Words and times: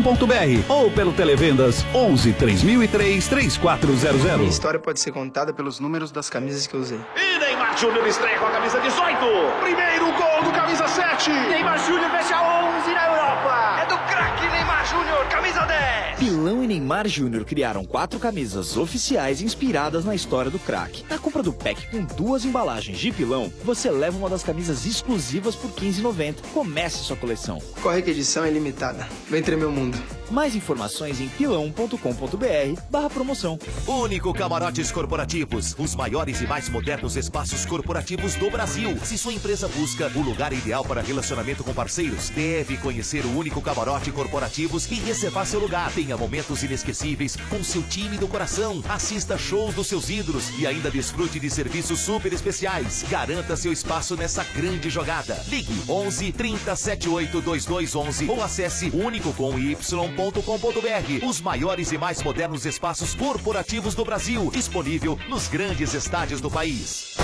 ou 0.69 0.89
pelo 0.89 1.13
Televendas 1.13 1.85
11 1.93 2.33
3003 2.33 3.27
3400. 3.27 4.37
Minha 4.37 4.49
história 4.49 4.79
pode 4.79 4.99
ser 4.99 5.11
contada 5.11 5.53
pelos 5.53 5.79
números 5.79 6.11
das 6.11 6.29
camisas 6.29 6.65
que 6.65 6.73
eu 6.73 6.79
usei. 6.79 6.99
E 7.15 7.39
Neymar 7.39 7.77
Júnior 7.77 8.07
estreia 8.07 8.39
com 8.39 8.45
a 8.47 8.51
camisa 8.51 8.79
18. 8.79 9.17
Primeiro 9.61 10.05
gol 10.13 10.43
do 10.43 10.51
camisa 10.51 10.87
7. 10.87 11.29
Neymar 11.29 11.77
Júnior 11.85 12.09
fecha 12.09 12.41
11 12.41 12.91
na 12.91 13.07
Europa. 13.07 13.81
É 13.81 13.85
do 13.85 13.97
craque 14.09 14.47
Neymar 14.47 14.85
Júnior, 14.87 15.25
camisa 15.29 15.61
10. 15.61 16.19
Pilão 16.19 16.62
e 16.63 16.67
Neymar 16.67 17.07
Júnior 17.07 17.45
criaram 17.45 17.83
quatro 17.83 18.19
camisas 18.19 18.77
oficiais 18.77 19.41
inspiradas 19.41 20.05
na 20.05 20.15
história 20.15 20.49
do 20.49 20.59
craque. 20.59 21.03
Na 21.09 21.17
compra 21.17 21.43
do 21.43 21.51
pack 21.51 21.87
com 21.91 22.03
duas 22.15 22.45
embalagens 22.45 22.97
de 22.97 23.11
pilão, 23.11 23.51
você 23.63 23.91
leva 23.91 24.17
uma 24.17 24.29
das 24.29 24.43
camisas 24.43 24.85
exclusivas 24.85 25.55
por 25.55 25.69
R$ 25.71 25.87
15,90. 25.87 26.35
Comece 26.53 27.03
sua 27.03 27.17
coleção. 27.17 27.59
Corre 27.81 28.01
que 28.01 28.11
edição 28.11 28.45
é 28.45 28.49
limitada. 28.49 29.07
Vem 29.29 29.43
tremer 29.43 29.65
o 29.65 29.71
mundo. 29.71 29.97
Mais 30.31 30.55
informações 30.55 31.21
em 31.21 31.27
pilão.com.br 31.27 32.81
barra 32.89 33.09
promoção. 33.09 33.59
Único 33.85 34.33
Camarotes 34.33 34.91
Corporativos, 34.91 35.75
os 35.77 35.95
maiores 35.95 36.41
e 36.41 36.47
mais 36.47 36.69
modernos 36.69 37.15
espaços 37.15 37.65
corporativos 37.65 38.33
do 38.35 38.49
Brasil. 38.49 38.97
Se 39.03 39.15
sua 39.15 39.33
empresa 39.33 39.67
busca 39.67 40.11
o 40.15 40.21
lugar 40.21 40.51
ideal 40.51 40.83
para 40.83 41.01
relacionamento 41.01 41.63
com 41.63 41.71
parceiros, 41.71 42.29
deve 42.29 42.77
conhecer 42.77 43.23
o 43.25 43.37
Único 43.37 43.61
Camarote 43.61 44.11
Corporativos 44.11 44.89
e 44.89 44.95
reservar 44.95 45.45
seu 45.45 45.59
lugar. 45.59 45.91
Tenha 45.91 46.17
momentos 46.17 46.62
inesquecíveis 46.63 47.35
com 47.49 47.63
seu 47.63 47.83
time 47.83 48.17
do 48.17 48.27
coração. 48.27 48.83
Assista 48.87 49.37
shows 49.37 49.75
dos 49.75 49.87
seus 49.87 50.09
ídolos 50.09 50.49
e 50.57 50.65
ainda 50.65 50.89
desfrute 50.89 51.39
de 51.39 51.49
serviços 51.49 51.99
super 51.99 52.31
especiais. 52.33 53.03
Garanta 53.09 53.55
seu 53.55 53.71
espaço 53.71 54.15
nessa 54.15 54.43
grande 54.43 54.89
jogada. 54.89 55.43
Ligue 55.47 55.81
11 55.87 56.31
30 56.31 56.75
78 56.75 57.41
2211 57.41 58.29
ou 58.29 58.43
acesse 58.43 58.89
único 58.93 59.33
com 59.33 59.57
y.com.br. 59.59 61.25
Os 61.27 61.41
maiores 61.41 61.91
e 61.91 61.97
mais 61.97 62.21
modernos 62.23 62.65
espaços 62.65 63.13
corporativos 63.13 63.95
do 63.95 64.05
Brasil, 64.05 64.49
disponível 64.53 65.17
nos 65.29 65.47
grandes 65.47 65.93
estádios 65.93 66.41
do 66.41 66.49
país. 66.49 67.15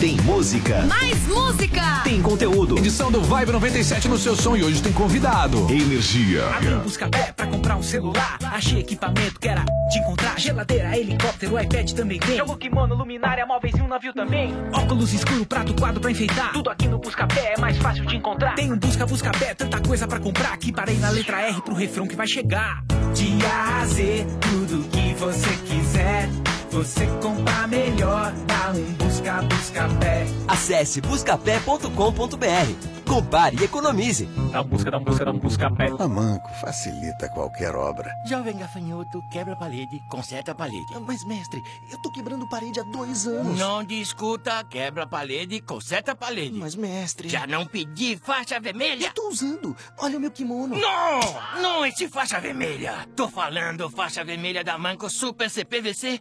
Tem 0.00 0.16
música. 0.20 0.82
Mais 0.82 1.18
música. 1.26 2.00
Tem 2.02 2.20
conteúdo. 2.20 2.76
Edição 2.76 3.10
do 3.10 3.22
Vibe 3.22 3.52
97 3.52 4.08
no 4.08 4.18
seu 4.18 4.36
som 4.36 4.56
e 4.56 4.62
hoje 4.62 4.82
tem 4.82 4.92
convidado. 4.92 5.66
Energia. 5.70 6.46
Abri 6.48 6.74
um 6.74 6.80
busca-pé 6.80 7.32
pra 7.34 7.46
comprar 7.46 7.76
um 7.76 7.82
celular. 7.82 8.38
Achei 8.54 8.78
equipamento 8.78 9.40
que 9.40 9.48
era 9.48 9.64
de 9.90 9.98
encontrar. 9.98 10.38
Geladeira, 10.38 10.96
helicóptero, 10.96 11.60
iPad 11.60 11.90
também 11.90 12.20
tem. 12.20 12.36
Jogo 12.36 12.56
kimono, 12.56 12.94
luminária, 12.94 13.44
móveis 13.44 13.74
e 13.74 13.82
um 13.82 13.88
navio 13.88 14.14
também. 14.14 14.54
Óculos 14.72 15.12
escuro, 15.12 15.44
prato, 15.44 15.74
quadro 15.74 16.00
pra 16.00 16.12
enfeitar. 16.12 16.52
Tudo 16.52 16.70
aqui 16.70 16.86
no 16.86 17.00
busca-pé 17.00 17.54
é 17.56 17.60
mais 17.60 17.76
fácil 17.78 18.06
de 18.06 18.14
encontrar. 18.14 18.54
Tem 18.54 18.72
um 18.72 18.78
busca-busca-pé, 18.78 19.54
tanta 19.54 19.80
coisa 19.80 20.06
pra 20.06 20.20
comprar. 20.20 20.56
Que 20.56 20.70
parei 20.70 20.96
na 20.98 21.10
letra 21.10 21.40
R 21.40 21.60
pro 21.62 21.74
refrão 21.74 22.06
que 22.06 22.14
vai 22.14 22.28
chegar. 22.28 22.84
De 23.12 23.44
A 23.44 23.80
a 23.80 23.86
Z, 23.86 24.24
tudo 24.40 24.88
que 24.88 25.14
você 25.14 25.50
quiser. 25.66 26.28
Você 26.74 27.06
compra 27.22 27.68
melhor, 27.68 28.32
dá 28.48 28.72
um 28.72 28.92
busca, 28.94 29.42
busca 29.42 29.88
pé. 30.00 30.26
Acesse 30.48 31.00
buscapé.com.br. 31.00 32.94
Compare 33.06 33.56
e 33.60 33.64
economize. 33.64 34.24
Dá 34.50 34.62
um 34.62 34.64
busca, 34.64 34.90
dá 34.90 34.98
um 34.98 35.04
busca, 35.04 35.24
dá 35.24 35.30
um 35.30 35.38
busca 35.38 35.70
pé. 35.70 35.92
A 35.96 36.08
Manco 36.08 36.48
facilita 36.60 37.28
qualquer 37.28 37.76
obra. 37.76 38.10
Jovem 38.26 38.56
gafanhoto, 38.56 39.22
quebra 39.30 39.52
a 39.52 39.56
parede, 39.56 40.00
conserta 40.10 40.50
a 40.50 40.54
parede. 40.54 40.98
Mas, 41.06 41.24
mestre, 41.24 41.62
eu 41.92 41.98
tô 42.02 42.10
quebrando 42.10 42.48
parede 42.48 42.80
há 42.80 42.82
dois 42.82 43.24
anos. 43.24 43.56
Não 43.56 43.84
discuta, 43.84 44.64
quebra 44.64 45.04
a 45.04 45.06
parede, 45.06 45.60
conserta 45.60 46.10
a 46.12 46.16
parede. 46.16 46.58
Mas, 46.58 46.74
mestre. 46.74 47.28
Já 47.28 47.46
não 47.46 47.66
pedi 47.66 48.16
faixa 48.16 48.58
vermelha? 48.58 49.06
Eu 49.06 49.12
tô 49.12 49.28
usando. 49.28 49.76
Olha 49.98 50.16
o 50.16 50.20
meu 50.20 50.30
kimono. 50.30 50.76
Não! 50.76 51.62
Não 51.62 51.86
esse 51.86 52.08
faixa 52.08 52.40
vermelha. 52.40 53.06
Tô 53.14 53.28
falando 53.28 53.88
faixa 53.90 54.24
vermelha 54.24 54.64
da 54.64 54.76
Manco 54.76 55.08
Super 55.08 55.48
CPVC 55.48 56.20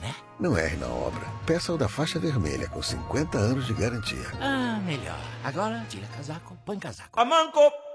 Né? 0.00 0.14
Não 0.40 0.56
erre 0.56 0.76
na 0.76 0.86
obra. 0.86 1.26
Peça 1.46 1.72
o 1.72 1.78
da 1.78 1.88
faixa 1.88 2.18
vermelha 2.18 2.68
com 2.68 2.82
50 2.82 3.36
anos 3.36 3.66
de 3.66 3.74
garantia. 3.74 4.26
Ah, 4.40 4.80
melhor. 4.84 5.20
Agora 5.44 5.84
tira 5.88 6.06
casaco, 6.08 6.56
põe 6.64 6.78
casaco. 6.78 7.20
A 7.20 7.24
Manco. 7.24 7.91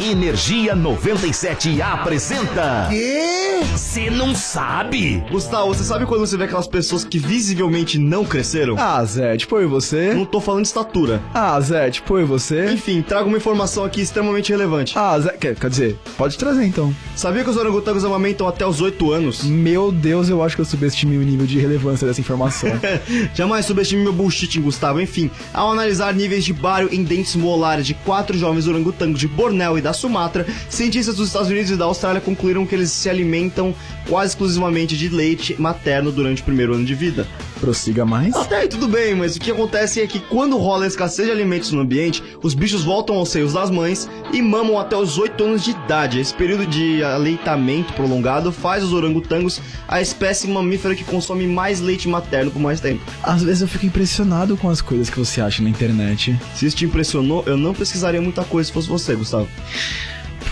Energia 0.00 0.74
97 0.74 1.80
apresenta. 1.80 2.88
Quê? 2.90 3.60
Você 3.72 4.10
não 4.10 4.34
sabe? 4.34 5.22
Gustavo, 5.30 5.68
você 5.68 5.84
sabe 5.84 6.04
quando 6.04 6.26
você 6.26 6.36
vê 6.36 6.44
aquelas 6.44 6.66
pessoas 6.66 7.04
que 7.04 7.18
visivelmente 7.18 7.98
não 7.98 8.24
cresceram? 8.24 8.76
Ah, 8.78 9.04
Zé, 9.04 9.36
tipo 9.36 9.56
eu 9.56 9.62
e 9.62 9.66
você? 9.66 10.14
Não 10.14 10.24
tô 10.24 10.40
falando 10.40 10.62
de 10.62 10.68
estatura. 10.68 11.22
Ah, 11.32 11.60
Zé, 11.60 11.90
tipo 11.90 12.16
eu 12.16 12.22
e 12.22 12.24
você? 12.24 12.72
Enfim, 12.72 13.02
trago 13.02 13.28
uma 13.28 13.36
informação 13.36 13.84
aqui 13.84 14.00
extremamente 14.00 14.50
relevante. 14.50 14.98
Ah, 14.98 15.18
Zé, 15.20 15.30
quer, 15.32 15.54
quer 15.54 15.70
dizer, 15.70 15.98
pode 16.16 16.36
trazer 16.36 16.64
então. 16.64 16.94
Sabia 17.14 17.44
que 17.44 17.50
os 17.50 17.56
orangotangos 17.56 18.04
amamentam 18.04 18.48
até 18.48 18.66
os 18.66 18.80
8 18.80 19.12
anos? 19.12 19.44
Meu 19.44 19.92
Deus, 19.92 20.28
eu 20.28 20.42
acho 20.42 20.56
que 20.56 20.62
eu 20.62 20.66
subestimei 20.66 21.18
o 21.18 21.22
nível 21.22 21.46
de 21.46 21.58
relevância 21.58 22.06
dessa 22.06 22.20
informação. 22.20 22.70
Jamais 23.34 23.66
subestime 23.66 24.02
meu 24.02 24.12
bullshit, 24.12 24.58
Gustavo. 24.58 25.00
Enfim, 25.00 25.30
ao 25.52 25.70
analisar 25.70 26.12
níveis 26.14 26.44
de 26.44 26.52
bário 26.52 26.88
em 26.90 27.04
dentes 27.04 27.36
molares 27.36 27.86
de 27.86 27.94
quatro 27.94 28.36
jovens 28.36 28.66
orangotangos 28.66 29.19
de 29.20 29.28
Bornéu 29.28 29.76
e 29.76 29.82
da 29.82 29.92
Sumatra, 29.92 30.46
cientistas 30.68 31.16
dos 31.16 31.28
Estados 31.28 31.50
Unidos 31.50 31.70
e 31.70 31.76
da 31.76 31.84
Austrália 31.84 32.20
concluíram 32.20 32.66
que 32.66 32.74
eles 32.74 32.90
se 32.90 33.08
alimentam 33.08 33.74
quase 34.08 34.30
exclusivamente 34.30 34.96
de 34.96 35.08
leite 35.08 35.54
materno 35.58 36.10
durante 36.10 36.42
o 36.42 36.44
primeiro 36.44 36.74
ano 36.74 36.84
de 36.84 36.94
vida. 36.94 37.26
Prossiga 37.60 38.06
mais. 38.06 38.34
Até 38.34 38.56
aí 38.56 38.68
tudo 38.68 38.88
bem, 38.88 39.14
mas 39.14 39.36
o 39.36 39.40
que 39.40 39.50
acontece 39.50 40.00
é 40.00 40.06
que 40.06 40.18
quando 40.18 40.56
rola 40.56 40.84
a 40.84 40.88
escassez 40.88 41.26
de 41.26 41.32
alimentos 41.32 41.70
no 41.72 41.80
ambiente, 41.82 42.22
os 42.42 42.54
bichos 42.54 42.82
voltam 42.82 43.16
aos 43.16 43.28
seios 43.28 43.52
das 43.52 43.70
mães 43.70 44.08
e 44.32 44.40
mamam 44.40 44.78
até 44.78 44.96
os 44.96 45.18
8 45.18 45.44
anos 45.44 45.62
de 45.62 45.72
idade. 45.72 46.18
Esse 46.18 46.32
período 46.32 46.66
de 46.66 47.04
aleitamento 47.04 47.92
prolongado 47.92 48.50
faz 48.50 48.82
os 48.82 48.94
orangotangos 48.94 49.60
a 49.86 50.00
espécie 50.00 50.48
mamífera 50.48 50.94
que 50.94 51.04
consome 51.04 51.46
mais 51.46 51.80
leite 51.80 52.08
materno 52.08 52.50
por 52.50 52.60
mais 52.60 52.80
tempo. 52.80 53.02
Às 53.22 53.42
vezes 53.42 53.60
eu 53.60 53.68
fico 53.68 53.84
impressionado 53.84 54.56
com 54.56 54.70
as 54.70 54.80
coisas 54.80 55.10
que 55.10 55.18
você 55.18 55.42
acha 55.42 55.62
na 55.62 55.68
internet. 55.68 56.38
Se 56.54 56.64
isso 56.64 56.76
te 56.76 56.86
impressionou, 56.86 57.44
eu 57.46 57.58
não 57.58 57.74
pesquisaria 57.74 58.22
muita 58.22 58.42
coisa 58.42 58.68
se 58.68 58.72
fosse 58.72 58.88
você, 58.88 59.09
Gustavo. 59.16 59.48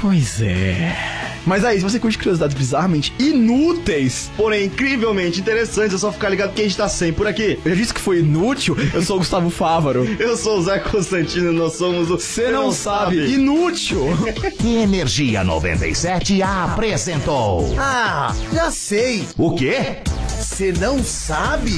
Pois 0.00 0.40
é. 0.40 0.96
Mas 1.44 1.64
aí, 1.64 1.78
se 1.78 1.82
você 1.82 1.99
curte 1.99 2.19
curiosidades 2.19 2.55
bizarramente 2.55 3.12
inúteis, 3.19 4.31
porém 4.37 4.66
incrivelmente 4.66 5.40
interessantes, 5.40 5.94
é 5.94 5.99
só 5.99 6.12
ficar 6.12 6.28
ligado 6.28 6.52
que 6.52 6.60
a 6.60 6.64
gente 6.64 6.76
tá 6.76 6.88
sempre 6.88 7.16
por 7.16 7.26
aqui. 7.26 7.58
Eu 7.64 7.70
já 7.70 7.76
disse 7.76 7.94
que 7.94 8.00
foi 8.00 8.19
inútil, 8.19 8.76
eu 8.93 9.02
sou 9.02 9.16
o 9.16 9.19
Gustavo 9.20 9.49
Fávaro. 9.50 10.05
eu 10.20 10.37
sou 10.37 10.58
o 10.58 10.62
Zé 10.62 10.78
Constantino 10.78 11.50
e 11.50 11.56
nós 11.56 11.75
somos 11.75 12.10
o 12.10 12.19
Você 12.19 12.49
não, 12.50 12.64
não, 12.64 12.72
sabe. 12.72 13.16
sabe. 13.16 13.32
Inútil! 13.32 14.06
Energia 14.62 15.43
97 15.43 16.43
apresentou. 16.43 17.75
Ah, 17.78 18.34
já 18.52 18.70
sei. 18.70 19.26
O 19.37 19.54
quê? 19.54 19.96
Você 20.38 20.72
não 20.72 21.02
sabe? 21.02 21.72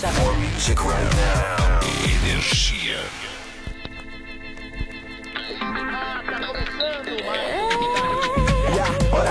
More 0.00 0.38
music 0.38 0.84
right 0.84 1.12
now. 1.16 1.80
Energia. 1.80 3.17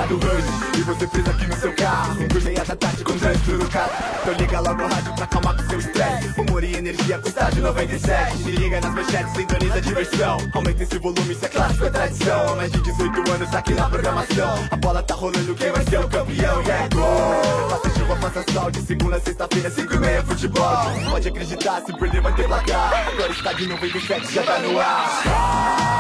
Do 0.08 0.16
Rush 0.16 0.78
E 0.78 0.82
você 0.82 1.08
preso 1.08 1.30
aqui 1.30 1.48
no 1.48 1.56
seu 1.58 1.74
carro. 1.74 2.18
Cinco 2.18 2.38
e 2.38 2.42
meia 2.42 2.64
da 2.64 2.76
tarde 2.76 3.04
com 3.04 3.18
trânsito 3.18 3.52
no 3.52 3.70
carro. 3.70 3.92
Então 4.22 4.34
liga 4.34 4.60
logo 4.60 4.84
o 4.84 4.88
rádio 4.88 5.14
pra 5.16 5.24
acalmar 5.26 5.58
com 5.58 5.70
seu 5.70 5.80
estresse. 5.80 6.40
Humor 6.40 6.64
e 6.64 6.76
energia 6.76 7.20
com 7.20 7.28
estádio 7.28 7.64
97 7.64 8.38
Se 8.38 8.52
liga 8.52 8.82
nas 8.82 8.94
manchetes, 8.94 9.34
sintoniza 9.34 9.76
a 9.76 9.80
diversão. 9.82 10.38
Aumenta 10.54 10.84
esse 10.84 10.98
volume, 10.98 11.34
isso 11.34 11.46
é 11.46 11.50
clássico, 11.50 11.86
é 11.86 11.90
tradição. 11.90 12.50
Há 12.50 12.56
mais 12.56 12.72
de 12.72 12.82
18 12.82 13.32
anos 13.32 13.54
aqui 13.54 13.74
na 13.74 13.90
programação. 13.90 14.68
A 14.72 14.76
bola 14.76 15.04
tá 15.04 15.16
rolando, 15.16 15.56
quem 15.56 15.72
vai 15.72 15.84
ser 15.84 16.00
o 16.00 16.08
campeão? 16.08 16.64
E 16.64 16.72
é 16.72 16.90
gol! 16.94 17.70
Faça 17.70 18.00
chuva, 18.00 18.16
faça 18.18 18.46
sol 18.52 18.72
De 18.72 18.82
segunda 18.82 19.18
a 19.18 19.20
sexta-feira, 19.20 19.70
cinco 19.70 19.94
e 19.94 20.00
meia 20.00 20.24
futebol. 20.24 20.86
Pode 21.10 21.28
acreditar, 21.28 21.82
se 21.86 21.94
perder 21.98 22.22
vai 22.22 22.34
ter 22.34 22.48
placar. 22.48 23.08
Agora 23.14 23.32
está 23.32 23.54
de 23.54 23.68
97, 23.68 24.34
já 24.34 24.44
tá 24.44 24.60
no 24.60 24.80
ar 24.80 25.97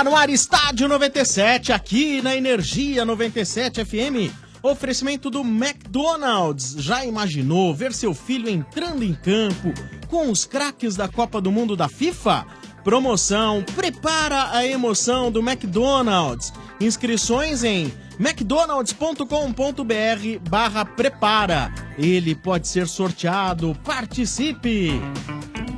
Tá 0.00 0.04
no 0.04 0.16
ar 0.16 0.30
Estádio 0.30 0.88
97, 0.88 1.74
aqui 1.74 2.22
na 2.22 2.34
Energia 2.34 3.04
97 3.04 3.84
FM. 3.84 4.32
Oferecimento 4.62 5.28
do 5.28 5.42
McDonald's. 5.42 6.74
Já 6.78 7.04
imaginou 7.04 7.74
ver 7.74 7.92
seu 7.92 8.14
filho 8.14 8.48
entrando 8.48 9.04
em 9.04 9.12
campo 9.12 9.74
com 10.08 10.30
os 10.30 10.46
craques 10.46 10.96
da 10.96 11.06
Copa 11.06 11.38
do 11.38 11.52
Mundo 11.52 11.76
da 11.76 11.86
FIFA? 11.86 12.46
Promoção 12.82 13.62
Prepara 13.76 14.56
a 14.56 14.66
emoção 14.66 15.30
do 15.30 15.40
McDonald's. 15.40 16.50
Inscrições 16.80 17.62
em 17.62 17.92
mcdonalds.com.br 18.18 20.48
barra 20.48 20.82
prepara. 20.82 21.74
Ele 21.98 22.34
pode 22.34 22.68
ser 22.68 22.88
sorteado. 22.88 23.76
Participe! 23.84 24.98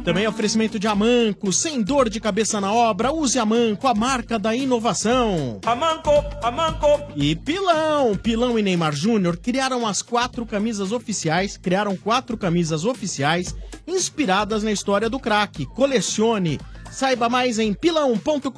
Também 0.05 0.27
oferecimento 0.27 0.81
de 0.81 0.89
Amanco, 0.89 1.53
sem 1.53 1.81
dor 1.81 2.09
de 2.09 2.19
cabeça 2.19 2.61
na 2.61 2.73
obra, 2.73 3.13
use 3.13 3.39
Amanco, 3.39 3.87
a 3.87 3.95
marca 3.95 4.37
da 4.37 4.55
inovação. 4.55 5.61
Amanco, 5.65 6.11
Amanco. 6.43 6.87
E 7.15 7.37
Pilão, 7.37 8.17
Pilão 8.17 8.59
e 8.59 8.63
Neymar 8.63 8.95
Júnior 8.95 9.37
criaram 9.37 9.87
as 9.87 10.03
quatro 10.03 10.45
camisas 10.45 10.91
oficiais, 10.91 11.57
criaram 11.57 11.97
quatro 11.97 12.37
camisas 12.37 12.85
oficiais 12.85 13.55
inspiradas 13.87 14.65
na 14.65 14.73
história 14.73 15.09
do 15.09 15.21
craque. 15.21 15.67
Colecione, 15.67 16.59
saiba 16.91 17.29
mais 17.29 17.61
em 17.61 17.73
pilão.com.br 17.73 18.51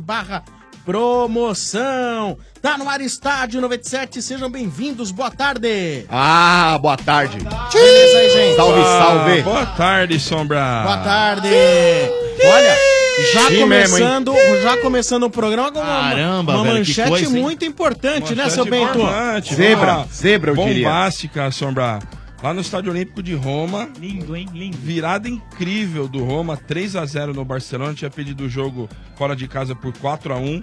barra 0.00 0.44
promoção. 0.84 2.36
Tá 2.60 2.76
no 2.76 2.88
ar 2.88 3.00
Estádio 3.00 3.60
97, 3.60 4.20
sejam 4.20 4.50
bem-vindos, 4.50 5.10
boa 5.10 5.30
tarde. 5.30 6.04
Ah, 6.10 6.78
boa 6.80 6.96
tarde. 6.96 7.38
Beleza 7.72 8.18
aí, 8.18 8.30
gente? 8.30 8.56
Salve, 8.56 8.82
salve. 8.82 9.42
Boa 9.42 9.66
tarde, 9.66 10.20
Sombra. 10.20 10.82
Boa 10.82 10.98
tarde. 10.98 11.48
Olha, 11.48 12.76
já 13.32 13.48
Sim 13.48 13.60
começando, 13.60 14.34
já 14.62 14.76
começando 14.78 15.22
o 15.24 15.30
programa 15.30 15.70
com 15.72 15.78
uma, 15.78 15.86
Caramba, 15.86 16.54
uma 16.54 16.64
velho, 16.64 16.78
manchete 16.78 17.08
coisa, 17.08 17.30
muito 17.30 17.64
importante, 17.64 18.34
né, 18.34 18.44
Manchete 18.44 18.54
seu 18.54 18.64
Bento? 18.64 18.98
Zebra, 19.54 19.98
ó. 19.98 20.04
zebra, 20.12 20.50
eu 20.52 20.56
diria. 20.56 20.88
Bombástica, 20.88 21.50
Sombra. 21.50 21.98
Lá 22.42 22.54
no 22.54 22.62
Estádio 22.62 22.90
Olímpico 22.90 23.22
de 23.22 23.34
Roma. 23.34 23.90
Lindo, 24.00 24.34
hein? 24.34 24.48
Lindo. 24.54 24.78
Virada 24.78 25.28
incrível 25.28 26.08
do 26.08 26.24
Roma, 26.24 26.56
3 26.56 26.96
a 26.96 27.04
0 27.04 27.34
no 27.34 27.44
Barcelona. 27.44 27.92
Tinha 27.92 28.10
pedido 28.10 28.44
o 28.44 28.48
jogo 28.48 28.88
fora 29.16 29.36
de 29.36 29.46
casa 29.46 29.74
por 29.74 29.92
4 29.98 30.32
a 30.32 30.38
1 30.38 30.62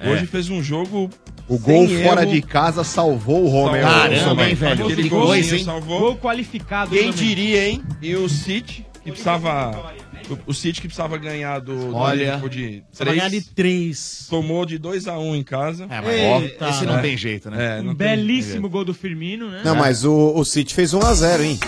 É. 0.00 0.10
Hoje 0.10 0.26
fez 0.26 0.50
um 0.50 0.60
jogo. 0.60 1.08
O 1.48 1.58
gol 1.58 1.86
sem 1.86 2.02
fora 2.02 2.22
erro. 2.22 2.32
de 2.32 2.42
casa 2.42 2.82
salvou 2.82 3.44
o 3.44 3.48
Roma. 3.48 3.80
Salvou. 3.80 4.00
Caramba, 4.00 4.48
hein, 4.48 4.54
velho? 4.54 4.86
Aquele 4.86 5.56
hein? 5.56 5.64
salvou. 5.64 6.00
Gol 6.00 6.16
qualificado. 6.16 6.90
Quem 6.90 7.12
também. 7.12 7.12
diria, 7.12 7.68
hein? 7.68 7.82
E 8.00 8.16
o 8.16 8.28
City, 8.28 8.84
que 9.04 9.10
precisava. 9.10 9.92
O, 10.32 10.50
o 10.50 10.54
City 10.54 10.80
que 10.80 10.88
precisava 10.88 11.16
ganhar 11.18 11.60
do, 11.60 11.94
Olha, 11.94 12.36
de 12.48 12.82
precisava 12.88 13.16
ganhar 13.16 13.28
de 13.28 13.40
3. 13.42 14.26
Tomou 14.30 14.64
de 14.66 14.78
2x1 14.78 15.36
em 15.36 15.42
casa. 15.42 15.86
É, 15.88 16.00
mas 16.00 16.42
Eita. 16.42 16.68
esse 16.68 16.86
não 16.86 17.00
tem 17.00 17.16
jeito, 17.16 17.50
né? 17.50 17.78
É, 17.78 17.80
Um 17.80 17.94
belíssimo 17.94 18.68
gol 18.68 18.84
do 18.84 18.94
Firmino, 18.94 19.48
né? 19.50 19.62
Não, 19.64 19.74
mas 19.74 20.04
o, 20.04 20.32
o 20.34 20.44
City 20.44 20.74
fez 20.74 20.92
1x0, 20.92 21.40
hein? 21.40 21.58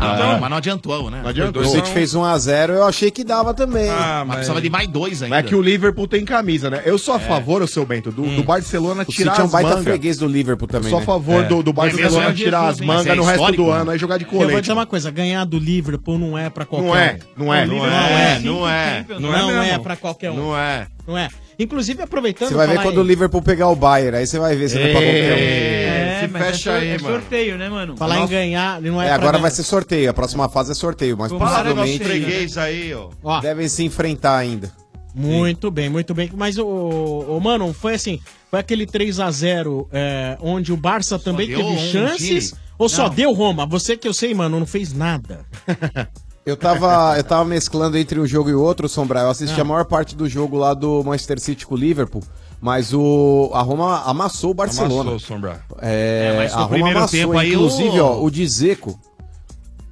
Ah, 0.00 0.38
mas 0.40 0.50
não 0.50 0.56
adiantou, 0.58 1.10
né? 1.10 1.20
Não 1.22 1.28
adiantou. 1.30 1.62
O 1.62 1.66
City 1.66 1.90
fez 1.90 2.14
1x0, 2.14 2.70
eu 2.70 2.84
achei 2.84 3.10
que 3.10 3.24
dava 3.24 3.52
também. 3.52 3.88
Ah, 3.90 4.22
mas 4.26 4.36
precisava 4.36 4.60
de 4.60 4.70
mais 4.70 4.86
dois 4.88 5.22
ainda. 5.22 5.34
Mas 5.36 5.44
É 5.44 5.48
que 5.48 5.54
o 5.54 5.60
Liverpool 5.62 6.06
tem 6.06 6.24
camisa, 6.24 6.70
né? 6.70 6.82
Eu 6.84 6.98
sou 6.98 7.14
a 7.14 7.16
É. 7.16 7.20
favor, 7.20 7.62
o 7.62 7.66
seu 7.68 7.84
Bento, 7.84 8.10
do, 8.12 8.22
do 8.36 8.42
Barcelona 8.44 9.02
O 9.02 9.12
tirar 9.12 9.32
City 9.32 9.40
é 9.42 9.44
um 9.44 9.48
baita 9.48 9.70
mangas. 9.70 9.84
freguês 9.84 10.16
do 10.18 10.26
Liverpool 10.26 10.68
também, 10.68 10.86
Eu 10.86 10.90
sou 10.90 10.98
a 10.98 11.00
né? 11.00 11.06
favor 11.06 11.44
É. 11.44 11.48
do, 11.48 11.62
do 11.62 11.72
Barcelona 11.72 12.28
É 12.28 12.32
tirar 12.32 12.68
as 12.68 12.78
mas 12.80 12.86
mangas 12.86 13.06
é 13.06 13.14
no 13.14 13.22
resto 13.24 13.52
do 13.52 13.66
né? 13.66 13.72
ano 13.72 13.90
aí 13.90 13.98
jogar 13.98 14.18
de 14.18 14.24
Eu 14.24 14.30
vou 14.30 14.40
colete. 14.40 14.60
dizer 14.60 14.72
uma 14.72 14.86
coisa, 14.86 15.10
ganhar 15.10 15.44
do 15.44 15.58
Liverpool 15.58 16.18
não 16.18 16.38
é 16.38 16.48
pra 16.48 16.64
qualquer 16.64 16.86
Não 16.86 16.96
é, 16.96 17.18
um. 17.36 17.44
não 17.44 17.54
é, 17.54 17.66
não 17.66 17.86
é, 17.86 18.38
não 18.40 18.68
é. 18.68 19.04
Não 19.08 19.20
Não, 19.20 19.34
é 19.60 19.66
é, 19.66 19.68
mesmo. 19.70 19.82
pra 19.82 19.96
qualquer 19.96 20.30
um. 20.30 20.36
Não 20.36 20.56
é. 20.58 20.86
Não 21.06 21.18
é. 21.18 21.28
Inclusive, 21.58 22.02
aproveitando... 22.02 22.48
Você 22.48 22.54
vai 22.54 22.66
ver 22.68 22.82
quando 22.82 22.96
em- 22.96 23.00
o 23.00 23.02
Liverpool 23.02 23.42
pegar 23.42 23.68
o 23.68 23.74
Bayern, 23.74 24.16
aí 24.18 24.26
você 24.26 24.38
vai 24.38 24.54
ver 24.54 24.68
se 24.68 24.76
não 24.76 24.82
é 24.82 24.90
pra 24.92 25.00
qualquer 25.00 25.32
um. 25.32 25.36
É, 25.38 26.20
Se 26.20 26.28
mas 26.32 26.42
fecha 26.46 26.70
é, 26.70 26.78
aí, 26.78 26.88
é 26.90 26.98
mano. 26.98 27.14
sorteio, 27.14 27.58
né, 27.58 27.68
mano? 27.68 27.96
Falar 27.96 28.20
em 28.20 28.26
ganhar, 28.28 28.80
não 28.80 29.02
é, 29.02 29.08
É, 29.08 29.10
agora 29.10 29.32
ganhar. 29.32 29.42
vai 29.42 29.50
ser 29.50 29.62
sorteio, 29.64 30.08
a 30.10 30.14
próxima 30.14 30.48
fase 30.48 30.70
é 30.72 30.74
sorteio, 30.74 31.16
mas 31.18 31.30
Vamos 31.32 31.44
provavelmente 31.48 31.98
freguês 32.04 32.56
aí, 32.56 32.92
ó. 32.94 33.40
devem 33.40 33.68
se 33.68 33.82
enfrentar 33.84 34.36
ainda. 34.36 34.70
Muito 35.14 35.68
bem, 35.70 35.88
muito 35.88 36.14
bem. 36.14 36.30
Mas, 36.36 36.58
o, 36.58 36.64
o, 36.66 37.40
mano, 37.40 37.72
foi 37.72 37.94
assim, 37.94 38.20
foi 38.50 38.60
aquele 38.60 38.86
3x0 38.86 39.88
é, 39.92 40.36
onde 40.40 40.72
o 40.72 40.76
Barça 40.76 41.18
também 41.18 41.48
deu 41.48 41.58
teve 41.58 41.70
um 41.70 41.78
chances, 41.78 42.54
ou 42.78 42.88
só 42.88 43.08
Não. 43.08 43.14
deu 43.14 43.32
Roma? 43.32 43.66
Você 43.66 43.96
que 43.96 44.06
eu 44.06 44.14
sei, 44.14 44.32
mano, 44.32 44.60
não 44.60 44.66
fez 44.66 44.92
nada. 44.92 45.44
Eu 46.48 46.56
tava, 46.56 47.16
eu 47.16 47.24
tava 47.24 47.44
mesclando 47.44 47.98
entre 47.98 48.18
um 48.18 48.26
jogo 48.26 48.48
e 48.48 48.54
outro, 48.54 48.88
Sombra. 48.88 49.20
Eu 49.20 49.30
assisti 49.30 49.58
Ah. 49.58 49.62
a 49.62 49.64
maior 49.64 49.84
parte 49.84 50.16
do 50.16 50.28
jogo 50.28 50.56
lá 50.56 50.72
do 50.72 51.02
Manchester 51.04 51.38
City 51.38 51.66
com 51.66 51.74
o 51.74 51.78
Liverpool, 51.78 52.22
mas 52.60 52.94
o 52.94 53.50
a 53.52 53.60
Roma 53.60 54.02
amassou 54.04 54.52
o 54.52 54.54
Barcelona. 54.54 55.10
Amassou, 55.10 55.18
Sombra. 55.18 55.60
É, 55.80 56.32
É, 56.34 56.36
mas 56.38 56.52
a 56.52 56.56
no 56.56 56.62
Roma 56.62 56.68
primeiro 56.74 56.98
amassou, 56.98 57.18
tempo 57.20 57.38
aí 57.38 57.52
inclusive, 57.52 58.00
o- 58.00 58.04
ó, 58.06 58.22
o 58.22 58.30
Dzeko. 58.30 58.98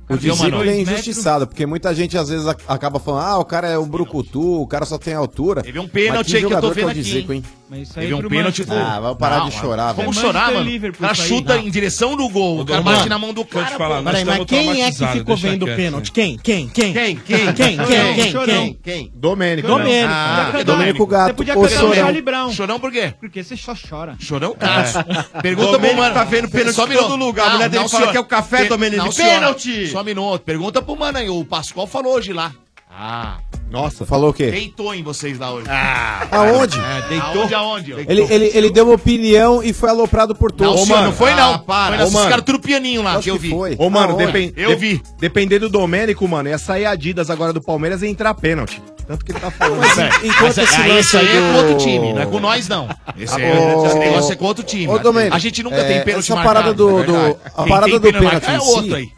O 0.09 0.15
Cadê 0.15 0.31
o 0.31 0.35
Dzeko 0.35 0.51
Mano? 0.51 0.63
ele 0.63 0.71
é 0.71 0.81
injustiçado, 0.83 1.47
porque 1.49 1.67
muita 1.67 1.93
gente 1.93 2.17
às 2.17 2.29
vezes 2.29 2.47
acaba 2.47 3.01
falando, 3.01 3.25
ah, 3.25 3.39
o 3.39 3.45
cara 3.45 3.69
é 3.69 3.77
um 3.77 3.89
brucutu, 3.89 4.63
o 4.63 4.67
cara 4.67 4.85
só 4.85 4.99
tem 4.99 5.15
altura. 5.15 5.63
Teve 5.63 5.81
um 5.81 5.89
pênalti 5.89 6.31
que 6.31 6.37
aí 6.37 6.45
que 6.47 6.53
eu 6.55 6.61
tô 6.61 6.71
vendo 6.71 6.85
é 6.85 6.87
o 6.87 6.91
aqui, 6.91 7.01
Dzeko, 7.03 7.33
hein? 7.33 7.43
hein? 7.45 7.53
Mas 7.69 7.89
isso 7.89 7.99
aí 7.99 8.07
Teve 8.07 8.15
um 8.15 8.29
pênalti. 8.29 8.61
Manchester- 8.61 8.87
Ah, 8.87 9.01
vamos 9.01 9.19
parar 9.19 9.41
de 9.41 9.51
chorar, 9.51 9.93
Vamos 9.93 10.15
velho. 10.15 10.27
chorar, 10.29 10.53
Manchester 10.53 10.81
mano. 10.81 10.95
O 10.95 10.99
cara 11.01 11.15
chuta 11.15 11.57
Não. 11.57 11.63
em 11.67 11.71
direção 11.71 12.17
do 12.17 12.29
gol. 12.29 12.61
O 12.61 12.65
cara 12.65 12.81
Mano, 12.81 12.97
bate 12.99 13.09
na 13.09 13.19
mão 13.19 13.35
do 13.35 13.45
cara. 13.45 13.67
falar, 13.77 14.03
Peraí, 14.05 14.25
mas 14.25 14.45
quem 14.45 14.83
é 14.83 14.91
que 14.93 15.07
ficou 15.09 15.37
vendo 15.37 15.65
o 15.65 15.67
pênalti? 15.67 16.13
Quem? 16.13 16.39
Quem? 16.39 16.69
Quem? 16.69 16.93
Quem? 16.93 17.17
Quem? 17.17 17.53
Quem? 17.53 17.77
Quem? 17.77 18.15
Quem? 18.15 18.31
Chorão. 18.31 18.47
Quem? 18.47 18.79
Quem? 18.85 19.13
Domênico. 19.13 19.67
Domênico. 19.67 20.13
Ah, 20.15 20.53
Domênico 20.65 21.07
Gato. 21.09 21.27
Você 21.27 21.33
podia 21.33 21.55
cantar 21.55 21.85
o. 21.85 21.95
Charlie 21.97 22.23
Brown. 22.23 22.53
Chorão 22.53 22.79
por 22.79 22.93
quê? 22.93 23.13
Porque 23.19 23.43
você 23.43 23.57
só 23.57 23.75
chora. 23.75 24.15
Chorão, 24.21 24.55
cara. 24.55 24.85
Pergunta 25.43 25.77
pro 25.81 25.97
mano. 25.97 26.15
tá 26.15 26.23
vendo 26.23 26.49
pênalti 26.49 26.79
um 26.81 26.93
em 26.93 26.97
todo 26.97 27.17
lugar. 27.17 27.49
A 27.49 27.53
mulher 27.55 27.69
dele 27.69 27.89
fala 27.89 28.13
que 28.13 28.17
é 28.17 28.21
o 28.21 28.25
café, 28.25 28.67
Domênico. 28.67 29.03
Não, 29.05 29.13
pênalti! 29.13 29.96
Só 29.97 30.03
um 30.03 30.05
minuto. 30.05 30.43
Pergunta 30.43 30.83
pro 30.83 30.95
mano 30.95 31.17
aí. 31.17 31.31
O 31.31 31.43
Pascoal 31.45 31.87
falou 31.87 32.15
hoje 32.17 32.33
lá. 32.33 32.53
Ah. 32.91 33.39
Nossa. 33.71 34.07
Falou 34.07 34.31
o 34.31 34.33
quê? 34.33 34.51
Deitou 34.51 34.95
em 34.95 35.03
vocês 35.03 35.39
lá 35.39 35.53
hoje. 35.53 35.67
Ah. 35.69 36.27
Aonde? 36.31 36.79
É, 36.79 37.09
deitou. 37.09 37.43
Aonde, 37.43 37.55
aonde? 37.55 37.93
Ele, 37.93 38.23
ele, 38.31 38.51
ele 38.55 38.71
deu 38.71 38.85
uma 38.87 38.95
opinião 38.95 39.63
e 39.63 39.73
foi 39.73 39.89
aloprado 39.91 40.35
por 40.35 40.51
Não, 40.53 40.57
todos. 40.73 40.83
senhor, 40.87 41.03
não 41.03 41.13
foi 41.13 41.35
não. 41.35 41.55
Ah, 41.55 41.59
para. 41.59 41.89
Foi 41.89 41.97
não, 41.97 42.05
Ô, 42.05 42.07
esses 42.09 42.15
mano. 42.15 42.29
caras 42.31 42.45
tudo 42.45 42.61
pianinho 42.61 43.03
lá 43.03 43.19
que 43.21 43.29
eu 43.31 43.37
vi. 43.39 43.51
foi. 43.51 43.75
Ô, 43.79 43.91
mano, 43.91 44.17
depen- 44.17 44.53
Eu 44.57 44.79
vi. 44.79 45.03
Dependendo 45.19 45.69
do 45.69 45.79
Domênico, 45.79 46.27
mano, 46.29 46.49
ia 46.49 46.59
sair 46.59 46.85
a 46.87 46.91
Adidas 46.93 47.29
agora 47.29 47.53
do 47.53 47.61
Palmeiras 47.61 48.03
e 48.03 48.07
entrar 48.07 48.33
pênalti. 48.35 48.81
Tanto 49.07 49.25
que 49.25 49.33
ele 49.33 49.41
tá 49.41 49.51
falando. 49.51 49.79
Mas 49.81 49.95
velho. 49.97 50.15
enquanto 50.25 50.43
Mas 50.43 50.59
esse 50.59 50.77
aí, 50.77 50.89
lance 50.93 51.17
aí 51.17 51.29
aí 51.29 51.37
é 51.37 51.41
do- 51.41 51.47
com 51.53 51.59
outro 51.59 51.79
time, 51.85 52.13
não 52.13 52.23
é 52.23 52.27
com 52.27 52.41
nós, 52.41 52.69
não. 52.69 52.89
Esse, 53.19 53.41
é- 53.41 53.53
Ô, 53.77 53.87
esse 53.87 53.99
negócio 53.99 54.33
é 54.33 54.37
com 54.37 54.45
outro 54.45 54.65
time. 54.65 54.89
Ô, 54.89 54.99
Domênico, 54.99 55.35
a 55.35 55.39
gente 55.39 55.63
nunca 55.63 55.77
é, 55.77 55.85
tem 55.85 56.05
pênalti 56.05 56.25
essa 56.33 56.35
parada 56.43 56.69
marcado, 56.69 56.75
do- 56.75 57.01
é 57.01 57.05
do- 57.05 57.37
a 57.55 57.67
parada 57.67 58.01
tem 58.01 58.13
do 58.13 58.19
pênalti 58.19 58.47
é 58.51 58.59
outro 58.61 58.85
si- 58.85 58.95
aí. 58.95 59.11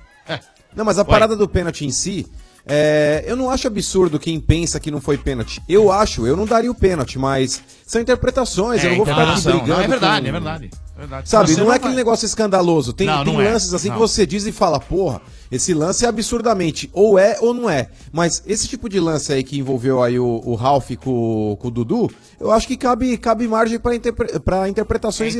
É. 0.79 0.81
Não, 0.81 0.85
mas 0.85 0.99
a 0.99 1.05
parada 1.05 1.35
do 1.37 1.49
pênalti 1.49 1.85
em 1.85 1.91
si, 1.91 2.27
é, 2.67 3.25
eu 3.27 3.35
não 3.37 3.51
acho 3.51 3.67
absurdo 3.67 4.19
quem 4.19 4.39
pensa 4.39 4.79
que 4.79 4.91
não 4.91 5.01
foi 5.01 5.17
pênalti. 5.19 5.61
Eu 5.69 5.91
acho, 5.91 6.27
eu 6.27 6.37
não 6.37 6.45
daria 6.47 6.71
o 6.71 6.75
pênalti, 6.75 7.19
mas 7.19 7.63
são 7.87 8.01
interpretações, 8.01 8.83
eu 8.85 8.91
não 8.91 8.97
vou 8.99 9.07
ficar 9.07 9.29
aqui 9.33 9.41
brigando. 9.43 9.67
Não, 9.69 9.81
é 9.81 9.89
verdade, 9.89 10.23
com- 10.23 10.29
é 10.29 10.33
verdade. 10.33 10.71
é 10.97 11.01
verdade. 11.01 11.29
Sabe, 11.29 11.51
Você 11.51 11.57
não, 11.57 11.65
é 11.65 11.67
vai- 11.69 11.77
aquele 11.79 11.95
negócio 11.95 12.27
escandaloso. 12.27 12.93
Tem, 12.93 13.07
Não, 13.07 13.25
tem 13.25 13.33
não 13.35 13.41
é. 13.41 13.53
lances 13.53 13.73
assim 13.75 13.89
Não. 13.89 13.95
que 13.95 14.01
você 14.01 14.27
diz 14.27 14.47
e 14.47 14.53
fala, 14.53 14.79
porra, 14.79 15.21
Esse 15.51 15.73
lance 15.73 16.05
é 16.05 16.09
absurdamente, 16.09 16.91
ou 16.93 17.19
é 17.19 17.39
ou 17.41 17.55
não 17.55 17.69
é. 17.69 17.89
Mas 18.13 18.43
esse 18.47 18.69
tipo 18.69 18.89
de 18.89 19.01
lance 19.01 19.33
aí 19.33 19.43
que 19.43 19.59
envolveu 19.59 20.03
aí 20.03 20.19
o, 20.19 20.43
o 20.45 20.55
Ralph 20.55 20.91
com, 20.97 21.57
com 21.59 21.69
o 21.69 21.71
Dudu, 21.71 22.11
eu 22.39 22.51
acho 22.51 22.67
que 22.67 22.77
cabe, 22.77 23.17
cabe 23.17 23.49
margem 23.49 23.79
para 23.79 23.95
interpre, 23.95 24.29
interpretações 24.69 25.35
É 25.35 25.39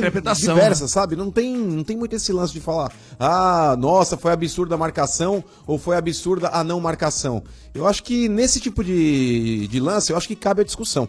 diversas, 0.55 0.91
sabe? 0.91 1.15
Não 1.15 1.31
tem, 1.31 1.55
não 1.55 1.83
tem 1.83 1.95
muito 1.95 2.15
esse 2.15 2.31
lance 2.33 2.53
de 2.53 2.59
falar, 2.59 2.91
ah, 3.19 3.75
nossa, 3.77 4.17
foi 4.17 4.31
absurda 4.31 4.75
a 4.75 4.77
marcação 4.77 5.43
ou 5.67 5.77
foi 5.77 5.95
absurda 5.95 6.49
a 6.51 6.63
não 6.63 6.79
marcação. 6.79 7.43
Eu 7.73 7.87
acho 7.87 8.03
que 8.03 8.27
nesse 8.27 8.59
tipo 8.59 8.83
de, 8.83 9.67
de 9.67 9.79
lance, 9.79 10.11
eu 10.11 10.17
acho 10.17 10.27
que 10.27 10.35
cabe 10.35 10.61
a 10.61 10.65
discussão. 10.65 11.07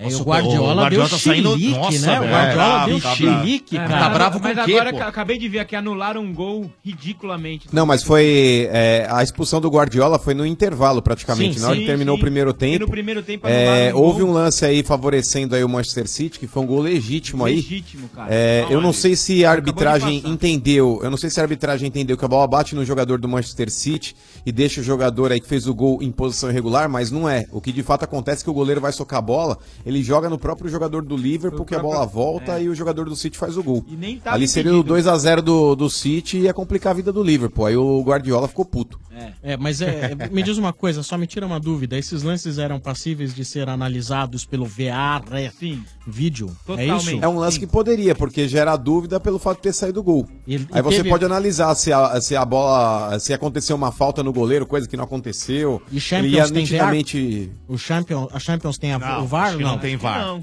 É, 0.00 0.06
o 0.14 0.22
Guardiola, 0.22 0.88
deu 0.88 1.04
chilique, 1.08 1.98
né? 1.98 2.20
O 2.20 2.24
Guardiola 2.24 2.86
deu 2.86 3.00
chilique, 3.00 3.76
É, 3.76 3.84
cara. 3.84 4.30
mas- 4.30 4.40
Mas 4.40 4.58
agora 4.58 4.90
ac- 4.90 5.00
acabei 5.02 5.38
de 5.38 5.48
ver 5.48 5.58
aqui, 5.58 5.74
anularam 5.74 6.22
um 6.22 6.32
gol 6.32 6.70
ridiculamente. 6.84 7.66
Não, 7.72 7.84
mas 7.84 8.04
foi. 8.04 8.68
é, 8.70 9.08
a 9.10 9.22
expulsão 9.24 9.60
do 9.60 9.68
Guardiola 9.68 10.18
foi 10.18 10.34
no 10.34 10.46
intervalo, 10.46 11.02
praticamente. 11.02 11.54
Sim, 11.56 11.60
na 11.62 11.66
hora 11.68 11.74
sim, 11.76 11.80
que 11.82 11.86
terminou 11.88 12.14
sim. 12.14 12.20
o 12.20 12.22
primeiro 12.22 12.50
E 12.50 12.54
tempo. 12.54 12.84
no 12.84 12.90
primeiro 12.90 13.22
tempo 13.24 13.48
é, 13.48 13.92
um 13.92 13.98
houve 13.98 14.20
gol. 14.20 14.30
um 14.30 14.32
lance 14.32 14.64
aí 14.64 14.84
favorecendo 14.84 15.56
aí 15.56 15.64
o 15.64 15.68
Manchester 15.68 16.06
City, 16.08 16.38
que 16.38 16.46
foi 16.46 16.62
um 16.62 16.66
gol 16.66 16.80
legítimo 16.80 17.44
aí. 17.44 17.56
Legítimo, 17.56 18.08
cara. 18.08 18.28
É, 18.32 18.66
eu 18.70 18.80
não 18.80 18.92
sei 18.92 19.16
se 19.16 19.44
a 19.44 19.50
arbitragem 19.50 20.22
entendeu. 20.24 21.00
Eu 21.02 21.10
não 21.10 21.16
sei 21.18 21.28
se 21.28 21.40
a 21.40 21.42
arbitragem 21.42 21.88
entendeu 21.88 22.16
que 22.16 22.24
a 22.24 22.28
bola 22.28 22.46
bate 22.46 22.74
no 22.76 22.84
jogador 22.84 23.18
do 23.18 23.28
Manchester 23.28 23.68
City 23.68 24.14
e 24.46 24.52
deixa 24.52 24.80
o 24.80 24.84
jogador 24.84 25.32
aí 25.32 25.40
que 25.40 25.48
fez 25.48 25.66
o 25.66 25.74
gol 25.74 26.00
em 26.02 26.12
posição 26.12 26.50
irregular, 26.50 26.88
mas 26.88 27.10
não 27.10 27.28
é. 27.28 27.46
O 27.50 27.60
que 27.60 27.72
de 27.72 27.82
fato 27.82 28.04
acontece 28.04 28.42
é 28.42 28.44
que 28.44 28.50
o 28.50 28.54
goleiro 28.54 28.80
vai 28.80 28.92
socar 28.92 29.18
a 29.18 29.22
bola, 29.22 29.58
ele 29.88 30.02
joga 30.02 30.28
no 30.28 30.38
próprio 30.38 30.70
jogador 30.70 31.02
do 31.02 31.16
Liverpool, 31.16 31.64
que 31.64 31.74
a 31.74 31.78
bola 31.80 32.04
volta 32.06 32.60
e 32.60 32.68
o 32.68 32.74
jogador 32.74 33.08
do 33.08 33.16
City 33.16 33.38
faz 33.38 33.56
o 33.56 33.62
gol. 33.62 33.84
é. 33.90 33.96
nem 33.96 34.18
tava 34.18 34.36
Ali 34.36 34.46
seria 34.46 34.70
o 34.70 34.74
impedido. 34.76 34.88
2 34.94 35.06
a 35.06 35.16
0 35.16 35.42
do, 35.42 35.74
do 35.74 35.88
City 35.90 36.36
e 36.38 36.40
ia 36.42 36.54
complicar 36.54 36.90
a 36.92 36.94
vida 36.94 37.12
do 37.12 37.22
Liverpool. 37.22 37.66
Aí 37.66 37.76
o 37.76 38.02
Guardiola 38.02 38.46
ficou 38.46 38.64
puto. 38.64 39.00
É, 39.42 39.56
mas 39.56 39.80
é, 39.82 40.12
é, 40.16 40.28
me 40.28 40.44
diz 40.44 40.58
uma 40.58 40.72
coisa, 40.72 41.02
só 41.02 41.18
me 41.18 41.26
tira 41.26 41.44
uma 41.44 41.58
dúvida. 41.58 41.98
Esses 41.98 42.22
lances 42.22 42.56
eram 42.56 42.78
passíveis 42.78 43.34
de 43.34 43.44
ser 43.44 43.68
analisados 43.68 44.44
pelo 44.44 44.64
VR 44.64 45.50
Sim. 45.58 45.82
vídeo? 46.06 46.56
É 46.76 46.86
isso? 46.86 47.18
É 47.20 47.26
um 47.26 47.38
lance 47.38 47.58
que 47.58 47.66
poderia, 47.66 48.14
porque 48.14 48.46
gera 48.46 48.76
dúvida 48.76 49.18
pelo 49.18 49.38
fato 49.40 49.56
de 49.56 49.62
ter 49.64 49.72
saído 49.72 50.02
gol. 50.04 50.24
E- 50.46 50.56
Aí 50.56 50.66
e 50.78 50.82
você 50.82 50.98
teve- 50.98 51.08
pode 51.08 51.24
analisar 51.24 51.74
se 51.74 51.92
a, 51.92 52.20
se 52.20 52.36
a 52.36 52.44
bola. 52.44 53.18
se 53.18 53.32
aconteceu 53.32 53.74
uma 53.74 53.90
falta 53.90 54.22
no 54.22 54.32
goleiro, 54.32 54.64
coisa 54.66 54.86
que 54.88 54.96
não 54.96 55.04
aconteceu. 55.04 55.82
E 55.90 55.96
Ele 55.96 56.28
ia 56.28 56.44
Champions 56.46 56.50
tem 56.52 56.62
nitidamente. 56.62 57.46
VAR? 57.46 57.74
O 57.74 57.78
Champions, 57.78 58.28
a 58.32 58.38
Champions 58.38 58.78
tem 58.78 58.92
a, 58.92 58.98
Não, 59.00 59.24
o 59.24 59.26
VAR? 59.26 59.56
que 59.56 59.62
não 59.78 59.82
tem 59.82 59.96
VAR. 59.96 60.18
Não. 60.26 60.40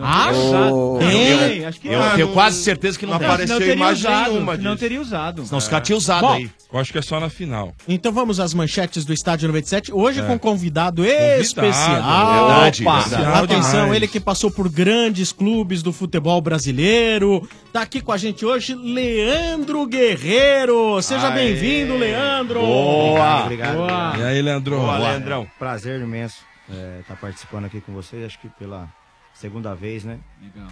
Ah. 0.00 0.30
Oh. 0.34 0.98
Tem, 0.98 1.60
Eu- 1.62 1.68
acho 1.68 1.80
que 1.80 1.88
eu 1.88 1.98
não. 1.98 2.10
tenho 2.14 2.28
quase 2.34 2.62
certeza 2.62 2.98
que 2.98 3.06
não 3.06 3.12
Não 3.14 3.18
tem. 3.20 3.26
apareceu 3.26 3.54
Não 3.54 3.58
teria 3.60 3.74
imagem 3.74 4.04
usado, 4.06 4.30
nenhuma 4.32 4.56
não 4.58 4.62
Não 4.64 4.76
teria 4.76 5.00
usado. 5.00 5.46
Senão 5.46 5.56
os 5.58 5.66
caras 5.66 5.86
tinham 5.86 5.96
usado 5.96 6.26
Bom, 6.26 6.32
aí. 6.34 6.50
Eu 6.70 6.78
acho 6.78 6.92
que 6.92 6.98
é 6.98 7.02
só 7.02 7.18
na 7.18 7.30
final. 7.30 7.72
Então 7.88 8.12
vamos 8.12 8.38
às 8.38 8.52
manchetes 8.52 9.06
do 9.06 9.14
Estádio 9.14 9.48
97. 9.48 9.90
Hoje 9.90 10.20
É. 10.20 10.24
com 10.24 10.34
um 10.34 10.38
convidado 10.38 11.02
Convidado, 11.02 11.40
especial. 11.40 11.94
verdade, 11.94 12.82
Opa, 12.86 12.98
especial 12.98 13.44
Atenção, 13.44 13.72
demais. 13.80 13.92
ele 13.96 14.08
que 14.08 14.20
passou 14.20 14.50
por 14.50 14.68
grandes 14.68 15.32
clubes 15.32 15.82
do 15.82 15.90
futebol 15.90 16.38
brasileiro. 16.42 17.48
Tá 17.72 17.80
aqui 17.80 18.02
com 18.02 18.12
a 18.12 18.18
gente 18.18 18.44
hoje, 18.44 18.74
Leandro 18.74 19.86
Guerreiro. 19.86 21.00
Seja 21.00 21.30
bem-vindo, 21.30 21.96
Leandro. 21.96 22.60
Boa. 22.60 23.44
Obrigado, 23.44 23.74
Boa. 23.76 23.84
obrigado. 23.86 24.20
E 24.20 24.24
aí, 24.24 24.42
Leandro? 24.42 24.76
Boa, 24.76 24.96
Boa. 24.98 25.08
Leandrão. 25.12 25.46
Prazer 25.58 25.98
imenso 26.02 26.46
estar 27.00 27.16
participando 27.16 27.64
aqui 27.64 27.80
com 27.80 27.92
vocês, 27.92 28.24
acho 28.24 28.38
que 28.40 28.48
pela 28.50 28.92
segunda 29.34 29.74
vez, 29.74 30.04
né? 30.04 30.20
Legal. 30.42 30.68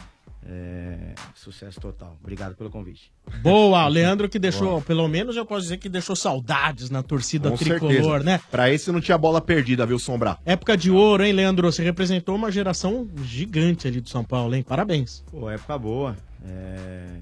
É, 0.48 1.14
sucesso 1.34 1.80
total. 1.80 2.16
Obrigado 2.20 2.54
pelo 2.54 2.70
convite. 2.70 3.12
Boa, 3.42 3.88
Leandro 3.88 4.28
que 4.28 4.38
deixou, 4.38 4.68
Boa. 4.68 4.80
pelo 4.82 5.08
menos 5.08 5.36
eu 5.36 5.44
posso 5.44 5.62
dizer 5.62 5.78
que 5.78 5.88
deixou 5.88 6.14
saudades 6.14 6.88
na 6.88 7.02
torcida 7.02 7.50
Com 7.50 7.56
tricolor, 7.56 7.92
certeza. 7.92 8.18
né? 8.24 8.40
Pra 8.50 8.70
esse 8.70 8.92
não 8.92 9.00
tinha 9.00 9.18
bola 9.18 9.40
perdida, 9.40 9.84
viu, 9.84 9.98
Sombra? 9.98 10.38
Época 10.44 10.76
de 10.76 10.90
ouro, 10.90 11.24
hein, 11.24 11.32
Leandro? 11.32 11.70
Você 11.70 11.82
representou 11.82 12.36
uma 12.36 12.50
geração 12.52 13.08
gigante 13.24 13.88
ali 13.88 14.00
do 14.00 14.08
São 14.08 14.22
Paulo, 14.22 14.54
hein? 14.54 14.62
Parabéns. 14.62 15.24
Pô, 15.30 15.50
época 15.50 15.76
boa. 15.78 16.16
É, 16.44 17.18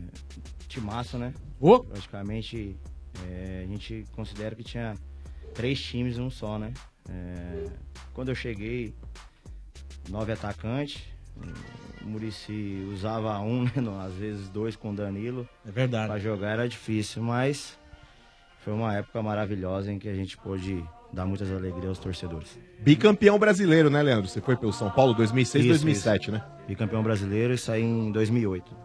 timaço, 0.69 1.17
né? 1.17 1.33
Praticamente 1.89 2.77
é, 3.27 3.65
a 3.65 3.67
gente 3.67 4.05
considera 4.13 4.55
que 4.55 4.63
tinha 4.65 4.95
três 5.55 5.81
times 5.81 6.19
em 6.19 6.21
um 6.21 6.31
só, 6.31 6.59
né? 6.59 6.75
É, 7.09 7.67
quando 8.13 8.29
eu 8.31 8.35
cheguei, 8.35 8.95
nove 10.09 10.33
atacantes. 10.33 11.03
O 12.03 12.07
Murici 12.09 12.87
usava 12.93 13.39
um, 13.41 13.65
né? 13.65 13.73
não, 13.77 13.99
Às 14.01 14.13
vezes 14.15 14.49
dois 14.49 14.77
com 14.77 14.91
o 14.91 14.95
Danilo. 14.95 15.49
É 15.67 15.71
verdade. 15.71 16.09
Pra 16.09 16.19
jogar 16.19 16.51
era 16.51 16.69
difícil, 16.69 17.23
mas 17.23 17.79
foi 18.63 18.73
uma 18.73 18.95
época 18.95 19.23
maravilhosa 19.23 19.91
em 19.93 19.99
que 19.99 20.09
a 20.09 20.15
gente 20.15 20.37
pôde 20.37 20.83
dar 21.13 21.25
muitas 21.27 21.51
alegrias 21.51 21.89
aos 21.89 21.99
torcedores. 21.99 22.59
Bicampeão 22.81 23.39
brasileiro, 23.39 23.89
né, 23.91 24.03
Leandro? 24.03 24.29
Você 24.29 24.41
foi 24.41 24.57
pelo 24.57 24.73
São 24.73 24.91
Paulo 24.91 25.15
2006, 25.15 25.65
Isso, 25.65 25.73
2007, 25.75 26.23
isso. 26.23 26.33
né? 26.33 26.45
Bicampeão 26.69 27.03
brasileiro 27.03 27.55
e 27.55 27.59
saí 27.59 27.83
em 27.83 28.11
2008. 28.13 28.77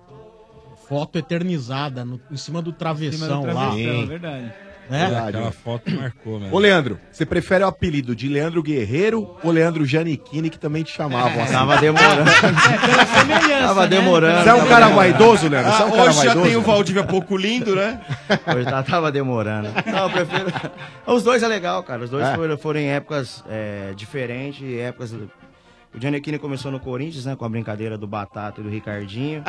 Foto 0.88 1.20
eternizada 1.20 2.04
no- 2.04 2.20
em 2.32 2.38
cima 2.38 2.62
do 2.62 2.74
travessão, 2.74 3.46
lá. 3.46 3.52
travessão, 3.72 4.02
é 4.02 4.06
verdade. 4.06 4.54
Né? 4.90 5.06
Aquela 5.28 5.52
foto 5.52 5.92
marcou, 5.92 6.40
né? 6.40 6.50
Ô, 6.52 6.58
Leandro, 6.58 7.00
você 7.12 7.26
prefere 7.26 7.64
o 7.64 7.68
apelido 7.68 8.16
de 8.16 8.28
Leandro 8.28 8.64
Guerreiro 8.64 9.36
ou 9.44 9.52
Leandro 9.52 9.86
Giannichini, 9.86 10.50
que 10.50 10.58
também 10.58 10.82
te 10.84 10.92
chamavam 10.92 11.44
assim? 11.44 11.54
Tava 11.54 11.78
demorando. 11.78 12.32
Tava 13.62 13.88
demorando. 13.88 14.44
Você 14.44 14.50
é 14.50 14.54
um 14.56 14.68
cara 14.68 14.88
vaidoso, 14.90 15.48
Leandro? 15.48 15.72
Você 15.72 15.84
é 15.84 15.86
um 15.86 15.92
cara 15.92 16.04
hoje 16.10 16.18
já 16.18 16.24
vaidoso? 16.26 16.46
tem 16.48 16.56
o 16.56 16.62
Valdívia 16.62 17.04
pouco 17.04 17.38
lindo, 17.38 17.76
né? 17.76 18.02
Hoje 18.56 18.66
tá- 18.66 18.82
tava 18.84 19.12
demorando. 19.12 19.70
Não, 19.86 20.04
eu 20.04 20.10
prefiro. 20.10 20.46
Os 21.06 21.24
dois 21.24 21.44
é 21.44 21.48
legal, 21.48 21.84
cara. 21.84 22.04
Os 22.04 22.10
dois 22.10 22.26
É. 22.28 22.36
foram, 22.36 22.58
foram 22.58 22.80
em 22.80 22.88
épocas 22.90 23.44
é, 23.50 23.94
diferentes, 23.96 24.64
épocas. 24.80 25.12
O 25.14 26.00
Giannichini 26.00 26.38
começou 26.40 26.72
no 26.72 26.80
Corinthians, 26.80 27.26
né? 27.26 27.36
Com 27.36 27.46
a 27.46 27.50
brincadeira 27.50 27.98
do 27.98 28.08
Batata 28.08 28.60
e 28.60 28.64
do 28.64 28.70
Ricardinho. 28.70 29.44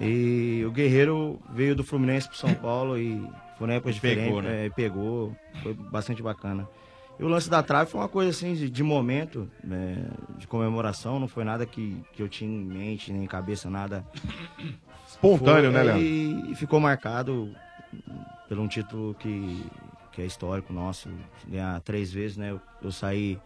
e 0.00 0.62
o 0.66 0.70
Guerreiro 0.70 1.38
veio 1.54 1.74
do 1.74 1.84
Fluminense 1.84 2.28
pro 2.28 2.36
São 2.36 2.52
Paulo 2.54 2.98
e 2.98 3.22
foram 3.58 3.74
épocas 3.74 3.98
Pegou, 3.98 4.24
diferentes. 4.40 4.44
né? 4.44 4.66
é, 4.66 4.70
pegou. 4.70 5.36
Foi 5.62 5.74
bastante 5.74 6.22
bacana. 6.22 6.68
E 7.18 7.24
o 7.24 7.28
lance 7.28 7.48
da 7.48 7.62
trave 7.62 7.90
foi 7.90 8.00
uma 8.00 8.08
coisa 8.08 8.30
assim 8.30 8.52
de, 8.52 8.68
de 8.68 8.82
momento, 8.82 9.50
né, 9.64 10.06
de 10.36 10.46
comemoração, 10.46 11.18
não 11.18 11.26
foi 11.26 11.44
nada 11.44 11.64
que, 11.64 12.02
que 12.12 12.22
eu 12.22 12.28
tinha 12.28 12.50
em 12.50 12.62
mente, 12.64 13.10
nem 13.10 13.24
em 13.24 13.26
cabeça, 13.26 13.70
nada. 13.70 14.06
Espontâneo, 15.08 15.72
Foi, 15.72 15.72
né, 15.72 15.82
Leandro? 15.82 16.02
E, 16.02 16.52
e 16.52 16.54
ficou 16.54 16.78
marcado 16.78 17.54
por 18.46 18.58
um 18.58 18.68
título 18.68 19.14
que, 19.14 19.64
que 20.12 20.20
é 20.20 20.26
histórico 20.26 20.74
nosso, 20.74 21.08
ganhar 21.48 21.80
três 21.80 22.12
vezes, 22.12 22.36
né? 22.36 22.50
Eu, 22.50 22.60
eu 22.82 22.92
saí 22.92 23.38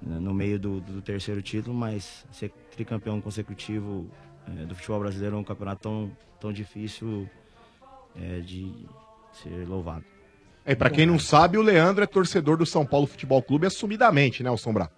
né, 0.00 0.20
no 0.20 0.32
meio 0.32 0.58
do, 0.58 0.80
do 0.80 1.02
terceiro 1.02 1.42
título, 1.42 1.74
mas 1.76 2.24
ser 2.30 2.50
tricampeão 2.76 3.20
consecutivo 3.20 4.08
eh, 4.46 4.66
do 4.66 4.74
futebol 4.76 5.00
brasileiro 5.00 5.34
é 5.34 5.38
um 5.38 5.44
campeonato 5.44 5.82
tão, 5.82 6.12
tão 6.38 6.52
difícil 6.52 7.28
eh, 8.14 8.38
de 8.40 8.86
ser 9.42 9.66
louvado. 9.68 10.04
É, 10.66 10.74
pra 10.74 10.88
quem 10.88 11.04
não 11.06 11.18
sabe, 11.18 11.58
o 11.58 11.62
Leandro 11.62 12.02
é 12.02 12.06
torcedor 12.06 12.56
do 12.56 12.64
São 12.64 12.86
Paulo 12.86 13.06
Futebol 13.06 13.42
Clube 13.42 13.66
assumidamente, 13.66 14.42
né, 14.42 14.50
o 14.50 14.56
Sombra? 14.56 14.88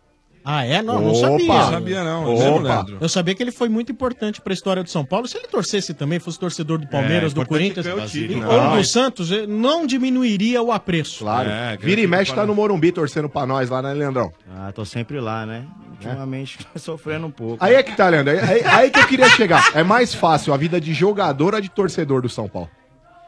Ah, 0.48 0.64
é? 0.64 0.80
Não, 0.80 1.00
não 1.00 1.10
Opa! 1.10 1.18
sabia. 1.28 1.46
Não 1.48 1.70
sabia 1.72 2.04
não, 2.04 2.30
é 2.40 2.60
Leandro? 2.60 2.98
Eu 3.00 3.08
sabia 3.08 3.34
que 3.34 3.42
ele 3.42 3.50
foi 3.50 3.68
muito 3.68 3.90
importante 3.90 4.40
pra 4.40 4.52
história 4.54 4.80
do 4.80 4.88
São 4.88 5.04
Paulo. 5.04 5.26
Se 5.26 5.36
ele 5.36 5.48
torcesse 5.48 5.92
também, 5.92 6.20
fosse 6.20 6.38
torcedor 6.38 6.78
do 6.78 6.86
Palmeiras, 6.86 7.32
É, 7.32 7.34
do 7.34 7.42
importante 7.42 7.48
Corinthians 7.74 7.84
ganhar 7.84 8.06
o 8.06 8.08
título, 8.08 8.46
ou 8.48 8.70
né? 8.70 8.76
do 8.76 8.84
Santos, 8.84 9.32
eh, 9.32 9.44
não 9.44 9.84
diminuiria 9.84 10.62
o 10.62 10.70
apreço. 10.70 11.24
Claro. 11.24 11.50
Vira 11.80 12.00
e 12.00 12.06
mexe, 12.06 12.32
tá 12.32 12.46
no 12.46 12.54
Morumbi 12.54 12.92
torcendo 12.92 13.28
pra 13.28 13.44
nós 13.44 13.68
lá, 13.70 13.82
né, 13.82 13.92
Leandrão? 13.92 14.32
Ah, 14.56 14.70
tô 14.72 14.84
sempre 14.84 15.18
lá, 15.18 15.44
né? 15.44 15.66
Ultimamente 15.90 16.58
sofrendo 16.76 17.26
um 17.26 17.30
pouco. 17.32 17.56
Aí 17.64 17.74
é 17.74 17.82
que 17.82 17.96
tá, 17.96 18.08
Leandro. 18.08 18.32
Aí, 18.32 18.38
aí- 18.38 18.64
aí 18.64 18.90
que 18.92 19.00
eu 19.00 19.06
queria 19.08 19.28
chegar. 19.30 19.72
É 19.74 19.82
mais 19.82 20.14
fácil 20.14 20.54
a 20.54 20.56
vida 20.56 20.80
de 20.80 20.94
jogador 20.94 21.54
ou 21.56 21.60
de 21.60 21.68
torcedor 21.68 22.22
do 22.22 22.28
São 22.28 22.48
Paulo? 22.48 22.70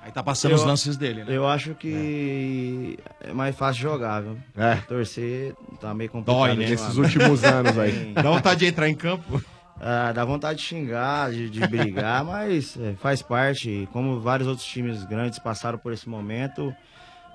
Aí 0.09 0.13
tá 0.13 0.23
passando 0.23 0.55
os 0.55 0.65
lances 0.65 0.97
dele, 0.97 1.23
né? 1.23 1.37
Eu 1.37 1.47
acho 1.47 1.75
que 1.75 2.99
é, 3.21 3.31
mais 3.31 3.55
fácil 3.55 3.83
jogar, 3.83 4.23
viu? 4.23 4.39
É. 4.57 4.77
Torcer 4.77 5.55
tá 5.79 5.93
meio 5.93 6.09
complicado. 6.09 6.47
Dói, 6.47 6.57
né? 6.57 6.71
Nesses 6.71 6.97
últimos 6.97 7.45
anos 7.45 7.77
aí. 7.77 8.15
Dá 8.15 8.23
vontade 8.23 8.61
de 8.61 8.67
entrar 8.67 8.89
em 8.89 8.95
campo? 8.95 9.45
Ah, 9.79 10.11
dá 10.11 10.25
vontade 10.25 10.61
de 10.61 10.65
xingar, 10.65 11.31
de, 11.31 11.51
de 11.51 11.61
brigar, 11.67 12.25
mas 12.27 12.75
é, 12.79 12.95
faz 12.95 13.21
parte. 13.21 13.87
Como 13.93 14.19
vários 14.19 14.49
outros 14.49 14.67
times 14.67 15.05
grandes 15.05 15.39
passaram 15.39 15.77
por 15.77 15.93
esse 15.93 16.09
momento, 16.09 16.75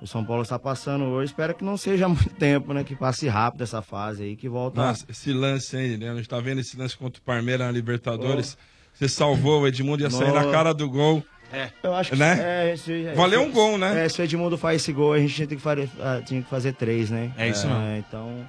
o 0.01 0.07
São 0.07 0.25
Paulo 0.25 0.41
está 0.41 0.57
passando 0.57 1.05
hoje. 1.05 1.31
Espero 1.31 1.53
que 1.53 1.63
não 1.63 1.77
seja 1.77 2.07
muito 2.09 2.31
tempo, 2.31 2.73
né? 2.73 2.83
Que 2.83 2.95
passe 2.95 3.27
rápido 3.27 3.61
essa 3.61 3.83
fase 3.83 4.23
aí, 4.23 4.35
que 4.35 4.49
volta. 4.49 4.83
Nossa, 4.83 5.05
esse 5.07 5.31
lance 5.31 5.77
aí, 5.77 5.95
né? 5.95 6.09
A 6.09 6.15
gente 6.15 6.27
tá 6.27 6.39
vendo 6.39 6.59
esse 6.59 6.75
lance 6.75 6.97
contra 6.97 7.21
o 7.21 7.23
Palmeiras 7.23 7.67
na 7.67 7.71
Libertadores. 7.71 8.57
Você 8.95 9.07
salvou 9.07 9.61
o 9.61 9.67
Edmundo, 9.67 10.01
ia 10.01 10.09
sair 10.09 10.31
na 10.31 10.49
cara 10.51 10.73
do 10.73 10.89
gol. 10.89 11.23
É. 11.53 11.69
Eu 11.83 11.93
acho 11.93 12.11
que 12.11 12.17
Né? 12.17 12.71
é, 12.71 12.75
se- 12.75 13.05
é, 13.07 13.13
Valeu 13.13 13.41
se- 13.41 13.47
um 13.47 13.51
gol, 13.51 13.77
né? 13.77 14.05
É, 14.05 14.09
se 14.09 14.19
o 14.21 14.23
Edmundo 14.23 14.57
faz 14.57 14.81
esse 14.81 14.91
gol, 14.91 15.13
a 15.13 15.19
gente 15.19 15.33
tinha 15.35 15.47
que, 15.47 15.57
fazer, 15.57 15.89
ah, 16.01 16.21
tinha 16.25 16.41
que 16.41 16.49
fazer 16.49 16.73
três, 16.73 17.09
né? 17.09 17.31
É 17.37 17.47
isso 17.47 17.67
mesmo. 17.67 17.83
Então, 17.97 18.45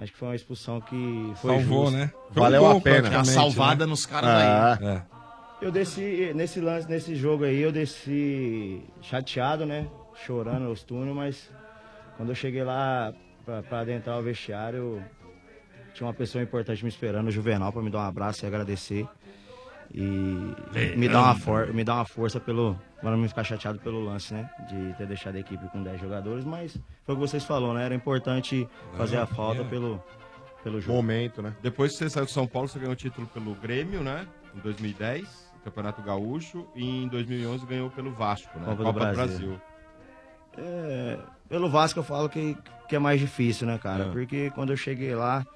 acho 0.00 0.12
que 0.12 0.18
foi 0.18 0.28
uma 0.28 0.34
expulsão 0.36 0.80
que 0.80 1.32
foi 1.36 1.54
Salvou, 1.56 1.84
justa. 1.86 1.98
né? 1.98 2.10
Foi 2.32 2.40
um 2.40 2.44
Valeu 2.44 2.60
gol, 2.62 2.76
a 2.76 2.80
pena. 2.80 3.08
Uma 3.10 3.24
salvada 3.24 3.86
né? 3.86 3.90
nos 3.90 4.04
caras 4.04 4.30
Ah. 4.30 4.78
aí. 4.80 4.86
É. 4.86 5.02
Eu 5.60 5.72
desci, 5.72 6.32
nesse 6.34 6.60
lance, 6.60 6.88
nesse 6.88 7.14
jogo 7.16 7.44
aí, 7.44 7.58
eu 7.60 7.72
desci 7.72 8.82
chateado, 9.02 9.64
né? 9.66 9.86
chorando 10.26 10.68
os 10.72 10.82
túneis, 10.82 11.14
mas 11.14 11.50
quando 12.16 12.30
eu 12.30 12.34
cheguei 12.34 12.64
lá 12.64 13.14
pra, 13.46 13.62
pra 13.62 13.80
adentrar 13.80 14.18
o 14.18 14.22
vestiário, 14.22 15.00
tinha 15.94 16.04
uma 16.06 16.12
pessoa 16.12 16.42
importante 16.42 16.82
me 16.82 16.88
esperando, 16.88 17.28
o 17.28 17.30
Juvenal, 17.30 17.72
pra 17.72 17.80
me 17.80 17.88
dar 17.88 17.98
um 17.98 18.02
abraço 18.08 18.44
e 18.44 18.46
agradecer. 18.48 19.06
E 19.94 20.54
me 20.96 21.08
dar, 21.08 21.22
uma 21.22 21.34
for, 21.34 21.72
me 21.72 21.82
dar 21.82 21.94
uma 21.94 22.04
força 22.04 22.38
pelo. 22.38 22.78
Pra 23.00 23.10
não 23.10 23.18
me 23.18 23.28
ficar 23.28 23.44
chateado 23.44 23.78
pelo 23.78 24.04
lance, 24.04 24.34
né? 24.34 24.50
De 24.68 24.92
ter 24.94 25.06
deixado 25.06 25.36
a 25.36 25.38
equipe 25.38 25.66
com 25.68 25.82
10 25.82 26.00
jogadores, 26.00 26.44
mas 26.44 26.78
foi 27.04 27.14
o 27.14 27.18
que 27.18 27.26
vocês 27.26 27.44
falaram, 27.44 27.74
né? 27.74 27.84
Era 27.84 27.94
importante 27.94 28.68
fazer 28.96 29.18
a 29.18 29.26
falta 29.26 29.64
pelo, 29.64 30.02
pelo 30.62 30.80
jogo. 30.80 30.94
Momento, 30.94 31.40
né? 31.40 31.54
Depois 31.62 31.92
que 31.92 31.98
você 31.98 32.10
saiu 32.10 32.26
de 32.26 32.32
São 32.32 32.46
Paulo, 32.46 32.68
você 32.68 32.78
ganhou 32.78 32.92
o 32.92 32.96
título 32.96 33.26
pelo 33.28 33.54
Grêmio, 33.54 34.02
né? 34.02 34.26
Em 34.54 34.58
2010, 34.58 35.52
Campeonato 35.64 36.02
Gaúcho. 36.02 36.66
E 36.74 37.04
em 37.04 37.08
2011 37.08 37.64
ganhou 37.66 37.88
pelo 37.90 38.10
Vasco, 38.12 38.58
né? 38.58 38.66
Copa 38.66 38.84
do 38.84 38.92
Brasil. 38.92 39.60
É, 40.56 41.18
pelo 41.48 41.70
Vasco 41.70 42.00
eu 42.00 42.04
falo 42.04 42.28
que, 42.28 42.56
que 42.88 42.96
é 42.96 42.98
mais 42.98 43.20
difícil, 43.20 43.66
né, 43.66 43.78
cara? 43.78 44.06
É. 44.06 44.10
Porque 44.10 44.50
quando 44.50 44.70
eu 44.70 44.76
cheguei 44.76 45.14
lá, 45.14 45.46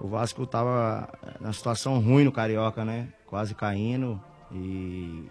o 0.00 0.08
Vasco 0.08 0.46
tava 0.46 1.08
na 1.38 1.52
situação 1.52 2.00
ruim 2.00 2.24
no 2.24 2.32
Carioca, 2.32 2.84
né? 2.84 3.08
Quase 3.32 3.54
caindo. 3.54 4.20
E, 4.50 5.24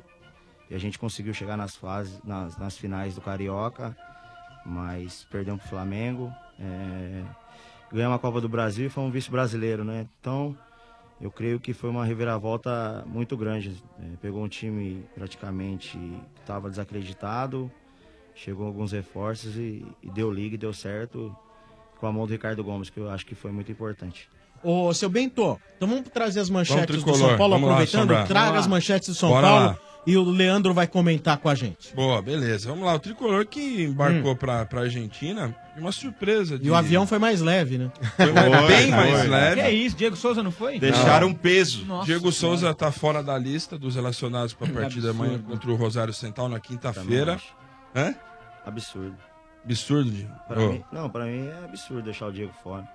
e 0.68 0.74
a 0.74 0.80
gente 0.80 0.98
conseguiu 0.98 1.36
chegar 1.36 1.56
nas 1.56 1.76
fases, 1.76 2.20
nas, 2.24 2.58
nas 2.58 2.76
finais 2.76 3.14
do 3.14 3.22
Carioca, 3.22 3.96
mas 4.66 5.28
perdemos 5.30 5.62
pro 5.62 5.70
Flamengo. 5.70 6.34
É, 6.60 7.24
ganhamos 7.92 8.16
a 8.16 8.20
Copa 8.20 8.42
do 8.42 8.50
Brasil 8.50 8.88
e 8.88 8.90
fomos 8.90 9.14
vice-brasileiro, 9.14 9.84
né? 9.84 10.08
Então, 10.20 10.58
eu 11.22 11.30
creio 11.30 11.60
que 11.60 11.74
foi 11.74 11.92
uma 11.92 12.04
reviravolta 12.04 13.04
muito 13.06 13.38
grande. 13.38 13.84
É, 14.00 14.16
pegou 14.20 14.44
um 14.44 14.48
time 14.48 15.06
praticamente 15.14 15.96
que 15.96 16.40
estava 16.40 16.72
desacreditado, 16.72 17.72
chegou 18.34 18.66
alguns 18.66 18.94
reforços 18.94 19.56
e, 19.58 19.86
e 20.02 20.10
deu 20.10 20.32
liga 20.32 20.56
e 20.56 20.58
deu 20.58 20.74
certo 20.74 21.38
com 22.00 22.08
a 22.08 22.12
mão 22.12 22.26
do 22.26 22.32
Ricardo 22.32 22.64
Gomes, 22.64 22.90
que 22.90 23.00
eu 23.00 23.12
acho 23.12 23.28
que 23.28 23.36
foi 23.36 23.52
muito 23.52 23.72
importante. 23.72 24.28
Ô, 24.64 24.94
seu 24.94 25.10
Bento, 25.10 25.60
então 25.76 25.88
vamos 25.88 26.10
trazer 26.14 26.40
as 26.40 26.50
manchetes 26.50 26.86
do 26.98 27.04
tricolor, 27.04 27.30
São 27.30 27.38
Paulo, 27.38 27.54
vamos 27.56 27.68
lá, 27.70 27.74
aproveitando, 27.76 28.02
Sombra. 28.10 28.24
traga 28.26 28.46
Vamos 28.48 28.60
as 28.60 28.66
lá. 28.66 28.70
manchetes 28.72 29.10
do 29.10 29.16
São 29.16 29.30
Bora 29.30 29.48
Paulo 29.48 29.66
lá. 29.66 29.78
e 30.06 30.18
o 30.18 30.24
Leandro 30.24 30.74
vai 30.74 30.86
comentar 30.88 31.38
com 31.38 31.50
a 31.50 31.56
gente. 31.56 31.96
Boa, 31.96 32.22
beleza. 32.22 32.70
Vamos 32.70 32.86
lá. 32.86 32.94
O 32.94 33.00
tricolor 33.00 33.46
que 33.48 33.84
embarcou 33.84 34.36
pra, 34.36 34.66
pra 34.66 34.82
Argentina, 34.82 35.56
uma 35.76 35.92
surpresa. 35.92 36.56
Hum. 36.56 36.60
E 36.62 36.70
o 36.70 36.76
avião 36.76 37.08
foi 37.08 37.18
mais 37.18 37.42
leve, 37.42 37.78
né? 37.80 37.92
Foi 38.16 38.32
mais- 38.32 38.68
bem 38.68 38.92
mais 38.92 39.22
Que 39.22 39.28
leve. 39.28 39.62
é 39.62 39.72
isso, 39.72 39.96
Diego 39.96 40.16
Souza 40.16 40.44
não 40.44 40.52
foi? 40.52 40.80
Deixaram 40.80 41.34
peso. 41.34 41.84
Nossa 41.86 42.06
Diego 42.06 42.32
Senhora. 42.32 42.58
Souza 42.60 42.74
tá 42.76 42.92
fora 42.92 43.24
da 43.24 43.38
lista 43.38 43.80
dos 43.80 43.96
relacionados 43.96 44.54
para 44.54 44.68
a 44.68 44.72
partida 44.72 45.10
amanhã 45.10 45.40
contra 45.40 45.72
o 45.72 45.76
Rosário 45.76 46.14
Central 46.14 46.48
na 46.50 46.60
quinta-feira. 46.60 47.40
Hã? 47.96 48.14
Absurdo. 48.66 49.16
Absurdo, 49.66 50.10
Diego. 50.12 50.32
Pra 50.48 50.62
Ô. 50.62 50.72
mim, 50.72 50.84
não, 50.92 51.10
pra 51.10 51.26
mim 51.26 51.48
é 51.48 51.66
absurdo 51.66 52.04
deixar 52.04 52.28
o 52.28 52.32
Diego 52.32 52.52
fora. 52.64 52.88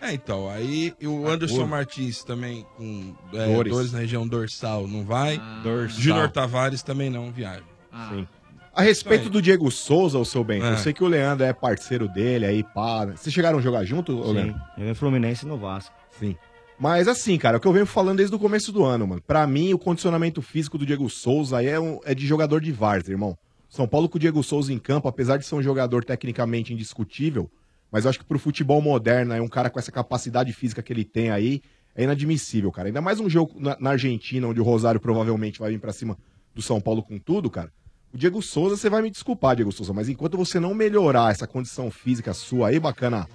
É, 0.00 0.12
então, 0.12 0.48
aí 0.48 0.94
o 1.02 1.26
Anderson. 1.26 1.66
Martins 1.66 2.22
também 2.22 2.66
com 2.76 3.14
é, 3.32 3.46
Dores. 3.54 3.72
dores. 3.72 3.92
na 3.92 4.00
região 4.00 4.26
dorsal 4.28 4.86
não 4.86 5.04
vai. 5.04 5.40
Dorsal. 5.62 6.00
Júnior 6.00 6.30
Tavares 6.30 6.82
também 6.82 7.08
não 7.10 7.30
viaja. 7.32 7.62
Sim. 8.10 8.26
A 8.74 8.82
respeito 8.82 9.30
do 9.30 9.40
Diego 9.40 9.70
Souza, 9.70 10.18
o 10.18 10.24
seu 10.24 10.44
bem, 10.44 10.62
É. 10.62 10.72
eu 10.72 10.76
sei 10.76 10.92
que 10.92 11.02
o 11.02 11.06
Leandro 11.06 11.46
é 11.46 11.52
parceiro 11.54 12.06
dele 12.06 12.44
aí, 12.44 12.62
pá. 12.62 13.06
Vocês 13.06 13.32
chegaram 13.34 13.58
a 13.58 13.62
jogar 13.62 13.84
junto, 13.84 14.12
Sim, 14.22 14.32
Leandro? 14.34 14.60
eu 14.76 14.90
em 14.90 14.94
Fluminense 14.94 15.46
e 15.46 15.48
no 15.48 15.56
Vasco. 15.56 15.94
Sim. 16.18 16.36
Mas 16.78 17.08
assim, 17.08 17.38
cara, 17.38 17.56
é 17.56 17.58
o 17.58 17.60
que 17.60 17.66
eu 17.66 17.72
venho 17.72 17.86
falando 17.86 18.18
desde 18.18 18.36
o 18.36 18.38
começo 18.38 18.70
do 18.70 18.84
ano, 18.84 19.06
mano. 19.06 19.22
Pra 19.26 19.46
mim, 19.46 19.72
o 19.72 19.78
condicionamento 19.78 20.42
físico 20.42 20.76
do 20.76 20.84
Diego 20.84 21.08
Souza 21.08 21.56
aí 21.56 21.68
é, 21.68 21.80
um- 21.80 22.00
é 22.04 22.14
de 22.14 22.26
jogador 22.26 22.60
de 22.60 22.70
Várzea, 22.70 23.12
irmão. 23.14 23.34
São 23.66 23.88
Paulo 23.88 24.10
com 24.10 24.18
o 24.18 24.20
Diego 24.20 24.42
Souza 24.42 24.70
em 24.70 24.78
campo, 24.78 25.08
apesar 25.08 25.38
de 25.38 25.46
ser 25.46 25.54
um 25.54 25.62
jogador 25.62 26.04
tecnicamente 26.04 26.74
indiscutível, 26.74 27.50
mas 27.90 28.04
eu 28.04 28.10
acho 28.10 28.18
que 28.18 28.24
pro 28.24 28.38
futebol 28.38 28.80
moderno, 28.80 29.32
é 29.32 29.40
um 29.40 29.48
cara 29.48 29.70
com 29.70 29.78
essa 29.78 29.92
capacidade 29.92 30.52
física 30.52 30.82
que 30.82 30.92
ele 30.92 31.04
tem 31.04 31.30
aí, 31.30 31.62
é 31.94 32.04
inadmissível, 32.04 32.70
cara. 32.70 32.88
Ainda 32.88 33.00
mais 33.00 33.18
um 33.20 33.28
jogo 33.28 33.54
na, 33.58 33.76
na 33.80 33.90
Argentina, 33.90 34.46
onde 34.46 34.60
o 34.60 34.64
Rosário 34.64 35.00
provavelmente 35.00 35.58
vai 35.58 35.70
vir 35.70 35.78
pra 35.78 35.92
cima 35.92 36.16
do 36.54 36.60
São 36.60 36.80
Paulo 36.80 37.02
com 37.02 37.18
tudo, 37.18 37.50
cara. 37.50 37.72
O 38.12 38.18
Diego 38.18 38.40
Souza, 38.42 38.76
você 38.76 38.88
vai 38.88 39.02
me 39.02 39.10
desculpar, 39.10 39.56
Diego 39.56 39.72
Souza, 39.72 39.92
mas 39.92 40.08
enquanto 40.08 40.36
você 40.36 40.60
não 40.60 40.74
melhorar 40.74 41.30
essa 41.30 41.46
condição 41.46 41.90
física 41.90 42.32
sua 42.32 42.68
aí, 42.68 42.78
bacana, 42.78 43.26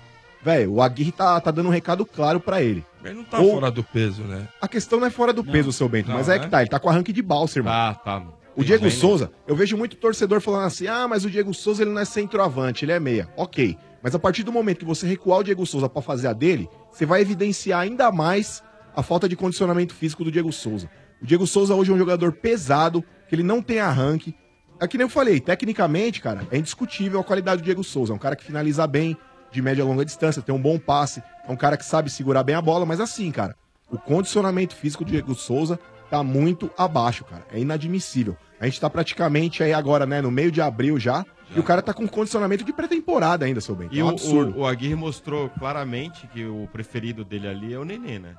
velho, 0.43 0.73
o 0.73 0.81
Aguirre 0.81 1.11
tá, 1.11 1.39
tá 1.39 1.51
dando 1.51 1.67
um 1.67 1.71
recado 1.71 2.05
claro 2.05 2.39
pra 2.39 2.61
ele. 2.61 2.85
Ele 3.03 3.15
não 3.15 3.23
tá 3.23 3.39
Ou- 3.39 3.53
fora 3.53 3.71
do 3.71 3.83
peso, 3.83 4.23
né? 4.23 4.47
A 4.61 4.67
questão 4.67 4.99
não 4.99 5.07
é 5.07 5.11
fora 5.11 5.33
do 5.33 5.43
peso, 5.43 5.71
seu 5.71 5.89
Bento, 5.89 6.09
não, 6.09 6.15
mas 6.15 6.29
é 6.29 6.35
é? 6.35 6.39
que 6.39 6.49
tá, 6.49 6.61
ele 6.61 6.69
tá 6.69 6.79
com 6.79 6.89
arranque 6.89 7.13
de 7.13 7.21
balsa, 7.21 7.59
irmão. 7.59 7.71
Tá, 7.71 7.95
tá. 7.95 8.23
O 8.55 8.63
Diego 8.63 8.89
Souza, 8.91 9.31
eu 9.47 9.55
vejo 9.55 9.77
muito 9.77 9.95
torcedor 9.95 10.41
falando 10.41 10.65
assim: 10.65 10.87
ah, 10.87 11.07
mas 11.07 11.23
o 11.25 11.29
Diego 11.29 11.53
Souza 11.53 11.83
ele 11.83 11.91
não 11.91 12.01
é 12.01 12.05
centroavante, 12.05 12.83
ele 12.85 12.91
é 12.91 12.99
meia. 12.99 13.29
Ok. 13.37 13.77
Mas 14.01 14.15
a 14.15 14.19
partir 14.19 14.43
do 14.43 14.51
momento 14.51 14.79
que 14.79 14.85
você 14.85 15.05
recuar 15.07 15.39
o 15.39 15.43
Diego 15.43 15.65
Souza 15.65 15.87
pra 15.87 16.01
fazer 16.01 16.27
a 16.27 16.33
dele, 16.33 16.69
você 16.91 17.05
vai 17.05 17.21
evidenciar 17.21 17.81
ainda 17.81 18.11
mais 18.11 18.63
a 18.95 19.03
falta 19.03 19.29
de 19.29 19.35
condicionamento 19.35 19.93
físico 19.93 20.23
do 20.23 20.31
Diego 20.31 20.51
Souza. 20.51 20.89
O 21.21 21.25
Diego 21.25 21.45
Souza 21.45 21.75
hoje 21.75 21.91
é 21.91 21.93
um 21.93 21.97
jogador 21.97 22.33
pesado, 22.33 23.03
que 23.29 23.35
ele 23.35 23.43
não 23.43 23.61
tem 23.61 23.79
arranque. 23.79 24.35
É 24.79 24.87
que 24.87 24.97
nem 24.97 25.05
eu 25.05 25.09
falei, 25.09 25.39
tecnicamente, 25.39 26.19
cara, 26.19 26.47
é 26.51 26.57
indiscutível 26.57 27.19
a 27.19 27.23
qualidade 27.23 27.61
do 27.61 27.65
Diego 27.65 27.83
Souza. 27.83 28.11
É 28.11 28.15
um 28.15 28.19
cara 28.19 28.35
que 28.35 28.43
finaliza 28.43 28.85
bem, 28.87 29.15
de 29.51 29.61
média 29.61 29.83
e 29.83 29.85
longa 29.85 30.03
distância, 30.03 30.41
tem 30.41 30.55
um 30.55 30.61
bom 30.61 30.79
passe, 30.79 31.21
é 31.47 31.51
um 31.51 31.55
cara 31.55 31.77
que 31.77 31.85
sabe 31.85 32.09
segurar 32.09 32.43
bem 32.43 32.55
a 32.55 32.61
bola, 32.61 32.85
mas 32.85 32.99
assim, 32.99 33.29
cara, 33.31 33.55
o 33.91 33.97
condicionamento 33.97 34.73
físico 34.73 35.03
do 35.03 35.11
Diego 35.11 35.35
Souza 35.35 35.79
tá 36.09 36.23
muito 36.23 36.71
abaixo, 36.77 37.23
cara. 37.25 37.45
É 37.51 37.59
inadmissível. 37.59 38.35
A 38.59 38.65
gente 38.65 38.79
tá 38.79 38.89
praticamente 38.89 39.63
aí 39.63 39.73
agora, 39.73 40.05
né, 40.05 40.21
no 40.21 40.31
meio 40.31 40.51
de 40.51 40.61
abril 40.61 40.99
já, 40.99 41.25
e 41.55 41.59
o 41.59 41.63
cara 41.63 41.81
tá 41.81 41.93
com 41.93 42.07
condicionamento 42.07 42.63
de 42.63 42.71
pré-temporada 42.71 43.45
ainda, 43.45 43.59
seu 43.59 43.75
bem. 43.75 43.89
E 43.91 43.99
é 43.99 44.03
um 44.03 44.07
o, 44.07 44.09
absurdo. 44.09 44.57
o, 44.57 44.61
o 44.61 44.67
Aguirre 44.67 44.95
mostrou 44.95 45.49
claramente 45.49 46.27
que 46.27 46.45
o 46.45 46.67
preferido 46.71 47.25
dele 47.25 47.47
ali 47.47 47.73
é 47.73 47.79
o 47.79 47.85
Nenê, 47.85 48.19
né? 48.19 48.35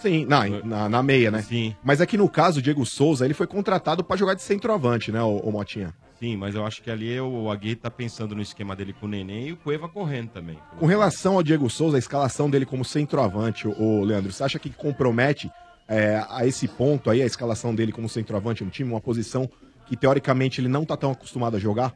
Sim, 0.00 0.24
na, 0.26 0.48
na, 0.48 0.88
na 0.88 1.02
meia, 1.02 1.30
né? 1.30 1.42
Sim. 1.42 1.74
Mas 1.82 2.00
aqui 2.00 2.16
no 2.16 2.28
caso, 2.28 2.60
o 2.60 2.62
Diego 2.62 2.86
Souza, 2.86 3.24
ele 3.24 3.34
foi 3.34 3.48
contratado 3.48 4.04
pra 4.04 4.16
jogar 4.16 4.34
de 4.34 4.42
centroavante, 4.42 5.10
né, 5.10 5.20
o, 5.20 5.50
Motinha? 5.50 5.92
Sim, 6.20 6.36
mas 6.36 6.54
eu 6.54 6.64
acho 6.64 6.82
que 6.82 6.90
ali 6.90 7.20
o 7.20 7.50
Aguirre 7.50 7.76
tá 7.76 7.90
pensando 7.90 8.34
no 8.34 8.42
esquema 8.42 8.74
dele 8.74 8.92
com 8.92 9.06
o 9.06 9.08
Nenê 9.08 9.48
e 9.48 9.52
o 9.52 9.56
Cueva 9.56 9.88
correndo 9.88 10.30
também. 10.30 10.58
Com 10.78 10.86
relação 10.86 11.34
ao 11.34 11.42
Diego 11.42 11.68
Souza, 11.68 11.96
a 11.96 11.98
escalação 11.98 12.48
dele 12.48 12.66
como 12.66 12.84
centroavante, 12.84 13.66
o, 13.66 13.72
o 13.72 14.04
Leandro, 14.04 14.32
você 14.32 14.44
acha 14.44 14.58
que 14.58 14.70
compromete 14.70 15.50
é, 15.88 16.24
a 16.28 16.46
esse 16.46 16.68
ponto 16.68 17.10
aí, 17.10 17.22
a 17.22 17.26
escalação 17.26 17.74
dele 17.74 17.92
como 17.92 18.08
centroavante 18.08 18.62
no 18.64 18.70
time, 18.70 18.90
uma 18.90 19.00
posição 19.00 19.48
que 19.86 19.96
teoricamente 19.96 20.60
ele 20.60 20.68
não 20.68 20.84
tá 20.84 20.96
tão 20.96 21.10
acostumado 21.10 21.56
a 21.56 21.60
jogar? 21.60 21.94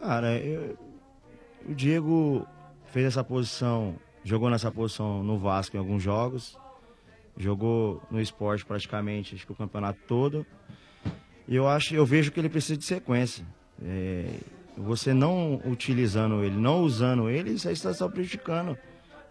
Cara, 0.00 0.36
eu- 0.38 0.78
o 1.68 1.74
Diego 1.74 2.46
fez 2.86 3.06
essa 3.06 3.22
posição, 3.22 3.94
jogou 4.24 4.48
nessa 4.48 4.70
posição 4.70 5.22
no 5.22 5.38
Vasco 5.38 5.76
em 5.76 5.78
alguns 5.78 6.02
jogos, 6.02 6.58
jogou 7.36 8.02
no 8.10 8.20
esporte 8.20 8.64
praticamente, 8.64 9.34
acho 9.34 9.46
que 9.46 9.52
o 9.52 9.54
campeonato 9.54 10.00
todo. 10.08 10.46
E 11.46 11.54
eu 11.54 11.68
acho, 11.68 11.94
eu 11.94 12.06
vejo 12.06 12.32
que 12.32 12.40
ele 12.40 12.48
precisa 12.48 12.78
de 12.78 12.84
sequência. 12.84 13.44
É, 13.82 14.38
você 14.76 15.12
não 15.12 15.60
utilizando 15.66 16.42
ele, 16.42 16.56
não 16.56 16.80
usando 16.82 17.28
ele, 17.28 17.50
isso 17.50 17.68
aí 17.68 17.74
está 17.74 17.92
só 17.92 18.08
prejudicando. 18.08 18.78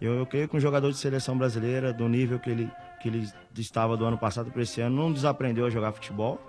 Eu, 0.00 0.14
eu 0.14 0.26
creio 0.26 0.48
que 0.48 0.56
um 0.56 0.60
jogador 0.60 0.90
de 0.90 0.98
seleção 0.98 1.36
brasileira, 1.36 1.92
do 1.92 2.08
nível 2.08 2.38
que 2.38 2.48
ele, 2.48 2.70
que 3.02 3.08
ele 3.08 3.28
estava 3.58 3.96
do 3.96 4.04
ano 4.04 4.16
passado 4.16 4.50
para 4.50 4.62
esse 4.62 4.80
ano, 4.80 4.94
não 4.96 5.12
desaprendeu 5.12 5.66
a 5.66 5.70
jogar 5.70 5.92
futebol. 5.92 6.40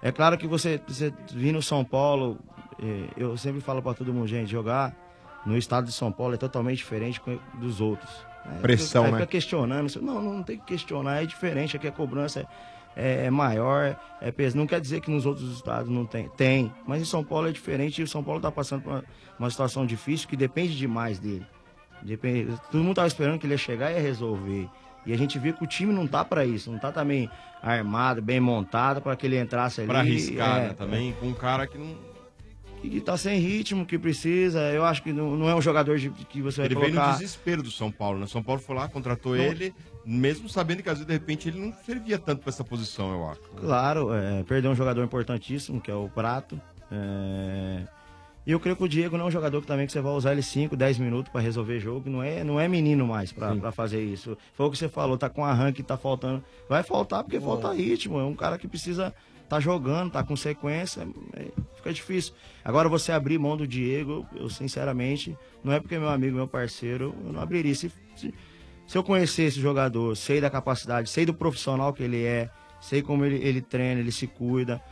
É 0.00 0.10
claro 0.12 0.36
que 0.36 0.46
você, 0.46 0.80
você 0.86 1.12
vir 1.32 1.52
no 1.52 1.62
São 1.62 1.84
Paulo, 1.84 2.38
eu 3.16 3.36
sempre 3.36 3.60
falo 3.60 3.82
para 3.82 3.94
todo 3.94 4.12
mundo, 4.12 4.26
gente, 4.26 4.50
jogar 4.50 4.94
no 5.44 5.56
estado 5.56 5.86
de 5.86 5.92
São 5.92 6.12
Paulo 6.12 6.34
é 6.34 6.36
totalmente 6.36 6.78
diferente 6.78 7.20
dos 7.54 7.80
outros. 7.80 8.10
né? 8.44 8.58
Pressão, 8.60 9.04
Aí 9.04 9.12
né? 9.12 9.18
Fica 9.18 9.30
questionando, 9.30 10.00
não, 10.00 10.22
não 10.22 10.42
tem 10.42 10.58
que 10.58 10.64
questionar, 10.64 11.22
é 11.22 11.26
diferente, 11.26 11.76
aqui 11.76 11.86
a 11.88 11.92
cobrança 11.92 12.46
é, 12.96 13.26
é 13.26 13.30
maior, 13.30 13.98
é 14.20 14.30
peso. 14.30 14.56
Não 14.56 14.66
quer 14.66 14.80
dizer 14.80 15.00
que 15.00 15.10
nos 15.10 15.26
outros 15.26 15.52
estados 15.52 15.88
não 15.88 16.06
tem, 16.06 16.28
tem, 16.30 16.72
mas 16.86 17.02
em 17.02 17.04
São 17.04 17.24
Paulo 17.24 17.48
é 17.48 17.52
diferente 17.52 18.00
e 18.00 18.04
o 18.04 18.08
São 18.08 18.22
Paulo 18.22 18.38
está 18.38 18.50
passando 18.50 18.82
por 18.82 18.92
uma, 18.92 19.04
uma 19.38 19.50
situação 19.50 19.84
difícil 19.86 20.28
que 20.28 20.36
depende 20.36 20.76
demais 20.76 21.18
dele. 21.18 21.46
Depende, 22.02 22.52
todo 22.70 22.80
mundo 22.80 22.92
estava 22.92 23.08
esperando 23.08 23.38
que 23.38 23.46
ele 23.46 23.54
ia 23.54 23.58
chegar 23.58 23.90
e 23.90 23.94
ia 23.94 24.00
resolver. 24.00 24.68
E 25.04 25.12
a 25.12 25.18
gente 25.18 25.38
viu 25.38 25.52
que 25.52 25.64
o 25.64 25.66
time 25.66 25.92
não 25.92 26.06
tá 26.06 26.24
para 26.24 26.44
isso, 26.44 26.70
não 26.70 26.78
tá 26.78 26.92
também 26.92 27.28
armado, 27.60 28.22
bem 28.22 28.38
montado 28.40 29.00
para 29.00 29.16
que 29.16 29.26
ele 29.26 29.38
entrasse 29.38 29.80
ali. 29.80 29.88
Pra 29.88 30.00
arriscar, 30.00 30.58
é, 30.58 30.68
né, 30.68 30.74
também, 30.74 31.12
com 31.14 31.26
um 31.26 31.34
cara 31.34 31.66
que 31.66 31.76
não... 31.78 32.11
que 32.90 33.00
tá 33.00 33.16
sem 33.16 33.38
ritmo, 33.38 33.86
que 33.86 33.98
precisa. 33.98 34.60
Eu 34.72 34.84
acho 34.84 35.02
que 35.02 35.12
não, 35.12 35.36
não 35.36 35.48
é 35.48 35.54
um 35.54 35.62
jogador 35.62 35.98
de, 35.98 36.10
que 36.10 36.42
você 36.42 36.58
vai 36.58 36.66
Ele 36.66 36.74
veio 36.74 36.90
colocar... 36.90 37.12
no 37.12 37.18
desespero 37.18 37.62
do 37.62 37.70
São 37.70 37.90
Paulo, 37.90 38.18
né? 38.18 38.26
São 38.26 38.42
Paulo 38.42 38.60
foi 38.60 38.74
lá, 38.76 38.88
contratou 38.88 39.36
Não. 39.36 39.42
ele, 39.42 39.74
mesmo 40.04 40.48
sabendo 40.48 40.82
que 40.82 40.88
às 40.88 40.96
vezes, 40.98 41.06
de 41.06 41.12
repente, 41.12 41.48
ele 41.48 41.58
não 41.60 41.72
servia 41.84 42.18
tanto 42.18 42.40
pra 42.42 42.50
essa 42.50 42.64
posição, 42.64 43.12
eu 43.12 43.28
acho. 43.28 43.40
Claro, 43.56 44.12
é, 44.12 44.42
perdeu 44.42 44.70
um 44.70 44.74
jogador 44.74 45.02
importantíssimo, 45.04 45.80
que 45.80 45.90
é 45.90 45.94
o 45.94 46.08
Prato. 46.08 46.60
É, 46.90 47.82
E 48.44 48.50
eu 48.50 48.58
creio 48.58 48.76
que 48.76 48.82
o 48.82 48.88
Diego 48.88 49.16
não 49.16 49.26
é 49.26 49.28
um 49.28 49.30
jogador 49.30 49.60
que 49.60 49.66
também 49.66 49.86
que 49.86 49.92
você 49.92 50.00
vai 50.00 50.12
usar 50.12 50.32
ele 50.32 50.42
5, 50.42 50.76
10 50.76 50.98
minutos 50.98 51.30
para 51.30 51.40
resolver 51.40 51.78
jogo. 51.78 52.10
Não 52.10 52.22
é, 52.22 52.42
não 52.42 52.58
é 52.58 52.66
menino 52.66 53.06
mais 53.06 53.30
para 53.32 53.70
fazer 53.70 54.02
isso. 54.02 54.36
Foi 54.54 54.66
o 54.66 54.70
que 54.70 54.76
você 54.76 54.88
falou, 54.88 55.16
tá 55.16 55.28
com 55.28 55.44
arranque, 55.44 55.82
tá 55.82 55.96
faltando. 55.96 56.42
Vai 56.68 56.82
faltar 56.82 57.22
porque 57.22 57.40
falta 57.40 57.72
ritmo. 57.72 58.18
É 58.18 58.24
um 58.24 58.34
cara 58.34 58.58
que 58.58 58.66
precisa 58.66 59.14
tá 59.52 59.60
jogando, 59.60 60.12
tá 60.12 60.22
com 60.22 60.34
sequência, 60.34 61.06
é, 61.34 61.48
fica 61.76 61.92
difícil. 61.92 62.32
Agora 62.64 62.88
você 62.88 63.12
abrir 63.12 63.38
mão 63.38 63.54
do 63.54 63.68
Diego, 63.68 64.26
eu 64.34 64.48
sinceramente, 64.48 65.36
não 65.62 65.70
é 65.74 65.78
porque 65.78 65.94
é 65.94 65.98
meu 65.98 66.08
amigo, 66.08 66.36
meu 66.36 66.48
parceiro, 66.48 67.14
eu 67.22 67.34
não 67.34 67.38
abriria. 67.38 67.74
Se, 67.74 67.92
se, 68.16 68.32
se 68.86 68.96
eu 68.96 69.04
conhecesse 69.04 69.58
o 69.58 69.60
jogador, 69.60 70.16
sei 70.16 70.40
da 70.40 70.48
capacidade, 70.48 71.10
sei 71.10 71.26
do 71.26 71.34
profissional 71.34 71.92
que 71.92 72.02
ele 72.02 72.24
é, 72.24 72.48
sei 72.80 73.02
como 73.02 73.26
ele, 73.26 73.46
ele 73.46 73.60
treina, 73.60 74.00
ele 74.00 74.10
se 74.10 74.26
cuida. 74.26 74.82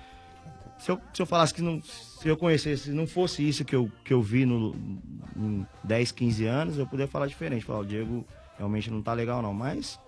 Se 0.79 0.91
eu, 0.91 1.01
se 1.15 1.23
eu 1.23 1.27
falasse 1.27 1.55
que 1.55 1.63
não, 1.63 1.81
se 1.81 2.29
eu 2.29 2.37
conhecesse, 2.37 2.83
se 2.83 2.91
não 2.91 3.07
fosse 3.07 3.49
isso 3.49 3.65
que 3.65 3.75
eu, 3.75 3.91
que 4.05 4.13
eu 4.13 4.21
vi 4.21 4.45
no, 4.45 4.77
em 5.39 5.67
10, 5.85 6.13
15 6.13 6.45
anos, 6.45 6.77
eu 6.77 6.85
poderia 6.85 7.11
falar 7.11 7.27
diferente. 7.27 7.65
Falar, 7.65 7.79
o 7.79 7.87
Diego 7.87 8.27
realmente 8.59 8.91
não 8.91 9.01
tá 9.01 9.15
legal 9.15 9.41
não, 9.41 9.55
mas 9.55 9.99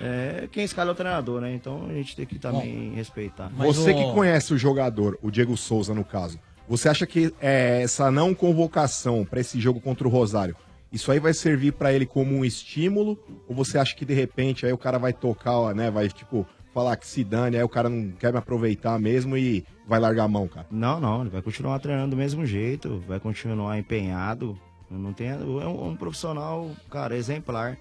é, 0.00 0.48
quem 0.50 0.64
escala 0.64 0.90
é 0.90 0.92
o 0.92 0.94
treinador, 0.94 1.40
né? 1.40 1.54
Então 1.54 1.86
a 1.88 1.92
gente 1.92 2.16
tem 2.16 2.26
que 2.26 2.38
também 2.38 2.92
respeitar. 2.94 3.50
Você 3.56 3.94
que 3.94 4.12
conhece 4.12 4.54
o 4.54 4.58
jogador, 4.58 5.18
o 5.22 5.30
Diego 5.30 5.56
Souza 5.56 5.94
no 5.94 6.04
caso, 6.04 6.38
você 6.68 6.88
acha 6.88 7.06
que 7.06 7.32
é, 7.40 7.82
essa 7.82 8.10
não 8.10 8.34
convocação 8.34 9.24
pra 9.24 9.40
esse 9.40 9.58
jogo 9.60 9.80
contra 9.80 10.06
o 10.06 10.10
Rosário, 10.10 10.56
isso 10.92 11.10
aí 11.12 11.18
vai 11.18 11.34
servir 11.34 11.72
pra 11.72 11.92
ele 11.92 12.06
como 12.06 12.34
um 12.34 12.44
estímulo? 12.44 13.18
Ou 13.46 13.54
você 13.54 13.78
acha 13.78 13.94
que 13.94 14.04
de 14.04 14.14
repente 14.14 14.64
aí 14.64 14.72
o 14.72 14.78
cara 14.78 14.98
vai 14.98 15.12
tocar, 15.12 15.58
ó, 15.58 15.72
né? 15.72 15.90
Vai 15.90 16.08
tipo 16.08 16.46
falar 16.72 16.96
que 16.96 17.06
se 17.06 17.24
dane, 17.24 17.56
aí 17.56 17.62
o 17.62 17.68
cara 17.68 17.88
não 17.88 18.12
quer 18.12 18.32
me 18.32 18.38
aproveitar 18.38 18.98
mesmo 18.98 19.36
e 19.36 19.64
vai 19.86 19.98
largar 19.98 20.24
a 20.24 20.28
mão, 20.28 20.46
cara? 20.46 20.66
Não, 20.70 21.00
não, 21.00 21.22
ele 21.22 21.30
vai 21.30 21.42
continuar 21.42 21.78
treinando 21.78 22.10
do 22.10 22.16
mesmo 22.16 22.46
jeito, 22.46 23.02
vai 23.06 23.18
continuar 23.18 23.78
empenhado. 23.78 24.58
Não 24.90 25.12
tem, 25.12 25.28
é 25.28 25.36
um, 25.36 25.88
um 25.88 25.96
profissional, 25.96 26.70
cara, 26.90 27.16
exemplar. 27.16 27.76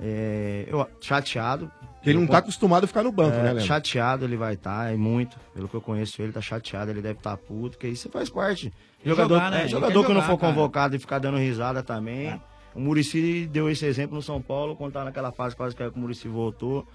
É, 0.00 0.64
eu, 0.68 0.86
chateado. 1.00 1.70
Ele 2.04 2.14
não 2.14 2.22
Eu- 2.22 2.28
tá 2.28 2.38
acostumado 2.38 2.84
a 2.84 2.86
ficar 2.86 3.02
no 3.02 3.10
banco, 3.10 3.34
É, 3.34 3.38
né, 3.38 3.42
Leandro? 3.44 3.64
Chateado 3.64 4.24
ele 4.24 4.36
vai 4.36 4.54
estar, 4.54 4.92
é 4.92 4.96
muito. 4.96 5.36
Pelo 5.52 5.68
que 5.68 5.74
eu 5.74 5.80
conheço 5.80 6.20
ele, 6.22 6.32
tá 6.32 6.40
chateado, 6.40 6.90
ele 6.90 7.02
deve 7.02 7.18
estar 7.18 7.36
puto, 7.36 7.76
porque 7.76 7.88
isso 7.88 8.08
faz 8.08 8.30
parte. 8.30 8.72
Jogador, 9.04 9.34
jogar, 9.34 9.50
né? 9.50 9.64
é, 9.64 9.68
jogador 9.68 10.00
quer 10.00 10.06
que 10.06 10.12
não 10.14 10.20
jogar, 10.20 10.26
for 10.32 10.38
cara. 10.38 10.52
convocado 10.52 10.96
e 10.96 10.98
ficar 10.98 11.18
dando 11.18 11.36
risada 11.38 11.82
também. 11.82 12.40
O 12.74 12.80
Murici 12.80 13.46
deu 13.50 13.68
esse 13.68 13.84
exemplo 13.84 14.14
no 14.14 14.22
São 14.22 14.40
Paulo, 14.40 14.76
quando 14.76 14.92
tá 14.92 15.04
naquela 15.04 15.32
fase 15.32 15.56
quase 15.56 15.74
que 15.74 15.82
o 15.82 15.92
Murici 15.98 16.28
voltou. 16.28 16.86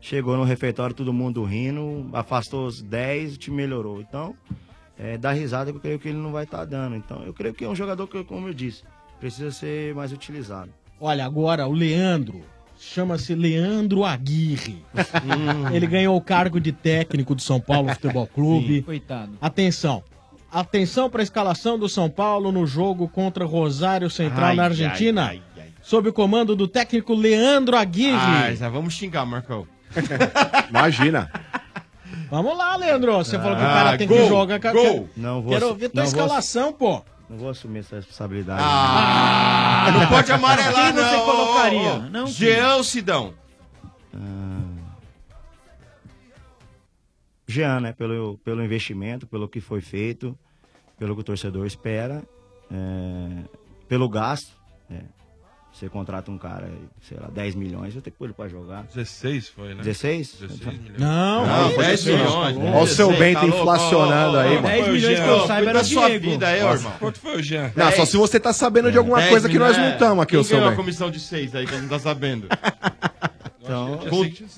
Chegou 0.00 0.36
no 0.36 0.44
refeitório, 0.44 0.94
todo 0.94 1.12
mundo 1.12 1.42
rindo, 1.44 2.08
afastou 2.12 2.66
os 2.66 2.80
10, 2.82 3.34
o 3.34 3.38
time 3.38 3.56
melhorou. 3.56 4.00
Então, 4.00 4.34
é, 4.98 5.16
dá 5.18 5.30
risada 5.32 5.70
que 5.70 5.76
eu 5.78 5.80
creio 5.80 5.98
que 5.98 6.08
ele 6.08 6.18
não 6.18 6.32
vai 6.32 6.44
estar 6.44 6.64
dando. 6.64 6.96
Então, 6.96 7.22
eu 7.24 7.32
creio 7.34 7.54
que 7.54 7.64
é 7.64 7.68
um 7.68 7.74
jogador 7.74 8.06
que, 8.06 8.22
como 8.24 8.48
eu 8.48 8.54
disse, 8.54 8.82
precisa 9.18 9.50
ser 9.50 9.94
mais 9.94 10.12
utilizado. 10.12 10.70
Olha, 11.00 11.24
agora 11.24 11.66
o 11.66 11.72
Leandro. 11.72 12.42
Chama-se 12.78 13.34
Leandro 13.34 14.04
Aguirre. 14.04 14.82
Ele 15.72 15.86
ganhou 15.86 16.16
o 16.16 16.20
cargo 16.20 16.58
de 16.60 16.72
técnico 16.72 17.34
do 17.34 17.42
São 17.42 17.60
Paulo 17.60 17.88
Futebol 17.90 18.26
Clube. 18.26 18.76
Sim. 18.76 18.82
Coitado. 18.82 19.32
Atenção. 19.40 20.02
Atenção 20.50 21.08
para 21.08 21.20
a 21.20 21.22
escalação 21.22 21.78
do 21.78 21.88
São 21.88 22.08
Paulo 22.10 22.50
no 22.50 22.66
jogo 22.66 23.06
contra 23.06 23.44
Rosário 23.44 24.08
Central 24.10 24.48
Ai, 24.48 24.56
na 24.56 24.62
ai, 24.62 24.68
Argentina. 24.68 25.26
ai, 25.26 25.42
Sob 25.82 26.08
o 26.08 26.12
comando 26.12 26.56
do 26.56 26.66
técnico 26.66 27.14
Leandro 27.14 27.76
Aguirre. 27.76 28.16
Ah, 28.18 28.54
já 28.54 28.68
vamos 28.68 28.94
xingar, 28.94 29.24
Marcão. 29.26 29.66
Imagina. 30.70 31.30
Vamos 32.30 32.56
lá, 32.56 32.76
Leandro. 32.76 33.12
Você 33.16 33.38
falou 33.38 33.56
que 33.56 33.62
o 33.62 33.66
Ah, 33.66 33.72
cara 33.72 33.98
tem 33.98 34.06
gol, 34.08 34.16
que 34.18 34.28
jogar. 34.28 34.58
gol. 34.72 35.08
Não 35.16 35.42
vou 35.42 35.52
Quero 35.52 35.68
ouvir 35.68 35.88
tua 35.88 36.02
não 36.04 36.10
vou 36.10 36.20
escalação, 36.22 36.72
pô. 36.72 37.02
Não 37.30 37.36
vou 37.38 37.48
assumir 37.48 37.78
essa 37.78 37.94
responsabilidade. 37.94 38.60
Ah, 38.60 39.88
não 39.92 40.04
pode 40.08 40.32
amarelar, 40.32 40.92
Quem 40.92 41.00
você 41.04 41.16
não. 41.16 41.24
colocaria? 41.24 41.92
Ô. 41.94 41.98
Não, 42.10 42.26
Jean 42.26 42.74
ou 42.74 42.82
Sidão? 42.82 43.34
Jean, 47.46 47.80
né? 47.80 47.92
Pelo, 47.92 48.36
pelo 48.38 48.64
investimento, 48.64 49.28
pelo 49.28 49.48
que 49.48 49.60
foi 49.60 49.80
feito, 49.80 50.36
pelo 50.98 51.14
que 51.14 51.20
o 51.20 51.24
torcedor 51.24 51.66
espera, 51.66 52.22
é, 52.68 53.44
pelo 53.88 54.08
gasto. 54.08 54.50
é. 54.90 55.19
Você 55.80 55.88
contrata 55.88 56.30
um 56.30 56.36
cara, 56.36 56.68
sei 57.08 57.16
lá, 57.18 57.28
10 57.32 57.54
milhões, 57.54 57.96
eu 57.96 58.02
tenho 58.02 58.12
que 58.12 58.18
pôr 58.18 58.26
ele 58.26 58.34
pra 58.34 58.46
jogar. 58.48 58.82
16 58.94 59.48
foi, 59.48 59.68
né? 59.74 59.82
16? 59.82 60.34
16 60.38 60.78
milhões. 60.78 60.98
Não, 61.00 61.46
Não, 61.46 61.70
foi 61.70 61.84
10 61.86 62.04
16, 62.04 62.06
milhões. 62.18 62.54
tá. 62.56 62.62
Olha 62.64 62.82
o 62.82 62.86
seu 62.86 63.12
Bento 63.16 63.46
inflacionando 63.46 64.36
aí, 64.38 64.54
mano. 64.56 64.68
10 64.68 64.88
milhões 64.88 65.20
que 65.20 65.26
eu 65.26 65.46
saiba 65.46 65.70
era 65.70 65.78
o 65.78 65.82
da 65.82 65.84
sua 65.88 66.08
Diego. 66.10 66.30
vida 66.32 66.46
aí, 66.48 66.60
irmão. 66.60 66.92
Quanto 66.98 67.18
foi 67.18 67.36
o 67.38 67.42
Jean? 67.42 67.72
Não, 67.74 67.92
só 67.92 68.04
se 68.04 68.16
você 68.18 68.38
tá 68.38 68.52
sabendo 68.52 68.92
de 68.92 68.98
alguma 68.98 69.16
10 69.20 69.30
coisa 69.30 69.48
que 69.48 69.58
nós 69.58 69.74
não 69.78 69.88
estamos 69.88 70.22
aqui, 70.22 70.36
ô 70.36 70.44
seu 70.44 70.58
ganhou 70.58 70.66
a 70.66 70.70
Bento. 70.72 70.80
comissão 70.82 71.10
de 71.10 71.18
6 71.18 71.54
aí 71.54 71.64
que 71.66 71.70
a 71.72 71.78
gente 71.78 71.82
não 71.84 71.88
tá 71.88 71.98
sabendo? 71.98 72.46
Então, 73.70 74.00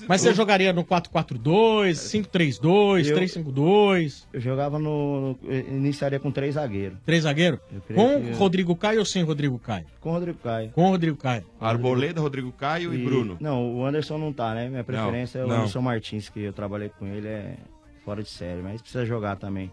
Mas 0.08 0.20
você 0.20 0.32
jogaria 0.34 0.72
no 0.72 0.84
4-4-2, 0.84 1.98
5-3-2, 1.98 3.08
Eu- 3.08 3.16
3-5-2, 3.16 4.26
eu 4.32 4.40
jogava 4.40 4.78
no, 4.78 5.36
no- 5.42 5.52
Iniciaria 5.52 6.18
com 6.18 6.30
três 6.30 6.54
zagueiros. 6.54 6.98
três 7.04 7.24
zagueiros? 7.24 7.60
Com 7.94 8.20
que- 8.22 8.32
Rodrigo 8.32 8.74
Caio 8.74 9.00
ou 9.00 9.04
sem 9.04 9.22
Rodrigo 9.22 9.58
Caio? 9.58 9.86
Com 10.00 10.10
o 10.10 10.12
Rodrigo 10.12 10.38
Caio. 10.38 10.70
Com 10.70 10.88
Rodrigo 10.88 11.16
Caio. 11.16 11.44
Arboleda, 11.60 12.20
Rodrigo 12.20 12.50
Caio 12.52 12.94
e, 12.94 13.04
Bruno. 13.04 13.36
Não, 13.40 13.74
o 13.76 13.84
Anderson 13.84 14.18
não 14.18 14.32
tá, 14.32 14.54
né? 14.54 14.68
Minha 14.68 14.84
preferência 14.84 15.38
é 15.40 15.44
o 15.44 15.48
não. 15.48 15.56
Anderson 15.56 15.80
Martins, 15.82 16.28
que 16.28 16.40
eu 16.40 16.52
trabalhei 16.52 16.88
com 16.88 17.06
ele, 17.06 17.28
é 17.28 17.56
fora 18.04 18.22
de 18.22 18.30
série, 18.30 18.62
mas 18.62 18.80
precisa 18.80 19.04
jogar 19.04 19.36
também. 19.36 19.70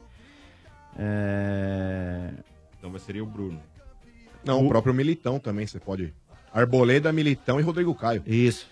É... 0.98 2.32
Então 2.78 2.92
vai 2.92 3.00
seria 3.00 3.24
o 3.24 3.26
Bruno. 3.26 3.60
Não, 4.44 4.66
o 4.66 4.68
próprio 4.70 4.94
Militão 4.94 5.40
também, 5.40 5.66
você 5.68 5.80
pode. 5.80 6.14
Arboleda, 6.54 7.12
Militão 7.12 7.60
e 7.60 7.64
Rodrigo 7.64 7.94
Caio. 7.94 8.24
Isso. 8.26 8.68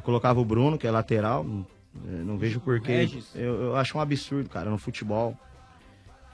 Eu 0.00 0.02
colocava 0.02 0.40
o 0.40 0.44
Bruno, 0.44 0.78
que 0.78 0.86
é 0.86 0.90
lateral, 0.90 1.44
não, 1.44 1.66
eh, 2.08 2.22
não 2.24 2.38
vejo 2.38 2.58
porquê. 2.58 3.06
Eu, 3.34 3.62
eu 3.64 3.76
acho 3.76 3.98
um 3.98 4.00
absurdo, 4.00 4.48
cara, 4.48 4.70
no 4.70 4.78
futebol. 4.78 5.36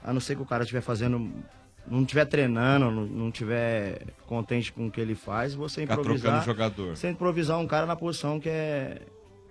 A 0.01 0.13
não 0.13 0.21
ser 0.21 0.37
que 0.37 0.41
o 0.41 0.45
cara 0.45 0.63
estiver 0.63 0.79
fazendo. 0.79 1.29
Não 1.85 2.01
estiver 2.01 2.25
treinando, 2.25 2.89
não, 2.89 3.05
não 3.05 3.31
tiver 3.31 4.07
contente 4.25 4.71
com 4.71 4.87
o 4.87 4.91
que 4.91 4.99
ele 4.99 5.15
faz, 5.15 5.53
você 5.53 5.81
Ficar 5.81 5.95
improvisar. 5.95 6.43
trocando 6.43 6.45
jogador. 6.45 6.97
Você 6.97 7.09
improvisar 7.09 7.59
um 7.59 7.67
cara 7.67 7.85
na 7.85 7.95
posição 7.95 8.39
que 8.39 8.49
é. 8.49 9.01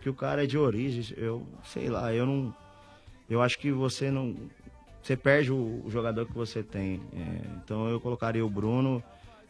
que 0.01 0.09
o 0.09 0.15
cara 0.15 0.45
é 0.45 0.47
de 0.47 0.57
origem. 0.57 1.15
Eu 1.19 1.47
sei 1.65 1.91
lá, 1.91 2.13
eu 2.15 2.25
não. 2.25 2.55
Eu 3.29 3.43
acho 3.43 3.59
que 3.59 3.71
você 3.71 4.11
não. 4.11 4.35
Você 5.03 5.15
perde 5.15 5.53
o, 5.53 5.83
o 5.85 5.91
jogador 5.91 6.25
que 6.25 6.33
você 6.33 6.63
tem. 6.63 7.03
É, 7.13 7.47
então 7.63 7.87
eu 7.89 8.01
colocaria 8.01 8.45
o 8.45 8.49
Bruno 8.51 9.03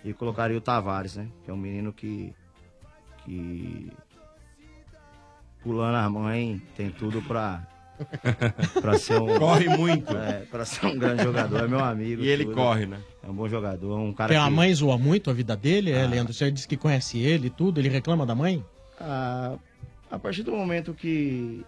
e 0.04 0.12
colocaria 0.12 0.58
o 0.58 0.60
Tavares, 0.60 1.14
né? 1.16 1.28
Que 1.44 1.52
é 1.52 1.54
um 1.54 1.56
menino 1.56 1.92
que. 1.92 2.32
que. 3.24 3.90
Pulando 5.66 5.96
a 5.96 6.08
mãe, 6.08 6.62
tem 6.76 6.90
tudo 6.90 7.20
pra. 7.22 7.60
pra 8.80 8.98
ser 8.98 9.20
um. 9.20 9.38
Corre 9.38 9.68
muito. 9.76 10.14
É, 10.16 10.42
pra 10.50 10.64
ser 10.64 10.86
um 10.86 10.96
grande 10.98 11.22
jogador, 11.24 11.64
é 11.64 11.68
meu 11.68 11.80
amigo. 11.82 12.22
E 12.22 12.28
ele 12.28 12.44
tudo. 12.44 12.54
corre, 12.54 12.86
né? 12.86 13.00
É 13.26 13.28
um 13.30 13.34
bom 13.34 13.48
jogador, 13.48 13.98
um 13.98 14.12
cara 14.12 14.28
Tem 14.28 14.38
a 14.38 14.44
que- 14.44 14.50
mãe 14.50 14.72
zoa 14.74 14.96
muito 14.98 15.30
a 15.30 15.32
vida 15.32 15.56
dele, 15.56 15.92
Ah. 15.92 15.98
é, 16.00 16.06
Leandro? 16.06 16.32
Você 16.32 16.50
disse 16.50 16.68
que 16.68 16.76
conhece 16.76 17.18
ele 17.18 17.48
e 17.48 17.50
tudo, 17.50 17.80
ele 17.80 17.88
reclama 17.88 18.24
da 18.24 18.34
mãe? 18.34 18.62
Ah, 19.00 19.56
a 20.10 20.18
partir 20.18 20.42
do 20.42 20.52
momento 20.52 20.94
que 20.94 21.64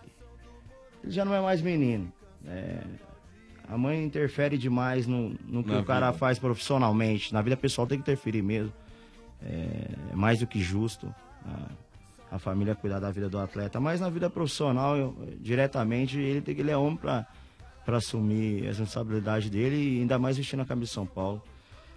ele 1.03 1.13
já 1.13 1.25
não 1.25 1.35
é 1.35 1.41
mais 1.41 1.61
menino, 1.63 2.13
é, 2.47 2.77
a 3.69 3.77
mãe 3.79 4.05
interfere 4.05 4.57
demais 4.59 5.07
no, 5.07 5.31
no 5.47 5.65
que 5.65 5.71
Na 5.73 5.81
o 5.81 5.85
cara 5.85 6.07
vida. 6.09 6.19
faz 6.19 6.39
profissionalmente. 6.39 7.33
Na 7.33 7.43
vida 7.43 7.57
pessoal 7.57 7.87
tem 7.87 7.99
que 7.99 8.03
interferir 8.03 8.43
mesmo. 8.43 8.73
É, 9.43 9.89
é 10.13 10.17
mais 10.17 10.41
do 10.41 10.47
que 10.47 10.61
justo 10.61 11.13
a, 11.47 11.71
a 12.31 12.38
família 12.38 12.75
cuidar 12.75 12.99
da 13.01 13.11
vida 13.11 13.29
do 13.29 13.38
atleta. 13.38 13.81
Mas 13.81 14.01
na 14.01 14.09
vida 14.11 14.29
profissional, 14.29 14.97
eu- 14.97 15.17
diretamente, 15.41 16.19
ele, 16.19 16.41
tem, 16.41 16.55
que- 16.55 16.61
ele 16.61 16.71
é 16.71 16.77
homem 16.77 16.97
para 16.97 17.27
assumir 17.87 18.64
a 18.64 18.69
responsabilidade 18.69 19.49
dele 19.51 19.77
e 19.97 20.01
ainda 20.01 20.19
mais 20.19 20.37
vestindo 20.37 20.61
a 20.62 20.67
camisa 20.67 20.87
de 20.88 20.93
São 20.95 21.07
Paulo. 21.07 21.43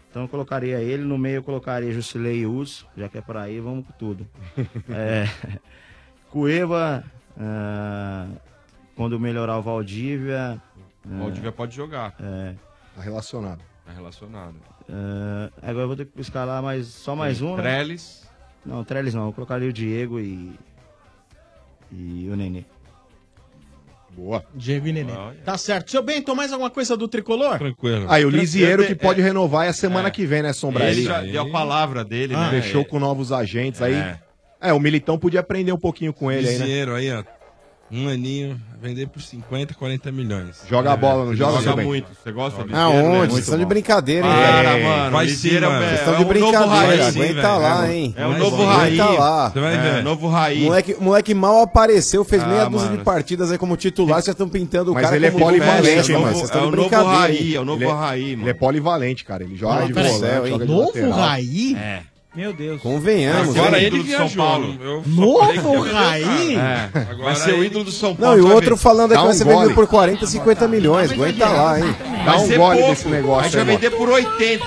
Então 0.10 0.24
eu 0.24 0.28
colocaria 0.28 0.80
ele, 0.80 1.04
no 1.04 1.18
meio 1.18 1.38
eu 1.38 1.44
colocaria 1.44 1.92
Jusilei 1.92 2.40
e 2.42 2.46
Uso, 2.46 2.86
já 2.98 3.08
que 3.08 3.18
é 3.18 3.22
por 3.22 3.38
aí, 3.38 3.60
vamos 3.60 3.86
com 3.86 3.94
tudo. 3.94 4.28
é, 4.90 5.26
Cueva, 6.30 7.04
ah, 7.38 8.28
quando 8.96 9.20
melhorar 9.20 9.58
o 9.58 9.62
Valdívia. 9.62 10.62
O 11.06 11.18
Valdívia 11.20 11.52
pode 11.52 11.76
jogar. 11.76 12.16
É, 12.20 12.56
Tá 12.96 13.02
relacionado. 13.02 13.62
Tá 13.86 13.94
relacionado. 13.94 14.56
ah, 14.90 15.50
agora 15.62 15.84
eu 15.84 15.88
vou 15.88 15.96
ter 15.96 16.06
que 16.06 16.20
escalar 16.22 16.62
mais, 16.62 16.88
só 16.88 17.16
mais 17.16 17.40
Tem 17.40 17.48
um, 17.48 17.56
né? 17.56 17.64
Não, 18.66 18.84
Trellis 18.84 19.14
não. 19.14 19.28
Eu 19.28 19.34
colocaria 19.34 19.68
o 19.70 19.74
Diego 19.74 20.20
e. 20.20 20.52
E 21.92 22.30
o 22.30 22.36
Nenê. 22.36 22.64
Boa. 24.12 24.44
Diego 24.54 24.88
e 24.88 24.92
Nenê. 24.94 25.14
Tá 25.46 25.58
certo. 25.58 25.90
Seu 25.90 26.04
Bento, 26.04 26.36
mais 26.36 26.52
alguma 26.52 26.70
coisa 26.70 26.96
do 26.98 27.08
tricolor? 27.08 27.58
Tranquilo. 27.58 28.06
Aí 28.10 28.26
o 28.26 28.30
Lisieiro 28.30 28.86
que 28.86 28.92
É, 28.92 28.96
pode 28.96 29.22
é. 29.22 29.24
renovar 29.24 29.66
é 29.66 29.70
a 29.70 29.74
semana 29.74 30.10
É. 30.10 30.12
que 30.12 30.26
vem, 30.26 30.42
né, 30.42 30.52
Sombra? 30.54 30.90
Ele 30.90 31.04
já 31.04 31.22
deu 31.22 31.42
a 31.44 31.50
palavra 31.50 32.04
dele, 32.04 32.36
Ah, 32.36 32.52
né? 32.52 32.62
Fechou 32.62 32.84
com 32.86 33.00
novos 33.00 33.32
agentes 33.32 33.82
aí. 33.82 33.96
É. 34.62 34.74
O 34.74 34.80
Militão 34.80 35.18
podia 35.18 35.40
aprender 35.40 35.72
um 35.72 35.78
pouquinho 35.78 36.14
com 36.14 36.32
ele 36.32 36.48
aí, 36.48 36.58
né? 36.60 36.94
Aí, 36.96 37.12
ó. 37.12 37.24
Um 37.92 38.08
aninho, 38.08 38.58
vender 38.82 39.08
por 39.08 39.22
50, 39.22 39.74
40 39.74 40.12
milhões. 40.14 40.64
Joga 40.70 40.90
é. 40.90 40.94
a 40.94 40.96
bola, 40.96 41.26
não 41.26 41.36
joga, 41.36 41.62
joga 41.62 41.84
muito. 41.84 42.08
Você 42.14 42.32
gosta 42.32 42.62
né? 42.62 42.70
de 42.70 42.74
Aonde? 42.74 43.26
Ah, 43.26 43.28
vocês 43.28 43.40
estão 43.40 43.60
de 43.60 43.66
brincadeira, 43.66 44.26
hein? 44.26 44.34
Cara, 44.34 44.78
mano. 44.78 45.12
Vai 45.12 45.28
ser, 45.28 45.62
mano. 45.62 45.80
Vocês 45.80 45.92
é 45.92 45.96
estão 45.96 46.18
de 46.18 46.26
brincadeira. 46.26 47.08
Aguenta 47.08 47.58
lá, 47.58 47.94
hein? 47.94 48.16
É 48.18 48.26
o 48.26 48.38
novo 48.38 48.64
raiz. 48.64 49.00
Aguenta 49.00 49.20
lá. 49.20 49.50
Você 49.50 49.60
vai 49.60 49.76
é, 49.76 49.78
ver. 49.78 50.04
Novo 50.04 50.28
raiz. 50.30 50.64
Moleque, 50.64 50.96
moleque 51.02 51.34
mal 51.34 51.62
apareceu, 51.62 52.24
fez 52.24 52.42
ah, 52.44 52.48
meia 52.48 52.66
dúzia 52.66 52.90
de 52.90 53.04
partidas 53.04 53.52
aí 53.52 53.58
como 53.58 53.76
titular, 53.76 54.22
vocês 54.22 54.34
estão 54.34 54.48
pintando 54.48 54.92
o 54.92 54.96
cara 54.96 55.08
Mas 55.08 55.16
ele 55.16 55.26
é 55.26 55.32
polivalente, 55.32 56.14
mano. 56.14 56.28
Vocês 56.28 56.44
estão 56.44 56.72
de 56.72 56.78
brincadeira. 56.78 56.96
É 56.98 57.00
o 57.00 57.06
novo 57.06 57.12
Raí, 57.18 57.56
é 57.56 57.60
o 57.60 57.66
novo 57.66 57.94
Raí, 57.94 58.36
mano. 58.36 58.44
Ele 58.44 58.50
é 58.50 58.54
polivalente, 58.54 59.26
cara. 59.26 59.44
Ele 59.44 59.58
joga 59.58 59.86
de 59.86 59.94
volante, 59.94 60.50
joga 60.50 60.66
Novo 60.66 61.12
raiz? 61.12 61.76
É. 61.76 62.04
Meu 62.34 62.54
Deus. 62.54 62.82
Convenhamos. 62.82 63.58
Agora 63.58 63.72
né? 63.72 63.84
ele 63.84 64.02
viajou. 64.04 64.30
São 64.30 64.38
Paulo. 64.38 64.78
Eu 64.82 65.04
Novo 65.06 65.82
Raí? 65.82 66.56
É. 66.56 66.90
Agora 66.94 67.24
vai 67.24 67.36
ser 67.36 67.54
o 67.54 67.64
ídolo 67.64 67.84
do 67.84 67.92
São 67.92 68.16
Paulo. 68.16 68.38
Não, 68.38 68.48
e 68.48 68.50
o 68.50 68.54
outro 68.54 68.78
falando 68.78 69.14
é 69.14 69.18
que 69.18 69.24
vai 69.24 69.34
ser 69.34 69.44
vendido 69.44 69.74
por 69.74 69.86
40, 69.86 70.26
50 70.26 70.68
milhões. 70.70 71.12
Aguenta 71.12 71.50
lá, 71.50 71.78
hein? 71.78 71.96
Dá 72.26 72.38
vai 72.38 72.40
um 72.40 72.58
gole 72.58 72.78
pouco. 72.78 72.90
desse 72.90 73.08
negócio. 73.08 73.40
A 73.40 73.44
gente 73.44 73.56
vai 73.56 73.66
vender 73.66 73.90
por 73.92 74.10
80. 74.10 74.66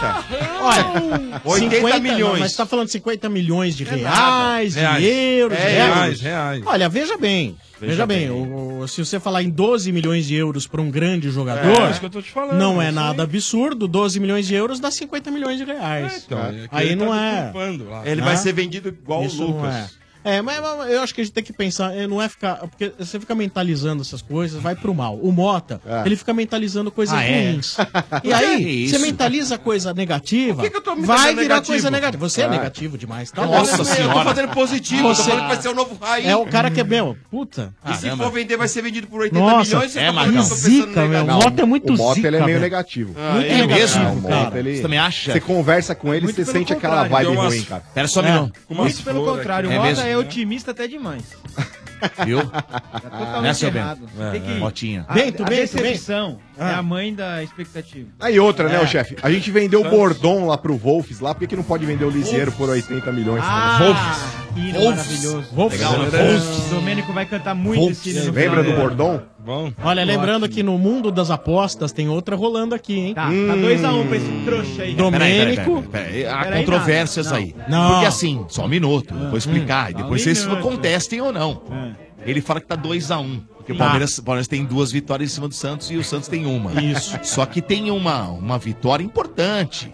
Olha, 0.60 1.40
80 1.44 1.76
50, 1.76 2.00
milhões. 2.00 2.20
Não, 2.20 2.38
mas 2.40 2.52
você 2.52 2.56
tá 2.56 2.66
falando 2.66 2.88
50 2.88 3.28
milhões 3.28 3.76
de 3.76 3.84
é 3.84 3.94
reais, 3.94 4.76
é 4.76 4.98
de 4.98 5.06
euros. 5.06 5.58
É, 5.58 5.66
de 5.66 5.72
reais, 5.72 5.94
reais, 5.94 6.20
reais. 6.20 6.62
Olha, 6.66 6.88
veja 6.88 7.16
bem. 7.16 7.56
Veja, 7.80 7.92
veja 7.92 8.06
bem, 8.06 8.28
bem. 8.28 8.30
O, 8.30 8.80
o, 8.80 8.88
se 8.88 9.04
você 9.04 9.20
falar 9.20 9.42
em 9.42 9.50
12 9.50 9.92
milhões 9.92 10.26
de 10.26 10.34
euros 10.34 10.66
para 10.66 10.80
um 10.80 10.90
grande 10.90 11.30
jogador, 11.30 11.82
é, 11.82 11.86
é 11.86 11.90
isso 11.90 12.00
que 12.00 12.06
eu 12.06 12.08
estou 12.08 12.22
te 12.22 12.30
falando, 12.30 12.58
não 12.58 12.80
é 12.80 12.90
nada 12.90 13.22
absurdo. 13.22 13.86
12 13.86 14.20
milhões 14.20 14.46
de 14.46 14.54
euros 14.54 14.80
dá 14.80 14.90
50 14.90 15.30
milhões 15.30 15.58
de 15.58 15.64
reais. 15.64 16.12
É, 16.12 16.16
então, 16.26 16.38
é 16.38 16.68
aí 16.70 16.96
tá 16.96 17.04
não 17.04 17.12
tá 17.12 17.20
é. 17.20 17.52
Né? 17.52 18.02
Ele 18.06 18.20
né? 18.20 18.26
vai 18.26 18.36
ser 18.36 18.52
vendido 18.52 18.88
igual 18.88 19.24
isso 19.24 19.42
o 19.42 19.46
Lucas. 19.48 19.74
É. 19.74 20.03
É, 20.24 20.40
mas, 20.40 20.58
mas 20.60 20.90
eu 20.90 21.02
acho 21.02 21.14
que 21.14 21.20
a 21.20 21.24
gente 21.24 21.34
tem 21.34 21.44
que 21.44 21.52
pensar, 21.52 21.94
é, 21.94 22.06
não 22.06 22.20
é 22.20 22.28
ficar. 22.28 22.56
Porque 22.56 22.92
você 22.98 23.20
fica 23.20 23.34
mentalizando 23.34 24.00
essas 24.00 24.22
coisas, 24.22 24.60
vai 24.60 24.74
pro 24.74 24.94
mal. 24.94 25.16
O 25.16 25.30
Mota, 25.30 25.80
é. 25.86 26.02
ele 26.06 26.16
fica 26.16 26.32
mentalizando 26.32 26.90
coisas 26.90 27.14
ah, 27.14 27.22
é? 27.22 27.50
ruins. 27.50 27.78
É. 27.78 27.84
E 28.24 28.32
aí, 28.32 28.88
você 28.88 28.98
mentaliza 28.98 29.58
coisa 29.58 29.92
negativa, 29.92 30.62
que 30.62 30.70
que 30.70 30.80
vai 31.02 31.34
virar 31.34 31.34
negativo? 31.34 31.66
coisa 31.66 31.90
negativa. 31.90 32.28
Você 32.28 32.40
é, 32.40 32.44
é. 32.44 32.48
negativo 32.48 32.96
demais, 32.96 33.30
tá? 33.30 33.44
Nossa 33.44 33.76
eu 33.76 33.84
senhora. 33.84 34.12
Eu 34.12 34.18
tô 34.18 34.24
fazendo 34.24 34.48
positivo, 34.54 35.08
você... 35.08 35.22
tô 35.22 35.28
falando 35.28 35.42
que 35.42 35.48
vai 35.48 35.62
ser 35.62 35.68
o 35.68 35.74
novo 35.74 35.98
raio. 36.00 36.26
É 36.26 36.36
o 36.36 36.46
cara 36.46 36.70
que 36.70 36.80
é 36.80 36.84
meu, 36.84 37.16
puta. 37.30 37.74
E 37.86 37.94
se 37.94 38.10
for 38.16 38.30
vender, 38.30 38.56
vai 38.56 38.68
ser 38.68 38.82
vendido 38.82 39.06
por 39.06 39.20
80 39.20 39.38
Nossa, 39.38 39.76
milhões, 39.76 39.96
é, 39.96 40.12
tá 40.12 40.42
zica, 40.42 41.06
meu. 41.06 41.24
O 41.24 41.26
Mota 41.26 41.62
é 41.62 41.64
muito 41.64 41.92
o 41.92 41.96
zica. 41.96 42.02
O 42.02 42.08
Mota 42.08 42.26
ele 42.26 42.36
é 42.36 42.44
meio 42.44 42.60
negativo. 42.60 43.14
Ah, 43.18 43.34
muito 43.34 43.46
é 43.46 43.56
negativo, 43.58 43.78
mesmo, 43.78 44.22
cara. 44.22 44.36
Mota, 44.36 44.58
ele... 44.58 44.76
Você 44.76 44.82
também 44.82 44.98
acha? 44.98 45.32
Você 45.32 45.40
conversa 45.40 45.94
com 45.94 46.14
ele, 46.14 46.24
muito 46.24 46.36
você 46.36 46.50
sente 46.50 46.72
aquela 46.72 47.04
vibe 47.04 47.34
ruim, 47.34 47.62
cara. 47.62 47.82
Pera 47.94 48.08
só 48.08 48.20
um 48.20 48.24
minuto. 48.24 48.60
Muito 48.70 49.02
pelo 49.02 49.24
contrário, 49.24 49.68
o 49.68 49.72
Mota 49.72 50.00
é 50.02 50.13
é 50.14 50.18
otimista 50.18 50.70
até 50.70 50.86
demais. 50.86 51.24
Viu? 52.24 52.44
Tá 52.46 53.38
é 53.38 53.40
né, 53.40 53.54
seu. 53.54 53.70
Bento? 53.70 54.08
É, 54.18 54.38
que... 54.38 54.52
É. 54.52 54.54
Motinha. 54.58 55.06
A, 55.08 55.14
Bento, 55.14 55.42
a 55.42 55.46
decepção 55.46 56.32
Bento. 56.32 56.40
é 56.58 56.74
a 56.74 56.78
ah. 56.78 56.82
mãe 56.82 57.14
da 57.14 57.42
expectativa. 57.42 58.08
Aí 58.20 58.38
outra, 58.38 58.68
né, 58.68 58.76
é. 58.76 58.80
o 58.80 58.86
chefe? 58.86 59.16
A 59.22 59.30
gente 59.30 59.50
vendeu 59.50 59.80
o 59.80 59.88
Bordom 59.88 60.46
lá 60.46 60.58
pro 60.58 60.76
Wolves 60.76 61.20
lá, 61.20 61.34
por 61.34 61.40
que, 61.40 61.46
que 61.46 61.56
não 61.56 61.62
pode 61.62 61.86
vender 61.86 62.04
o 62.04 62.10
Liseiro 62.10 62.52
por 62.52 62.68
80 62.68 63.10
milhões? 63.12 63.42
Ah. 63.44 63.78
Né? 63.78 63.86
Wolves 63.86 64.43
hino 64.60 64.78
Wolfs. 64.80 64.96
maravilhoso. 64.96 65.48
Wolfs. 65.52 65.80
Legal, 65.80 65.98
Wolfs. 65.98 66.12
Né? 66.12 66.70
Domênico 66.70 67.12
vai 67.12 67.26
cantar 67.26 67.54
muito 67.54 67.80
Wolfs. 67.80 68.06
esse 68.06 68.18
hino. 68.18 68.32
Lembra 68.32 68.62
do 68.62 68.70
é. 68.70 68.76
bordão? 68.76 69.22
Bom. 69.44 69.70
Olha, 69.82 70.02
lembrando 70.04 70.48
que 70.48 70.62
no 70.62 70.78
mundo 70.78 71.12
das 71.12 71.30
apostas 71.30 71.92
tem 71.92 72.08
outra 72.08 72.34
rolando 72.34 72.74
aqui, 72.74 72.98
hein? 72.98 73.14
Tá, 73.14 73.26
tá 73.26 73.30
2x1 73.30 73.94
um 73.94 74.06
pra 74.06 74.16
esse 74.16 74.30
trouxa 74.44 74.82
aí. 74.82 74.94
Domênico. 74.94 75.82
Peraí, 75.82 75.82
peraí, 75.82 75.88
peraí, 75.90 76.22
peraí, 76.22 76.26
Há 76.26 76.58
controvérsias 76.58 77.26
não, 77.26 77.36
aí. 77.36 77.54
Não. 77.68 77.90
Porque 77.90 78.06
assim, 78.06 78.46
só 78.48 78.64
um 78.64 78.68
minuto, 78.68 79.12
ah, 79.14 79.24
vou 79.24 79.34
hum. 79.34 79.36
explicar. 79.36 79.88
Hum, 79.88 79.90
e 79.90 79.94
depois 79.94 80.22
vocês 80.22 80.46
minuto. 80.46 80.62
contestem 80.62 81.20
ou 81.20 81.30
não. 81.30 81.62
É. 81.70 82.30
Ele 82.30 82.40
fala 82.40 82.60
que 82.60 82.66
tá 82.66 82.76
2x1. 82.76 83.42
Porque 83.64 83.72
o 83.72 83.76
tá. 83.76 83.84
Palmeiras, 83.84 84.18
o 84.18 84.22
Palmeiras 84.22 84.48
tem 84.48 84.64
duas 84.64 84.92
vitórias 84.92 85.30
em 85.30 85.34
cima 85.34 85.48
do 85.48 85.54
Santos 85.54 85.90
e 85.90 85.96
o 85.96 86.04
Santos 86.04 86.28
tem 86.28 86.46
uma. 86.46 86.80
Isso. 86.82 87.18
Só 87.22 87.46
que 87.46 87.62
tem 87.62 87.90
uma, 87.90 88.28
uma 88.28 88.58
vitória 88.58 89.02
importante. 89.02 89.92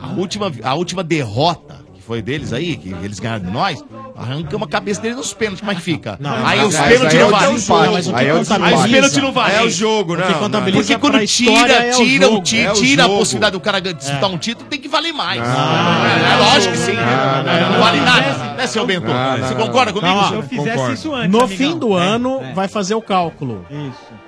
A 0.00 0.12
última, 0.12 0.50
a 0.62 0.74
última 0.74 1.02
derrota 1.02 1.83
foi 2.06 2.20
deles 2.20 2.52
aí, 2.52 2.76
que 2.76 2.90
eles 3.02 3.18
ganharam 3.18 3.44
de 3.44 3.50
nós, 3.50 3.84
arrancamos 4.16 4.68
a 4.68 4.70
cabeça 4.70 5.00
deles 5.00 5.16
nos 5.16 5.32
pênaltis, 5.32 5.64
mas 5.64 5.78
é 5.78 5.80
fica? 5.80 6.16
Não, 6.20 6.34
é 6.34 6.42
aí 6.44 6.64
os 6.64 6.76
pênaltis 6.76 7.18
não 7.18 7.30
valem. 7.30 7.94
Aí, 8.14 8.32
os 8.32 8.86
pênaltis 8.90 9.16
não 9.16 9.32
valem. 9.32 9.56
É 9.56 9.62
o 9.62 9.70
jogo, 9.70 10.16
né? 10.16 10.24
Porque 10.72 10.98
quando 10.98 11.26
tira, 11.26 11.90
tira, 11.92 12.26
é 12.26 12.28
o 12.28 12.42
tira, 12.42 12.72
tira 12.72 13.04
a 13.04 13.08
possibilidade 13.08 13.52
do 13.52 13.60
cara 13.60 13.80
disputar 13.80 14.30
um 14.30 14.38
título, 14.38 14.68
tem 14.68 14.80
que 14.80 14.88
valer 14.88 15.12
mais. 15.12 15.40
É 15.42 16.36
lógico 16.38 16.72
que 16.72 16.78
sim. 16.78 16.94
Não 16.94 17.80
vale 17.80 18.00
nada, 18.00 18.54
né, 18.54 18.66
seu 18.66 18.86
Bento? 18.86 19.06
Você 19.40 19.54
concorda 19.54 19.92
comigo? 19.92 20.28
Se 20.28 20.34
eu 20.34 20.42
fizesse 20.42 20.92
isso 20.92 21.14
antes. 21.14 21.30
No 21.30 21.48
fim 21.48 21.78
do 21.78 21.94
ano, 21.94 22.40
vai 22.54 22.68
fazer 22.68 22.94
o 22.94 23.02
cálculo. 23.02 23.66
Isso 23.70 24.23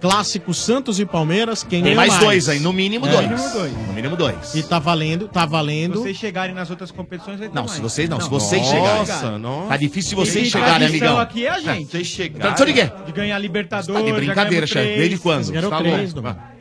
clássico 0.00 0.54
Santos 0.54 0.98
e 0.98 1.04
Palmeiras, 1.04 1.62
quem 1.62 1.82
Tem 1.82 1.94
mais 1.94 2.16
dois 2.18 2.48
aí, 2.48 2.58
no 2.60 2.72
mínimo 2.72 3.06
É. 3.06 3.10
dois. 3.10 3.28
No 3.28 3.36
mínimo 3.36 3.52
dois. 3.52 3.72
No 3.86 3.92
mínimo 3.92 4.16
dois. 4.16 4.54
E 4.54 4.62
tá 4.62 4.78
valendo, 4.78 5.28
tá 5.28 5.42
Se 5.42 5.46
valendo. 5.48 6.00
vocês 6.02 6.16
chegarem 6.16 6.54
nas 6.54 6.70
outras 6.70 6.90
competições, 6.90 7.38
vai 7.38 7.48
Não, 7.48 7.62
mais. 7.62 7.70
se 7.72 7.80
vocês 7.80 8.08
não, 8.08 8.20
se 8.20 8.28
vocês 8.28 8.64
chegarem. 8.66 8.98
Nossa, 8.98 9.38
nossa. 9.38 9.68
Tá 9.68 9.76
difícil 9.76 10.10
se 10.10 10.14
vocês 10.14 10.48
chegarem, 10.48 10.88
tradição 10.88 11.08
amigão. 11.08 11.18
aqui 11.20 11.46
é 11.46 11.50
a 11.50 11.60
gente. 11.60 11.90
Vocês 11.90 12.08
de 12.66 12.72
quê? 12.72 12.82
Então, 12.82 13.04
de 13.04 13.12
ganhar 13.12 13.38
Libertadores. 13.38 14.02
Tá 14.02 14.06
de 14.06 14.12
brincadeira, 14.12 14.66
chefe. 14.66 14.96
Desde 14.98 15.18
quando? 15.18 15.44
Já 15.44 15.52
ganharam 15.52 15.70
tá 15.70 15.78
três, 15.78 16.12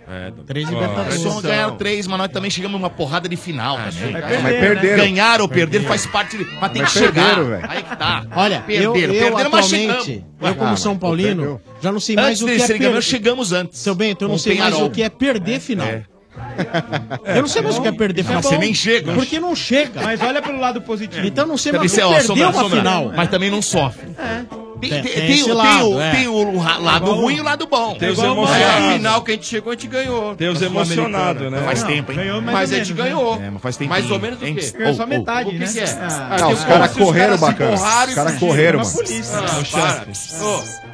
é, 0.10 0.32
três 0.44 0.68
Libertadores. 0.68 1.22
Só 1.22 1.40
ganharam 1.40 1.78
três, 1.78 2.08
mas 2.08 2.18
nós 2.18 2.30
também 2.30 2.50
chegamos 2.50 2.80
numa 2.80 2.90
porrada 2.90 3.30
de 3.30 3.36
final. 3.36 3.78
Ah, 3.78 3.92
né? 3.92 4.10
mas, 4.12 4.26
perderam, 4.42 4.98
mas. 4.98 4.98
Ganhar 4.98 5.40
ou 5.40 5.48
perder 5.48 5.84
faz 5.84 6.08
parte. 6.08 6.36
De... 6.36 6.46
Mas 6.60 6.72
tem 6.72 6.82
mas 6.82 6.92
que 6.92 7.00
chegar. 7.00 7.36
velho 7.36 7.66
Aí 7.70 7.84
que 7.84 7.96
tá. 7.96 8.26
Olha, 8.36 8.60
perderam. 8.62 8.96
Eu, 8.96 9.14
eu 9.14 9.14
perderam, 9.14 9.52
mas 9.52 9.68
chegamos. 9.68 10.08
Eu, 10.08 10.56
como 10.56 10.72
ah, 10.72 10.76
São 10.78 10.98
Paulino, 10.98 11.62
já 11.80 11.92
não 11.92 12.00
sei 12.00 12.16
mais 12.16 12.42
antes 12.42 12.42
o 12.42 12.46
que 12.46 12.52
é 12.52 12.68
perder. 12.68 12.86
Campeão, 12.86 13.02
chegamos 13.02 13.54
antes. 13.54 13.80
Seu 13.80 13.94
Bento, 13.94 14.26
eu 14.26 14.30
não 14.30 14.38
sei 14.40 14.58
mais 14.58 14.76
o 14.76 14.90
que 14.90 15.04
é 15.04 15.10
perder 15.10 15.52
então, 15.52 15.62
final. 15.62 15.88
É, 15.88 17.38
eu 17.38 17.42
não 17.42 17.48
sei 17.48 17.62
mais 17.62 17.78
o 17.78 17.82
que 17.82 17.88
é 17.88 17.92
perder 17.92 18.24
final. 18.24 18.42
Você 18.42 18.58
nem 18.58 18.74
chega. 18.74 19.14
Porque 19.14 19.40
não 19.40 19.56
chega. 19.56 20.02
Mas 20.02 20.20
olha 20.22 20.42
pelo 20.42 20.60
lado 20.60 20.82
positivo. 20.82 21.28
Então 21.28 21.46
não 21.46 21.58
sei 21.58 21.72
mais 21.72 21.92
o 21.92 21.96
que 21.96 22.02
é 22.02 22.24
perder 22.24 22.46
uma 22.46 22.70
final. 22.70 23.14
Mas 23.16 23.30
também 23.30 23.52
não 23.52 23.62
sofre. 23.62 24.08
É. 24.18 24.69
Tem, 24.80 24.90
tem, 24.90 25.02
tem, 25.02 25.28
tem, 25.28 25.44
o, 25.44 25.54
lado, 25.54 25.90
tem, 25.90 26.02
é. 26.02 26.12
tem 26.12 26.28
o 26.28 26.42
é 26.42 26.78
lado 26.78 27.12
é 27.12 27.14
ruim 27.14 27.36
e 27.36 27.42
o 27.42 27.44
lado 27.44 27.68
bom. 27.68 27.96
Tem 27.96 28.10
os 28.10 28.20
emocionados. 28.20 28.86
É, 28.86 28.94
final 28.94 29.22
que 29.22 29.32
a 29.32 29.34
gente 29.36 29.48
chegou, 29.48 29.72
a 29.72 29.76
gente 29.76 29.88
ganhou. 29.88 30.36
Tem 30.36 30.48
os 30.48 30.62
emocionados, 30.62 31.52
né? 31.52 31.62
Faz 31.64 31.84
tempo, 31.84 32.12
hein? 32.12 32.18
Ganhou 32.18 32.42
mais 32.42 32.60
mas 32.60 32.74
a 32.74 32.78
gente 32.78 32.94
né? 32.94 33.04
ganhou. 33.04 33.42
É, 33.42 33.50
mas 33.50 33.62
faz 33.62 33.78
tempo. 33.78 33.90
Mais 33.90 34.10
ou 34.12 34.20
menos 34.20 34.40
do 34.40 34.46
quê? 34.46 34.74
Ganhou 34.78 34.94
só 34.94 35.02
oh, 35.02 35.06
oh. 35.06 35.08
metade, 35.08 35.52
né? 35.58 35.66
É? 35.66 35.84
Ah. 36.02 36.30
Ah, 36.32 36.38
não, 36.40 36.52
os 36.52 36.64
caras 36.64 36.92
correram, 36.94 37.38
bacana. 37.38 37.78
Ah, 37.80 38.06
os 38.08 38.14
caras 38.14 38.40
correram, 38.40 38.80
mano. 38.80 38.92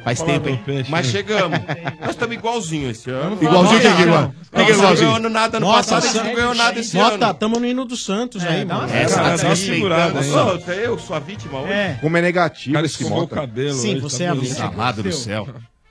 Faz 0.04 0.22
tempo, 0.22 0.48
hein? 0.48 0.60
Mas 0.88 1.06
chegamos. 1.06 1.58
Nós 2.00 2.10
estamos 2.10 2.36
igualzinho 2.36 2.90
esse 2.90 3.10
ano. 3.10 3.38
Igualzinho 3.40 3.80
que 3.80 4.02
igual. 4.02 4.32
Não 4.52 4.94
ganhou 4.94 5.18
nada 5.30 5.60
no 5.60 5.66
passado, 5.66 6.04
a 6.04 6.06
gente 6.06 6.24
não 6.24 6.34
ganhou 6.34 6.54
nada 6.54 6.80
esse 6.80 6.98
ano. 6.98 7.10
Nota, 7.10 7.30
estamos 7.30 7.60
no 7.60 7.66
hino 7.66 7.84
do 7.84 7.96
Santos 7.96 8.42
é, 8.42 8.48
né, 8.48 8.56
aí, 8.58 8.64
mano. 8.64 8.88
Tá 8.88 8.96
Essa 8.96 9.48
tá 9.48 9.56
segurada. 9.56 10.20
Eu 10.72 10.98
sou 10.98 11.16
a 11.16 11.18
vítima 11.18 11.60
hoje. 11.60 11.98
Como 12.00 12.16
é 12.16 12.22
negativo 12.22 12.78
esse 12.78 13.04
moto. 13.04 13.34
cabelo. 13.34 13.75
Sim, 13.76 13.92
hoje, 13.92 14.00
você 14.00 14.18
tá 14.18 14.24
é 14.24 14.28
amigo. 14.28 14.62
Amado 14.62 15.02
do 15.02 15.12
céu. 15.12 15.48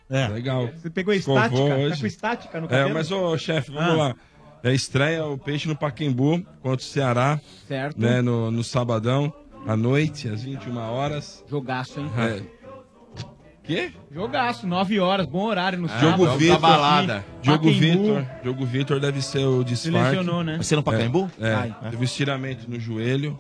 É. 0.09 0.27
Legal. 0.27 0.69
Você 0.75 0.89
pegou 0.89 1.13
estática? 1.13 1.89
Tá 1.89 1.97
com 1.97 2.07
estática 2.07 2.59
no 2.59 2.67
é, 2.67 2.69
cabelo? 2.69 2.89
É, 2.89 2.93
mas, 2.93 3.11
ô, 3.11 3.37
chefe, 3.37 3.71
vamos 3.71 3.93
ah. 3.93 3.95
lá. 3.95 4.15
É, 4.63 4.73
estreia 4.73 5.25
o 5.25 5.37
Peixe 5.37 5.67
no 5.67 5.75
Paquembu 5.75 6.43
contra 6.61 6.83
o 6.83 6.89
Ceará. 6.89 7.39
Certo. 7.67 7.99
Né, 7.99 8.21
no, 8.21 8.49
no 8.49 8.63
sabadão, 8.63 9.33
à 9.67 9.75
noite, 9.75 10.27
às 10.27 10.43
21 10.43 10.77
horas. 10.77 11.43
Jogaço, 11.49 11.99
hein? 11.99 12.09
É. 12.17 12.55
Quê? 13.65 13.91
Jogaço, 14.11 14.67
9 14.67 14.99
horas, 14.99 15.25
bom 15.25 15.45
horário 15.45 15.79
no 15.79 15.87
ah, 15.89 15.97
Diogo 15.97 16.27
Vitor, 16.37 16.59
balada. 16.59 17.25
Jogo 17.41 17.71
Vitor, 17.71 18.25
Jogo 18.43 18.65
Vitor 18.65 18.99
deve 18.99 19.21
ser 19.23 19.43
o 19.43 19.63
desfalque. 19.63 19.97
Selecionou, 19.97 20.43
né? 20.43 20.57
Você 20.57 20.75
no 20.75 20.83
Pacaembu? 20.83 21.31
É, 21.39 21.71
é. 21.87 21.89
teve 21.89 22.05
estiramento 22.05 22.69
no 22.69 22.79
joelho 22.79 23.39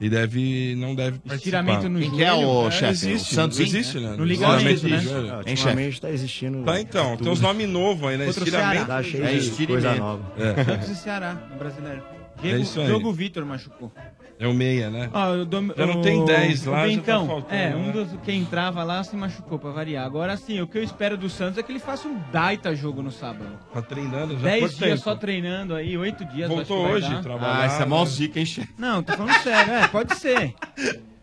e 0.00 0.08
deve, 0.08 0.74
não 0.76 0.94
deve 0.94 1.18
participar. 1.18 1.36
Estiramento 1.36 1.88
no 1.88 1.98
Quem 1.98 2.22
é 2.22 2.26
né? 2.26 2.32
o 2.34 2.70
chefe? 2.70 2.92
Existe, 2.92 3.32
o 3.32 3.34
Santos 3.34 3.60
existe, 3.60 3.98
né? 3.98 4.14
No 4.16 4.24
ligamento, 4.24 4.88
né? 4.88 5.00
né? 5.00 5.42
É, 5.44 5.48
em 5.48 5.50
ultimamente 5.50 5.94
está 5.94 6.10
existindo... 6.10 6.62
Tá, 6.62 6.80
então. 6.80 7.16
Tem 7.16 7.28
uns 7.28 7.40
nomes 7.40 7.68
novos 7.68 8.08
aí, 8.08 8.16
né? 8.16 8.26
Contra 8.26 8.44
estiramento. 8.44 8.86
Tá 8.86 9.02
cheio 9.02 9.24
é, 9.24 9.36
de 9.36 9.66
coisa 9.66 9.94
nova. 9.94 10.32
É. 10.38 10.60
é 10.60 10.64
Santos 10.64 10.88
e 10.90 10.96
Ceará, 10.96 11.34
no 11.50 11.58
Brasileiro. 11.58 12.02
É 12.38 12.42
Diego, 12.42 12.80
é. 12.80 12.86
Diogo 12.86 13.12
Vitor 13.12 13.44
machucou. 13.44 13.92
É 14.40 14.46
o 14.46 14.54
meia, 14.54 14.88
né? 14.88 15.10
Ó, 15.12 15.32
o 15.34 15.44
Dom- 15.44 15.70
Já 15.76 15.84
não 15.86 16.00
tem 16.00 16.24
10 16.24 16.66
o 16.66 16.70
lá, 16.70 16.88
já 16.88 17.00
tá 17.02 17.24
faltando. 17.26 17.54
É, 17.54 17.74
um 17.74 17.86
né? 17.86 17.92
dos 17.92 18.08
que 18.22 18.32
entrava 18.32 18.84
lá 18.84 19.02
se 19.02 19.16
machucou 19.16 19.58
pra 19.58 19.70
variar. 19.70 20.06
Agora 20.06 20.36
sim, 20.36 20.60
o 20.60 20.66
que 20.66 20.78
eu 20.78 20.82
espero 20.82 21.16
do 21.16 21.28
Santos 21.28 21.58
é 21.58 21.62
que 21.62 21.72
ele 21.72 21.80
faça 21.80 22.06
um 22.06 22.16
baita 22.32 22.74
jogo 22.74 23.02
no 23.02 23.10
sábado. 23.10 23.50
Tá 23.74 23.82
treinando 23.82 24.34
já 24.38 24.44
10 24.44 24.60
quanto 24.62 24.76
dias 24.76 24.90
tempo? 24.90 25.02
só 25.02 25.16
treinando 25.16 25.74
aí, 25.74 25.98
8 25.98 26.24
dias. 26.26 26.48
Voltou 26.48 26.86
acho 26.86 26.94
que 26.96 27.00
vai 27.00 27.12
hoje 27.14 27.22
trabalhar, 27.22 27.60
Ah, 27.60 27.64
essa 27.64 27.82
é 27.82 27.86
mó 27.86 28.00
né? 28.04 28.06
zica, 28.06 28.38
hein, 28.38 28.46
chefe? 28.46 28.68
Não, 28.78 29.02
tô 29.02 29.12
falando 29.14 29.42
sério, 29.42 29.72
é, 29.72 29.88
pode 29.88 30.14
ser. 30.16 30.54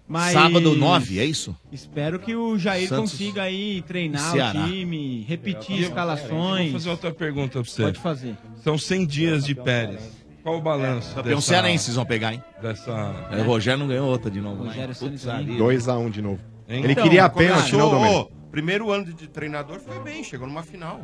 Mas 0.07 0.33
Sábado 0.33 0.75
9, 0.75 1.17
é 1.19 1.25
isso? 1.25 1.55
Espero 1.71 2.19
que 2.19 2.35
o 2.35 2.59
Jair 2.59 2.87
Santos 2.89 3.11
consiga 3.13 3.41
aí 3.43 3.81
treinar 3.87 4.31
Ceará. 4.31 4.59
o 4.59 4.67
time, 4.67 5.25
repetir 5.27 5.77
Eu 5.81 5.87
escalações. 5.87 6.63
Vou 6.71 6.79
fazer 6.79 6.89
outra 6.91 7.11
pergunta 7.11 7.53
pra 7.53 7.63
você. 7.63 7.81
Pode 7.83 7.99
fazer. 7.99 8.35
São 8.63 8.77
100 8.77 9.05
dias 9.07 9.45
de 9.45 9.55
Pérez. 9.55 10.24
Qual 10.45 10.57
o 10.57 10.61
balanço? 10.61 11.15
Campeão 11.15 11.41
cearense 11.41 11.85
vocês 11.85 11.95
vão 11.95 12.05
pegar, 12.05 12.31
hein? 12.31 12.43
Dessa... 12.61 12.91
É, 13.31 13.41
o 13.41 13.45
Rogério 13.45 13.79
não 13.79 13.87
ganhou 13.87 14.07
outra 14.07 14.29
de 14.29 14.39
novo. 14.39 14.63
né? 14.63 14.69
Rogério 14.69 14.95
Putz, 14.95 15.21
Ceni 15.21 15.43
vida. 15.43 15.63
2x1 15.63 16.11
de 16.11 16.21
novo. 16.21 16.39
Hein? 16.69 16.83
Ele 16.83 16.91
Então, 16.91 17.03
queria 17.03 17.25
a 17.25 17.29
pênalti, 17.29 17.75
não, 17.75 17.89
Domênico? 17.89 18.31
primeiro 18.51 18.91
ano 18.91 19.05
de, 19.11 19.27
treinador 19.27 19.79
foi 19.79 19.97
bem, 20.03 20.23
chegou 20.23 20.47
numa 20.47 20.61
final. 20.61 21.01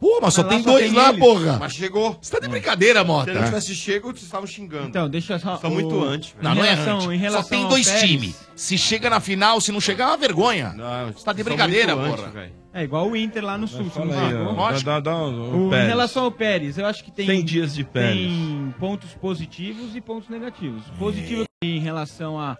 Pô, 0.00 0.20
mas 0.22 0.32
só 0.32 0.42
tem 0.42 0.62
dois 0.62 0.90
lá, 0.94 1.10
ele. 1.10 1.18
porra. 1.18 1.58
Mas 1.58 1.72
chegou. 1.74 2.16
Você 2.22 2.32
tá 2.32 2.38
de 2.40 2.48
brincadeira, 2.48 3.04
Mota. 3.04 3.30
Se 3.30 3.36
não 3.38 3.44
tivesse 3.44 3.74
chego, 3.74 4.08
vocês 4.08 4.22
estavam 4.22 4.46
xingando. 4.46 4.86
Então, 4.88 5.06
deixa 5.10 5.34
eu 5.34 5.38
só. 5.38 5.58
São 5.58 5.70
o- 5.70 5.74
muito 5.74 6.02
antes. 6.02 6.30
velho. 6.30 6.44
Não, 6.48 6.54
não 6.54 6.64
é 6.64 6.70
relação- 6.72 6.96
antes. 6.98 7.10
em 7.10 7.18
relação 7.18 7.42
Só 7.42 7.48
tem 7.50 7.68
dois 7.68 7.86
times. 8.00 8.36
Se 8.56 8.78
chega 8.78 9.10
na 9.10 9.20
final, 9.20 9.60
se 9.60 9.70
não 9.70 9.80
chegar, 9.80 10.04
é 10.04 10.08
uma 10.08 10.16
vergonha. 10.16 10.72
Não, 10.74 11.12
Você 11.12 11.24
tá 11.24 11.32
de 11.34 11.42
brincadeira, 11.42 11.94
porra. 11.96 12.08
antes. 12.10 12.52
É 12.80 12.84
igual 12.84 13.08
o 13.08 13.16
Inter 13.16 13.44
lá 13.44 13.58
no 13.58 13.66
Sul. 13.66 13.84
você 13.84 13.98
não 13.98 14.08
Fala 14.12 14.28
aí, 14.28 14.34
ó. 14.34 14.72
Dá- 14.72 14.78
dá- 14.78 15.00
dá 15.00 15.16
o 15.16 15.68
O- 15.68 15.74
em 15.74 15.86
relação 15.86 16.24
ao 16.24 16.30
Pérez, 16.32 16.78
eu 16.78 16.86
acho 16.86 17.02
que 17.04 17.10
tem. 17.10 17.26
100 17.26 17.44
dias 17.44 17.74
de 17.74 17.82
Pérez. 17.84 18.30
Tem 18.30 18.74
pontos 18.78 19.14
positivos 19.14 19.96
e 19.96 20.00
pontos 20.00 20.28
negativos. 20.28 20.84
Positivo 20.98 21.44
em 21.62 21.80
relação 21.80 22.38
a, 22.38 22.56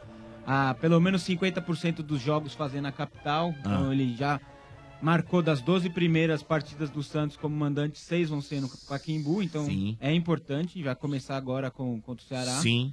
a 0.47 0.75
pelo 0.75 1.01
menos 1.01 1.23
50% 1.23 2.03
dos 2.03 2.21
jogos 2.21 2.55
fazendo 2.55 2.87
a 2.87 2.93
capital. 2.93 3.55
Então 3.61 3.89
Ah. 3.91 3.93
ele 3.93 4.17
já 4.17 4.41
marcou 5.01 5.41
das 5.41 5.61
12 5.61 5.89
primeiras 5.89 6.43
partidas 6.43 6.91
do 6.91 7.03
Santos 7.05 7.37
como 7.37 7.55
mandante, 7.55 7.99
seis 8.01 8.29
vão 8.29 8.41
ser 8.41 8.61
no 8.61 8.69
Paquimbu. 8.89 9.41
Então 9.43 9.65
Sim. 9.67 9.97
é 10.01 10.13
importante. 10.13 10.83
Vai 10.83 10.97
começar 10.97 11.37
agora 11.37 11.71
com, 11.71 12.01
contra 12.01 12.25
o 12.25 12.29
Ceará. 12.29 12.51
Sim. 12.61 12.93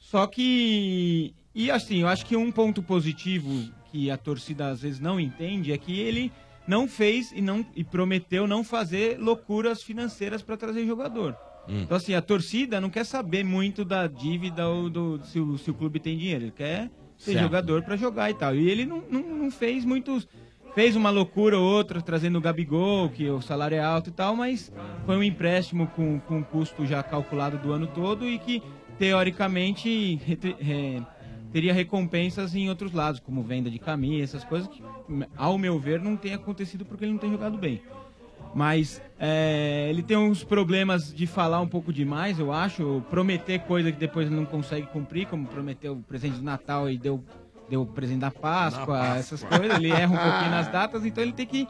Só 0.00 0.26
que. 0.26 1.32
E 1.54 1.70
assim, 1.70 1.98
eu 2.02 2.08
acho 2.08 2.24
que 2.26 2.36
um 2.36 2.50
ponto 2.52 2.82
positivo 2.82 3.68
que 3.90 4.10
a 4.10 4.16
torcida 4.16 4.68
às 4.68 4.82
vezes 4.82 5.00
não 5.00 5.18
entende 5.18 5.72
é 5.72 5.78
que 5.78 5.98
ele 5.98 6.30
não 6.68 6.86
fez 6.86 7.32
e, 7.32 7.40
não, 7.40 7.64
e 7.74 7.82
prometeu 7.82 8.46
não 8.46 8.62
fazer 8.62 9.18
loucuras 9.18 9.82
financeiras 9.82 10.42
para 10.42 10.56
trazer 10.56 10.86
jogador. 10.86 11.34
Hum. 11.68 11.80
Então, 11.82 11.96
assim, 11.96 12.14
a 12.14 12.22
torcida 12.22 12.80
não 12.80 12.90
quer 12.90 13.04
saber 13.04 13.44
muito 13.44 13.84
da 13.84 14.06
dívida 14.06 14.68
ou 14.68 14.88
do, 14.90 15.20
se, 15.24 15.40
o, 15.40 15.56
se 15.58 15.70
o 15.70 15.74
clube 15.74 15.98
tem 15.98 16.16
dinheiro. 16.16 16.44
Ele 16.44 16.50
quer 16.52 16.88
ter 16.88 17.32
Certo. 17.32 17.40
jogador 17.40 17.82
para 17.82 17.96
jogar 17.96 18.30
e 18.30 18.34
tal. 18.34 18.54
E 18.54 18.68
ele 18.70 18.84
não, 18.86 19.02
não, 19.10 19.22
não 19.22 19.50
fez 19.50 19.84
muitos. 19.84 20.28
Fez 20.74 20.94
uma 20.94 21.10
loucura 21.10 21.58
ou 21.58 21.64
outra, 21.64 22.00
trazendo 22.00 22.38
o 22.38 22.40
Gabigol, 22.40 23.08
que 23.08 23.28
o 23.28 23.40
salário 23.40 23.74
é 23.76 23.80
alto 23.80 24.10
e 24.10 24.12
tal, 24.12 24.36
mas 24.36 24.70
foi 25.04 25.16
um 25.16 25.22
empréstimo 25.24 25.88
com, 25.88 26.20
com 26.20 26.44
custo 26.44 26.86
já 26.86 27.02
calculado 27.02 27.58
do 27.58 27.72
ano 27.72 27.88
todo 27.88 28.28
e 28.28 28.38
que, 28.38 28.62
teoricamente, 28.98 30.16
retre- 30.24 30.56
é, 30.60 31.00
teria 31.52 31.72
recompensas 31.72 32.54
em 32.54 32.68
outros 32.68 32.92
lados, 32.92 33.20
como 33.20 33.42
venda 33.42 33.70
de 33.70 33.78
camisa, 33.78 34.24
essas 34.24 34.44
coisas 34.44 34.68
que, 34.68 34.82
ao 35.36 35.58
meu 35.58 35.78
ver, 35.78 36.00
não 36.00 36.16
tem 36.16 36.34
acontecido 36.34 36.84
porque 36.84 37.04
ele 37.04 37.12
não 37.12 37.18
tem 37.18 37.30
jogado 37.30 37.58
bem. 37.58 37.82
Mas 38.54 39.00
é, 39.18 39.86
ele 39.90 40.02
tem 40.02 40.16
uns 40.16 40.42
problemas 40.42 41.12
de 41.12 41.26
falar 41.26 41.60
um 41.60 41.68
pouco 41.68 41.92
demais, 41.92 42.38
eu 42.38 42.52
acho. 42.52 43.02
Prometer 43.10 43.60
coisa 43.60 43.92
que 43.92 43.98
depois 43.98 44.26
ele 44.26 44.36
não 44.36 44.46
consegue 44.46 44.86
cumprir, 44.86 45.26
como 45.26 45.46
prometeu 45.46 45.92
o 45.92 46.02
presente 46.02 46.36
do 46.36 46.42
Natal 46.42 46.88
e 46.88 46.96
deu, 46.96 47.22
deu 47.68 47.82
o 47.82 47.86
presente 47.86 48.20
da 48.20 48.30
Páscoa, 48.30 48.86
Páscoa. 48.86 49.18
essas 49.18 49.42
coisas. 49.42 49.76
Ele 49.76 49.90
erra 49.90 50.14
um 50.14 50.16
pouquinho 50.16 50.50
nas 50.50 50.68
datas, 50.68 51.04
então 51.04 51.22
ele 51.22 51.32
tem 51.32 51.46
que 51.46 51.68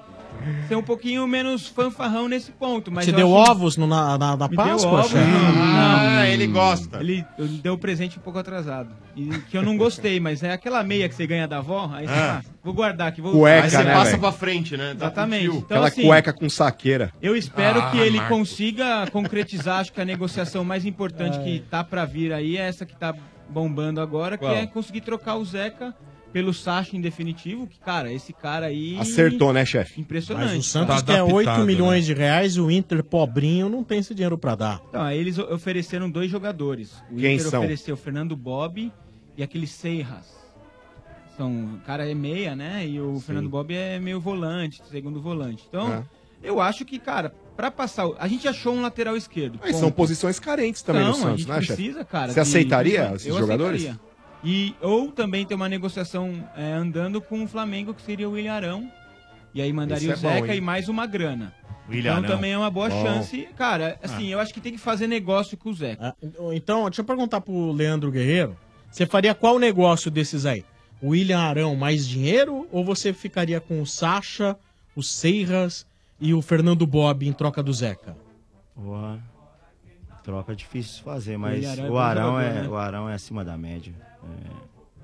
ser 0.68 0.76
um 0.76 0.82
pouquinho 0.82 1.26
menos 1.26 1.66
fanfarrão 1.66 2.28
nesse 2.28 2.50
ponto. 2.52 2.90
Mas 2.90 3.04
Te 3.04 3.10
eu 3.10 3.16
deu 3.16 3.38
acho- 3.38 3.50
ovos 3.50 3.76
no, 3.76 3.86
na, 3.86 4.16
na, 4.16 4.36
na 4.36 4.48
Páscoa, 4.48 5.00
ovos, 5.00 5.10
chefe? 5.10 5.24
não. 5.24 6.18
Ah, 6.20 6.26
ele 6.28 6.46
gosta. 6.46 6.98
Ele 7.00 7.24
ele 7.38 7.58
deu 7.58 7.74
o 7.74 7.78
presente 7.78 8.18
um 8.18 8.22
pouco 8.22 8.38
atrasado. 8.38 8.90
E 9.16 9.28
que 9.50 9.56
eu 9.58 9.62
não 9.62 9.76
gostei, 9.76 10.20
mas 10.20 10.42
é 10.42 10.52
aquela 10.52 10.82
meia 10.84 11.08
que 11.08 11.14
você 11.14 11.26
ganha 11.26 11.46
da 11.48 11.58
avó. 11.58 11.90
Aí 11.92 12.06
você 12.06 12.12
Ah. 12.12 12.42
ah, 12.44 12.50
vou 12.62 12.72
guardar 12.72 13.08
aqui, 13.08 13.20
vou 13.20 13.32
Cueca, 13.32 13.64
Aí 13.64 13.70
você 13.70 13.84
né, 13.84 13.92
passa 13.92 14.10
velho? 14.10 14.20
pra 14.20 14.32
frente, 14.32 14.76
né? 14.76 14.88
Dá 14.88 14.94
pro 14.94 15.06
Exatamente. 15.06 15.46
Então, 15.46 15.58
Aquela 15.62 15.88
assim, 15.88 16.02
cueca 16.06 16.32
com 16.32 16.48
saqueira. 16.48 17.12
Eu 17.20 17.36
espero 17.36 17.80
Ah, 17.80 17.90
que 17.90 17.98
ele 17.98 18.18
Marcos. 18.18 18.38
consiga 18.38 19.06
concretizar. 19.10 19.80
Acho 19.80 19.92
que 19.92 20.00
a 20.00 20.04
negociação 20.04 20.64
mais 20.64 20.84
importante 20.84 21.38
que 21.40 21.60
tá 21.70 21.82
pra 21.84 22.04
vir 22.04 22.32
aí 22.32 22.56
é 22.56 22.62
essa 22.68 22.86
que 22.86 22.94
tá 22.96 23.14
bombando 23.50 24.00
agora, 24.00 24.36
Qual? 24.36 24.52
que 24.52 24.58
é 24.60 24.66
conseguir 24.66 25.00
trocar 25.00 25.36
o 25.36 25.44
Zeca 25.44 25.94
pelo 26.32 26.52
Sacha 26.52 26.96
em 26.96 27.00
definitivo. 27.00 27.66
Que, 27.66 27.78
cara, 27.80 28.12
esse 28.12 28.32
cara 28.32 28.66
aí. 28.66 28.98
Acertou, 28.98 29.52
né, 29.52 29.64
chefe? 29.64 30.00
Impressionante. 30.00 30.48
Mas 30.56 30.58
o 30.58 30.62
Santos 30.68 31.02
quer 31.02 31.22
8 31.22 31.50
né? 31.50 31.64
milhões 31.64 32.04
de 32.06 32.12
reais 32.14 32.56
o 32.58 32.70
Inter, 32.70 33.02
pobrinho, 33.02 33.68
não 33.68 33.82
tem 33.82 33.98
esse 34.00 34.14
dinheiro 34.14 34.36
pra 34.38 34.54
dar. 34.54 34.80
Então, 34.88 35.02
aí 35.02 35.18
eles 35.18 35.38
o- 35.38 35.54
ofereceram 35.54 36.10
dois 36.10 36.30
jogadores. 36.30 36.92
O 37.10 37.16
Quem 37.16 37.34
Inter 37.36 37.48
são? 37.50 37.60
ofereceu 37.60 37.94
o 37.94 37.98
Fernando 37.98 38.36
Bob 38.36 38.92
e 39.36 39.42
aquele 39.42 39.66
Seiras. 39.66 40.36
São, 41.36 41.76
o 41.76 41.80
cara 41.86 42.10
é 42.10 42.14
meia, 42.14 42.56
né? 42.56 42.84
E 42.86 43.00
o 43.00 43.20
Fernando 43.20 43.48
Bob 43.48 43.72
é 43.72 43.98
meio 44.00 44.20
volante, 44.20 44.82
segundo 44.90 45.20
volante. 45.20 45.64
Então, 45.68 45.92
É. 45.92 46.02
eu 46.42 46.60
acho 46.60 46.84
que, 46.84 46.98
cara, 46.98 47.32
pra 47.56 47.70
passar. 47.70 48.08
o- 48.08 48.16
A 48.18 48.26
gente 48.26 48.48
achou 48.48 48.74
um 48.74 48.82
lateral 48.82 49.16
esquerdo. 49.16 49.58
Mas 49.62 49.72
são 49.76 49.82
ponto. 49.88 49.94
posições 49.96 50.40
carentes 50.40 50.82
também 50.82 51.02
Não, 51.02 51.10
no 51.10 51.14
Santos, 51.14 51.28
a 51.32 51.36
gente 51.36 51.48
né, 51.48 51.60
chefe? 51.62 51.74
precisa, 51.74 52.04
cara. 52.04 52.28
Você 52.28 52.34
de- 52.34 52.40
aceitaria 52.40 53.06
de- 53.08 53.14
esses 53.14 53.26
eu 53.28 53.38
jogadores? 53.38 53.82
aceitaria. 53.82 54.07
E, 54.44 54.74
ou 54.80 55.10
também 55.10 55.44
ter 55.44 55.54
uma 55.54 55.68
negociação 55.68 56.32
é, 56.56 56.72
andando 56.72 57.20
com 57.20 57.42
o 57.42 57.48
Flamengo, 57.48 57.92
que 57.92 58.02
seria 58.02 58.28
o 58.28 58.32
William 58.32 58.52
Arão. 58.54 58.90
E 59.54 59.60
aí 59.60 59.72
mandaria 59.72 60.10
o 60.10 60.12
Esse 60.12 60.26
é 60.26 60.28
bom, 60.28 60.34
Zeca 60.36 60.52
hein? 60.52 60.58
e 60.58 60.60
mais 60.60 60.88
uma 60.88 61.06
grana. 61.06 61.52
William 61.88 62.12
então 62.12 62.24
Arão. 62.24 62.36
também 62.36 62.52
é 62.52 62.58
uma 62.58 62.70
boa 62.70 62.88
Bom. 62.88 63.02
chance. 63.02 63.48
Cara, 63.56 63.98
assim, 64.02 64.28
eu 64.28 64.38
acho 64.38 64.52
que 64.52 64.60
tem 64.60 64.72
que 64.72 64.78
fazer 64.78 65.06
negócio 65.06 65.56
com 65.56 65.70
o 65.70 65.74
Zeca. 65.74 66.08
Ah, 66.08 66.14
Então, 66.52 66.84
deixa 66.84 67.00
eu 67.00 67.04
perguntar 67.04 67.40
pro 67.40 67.72
Leandro 67.72 68.10
Guerreiro. 68.10 68.56
Você 68.90 69.06
faria 69.06 69.34
qual 69.34 69.58
negócio 69.58 70.10
desses 70.10 70.46
aí? 70.46 70.64
O 71.00 71.08
William 71.10 71.38
Arão 71.38 71.74
mais 71.76 72.06
dinheiro 72.06 72.66
ou 72.70 72.84
você 72.84 73.12
ficaria 73.12 73.60
com 73.60 73.80
o 73.80 73.86
Sacha, 73.86 74.56
o 74.94 75.02
Seiras 75.02 75.86
e 76.20 76.34
o 76.34 76.42
Fernando 76.42 76.86
Bob 76.86 77.26
em 77.26 77.32
troca 77.32 77.62
do 77.62 77.72
Zeca? 77.72 78.16
Porra, 78.74 79.18
troca 80.24 80.52
é 80.52 80.54
difícil 80.54 80.96
de 80.96 81.02
fazer, 81.02 81.36
mas 81.36 81.54
William 81.54 81.70
Arão 81.70 81.84
é 81.84 81.88
o 81.88 81.92
bom 81.92 81.98
Arão 81.98 82.40
é, 82.40 82.54
né? 82.54 82.68
o 82.68 82.76
Arão 82.76 83.08
é 83.08 83.14
acima 83.14 83.44
da 83.44 83.56
média. 83.56 83.94
É. 84.54 84.58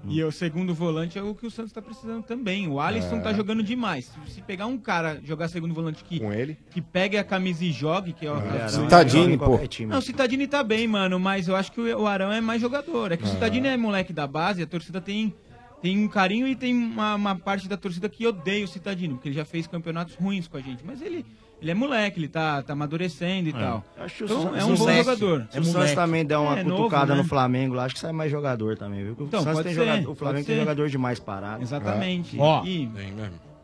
E 0.07 0.23
o 0.23 0.31
segundo 0.31 0.75
volante 0.75 1.19
é 1.19 1.23
o 1.23 1.35
que 1.35 1.47
o 1.47 1.51
Santos 1.51 1.73
tá 1.73 1.81
precisando 1.81 2.23
também. 2.23 2.69
O 2.69 2.79
Alisson 2.79 3.17
É. 3.17 3.21
tá 3.21 3.33
jogando 3.33 3.63
demais. 3.63 4.13
Se 4.29 4.43
pegar 4.43 4.67
um 4.67 4.77
cara 4.77 5.19
jogar 5.25 5.49
segundo 5.49 5.73
volante 5.73 6.05
que, 6.05 6.21
Com 6.21 6.31
ele? 6.31 6.59
que 6.71 6.83
pegue 6.83 7.17
a 7.17 7.25
camisa 7.25 7.65
e 7.65 7.73
jogue, 7.73 8.13
que 8.13 8.27
é 8.27 8.31
o 8.31 8.37
É, 8.37 8.69
Citadini, 8.69 9.39
pô. 9.39 9.59
Não, 9.89 9.99
o 9.99 10.03
Citadini 10.03 10.47
tá 10.47 10.63
bem, 10.63 10.87
mano, 10.87 11.19
mas 11.19 11.49
eu 11.49 11.57
acho 11.57 11.73
que 11.73 11.81
o 11.81 12.07
Arão 12.07 12.31
é 12.31 12.41
mais 12.43 12.61
jogador. 12.61 13.13
É 13.13 13.17
que 13.17 13.25
o 13.25 13.27
Ah. 13.27 13.31
Citadini 13.31 13.67
é 13.69 13.79
moleque 13.79 14.13
da 14.13 14.27
base, 14.27 14.63
a 14.63 14.67
torcida 14.67 15.01
tem, 15.01 15.35
tem 15.81 15.99
um 16.05 16.07
carinho 16.09 16.47
e 16.47 16.55
tem 16.55 16.75
uma, 16.75 17.15
uma 17.15 17.35
parte 17.35 17.67
da 17.67 17.77
torcida 17.79 18.07
que 18.07 18.27
odeia 18.27 18.63
o 18.67 18.69
Citadini, 18.69 19.15
porque 19.15 19.29
ele 19.31 19.37
já 19.37 19.47
fez 19.47 19.67
campeonatos 19.67 20.17
ruins 20.17 20.47
com 20.47 20.59
a 20.59 20.61
gente. 20.61 20.85
Mas 20.85 21.01
ele, 21.01 21.25
ele 21.65 21.71
é 21.71 21.75
moleque, 21.75 22.21
ele 22.21 22.29
tá, 22.29 22.63
tá 22.63 22.75
amadurecendo 22.75 23.49
e 23.49 23.53
tal. 23.53 23.85
Acho 23.99 24.15
que 24.17 24.23
o 24.23 24.27
Então, 24.27 24.43
Santos- 24.43 24.59
é 24.59 24.65
um 24.65 24.75
bom 24.77 24.93
jogador. 24.93 25.47
Se 25.51 25.59
o 25.59 25.65
Santos 25.65 25.93
também 25.93 26.25
der 26.25 26.37
uma 26.39 26.59
É 26.59 26.63
novo, 26.63 26.83
cutucada 26.85 27.15
né? 27.15 27.23
no 27.23 27.27
Flamengo, 27.29 27.75
lá 27.75 27.85
acho 27.87 27.95
que 27.95 28.01
sai 28.01 28.13
mais 28.13 28.31
jogador 28.31 28.77
também, 28.77 29.03
viu? 29.03 29.17
Então, 29.19 29.41
o 29.41 29.43
Santos 29.43 29.53
pode 29.59 29.65
tem 29.69 29.75
ser, 29.75 29.81
jogador, 29.81 30.03
o 30.03 30.07
pode 30.07 30.19
Flamengo 30.19 30.47
tem 30.47 30.55
ser. 30.55 30.61
jogador 30.61 30.89
demais 30.89 31.19
parado. 31.19 31.63
Exatamente. 31.63 32.37
Ó, 32.39 32.65
E- 32.65 32.89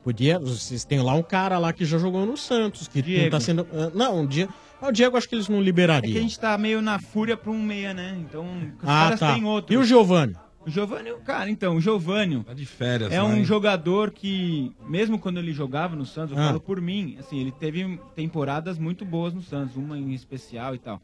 podia, 0.03 0.39
vocês 0.39 0.85
têm 0.85 1.01
lá 1.03 1.13
um 1.15 1.23
cara 1.23 1.59
lá 1.59 1.73
que 1.73 1.85
já 1.85 1.99
jogou 1.99 2.25
no 2.25 2.37
Santos, 2.37 2.89
que 2.89 2.99
não 3.01 3.07
Diego. 3.07 3.31
tá 3.31 3.39
sendo... 3.41 3.67
ah, 3.73 3.91
Não, 3.95 4.21
um 4.21 4.27
dia... 4.27 4.49
Ah, 4.83 4.89
o 4.89 4.93
Diego 4.93 5.15
acho 5.19 5.29
que 5.29 5.35
eles 5.35 5.47
não 5.47 5.59
É 5.59 5.63
liberariam. 5.63 6.11
que 6.13 6.19
a 6.19 6.23
gente 6.23 6.41
tá 6.41 6.57
meio 6.57 6.81
na 6.81 6.99
fúria 6.99 7.37
pra 7.37 7.51
um 7.51 7.63
meia, 7.63 7.93
né? 7.93 8.17
Então, 8.19 8.45
os 8.83 8.89
Ah, 8.89 9.05
caras 9.05 9.21
tá. 9.21 9.35
têm 9.35 9.45
outro. 9.45 9.75
E 9.75 9.77
o 9.77 9.85
Giovani? 9.85 10.35
O 10.67 10.71
Giovani, 10.71 11.11
cara, 11.25 11.49
então, 11.51 11.77
o 11.77 11.81
Giovani 11.81 12.45
Tá 12.45 12.53
de 12.53 12.67
férias, 12.67 13.11
é 13.11 13.21
lá, 13.21 13.27
um 13.29 13.43
jogador 13.45 14.11
que, 14.11 14.71
mesmo 14.87 15.19
quando 15.19 15.39
ele 15.39 15.53
jogava 15.55 15.97
no 15.97 16.05
Santos, 16.05 16.37
eu 16.37 16.43
Ah. 16.43 16.49
falo 16.49 16.61
por 16.61 16.81
mim, 16.81 17.17
assim, 17.19 17.39
ele 17.41 17.51
teve 17.51 17.99
temporadas 18.15 18.79
muito 18.79 19.05
boas 19.05 19.33
no 19.33 19.41
Santos, 19.43 19.75
uma 19.77 19.97
em 19.99 20.13
especial 20.13 20.75
e 20.75 20.79
tal. 20.79 21.01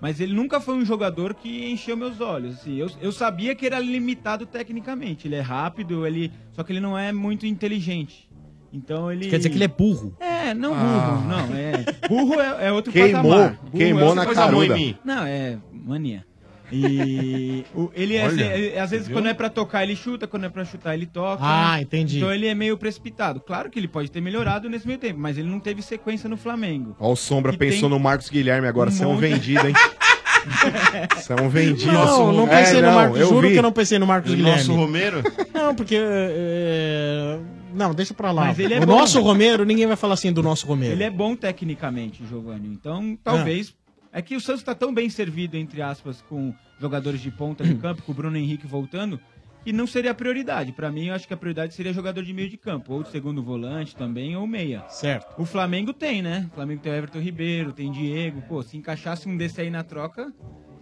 Mas 0.00 0.20
ele 0.20 0.32
nunca 0.34 0.58
foi 0.60 0.74
um 0.74 0.84
jogador 0.84 1.34
que 1.34 1.70
encheu 1.70 1.96
meus 1.96 2.20
olhos. 2.20 2.54
Assim, 2.54 2.76
eu, 2.76 2.90
eu 3.00 3.12
sabia 3.12 3.54
que 3.54 3.64
era 3.66 3.78
limitado 3.78 4.44
tecnicamente. 4.46 5.28
Ele 5.28 5.34
é 5.36 5.40
rápido, 5.40 6.06
ele 6.06 6.32
só 6.52 6.62
que 6.62 6.72
ele 6.72 6.80
não 6.80 6.98
é 6.98 7.12
muito 7.12 7.46
inteligente. 7.46 8.28
Então 8.72 9.10
ele. 9.10 9.30
Quer 9.30 9.36
dizer 9.38 9.50
que 9.50 9.56
ele 9.56 9.64
é 9.64 9.68
burro? 9.68 10.14
É, 10.18 10.52
não 10.52 10.74
Ah. 10.74 10.78
burro, 10.78 11.28
não. 11.28 11.54
É, 11.56 12.08
burro 12.08 12.40
é, 12.40 12.66
é 12.66 12.72
outro 12.72 12.92
Queimou, 12.92 13.22
patamar. 13.22 13.50
Burro 13.62 13.70
queimou 13.78 14.12
é 14.12 14.14
na 14.14 14.26
caruda. 14.34 14.74
Não, 15.04 15.24
é 15.24 15.58
mania. 15.72 16.26
E 16.74 17.64
o- 17.74 17.90
ele 17.94 18.16
é, 18.16 18.24
Olha, 18.26 18.44
ele- 18.56 18.78
às 18.78 18.90
vezes 18.90 19.06
você 19.06 19.12
quando 19.12 19.24
viu? 19.24 19.30
é 19.30 19.34
pra 19.34 19.48
tocar 19.48 19.82
ele 19.82 19.94
chuta, 19.96 20.26
quando 20.26 20.44
é 20.46 20.48
pra 20.48 20.64
chutar 20.64 20.94
ele 20.94 21.06
toca. 21.06 21.42
Ah, 21.44 21.76
né? 21.76 21.82
entendi. 21.82 22.16
Então 22.18 22.32
ele 22.32 22.46
é 22.46 22.54
meio 22.54 22.76
precipitado. 22.76 23.40
Claro 23.40 23.70
que 23.70 23.78
ele 23.78 23.88
pode 23.88 24.10
ter 24.10 24.20
melhorado 24.20 24.68
nesse 24.68 24.86
meio 24.86 24.98
tempo, 24.98 25.18
mas 25.20 25.38
ele 25.38 25.48
não 25.48 25.60
teve 25.60 25.82
sequência 25.82 26.28
no 26.28 26.36
Flamengo. 26.36 26.96
Ó, 26.98 27.12
o 27.12 27.16
Sombra 27.16 27.52
E 27.54 27.56
pensou 27.56 27.80
tem 27.82 27.88
no 27.90 27.98
Marcos 28.00 28.28
Guilherme 28.28 28.66
agora. 28.68 28.90
um 28.90 28.92
Você 28.92 29.04
é 29.04 29.06
um 29.06 29.12
monte- 29.14 29.20
vendido, 29.20 29.66
hein? 29.68 29.74
Você 31.16 31.32
é 31.32 31.36
um 31.40 31.48
vendido. 31.48 31.90
Não, 31.92 32.32
não 32.32 32.46
É, 32.48 32.60
pensei 32.60 32.82
no 32.82 32.92
Marcos, 32.92 33.18
eu 33.20 33.28
juro 33.28 33.46
vi. 33.48 33.52
que 33.54 33.58
eu 33.58 33.62
não 33.62 33.72
pensei 33.72 33.98
no 33.98 34.06
Marcos 34.06 34.30
O 34.32 34.36
Guilherme. 34.36 34.58
nosso 34.58 34.74
Romero? 34.74 35.22
Não, 35.54 35.74
porque... 35.74 35.96
é, 35.98 37.38
Não, 37.72 37.94
deixa 37.94 38.12
pra 38.14 38.30
lá. 38.30 38.44
Mas 38.46 38.58
ele 38.58 38.74
é 38.74 38.78
o 38.78 38.86
bom. 38.86 38.98
nosso 38.98 39.20
Romero, 39.20 39.64
ninguém 39.64 39.86
vai 39.86 39.96
falar 39.96 40.14
assim 40.14 40.30
do 40.32 40.42
nosso 40.42 40.66
Romero. 40.66 40.92
Ele 40.92 41.02
é 41.04 41.10
bom 41.10 41.34
tecnicamente, 41.34 42.22
Giovanni. 42.28 42.68
Então, 42.68 43.16
talvez. 43.24 43.74
É 44.14 44.22
que 44.22 44.36
o 44.36 44.40
Santos 44.40 44.62
tá 44.62 44.74
tão 44.74 44.94
bem 44.94 45.10
servido, 45.10 45.56
entre 45.56 45.82
aspas, 45.82 46.22
com 46.22 46.54
jogadores 46.80 47.20
de 47.20 47.30
ponta 47.32 47.64
de 47.64 47.74
campo, 47.82 48.00
com 48.02 48.12
o 48.12 48.14
Bruno 48.14 48.36
Henrique 48.36 48.66
voltando, 48.66 49.20
que 49.64 49.72
não 49.72 49.86
seria 49.88 50.12
a 50.12 50.14
prioridade. 50.14 50.70
Pra 50.72 50.90
mim, 50.90 51.06
eu 51.06 51.14
acho 51.14 51.26
que 51.26 51.34
a 51.34 51.36
prioridade 51.36 51.74
seria 51.74 51.92
jogador 51.92 52.22
de 52.22 52.32
meio 52.32 52.48
de 52.48 52.56
campo, 52.56 52.92
ou 52.94 53.02
de 53.02 53.10
segundo 53.10 53.42
volante 53.42 53.96
também, 53.96 54.36
ou 54.36 54.46
meia. 54.46 54.84
Certo. 54.88 55.34
O 55.36 55.44
Flamengo 55.44 55.92
tem, 55.92 56.22
né? 56.22 56.48
O 56.52 56.54
Flamengo 56.54 56.80
tem 56.80 56.92
o 56.92 56.94
Everton 56.94 57.18
Ribeiro, 57.18 57.72
tem 57.72 57.90
Diego. 57.90 58.40
Pô, 58.42 58.62
se 58.62 58.76
encaixasse 58.76 59.28
um 59.28 59.36
desse 59.36 59.60
aí 59.60 59.70
na 59.70 59.82
troca, 59.82 60.32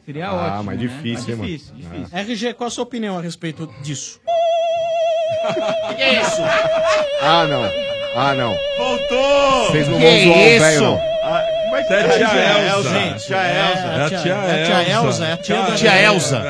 seria 0.05 0.29
Ah, 0.29 0.35
ótimo. 0.35 0.65
mas 0.65 0.77
né? 0.81 0.87
difícil, 0.89 1.13
Mas 1.15 1.29
hein, 1.29 1.37
mano? 1.37 1.49
difícil, 1.49 1.75
difícil. 1.77 2.19
RG, 2.19 2.55
qual 2.55 2.67
a 2.67 2.71
sua 2.71 2.85
opinião 2.85 3.17
a 3.17 3.23
respeito 3.23 3.67
disso? 3.83 4.21
que 5.97 6.03
é 6.03 6.21
isso? 6.21 6.43
Ah, 7.23 7.47
não. 7.47 8.02
Ah, 8.15 8.35
não. 8.35 8.55
Voltou! 8.79 9.71
Vocês 9.71 9.89
não 9.89 9.99
Que 9.99 10.05
vão 10.05 10.19
zoar 10.25 10.39
o 10.39 10.49
isso? 10.49 10.61
velho, 10.65 10.81
não. 10.83 11.03
Ah, 11.25 11.45
como 11.65 11.77
é 11.77 11.83
que 11.83 11.93
É 11.93 11.97
a 11.97 12.01
é? 12.01 12.09
tia 12.09 12.69
Elza. 12.75 12.91
gente? 12.91 13.25
Tia 13.27 13.37
É, 13.37 13.71
Elza. 13.71 13.87
É 13.87 14.03
a 14.05 14.09
tia 14.09 14.33
é 14.35 14.63
a 14.63 14.65
tia 14.65 14.93
Elza, 14.93 15.25
é 15.27 15.33
a 15.33 15.37
tia 15.37 15.57
da- 15.63 15.75
Tia 15.75 16.03
Elza. 16.03 16.43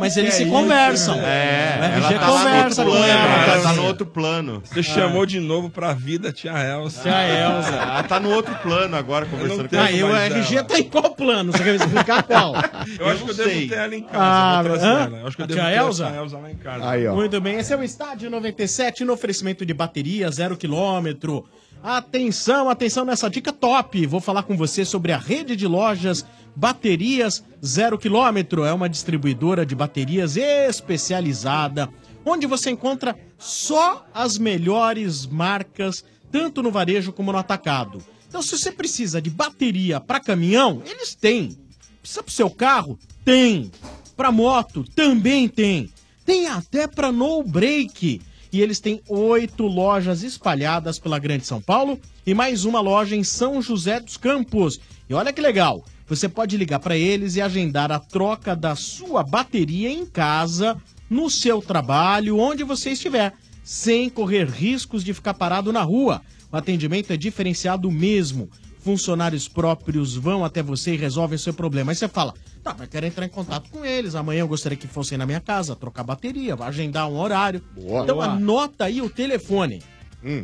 Mas 0.00 0.16
eles 0.16 0.30
Que 0.36 0.44
se 0.44 0.48
é 0.48 0.50
conversam. 0.50 1.16
O 1.18 1.20
É, 1.20 1.78
ela 1.96 2.08
RG 2.08 2.18
tá 2.18 2.26
conversa 2.26 2.82
outro 2.82 2.84
com 2.84 2.90
plano, 2.90 3.06
ela. 3.06 3.52
ela 3.52 3.62
tá 3.62 3.72
no 3.72 3.84
outro 3.86 4.06
plano. 4.06 4.62
Você 4.64 4.82
chamou 4.82 5.26
de 5.26 5.40
novo 5.40 5.68
pra 5.70 5.92
vida 5.92 6.32
tia 6.32 6.52
Elza. 6.52 7.02
Tia 7.02 7.12
Elza. 7.26 7.68
Ela 7.88 8.02
tá 8.04 8.20
no 8.20 8.30
outro 8.30 8.54
plano 8.56 8.96
agora, 8.96 9.26
conversando 9.26 9.68
com 9.68 9.76
Ah, 9.78 9.90
e 9.90 10.02
o 10.02 10.14
RG 10.14 10.54
dela. 10.54 10.64
tá 10.68 10.78
em 10.78 10.84
qual 10.84 11.10
plano? 11.14 11.52
Você 11.52 11.64
quer 11.64 11.74
explicar 11.74 12.22
qual? 12.22 12.54
Eu 12.98 13.08
acho 13.08 13.24
que 13.24 13.30
eu 13.30 13.36
não 13.36 13.44
devo 13.44 13.50
sei. 13.50 13.68
ter 13.68 13.74
ela 13.74 13.94
em 13.96 14.02
casa. 14.02 14.86
Ah, 14.86 15.04
ela. 15.04 15.18
Eu 15.18 15.26
acho 15.26 15.36
que 15.36 15.42
eu 15.42 15.44
A 15.44 15.48
devo 15.48 15.60
ter 15.60 15.74
Elza 15.76 16.38
lá 16.38 16.50
em 16.50 16.56
casa. 16.56 16.88
Aí, 16.90 17.06
ó. 17.06 17.14
Muito 17.14 17.40
bem, 17.40 17.56
esse 17.56 17.72
é 17.72 17.76
o 17.76 17.82
Estádio 17.82 18.30
97 18.30 19.04
no 19.04 19.12
oferecimento 19.12 19.66
de 19.66 19.74
bateria 19.74 20.30
zero 20.30 20.56
quilômetro. 20.56 21.44
Atenção, 21.82 22.68
atenção 22.68 23.04
nessa 23.04 23.30
dica 23.30 23.52
top. 23.52 24.04
Vou 24.06 24.20
falar 24.20 24.42
com 24.42 24.56
você 24.56 24.84
sobre 24.84 25.12
a 25.12 25.16
rede 25.18 25.56
de 25.56 25.66
lojas 25.66 26.24
Baterias 26.58 27.44
Zero 27.64 27.96
Quilômetro. 27.96 28.64
É 28.64 28.72
uma 28.72 28.88
distribuidora 28.88 29.64
de 29.64 29.76
baterias 29.76 30.36
especializada, 30.36 31.88
onde 32.24 32.48
você 32.48 32.70
encontra 32.70 33.16
só 33.38 34.04
as 34.12 34.38
melhores 34.38 35.24
marcas, 35.24 36.04
tanto 36.32 36.60
no 36.60 36.72
varejo 36.72 37.12
como 37.12 37.30
no 37.30 37.38
atacado. 37.38 38.02
Então, 38.28 38.42
se 38.42 38.58
você 38.58 38.72
precisa 38.72 39.22
de 39.22 39.30
bateria 39.30 40.00
para 40.00 40.18
caminhão, 40.18 40.82
eles 40.84 41.14
têm. 41.14 41.56
Precisa 42.00 42.24
pro 42.24 42.32
seu 42.32 42.50
carro? 42.50 42.98
Tem. 43.24 43.70
Pra 44.16 44.32
moto? 44.32 44.82
Também 44.96 45.48
tem. 45.48 45.88
Tem 46.24 46.48
até 46.48 46.88
pra 46.88 47.12
no 47.12 47.44
break. 47.44 48.20
E 48.52 48.60
eles 48.60 48.80
têm 48.80 49.00
oito 49.08 49.64
lojas 49.64 50.24
espalhadas 50.24 50.98
pela 50.98 51.20
Grande 51.20 51.46
São 51.46 51.60
Paulo 51.60 52.00
e 52.26 52.34
mais 52.34 52.64
uma 52.64 52.80
loja 52.80 53.14
em 53.14 53.22
São 53.22 53.62
José 53.62 54.00
dos 54.00 54.16
Campos. 54.16 54.80
E 55.08 55.14
olha 55.14 55.32
que 55.32 55.40
legal, 55.40 55.84
você 56.08 56.28
pode 56.28 56.56
ligar 56.56 56.78
para 56.78 56.96
eles 56.96 57.36
e 57.36 57.40
agendar 57.40 57.92
a 57.92 57.98
troca 57.98 58.56
da 58.56 58.74
sua 58.74 59.22
bateria 59.22 59.90
em 59.90 60.06
casa, 60.06 60.76
no 61.10 61.28
seu 61.30 61.60
trabalho, 61.60 62.38
onde 62.38 62.64
você 62.64 62.90
estiver, 62.90 63.34
sem 63.62 64.08
correr 64.08 64.48
riscos 64.48 65.04
de 65.04 65.12
ficar 65.12 65.34
parado 65.34 65.72
na 65.72 65.82
rua. 65.82 66.22
O 66.50 66.56
atendimento 66.56 67.12
é 67.12 67.16
diferenciado 67.16 67.90
mesmo. 67.90 68.48
Funcionários 68.80 69.48
próprios 69.48 70.14
vão 70.16 70.44
até 70.44 70.62
você 70.62 70.94
e 70.94 70.96
resolvem 70.96 71.36
seu 71.36 71.52
problema. 71.52 71.92
Aí 71.92 71.96
você 71.96 72.08
fala, 72.08 72.32
tá, 72.62 72.74
mas 72.78 72.88
quero 72.88 73.04
entrar 73.04 73.26
em 73.26 73.28
contato 73.28 73.68
com 73.70 73.84
eles. 73.84 74.14
Amanhã 74.14 74.40
eu 74.40 74.48
gostaria 74.48 74.78
que 74.78 74.86
fossem 74.86 75.18
na 75.18 75.26
minha 75.26 75.40
casa, 75.40 75.76
trocar 75.76 76.04
bateria, 76.04 76.54
agendar 76.54 77.06
um 77.08 77.18
horário. 77.18 77.62
Boa. 77.74 78.02
Então 78.04 78.16
Boa. 78.16 78.28
anota 78.28 78.84
aí 78.84 79.02
o 79.02 79.10
telefone. 79.10 79.82
Hum. 80.24 80.42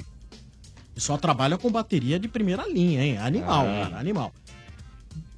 E 0.97 1.01
só 1.01 1.17
trabalha 1.17 1.57
com 1.57 1.71
bateria 1.71 2.19
de 2.19 2.29
primeira 2.29 2.69
linha, 2.69 3.03
hein? 3.03 3.19
Animal, 3.19 3.67
Ah. 3.67 3.85
cara, 3.85 3.99
animal. 3.99 4.33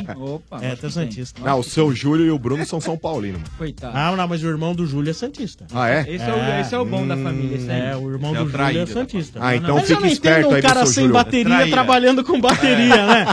Tem? 0.06 0.18
Opa. 0.18 0.58
É, 0.62 0.76
tem 0.76 0.90
Santista. 0.90 1.40
Não, 1.44 1.60
o 1.60 1.64
seu 1.64 1.94
Júlio 1.94 2.26
e 2.26 2.32
o 2.32 2.40
Bruno 2.40 2.66
são 2.66 2.82
São 2.82 2.98
Paulinos. 2.98 3.42
mano. 3.42 3.52
Coitado. 3.60 3.96
Ah, 3.96 4.16
não, 4.16 4.28
mas 4.28 4.44
o 4.44 4.48
irmão 4.48 4.74
do 4.74 4.88
Júlio 4.88 5.12
é 5.12 5.14
Santista. 5.14 5.66
Ah, 5.74 5.88
é? 5.90 6.02
Esse 6.08 6.26
é, 6.26 6.34
o, 6.34 6.62
esse 6.62 6.74
é 6.76 6.80
o 6.80 6.86
bom 6.86 7.06
da 7.08 7.16
família, 7.16 7.56
esse 7.58 7.70
aí. 7.70 7.82
É, 7.92 7.96
o 7.96 8.12
irmão 8.12 8.32
Esse 8.32 8.42
é 8.42 8.44
do 8.46 8.50
Júlio 8.52 8.80
é 8.82 8.86
Santista. 8.88 9.40
Ah, 9.42 9.56
então 9.56 9.76
mas 9.76 9.88
fique 9.88 10.08
esperto 10.08 10.40
entendo 10.40 10.52
um 10.52 10.56
aí, 10.56 10.62
cara 10.64 10.86
sem 10.88 11.04
Júlio. 11.04 11.14
bateria 11.14 11.70
trabalhando 11.70 12.24
com 12.24 12.42
bateria, 12.42 13.06
né? 13.06 13.26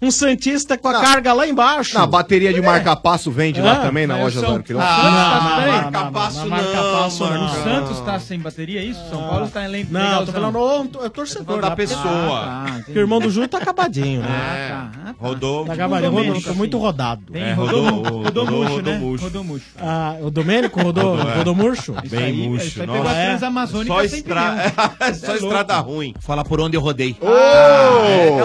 Um 0.00 0.10
Santista 0.12 0.78
com 0.78 0.86
a 0.88 1.00
carga 1.00 1.32
lá 1.32 1.48
embaixo. 1.48 1.94
Na 1.94 2.06
bateria 2.06 2.52
de 2.54 2.62
marca-passo 2.62 3.30
vende 3.32 3.60
lá 3.60 3.72
Ah, 3.72 3.80
também, 3.80 4.06
na 4.06 4.18
loja 4.18 4.38
Zero 4.40 4.62
Quilômetro? 4.62 4.78
Ah, 4.96 5.90
tá- 5.92 6.10
marca-passo 6.10 7.24
não. 7.28 7.46
O 7.46 7.48
Santos 7.64 8.00
tá 8.00 8.20
sem 8.20 8.38
bateria, 8.38 8.80
é 8.80 8.84
isso? 8.84 9.15
São 9.18 9.28
Paulo 9.28 9.48
tá 9.48 9.68
em 9.68 9.84
Não, 9.90 10.24
tô 10.26 10.32
falando 10.32 10.56
o 11.00 11.04
é 11.04 11.08
torcedor. 11.08 11.60
da 11.60 11.70
pessoa. 11.72 12.02
Ah, 12.06 12.64
Ah, 12.66 12.70
tá. 12.70 12.72
Porque 12.84 12.98
o 12.98 13.02
irmão 13.02 13.20
do 13.20 13.30
Júlio 13.30 13.48
tá 13.48 13.58
acabadinho, 13.58 14.20
né? 14.22 14.28
É. 14.28 14.68
tá. 14.68 14.90
Ah, 14.94 15.06
tá. 15.08 15.14
Rodou. 15.18 15.64
Tá 15.66 15.72
acabadinho, 15.72 16.10
rodou, 16.10 16.24
Domênico, 16.26 16.48
tá 16.50 16.54
muito 16.54 16.78
rodado. 16.78 17.22
Tem 17.32 17.42
É, 17.42 17.52
rodou, 17.52 17.84
rodou- 17.84 18.02
rodou, 18.22 18.22
rodou- 18.22 18.46
murcho, 18.46 18.74
rodou 18.76 18.92
né? 18.92 18.98
murcho. 18.98 19.24
Rodou 19.24 19.44
murcho. 19.44 19.66
Ah, 19.80 20.16
o 20.20 20.30
Domênico 20.30 20.80
rodou, 20.82 21.16
Rodou, 21.16 21.30
é. 21.30 21.34
rodou 21.36 21.54
murcho? 21.54 21.94
Bem 22.08 22.24
aí, 22.24 22.48
murcho, 22.48 22.66
Isso 22.66 22.80
aí 22.80 22.86
pegou 22.86 23.06
a 23.08 23.12
É. 23.12 23.26
Transamazônica 23.30 23.94
Só, 23.94 24.08
sem 24.08 24.18
estra... 24.18 24.56
Só 25.14 25.26
É 25.26 25.30
louco. 25.30 25.44
estrada 25.46 25.78
ruim. 25.78 26.14
Fala 26.20 26.44
por 26.44 26.60
onde 26.60 26.76
eu 26.76 26.80
rodei. 26.80 27.16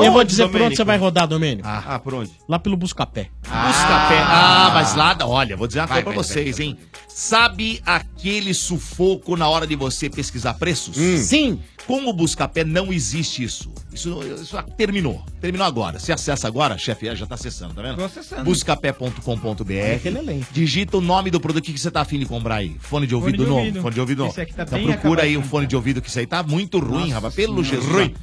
Eu 0.03 0.11
vou 0.11 0.23
dizer 0.23 0.47
por 0.49 0.61
onde 0.61 0.75
você 0.75 0.83
vai 0.83 0.97
rodar, 0.97 1.27
Domênico. 1.27 1.67
Ah, 1.67 1.99
por 2.03 2.13
onde? 2.13 2.31
Lá 2.47 2.59
pelo 2.59 2.75
Buscapé. 2.77 3.27
Buscapé. 3.43 4.19
Ah, 4.25 4.71
mas 4.73 4.95
lá, 4.95 5.15
olha, 5.23 5.55
vou 5.57 5.67
dizer 5.67 5.79
uma 5.79 5.87
coisa 5.87 6.03
pra 6.03 6.13
vocês, 6.13 6.59
hein? 6.59 6.77
Sabe 7.13 7.81
aquele 7.85 8.53
sufoco 8.53 9.35
na 9.35 9.47
hora 9.47 9.67
de 9.67 9.75
você 9.75 10.09
pesquisar 10.09 10.53
preços? 10.55 10.95
Sim. 10.95 11.59
Com 11.85 12.07
o 12.07 12.13
Buscapé 12.13 12.63
não 12.63 12.91
existe 12.91 13.43
isso. 13.43 13.71
Isso, 13.93 14.19
isso 14.41 14.57
terminou. 14.77 15.23
Terminou 15.39 15.67
agora. 15.67 15.99
Você 15.99 16.11
acessa 16.11 16.47
agora, 16.47 16.77
chefe, 16.77 17.13
já 17.15 17.25
tá 17.25 17.35
acessando, 17.35 17.73
tá 17.73 17.81
vendo? 17.81 17.97
Tô 17.97 18.05
acessando. 18.05 18.43
Buscapé.com.br. 18.43 20.45
Digita 20.51 20.97
o 20.97 21.01
nome 21.01 21.29
do 21.29 21.39
produto 21.39 21.65
que 21.65 21.77
você 21.77 21.91
tá 21.91 22.01
afim 22.01 22.19
de 22.19 22.25
comprar 22.25 22.55
aí. 22.55 22.75
Fone 22.79 23.05
de 23.05 23.15
ouvido 23.15 23.43
de 23.43 23.49
novo. 23.49 23.59
ouvido. 23.59 23.81
Fone 23.81 23.93
de 23.93 23.99
ouvido 23.99 24.17
novo. 24.19 24.31
Esse 24.31 24.41
aqui 24.41 24.53
tá 24.53 24.63
então 24.63 24.79
bem 24.79 24.87
procura 24.87 25.23
aí 25.23 25.37
um 25.37 25.43
fone 25.43 25.67
de 25.67 25.75
ouvido 25.75 26.01
que 26.01 26.09
isso 26.09 26.19
aí 26.19 26.27
tá 26.27 26.43
muito 26.43 26.79
ruim, 26.79 27.01
Nossa 27.01 27.13
rapaz. 27.15 27.35
Pelo. 27.35 27.63
Jesus. 27.63 27.91
Ruim. 27.91 28.13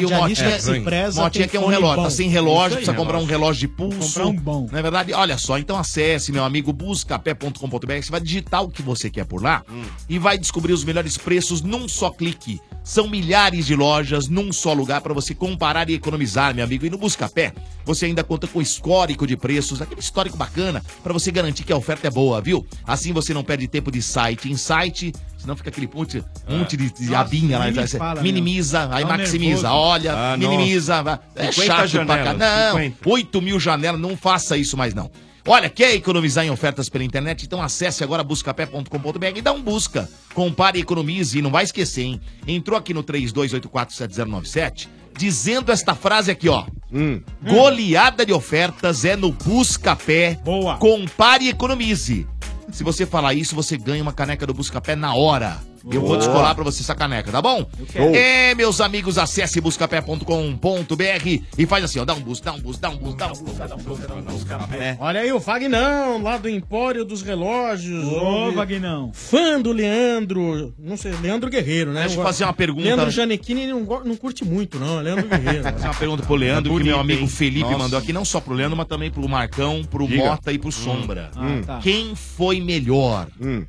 E 0.00 0.04
o 0.04 0.10
Motinha, 0.10 0.60
se 0.60 0.80
preza, 0.80 1.22
Motinha 1.22 1.44
tem 1.44 1.50
que 1.50 1.56
é 1.56 1.60
um 1.60 1.66
relógio, 1.66 1.96
bom. 1.96 2.02
tá 2.02 2.10
sem 2.10 2.28
relógio, 2.28 2.76
precisa 2.76 2.94
comprar 2.94 3.18
um 3.18 3.24
relógio 3.24 3.60
de 3.60 3.68
pulso. 3.68 4.20
Comprar 4.20 4.26
um 4.26 4.36
bom. 4.36 4.68
Não 4.70 4.78
é 4.78 4.82
verdade? 4.82 5.12
Olha 5.14 5.38
só, 5.38 5.58
então 5.58 5.78
acesse, 5.78 6.30
meu 6.30 6.44
amigo, 6.44 6.72
buscapé.com.br. 6.72 8.02
Você 8.02 8.10
vai 8.10 8.20
digitar 8.20 8.62
o 8.62 8.68
que 8.68 8.82
você 8.82 9.08
quer 9.08 9.24
por 9.24 9.42
lá 9.42 9.64
e 10.08 10.18
vai 10.18 10.36
descobrir 10.36 10.72
os 10.72 10.84
melhores 10.84 11.16
preços 11.16 11.62
num 11.62 11.88
só 11.88 12.10
clique. 12.10 12.60
São 12.84 13.08
milhares 13.08 13.66
de 13.66 13.74
lojas 13.74 14.28
num 14.28 14.52
só 14.52 14.72
lugar 14.72 15.00
para 15.00 15.14
você 15.20 15.34
comparar 15.34 15.88
e 15.90 15.94
economizar, 15.94 16.54
meu 16.54 16.64
amigo. 16.64 16.86
E 16.86 16.90
no 16.90 16.98
Buscapé, 16.98 17.52
você 17.84 18.06
ainda 18.06 18.22
conta 18.22 18.46
com 18.46 18.60
histórico 18.62 19.26
de 19.26 19.36
preços, 19.36 19.80
aquele 19.82 20.00
histórico 20.00 20.36
bacana 20.36 20.82
para 21.02 21.12
você 21.12 21.30
garantir 21.30 21.64
que 21.64 21.72
a 21.72 21.76
oferta 21.76 22.06
é 22.06 22.10
boa, 22.10 22.40
viu? 22.40 22.66
Assim 22.86 23.12
você 23.12 23.34
não 23.34 23.42
perde 23.42 23.66
tempo 23.66 23.90
de 23.90 24.00
site 24.02 24.50
em 24.50 24.56
site, 24.56 25.12
senão 25.36 25.56
fica 25.56 25.70
aquele 25.70 25.88
monte, 25.92 26.22
monte 26.48 26.76
de, 26.76 26.90
de 26.92 27.06
Nossa, 27.06 27.18
abinha 27.20 27.58
lá. 27.58 27.66
fala, 27.86 28.22
minimiza, 28.22 28.88
aí 28.92 29.04
Dá 29.04 29.08
um 29.14 29.16
maximiza, 29.16 29.62
nervoso. 29.62 29.66
olha, 29.74 30.12
Ah, 30.32 30.36
minimiza. 30.36 31.20
É 31.34 31.50
50 31.52 31.52
chato 31.66 31.76
pra 31.76 31.86
janelas, 31.86 32.24
cá. 32.24 32.34
Não, 32.34 32.78
50. 32.78 33.08
8 33.08 33.42
mil 33.42 33.58
janelas, 33.60 34.00
não 34.00 34.16
faça 34.16 34.56
isso 34.56 34.76
mais 34.76 34.94
não. 34.94 35.10
Olha, 35.50 35.70
quer 35.70 35.94
economizar 35.94 36.44
em 36.44 36.50
ofertas 36.50 36.90
pela 36.90 37.02
internet? 37.04 37.44
Então 37.46 37.62
acesse 37.62 38.04
agora 38.04 38.22
buscapé.com.br 38.22 39.26
e 39.34 39.40
dá 39.40 39.50
um 39.50 39.62
busca. 39.62 40.06
Compare 40.34 40.78
e 40.78 40.82
economize 40.82 41.38
e 41.38 41.40
não 41.40 41.50
vai 41.50 41.64
esquecer, 41.64 42.02
hein? 42.02 42.20
Entrou 42.46 42.78
aqui 42.78 42.92
no 42.92 43.02
32847097 43.02 44.88
dizendo 45.18 45.72
esta 45.72 45.94
frase 45.94 46.30
aqui, 46.30 46.48
ó. 46.48 46.64
Hum. 46.92 47.20
Goleada 47.42 48.24
de 48.24 48.32
ofertas 48.32 49.04
é 49.04 49.16
no 49.16 49.32
Buscapé. 49.32 50.38
Boa. 50.44 50.76
Compare 50.78 51.44
e 51.44 51.48
economize. 51.48 52.26
Se 52.70 52.84
você 52.84 53.04
falar 53.04 53.34
isso, 53.34 53.54
você 53.54 53.76
ganha 53.76 54.02
uma 54.02 54.12
caneca 54.12 54.46
do 54.46 54.54
Buscapé 54.54 54.94
na 54.94 55.14
hora. 55.14 55.58
Eu 55.90 56.02
vou 56.02 56.16
descolar 56.16 56.54
pra 56.54 56.64
você 56.64 56.82
essa 56.82 56.94
caneca, 56.94 57.30
tá 57.32 57.40
bom? 57.40 57.66
É, 58.14 58.54
meus 58.54 58.80
amigos, 58.80 59.16
acesse 59.18 59.60
buscapé.com.br 59.60 61.42
e 61.56 61.66
faz 61.66 61.84
assim, 61.84 61.98
ó, 61.98 62.04
dá 62.04 62.14
um 62.14 62.20
bus, 62.20 62.40
dá 62.40 62.52
um 62.52 62.60
bus, 62.60 62.78
dá 62.78 62.90
um 62.90 62.96
bus, 62.96 63.14
dá 63.14 63.26
um 63.26 63.30
bus, 63.30 63.56
dá 63.56 63.64
um 63.74 63.78
bus, 63.78 63.98
dá 64.00 64.14
um 64.14 64.22
bus, 64.22 64.34
Buscapé. 64.38 64.96
Olha 65.00 65.20
aí 65.20 65.32
o 65.32 65.40
Fagnão, 65.40 66.22
lá 66.22 66.36
do 66.36 66.48
Empório 66.48 67.04
dos 67.04 67.22
Relógios. 67.22 68.04
Ô, 68.04 68.52
Vagnão. 68.52 69.10
Fã 69.14 69.60
do 69.60 69.72
Leandro, 69.72 70.72
não 70.78 70.96
sei, 70.96 71.12
Leandro 71.22 71.50
Guerreiro, 71.50 71.92
né? 71.92 72.02
Deixa 72.02 72.16
eu 72.16 72.22
fazer 72.22 72.44
uma 72.44 72.52
pergunta. 72.52 72.84
Leandro 72.84 73.10
Janequini 73.10 73.66
não, 73.66 73.84
go- 73.84 74.02
não 74.04 74.16
curte 74.16 74.44
muito, 74.44 74.78
não. 74.78 75.00
é 75.00 75.02
Leandro 75.02 75.28
Guerreiro. 75.28 75.62
Fazer 75.64 75.84
uma 75.86 75.94
pergunta 75.94 76.22
pro 76.22 76.34
Leandro, 76.36 76.72
É 76.74 76.78
que 76.78 76.84
meu 76.84 76.96
bonito, 76.98 77.12
amigo? 77.16 77.26
Felipe 77.28 77.64
Nossa. 77.70 77.78
mandou 77.78 77.98
aqui, 77.98 78.12
não 78.12 78.24
só 78.24 78.40
pro 78.40 78.54
Leandro, 78.54 78.76
mas 78.76 78.86
também 78.86 79.10
pro 79.10 79.26
Marcão, 79.28 79.82
pro 79.90 80.06
Diga. 80.06 80.24
Mota 80.24 80.52
e 80.52 80.58
pro 80.58 80.70
Sombra. 80.72 81.30
Ah, 81.36 81.60
tá. 81.66 81.78
Quem 81.78 82.14
foi 82.14 82.60
melhor? 82.60 83.26
Hum. 83.40 83.64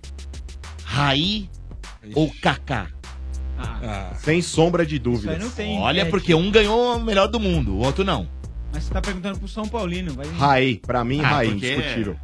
Raí 0.83 1.49
ou 2.15 2.31
Kaká? 2.41 2.87
Ah, 3.57 4.11
Sem 4.17 4.41
sombra 4.41 4.85
de 4.85 4.95
isso 4.95 5.03
aí 5.07 5.13
dúvida. 5.13 5.37
não 5.37 5.49
tem. 5.49 5.77
Olha, 5.79 6.01
é, 6.01 6.05
porque 6.05 6.33
um 6.33 6.49
ganhou 6.49 6.95
o 6.97 6.99
melhor 7.03 7.27
do 7.27 7.39
mundo, 7.39 7.73
o 7.73 7.79
outro 7.79 8.03
não. 8.05 8.27
Mas 8.73 8.83
você 8.83 8.93
tá 8.93 9.01
perguntando 9.01 9.37
pro 9.39 9.47
São 9.47 9.67
Paulino. 9.67 10.13
Vai... 10.13 10.27
Raí, 10.27 10.77
pra 10.77 11.03
mim, 11.03 11.19
Ah, 11.21 11.27
Raí, 11.27 11.51
porque- 11.51 11.73
indiscutível. 11.73 12.15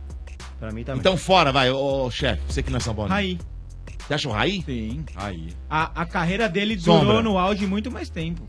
Pra 0.59 0.71
mim 0.71 0.83
também. 0.83 0.99
Então 0.99 1.17
fora, 1.17 1.51
vai, 1.51 1.69
ô 1.71 2.09
chefe, 2.09 2.41
você 2.47 2.63
que 2.63 2.69
não 2.71 2.77
é 2.77 2.79
São 2.79 2.95
Paulo. 2.95 3.09
Raí. 3.11 3.37
Você 4.07 4.13
acha 4.13 4.29
o 4.29 4.31
Raí? 4.31 4.61
Sim. 4.65 5.03
Raí. 5.15 5.49
A, 5.69 6.01
a 6.03 6.05
carreira 6.05 6.47
dele 6.47 6.75
durou 6.77 6.99
Sombra. 6.99 7.21
no 7.23 7.37
auge 7.37 7.65
muito 7.67 7.91
mais 7.91 8.09
tempo. 8.09 8.43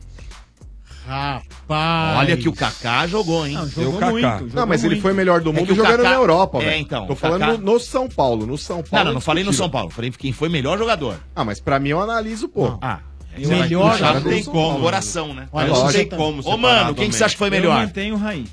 Rapaz. 1.07 2.18
Olha 2.18 2.36
que 2.36 2.48
o 2.48 2.52
Kaká 2.52 3.07
jogou, 3.07 3.46
hein? 3.46 3.54
Não, 3.54 3.68
jogou 3.68 3.84
Eu, 3.94 3.98
Kaká. 3.98 4.11
muito, 4.11 4.28
jogou 4.48 4.48
Não, 4.54 4.66
mas 4.66 4.82
ele 4.82 4.94
muito. 4.94 5.02
foi 5.02 5.12
melhor 5.12 5.40
do 5.40 5.50
É 5.50 5.52
mundo 5.52 5.72
o 5.72 5.74
jogando 5.76 5.98
Kaká- 5.98 6.09
na 6.11 6.14
Europa, 6.16 6.59
É, 6.59 6.64
velho. 6.66 6.80
então, 6.82 7.07
Tô 7.07 7.14
falando 7.14 7.40
Kaká- 7.40 7.52
no, 7.59 7.72
no 7.74 7.80
São 7.80 8.09
Paulo. 8.09 8.46
No 8.46 8.59
São 8.59 8.82
Paulo. 8.82 8.88
Não, 8.92 9.04
não, 9.04 9.11
é 9.11 9.14
não 9.14 9.20
falei 9.20 9.44
no 9.44 9.52
São. 9.52 9.70
Paulo. 9.70 9.90
Falei 9.90 10.11
quem 10.11 10.32
foi 10.32 10.48
melhor 10.48 10.76
jogador. 10.78 11.18
Ah, 11.34 11.44
mas 11.44 11.61
pra 11.61 11.78
mim 11.78 11.90
eu 11.90 12.00
analiso, 12.00 12.48
pô. 12.48 12.76
Ah. 12.82 12.98
Eu 13.38 13.50
melhor 13.50 13.98
não 14.00 14.22
tem 14.22 14.42
como. 14.44 14.80
Coração, 14.80 15.34
né? 15.34 15.46
Olha, 15.52 15.68
não 15.68 15.88
tem 15.92 16.09
como. 16.09 16.42
Ô, 16.42 16.57
mano, 16.57 16.94
quem 16.94 17.11
que 17.11 17.14
você 17.16 17.24
acha 17.24 17.34
que 17.34 17.38
foi 17.38 17.48
Eu 17.48 17.52
melhor? 17.52 17.76
mantenho 17.80 18.14
o 18.14 18.18
Raí. 18.18 18.46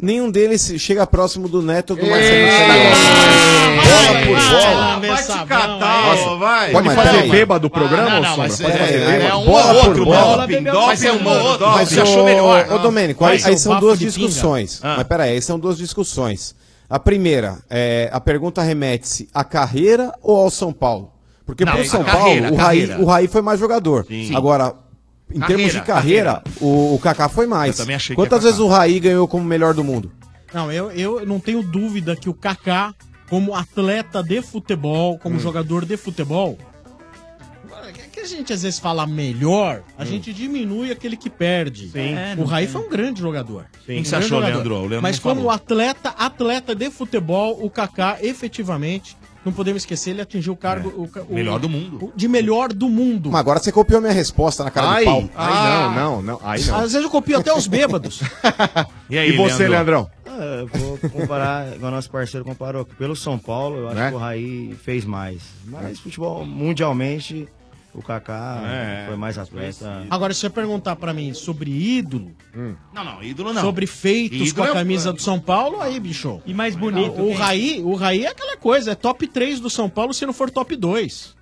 Nenhum 0.00 0.30
deles 0.30 0.74
chega 0.78 1.06
próximo 1.06 1.48
do 1.48 1.62
Neto 1.62 1.90
ou 1.90 1.96
do 1.96 2.06
Marcelo 2.06 2.46
bola 3.86 4.20
por 4.26 4.36
bola. 4.36 5.00
Vai 5.00 5.22
te 5.22 6.38
vai. 6.38 6.72
Pode 6.72 6.90
fazer 6.94 7.10
peraí. 7.10 7.30
bebado 7.30 7.66
o 7.66 7.70
programa, 7.70 8.10
não, 8.10 8.20
não, 8.20 8.28
Sombra? 8.30 8.42
mas 8.48 8.60
Pode 8.60 8.72
é- 8.72 8.78
fazer 8.78 8.94
é 8.94 9.18
bêbado? 9.18 9.38
um 9.40 9.44
Bola 9.46 9.74
por 9.74 9.88
outro, 9.88 10.04
bola. 10.04 10.48
Mas 10.86 11.04
é 11.04 11.12
um 11.12 11.28
outro. 11.28 11.66
Mas 11.68 11.88
Você 11.88 12.00
achou 12.00 12.24
melhor? 12.24 12.72
Ô, 12.72 12.78
Domênico, 12.78 13.24
aí, 13.24 13.58
são 13.58 13.80
duas 13.80 13.98
discussões. 13.98 14.80
Ah. 14.82 14.94
Mas 14.98 15.06
peraí, 15.06 15.32
aí 15.32 15.42
são 15.42 15.58
duas 15.58 15.76
discussões. 15.78 16.54
A 16.88 16.98
primeira, 17.00 17.58
é, 17.68 18.08
a 18.12 18.20
pergunta 18.20 18.62
remete-se 18.62 19.28
à 19.34 19.42
carreira 19.42 20.12
ou 20.22 20.36
ao 20.36 20.50
São 20.50 20.72
Paulo? 20.72 21.10
Porque 21.44 21.64
Não, 21.64 21.72
pro 21.72 21.84
São 21.84 22.04
Paulo, 22.04 22.52
o 23.00 23.04
Raí, 23.06 23.28
foi 23.28 23.42
mais 23.42 23.58
jogador. 23.58 24.06
Agora, 24.34 24.72
em 25.32 25.40
Carreira, 25.40 25.56
termos 25.56 25.72
de 25.72 25.82
carreira, 25.82 26.42
O, 26.60 26.94
o 26.94 26.98
Kaká 26.98 27.28
foi 27.28 27.46
mais. 27.46 27.78
Eu 27.78 27.84
também 27.84 27.96
achei 27.96 28.14
que 28.14 28.22
Quantas 28.22 28.44
vezes 28.44 28.58
o 28.58 28.68
Raí 28.68 29.00
ganhou 29.00 29.26
como 29.26 29.44
melhor 29.44 29.74
do 29.74 29.82
mundo? 29.82 30.12
Não, 30.54 30.70
eu, 30.70 30.90
eu 30.92 31.26
não 31.26 31.40
tenho 31.40 31.62
dúvida 31.62 32.14
que 32.14 32.28
o 32.28 32.34
Kaká, 32.34 32.94
como 33.28 33.54
atleta 33.54 34.22
de 34.22 34.40
futebol, 34.40 35.18
como 35.18 35.38
jogador 35.40 35.84
de 35.84 35.96
futebol, 35.96 36.56
é 37.86 38.08
que 38.12 38.20
a 38.20 38.24
gente 38.24 38.52
às 38.52 38.62
vezes 38.62 38.78
fala 38.78 39.06
melhor, 39.06 39.82
a 39.98 40.04
gente 40.04 40.32
diminui 40.32 40.90
aquele 40.90 41.16
que 41.16 41.28
perde. 41.30 41.90
É, 41.94 42.34
o 42.38 42.44
Raí 42.44 42.64
tem. 42.64 42.72
foi 42.72 42.86
um 42.86 42.88
grande 42.90 43.20
jogador. 43.20 43.66
Quem 43.84 44.00
Um 44.00 44.02
que 44.02 44.08
você 44.08 44.16
grande 44.16 44.26
achou, 44.26 44.38
jogador. 44.40 44.54
Leandro? 44.56 44.74
O 44.74 44.80
Leandro 44.82 45.02
Mas 45.02 45.18
como 45.18 45.36
falou. 45.36 45.50
atleta, 45.50 46.08
atleta 46.10 46.74
de 46.74 46.90
futebol, 46.90 47.58
o 47.64 47.68
Kaká 47.70 48.18
efetivamente, 48.22 49.16
não 49.46 49.52
podemos 49.52 49.80
esquecer, 49.82 50.10
ele 50.10 50.20
atingiu 50.20 50.52
o 50.52 50.56
cargo 50.56 50.92
o 50.94 51.08
ca- 51.08 51.22
o- 51.26 51.32
Melhor 51.34 51.58
do 51.58 51.68
mundo. 51.68 52.04
o- 52.06 52.12
de 52.14 52.28
melhor 52.28 52.72
do 52.72 52.88
mundo. 52.88 53.30
Mas 53.30 53.40
agora 53.40 53.58
você 53.58 53.72
copiou 53.72 54.00
minha 54.00 54.12
resposta 54.12 54.62
na 54.64 54.70
cara 54.70 54.88
Ai, 54.88 54.98
de 55.04 55.10
pau. 55.10 55.30
ai, 55.34 55.94
não, 55.94 55.94
não, 55.94 56.22
não. 56.22 56.40
Aí 56.42 56.62
não. 56.64 56.74
Às 56.76 56.92
vezes 56.92 57.04
eu 57.04 57.10
copio 57.10 57.38
até 57.38 57.52
os 57.54 57.66
bêbados. 57.66 58.20
E 59.08 59.16
aí, 59.16 59.30
E 59.30 59.36
você, 59.36 59.68
Leandrão? 59.68 60.10
Ah, 60.26 60.62
eu 60.62 60.66
vou 60.66 60.98
comparar, 61.10 61.72
igual 61.76 61.92
nosso 61.92 62.10
parceiro 62.10 62.44
comparou, 62.44 62.84
pelo 62.84 63.14
São 63.14 63.38
Paulo, 63.38 63.76
eu 63.78 63.86
acho 63.86 63.96
Né? 63.96 64.08
que 64.10 64.14
o 64.16 64.18
Raí 64.18 64.76
fez 64.82 65.04
mais. 65.04 65.40
Mas 65.64 66.00
futebol, 66.00 66.44
mundialmente, 66.44 67.48
o 67.96 68.02
Kaká 68.02 68.60
É. 68.64 69.04
foi 69.08 69.16
mais 69.16 69.38
atleta. 69.38 70.04
Agora, 70.10 70.34
se 70.34 70.40
você 70.40 70.50
perguntar 70.50 70.94
pra 70.96 71.12
mim 71.14 71.32
sobre 71.32 71.70
ídolo, 71.70 72.30
Não, 72.92 73.02
não, 73.04 73.22
ídolo 73.22 73.52
não. 73.52 73.62
sobre 73.62 73.86
feitos 73.86 74.48
Ídolo 74.50 74.54
com 74.54 74.62
a 74.62 74.66
é- 74.68 74.72
camisa 74.74 75.12
do 75.12 75.20
São 75.22 75.40
Paulo, 75.40 75.80
aí, 75.80 75.98
bicho. 75.98 76.40
E 76.44 76.52
mais 76.52 76.76
bonito. 76.76 77.20
O 77.22 77.26
quem? 77.28 77.34
Raí, 77.34 77.80
o 77.82 77.94
Raí 77.94 78.24
é 78.26 78.28
aquela 78.28 78.56
coisa, 78.56 78.92
é 78.92 78.94
top 78.94 79.26
3 79.26 79.60
do 79.60 79.70
São 79.70 79.88
Paulo 79.88 80.12
se 80.12 80.26
não 80.26 80.32
for 80.32 80.50
top 80.50 80.76
2. 80.76 81.34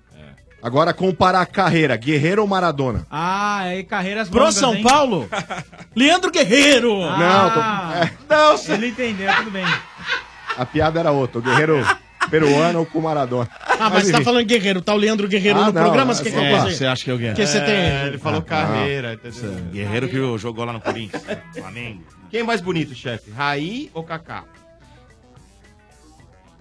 Agora 0.63 0.93
comparar 0.95 1.41
a 1.41 1.45
carreira, 1.45 1.95
Guerreiro 1.95 2.41
ou 2.41 2.47
Maradona? 2.47 3.05
Ah, 3.11 3.59
aí 3.59 3.83
carreiras 3.83 4.27
Pro 4.29 4.39
longas, 4.39 4.55
São 4.55 4.73
hein? 4.73 4.81
Paulo, 4.81 5.29
Leandro 5.95 6.31
Guerreiro. 6.31 7.03
Ah, 7.03 8.09
Não, 8.27 8.73
ele 8.73 8.87
entendeu, 8.87 9.31
tudo 9.35 9.51
bem. 9.51 9.65
A 10.57 10.65
piada 10.65 10.99
era 10.99 11.11
outra, 11.11 11.37
o 11.37 11.41
Guerreiro 11.43 11.85
peruano 12.29 12.79
ou 12.79 12.85
com 12.85 12.99
o 12.99 13.01
Maradona. 13.01 13.49
Ah, 13.79 13.89
mas 13.89 14.05
você 14.05 14.11
tá 14.11 14.21
falando 14.21 14.45
Guerreiro, 14.45 14.81
tá 14.81 14.93
o 14.93 14.97
Leandro 14.97 15.27
Guerreiro 15.27 15.59
Ah, 15.59 15.65
no 15.67 15.71
não, 15.73 15.81
programa, 15.81 16.13
você 16.13 16.21
é 16.29 16.31
quer 16.31 16.31
que 16.31 16.37
eu? 16.67 16.71
Você 16.71 16.85
acha 16.85 17.03
que 17.03 17.11
é 17.11 17.13
o? 17.13 17.19
Porque 17.19 17.45
você 17.47 17.59
tem... 17.61 17.73
É, 17.75 18.07
ele 18.07 18.17
falou 18.17 18.39
Ah, 18.39 18.43
carreira. 18.43 19.13
entendeu? 19.13 19.51
Guerreiro 19.71 20.07
que 20.09 20.37
jogou 20.37 20.63
lá 20.65 20.73
no 20.73 20.81
Corinthians. 20.81 21.23
Flamengo. 21.53 22.03
Quem 22.29 22.39
é 22.39 22.43
mais 22.43 22.61
bonito, 22.61 22.93
chefe? 22.95 23.31
Raí 23.31 23.89
ou 23.93 24.03
Kaká? 24.03 24.43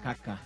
Kaká. 0.02 0.38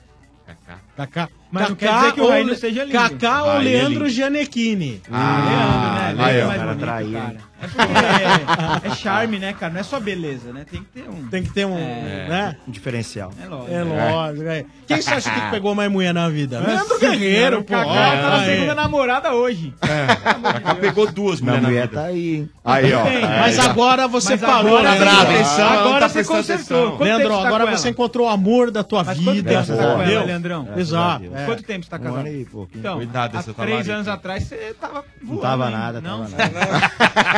Kaká. 0.46 0.78
Kaká. 0.98 1.28
Mas 1.50 1.68
não 1.70 1.76
quer 1.76 1.94
dizer 1.94 2.12
que 2.12 2.20
o 2.20 2.28
Raí 2.28 2.44
não 2.44 2.54
seja 2.56 2.84
lindo. 2.84 2.92
Kaká 2.98 3.44
ou 3.44 3.52
é 3.52 3.58
Leandro. 3.60 4.08
Gianecchini? 4.08 5.00
Ah, 5.10 6.10
Leandro, 6.12 6.16
né? 6.18 6.22
Leandro 6.22 6.24
aí, 6.24 6.40
é 6.40 6.44
mais 6.44 6.62
bonito, 6.62 7.12
cara. 7.12 7.48
É 7.60 7.66
porque 7.66 8.86
é, 8.86 8.92
é 8.92 8.94
charme, 8.94 9.38
né, 9.38 9.52
cara? 9.58 9.72
Não 9.72 9.80
é 9.80 9.82
só 9.82 9.98
beleza, 9.98 10.52
né? 10.52 10.64
Tem 10.70 10.80
que 10.82 10.86
ter 11.00 11.08
um... 11.08 11.28
Tem 11.28 11.42
que 11.42 11.50
ter 11.52 11.64
um, 11.66 11.76
É. 11.76 12.26
né? 12.28 12.56
Um 12.68 12.70
diferencial. 12.70 13.32
É 13.42 13.48
lógico. 13.48 13.72
É 13.74 13.82
lógico, 13.82 14.48
é. 14.48 14.64
Quem 14.86 15.00
você 15.02 15.10
acha 15.14 15.30
que 15.30 15.50
pegou 15.50 15.74
mais 15.74 15.90
mulher 15.90 16.12
na 16.14 16.28
vida? 16.28 16.60
Leandro 16.60 16.98
Guerreiro, 17.00 17.64
pô. 17.64 17.72
Kaká 17.72 17.86
tá 17.94 18.30
na 18.30 18.44
segunda 18.44 18.74
namorada 18.74 19.32
hoje. 19.34 19.72
Kaká 19.80 20.74
pegou 20.76 21.10
duas 21.10 21.40
Minha 21.40 21.56
mulheres 21.56 21.62
na 21.62 21.68
mulher 21.68 21.88
vida. 21.88 22.00
tá 22.00 22.06
aí, 22.06 22.34
hein? 22.36 22.50
Aí, 22.64 22.92
ó. 22.92 23.04
Mas 23.40 23.58
agora 23.58 24.06
você 24.06 24.32
Mas 24.32 24.40
parou, 24.40 24.76
agora 24.78 24.90
né? 24.90 24.98
você 24.98 25.04
Leandro? 25.04 25.56
tá 25.56 25.70
agora 25.72 26.00
tá 26.00 26.08
você 26.08 26.24
consertou. 26.24 26.98
Leandro, 27.02 27.28
tá 27.30 27.46
agora 27.48 27.66
você 27.66 27.88
encontrou 27.88 28.26
o 28.26 28.30
amor 28.30 28.70
da 28.70 28.84
tua 28.84 29.02
vida. 29.02 29.64
tá 29.64 29.74
com 29.74 29.80
ela, 29.82 30.02
entendeu? 30.04 30.26
Leandrão? 30.26 30.68
A 30.94 31.20
Exato. 31.20 31.36
É. 31.36 31.44
Quanto 31.46 31.62
tempo 31.62 31.84
você 31.84 31.90
tá 31.90 31.96
Um 31.96 32.00
casado? 32.00 32.18
ano 32.18 32.28
e 32.28 32.44
pouquinho. 32.44 32.80
Então, 32.80 32.96
Cuidado 32.96 33.34
há 33.34 33.38
desse 33.40 33.52
três 33.54 33.68
trabalho 33.68 33.92
anos 33.94 34.08
atrás 34.08 34.42
você 34.44 34.74
tava 34.80 35.04
Não 35.20 35.26
voando 35.28 35.40
tava 35.42 35.64
ainda, 35.66 35.78
nada, 35.78 36.00
não? 36.00 36.26
tava 36.30 36.36
nada. 36.48 36.92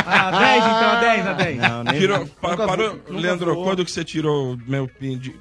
Ah, 0.07 0.31
10 0.31 0.65
então, 0.65 0.91
a 0.91 1.01
10, 1.01 1.27
a 1.27 1.33
10. 1.33 1.59
Não, 1.59 1.85
nem 1.85 1.99
Tirou, 1.99 2.27
pa- 2.27 2.57
parou, 2.57 2.89
vou- 2.91 2.97
nunca 3.09 3.13
Leandro, 3.21 3.55
vou. 3.55 3.65
quando 3.65 3.85
que 3.85 3.91
você 3.91 4.05
tirou 4.05 4.57
meu 4.67 4.87
pin- 4.89 5.19
de- 5.19 5.35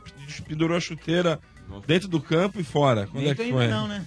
pendurou 0.48 0.78
a 0.78 0.80
chuteira 0.80 1.40
dentro 1.86 2.08
do 2.08 2.20
campo 2.22 2.60
e 2.60 2.64
fora? 2.64 3.08
Quando 3.08 3.24
é 3.24 3.28
Dentro 3.28 3.44
que 3.44 3.52
ainda 3.52 3.58
foi? 3.58 3.68
não, 3.68 3.88
né? 3.88 4.06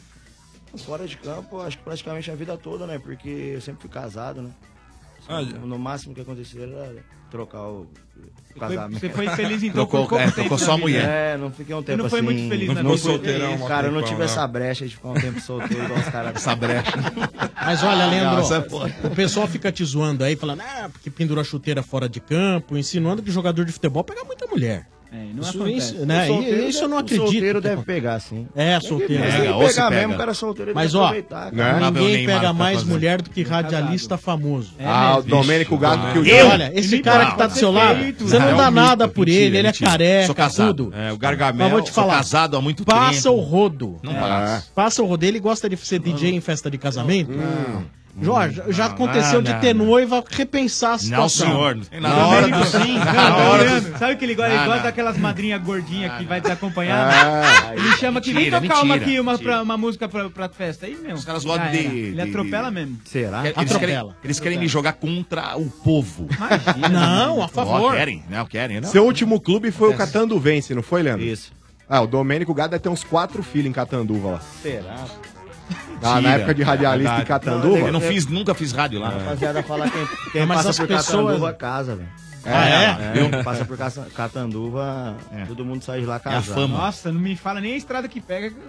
Fora 0.86 1.06
de 1.06 1.16
campo, 1.18 1.60
acho 1.60 1.76
que 1.78 1.84
praticamente 1.84 2.30
a 2.30 2.34
vida 2.34 2.56
toda, 2.56 2.86
né? 2.86 2.98
Porque 2.98 3.28
eu 3.28 3.60
sempre 3.60 3.82
fui 3.82 3.90
casado, 3.90 4.40
né? 4.42 4.50
Ah, 5.28 5.42
no, 5.42 5.66
no 5.66 5.78
máximo 5.78 6.14
que 6.14 6.20
aconteceu 6.20 6.62
era 6.62 6.96
trocar 7.32 7.62
o, 7.62 7.86
casamento. 8.58 9.00
Você 9.00 9.08
foi 9.08 9.28
feliz 9.30 9.62
então 9.62 9.86
Trocou- 9.86 10.02
por 10.02 10.08
pouco 10.10 10.22
é, 10.22 10.26
tempo 10.26 10.34
trocou 10.34 10.58
só 10.58 10.72
a 10.72 10.78
mulher. 10.78 11.08
É, 11.08 11.36
não 11.38 11.50
fiquei 11.50 11.74
um 11.74 11.82
tempo 11.82 12.02
não 12.02 12.10
foi 12.10 12.20
assim. 12.20 12.26
muito 12.26 12.48
feliz 12.48 12.68
não 12.68 12.76
ficou 12.76 12.98
solteirão, 12.98 13.54
uma 13.56 13.68
Cara, 13.68 13.86
eu 13.88 13.92
não 13.92 14.02
tive 14.02 14.18
não. 14.18 14.24
essa 14.24 14.46
brecha 14.46 14.86
de 14.86 14.94
ficar 14.94 15.08
um 15.08 15.14
tempo 15.14 15.40
solteiro 15.40 15.84
igual 15.84 15.98
os 15.98 16.08
caras. 16.08 16.36
Essa 16.36 16.54
brecha. 16.54 16.92
Mas 17.56 17.82
olha, 17.82 18.06
Leandro, 18.06 18.44
fora. 18.68 18.94
o 19.04 19.10
pessoal 19.10 19.46
fica 19.46 19.72
te 19.72 19.82
zoando 19.84 20.22
aí, 20.22 20.36
falando, 20.36 20.60
ah, 20.60 20.90
porque 20.92 21.10
pendurou 21.10 21.40
a 21.40 21.44
chuteira 21.44 21.82
fora 21.82 22.08
de 22.08 22.20
campo, 22.20 22.76
insinuando 22.76 23.22
que 23.22 23.30
jogador 23.30 23.64
de 23.64 23.72
futebol 23.72 24.04
pega 24.04 24.22
muita 24.24 24.46
mulher. 24.46 24.86
É, 25.14 25.26
não 25.34 25.42
Isso, 25.42 25.50
acontece. 25.62 25.76
isso, 25.94 26.06
né? 26.06 26.24
O 26.24 26.26
solteiro 26.28 26.68
isso 26.68 26.84
eu 26.84 26.88
não 26.88 26.96
acredito. 26.98 27.22
O 27.24 27.30
solteiro 27.32 27.60
deve 27.60 27.82
pegar, 27.82 28.18
sim. 28.18 28.48
É, 28.56 28.80
solteiro. 28.80 29.22
Tem 29.22 29.30
que 29.30 29.38
Pega, 29.40 29.54
ou 29.56 29.68
se 29.68 29.74
pegar 29.74 29.88
pega. 29.90 30.00
mesmo, 30.00 30.14
o 30.14 30.16
cara 30.16 30.32
solteiro 30.34 30.72
Mas 30.74 30.94
ó. 30.94 31.12
Né? 31.12 31.90
Ninguém 31.92 32.24
pega 32.26 32.40
tá 32.40 32.52
mais 32.54 32.78
fazendo. 32.78 32.92
mulher 32.94 33.20
do 33.20 33.28
que 33.28 33.42
radialista 33.42 34.16
famoso. 34.16 34.72
É 34.78 34.86
Ah, 34.86 35.18
o. 35.18 35.22
Domênico 35.22 35.76
Gato 35.76 36.12
que 36.14 36.18
o 36.18 36.24
E 36.26 36.42
olha, 36.42 36.72
esse 36.74 36.94
Ele 36.94 37.02
cara 37.02 37.24
não, 37.24 37.30
que 37.32 37.36
tá 37.36 37.46
do 37.46 37.52
seu 37.58 37.70
lado, 37.70 38.00
feito. 38.00 38.26
você 38.26 38.38
não 38.38 38.48
É 38.48 38.54
dá 38.54 38.70
mito, 38.70 38.74
nada 38.86 39.06
por 39.08 39.26
mentira, 39.26 39.44
ele, 39.44 39.58
ele 39.58 39.68
é 39.68 39.72
careca, 39.74 40.26
Sou 40.26 40.34
casado. 40.34 40.84
tudo. 40.86 40.96
É, 40.96 41.12
o 41.12 41.18
Gargamel. 41.18 41.68
vou 41.68 41.82
te 41.82 41.92
Sou 41.92 41.94
falar, 42.04 42.16
casado 42.16 42.56
há 42.56 42.60
muito 42.62 42.82
passa 42.82 43.28
tempo. 43.28 43.36
o 43.36 43.40
rodo. 43.40 43.96
Não 44.02 44.12
É. 44.12 44.18
passa. 44.18 44.66
Passa 44.74 45.02
o 45.02 45.06
rodo. 45.06 45.24
Ele 45.26 45.38
gosta 45.40 45.68
de 45.68 45.76
ser 45.76 45.98
DJ 45.98 46.34
em 46.34 46.40
festa 46.40 46.70
de 46.70 46.78
casamento? 46.78 47.32
Jorge, 48.20 48.60
já 48.68 48.88
Não, 48.88 48.94
aconteceu 48.94 49.34
não, 49.34 49.42
de 49.42 49.52
não, 49.54 49.60
ter 49.60 49.74
não. 49.74 49.86
noiva 49.86 50.22
repensar 50.30 50.88
a 50.88 50.92
Não, 50.92 50.98
situação. 50.98 51.46
senhor. 51.48 51.76
Não 51.76 51.84
tem 51.84 51.98
Na 52.00 52.26
hora 52.26 52.46
do 52.48 52.64
sim, 52.66 52.98
Na 52.98 53.36
hora 53.38 53.80
do-. 53.80 53.98
Sabe 53.98 54.16
que 54.16 54.24
ele 54.26 54.34
gosta? 54.34 54.50
Ele 54.52 54.58
gosta 54.64 54.76
não. 54.76 54.82
daquelas 54.82 55.16
madrinhas 55.16 55.62
gordinhas 55.62 56.12
que 56.18 56.24
vai 56.24 56.38
desacompanhar? 56.40 57.10
Ah, 57.10 57.74
Ele 57.74 57.90
chama 57.96 58.20
que 58.20 58.32
vem 58.34 58.50
Mentira, 58.50 58.60
tocar 58.60 58.74
uma 58.82 58.94
mentira, 58.96 59.04
aqui, 59.12 59.20
uma, 59.20 59.32
mentira. 59.32 59.52
pra- 59.52 59.62
uma 59.62 59.76
música 59.78 60.08
pra, 60.10 60.28
pra 60.28 60.48
festa. 60.50 60.84
Aí, 60.84 60.94
meu. 61.02 61.14
Os 61.14 61.24
caras 61.24 61.42
gostam 61.42 61.64
era. 61.68 61.72
de- 61.78 61.78
Ele 61.86 62.12
de- 62.12 62.20
atropela 62.20 62.70
mesmo. 62.70 62.98
Será? 63.06 63.40
Eles 63.44 63.54
querem, 63.54 63.66
Atropela. 63.96 64.16
eles 64.22 64.40
querem 64.40 64.58
me 64.58 64.68
jogar 64.68 64.92
contra 64.92 65.56
o 65.56 65.70
povo. 65.70 66.28
Imagina. 66.36 66.88
Não, 66.90 67.42
a 67.42 67.48
favor. 67.48 67.94
querem? 67.94 68.22
Não, 68.28 68.44
querem, 68.44 68.78
não. 68.80 68.88
Seu 68.90 69.04
último 69.06 69.40
clube 69.40 69.70
foi 69.70 69.88
o 69.88 69.96
Catanduvense, 69.96 70.74
não 70.74 70.82
foi, 70.82 71.02
Leandro? 71.02 71.24
Isso. 71.24 71.50
Ah, 71.88 72.02
o 72.02 72.06
Domênico 72.06 72.52
deve 72.54 72.78
ter 72.78 72.88
uns 72.90 73.02
quatro 73.04 73.42
filhos 73.42 73.68
em 73.68 73.72
Catanduva 73.72 74.32
lá. 74.32 74.40
Será? 74.62 74.96
Ah, 76.02 76.08
na 76.08 76.14
Mentira. 76.16 76.34
época 76.36 76.54
de 76.54 76.62
radialista 76.62 77.12
em 77.12 77.16
Verdade. 77.16 77.28
Catanduva? 77.28 77.78
Eu 77.78 77.92
não 77.92 78.00
fiz, 78.00 78.26
nunca 78.26 78.54
fiz 78.54 78.72
rádio 78.72 79.00
lá. 79.00 79.10
Rapaziada, 79.10 79.62
fala 79.62 79.88
quem, 79.90 80.06
quem 80.32 80.46
Mas 80.46 80.56
passa 80.58 80.70
as 80.70 80.78
por 80.78 80.86
pessoas- 80.88 81.06
Catanduva 81.26 81.52
casa, 81.54 81.96
velho. 81.96 82.08
Ah, 82.44 82.68
é? 82.68 83.18
É, 83.38 83.42
passa 83.44 83.64
por 83.64 83.78
Catanduva, 84.14 85.16
todo 85.46 85.64
mundo 85.64 85.82
sai 85.84 86.00
de 86.00 86.06
lá 86.06 86.18
casado. 86.18 86.54
fama. 86.54 86.76
Nossa, 86.78 87.12
não 87.12 87.20
me 87.20 87.36
fala 87.36 87.60
nem 87.60 87.74
a 87.74 87.76
estrada 87.76 88.08
que 88.08 88.20
pega. 88.20 88.52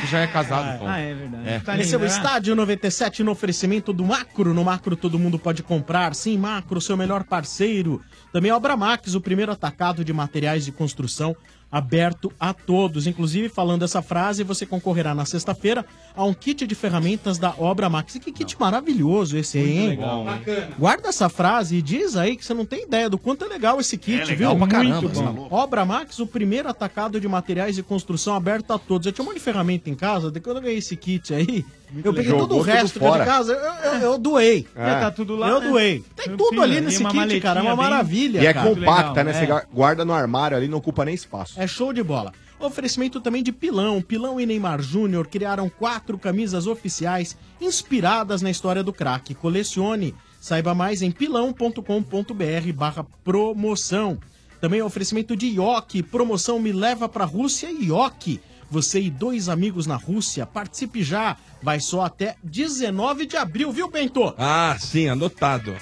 Você 0.00 0.06
já 0.08 0.20
é 0.20 0.26
casado, 0.26 0.78
pô. 0.78 0.86
Ah, 0.86 0.98
é 0.98 1.14
verdade. 1.14 1.48
É. 1.48 1.58
Tá 1.58 1.78
Esse 1.78 1.94
é 1.94 1.98
o 1.98 2.00
né? 2.00 2.06
Estádio 2.06 2.54
97 2.54 3.22
no 3.22 3.32
oferecimento 3.32 3.92
do 3.92 4.04
Macro. 4.04 4.52
No 4.54 4.64
Macro 4.64 4.94
todo 4.96 5.18
mundo 5.18 5.38
pode 5.38 5.62
comprar. 5.62 6.14
Sim, 6.14 6.38
Macro, 6.38 6.80
seu 6.80 6.96
melhor 6.96 7.24
parceiro. 7.24 8.00
Também 8.32 8.52
Obra 8.52 8.76
Max, 8.76 9.14
o 9.14 9.20
primeiro 9.20 9.50
atacado 9.52 10.04
de 10.04 10.12
materiais 10.12 10.64
de 10.64 10.72
construção 10.72 11.34
aberto 11.70 12.32
a 12.38 12.54
todos. 12.54 13.06
Inclusive, 13.06 13.48
falando 13.48 13.84
essa 13.84 14.00
frase, 14.00 14.44
você 14.44 14.64
concorrerá 14.64 15.14
na 15.14 15.24
sexta-feira 15.24 15.84
a 16.14 16.24
um 16.24 16.32
kit 16.32 16.66
de 16.66 16.74
ferramentas 16.74 17.38
da 17.38 17.54
Obra 17.58 17.88
Max. 17.88 18.14
E 18.14 18.20
que 18.20 18.32
kit 18.32 18.56
maravilhoso 18.58 19.36
esse 19.36 19.58
aí, 19.58 19.78
hein? 19.78 19.88
legal, 19.90 20.20
hein? 20.20 20.24
Bacana. 20.26 20.68
Guarda 20.78 21.08
essa 21.08 21.28
frase 21.28 21.76
e 21.76 21.82
diz 21.82 22.16
aí 22.16 22.36
que 22.36 22.44
você 22.44 22.54
não 22.54 22.64
tem 22.64 22.84
ideia 22.84 23.10
do 23.10 23.18
quanto 23.18 23.44
é 23.44 23.48
legal 23.48 23.80
esse 23.80 23.98
kit, 23.98 24.20
É 24.20 24.24
legal 24.24 24.56
viu? 24.56 24.58
pra 24.66 24.68
caramba, 24.76 25.00
Muito 25.02 25.14
tá 25.14 25.22
bom. 25.22 25.40
louco. 25.40 25.54
Obra 25.54 25.84
Max, 25.84 26.18
o 26.18 26.26
primeiro 26.26 26.68
atacado 26.68 27.20
de 27.20 27.28
materiais 27.28 27.74
de 27.74 27.82
construção 27.82 28.34
aberto 28.34 28.72
a 28.72 28.78
todos. 28.78 29.06
Eu 29.06 29.12
tinha 29.12 29.22
um 29.24 29.26
monte 29.28 29.38
de 29.38 29.42
ferramenta 29.42 29.90
em 29.90 29.94
casa, 29.94 30.30
depois 30.30 30.46
quando 30.54 30.56
eu 30.58 30.62
ganhei 30.62 30.78
esse 30.78 30.96
kit 30.96 31.34
aí, 31.34 31.64
eu 31.94 32.12
peguei 32.14 32.32
legal. 32.32 32.38
todo 32.40 32.52
o 32.52 32.58
Jogou 32.58 32.62
resto 32.74 32.92
tudo 32.94 33.06
fora. 33.08 33.24
de 33.24 33.30
casa, 33.30 33.52
eu, 33.52 33.92
eu- 33.92 34.00
eu 34.12 34.18
doei. 34.18 34.66
É. 34.74 34.94
Tá 35.00 35.10
tudo 35.10 35.36
lá, 35.36 35.48
Eu 35.48 35.60
né? 35.60 35.68
doei. 35.68 36.04
Tem 36.14 36.24
tudo 36.26 36.36
Tranquilo, 36.36 36.62
ali 36.62 36.76
e 36.76 36.80
nesse 36.80 37.04
kit, 37.04 37.40
cara. 37.40 37.60
É 37.60 37.62
uma 37.62 37.76
maravilha, 37.76 38.40
E 38.42 38.46
é 38.46 38.52
cara. 38.54 38.68
compacta, 38.68 39.24
né? 39.24 39.30
É. 39.30 39.34
Você 39.34 39.46
ga- 39.46 39.66
guarda 39.72 40.04
no 40.04 40.12
armário 40.12 40.56
ali, 40.56 40.68
não 40.68 40.78
ocupa 40.78 41.04
nem 41.04 41.14
espaço. 41.14 41.60
É 41.60 41.66
show 41.66 41.92
de 41.92 42.02
bola. 42.02 42.32
Oferecimento 42.58 43.20
também 43.20 43.42
de 43.42 43.52
Pilão. 43.52 44.00
Pilão 44.00 44.40
e 44.40 44.46
Neymar 44.46 44.80
Júnior 44.80 45.26
criaram 45.28 45.68
quatro 45.68 46.16
camisas 46.18 46.66
oficiais 46.66 47.36
inspiradas 47.60 48.40
na 48.40 48.50
história 48.50 48.82
do 48.82 48.92
craque. 48.92 49.34
Colecione. 49.34 50.14
Saiba 50.40 50.74
mais 50.74 51.02
em 51.02 51.10
pilão.com.br 51.10 52.72
barra 52.74 53.04
promoção. 53.24 54.18
Também 54.60 54.80
oferecimento 54.80 55.36
de 55.36 55.46
Ioki. 55.48 56.02
Promoção 56.02 56.58
Me 56.58 56.72
Leva 56.72 57.08
Pra 57.08 57.24
Rússia 57.24 57.68
e 57.70 57.86
Ioki. 57.86 58.40
Você 58.70 59.00
e 59.00 59.10
dois 59.10 59.48
amigos 59.48 59.86
na 59.86 59.96
Rússia. 59.96 60.46
Participe 60.46 61.02
já. 61.02 61.36
Vai 61.62 61.80
só 61.80 62.02
até 62.02 62.36
19 62.42 63.26
de 63.26 63.36
abril, 63.36 63.72
viu, 63.72 63.88
Bento? 63.88 64.34
Ah, 64.36 64.76
sim, 64.78 65.08
anotado. 65.08 65.76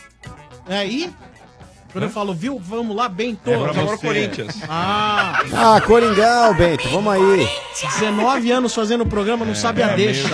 É 0.66 0.78
aí? 0.78 1.12
Quando 1.94 2.04
eu 2.04 2.10
falo, 2.10 2.34
viu? 2.34 2.58
Vamos 2.58 2.96
lá, 2.96 3.08
Bento. 3.08 3.48
É, 3.48 3.56
vamos 3.56 3.78
agora 3.78 3.94
o 3.96 4.00
Corinthians. 4.00 4.60
Ah, 4.68 5.40
Ah, 5.54 5.80
Coringão, 5.80 6.52
Bento, 6.54 6.88
vamos 6.88 7.12
aí. 7.12 7.48
19 8.00 8.50
anos 8.50 8.74
fazendo 8.74 9.02
o 9.02 9.06
programa, 9.06 9.44
não 9.44 9.54
sabe 9.54 9.80
a 9.80 9.94
deixa. 9.94 10.28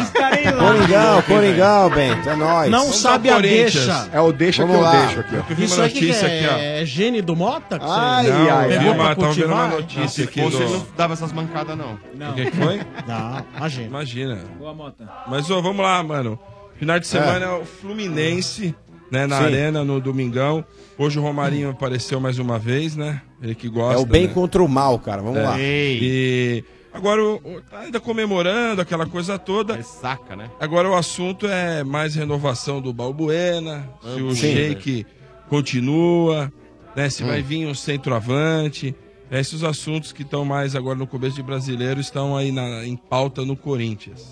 Coringão, 0.58 1.22
Coringão, 1.22 1.90
Bento, 1.90 2.28
é 2.30 2.34
nóis. 2.36 2.70
Não 2.70 2.90
sabe 2.90 3.28
a 3.28 3.38
deixa. 3.38 4.08
É 4.10 4.18
o 4.20 4.32
deixa 4.32 4.64
Vamos 4.64 4.78
que 4.78 4.82
lá. 4.82 4.94
eu 4.94 5.02
deixo 5.06 5.20
aqui, 5.20 5.36
ó. 5.36 5.54
vi 5.54 5.64
Isso 5.64 5.74
uma 5.76 5.84
aqui 5.84 5.94
que 5.98 6.06
notícia 6.06 6.26
é, 6.26 6.38
aqui, 6.44 6.54
ó. 6.54 6.58
é 6.80 6.84
gene 6.86 7.20
do 7.22 7.36
Mota? 7.36 7.78
Que 7.78 7.84
Ai, 7.86 8.24
você 8.24 8.32
ai, 8.32 8.48
ai. 8.48 8.68
pra 8.68 8.90
uma, 8.92 9.14
tava 9.16 9.32
vendo 9.32 9.46
uma 9.52 9.66
notícia 9.68 10.24
aqui 10.24 10.40
do... 10.40 10.46
ele 10.62 10.72
não 10.72 10.86
dava 10.96 11.12
essas 11.12 11.32
mancadas, 11.32 11.76
não. 11.76 11.98
O 12.30 12.34
que 12.34 12.50
que 12.50 12.56
foi? 12.56 12.80
Não, 13.06 13.44
imagina. 13.56 13.86
Imagina. 13.86 14.38
Boa 14.58 14.72
Mota. 14.72 15.08
Mas, 15.28 15.50
ô, 15.50 15.60
vamos 15.60 15.84
lá, 15.84 16.02
mano. 16.02 16.38
Final 16.78 16.98
de 16.98 17.06
semana 17.06 17.44
é, 17.44 17.48
o 17.50 17.64
Fluminense, 17.66 18.74
né, 19.10 19.26
na 19.26 19.38
Sim. 19.38 19.44
Arena, 19.44 19.84
no 19.84 20.00
Domingão. 20.00 20.64
Hoje 20.98 21.18
o 21.18 21.22
Romarinho 21.22 21.70
apareceu 21.70 22.20
mais 22.20 22.38
uma 22.38 22.58
vez, 22.58 22.94
né? 22.96 23.22
Ele 23.42 23.54
que 23.54 23.68
gosta, 23.68 23.98
É 23.98 24.02
o 24.02 24.06
bem 24.06 24.26
né? 24.26 24.32
contra 24.34 24.62
o 24.62 24.68
mal, 24.68 24.98
cara, 24.98 25.22
vamos 25.22 25.38
É. 25.38 25.42
lá. 25.42 25.56
E 25.58 26.64
agora 26.92 27.22
o, 27.22 27.36
o- 27.36 27.60
tá 27.62 27.80
ainda 27.80 27.98
comemorando 28.00 28.80
aquela 28.82 29.06
coisa 29.06 29.38
toda. 29.38 29.76
É 29.76 29.82
saca, 29.82 30.36
né? 30.36 30.50
Agora 30.60 30.88
o 30.88 30.94
assunto 30.94 31.46
é 31.46 31.82
mais 31.82 32.14
renovação 32.14 32.80
do 32.80 32.92
Balbuena, 32.92 33.88
se 34.02 34.22
o 34.22 34.34
Sim. 34.34 34.40
Sheik 34.52 35.06
continua, 35.48 36.52
né? 36.94 37.08
Se 37.10 37.22
Hum. 37.24 37.28
vai 37.28 37.42
vir 37.42 37.66
um 37.66 37.74
centroavante. 37.74 38.94
Esses 39.32 39.62
assuntos 39.62 40.12
que 40.12 40.22
estão 40.22 40.44
mais 40.44 40.74
agora 40.74 40.98
no 40.98 41.06
começo 41.06 41.36
de 41.36 41.42
brasileiro 41.42 42.00
estão 42.00 42.36
aí 42.36 42.50
na- 42.50 42.84
em 42.84 42.96
pauta 42.96 43.44
no 43.44 43.56
Corinthians. 43.56 44.26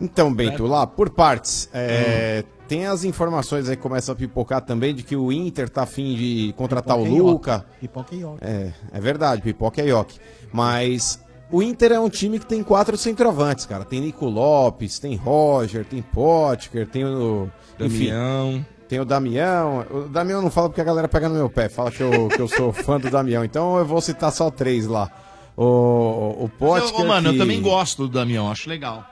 Então, 0.00 0.32
Bento, 0.34 0.66
lá, 0.66 0.86
por 0.86 1.10
partes, 1.10 1.68
Hum. 1.72 2.42
É, 2.74 2.76
tem 2.76 2.86
as 2.86 3.04
informações 3.04 3.68
aí 3.68 3.76
que 3.76 3.82
começam 3.82 4.12
a 4.12 4.16
pipocar 4.16 4.60
também 4.60 4.94
de 4.94 5.02
que 5.02 5.16
o 5.16 5.30
Inter 5.32 5.68
tá 5.68 5.82
afim 5.82 6.14
de 6.14 6.54
contratar 6.56 6.96
Pipoca 6.96 7.12
o 7.12 7.16
e 7.16 7.20
Luca. 7.20 7.66
Pipoca 7.80 8.14
e 8.14 8.20
Ioki. 8.20 8.38
É, 8.42 8.72
é 8.92 9.00
verdade, 9.00 9.42
pipoca 9.42 9.80
é 9.82 9.86
ioki. 9.88 10.18
Mas 10.52 11.22
o 11.50 11.62
Inter 11.62 11.92
é 11.92 12.00
um 12.00 12.08
time 12.08 12.38
que 12.38 12.46
tem 12.46 12.62
quatro 12.62 12.96
centroavantes, 12.96 13.66
cara. 13.66 13.84
Tem 13.84 14.00
Nico 14.00 14.26
Lopes, 14.26 14.98
tem 14.98 15.16
Roger, 15.16 15.84
tem 15.84 16.00
Potker, 16.02 16.86
tem 16.88 17.04
o. 17.04 17.50
enfim, 17.78 18.06
Damião. 18.08 18.66
tem 18.88 19.00
o 19.00 19.04
Damião. 19.04 19.86
O 19.90 20.00
Damião 20.08 20.38
eu 20.38 20.42
não 20.42 20.50
fala 20.50 20.68
porque 20.68 20.80
a 20.80 20.84
galera 20.84 21.08
pega 21.08 21.28
no 21.28 21.34
meu 21.34 21.50
pé. 21.50 21.68
Fala 21.68 21.90
que 21.90 22.00
eu, 22.02 22.28
que 22.28 22.40
eu 22.40 22.48
sou 22.48 22.72
fã 22.72 22.98
do 23.00 23.10
Damião. 23.10 23.44
Então 23.44 23.76
eu 23.78 23.84
vou 23.84 24.00
citar 24.00 24.30
só 24.32 24.50
três 24.50 24.86
lá. 24.86 25.10
O, 25.56 25.64
o 26.44 26.50
Mas 26.60 26.84
Potker. 26.84 27.00
eu- 27.00 27.06
mano, 27.08 27.28
que- 27.30 27.34
eu 27.34 27.38
também 27.38 27.60
gosto 27.60 28.06
do 28.06 28.12
Damião, 28.12 28.50
acho 28.50 28.68
legal. 28.68 29.04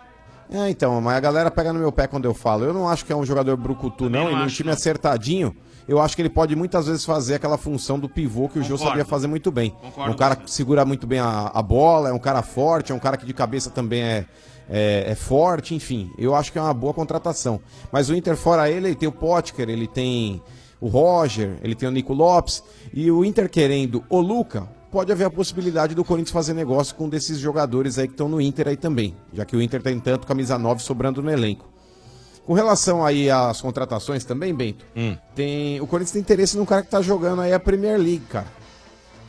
É, 0.50 0.70
então, 0.70 1.00
mas 1.00 1.16
a 1.16 1.20
galera 1.20 1.50
pega 1.50 1.72
no 1.72 1.78
meu 1.78 1.92
pé 1.92 2.06
quando 2.06 2.24
eu 2.24 2.32
falo. 2.34 2.64
Eu 2.64 2.72
não 2.72 2.88
acho 2.88 3.04
que 3.04 3.12
é 3.12 3.16
um 3.16 3.24
jogador 3.24 3.56
brucutu, 3.56 4.08
não. 4.08 4.24
não 4.24 4.30
E 4.32 4.34
num 4.34 4.42
acho, 4.44 4.56
time 4.56 4.68
não. 4.68 4.74
acertadinho, 4.74 5.54
eu 5.86 6.00
acho 6.00 6.16
que 6.16 6.22
ele 6.22 6.30
pode 6.30 6.56
muitas 6.56 6.86
vezes 6.86 7.04
fazer 7.04 7.34
aquela 7.34 7.58
função 7.58 7.98
do 7.98 8.08
pivô 8.08 8.48
que 8.48 8.58
o 8.58 8.62
Jô 8.62 8.70
Concordo. 8.76 8.90
sabia 8.90 9.04
fazer 9.04 9.26
muito 9.26 9.50
bem. 9.50 9.70
Concordo 9.70 10.10
é 10.10 10.14
um 10.14 10.16
cara 10.16 10.36
que 10.36 10.50
segura 10.50 10.84
muito 10.84 11.06
bem 11.06 11.18
a, 11.18 11.50
a 11.52 11.62
bola, 11.62 12.08
é 12.08 12.12
um 12.12 12.18
cara 12.18 12.42
forte, 12.42 12.92
é 12.92 12.94
um 12.94 12.98
cara 12.98 13.16
que 13.16 13.26
de 13.26 13.34
cabeça 13.34 13.68
também 13.70 14.02
é, 14.02 14.24
é, 14.70 15.04
é 15.08 15.14
forte, 15.14 15.74
enfim. 15.74 16.10
Eu 16.18 16.34
acho 16.34 16.50
que 16.50 16.58
é 16.58 16.62
uma 16.62 16.74
boa 16.74 16.94
contratação. 16.94 17.60
Mas 17.92 18.08
o 18.08 18.14
Inter, 18.14 18.36
fora 18.36 18.70
ele, 18.70 18.88
ele 18.88 18.94
tem 18.96 19.08
o 19.08 19.12
Potker, 19.12 19.68
ele 19.68 19.86
tem 19.86 20.42
o 20.80 20.88
Roger, 20.88 21.58
ele 21.62 21.74
tem 21.74 21.88
o 21.88 21.92
Nico 21.92 22.12
Lopes. 22.14 22.62
E 22.92 23.10
o 23.10 23.22
Inter 23.24 23.50
querendo 23.50 24.02
o 24.08 24.20
Luca, 24.20 24.68
pode 24.90 25.12
haver 25.12 25.24
a 25.26 25.30
possibilidade 25.30 25.94
do 25.94 26.04
Corinthians 26.04 26.32
fazer 26.32 26.54
negócio 26.54 26.94
com 26.94 27.04
um 27.04 27.08
desses 27.08 27.38
jogadores 27.38 27.98
aí 27.98 28.06
que 28.06 28.14
estão 28.14 28.28
no 28.28 28.40
Inter 28.40 28.68
aí 28.68 28.76
também. 28.76 29.14
Já 29.32 29.44
que 29.44 29.56
o 29.56 29.62
Inter 29.62 29.82
tem 29.82 29.98
tanto 30.00 30.26
camisa 30.26 30.58
9 30.58 30.82
sobrando 30.82 31.22
no 31.22 31.30
elenco. 31.30 31.68
Com 32.46 32.54
relação 32.54 33.04
aí 33.04 33.30
às 33.30 33.60
contratações 33.60 34.24
também, 34.24 34.54
Bento, 34.54 34.84
tem, 35.34 35.78
o 35.82 35.86
Corinthians 35.86 36.12
tem 36.12 36.22
interesse 36.22 36.56
num 36.56 36.64
cara 36.64 36.82
que 36.82 36.88
tá 36.90 37.02
jogando 37.02 37.42
aí 37.42 37.52
a 37.52 37.60
Premier 37.60 37.98
League, 37.98 38.24
cara. 38.30 38.46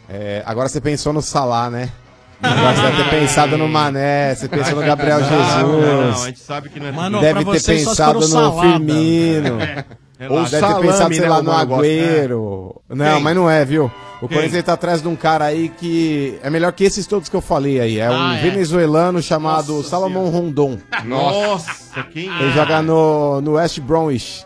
É, 0.07 0.41
agora 0.45 0.69
você 0.69 0.79
pensou 0.79 1.11
no 1.11 1.21
Salah, 1.21 1.69
né? 1.69 1.91
Agora 2.41 2.73
você 2.73 2.81
deve 2.83 3.03
ter 3.03 3.09
pensado 3.09 3.57
no 3.57 3.67
Mané, 3.67 4.33
você 4.33 4.47
pensou 4.47 4.75
no 4.77 4.81
Gabriel 4.81 5.19
Não, 5.19 5.27
Jesus. 5.27 6.15
não, 6.15 6.23
a 6.23 6.27
gente 6.27 6.39
sabe 6.39 6.69
que 6.69 6.79
não 6.79 6.87
é 6.87 6.91
Mano. 6.93 7.19
Deve 7.19 7.43
ter 7.43 7.61
pensado 7.61 8.19
no 8.21 8.25
salada. 8.25 8.61
Firmino. 8.61 9.59
É, 9.59 9.85
Ou 10.27 10.43
deve 10.43 10.49
ter 10.67 10.81
pensado, 10.81 11.13
sei 11.13 11.21
né, 11.23 11.29
lá, 11.29 11.37
no 11.41 11.65
gosta, 11.65 11.75
Agüero. 11.85 12.81
Não, 12.89 13.13
Quem? 13.15 13.23
mas 13.23 13.35
não 13.35 13.49
é, 13.49 13.63
viu? 13.63 13.89
O 14.21 14.27
Quem? 14.27 14.37
Corinthians 14.37 14.63
tá 14.65 14.73
atrás 14.73 15.01
de 15.01 15.07
um 15.07 15.15
cara 15.15 15.45
aí 15.45 15.69
que 15.69 16.37
é 16.43 16.49
melhor 16.49 16.73
que 16.73 16.83
esses 16.83 17.07
todos 17.07 17.29
que 17.29 17.35
eu 17.35 17.41
falei 17.41 17.79
aí. 17.79 17.99
É 17.99 18.09
um 18.09 18.13
Ah, 18.13 18.35
é. 18.35 18.41
venezuelano 18.41 19.21
chamado 19.21 19.75
Nossa 19.75 19.89
Salomão 19.89 20.29
Rondon. 20.29 20.77
Nossa, 21.05 22.03
quem 22.11 22.25
Ele 22.25 22.51
joga 22.51 22.81
no, 22.81 23.39
no 23.41 23.53
West 23.53 23.79
Bromwich. 23.79 24.45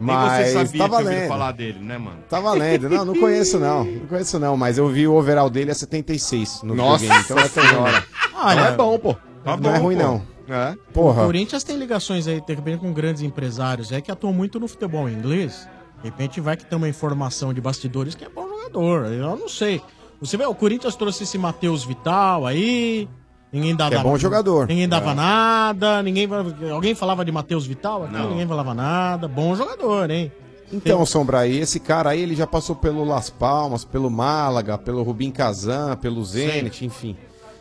Nem 0.00 0.14
Mas 0.14 0.46
você 0.46 0.52
sabia 0.52 0.78
tá 0.78 0.84
que 0.84 0.90
valendo. 1.04 1.28
falar 1.28 1.52
dele, 1.52 1.78
né, 1.80 1.98
mano? 1.98 2.18
Tá 2.30 2.38
valendo. 2.38 2.88
Não, 2.88 3.04
não 3.04 3.14
conheço 3.18 3.58
não. 3.58 3.82
Não 3.82 4.06
conheço 4.06 4.38
não, 4.38 4.56
mas 4.56 4.78
eu 4.78 4.86
vi 4.88 5.08
o 5.08 5.14
overall 5.14 5.50
dele 5.50 5.72
a 5.72 5.74
76 5.74 6.60
no 6.62 6.76
Nossa. 6.76 7.04
Então 7.04 7.36
é 7.36 7.48
senhora. 7.48 8.04
Não 8.32 8.50
é 8.66 8.72
bom, 8.76 8.96
pô. 9.00 9.16
Não 9.60 9.74
é 9.74 9.78
ruim 9.78 9.96
pô. 9.96 10.02
não. 10.04 10.22
É. 10.48 10.72
O 10.90 10.92
Porra. 10.92 11.24
Corinthians 11.24 11.62
tem 11.62 11.76
ligações 11.76 12.26
aí, 12.26 12.40
de 12.40 12.54
repente, 12.54 12.78
com 12.80 12.92
grandes 12.92 13.22
empresários 13.22 13.92
aí 13.92 14.00
que 14.00 14.10
atuam 14.10 14.32
muito 14.32 14.58
no 14.58 14.66
futebol 14.68 15.08
inglês. 15.08 15.68
De 16.02 16.08
repente 16.08 16.40
vai 16.40 16.56
que 16.56 16.64
tem 16.64 16.76
uma 16.76 16.88
informação 16.88 17.52
de 17.52 17.60
bastidores 17.60 18.14
que 18.14 18.24
é 18.24 18.28
bom 18.28 18.48
jogador. 18.48 19.06
Eu 19.06 19.36
não 19.36 19.48
sei. 19.48 19.82
Você 20.20 20.36
vê, 20.36 20.46
o 20.46 20.54
Corinthians 20.54 20.94
trouxe 20.96 21.24
esse 21.24 21.36
Matheus 21.38 21.84
Vital 21.84 22.46
aí. 22.46 23.08
Ninguém 23.52 23.74
dava. 23.74 23.90
Que 23.90 23.96
é 23.96 24.02
bom 24.02 24.16
jogador. 24.18 24.68
Ninguém 24.68 24.88
dava 24.88 25.12
É. 25.12 25.14
nada. 25.14 26.02
Ninguém. 26.02 26.28
Alguém 26.72 26.94
falava 26.94 27.24
de 27.24 27.32
Matheus 27.32 27.66
Vital 27.66 28.04
aqui? 28.04 28.12
Não. 28.12 28.30
Ninguém 28.30 28.46
falava 28.46 28.74
nada. 28.74 29.26
Bom 29.28 29.54
jogador, 29.54 30.10
hein? 30.10 30.30
Então, 30.70 31.04
Sombra, 31.06 31.40
aí 31.40 31.56
esse 31.58 31.80
cara 31.80 32.10
aí, 32.10 32.20
ele 32.20 32.34
já 32.36 32.46
passou 32.46 32.76
pelo 32.76 33.02
Las 33.02 33.30
Palmas, 33.30 33.84
pelo 33.86 34.10
Málaga, 34.10 34.76
pelo 34.76 35.02
Rubim 35.02 35.30
Kazan, 35.30 35.96
pelo 35.96 36.22
Zenit, 36.22 36.84
enfim. 36.84 37.16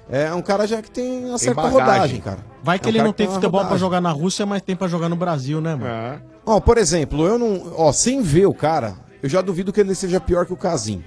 É 0.10 0.34
um 0.34 0.42
cara 0.42 0.66
já 0.66 0.82
que 0.82 0.90
tem 0.90 1.26
uma 1.26 1.38
certa 1.38 1.62
rodagem, 1.68 2.22
cara. 2.22 2.40
Vai 2.64 2.80
que 2.80 2.86
É 2.86 2.88
um 2.88 2.96
ele 2.96 3.04
não 3.04 3.12
tem 3.14 3.28
uma 3.28 3.34
futebol 3.36 3.60
pra 3.60 3.70
rodagem. 3.70 3.80
jogar 3.80 4.02
na 4.02 4.12
Rússia, 4.12 4.46
mas 4.46 4.62
tem 4.62 4.76
pra 4.76 4.88
jogar 4.88 5.10
no 5.10 5.16
Brasil, 5.16 5.60
né, 5.62 5.76
mano? 5.76 5.86
É. 5.88 6.20
Ó, 6.46 6.60
por 6.62 6.78
exemplo, 6.78 7.26
eu 7.28 7.38
não. 7.38 7.74
Ó, 7.76 7.92
sem 7.92 8.22
ver 8.22 8.46
o 8.46 8.54
cara, 8.54 8.96
eu 9.22 9.28
já 9.30 9.42
duvido 9.42 9.74
que 9.74 9.80
ele 9.82 9.94
seja 9.94 10.20
pior 10.20 10.46
que 10.46 10.54
o 10.54 10.58
Casim. 10.58 11.04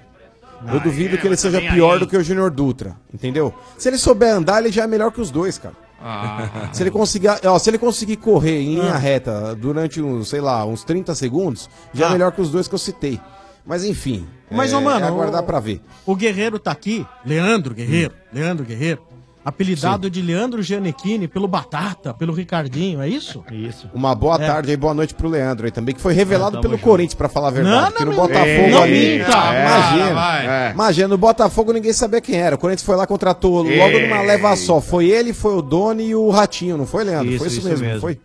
Eu 0.70 0.78
duvido 0.80 1.16
que 1.16 1.26
ele 1.26 1.36
seja 1.38 1.58
pior 1.58 1.94
aí. 1.94 2.00
do 2.00 2.06
que 2.06 2.14
o 2.16 2.22
Júnior 2.22 2.50
Dutra, 2.50 2.94
entendeu? 3.14 3.54
Se 3.78 3.88
ele 3.88 3.96
souber 3.96 4.34
andar, 4.34 4.60
ele 4.60 4.70
já 4.70 4.84
é 4.84 4.86
melhor 4.86 5.10
que 5.10 5.18
os 5.20 5.30
dois, 5.30 5.56
cara. 5.56 5.74
Ah, 6.02 6.68
Se 6.72 6.82
ele 6.82 6.90
conseguir, 6.90 7.28
ó, 7.44 7.58
se 7.58 7.68
ele 7.70 7.78
conseguir 7.78 8.16
correr 8.16 8.60
em 8.60 8.74
linha 8.76 8.96
reta 8.96 9.54
durante 9.54 10.00
uns, 10.02 10.28
sei 10.28 10.40
lá, 10.42 10.64
uns 10.66 10.82
30 10.84 11.14
segundos, 11.14 11.68
já 11.94 12.06
Ah. 12.06 12.08
é 12.10 12.12
melhor 12.12 12.32
que 12.32 12.40
os 12.42 12.50
dois 12.50 12.68
que 12.68 12.74
eu 12.74 12.78
citei. 12.78 13.18
Mas 13.66 13.84
enfim, 13.84 14.26
Mas, 14.50 14.72
é, 14.72 14.76
ô, 14.76 14.80
mano, 14.80 15.04
é 15.04 15.08
aguardar 15.08 15.42
pra 15.42 15.60
ver. 15.60 15.80
O 16.06 16.14
Guerreiro 16.16 16.58
tá 16.58 16.70
aqui, 16.72 17.06
Leandro 17.24 17.74
Guerreiro, 17.74 18.14
Leandro 18.32 18.64
Guerreiro, 18.64 19.02
apelidado 19.44 20.10
de 20.10 20.20
Leandro 20.20 20.62
Gianecchini 20.62 21.28
pelo 21.28 21.46
Batata, 21.48 22.12
pelo 22.12 22.32
Ricardinho, 22.32 23.00
é 23.00 23.08
isso? 23.08 23.44
Isso. 23.50 23.88
Uma 23.94 24.14
boa 24.14 24.36
É. 24.36 24.46
tarde 24.46 24.70
aí, 24.70 24.76
boa 24.76 24.92
noite 24.94 25.14
pro 25.14 25.28
Leandro 25.28 25.66
aí 25.66 25.70
também, 25.72 25.94
que 25.94 26.00
foi 26.00 26.12
revelado 26.14 26.58
Ah, 26.58 26.60
pelo 26.60 26.74
junto. 26.74 26.84
Corinthians, 26.84 27.14
pra 27.14 27.28
falar 27.28 27.48
a 27.48 27.50
verdade. 27.52 27.76
Não, 27.76 27.86
porque 27.90 28.04
não, 28.04 28.12
no 28.12 28.16
não, 28.18 28.26
Botafogo 28.26 28.70
não 28.70 28.82
ali. 28.82 29.18
minta. 29.18 29.54
É, 29.54 29.66
imagina. 29.66 30.14
vai. 30.14 30.46
É. 30.46 30.70
Imagina, 30.72 31.08
no 31.08 31.18
Botafogo 31.18 31.72
ninguém 31.72 31.92
sabia 31.92 32.20
quem 32.20 32.36
era. 32.36 32.56
O 32.56 32.58
Corinthians 32.58 32.84
foi 32.86 32.96
lá, 32.96 33.06
contratou 33.06 33.62
logo 33.62 33.98
numa 33.98 34.22
leva 34.22 34.56
só. 34.56 34.80
Foi 34.80 35.06
ele, 35.06 35.32
foi 35.32 35.54
o 35.54 35.62
Doni 35.62 36.08
e 36.08 36.14
o 36.14 36.28
Ratinho, 36.30 36.76
não 36.76 36.86
foi, 36.86 37.04
Leandro? 37.04 37.28
Isso, 37.30 37.38
foi 37.38 37.46
isso, 37.46 37.58
isso 37.58 37.68
mesmo, 37.68 37.82
não 37.84 37.92
mesmo. 37.92 38.00
foi? 38.00 38.20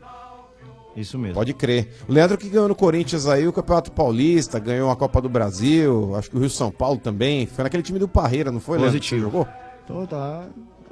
Isso 0.95 1.17
mesmo. 1.19 1.35
Pode 1.35 1.53
crer. 1.53 1.89
O 2.07 2.13
Leandro 2.13 2.37
que 2.37 2.47
ganhou 2.47 2.67
no 2.67 2.75
Corinthians 2.75 3.27
aí 3.27 3.47
o 3.47 3.51
Campeonato 3.53 3.91
Paulista, 3.91 4.57
ganhou 4.59 4.89
a 4.89 4.95
Copa 4.95 5.21
do 5.21 5.27
Brasil, 5.27 6.15
acho 6.15 6.29
que 6.29 6.37
o 6.37 6.39
Rio 6.39 6.49
São 6.49 6.71
Paulo 6.71 6.99
também. 6.99 7.45
Foi 7.45 7.63
naquele 7.63 7.83
time 7.83 7.99
do 7.99 8.07
Parreira, 8.07 8.51
não 8.51 8.59
foi, 8.61 8.77
Leandro? 8.77 8.99
que 8.99 9.05
Você 9.05 9.15
Positivo. 9.15 9.31
jogou? 9.31 9.47
Tô, 9.85 10.07
tá. 10.07 10.45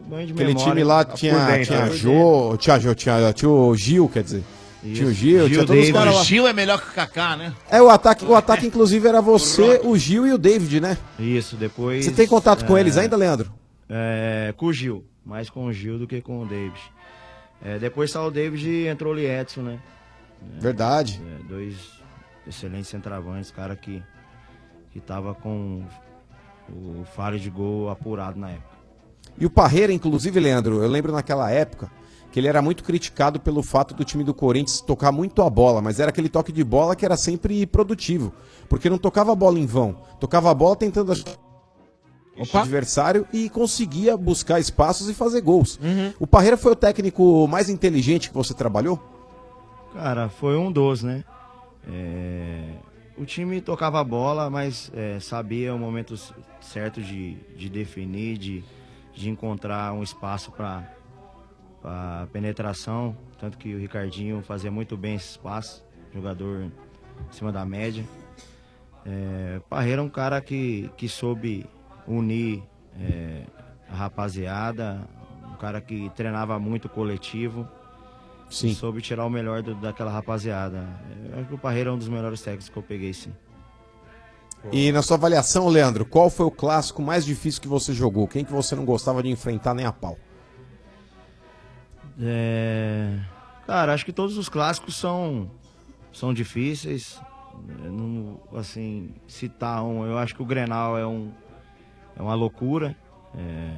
Banho 0.08 0.28
de 0.28 0.34
Aquele 0.34 0.50
memória. 0.50 0.70
time 0.72 0.84
lá 0.84 1.06
Tá 1.06 1.14
tinha, 1.14 1.34
dentro, 1.46 1.66
tinha 1.66 1.80
tá 1.80 1.88
por 1.88 1.96
Jô, 1.96 2.58
tinha, 2.58 2.80
Jô, 2.80 2.94
tinha, 2.94 3.34
tinha 3.34 3.50
o 3.50 3.74
Gil, 3.76 4.10
quer 4.10 4.24
dizer. 4.24 4.44
Isso. 4.84 4.96
Tinha 4.96 5.08
o 5.08 5.14
Gil, 5.14 5.38
Gil 5.40 5.48
tinha 5.48 5.60
todos 5.60 5.70
os 5.70 5.76
David. 5.78 5.94
caras 5.94 6.14
lá. 6.16 6.22
O 6.22 6.24
Gil 6.26 6.48
é 6.48 6.52
melhor 6.54 6.82
que 6.82 6.90
o 6.90 6.94
Kaká, 6.94 7.38
né? 7.38 7.54
É, 7.72 7.82
o 7.82 7.90
ataque, 7.90 8.26
o 8.26 8.36
ataque 8.36 8.68
inclusive 8.68 9.08
era 9.08 9.22
você, 9.22 9.80
o 9.86 9.98
Gil 9.98 10.28
e 10.28 10.34
o 10.34 10.38
David, 10.38 10.82
né? 10.82 10.98
Isso, 11.18 11.56
depois. 11.56 12.04
Você 12.04 12.12
tem 12.12 12.28
contato 12.28 12.66
com 12.66 12.76
é, 12.78 12.82
eles 12.82 12.98
ainda, 12.98 13.16
Leandro? 13.16 13.50
É, 13.90 14.54
com 14.58 14.66
o 14.66 14.74
Gil. 14.74 15.06
Mais 15.26 15.50
com 15.50 15.66
o 15.68 15.72
Gil 15.72 15.98
do 15.98 16.06
que 16.06 16.20
com 16.22 16.42
o 16.42 16.46
David. 16.46 16.74
É, 17.64 17.80
depois 17.80 18.12
saiu 18.12 18.28
o 18.28 18.32
David 18.32 18.70
e 18.70 18.88
entrou 18.88 19.14
o 19.14 19.16
Liedson, 19.16 19.62
né? 19.62 19.80
Verdade. 20.60 21.22
É, 21.26 21.44
dois 21.48 21.76
excelentes 22.46 22.90
centravantes, 22.90 23.52
cara 23.52 23.76
que, 23.76 24.04
que 24.92 25.00
tava 25.00 25.34
com 25.34 25.84
o 26.70 27.06
faro 27.16 27.40
de 27.40 27.50
gol 27.50 27.90
apurado 27.90 28.38
na 28.38 28.52
época. 28.52 28.74
E 29.38 29.46
o 29.46 29.50
Parreira, 29.50 29.94
inclusive, 29.94 30.40
Leandro, 30.40 30.84
eu 30.84 30.90
lembro 30.90 31.12
naquela 31.12 31.50
época 31.50 31.90
que 32.32 32.40
ele 32.40 32.48
era 32.48 32.62
muito 32.62 32.84
criticado 32.84 33.40
pelo 33.40 33.62
fato 33.62 33.94
do 33.94 34.04
time 34.04 34.24
do 34.24 34.34
Corinthians 34.34 34.82
tocar 34.82 35.12
muito 35.12 35.42
a 35.44 35.50
bola, 35.50 35.82
mas 35.82 36.00
era 36.00 36.10
aquele 36.10 36.28
toque 36.28 36.52
de 36.52 36.64
bola 36.64 36.96
que 36.96 37.06
era 37.06 37.16
sempre 37.16 37.66
produtivo, 37.68 38.34
porque 38.68 38.90
não 38.90 38.98
tocava 38.98 39.32
a 39.32 39.36
bola 39.36 39.60
em 39.60 39.68
vão, 39.68 39.94
tocava 40.20 40.50
a 40.50 40.54
bola 40.54 40.76
tentando 40.76 41.14
ajudar 42.38 42.60
o 42.60 42.62
adversário 42.62 43.28
e 43.32 43.50
conseguia 43.50 44.18
buscar 44.18 44.60
espaços 44.60 45.10
e 45.10 45.14
fazer 45.14 45.42
gols. 45.42 45.80
O 46.20 46.28
Parreira 46.28 46.58
foi 46.58 46.72
o 46.72 46.76
técnico 46.76 47.48
mais 47.48 47.70
inteligente 47.70 48.30
que 48.30 48.36
você 48.36 48.54
trabalhou? 48.54 49.02
Cara, 49.94 50.28
foi 50.28 50.58
um 50.58 50.72
dos, 50.72 51.04
né? 51.04 51.24
É, 51.88 52.64
o 53.18 53.26
time 53.26 53.62
tocava 53.62 54.00
a 54.00 54.04
bola, 54.04 54.50
mas 54.50 54.92
é, 54.96 55.20
sabia 55.20 55.74
o 55.74 55.78
momento 55.78 56.16
certo 56.60 57.02
de, 57.02 57.36
de 57.56 57.70
definir, 57.70 58.38
de, 58.38 58.64
de 59.14 59.30
encontrar 59.30 59.94
um 59.94 60.02
espaço 60.02 60.52
para 60.52 62.28
penetração. 62.32 63.16
Tanto 63.40 63.58
que 63.58 63.76
o 63.76 63.80
Ricardinho 63.80 64.42
fazia 64.42 64.72
muito 64.72 64.98
bem 64.98 65.16
esse 65.16 65.32
espaço, 65.32 65.84
jogador 66.14 66.64
em 66.64 66.72
cima 67.32 67.52
da 67.52 67.66
média. 67.66 68.04
É, 69.06 69.62
Parreira 69.70 70.02
é 70.02 70.04
um 70.04 70.10
cara 70.10 70.42
que, 70.42 70.90
que 70.98 71.08
soube 71.08 71.66
unir 72.08 72.64
é, 73.00 73.44
a 73.90 73.96
rapaziada, 73.96 75.08
um 75.52 75.56
cara 75.56 75.80
que 75.82 76.10
treinava 76.16 76.58
muito 76.60 76.88
coletivo. 76.90 77.68
Sim. 78.50 78.74
Soube 78.76 79.02
tirar 79.02 79.26
o 79.26 79.30
melhor 79.30 79.64
do- 79.64 79.74
daquela 79.76 80.12
rapaziada. 80.12 80.88
Eu 81.32 81.40
acho 81.40 81.48
que 81.48 81.56
o 81.56 81.58
Parreira 81.58 81.90
é 81.90 81.94
um 81.94 81.98
dos 81.98 82.08
melhores 82.10 82.42
técnicos 82.42 82.70
que 82.70 82.78
eu 82.78 82.84
peguei, 82.84 83.14
sim. 83.14 83.34
E 84.72 84.92
na 84.92 85.02
sua 85.02 85.18
avaliação, 85.18 85.68
Leandro, 85.68 86.06
qual 86.06 86.30
foi 86.30 86.46
o 86.46 86.52
clássico 86.52 87.02
mais 87.02 87.26
difícil 87.26 87.62
que 87.62 87.68
você 87.68 87.94
jogou? 87.94 88.28
Quem 88.28 88.46
que 88.46 88.52
você 88.52 88.76
não 88.76 88.86
gostava 88.86 89.22
de 89.24 89.30
enfrentar 89.30 89.74
nem 89.74 89.86
a 89.86 89.92
pau? 89.92 90.18
É, 92.22 93.18
Cara, 93.66 93.94
acho 93.94 94.06
que 94.06 94.14
todos 94.14 94.38
os 94.38 94.50
clássicos 94.50 94.96
são, 94.96 95.50
são 96.12 96.34
difíceis. 96.34 97.20
Não, 97.84 98.40
assim, 98.56 99.10
citar 99.28 99.84
um, 99.84 100.06
eu 100.06 100.18
acho 100.18 100.36
que 100.36 100.42
o 100.42 100.46
Grenal 100.46 100.98
é, 100.98 101.06
um, 101.08 101.32
é 102.18 102.22
uma 102.22 102.34
loucura. 102.36 102.96
É, 103.38 103.74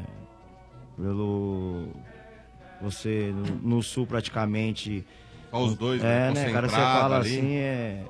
pelo. 0.97 1.87
Você 2.81 3.33
no, 3.33 3.75
no 3.77 3.83
sul 3.83 4.05
praticamente. 4.05 5.05
Só 5.51 5.63
os 5.63 5.75
dois, 5.75 6.01
né? 6.01 6.29
É, 6.29 6.31
né, 6.33 6.51
cara? 6.51 6.67
Você 6.67 6.75
fala 6.75 7.17
ali. 7.17 7.37
assim, 7.37 7.55
é. 7.55 8.03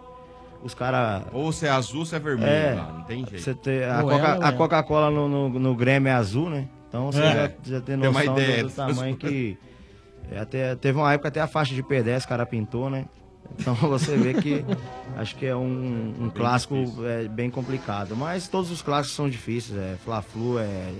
Os 0.63 0.73
caras. 0.73 1.23
Ou 1.32 1.51
você 1.51 1.67
é 1.67 1.69
azul 1.69 1.99
ou 1.99 2.05
você 2.05 2.15
é 2.15 2.19
vermelho, 2.19 2.49
É, 2.49 2.73
lá, 2.73 2.91
não 2.91 3.03
tem 3.03 3.19
jeito. 3.26 3.39
Você 3.43 3.53
ter, 3.53 3.88
a 3.88 4.01
Coca- 4.01 4.15
ela. 4.15 4.51
Coca-Cola 4.53 5.11
no, 5.11 5.28
no, 5.30 5.49
no 5.59 5.76
Grêmio 5.76 6.09
é 6.09 6.13
azul, 6.13 6.49
né? 6.49 6.67
Então 6.89 7.11
você 7.11 7.21
É. 7.21 7.34
já, 7.34 7.51
já 7.78 7.82
tem 7.82 7.99
Tem 7.99 8.09
uma 8.09 8.19
noção 8.19 8.34
ideia 8.39 8.63
do, 8.63 8.69
do 8.69 8.76
tamanho 8.76 9.15
que. 9.15 9.57
é, 10.32 10.39
até, 10.39 10.76
teve 10.76 10.97
uma 10.97 11.13
época 11.13 11.28
até 11.28 11.39
a 11.39 11.45
faixa 11.47 11.76
de 11.76 11.84
pedestre, 11.84 12.26
o 12.26 12.30
cara 12.30 12.45
pintou, 12.47 12.89
né? 12.89 13.05
Então 13.59 13.73
você 13.89 14.17
vê 14.17 14.33
que 14.33 14.65
acho 15.17 15.35
que 15.35 15.45
é 15.45 15.55
um, 15.55 16.13
um 16.19 16.29
clássico 16.29 16.75
é, 17.05 17.27
bem 17.27 17.49
complicado. 17.49 18.15
Mas 18.15 18.47
todos 18.47 18.69
os 18.71 18.81
clássicos 18.81 19.15
são 19.15 19.29
difíceis. 19.29 19.77
É, 19.77 19.95
Fla-Flu 20.03 20.59
é 20.59 20.91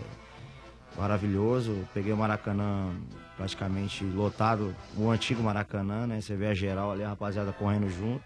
maravilhoso. 0.98 1.78
Peguei 1.94 2.14
o 2.14 2.18
Maracanã 2.18 2.92
praticamente 3.38 4.04
lotado, 4.06 4.74
o 4.98 5.10
antigo 5.10 5.44
Maracanã, 5.44 6.08
né? 6.08 6.22
Você 6.22 6.36
vê 6.36 6.48
a 6.48 6.54
geral 6.54 6.92
ali, 6.92 7.04
a 7.04 7.10
rapaziada 7.10 7.52
correndo 7.52 7.90
junto. 7.90 8.24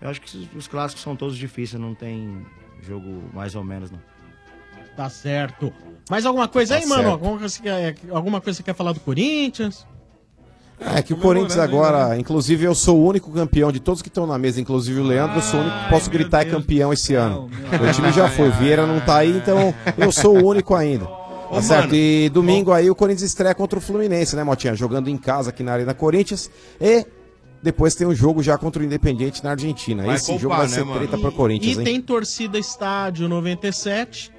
Eu 0.00 0.08
acho 0.08 0.20
que 0.20 0.36
os- 0.36 0.48
os 0.54 0.68
clássicos 0.68 1.02
são 1.02 1.16
todos 1.16 1.36
difíceis, 1.36 1.80
não 1.80 1.94
tem 1.94 2.44
jogo 2.80 3.22
mais 3.32 3.54
ou 3.56 3.64
menos, 3.64 3.90
não. 3.90 4.00
Tá 4.96 5.08
certo. 5.08 5.72
Mais 6.10 6.26
alguma 6.26 6.46
coisa 6.46 6.74
Tá 6.74 6.80
aí, 6.80 6.86
mano? 6.86 7.02
certo. 7.02 7.12
Alguma 7.14 7.38
coisa, 7.38 7.56
que 7.56 7.62
quer- 7.62 7.96
alguma 8.14 8.40
coisa 8.40 8.56
que 8.58 8.62
você 8.64 8.70
quer 8.70 8.74
falar 8.76 8.92
do 8.92 9.00
Corinthians? 9.00 9.86
É 10.96 11.02
que 11.02 11.12
o 11.12 11.16
Corinthians 11.16 11.58
agora, 11.58 12.16
inclusive 12.18 12.64
eu 12.64 12.74
sou 12.74 12.98
o 12.98 13.06
único 13.06 13.30
campeão 13.30 13.70
de 13.70 13.80
todos 13.80 14.02
que 14.02 14.08
estão 14.08 14.26
na 14.26 14.38
mesa, 14.38 14.60
inclusive 14.60 15.00
o 15.00 15.04
Leandro, 15.04 15.36
eu 15.38 15.42
sou 15.42 15.60
o 15.60 15.62
único 15.62 15.78
que 15.84 15.90
posso 15.90 16.10
gritar 16.10 16.42
é 16.42 16.44
campeão 16.44 16.92
esse 16.92 17.14
ano. 17.14 17.48
O 17.88 17.92
time 17.92 18.12
já 18.12 18.28
foi, 18.28 18.48
o 18.48 18.52
Vieira 18.52 18.86
não 18.86 19.00
tá 19.00 19.18
aí, 19.18 19.36
então 19.36 19.74
eu 19.96 20.10
sou 20.12 20.36
o 20.38 20.46
único 20.46 20.74
ainda. 20.74 21.04
Tá 21.06 21.58
Ô, 21.58 21.62
certo? 21.62 21.88
mano, 21.88 21.94
E 21.94 22.30
domingo 22.30 22.72
aí 22.72 22.90
o 22.90 22.94
Corinthians 22.94 23.30
estreia 23.30 23.54
contra 23.54 23.78
o 23.78 23.82
Fluminense, 23.82 24.34
né, 24.34 24.42
Motinha? 24.42 24.74
Jogando 24.74 25.08
em 25.08 25.16
casa 25.18 25.50
aqui 25.50 25.62
na 25.62 25.72
Arena 25.72 25.92
Corinthians. 25.92 26.50
E 26.80 27.04
depois 27.62 27.94
tem 27.94 28.06
um 28.06 28.14
jogo 28.14 28.42
já 28.42 28.56
contra 28.56 28.82
o 28.82 28.84
Independiente 28.84 29.44
na 29.44 29.50
Argentina. 29.50 30.02
Vai 30.02 30.16
Esse 30.16 30.26
poupar, 30.26 30.40
jogo 30.42 30.56
vai 30.56 30.66
né, 30.66 30.72
ser 30.74 30.84
mano? 30.84 30.98
treta 30.98 31.18
pro 31.18 31.30
Corinthians, 31.30 31.76
e 31.76 31.78
hein? 31.78 31.84
tem 31.84 32.00
torcida 32.00 32.58
estádio 32.58 33.28
97. 33.28 34.32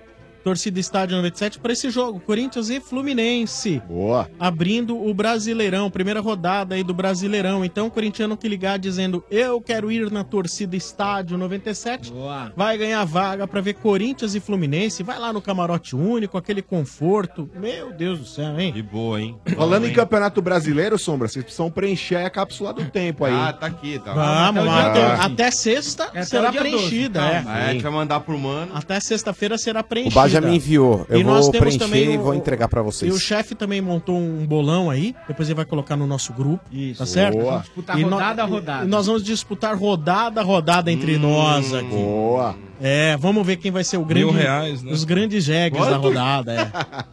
Torcida 0.44 0.80
estádio 0.80 1.16
97 1.16 1.60
para 1.60 1.72
esse 1.74 1.90
jogo, 1.90 2.20
Corinthians 2.20 2.70
e 2.70 2.80
Fluminense. 2.80 3.82
Boa. 3.88 4.30
Abrindo 4.40 4.98
o 5.02 5.14
Brasileirão, 5.14 5.90
primeira 5.90 6.20
rodada 6.20 6.76
aí 6.76 6.84
do 6.84 6.94
Brasileirão. 6.94 7.64
Então, 7.64 7.88
o 7.88 7.92
corintiano 7.92 8.36
que 8.36 8.48
ligar 8.48 8.78
dizendo 8.78 9.24
eu 9.32 9.62
quero 9.62 9.92
ir 9.92 10.12
na 10.12 10.24
torcida 10.24 10.76
estádio 10.76 11.38
97, 11.38 12.12
vai 12.56 12.78
ganhar 12.78 13.04
vaga 13.06 13.48
para 13.48 13.62
ver 13.62 13.74
Corinthians 13.76 14.36
e 14.36 14.40
Fluminense. 14.40 15.04
Vai 15.04 15.18
lá 15.20 15.32
no 15.32 15.42
camarote 15.42 15.96
único, 15.96 16.38
aquele 16.38 16.62
conforto. 16.62 17.50
Meu 17.56 17.94
Deus 17.94 18.20
do 18.20 18.26
céu, 18.26 18.60
hein? 18.60 18.74
De 18.74 18.82
boa, 18.84 19.22
hein? 19.22 19.38
Falando 19.56 19.86
em 19.86 19.90
hein? 19.90 19.94
Campeonato 19.94 20.42
Brasileiro, 20.42 20.98
Sombra, 20.98 21.28
vocês 21.28 21.44
precisam 21.44 21.72
preencher 21.72 22.18
a 22.18 22.30
cápsula 22.30 22.74
do 22.74 22.86
tempo 22.86 23.24
aí. 23.26 23.34
Ah, 23.34 23.54
tá 23.54 23.68
aqui, 23.68 24.00
tá. 24.00 24.14
Vamos, 24.14 24.68
Até 24.68 24.84
até, 25.04 25.10
12. 25.10 25.22
até 25.22 25.52
sexta 25.52 26.10
É 26.14 26.24
será 26.24 26.52
12, 26.52 26.58
preenchida. 26.60 27.20
calma. 27.20 27.60
é. 27.60 27.64
É, 27.64 27.70
a 27.70 27.74
gente 27.74 27.82
vai 27.84 27.92
mandar 27.92 28.20
pro 28.20 28.38
mano. 28.38 28.72
Até 28.76 29.00
sexta-feira 29.00 29.58
será 29.58 29.82
preenchida. 29.84 30.20
Já 30.34 30.42
me 30.42 30.56
enviou. 30.56 31.06
Eu 31.10 31.20
E 31.20 31.24
vou 31.24 31.52
preencher 31.52 32.12
e 32.12 32.18
vou 32.18 32.34
entregar 32.34 32.68
pra 32.68 32.80
E 32.80 32.84
o 32.84 32.86
vocês. 32.86 33.22
chefe 33.22 33.56
também 33.56 33.82
montou 33.82 34.18
um 34.18 34.46
bolão 34.46 34.90
aí, 34.90 35.16
depois 35.28 35.48
ele 35.50 35.56
vai 35.56 35.66
colocar 35.66 35.96
no 35.96 36.06
nosso 36.08 36.34
grupo, 36.34 36.64
tá 36.98 37.06
certo? 37.06 37.34
Boa. 37.38 37.46
Vamos 37.52 37.64
disputar 37.64 38.00
E 38.00 38.04
rodada 38.04 38.42
a 38.42 38.46
rodada. 38.46 38.86
E 38.86 38.88
nós 38.88 39.06
vamos 39.08 39.24
disputar 39.24 39.78
rodada 39.78 40.42
a 40.42 40.44
rodada 40.44 40.92
entre 40.92 41.18
nós 41.18 41.74
aqui. 41.74 41.88
Boa. 41.90 42.56
É, 42.82 43.16
vamos 43.18 43.46
ver 43.48 43.58
quem 43.58 43.72
vai 43.72 43.84
ser 43.84 43.98
o 43.98 44.04
grande, 44.04 44.26
Mil 44.26 44.34
reais, 44.34 44.84
né? 44.84 44.92
os 44.92 45.04
grandes 45.06 45.44
jegues 45.46 45.80
da 45.80 45.96
rodada. 45.98 46.54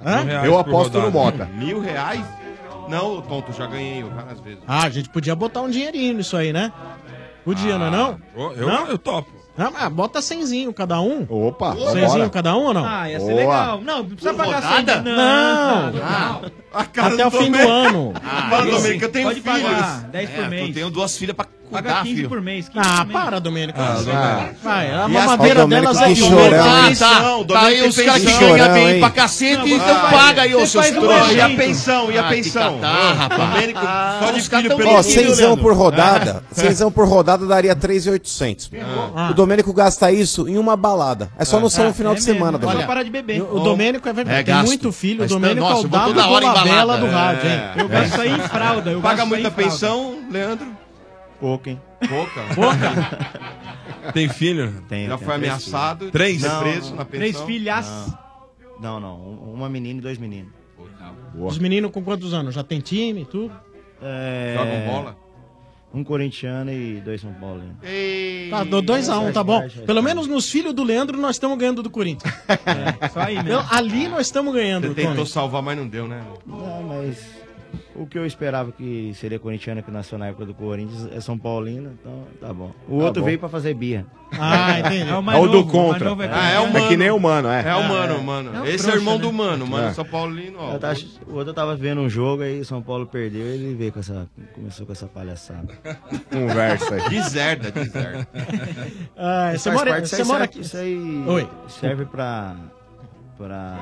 É. 0.05 0.43
Eu 0.47 0.59
aposto 0.59 0.95
no 0.99 1.11
rodada. 1.11 1.45
Mota. 1.45 1.51
Mil 1.57 1.81
reais? 1.81 2.25
Não, 2.89 3.21
tonto, 3.23 3.53
já 3.53 3.66
ganhei 3.66 4.03
várias 4.03 4.41
vezes. 4.41 4.59
Ah, 4.66 4.85
a 4.85 4.91
gente 4.91 5.09
podia 5.11 5.35
botar 5.37 5.62
um 5.62 5.71
dinheirinho 5.71 6.14
nisso 6.14 6.37
aí, 6.37 6.53
né? 6.53 6.73
Podia, 7.45 7.79
não 7.79 7.87
é 7.87 7.91
não? 7.91 8.18
Eu, 8.37 8.53
eu, 8.53 8.66
Não? 8.66 8.87
eu 8.89 8.99
topo. 8.99 9.31
Não, 9.57 9.71
mas 9.73 9.89
bota 9.93 10.23
cenzinho 10.23 10.73
cada 10.73 11.01
um. 11.01 11.27
Opa, 11.29 11.73
Cenzinho 11.75 12.09
vambora. 12.09 12.31
cada 12.31 12.57
um 12.57 12.65
ou 12.67 12.75
não? 12.75 12.85
Ah, 12.87 13.11
ia 13.11 13.19
ser 13.21 13.27
Boa. 13.27 13.37
legal. 13.37 13.81
Não, 13.83 13.99
não 13.99 14.05
precisa 14.07 14.33
pagar 14.35 14.63
rodada? 14.63 14.93
cem. 14.95 15.03
Não. 15.03 15.93
não. 15.93 16.43
Até 16.73 17.27
o 17.27 17.31
fim 17.31 17.51
do 17.51 17.59
ano. 17.59 18.15
Ah, 18.25 18.47
Mano, 18.51 18.71
Domênico, 18.73 19.05
eu 19.05 19.13
tenho 19.13 19.29
Pode 19.29 19.41
filhos. 19.41 19.63
pagar 19.63 20.01
10 20.05 20.31
por 20.31 20.45
É, 20.45 20.49
mês. 20.49 20.69
eu 20.69 20.75
tenho 20.75 20.91
duas 20.91 21.17
filhas 21.17 21.37
pra 21.37 21.47
Paga 21.71 21.89
cuidar, 21.89 22.03
15 22.03 22.16
filho. 22.16 22.29
por 22.29 22.41
mês. 22.41 22.68
15 22.68 22.79
Ah, 22.89 22.97
por 22.99 23.07
mês. 23.07 23.21
para, 23.25 23.39
Domênico. 23.41 23.79
Ah, 23.81 23.97
vai, 24.03 24.51
vai, 24.62 24.93
a 24.95 25.09
mamadeira 25.09 25.66
delas 25.66 26.01
é 26.01 26.12
de 26.12 26.23
ouro. 26.23 26.55
Ah, 26.57 26.66
tá. 26.66 26.89
Pensão, 26.89 27.45
Tá 27.45 27.62
aí 27.62 27.89
os 27.89 27.97
caras 27.97 28.23
que 28.25 28.39
ganham 28.39 28.73
bem 28.75 29.01
pra 29.01 29.11
cacete 29.11 29.68
e 29.68 29.73
então 29.75 29.87
faz- 29.97 30.12
paga 30.16 30.43
aí, 30.43 30.55
ô 30.55 30.66
seus 30.66 30.91
trouxas. 30.91 31.33
E 31.33 31.41
a 31.41 31.49
pensão, 31.51 32.11
e 32.12 32.18
a 32.18 32.27
Ah, 32.27 32.29
pensão? 32.29 32.75
catar, 32.81 33.12
rapaz. 33.14 33.41
Domênico, 33.51 33.81
só 33.81 34.31
de 34.33 34.41
filho 34.43 34.77
pelo 34.77 35.03
cenzão 35.03 35.57
por 35.57 35.73
rodada, 35.75 36.43
cenzão 36.53 36.91
por 36.91 37.07
rodada 37.09 37.47
daria 37.47 37.75
3,800. 37.77 38.71
Ah. 39.16 39.29
O 39.31 39.35
Domênico 39.35 39.73
gasta 39.73 40.11
isso 40.12 40.49
em 40.49 40.59
uma 40.59 40.77
balada. 40.77 41.31
É 41.39 41.45
só 41.45 41.59
no 41.61 41.71
final 41.71 42.12
é 42.12 42.16
de 42.16 42.23
semana, 42.23 42.57
é 42.57 42.61
Domênico. 42.61 42.87
parar 42.87 43.03
de 43.03 43.11
beber. 43.11 43.43
O 43.43 43.61
Domênico 43.61 44.09
é 44.09 44.12
verdade, 44.12 44.41
É, 44.41 44.43
tem 44.43 44.64
muito 44.64 44.91
filho. 44.93 45.18
O 45.18 45.23
Mas, 45.23 45.31
Domênico 45.31 45.66
é 45.66 45.75
o 45.75 45.89
dado 45.89 46.07
toda 46.14 46.29
hora 46.29 46.47
Dolabella 46.47 46.73
embalada. 46.97 47.07
do 47.07 47.12
rádio, 47.12 47.51
hein? 47.51 47.61
É. 47.77 47.81
Eu 47.83 47.89
gasto 47.89 48.21
aí 48.21 48.31
em 48.33 48.39
fralda. 48.41 48.91
Eu 48.91 49.01
Paga 49.01 49.25
muita 49.25 49.51
pensão, 49.51 50.16
Leandro? 50.31 50.66
Pouco, 51.41 51.68
hein? 51.70 51.80
Pouca. 52.09 52.41
Tem 54.12 54.28
filho? 54.28 54.82
Tenho, 54.88 55.09
Já 55.09 55.18
foi 55.18 55.26
três 55.26 55.38
ameaçado. 55.43 56.11
Três? 56.11 56.43
Não, 56.43 56.61
preso 56.62 56.91
não. 56.91 56.97
na 56.99 57.05
Três 57.05 57.32
pensão. 57.32 57.47
filhas. 57.47 58.14
Não, 58.80 59.01
não. 59.01 59.16
um- 59.20 59.55
Uma 59.55 59.68
menina 59.68 59.99
e 59.99 60.03
dois 60.03 60.18
meninos. 60.18 60.53
Os 61.34 61.59
meninos 61.59 61.91
com 61.91 62.03
quantos 62.03 62.34
anos? 62.34 62.55
Já 62.55 62.62
tem 62.64 62.80
time 62.80 63.22
e 63.22 63.24
tudo? 63.24 63.53
É... 64.03 64.55
Jogam 64.57 64.95
bola? 64.95 65.16
Um 65.93 66.05
corintiano 66.05 66.70
e 66.70 67.01
dois 67.01 67.20
São 67.20 67.32
Paulo. 67.34 67.62
Tá, 68.49 68.64
2x1, 68.64 69.28
um, 69.28 69.32
tá 69.32 69.43
bom. 69.43 69.66
Pelo 69.84 70.01
menos 70.03 70.26
nos 70.28 70.49
filhos 70.49 70.72
do 70.72 70.84
Leandro 70.84 71.18
nós 71.18 71.34
estamos 71.36 71.59
ganhando 71.59 71.82
do 71.82 71.91
Corinthians. 71.91 72.32
Só 73.12 73.20
aí 73.20 73.36
Então, 73.38 73.64
ali 73.72 74.07
nós 74.09 74.26
estamos 74.26 74.55
ganhando. 74.55 74.86
Você 74.88 74.95
tentou 74.95 75.14
Tony. 75.16 75.28
salvar, 75.28 75.62
mas 75.62 75.76
não 75.76 75.88
deu, 75.88 76.07
né? 76.07 76.22
Não, 76.47 76.82
mas 76.84 77.18
o 77.95 78.07
que 78.07 78.18
eu 78.18 78.24
esperava 78.24 78.70
que 78.72 79.12
seria 79.14 79.38
corintiano 79.38 79.82
que 79.82 79.91
nasceu 79.91 80.16
na 80.18 80.28
época 80.28 80.47
do 80.47 80.55
Corinthians 80.55 81.09
é 81.12 81.20
São 81.20 81.36
Paulino, 81.38 81.93
então 82.01 82.24
tá 82.41 82.53
bom. 82.53 82.72
O 82.88 82.99
Tá 82.99 83.05
outro 83.07 83.22
bom. 83.22 83.26
veio 83.26 83.38
pra 83.38 83.49
fazer 83.49 83.74
birra. 83.74 84.07
Ah, 84.38 84.78
entendi. 84.78 85.11
É 85.11 85.16
o 85.16 85.30
É 85.30 85.36
o 85.41 85.49
do 85.49 85.66
contra. 85.66 86.11
Ah, 86.32 86.51
é 86.51 86.61
o 86.61 86.66
É 86.66 86.70
mano. 86.72 86.88
que 86.88 86.97
nem 86.97 87.11
o 87.11 87.18
mano, 87.18 87.49
é. 87.49 87.68
É 87.68 87.74
o 87.74 87.88
mano, 87.88 88.22
mano. 88.22 88.53
Não, 88.53 88.64
Esse 88.64 88.88
é 88.88 88.93
o 88.93 88.97
irmão 88.97 89.16
né? 89.16 89.22
do 89.22 89.32
mano. 89.32 89.66
Mano 89.66 89.88
É. 89.88 89.93
São 89.93 90.05
Paulino, 90.05 90.57
ó. 90.61 90.78
Tava- 90.78 90.99
o 91.26 91.34
outro 91.34 91.53
tava 91.53 91.74
vendo 91.74 92.01
um 92.01 92.09
jogo 92.09 92.43
aí, 92.45 92.64
São 92.64 92.80
Paulo 92.80 93.07
perdeu, 93.07 93.45
ele 93.45 93.74
veio 93.74 93.93
com 93.93 93.99
essa. 93.99 94.28
começou 94.55 94.86
com 94.86 94.93
essa 94.93 95.07
palhaçada. 95.09 95.68
Conversa 96.30 96.95
aí. 96.95 97.09
Deserda, 97.11 97.70
deserda. 97.72 98.28
Ah, 99.16 99.53
Isso 99.55 99.64
você 99.64 99.70
mora, 99.72 100.07
você 100.07 100.16
aí 100.16 100.24
mora 100.24 100.38
serve- 100.38 100.45
aqui. 100.45 100.61
Isso 100.61 100.76
aí 100.76 101.24
Oi. 101.26 101.49
serve 101.68 102.05
pra. 102.05 102.55
pra. 103.36 103.78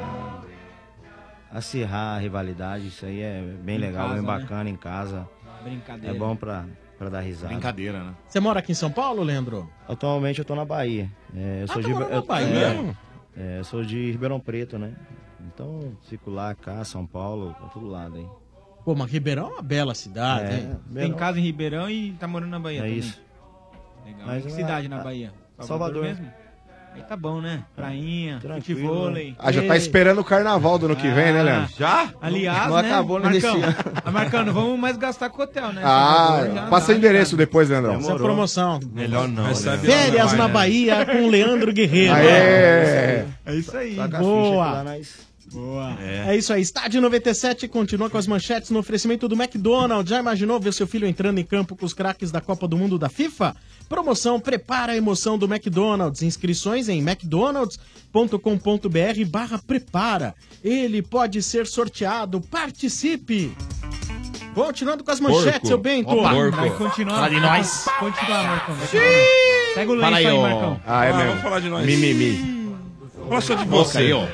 Acirrar 1.52 2.16
a 2.16 2.18
rivalidade. 2.18 2.88
Isso 2.88 3.04
aí 3.06 3.20
é 3.20 3.40
bem 3.62 3.76
Em 3.76 3.80
legal, 3.80 4.08
casa, 4.08 4.14
bem 4.14 4.22
né? 4.22 4.26
bacana 4.38 4.70
em 4.70 4.76
casa. 4.76 5.28
Brincadeira. 5.62 6.14
É 6.14 6.18
bom 6.18 6.36
pra, 6.36 6.64
pra 6.98 7.08
dar 7.08 7.20
risada. 7.20 7.52
Brincadeira, 7.52 8.02
né? 8.04 8.14
Você 8.28 8.38
mora 8.40 8.60
aqui 8.60 8.72
em 8.72 8.74
São 8.74 8.90
Paulo, 8.90 9.22
Leandro? 9.22 9.68
Atualmente 9.88 10.38
eu 10.38 10.44
tô 10.44 10.54
na 10.54 10.64
Bahia. 10.64 11.10
É, 11.34 11.62
eu 11.62 11.68
sou 11.68 11.78
Ah, 11.78 11.82
de 11.82 11.88
tá 11.88 11.94
morando 11.94 12.12
eu- 12.12 12.20
na 12.20 12.26
Bahia 12.26 12.48
é, 12.56 12.94
é, 13.36 13.58
eu 13.58 13.64
sou 13.64 13.84
de 13.84 14.10
Ribeirão 14.10 14.38
Preto, 14.40 14.78
né? 14.78 14.94
Então 15.46 15.96
fico 16.08 16.30
lá, 16.30 16.54
cá, 16.54 16.84
São 16.84 17.06
Paulo, 17.06 17.54
pra 17.54 17.68
todo 17.68 17.86
lado 17.86 18.16
aí. 18.16 18.26
Pô, 18.84 18.94
mas 18.94 19.10
Ribeirão 19.10 19.48
é 19.48 19.52
uma 19.54 19.62
bela 19.62 19.94
cidade, 19.94 20.54
É, 20.54 20.58
hein? 20.60 20.78
Tem 20.94 21.12
casa 21.14 21.38
em 21.38 21.42
Ribeirão 21.42 21.90
e 21.90 22.12
tá 22.12 22.26
morando 22.28 22.50
na 22.50 22.58
Bahia 22.60 22.78
É 22.78 22.82
também. 22.82 22.98
isso. 22.98 23.20
Legal. 24.04 24.26
Mas 24.26 24.44
que 24.44 24.52
cidade 24.52 24.88
na 24.88 25.00
é- 25.00 25.04
Bahia? 25.04 25.32
Salvador. 25.60 26.04
mesmo? 26.04 26.30
Aí 26.98 27.04
tá 27.08 27.16
bom, 27.16 27.40
né? 27.40 27.62
Prainha, 27.76 28.38
Tranquilo. 28.40 28.80
futevôlei. 28.80 29.34
Ah, 29.38 29.52
já 29.52 29.62
tá 29.62 29.76
esperando 29.76 30.20
o 30.20 30.24
carnaval 30.24 30.78
do 30.78 30.86
ano 30.86 30.96
que 30.96 31.08
vem, 31.08 31.32
né, 31.32 31.42
Leandro? 31.42 31.70
Já? 31.78 32.12
Aliás, 32.20 32.68
Não 32.68 32.82
né? 32.82 32.88
acabou 32.88 33.20
nem 33.20 33.40
Marcão. 33.40 33.60
Ah, 34.04 34.10
Marcão, 34.10 34.44
não 34.44 34.52
vamos 34.52 34.78
mais 34.80 34.96
gastar 34.96 35.30
com 35.30 35.42
hotel, 35.42 35.72
né? 35.72 35.82
Ah, 35.84 36.48
já 36.52 36.66
passa 36.66 36.88
dá, 36.88 36.94
o 36.94 36.96
endereço 36.96 37.36
depois, 37.36 37.68
Leandrão. 37.68 37.94
Essa 37.94 38.10
é 38.12 38.14
a 38.14 38.18
promoção. 38.18 38.80
Melhor 38.92 39.28
não. 39.28 39.44
Né? 39.44 39.54
Férias 39.54 40.32
na 40.32 40.48
Bahia 40.48 41.06
com 41.06 41.24
o 41.24 41.30
Leandro 41.30 41.72
Guerreiro. 41.72 42.14
Aê! 42.14 43.24
É 43.46 43.54
isso 43.54 43.76
aí. 43.76 43.96
Boa. 44.18 44.84
Boa. 45.52 45.96
É. 46.00 46.36
isso 46.36 46.52
aí. 46.52 46.60
Estádio 46.60 47.00
97 47.00 47.68
continua 47.68 48.10
com 48.10 48.18
as 48.18 48.26
manchetes 48.26 48.70
no 48.70 48.78
oferecimento 48.78 49.26
do 49.28 49.34
McDonald's. 49.34 50.10
Já 50.10 50.18
imaginou 50.18 50.60
ver 50.60 50.72
seu 50.72 50.86
filho 50.86 51.06
entrando 51.06 51.38
em 51.38 51.44
campo 51.44 51.74
com 51.74 51.86
os 51.86 51.94
craques 51.94 52.30
da 52.30 52.40
Copa 52.40 52.68
do 52.68 52.76
Mundo 52.76 52.98
da 52.98 53.08
FIFA? 53.08 53.56
Promoção 53.88 54.38
Prepara 54.38 54.92
a 54.92 54.96
Emoção 54.96 55.38
do 55.38 55.46
McDonald's. 55.46 56.22
Inscrições 56.22 56.88
em 56.88 57.00
mcdonalds.com.br 57.00 59.24
barra 59.28 59.58
prepara. 59.58 60.34
Ele 60.62 61.02
pode 61.02 61.42
ser 61.42 61.66
sorteado. 61.66 62.40
Participe! 62.40 63.52
Continuando 64.54 65.04
com 65.04 65.10
as 65.10 65.20
manchetes, 65.20 65.50
Porco. 65.52 65.66
seu 65.68 65.78
Bento. 65.78 66.10
Opa, 66.10 66.30
porco. 66.30 66.56
Vai 66.56 66.70
continuar. 66.70 67.14
Fala 67.14 67.28
de 67.30 67.40
nós. 67.40 67.84
Continua, 67.98 68.42
Marcão. 68.42 68.76
continuar. 68.76 69.04
Pega 69.74 69.90
o 69.90 69.94
lenço 69.94 70.04
Fala 70.04 70.16
aí, 70.16 70.26
aí, 70.26 70.32
ó. 70.32 70.42
Marcão. 70.42 70.80
Ah, 70.86 71.04
é 71.04 71.10
Ah, 71.10 71.14
mesmo. 71.14 71.28
vamos 71.28 71.42
falar 71.42 71.60
de 71.60 71.68
nós. 71.68 71.86
Mimimi. 71.86 72.58
Fala 73.28 73.40
só 73.40 73.54
de 73.54 73.64
Você 73.66 73.92
você, 73.92 73.98
aí, 73.98 74.12
ó. 74.12 74.26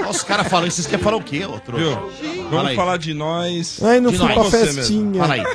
Olha 0.00 0.10
os 0.10 0.22
caras 0.22 0.48
falando, 0.48 0.70
vocês 0.70 0.86
querem 0.86 1.02
falar 1.02 1.16
o 1.16 1.22
quê, 1.22 1.46
ô 1.46 1.58
trouxa? 1.60 2.00
Viu? 2.20 2.48
Vamos 2.50 2.74
falar 2.74 2.98
de 2.98 3.14
nós. 3.14 3.82
Ai, 3.82 4.00
não 4.00 4.10
De 4.10 4.18
fui 4.18 4.28
nós. 4.28 4.50
pra 4.50 4.58
festinha. 4.58 5.20
Fala 5.22 5.34
aí. 5.34 5.42
Só 5.42 5.48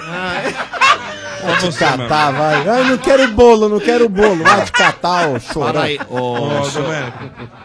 Vai 1.41 1.57
te 1.57 1.77
catar, 1.77 2.31
vai. 2.31 2.67
Ai, 2.67 2.83
não 2.89 2.97
quero 2.97 3.31
bolo, 3.33 3.69
não 3.69 3.79
quero 3.79 4.09
bolo. 4.09 4.43
Vai 4.43 4.65
te 4.65 4.71
catar, 4.71 5.29
ô 5.29 5.39
chorão. 5.39 5.67
Fala 5.73 5.83
aí, 5.85 5.99
ô. 6.09 6.15
Ô, 6.59 6.63
seu- 6.65 6.83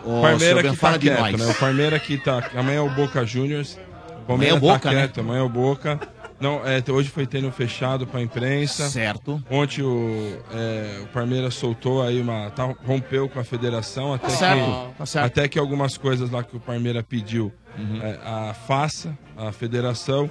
ô, 0.05 0.39
seu 0.39 0.57
que 0.57 0.63
Ben, 0.63 0.71
tá 0.73 0.75
fala 0.77 0.99
de 0.99 1.07
quieto, 1.09 1.21
nós. 1.21 1.41
né? 1.41 1.47
O 1.47 1.55
Parmeira 1.55 1.99
que 1.99 2.19
tá... 2.19 2.43
Amanhã 2.55 2.79
é 2.79 2.81
o 2.81 2.91
Boca 2.91 3.25
Juniors. 3.25 3.79
O 4.23 4.25
Palmeiras 4.27 4.29
Amanhã 4.29 4.51
é 4.51 4.55
o 4.55 4.61
tá 4.61 4.75
Boca, 4.75 4.91
né? 4.93 4.97
quieto, 5.01 5.21
amanhã 5.21 5.41
é 5.41 5.43
o 5.43 5.49
Boca. 5.49 6.01
Não, 6.41 6.61
é, 6.67 6.83
hoje 6.91 7.09
foi 7.09 7.25
treino 7.25 7.53
fechado 7.53 8.05
pra 8.07 8.21
imprensa. 8.21 8.89
Certo. 8.89 9.41
Ontem 9.49 9.83
o, 9.83 10.39
é, 10.53 11.03
o 11.05 11.07
Palmeiras 11.09 11.55
soltou 11.55 12.03
aí 12.03 12.21
uma. 12.21 12.51
tá- 12.51 12.75
rompeu 12.85 13.29
com 13.29 13.39
a 13.39 13.45
federação 13.45 14.13
até, 14.13 14.27
Tá 14.27 14.33
certo, 14.35 14.59
que, 14.65 14.99
tá 14.99 15.07
certo. 15.07 15.25
Uhum. 15.25 15.27
até 15.29 15.49
que 15.49 15.59
algumas 15.59 15.97
coisas 15.97 16.31
lá 16.31 16.43
que 16.43 16.57
o 16.57 16.61
Palmeiras 16.61 17.05
pediu 17.09 17.53
é, 18.03 18.19
a 18.25 18.55
faça, 18.55 19.17
a 19.37 19.53
federação. 19.53 20.29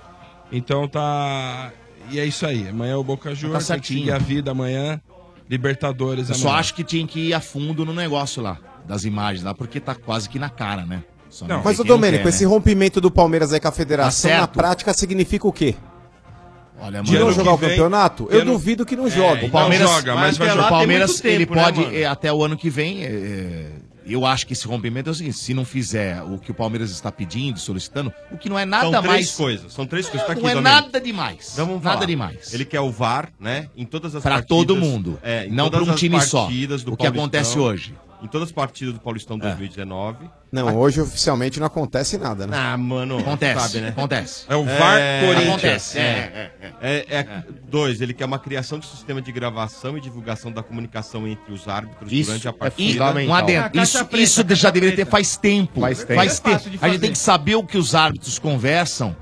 Então 0.52 0.86
tá. 0.86 1.72
E 2.12 2.20
é 2.20 2.26
isso 2.26 2.46
aí. 2.46 2.68
Amanhã 2.70 2.94
é 2.94 2.96
o 2.98 3.04
Boca 3.04 3.34
Juniors. 3.34 3.68
tem 3.68 3.80
que 3.80 3.88
seguir 3.88 4.12
a 4.12 4.18
vida 4.18 4.52
amanhã. 4.52 5.00
Libertadores 5.50 6.30
Eu 6.30 6.36
só 6.36 6.52
acho 6.54 6.74
que 6.74 6.84
tinha 6.84 7.06
que 7.06 7.28
ir 7.30 7.34
a 7.34 7.42
fundo 7.42 7.86
no 7.86 7.94
negócio 7.94 8.42
lá, 8.42 8.58
das 8.88 9.04
imagens 9.04 9.44
lá, 9.44 9.54
porque 9.54 9.80
tá 9.82 9.94
quase 9.94 10.30
que 10.30 10.40
na 10.40 10.50
cara, 10.50 10.86
né? 10.86 11.04
Só 11.30 11.46
Não, 11.46 11.62
Mas, 11.64 11.78
ô 11.80 11.84
não 11.84 11.90
Domênico, 11.90 12.24
quer, 12.24 12.30
esse 12.30 12.44
né? 12.46 12.50
rompimento 12.50 13.02
do 13.02 13.12
Palmeiras 13.12 13.52
aí 13.52 13.60
com 13.60 13.68
a 13.68 13.72
federação, 13.72 14.30
Tá 14.30 14.36
na 14.38 14.42
certo. 14.44 14.54
prática, 14.54 14.94
significa 14.94 15.46
o 15.48 15.52
quê? 15.52 15.76
Olha, 16.80 17.02
De 17.04 17.20
não 17.20 17.32
jogar 17.32 17.54
o 17.54 17.58
campeonato? 17.58 18.28
Eu 18.32 18.44
duvido 18.46 18.86
que 18.86 18.96
não 18.96 19.08
É, 19.08 19.10
jogue. 19.10 19.46
O 19.46 19.50
Palmeiras, 19.52 19.88
Não 19.90 19.96
joga, 19.98 20.16
mas 20.16 20.38
vai 20.38 20.50
até 20.50 20.60
o 20.62 20.70
Palmeiras 20.70 21.24
ele 21.26 21.46
né, 21.46 21.64
pode, 21.64 21.82
mano? 21.82 21.96
é, 21.96 22.06
até 22.06 22.34
o 22.34 22.44
ano 22.44 22.58
que 22.58 22.70
vem, 22.70 23.04
é, 23.04 23.68
eu 24.06 24.26
acho 24.26 24.46
que 24.48 24.54
esse 24.54 24.68
rompimento 24.68 25.10
é 25.10 25.12
o 25.12 25.16
seguinte, 25.16 25.38
se 25.38 25.54
não 25.54 25.64
fizer 25.66 26.22
o 26.24 26.38
que 26.38 26.52
o 26.52 26.54
Palmeiras 26.54 26.90
está 26.92 27.12
pedindo, 27.12 27.60
solicitando, 27.60 28.12
o 28.32 28.38
que 28.38 28.50
não 28.50 28.58
é 28.58 28.66
nada 28.66 28.84
São 28.90 29.02
três 29.02 29.06
mais... 29.08 29.32
coisas. 29.36 29.74
São 29.74 29.86
três 29.86 30.08
coisas. 30.10 30.26
Tá 30.28 30.34
aqui, 30.34 30.42
não 30.42 30.50
é 30.50 30.54
Domênico. 30.56 30.82
nada 30.84 31.02
demais. 31.02 31.50
Então 31.54 31.66
vamos 31.68 31.84
nada 31.84 31.96
falar. 31.96 32.06
demais. 32.08 32.54
Ele 32.54 32.66
quer 32.66 32.80
o 32.82 32.92
VAR, 32.92 33.30
né? 33.40 33.70
Em 33.76 33.86
todas 33.86 34.16
as 34.16 34.22
Pra 34.24 34.36
partidas. 34.36 34.58
todo 34.58 34.76
mundo. 34.76 35.20
É, 35.22 35.46
em 35.46 35.52
Não 35.52 35.66
todas 35.70 35.82
pra 35.86 35.92
um 35.92 35.94
as 35.96 36.00
time 36.00 36.22
só. 36.22 36.44
partidas 36.46 36.84
do 36.84 36.94
O 36.94 36.98
que 36.98 37.04
Paulistão, 37.04 37.24
acontece 37.24 37.60
hoje. 37.60 37.94
Em 38.22 38.28
todas 38.28 38.50
as 38.50 38.52
partidas 38.52 38.94
do 38.94 39.00
Paulistão 39.00 39.38
É. 39.38 39.40
2019. 39.40 40.30
Não, 40.52 40.78
hoje 40.78 41.02
oficialmente 41.02 41.60
não 41.60 41.66
acontece 41.68 42.18
nada, 42.18 42.46
né? 42.46 42.56
Ah, 42.56 42.78
mano. 42.78 43.18
Acontece, 43.20 43.60
Sabe, 43.62 43.80
né? 43.82 43.88
acontece. 43.90 44.46
É 44.50 44.56
o 44.56 44.64
VAR 44.64 45.00
Corinthians. 45.26 45.48
Acontece, 45.50 45.98
É, 45.98 46.02
é, 46.02 46.52
é, 46.62 47.06
é, 47.10 47.20
é, 47.20 47.44
dois, 47.70 48.00
ele 48.02 48.14
quer 48.14 48.26
uma 48.26 48.38
criação 48.38 48.78
de 48.78 48.86
sistema 48.86 49.22
de 49.22 49.32
gravação 49.32 49.98
e 49.98 50.02
divulgação 50.02 50.52
da 50.52 50.62
comunicação 50.62 51.28
entre 51.28 51.52
os 51.54 51.68
árbitros 51.68 52.12
Isso 52.12 52.28
durante 52.30 52.48
a 52.48 52.52
é 52.52 52.54
partida. 52.54 52.92
fundamental. 53.06 53.34
Um 53.34 53.36
adendo. 53.38 53.82
Isso, 53.82 54.06
preta, 54.06 54.24
isso 54.24 54.46
já 54.56 54.70
deveria 54.70 54.96
ter 54.96 55.06
faz 55.08 55.36
tempo. 55.38 55.80
Faz 55.82 56.00
tempo. 56.04 56.16
Faz 56.16 56.38
É 56.40 56.42
tempo. 56.44 56.70
de 56.70 56.80
A 56.82 56.90
gente 56.90 57.00
tem 57.02 57.12
que 57.12 57.18
saber 57.18 57.56
o 57.56 57.64
que 57.64 57.78
os 57.78 57.96
árbitros 57.96 58.38
conversam 58.38 59.16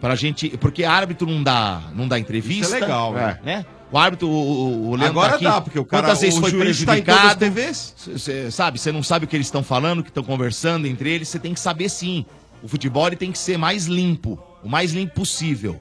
pra 0.00 0.14
gente. 0.16 0.48
Porque 0.56 0.82
árbitro 0.82 1.28
não 1.28 1.42
dá, 1.42 1.82
não 1.94 2.08
dá 2.08 2.18
entrevista. 2.18 2.64
Isso 2.66 2.76
é 2.76 2.80
legal, 2.80 3.12
né? 3.12 3.38
né? 3.44 3.66
Né? 3.92 3.98
O 3.98 3.98
árbitro, 3.98 4.28
o, 4.28 4.90
o, 4.90 4.96
Leandro 4.96 5.06
Agora 5.20 5.28
tá 5.30 5.34
aqui, 5.36 5.44
dá, 5.44 5.60
porque 5.60 5.78
o 5.78 5.84
cara- 5.84 6.04
quantas 6.04 6.20
vezes 6.20 6.36
o 6.38 6.40
foi 6.40 6.50
juiz 6.50 6.78
tá 6.84 6.92
prejudicado. 6.92 7.38
TVs? 7.40 7.94
Cê- 7.96 8.18
cê 8.18 8.50
sabe, 8.50 8.78
você 8.78 8.92
não 8.92 9.02
sabe 9.02 9.24
o 9.24 9.28
que 9.28 9.36
eles 9.36 9.46
estão 9.48 9.62
falando, 9.62 10.00
o 10.00 10.02
que 10.02 10.10
estão 10.10 10.22
conversando 10.24 10.86
entre 10.86 11.10
eles, 11.10 11.28
você 11.28 11.38
tem 11.38 11.52
que 11.54 11.60
saber 11.60 11.88
sim. 11.88 12.24
O 12.62 12.68
futebol 12.68 13.06
ele 13.06 13.16
tem 13.16 13.32
que 13.32 13.38
ser 13.38 13.56
mais 13.58 13.86
limpo, 13.86 14.38
o 14.62 14.68
mais 14.68 14.92
limpo 14.92 15.14
possível. 15.14 15.80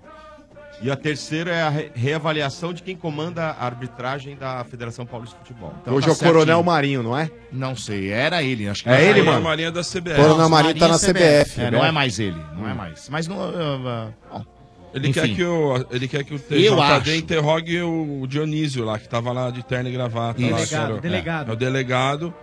E 0.82 0.90
a 0.90 0.96
terceira 0.96 1.52
é 1.52 1.62
a 1.62 1.70
re- 1.70 1.92
reavaliação 1.94 2.74
de 2.74 2.82
quem 2.82 2.96
comanda 2.96 3.44
a 3.48 3.66
arbitragem 3.66 4.38
da 4.38 4.64
Federação 4.64 5.06
Paulista 5.06 5.38
de 5.44 5.50
Futebol. 5.50 5.74
Então 5.82 5.94
Hoje 5.94 6.06
tá 6.08 6.14
é 6.14 6.16
o 6.16 6.18
Coronel 6.18 6.46
certinho. 6.46 6.64
Marinho, 6.64 7.04
não 7.04 7.18
é? 7.18 7.30
Não 7.52 7.76
sei, 7.76 8.10
era 8.12 8.42
ele, 8.42 8.70
acho 8.70 8.84
que 8.84 8.90
É 8.90 9.04
ele, 9.04 9.16
mais. 9.22 9.26
mano? 9.26 9.38
A 9.40 9.42
Marinha 9.42 9.72
da 9.74 9.82
CBF. 9.82 10.16
Coronel 10.16 10.48
Marinho 10.50 10.76
tá 10.80 10.88
na 10.88 10.98
CBF. 10.98 11.60
É, 11.62 11.70
não 11.70 11.84
é 11.84 11.92
mais 11.92 12.18
ele, 12.18 12.38
não 12.56 12.66
é 12.68 12.74
mais. 12.74 13.10
Mas 13.10 13.28
não. 13.28 13.36
uh, 13.38 13.50
uh, 13.52 14.14
bom, 14.32 14.46
Ele 14.94 15.10
Enfim. 15.10 15.20
quer 15.22 15.36
que 15.36 15.44
o, 15.44 15.86
ele 15.92 16.08
quer 16.08 16.24
que 16.24 16.34
o 16.34 16.42
Eu 16.50 16.82
acho. 16.82 17.02
TJD 17.06 17.18
interrogue 17.18 17.82
o 17.82 18.26
Dionísio 18.28 18.84
lá, 18.84 18.98
que 18.98 19.08
tava 19.08 19.32
lá 19.32 19.52
de 19.52 19.64
terno 19.64 19.90
e 19.90 19.92
gravata. 19.92 20.42
Isso. 20.42 20.52
Lá, 20.52 20.66
que 20.66 20.76
era 20.76 20.96
o- 20.96 21.02
delegado. 21.02 21.50
É 21.50 21.54
o 21.54 21.56
delegado. 21.56 22.34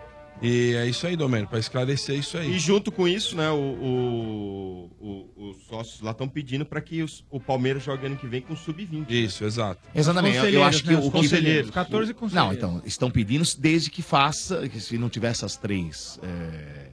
E 0.43 0.75
é 0.75 0.87
isso 0.87 1.07
aí, 1.07 1.17
Domênio, 1.17 1.49
pra 1.49 1.59
esclarecer 1.59 2.15
isso 2.19 2.37
aí. 2.37 2.55
E 2.55 2.59
junto 2.59 2.93
com 2.93 3.09
isso, 3.09 3.35
né, 3.35 3.49
o, 3.51 3.55
o- 3.57 4.91
o- 5.01 5.49
os 5.51 5.67
sócios 5.67 6.01
lá 6.03 6.11
estão 6.11 6.29
pedindo 6.29 6.65
para 6.67 6.81
que 6.83 7.03
os- 7.03 7.25
o 7.31 7.41
Palmeiras 7.41 7.83
jogue 7.83 8.05
ano 8.07 8.17
que 8.17 8.27
vem 8.27 8.43
com 8.43 8.55
sub-20. 8.55 9.07
Isso, 9.09 9.45
exato. 9.45 9.81
Exatamente, 9.95 10.37
eu- 10.53 10.63
acho 10.63 10.83
que 10.83 10.91
né? 10.91 10.97
o 10.97 10.99
Os 10.99 11.05
que 11.07 11.11
conselheiros, 11.13 11.71
14 11.71 12.15
Não, 12.33 12.53
então, 12.53 12.83
estão 12.85 13.11
pedindo 13.11 13.45
desde 13.59 13.91
que 13.91 14.03
faça, 14.03 14.69
que 14.69 14.79
se 14.79 14.99
não 14.99 15.09
tiver 15.09 15.29
essas 15.31 15.57
três. 15.57 16.21
é, 16.23 16.86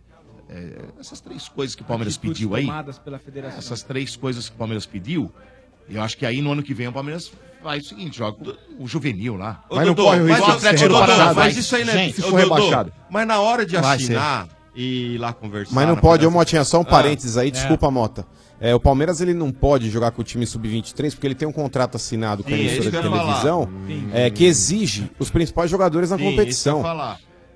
é, 0.53 0.99
essas 0.99 1.19
três 1.19 1.47
coisas 1.49 1.75
que 1.75 1.81
o 1.81 1.85
Palmeiras 1.85 2.13
Atitudes 2.13 2.39
pediu 2.39 2.55
aí. 2.55 2.65
tomadas 2.65 2.99
pela 2.99 3.17
federação. 3.17 3.57
Essas 3.57 3.81
três 3.81 4.15
coisas 4.15 4.49
que 4.49 4.55
o 4.55 4.57
Palmeiras 4.57 4.85
pediu. 4.85 5.31
Eu 5.89 6.01
acho 6.01 6.15
que 6.17 6.25
aí 6.25 6.41
no 6.41 6.51
ano 6.51 6.61
que 6.61 6.73
vem 6.73 6.87
o 6.87 6.93
Palmeiras 6.93 7.31
faz 7.61 7.85
o 7.85 7.89
seguinte: 7.89 8.17
joga 8.17 8.37
o, 8.79 8.83
o 8.83 8.87
juvenil 8.87 9.35
lá. 9.35 9.63
Ô, 9.69 9.75
Mas 9.75 9.87
não 9.87 9.93
Dodô, 9.93 10.09
corre 10.09 10.21
o 10.21 10.27
risco 10.27 10.47
mas, 10.47 10.61
de 10.61 10.79
ser 10.79 10.89
Dodô, 10.89 11.33
mas 11.35 11.57
isso 11.57 11.75
aí, 11.75 11.83
né? 11.83 11.93
Gente, 11.93 12.15
se 12.15 12.21
for 12.21 12.39
Dodô, 12.39 12.55
rebaixado. 12.55 12.93
Mas 13.09 13.27
na 13.27 13.39
hora 13.39 13.65
de 13.65 13.75
Vai 13.77 13.95
assinar 13.97 14.47
e 14.75 15.15
ir 15.15 15.17
lá 15.17 15.33
conversar. 15.33 15.73
Mas 15.73 15.87
não 15.87 15.95
pode, 15.95 16.25
ô 16.25 16.31
Motinha, 16.31 16.63
só 16.63 16.79
um 16.79 16.81
Ah, 16.81 16.85
parênteses 16.85 17.37
aí, 17.37 17.51
desculpa, 17.51 17.89
Mota. 17.91 18.25
É, 18.59 18.73
o 18.73 18.79
Palmeiras 18.79 19.19
ele 19.19 19.33
não 19.33 19.51
pode 19.51 19.89
jogar 19.89 20.11
com 20.11 20.21
o 20.21 20.23
time 20.23 20.45
sub-23 20.45 21.11
porque 21.11 21.27
ele 21.27 21.35
tem 21.35 21.47
um 21.47 21.51
contrato 21.51 21.95
assinado 21.95 22.43
com 22.43 22.49
a 22.49 22.53
Sim, 22.53 22.57
é 22.57 22.59
emissora 22.59 22.81
isso 22.81 22.91
de 22.91 22.97
televisão 22.97 23.69
é, 24.13 24.29
que 24.29 24.45
exige 24.45 25.11
os 25.19 25.29
principais 25.29 25.69
jogadores 25.69 26.11
na 26.11 26.17
Sim, 26.17 26.23
isso 26.23 26.31
competição. 26.31 26.83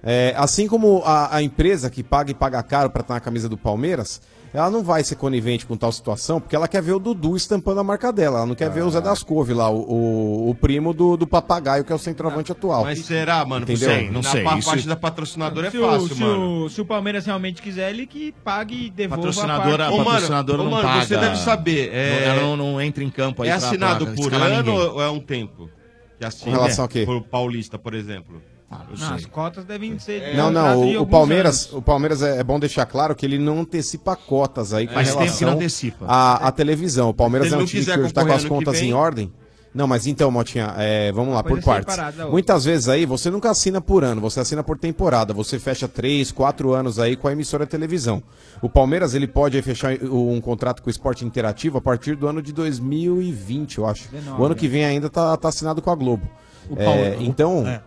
É, 0.04 0.34
assim 0.38 0.68
como 0.68 1.02
a, 1.04 1.38
a, 1.38 1.42
empresa 1.42 1.90
que 1.90 2.04
paga 2.04 2.32
e 2.32 2.34
paga 2.34 2.62
caro 2.64 2.90
para 2.90 3.02
estar 3.02 3.16
na 3.16 3.20
camisa 3.20 3.50
do 3.50 3.58
Palmeiras, 3.58 4.22
ela 4.54 4.70
não 4.70 4.84
vai 4.84 5.04
ser 5.04 5.16
conivente 5.16 5.66
com 5.66 5.76
tal 5.76 5.92
situação, 5.92 6.40
porque 6.40 6.56
ela 6.56 6.68
quer 6.68 6.82
ver 6.82 6.94
o 6.94 7.00
Dudu 7.00 7.36
estampando 7.36 7.80
a 7.80 7.84
marca 7.84 8.12
dela. 8.12 8.38
Ela 8.38 8.46
não 8.46 8.56
quer 8.56 8.68
ah. 8.68 8.70
ver 8.70 8.84
o 8.84 8.90
Zé 8.90 9.02
das 9.02 9.22
Couve 9.22 9.54
lá, 9.54 9.70
o, 9.70 9.80
o, 9.80 10.50
o, 10.50 10.56
primo 10.56 10.94
do, 10.94 11.18
do 11.18 11.28
papagaio, 11.28 11.84
que 11.84 11.92
é 11.92 11.96
o 11.96 12.00
centroavante 12.00 12.52
atual. 12.52 12.84
Mas 12.84 13.00
será, 13.00 13.44
mano? 13.46 13.64
Entendeu? 13.64 13.90
Sei, 13.90 14.10
não 14.10 14.22
na 14.22 14.30
sei. 14.30 14.48
A 14.48 14.58
isso... 14.58 14.70
parte 14.70 14.88
da 14.88 14.96
patrocinadora 14.96 15.68
é 15.68 15.72
se 15.72 15.78
é 15.78 15.82
fácil, 15.82 16.16
o, 16.16 16.20
mano. 16.20 16.66
O, 16.66 16.70
se 16.70 16.82
o 16.82 16.86
Palmeiras 16.86 17.26
realmente 17.26 17.62
quiser, 17.62 17.90
ele 17.90 18.08
que 18.08 18.32
pague 18.44 18.86
e 18.86 18.90
devolva 18.90 19.24
patrocinadora, 19.24 19.88
a 19.88 19.90
parte. 19.90 19.94
Ô, 19.94 19.98
mano, 19.98 20.12
patrocinadora 20.12 20.62
ô, 20.62 20.66
mano, 20.66 20.76
não 20.76 20.84
paga. 20.84 21.06
Você 21.06 21.18
deve 21.18 21.38
saber. 21.38 21.90
É... 21.94 22.10
Não, 22.10 22.32
ela 22.32 22.42
não, 22.42 22.58
não, 22.58 22.82
entra 22.82 23.04
em 23.04 23.10
campo 23.10 23.44
aí 23.44 23.50
É 23.50 23.54
assinado 23.54 24.06
pra, 24.06 24.16
pra, 24.16 24.24
por 24.24 24.34
ano 24.34 24.56
ninguém. 24.58 24.74
ou 24.74 25.02
é 25.02 25.10
um 25.10 25.20
tempo? 25.20 25.70
Que 26.18 26.26
assina, 26.26 26.52
com 26.52 26.58
relação 26.58 26.86
é, 26.86 26.88
a 26.88 26.90
quê? 26.90 27.06
Por 27.06 27.22
Paulista, 27.24 27.78
por 27.78 27.94
exemplo. 27.94 28.42
Ah, 28.70 28.84
não, 29.00 29.14
as 29.14 29.26
cotas 29.26 29.64
devem 29.64 29.98
ser. 29.98 30.22
É, 30.22 30.36
não, 30.36 30.52
não. 30.52 30.82
O, 30.82 31.02
o 31.04 31.08
Palmeiras, 31.08 31.68
anos. 31.68 31.78
o 31.78 31.82
Palmeiras 31.82 32.22
é, 32.22 32.40
é, 32.40 32.44
bom 32.44 32.60
deixar 32.60 32.86
claro 32.86 33.16
que 33.16 33.26
ele 33.26 33.38
não 33.38 33.62
antecipa 33.62 34.16
cotas 34.16 34.74
aí 34.74 34.88
com 34.88 34.96
mas 34.96 35.08
relação 35.08 35.38
que 35.38 35.46
não 35.46 35.54
antecipa. 35.54 36.06
a 36.06 36.52
televisão. 36.52 37.10
O 37.10 37.14
Palmeiras 37.14 37.52
é 37.52 37.58
um 37.58 37.66
time 37.66 37.86
que 37.86 37.92
hoje 37.92 38.08
está 38.08 38.26
com 38.26 38.34
as 38.34 38.44
contas 38.44 38.80
vem... 38.80 38.90
em 38.90 38.94
ordem. 38.94 39.32
Não, 39.74 39.86
mas 39.86 40.08
então, 40.08 40.32
Motinha, 40.32 40.74
é, 40.78 41.12
vamos 41.12 41.36
lá, 41.36 41.44
por 41.44 41.62
partes. 41.62 41.96
Muitas 42.32 42.66
vezes 42.66 42.90
aí 42.90 43.06
você 43.06 43.30
nunca 43.30 43.52
assina 43.52 43.80
por 43.80 44.04
ano, 44.04 44.20
você 44.20 44.40
assina 44.40 44.64
por 44.64 44.78
temporada. 44.78 45.36
Você 45.36 45.60
fecha 45.60 45.88
três, 45.88 46.32
quatro 46.32 46.74
anos 46.74 46.98
aí 46.98 47.16
com 47.16 47.28
a 47.28 47.32
emissora 47.32 47.64
de 47.64 47.70
televisão. 47.70 48.24
O 48.60 48.68
Palmeiras, 48.68 49.14
ele 49.14 49.28
pode 49.28 49.62
fechar 49.62 49.94
um 50.04 50.42
contrato 50.42 50.82
com 50.82 50.88
o 50.88 50.92
Esporte 50.92 51.24
Interativo 51.24 51.78
a 51.78 51.82
partir 51.82 52.16
do 52.16 52.28
ano 52.28 52.42
de 52.42 52.52
2020, 52.54 53.78
eu 53.78 53.86
acho. 53.86 54.10
19, 54.10 54.42
o 54.42 54.46
ano 54.46 54.56
que 54.56 54.68
vem 54.68 54.84
ainda 54.84 55.10
tá, 55.10 55.38
tá 55.38 55.50
assinado 55.50 55.80
com 55.80 55.92
a 55.92 55.96
Globo. 55.96 56.28
É, 56.76 57.18
então, 57.22 57.66
é. 57.68 57.82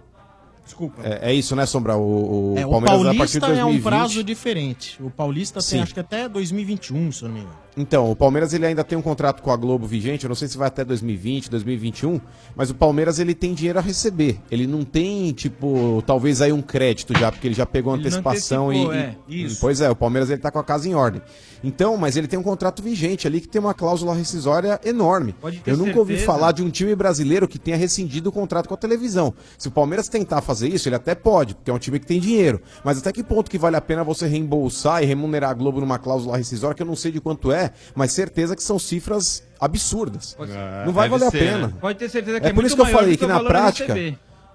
Desculpa. 0.70 1.02
É, 1.02 1.30
é 1.30 1.34
isso, 1.34 1.56
né, 1.56 1.66
Sombra? 1.66 1.96
O, 1.96 2.54
o 2.54 2.58
é, 2.58 2.62
Palmeiras 2.62 3.00
o 3.00 3.04
Paulista 3.04 3.10
a 3.10 3.14
partir 3.18 3.32
de 3.32 3.40
2020. 3.40 3.60
é 3.60 3.78
um 3.78 3.82
prazo 3.82 4.24
diferente. 4.24 5.02
O 5.02 5.10
Paulista 5.10 5.60
Sim. 5.60 5.70
tem 5.70 5.82
acho 5.82 5.94
que 5.94 6.00
até 6.00 6.28
2021, 6.28 7.10
se 7.10 7.22
eu 7.24 7.28
não 7.28 7.34
me 7.34 7.40
engano. 7.42 7.58
Então, 7.76 8.10
o 8.10 8.16
Palmeiras 8.16 8.52
ele 8.52 8.66
ainda 8.66 8.82
tem 8.82 8.98
um 8.98 9.02
contrato 9.02 9.42
com 9.42 9.50
a 9.50 9.56
Globo 9.56 9.86
vigente, 9.86 10.24
eu 10.24 10.28
não 10.28 10.34
sei 10.34 10.48
se 10.48 10.58
vai 10.58 10.68
até 10.68 10.84
2020, 10.84 11.50
2021, 11.50 12.20
mas 12.56 12.70
o 12.70 12.74
Palmeiras 12.74 13.18
ele 13.18 13.34
tem 13.34 13.54
dinheiro 13.54 13.78
a 13.78 13.82
receber. 13.82 14.38
Ele 14.50 14.66
não 14.66 14.84
tem, 14.84 15.32
tipo, 15.32 16.02
talvez 16.06 16.42
aí 16.42 16.52
um 16.52 16.62
crédito 16.62 17.16
já, 17.16 17.30
porque 17.30 17.46
ele 17.46 17.54
já 17.54 17.66
pegou 17.66 17.94
antecipação 17.94 18.72
e, 18.72 18.90
é, 18.90 19.16
e, 19.28 19.54
Pois 19.60 19.80
é, 19.80 19.90
o 19.90 19.96
Palmeiras 19.96 20.30
ele 20.30 20.40
tá 20.40 20.50
com 20.50 20.58
a 20.58 20.64
casa 20.64 20.88
em 20.88 20.94
ordem. 20.94 21.22
Então, 21.62 21.96
mas 21.96 22.16
ele 22.16 22.26
tem 22.26 22.38
um 22.38 22.42
contrato 22.42 22.82
vigente 22.82 23.26
ali 23.26 23.40
que 23.40 23.48
tem 23.48 23.60
uma 23.60 23.74
cláusula 23.74 24.14
rescisória 24.14 24.80
enorme. 24.84 25.34
eu 25.42 25.76
nunca 25.76 25.92
certeza. 25.92 25.98
ouvi 25.98 26.18
falar 26.18 26.52
de 26.52 26.62
um 26.62 26.70
time 26.70 26.94
brasileiro 26.96 27.46
que 27.46 27.58
tenha 27.58 27.76
rescindido 27.76 28.30
o 28.30 28.32
contrato 28.32 28.66
com 28.66 28.74
a 28.74 28.78
televisão. 28.78 29.34
Se 29.58 29.68
o 29.68 29.70
Palmeiras 29.70 30.08
tentar 30.08 30.40
fazer 30.40 30.68
isso, 30.68 30.88
ele 30.88 30.96
até 30.96 31.14
pode, 31.14 31.54
porque 31.54 31.70
é 31.70 31.74
um 31.74 31.78
time 31.78 31.98
que 32.00 32.06
tem 32.06 32.18
dinheiro. 32.18 32.60
Mas 32.82 32.98
até 32.98 33.12
que 33.12 33.22
ponto 33.22 33.50
que 33.50 33.58
vale 33.58 33.76
a 33.76 33.80
pena 33.80 34.02
você 34.02 34.26
reembolsar 34.26 35.02
e 35.02 35.06
remunerar 35.06 35.50
a 35.50 35.54
Globo 35.54 35.80
numa 35.80 35.98
cláusula 35.98 36.36
rescisória 36.36 36.74
que 36.74 36.82
eu 36.82 36.86
não 36.86 36.96
sei 36.96 37.12
de 37.12 37.20
quanto 37.20 37.52
é 37.52 37.59
é, 37.64 37.72
mas 37.94 38.12
certeza 38.12 38.56
que 38.56 38.62
são 38.62 38.78
cifras 38.78 39.42
absurdas. 39.60 40.36
É, 40.40 40.84
não 40.86 40.92
vai 40.92 41.08
valer 41.08 41.30
ser, 41.30 41.36
a 41.36 41.40
pena. 41.40 41.66
Né? 41.68 41.74
Pode 41.80 41.98
ter 41.98 42.08
certeza 42.08 42.36
é 42.38 42.40
que 42.40 42.46
é, 42.46 42.50
é 42.50 42.52
por 42.52 42.64
isso 42.64 42.74
que 42.74 42.82
eu 42.82 42.86
falei 42.86 43.16
que, 43.16 43.24
que 43.24 43.26
na 43.26 43.42
prática 43.42 43.94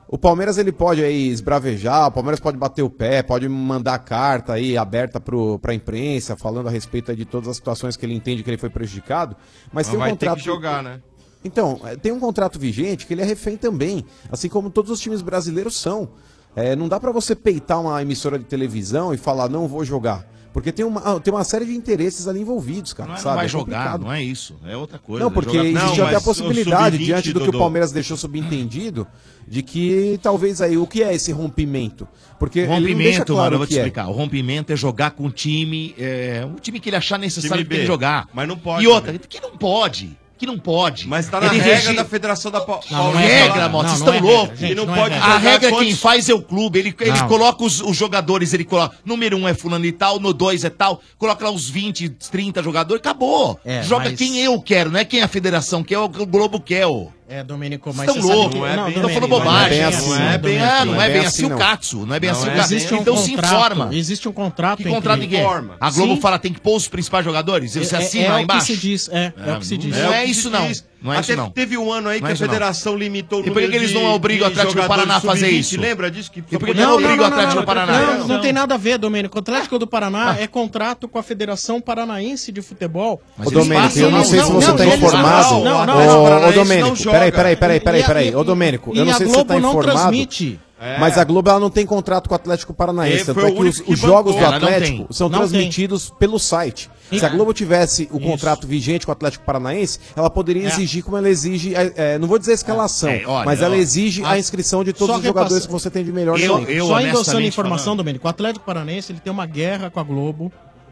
o 0.08 0.18
Palmeiras 0.18 0.58
ele 0.58 0.72
pode 0.72 1.04
aí 1.04 1.30
esbravejar, 1.30 2.08
o 2.08 2.12
Palmeiras 2.12 2.40
pode 2.40 2.58
bater 2.58 2.84
o 2.84 2.90
pé, 2.90 3.24
pode 3.24 3.50
mandar 3.50 3.98
carta 4.00 4.54
aí 4.54 4.78
aberta 4.78 5.20
para 5.20 5.72
a 5.72 5.76
imprensa 5.76 6.36
falando 6.36 6.68
a 6.68 6.72
respeito 6.72 7.16
de 7.16 7.26
todas 7.26 7.50
as 7.50 7.56
situações 7.56 7.98
que 7.98 8.06
ele 8.06 8.14
entende 8.14 8.44
que 8.44 8.50
ele 8.50 8.58
foi 8.58 8.70
prejudicado, 8.70 9.36
mas, 9.74 9.88
mas 9.88 9.88
tem 9.88 9.96
um 9.96 10.00
vai 10.00 10.10
contrato 10.12 10.36
ter 10.36 10.42
que 10.42 10.46
jogar, 10.46 10.84
né? 10.84 11.02
Então, 11.44 11.80
é, 11.84 11.96
tem 11.96 12.12
um 12.12 12.20
contrato 12.20 12.58
vigente 12.58 13.06
que 13.06 13.14
ele 13.14 13.22
é 13.22 13.26
refém 13.26 13.56
também, 13.56 14.06
assim 14.32 14.50
como 14.50 14.70
todos 14.70 14.90
os 14.90 15.00
times 15.00 15.22
brasileiros 15.22 15.80
são. 15.80 16.10
É, 16.56 16.76
não 16.76 16.88
dá 16.88 17.00
para 17.00 17.12
você 17.12 17.36
peitar 17.36 17.82
uma 17.82 18.02
emissora 18.02 18.40
de 18.40 18.46
televisão 18.46 19.14
e 19.14 19.18
falar 19.18 19.50
não 19.50 19.68
vou 19.68 19.84
jogar. 19.84 20.26
Porque 20.56 20.72
tem 20.72 20.86
uma, 20.86 21.02
ah, 21.02 21.20
tem 21.20 21.34
uma 21.34 21.44
série 21.44 21.66
de 21.66 21.76
interesses 21.76 22.30
ali 22.30 22.40
envolvidos, 22.40 22.94
cara. 22.94 23.10
Não, 23.10 23.18
é, 23.18 23.22
não 23.22 23.36
vai 23.36 23.44
é 23.44 23.48
jogar, 23.50 24.00
não 24.00 24.14
é 24.14 24.24
isso. 24.24 24.56
É 24.66 24.78
outra 24.78 24.98
coisa. 24.98 25.26
Não, 25.26 25.30
é 25.30 25.34
porque 25.34 25.58
jogar... 25.58 25.66
existe 25.66 25.98
não, 25.98 26.08
até 26.08 26.16
a 26.16 26.22
possibilidade, 26.22 26.98
diante 26.98 27.34
do, 27.34 27.42
do 27.42 27.52
que 27.52 27.58
o 27.58 27.60
Palmeiras 27.60 27.92
deixou 27.92 28.16
subentendido, 28.16 29.06
de 29.46 29.62
que 29.62 30.18
talvez 30.24 30.62
aí 30.62 30.78
o 30.78 30.88
que 30.88 31.04
é 31.04 31.14
esse 31.14 31.34
rompimento? 31.34 32.08
Porque 32.40 32.64
rompimento, 32.64 33.34
claro 33.34 33.44
mano, 33.44 33.56
eu 33.56 33.58
vou 33.58 33.68
te 33.68 33.74
é. 33.74 33.80
explicar. 33.80 34.06
É. 34.06 34.08
O 34.08 34.14
rompimento 34.14 34.72
é 34.72 34.78
jogar 34.78 35.12
com 35.12 35.26
o 35.26 35.30
time, 35.30 35.94
é, 36.00 36.48
um 36.50 36.56
time 36.56 36.80
que 36.80 36.88
ele 36.88 36.96
achar 36.96 37.20
necessário 37.20 37.66
que 37.66 37.86
jogar. 37.86 38.30
Mas 38.34 38.48
não 38.48 38.58
pode. 38.58 38.82
E 38.82 38.88
outra, 38.88 39.12
também. 39.12 39.28
que 39.28 39.42
não 39.42 39.58
pode 39.58 40.18
que 40.38 40.46
não 40.46 40.58
pode. 40.58 41.08
Mas 41.08 41.28
tá 41.28 41.40
na 41.40 41.48
Ele 41.48 41.60
regra 41.60 41.76
regi... 41.76 41.96
da 41.96 42.06
Federação 42.06 42.52
da 42.52 42.62
Paulista. 42.62 42.94
Não, 42.94 43.14
não 43.14 43.20
é 43.20 43.26
regra, 43.26 43.70
moto, 43.70 43.88
vocês 43.88 44.00
estão 44.00 44.20
loucos. 44.20 44.60
Não 44.76 44.86
pode 44.86 45.16
a 45.16 45.38
regra 45.38 45.68
é 45.68 45.72
quantos... 45.72 45.88
quem 45.88 45.96
faz 45.96 46.30
é 46.30 46.34
o 46.34 46.42
clube. 46.42 46.80
Ele, 46.80 46.96
ele 47.00 47.20
coloca 47.28 47.64
os, 47.64 47.82
os, 47.82 47.96
jogadores, 47.96 48.54
ele 48.54 48.66
coloca. 48.66 48.98
Número 49.06 49.38
um 49.38 49.48
é 49.48 49.54
fulano 49.54 49.86
e 49.86 49.92
tal, 49.92 50.20
no 50.20 50.34
dois 50.34 50.64
é 50.64 50.70
tal, 50.70 51.02
coloca 51.18 51.44
lá 51.46 51.52
uns 51.52 51.70
20, 51.70 52.10
30 52.10 52.62
jogadores, 52.62 53.00
acabou. 53.00 53.60
É, 53.64 53.84
Joga 53.84 54.10
mas... 54.10 54.18
quem 54.18 54.40
eu 54.40 54.60
quero, 54.62 54.92
não 54.92 55.00
é 55.00 55.06
quem 55.06 55.22
a 55.22 55.28
federação 55.28 55.84
quer, 55.84 55.96
é 55.96 56.00
o 56.00 56.08
Globo 56.08 56.60
quer. 56.60 56.86
Ó. 56.86 57.08
É, 57.28 57.44
Domenico, 57.44 57.92
mas 57.96 58.08
Estão 58.08 58.24
louco, 58.24 58.58
não 58.58 58.68
é 58.68 58.76
bem, 58.86 58.94
falando 58.94 59.10
assim, 59.10 59.28
bobagem. 59.28 59.52
Não 59.52 59.58
é 59.58 59.68
bem 59.70 59.84
assim, 59.84 60.10
não 60.10 60.16
é 60.16 60.38
bem, 60.38 60.60
não 60.86 61.02
é 61.02 61.10
bem 61.10 61.26
assim 61.26 61.46
o 61.46 61.58
Katsu, 61.58 62.06
não 62.06 62.16
é 62.16 62.20
bem 62.20 62.30
assim 62.30 62.48
o 62.48 62.52
Katsu. 62.52 62.74
Existe 62.76 62.94
um 62.94 62.98
então 62.98 63.16
contrato, 63.16 63.26
se 63.26 63.34
informa. 63.34 63.90
Existe 63.92 64.30
um 64.30 64.32
contrato. 64.32 64.78
Que 64.78 64.90
contrato 64.90 65.24
entre... 65.24 65.38
É? 65.38 65.42
informa. 65.42 65.76
A 65.80 65.90
Globo 65.90 66.16
Sim. 66.16 66.22
fala 66.22 66.38
tem 66.38 66.54
que 66.54 66.62
pôr 66.62 66.76
os 66.76 66.88
principais 66.88 67.26
jogadores? 67.26 67.76
Eles 67.76 67.92
é, 67.92 67.98
assinam 67.98 68.26
é, 68.26 68.28
é, 68.28 68.32
lá 68.32 68.42
embaixo? 68.44 68.72
É 68.72 68.76
o 68.76 68.76
que 68.76 68.82
se 68.82 68.88
diz, 68.88 69.10
é, 69.10 69.34
é, 69.38 69.54
o 69.54 69.60
que 69.60 69.66
se 69.66 69.74
é, 69.74 69.78
diz. 69.78 69.98
Não 69.98 70.14
é 70.14 70.26
isso 70.26 70.50
não. 70.52 70.72
Não 71.06 71.14
é 71.14 71.18
Até 71.20 71.34
isso, 71.34 71.42
não. 71.42 71.52
teve 71.52 71.78
um 71.78 71.92
ano 71.94 72.10
aí 72.10 72.20
não 72.20 72.26
que 72.26 72.32
é 72.32 72.34
a 72.34 72.38
federação 72.38 72.96
limitou 72.96 73.44
o 73.44 73.48
E 73.48 73.52
por 73.52 73.62
que, 73.62 73.68
que 73.68 73.76
eles 73.76 73.94
não 73.94 74.06
obrigam 74.06 74.48
o 74.48 74.52
Atlético 74.52 74.88
Paraná 74.88 75.18
a 75.18 75.22
fazer 75.22 75.50
isso? 75.50 75.80
Lembra 75.80 76.10
disso? 76.10 76.32
Que 76.32 76.42
só 76.42 76.58
por 76.58 76.66
que 76.68 76.74
não 76.74 76.90
não 76.90 76.94
obrigam 76.96 77.20
o 77.20 77.28
Atlético 77.28 77.56
não 77.58 77.64
Paraná? 77.64 78.00
Não, 78.00 78.18
não, 78.18 78.28
Não. 78.28 78.42
tem 78.42 78.52
nada 78.52 78.74
a 78.74 78.78
ver, 78.78 78.98
Domênico. 78.98 79.38
O 79.38 79.40
Atlético 79.40 79.78
do 79.78 79.86
Paraná 79.86 80.36
é 80.40 80.48
contrato 80.48 81.08
com 81.08 81.20
a 81.20 81.24
Federação 81.24 81.80
Paranaense 81.80 82.52
de 82.52 82.64
Futebol. 82.64 83.22
Mas 83.38 83.50
Ô, 83.50 83.52
Domênico, 83.52 84.00
eu 84.00 84.10
não 84.10 84.24
sei 84.24 84.42
se 84.42 84.52
você 84.52 84.72
está 84.72 84.86
informado. 84.88 85.64
Não, 85.64 85.86
não, 85.86 86.24
Ô, 86.24 86.30
não. 86.30 86.50
Ô, 86.50 86.52
Domênico, 86.52 86.98
peraí, 87.04 87.32
peraí, 87.32 87.56
peraí, 87.56 87.80
peraí. 88.04 88.36
Ô, 88.36 88.44
Domênico, 88.44 88.92
eu 88.96 89.06
não 89.06 89.14
sei 89.14 89.28
se 89.28 89.34
você 89.34 89.42
está 89.42 89.58
informado. 89.58 89.82
transmite. 89.84 90.60
É. 90.86 91.00
Mas 91.00 91.18
a 91.18 91.24
Globo 91.24 91.50
ela 91.50 91.60
não 91.60 91.72
tem 91.72 91.84
contrato 91.84 92.28
com 92.28 92.36
o 92.36 92.38
Atlético 92.38 92.72
Paranaense. 92.72 93.26
Tanto 93.26 93.40
é 93.40 93.52
que 93.52 93.60
os, 93.64 93.82
que 93.82 93.92
os 93.92 94.00
jogos 94.00 94.36
do 94.36 94.46
Atlético 94.46 95.12
são 95.12 95.28
não 95.28 95.40
transmitidos 95.40 96.10
tem. 96.10 96.20
pelo 96.20 96.38
site. 96.38 96.92
Se 97.10 97.24
é. 97.24 97.28
a 97.28 97.30
Globo 97.30 97.54
tivesse 97.54 98.08
o 98.12 98.18
Isso. 98.18 98.28
contrato 98.28 98.68
vigente 98.68 99.04
com 99.04 99.12
o 99.12 99.14
Atlético 99.14 99.44
Paranaense, 99.44 100.00
ela 100.16 100.30
poderia 100.30 100.64
é. 100.64 100.68
exigir 100.68 101.04
como 101.04 101.18
ela 101.18 101.28
exige. 101.28 101.74
É, 101.76 102.20
não 102.20 102.28
vou 102.28 102.38
dizer 102.38 102.54
escalação, 102.54 103.10
olha, 103.26 103.46
mas 103.46 103.62
ela 103.64 103.76
exige 103.76 104.24
a 104.24 104.38
inscrição 104.38 104.84
de 104.84 104.94
todos 104.94 105.18
os 105.18 105.24
jogadores 105.24 105.66
que 105.66 105.72
você 105.72 105.90
tem 105.90 106.04
de 106.04 106.12
melhor 106.12 106.40
eu, 106.40 106.62
eu, 106.70 106.86
Só 106.86 107.02
endossando 107.02 107.38
a 107.40 107.44
informação, 107.44 107.86
falando. 107.86 107.98
Domênico, 107.98 108.28
o 108.28 108.30
Atlético 108.30 108.64
Paranaense 108.64 109.12
ele 109.12 109.20
tem 109.20 109.34
uma 109.34 109.46
guerra 109.48 109.90
com 109.90 110.00
a 110.00 110.04
Globo. 110.04 110.52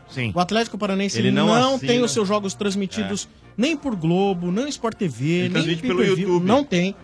Sim. 0.09 0.31
O 0.33 0.39
Atlético 0.39 0.77
Paranaense 0.77 1.19
ele 1.19 1.31
não, 1.31 1.47
não 1.47 1.79
tem 1.79 2.01
os 2.01 2.11
seus 2.11 2.27
jogos 2.27 2.53
transmitidos 2.53 3.27
nem 3.55 3.77
por 3.77 3.95
Globo, 3.95 4.51
nem 4.51 4.67
Sport 4.69 4.97
TV, 4.97 5.25
ele 5.25 5.61
nem 5.61 5.77
pelo 5.77 6.03
YouTube. 6.03 6.45
Não 6.45 6.63
tem. 6.63 6.95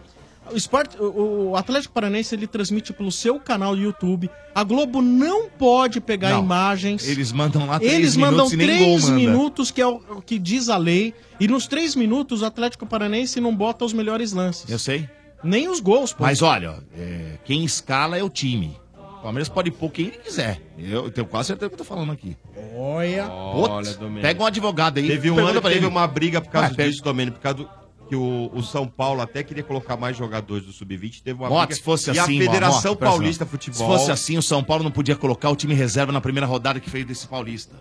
O, 0.52 0.58
esporte, 0.58 0.97
o 1.00 1.56
Atlético 1.56 1.93
Paranense 1.93 2.36
ele 2.36 2.47
transmite 2.47 2.93
pelo 2.93 3.12
seu 3.12 3.39
canal 3.39 3.76
do 3.76 3.82
YouTube. 3.82 4.30
A 4.54 4.64
Globo 4.64 5.02
não 5.02 5.50
pode 5.50 6.02
pegar 6.02 6.32
não, 6.32 6.43
imagens. 6.43 7.08
Eles 7.08 7.32
mandam 7.32 7.66
lá 7.66 7.80
três 7.80 7.93
Eles 7.93 8.18
mandam 8.18 8.50
minutos 8.50 8.66
três 8.66 9.10
minutos, 9.10 9.68
manda. 9.70 9.74
que 9.74 9.82
é 9.82 9.88
o, 9.88 10.02
é 10.10 10.14
o 10.14 10.22
que 10.22 10.39
diz 10.39 10.70
a 10.70 10.78
lei. 10.78 11.14
E 11.39 11.47
nos 11.47 11.68
três 11.68 11.95
minutos 11.95 12.41
o 12.41 12.45
Atlético 12.45 12.86
Paranense 12.86 13.39
não 13.39 13.56
bota 13.56 13.86
os 13.86 13.93
melhores 13.93 14.32
lances. 14.32 14.70
Eu 14.70 14.80
sei. 14.80 15.10
Nem 15.43 15.70
os 15.70 15.80
gols, 15.80 16.12
pô. 16.12 16.24
Mas 16.24 16.41
olha, 16.41 16.78
é, 16.97 17.38
quem 17.45 17.64
escala 17.64 18.18
é 18.18 18.24
o 18.24 18.30
time. 18.30 18.76
O 19.20 19.22
Palmeiras 19.22 19.50
pode 19.50 19.70
pôr 19.70 19.89
quem 19.89 20.08
ele 20.08 20.18
quiser. 20.18 20.62
Eu 20.78 21.12
tenho 21.12 21.28
quase 21.28 21.47
certeza 21.47 21.70
que 21.70 21.74
eu 21.74 21.78
tô 21.78 21.84
falando 21.84 22.12
aqui. 22.12 22.38
Olha, 22.76 23.28
Putz, 23.28 23.97
olha 24.00 24.22
pega 24.22 24.41
um 24.41 24.45
advogado 24.45 24.97
aí. 24.97 25.08
Teve 25.08 25.30
um 25.30 25.39
ano, 25.39 25.62
teve 25.62 25.86
uma 25.86 26.08
briga 26.08 26.39
por 26.39 26.50
causa 26.50 26.74
Ué, 26.78 26.88
disso, 26.88 27.04
pega... 27.04 27.32
Por 27.32 27.39
causa 27.39 27.58
do 27.58 27.70
que 28.10 28.16
o, 28.16 28.49
o, 28.51 28.64
São 28.64 28.88
Paulo 28.88 29.22
até 29.22 29.43
queria 29.43 29.64
colocar 29.64 29.95
mais 29.95 30.18
jogadores 30.18 30.66
do 30.66 30.74
Sub-20, 30.74 31.22
teve 31.24 31.39
uma 31.39 31.47
Mota, 31.47 31.76
se 31.76 31.82
fosse 31.82 32.10
e 32.10 32.18
assim, 32.18 32.41
a 32.41 32.45
Federação 32.45 32.91
Mota, 32.93 33.05
Paulista 33.05 33.45
não. 33.45 33.51
Futebol... 33.51 33.78
Se 33.78 33.84
fosse 33.84 34.12
assim, 34.12 34.36
o 34.36 34.41
São 34.41 34.64
Paulo 34.64 34.84
não 34.84 34.89
podia 34.89 35.16
colocar 35.16 35.51
o 35.51 35.55
time 35.55 35.76
reserva 35.76 36.12
na 36.12 36.20
primeira 36.20 36.47
rodada 36.47 36.80
que 36.80 36.89
fez 36.89 37.05
desse 37.05 37.28
Paulista. 37.28 37.76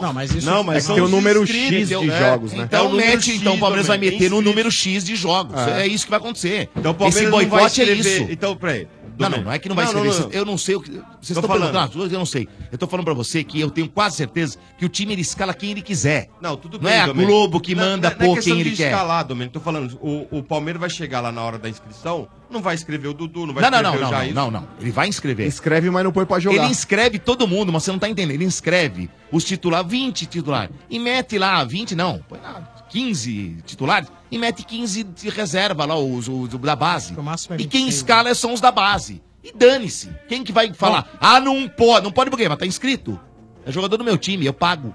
Não, 0.00 0.12
mas 0.12 0.32
isso 0.32 0.46
não, 0.46 0.62
mas 0.62 0.88
é 0.88 0.94
tem 0.94 1.02
o 1.02 1.08
número 1.08 1.46
X 1.46 1.88
de 1.88 1.94
é. 1.94 2.18
jogos, 2.18 2.52
né? 2.52 2.64
Então, 2.64 2.86
então 2.86 2.96
mete, 2.96 3.08
então, 3.08 3.20
X, 3.20 3.40
então 3.40 3.54
o 3.54 3.58
Palmeiras 3.58 3.86
vai 3.86 3.98
meter 3.98 4.30
no 4.30 4.40
número 4.40 4.70
X 4.70 5.04
de 5.04 5.16
jogos. 5.16 5.58
É. 5.58 5.82
é 5.82 5.86
isso 5.86 6.04
que 6.04 6.10
vai 6.10 6.18
acontecer. 6.18 6.68
Então, 6.76 6.92
o 6.92 6.94
Palmeiras 6.94 7.22
Esse 7.22 7.30
boicote 7.30 7.80
é 7.80 7.92
isso. 7.92 8.26
Então, 8.30 8.56
peraí. 8.56 8.86
Não, 9.18 9.30
não, 9.30 9.44
não 9.44 9.52
é 9.52 9.58
que 9.58 9.68
não 9.68 9.76
vai 9.76 9.86
não. 9.86 9.92
Não, 9.92 10.04
não, 10.04 10.30
eu 10.30 10.44
não 10.44 10.58
sei 10.58 10.76
o 10.76 10.80
que. 10.80 10.90
Vocês 10.90 11.36
estão 11.36 11.42
perguntando 11.42 11.78
as 11.78 11.90
duas, 11.90 12.12
eu 12.12 12.18
não 12.18 12.26
sei. 12.26 12.48
Eu 12.70 12.78
tô 12.78 12.86
falando 12.86 13.04
pra 13.04 13.14
você 13.14 13.42
que 13.42 13.60
eu 13.60 13.70
tenho 13.70 13.88
quase 13.88 14.16
certeza 14.16 14.58
que 14.78 14.84
o 14.84 14.88
time 14.88 15.12
ele 15.12 15.22
escala 15.22 15.54
quem 15.54 15.70
ele 15.70 15.82
quiser. 15.82 16.28
Não, 16.40 16.56
tudo 16.56 16.78
bem. 16.78 16.92
É 16.92 17.06
não 17.06 17.06
é 17.06 17.10
a 17.10 17.26
Globo 17.26 17.60
que 17.60 17.74
manda 17.74 18.10
na, 18.10 18.16
por 18.16 18.38
quem 18.40 18.60
ele 18.60 18.76
quer. 18.76 18.90
escalar, 18.90 19.24
Domênico. 19.24 19.54
Tô 19.54 19.60
falando, 19.60 19.98
o, 20.00 20.38
o 20.38 20.42
Palmeiras 20.42 20.80
vai 20.80 20.90
chegar 20.90 21.20
lá 21.20 21.32
na 21.32 21.42
hora 21.42 21.58
da 21.58 21.68
inscrição, 21.68 22.28
não 22.50 22.60
vai 22.60 22.74
escrever 22.74 23.08
o 23.08 23.14
Dudu, 23.14 23.46
não 23.46 23.54
vai 23.54 23.62
não, 23.62 23.78
escrever 23.78 23.82
não, 23.82 24.00
não, 24.00 24.08
o 24.08 24.10
Jair. 24.10 24.34
Não, 24.34 24.50
não, 24.50 24.60
não. 24.60 24.68
Ele 24.80 24.90
vai 24.90 25.08
inscrever. 25.08 25.46
Escreve, 25.46 25.90
mas 25.90 26.04
não 26.04 26.12
põe 26.12 26.24
pra 26.24 26.38
jogar. 26.38 26.56
Ele 26.56 26.66
inscreve 26.66 27.18
todo 27.18 27.46
mundo, 27.46 27.72
mas 27.72 27.82
você 27.82 27.92
não 27.92 27.98
tá 27.98 28.08
entendendo. 28.08 28.34
Ele 28.34 28.44
inscreve 28.44 29.10
os 29.32 29.44
titulares, 29.44 29.90
20 29.90 30.26
titulares. 30.26 30.74
E 30.88 30.98
mete 30.98 31.38
lá, 31.38 31.64
20 31.64 31.94
não, 31.94 32.20
põe 32.28 32.40
nada. 32.40 32.75
15 32.88 33.62
titulares 33.64 34.08
e 34.30 34.38
mete 34.38 34.64
15 34.64 35.04
de 35.04 35.28
reserva 35.28 35.84
lá, 35.84 35.98
os, 35.98 36.28
os 36.28 36.48
da 36.48 36.76
base. 36.76 37.14
E 37.58 37.66
quem 37.66 37.88
escala 37.88 38.34
são 38.34 38.52
os 38.52 38.60
da 38.60 38.70
base. 38.70 39.22
E 39.42 39.52
dane-se. 39.52 40.10
Quem 40.28 40.42
que 40.42 40.52
vai 40.52 40.72
falar? 40.74 41.16
Ah, 41.20 41.38
não 41.38 41.68
pode. 41.68 42.04
Não 42.04 42.10
pode 42.10 42.30
porque? 42.30 42.48
Mas 42.48 42.58
tá 42.58 42.66
inscrito. 42.66 43.18
É 43.64 43.70
jogador 43.70 43.96
do 43.96 44.04
meu 44.04 44.18
time, 44.18 44.44
eu 44.44 44.52
pago. 44.52 44.94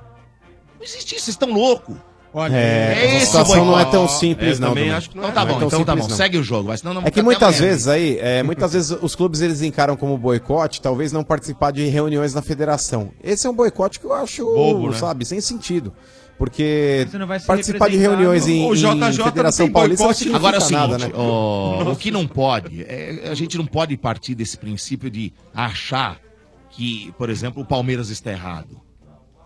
Não 0.77 0.83
existe 0.83 1.15
isso, 1.15 1.25
vocês 1.25 1.35
estão 1.35 1.51
loucos. 1.51 1.95
Olha, 2.33 2.55
é, 2.55 3.17
a 3.17 3.19
situação 3.25 3.65
não 3.65 3.77
é 3.77 3.83
tão 3.83 4.07
simples, 4.07 4.57
é, 4.57 4.61
não. 4.61 4.73
Não 4.73 4.81
então, 4.81 5.25
é, 5.25 5.31
tá 5.31 5.41
é 5.41 5.51
então 5.53 5.83
tá 5.83 5.95
bom, 5.95 6.07
não 6.07 6.09
segue 6.09 6.37
o 6.37 6.43
jogo. 6.43 6.69
Mas 6.69 6.79
senão 6.79 6.93
não 6.93 7.01
é 7.03 7.11
que 7.11 7.21
muitas 7.21 7.59
vezes 7.59 7.87
aí, 7.89 8.17
é, 8.19 8.41
muitas 8.41 8.71
vezes 8.71 8.97
os 9.01 9.15
clubes 9.15 9.41
eles 9.41 9.61
encaram 9.61 9.97
como 9.97 10.17
boicote, 10.17 10.81
talvez 10.81 11.11
não 11.11 11.25
participar 11.25 11.71
de 11.71 11.85
reuniões 11.87 12.33
na 12.33 12.41
federação. 12.41 13.11
Esse 13.21 13.47
é 13.47 13.49
um 13.49 13.53
boicote 13.53 13.99
que 13.99 14.05
eu 14.05 14.13
acho, 14.13 14.45
Bobo, 14.45 14.91
né? 14.91 14.97
sabe, 14.97 15.19
né? 15.19 15.25
sem 15.25 15.41
sentido. 15.41 15.93
Porque 16.41 17.07
participar 17.45 17.87
de 17.87 17.97
reuniões 17.97 18.47
em, 18.47 18.65
o 18.65 18.73
JJ 18.73 19.09
em 19.09 19.23
Federação 19.23 19.71
Paulista 19.71 20.03
boicote, 20.05 20.27
não 20.27 20.35
Agora 20.35 20.55
é 20.55 20.57
o 20.57 20.61
seguinte, 20.61 20.79
nada, 20.79 20.97
né? 20.97 21.11
o 21.13 21.95
que 21.95 22.09
não 22.09 22.25
pode, 22.25 22.81
é, 22.81 23.29
a 23.29 23.35
gente 23.35 23.59
não 23.59 23.65
pode 23.67 23.95
partir 23.95 24.33
desse 24.33 24.57
princípio 24.57 25.07
de 25.11 25.31
achar 25.53 26.19
que, 26.71 27.13
por 27.15 27.29
exemplo, 27.29 27.61
o 27.61 27.65
Palmeiras 27.65 28.09
está 28.09 28.31
errado. 28.31 28.81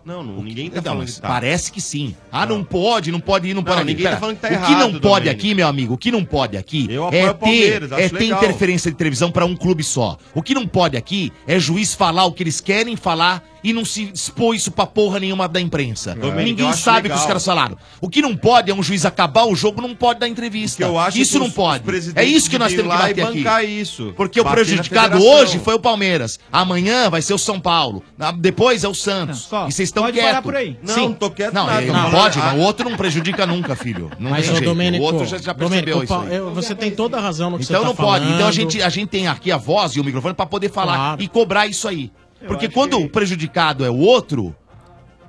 Não, 0.06 0.22
não 0.22 0.42
ninguém 0.42 0.68
está 0.68 0.80
falando 0.80 1.06
que. 1.06 1.20
Tá. 1.20 1.28
Parece 1.28 1.70
que 1.70 1.80
sim. 1.80 2.14
Ah, 2.32 2.46
não. 2.46 2.58
não 2.58 2.64
pode, 2.64 3.12
não 3.12 3.20
pode 3.20 3.48
ir, 3.48 3.54
não, 3.54 3.60
não 3.60 3.64
pode. 3.64 3.84
Ninguém 3.84 4.06
tá 4.06 4.16
falando 4.16 4.36
que 4.36 4.48
tá. 4.48 4.62
O 4.62 4.66
que 4.66 4.74
não 4.76 5.00
pode 5.00 5.28
aqui, 5.28 5.52
meu 5.52 5.66
amigo, 5.66 5.94
o 5.94 5.98
que 5.98 6.12
não 6.12 6.24
pode 6.24 6.56
aqui 6.56 6.88
é 7.12 7.32
ter, 7.32 7.92
é 7.92 8.08
ter 8.08 8.24
interferência 8.24 8.90
de 8.90 8.96
televisão 8.96 9.30
para 9.30 9.44
um 9.44 9.54
clube 9.54 9.82
só. 9.82 10.16
O 10.32 10.40
que 10.40 10.54
não 10.54 10.66
pode 10.66 10.96
aqui 10.96 11.30
é 11.46 11.58
juiz 11.58 11.92
falar 11.92 12.24
o 12.24 12.32
que 12.32 12.42
eles 12.42 12.60
querem 12.60 12.96
falar 12.96 13.42
e 13.62 13.72
não 13.72 13.84
se 13.84 14.10
expôs 14.12 14.62
isso 14.62 14.70
pra 14.70 14.86
porra 14.86 15.20
nenhuma 15.20 15.48
da 15.48 15.60
imprensa. 15.60 16.14
Ninguém 16.14 16.72
sabe 16.72 17.08
o 17.08 17.12
que 17.12 17.18
os 17.18 17.26
caras 17.26 17.44
falaram. 17.44 17.76
O 18.00 18.08
que 18.08 18.22
não 18.22 18.36
pode 18.36 18.70
é 18.70 18.74
um 18.74 18.82
juiz 18.82 19.04
acabar 19.04 19.44
o 19.44 19.54
jogo, 19.54 19.80
não 19.80 19.94
pode 19.94 20.20
dar 20.20 20.28
entrevista. 20.28 20.82
Eu 20.82 20.98
acho 20.98 21.18
isso 21.18 21.38
não 21.38 21.50
pode. 21.50 21.84
É 22.14 22.24
isso 22.24 22.50
que 22.50 22.58
nós 22.58 22.72
temos 22.72 22.92
que 22.92 23.14
bater 23.14 23.48
aqui. 23.48 23.66
Isso, 23.66 24.12
Porque 24.16 24.40
o 24.40 24.44
prejudicado 24.44 25.22
hoje 25.22 25.58
foi 25.58 25.74
o 25.74 25.80
Palmeiras. 25.80 26.38
Amanhã 26.52 27.10
vai 27.10 27.22
ser 27.22 27.34
o 27.34 27.38
São 27.38 27.60
Paulo. 27.60 28.02
Depois 28.38 28.84
é 28.84 28.88
o 28.88 28.94
Santos. 28.94 29.48
Não, 29.50 29.68
e 29.68 29.72
vocês 29.72 29.88
estão 29.88 30.10
quietos. 30.10 30.52
Não, 30.82 30.94
Sim. 30.94 31.12
tô 31.12 31.30
quieto 31.30 31.54
não, 31.54 31.66
nada. 31.66 31.86
Não, 31.86 32.02
não 32.02 32.10
pode, 32.10 32.38
não. 32.38 32.58
O 32.58 32.60
outro 32.60 32.88
não 32.88 32.96
prejudica 32.96 33.46
nunca, 33.46 33.74
filho. 33.74 34.10
Não 34.18 34.30
Mas, 34.30 34.48
tem 34.48 34.60
Domênico, 34.62 35.02
o 35.02 35.06
outro 35.06 35.26
já, 35.26 35.38
já 35.38 35.54
percebeu 35.54 35.94
Domênico, 35.96 36.14
isso. 36.14 36.32
Eu, 36.32 36.54
você 36.54 36.74
tem 36.74 36.90
toda 36.90 37.16
a 37.18 37.20
razão 37.20 37.50
no 37.50 37.58
que 37.58 37.64
então, 37.64 37.82
você 37.82 37.88
tá 37.88 37.94
falando. 37.94 38.16
Então 38.16 38.26
não 38.26 38.26
pode. 38.26 38.34
Então 38.34 38.48
a 38.48 38.52
gente, 38.52 38.82
a 38.82 38.88
gente 38.88 39.08
tem 39.08 39.28
aqui 39.28 39.50
a 39.50 39.56
voz 39.56 39.92
e 39.92 40.00
o 40.00 40.04
microfone 40.04 40.34
para 40.34 40.46
poder 40.46 40.70
falar 40.70 40.96
claro. 40.96 41.22
e 41.22 41.28
cobrar 41.28 41.66
isso 41.66 41.88
aí. 41.88 42.10
Porque 42.46 42.68
quando 42.68 42.96
que... 42.98 43.04
o 43.04 43.08
prejudicado 43.08 43.84
é 43.84 43.90
o 43.90 43.98
outro, 43.98 44.54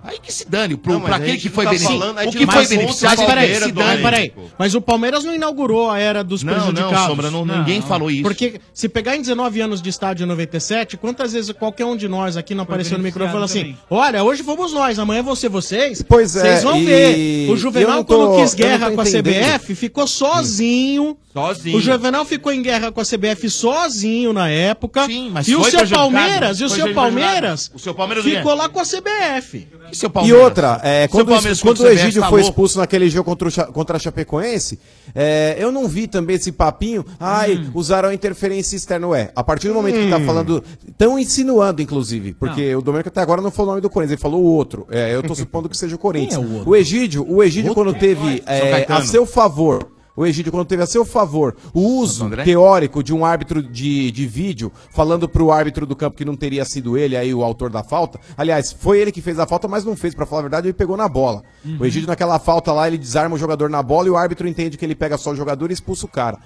Aí 0.08 0.20
que 0.20 0.32
se 0.32 0.49
dane, 0.49 0.78
pro, 0.78 0.93
não, 0.93 1.01
pra 1.01 1.18
aquele 1.18 1.38
que 1.38 1.49
foi, 1.49 1.66
tá 1.66 1.72
o 1.72 2.32
que 2.32 2.45
foi 2.45 2.66
beneficiado. 2.66 3.18
Mas 3.18 3.28
peraí, 3.28 3.55
se 3.55 3.72
dane, 3.74 4.01
peraí. 4.01 4.34
Mas 4.58 4.74
o 4.74 4.80
Palmeiras 4.80 5.26
não 5.26 5.36
inaugurou 5.36 5.91
a 5.91 5.99
era 5.99 6.24
dos 6.24 6.43
não, 6.43 6.53
prejudicados. 6.53 6.93
Não, 6.93 7.08
Sombra, 7.08 7.30
não, 7.30 7.45
não 7.45 7.58
ninguém 7.60 7.82
não. 7.82 7.88
falou 7.88 8.10
isso. 8.10 8.24
Porque 8.24 8.62
se 8.74 8.88
pegar 8.88 9.18
em 9.18 9.22
19 9.22 9.60
anos 9.60 9.82
de 9.82 9.89
estádio 9.89 10.26
97, 10.26 10.95
quantas 10.95 11.34
vezes 11.34 11.51
qualquer 11.51 11.84
um 11.84 11.97
de 11.97 12.08
nós 12.08 12.38
aqui 12.38 12.55
não 12.55 12.66
foi 12.66 12.76
apareceu 12.76 12.97
no 12.97 13.03
microfone 13.03 13.30
e 13.30 13.34
falou 13.34 13.45
assim, 13.45 13.76
olha, 13.89 14.24
hoje 14.24 14.43
fomos 14.43 14.72
nós, 14.72 14.97
amanhã 14.97 15.20
é 15.20 15.24
vão 15.24 15.36
ser 15.36 15.49
vocês. 15.49 16.01
Pois 16.01 16.38
é. 16.38 16.41
Vocês 16.41 16.64
vão 16.64 16.78
e... 16.78 16.86
ver. 16.86 17.51
O 17.51 17.58
Juvenal, 17.58 18.05
tô, 18.05 18.16
quando 18.16 18.41
quis 18.41 18.53
guerra 18.53 18.91
com 18.91 19.01
a 19.01 19.03
CBF, 19.03 19.76
ficou 19.76 20.08
sozinho. 20.08 21.18
Sozinho. 21.34 21.78
O 21.78 21.82
Juvenal 21.82 22.26
ficou 22.26 22.51
em 22.51 22.62
guerra 22.62 22.91
com 22.91 23.01
a 23.01 23.03
CBF 23.03 23.49
sozinho 23.49 24.34
na 24.34 24.49
época. 24.49 25.05
Sim, 25.05 25.30
mas 25.32 25.47
e 25.47 25.55
o 25.55 25.64
seu 25.66 25.88
Palmeiras, 25.88 26.60
e 26.60 26.64
o 26.64 26.70
seu 26.70 26.93
Palmeiras, 26.93 27.72
o 27.74 27.80
seu 27.80 27.93
Palmeiras 27.93 28.24
ficou 28.24 28.53
é. 28.53 28.55
lá 28.55 28.70
com 28.70 28.80
a 28.80 28.84
CBF 28.84 29.68
seu 29.98 30.10
Palmeiras. 30.10 30.39
E 30.39 30.43
outra, 30.43 30.80
é, 30.84 31.08
quando, 31.08 31.32
quando 31.62 31.80
o 31.80 31.88
Egídio 31.88 32.22
tá 32.22 32.30
foi 32.30 32.41
louco. 32.41 32.52
expulso 32.52 32.78
naquele 32.80 33.10
jogo 33.10 33.26
contra, 33.26 33.48
o, 33.48 33.74
contra 33.74 33.98
a 33.98 34.00
Chapecoense, 34.00 34.80
é, 35.14 35.56
eu 35.60 35.72
não 35.72 35.88
vi 35.88 36.08
também 36.08 36.36
esse 36.36 36.52
papinho, 36.52 37.06
ai, 37.20 37.56
hum. 37.56 37.72
usaram 37.74 38.10
a 38.10 38.14
interferência 38.14 38.76
externa. 38.76 39.08
Ué, 39.08 39.32
a 39.36 39.43
partir 39.43 39.68
do 39.68 39.74
momento 39.74 39.98
hum. 39.98 40.04
que 40.04 40.10
tá 40.10 40.18
hum. 40.18 40.26
falando, 40.26 40.64
tão 40.98 41.20
insinuando, 41.20 41.82
inclusive, 41.82 42.34
porque 42.34 42.72
não. 42.72 42.80
o 42.80 42.82
Domenico 42.82 43.10
até 43.10 43.22
agora 43.22 43.41
não 43.41 43.52
falou 43.52 43.72
o 43.72 43.72
nome 43.74 43.82
do 43.82 43.89
Corinthians, 43.89 44.14
ele 44.14 44.22
falou 44.22 44.41
o 44.41 44.45
outro. 44.45 44.88
É, 44.89 45.14
eu 45.14 45.24
tô 45.24 45.34
supondo 45.36 45.68
que 45.68 45.78
seja 45.78 45.95
o 45.95 46.00
Corinthians. 46.00 46.36
É 46.36 46.39
o, 46.39 46.70
o, 46.70 46.76
Egídio, 46.76 47.26
o 47.28 47.43
Egídio 47.43 47.72
outro? 47.72 47.84
quando 47.84 47.95
é 47.95 48.00
teve 48.00 48.43
é, 48.45 48.86
a 48.88 49.02
seu 49.02 49.26
favor 49.26 49.97
o 50.18 50.26
Egídio, 50.26 50.51
quando 50.51 50.65
teve 50.65 50.82
a 50.82 50.88
seu 50.88 51.05
favor 51.05 51.55
o 51.72 51.80
uso 51.80 52.28
teórico 52.43 53.03
de 53.03 53.13
um 53.13 53.24
árbitro 53.24 53.61
de, 53.61 54.11
de 54.11 54.26
vídeo, 54.26 54.72
falando 54.89 55.30
para 55.30 55.43
o 55.43 55.51
árbitro 55.51 55.86
do 55.86 55.95
campo 55.95 56.18
que 56.18 56.26
não 56.26 56.36
teria 56.36 56.65
sido 56.65 56.97
ele 56.97 57.15
aí 57.15 57.32
o 57.32 57.43
autor 57.43 57.70
da 57.70 57.84
falta. 57.84 58.20
Aliás, 58.36 58.74
foi 58.74 58.99
ele 58.99 59.11
que 59.11 59.22
fez 59.22 59.38
a 59.38 59.45
falta, 59.45 59.68
mas 59.68 59.86
não 59.86 59.95
fez, 59.95 60.15
para 60.15 60.26
falar 60.26 60.39
a 60.39 60.43
verdade, 60.43 60.68
ele 60.68 60.74
pegou 60.74 60.97
na 60.97 61.07
bola. 61.07 61.43
Uhum. 61.63 61.78
O 61.80 61.86
Egídio, 61.86 62.07
naquela 62.07 62.39
falta 62.39 62.74
lá, 62.74 62.88
ele 62.88 62.97
desarma 62.97 63.36
o 63.36 63.38
jogador 63.38 63.70
na 63.70 63.84
bola 63.84 64.07
e 64.07 64.09
o 64.09 64.18
árbitro 64.18 64.47
entende 64.47 64.76
que 64.76 64.84
ele 64.84 64.95
pega 64.95 65.20
só 65.20 65.32
o 65.32 65.36
jogador 65.36 65.70
e 65.70 65.74
expulsa 65.74 66.07
o 66.07 66.09
cara. 66.09 66.39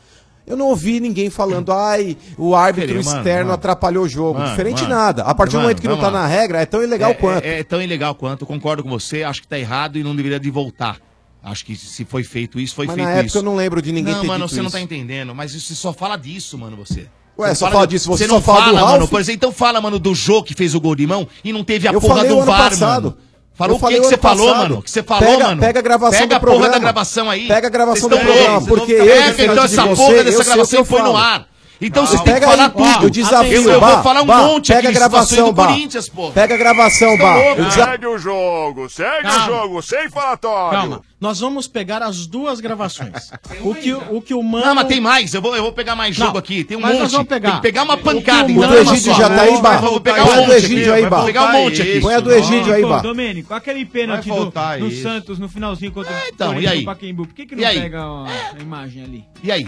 Eu 0.45 0.57
não 0.57 0.67
ouvi 0.67 0.99
ninguém 0.99 1.29
falando, 1.29 1.71
ai, 1.73 2.17
o 2.37 2.53
árbitro 2.53 2.95
mano, 2.95 3.17
externo 3.17 3.45
mano. 3.45 3.53
atrapalhou 3.53 4.03
o 4.03 4.09
jogo. 4.09 4.39
Mano, 4.39 4.49
Diferente 4.49 4.85
nada. 4.85 5.23
A 5.23 5.33
partir 5.33 5.55
do 5.55 5.61
momento 5.61 5.81
que 5.81 5.87
não 5.87 5.97
tá 5.97 6.11
na 6.11 6.27
regra, 6.27 6.59
é 6.59 6.65
tão 6.65 6.83
ilegal 6.83 7.11
é, 7.11 7.13
é 7.13 7.15
quanto. 7.15 7.45
É, 7.45 7.59
é, 7.59 7.63
tão 7.63 7.81
ilegal 7.81 8.15
quanto, 8.15 8.45
concordo 8.45 8.83
com 8.83 8.89
você, 8.89 9.23
acho 9.23 9.41
que 9.41 9.47
tá 9.47 9.57
errado 9.57 9.97
e 9.97 10.03
não 10.03 10.13
deveria 10.13 10.39
de 10.39 10.51
voltar. 10.51 10.97
Acho 11.43 11.65
que 11.65 11.75
se 11.75 12.05
foi 12.05 12.23
feito 12.23 12.59
isso, 12.59 12.75
foi 12.75 12.85
mas 12.85 12.95
feito 12.95 13.07
na 13.07 13.13
época 13.13 13.27
isso. 13.27 13.37
eu 13.39 13.43
não 13.43 13.55
lembro 13.55 13.81
de 13.81 13.91
ninguém 13.91 14.13
não, 14.13 14.21
ter 14.21 14.27
mano, 14.27 14.47
você 14.47 14.55
isso. 14.55 14.63
não 14.63 14.69
tá 14.69 14.79
entendendo. 14.79 15.33
Mas 15.33 15.53
isso, 15.55 15.67
você 15.67 15.75
só 15.75 15.91
fala 15.91 16.15
disso, 16.15 16.57
mano, 16.57 16.77
você. 16.77 17.07
Ué, 17.37 17.49
você 17.49 17.55
só 17.55 17.65
fala, 17.65 17.73
fala 17.73 17.87
disso, 17.87 18.07
você, 18.07 18.25
você 18.25 18.31
não 18.31 18.41
fala, 18.41 18.65
fala 18.65 18.91
mano. 18.91 19.07
Por 19.07 19.19
exemplo, 19.19 19.37
então 19.37 19.51
fala, 19.51 19.81
mano, 19.81 19.97
do 19.97 20.13
Jô 20.13 20.43
que 20.43 20.53
fez 20.53 20.75
o 20.75 20.81
gol 20.81 20.95
de 20.95 21.07
mão 21.07 21.27
e 21.43 21.51
não 21.51 21.63
teve 21.63 21.87
a 21.87 21.93
eu 21.93 21.99
porra 21.99 22.25
do 22.25 22.43
VAR, 22.43 22.69
passado. 22.69 23.03
mano. 23.03 23.17
Falou 23.53 23.77
o 23.77 23.87
que, 23.87 23.99
que 23.99 24.05
você 24.05 24.17
falou, 24.17 24.47
mano? 24.47 24.59
mano? 24.59 24.81
Que 24.81 24.91
você 24.91 25.03
falou, 25.03 25.23
pega, 25.23 25.47
mano? 25.47 25.61
Pega 25.61 25.79
a 25.79 25.81
gravação 25.81 26.19
pega 26.19 26.35
a 26.35 26.39
porra 26.39 26.69
da 26.69 26.79
gravação 26.79 27.29
aí. 27.29 27.47
Pega 27.47 27.67
a 27.67 27.69
gravação 27.69 28.09
do 28.09 28.17
programa, 28.17 28.61
porque 28.65 28.91
eu, 28.93 29.33
sei 29.35 29.45
então 29.45 29.63
essa 29.63 29.87
porra 29.87 30.23
dessa 30.23 30.43
gravação 30.43 30.85
foi 30.85 31.01
no 31.01 31.17
ar. 31.17 31.47
Então 31.81 32.05
você 32.05 32.17
tem 32.23 32.35
que 32.35 32.41
falar 32.41 32.65
aí, 32.65 32.93
tudo. 32.93 33.07
O 33.07 33.09
desafio, 33.09 33.63
eu, 33.63 33.71
eu 33.71 33.81
bah, 33.81 33.95
vou 33.95 34.03
falar 34.03 34.21
um 34.21 34.25
bah, 34.25 34.37
monte 34.43 34.67
pega 34.67 34.89
aqui 34.89 34.97
a 34.97 34.99
gravação, 34.99 35.51
do. 35.51 35.55
Corinthians, 35.55 36.07
pô. 36.07 36.31
Pega 36.31 36.53
a 36.53 36.57
gravação, 36.57 37.17
Bá. 37.17 37.35
Segue 37.71 38.05
o 38.05 38.17
jogo, 38.19 38.87
segue 38.87 39.23
Calma. 39.23 39.43
o 39.43 39.47
jogo, 39.47 39.81
sem 39.81 40.09
falatório. 40.09 40.79
Calma, 40.79 41.01
nós 41.19 41.39
vamos 41.39 41.67
pegar 41.67 42.03
as 42.03 42.27
duas 42.27 42.59
gravações. 42.59 43.31
o, 43.61 43.73
que, 43.73 43.93
o 43.93 44.21
que 44.21 44.33
o 44.33 44.43
Mano... 44.43 44.65
Não, 44.65 44.75
mas 44.75 44.87
tem 44.87 45.01
mais, 45.01 45.33
eu 45.33 45.41
vou, 45.41 45.55
eu 45.55 45.63
vou 45.63 45.73
pegar 45.73 45.95
mais 45.95 46.15
jogo 46.15 46.33
não, 46.33 46.39
aqui, 46.39 46.63
tem 46.63 46.77
um 46.77 46.81
monte. 46.81 46.99
Nós 46.99 47.11
vamos 47.11 47.27
pegar. 47.27 47.49
Tem 47.49 47.57
que 47.57 47.63
pegar 47.63 47.83
uma 47.83 47.97
pancada, 47.97 48.47
o, 48.47 48.51
então. 48.51 48.69
Tá 48.69 48.75
o 48.75 48.77
Egídio 48.77 49.15
já 49.15 49.29
tá 49.29 49.41
aí, 49.41 49.61
Bá. 49.61 49.77
Vou 49.77 49.99
pegar 49.99 50.23
um 50.23 50.35
monte 50.35 50.65
aqui, 50.65 50.91
aí, 50.91 51.25
pegar 51.25 51.43
um 51.43 51.47
tá 51.47 51.53
monte 51.53 51.81
aqui. 51.81 52.01
Põe 52.01 52.13
a 52.13 52.19
do 52.19 52.31
Egídio 52.31 52.73
aí, 52.73 52.85
Bah. 52.85 52.99
Domênico, 52.99 53.53
aquele 53.53 53.85
pênalti 53.85 54.29
do 54.29 54.91
Santos 54.91 55.39
no 55.39 55.49
finalzinho 55.49 55.91
contra 55.91 56.13
é, 56.13 56.29
então, 56.29 56.51
o 56.51 56.53
Corinthians. 56.53 57.15
Por 57.15 57.27
que 57.27 57.45
que 57.47 57.55
não 57.55 57.63
pega 57.63 58.03
a 58.03 58.61
imagem 58.61 59.03
ali? 59.03 59.25
E 59.43 59.51
aí? 59.51 59.67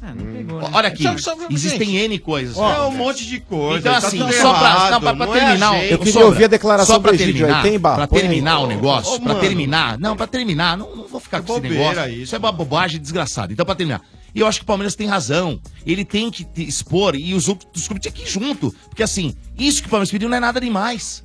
É, 0.00 0.12
pegou, 0.12 0.58
hum. 0.58 0.62
né? 0.62 0.70
Olha 0.72 0.88
aqui, 0.88 1.02
Só- 1.02 1.18
só- 1.18 1.36
existem 1.50 1.96
N 1.96 2.18
coisas. 2.20 2.56
É 2.56 2.80
um 2.82 2.92
monte 2.92 3.26
de 3.26 3.40
coisa. 3.40 3.78
Então, 3.80 4.00
tá 4.00 4.06
assim, 4.06 4.18
só 4.18 4.26
pra, 4.26 4.68
errado, 4.68 4.90
não, 4.92 5.00
pra- 5.00 5.14
pra 5.14 5.26
não 5.26 5.34
é 5.34 5.38
terminar. 5.40 5.84
Eu 5.84 5.98
queria 5.98 6.24
ouvir 6.24 6.44
a 6.44 6.48
declaração 6.48 6.94
só 6.94 7.00
pra 7.00 7.10
do 7.10 7.14
Egídio 7.16 7.52
aí, 7.52 7.62
tem, 7.62 7.80
Pra 7.80 8.06
terminar 8.06 8.58
aí. 8.58 8.64
o 8.64 8.66
negócio, 8.68 9.14
Ô, 9.14 9.20
pra 9.20 9.28
mano. 9.34 9.40
terminar. 9.40 9.98
Não, 9.98 10.16
pra 10.16 10.26
terminar, 10.28 10.76
não, 10.76 10.94
não 10.94 11.08
vou 11.08 11.20
ficar 11.20 11.42
com 11.42 11.52
esse 11.58 11.68
negócio. 11.68 12.08
Isso 12.12 12.34
é 12.34 12.38
uma 12.38 12.52
bobagem 12.52 13.00
desgraçada. 13.00 13.52
Então, 13.52 13.66
pra 13.66 13.74
terminar. 13.74 14.00
E 14.34 14.40
eu 14.40 14.46
acho 14.46 14.60
que 14.60 14.64
o 14.64 14.66
Palmeiras 14.66 14.94
tem 14.94 15.06
razão. 15.08 15.58
Ele 15.84 16.04
tem 16.04 16.30
que 16.30 16.46
expor 16.58 17.16
e 17.16 17.34
os 17.34 17.48
outros 17.48 17.88
clubes 17.88 18.06
aqui 18.06 18.22
que 18.22 18.30
junto. 18.30 18.72
Porque 18.88 19.02
assim, 19.02 19.34
isso 19.58 19.80
que 19.80 19.88
o 19.88 19.90
Palmeiras 19.90 20.10
pediu 20.12 20.28
não 20.28 20.36
é 20.36 20.40
nada 20.40 20.60
demais. 20.60 21.22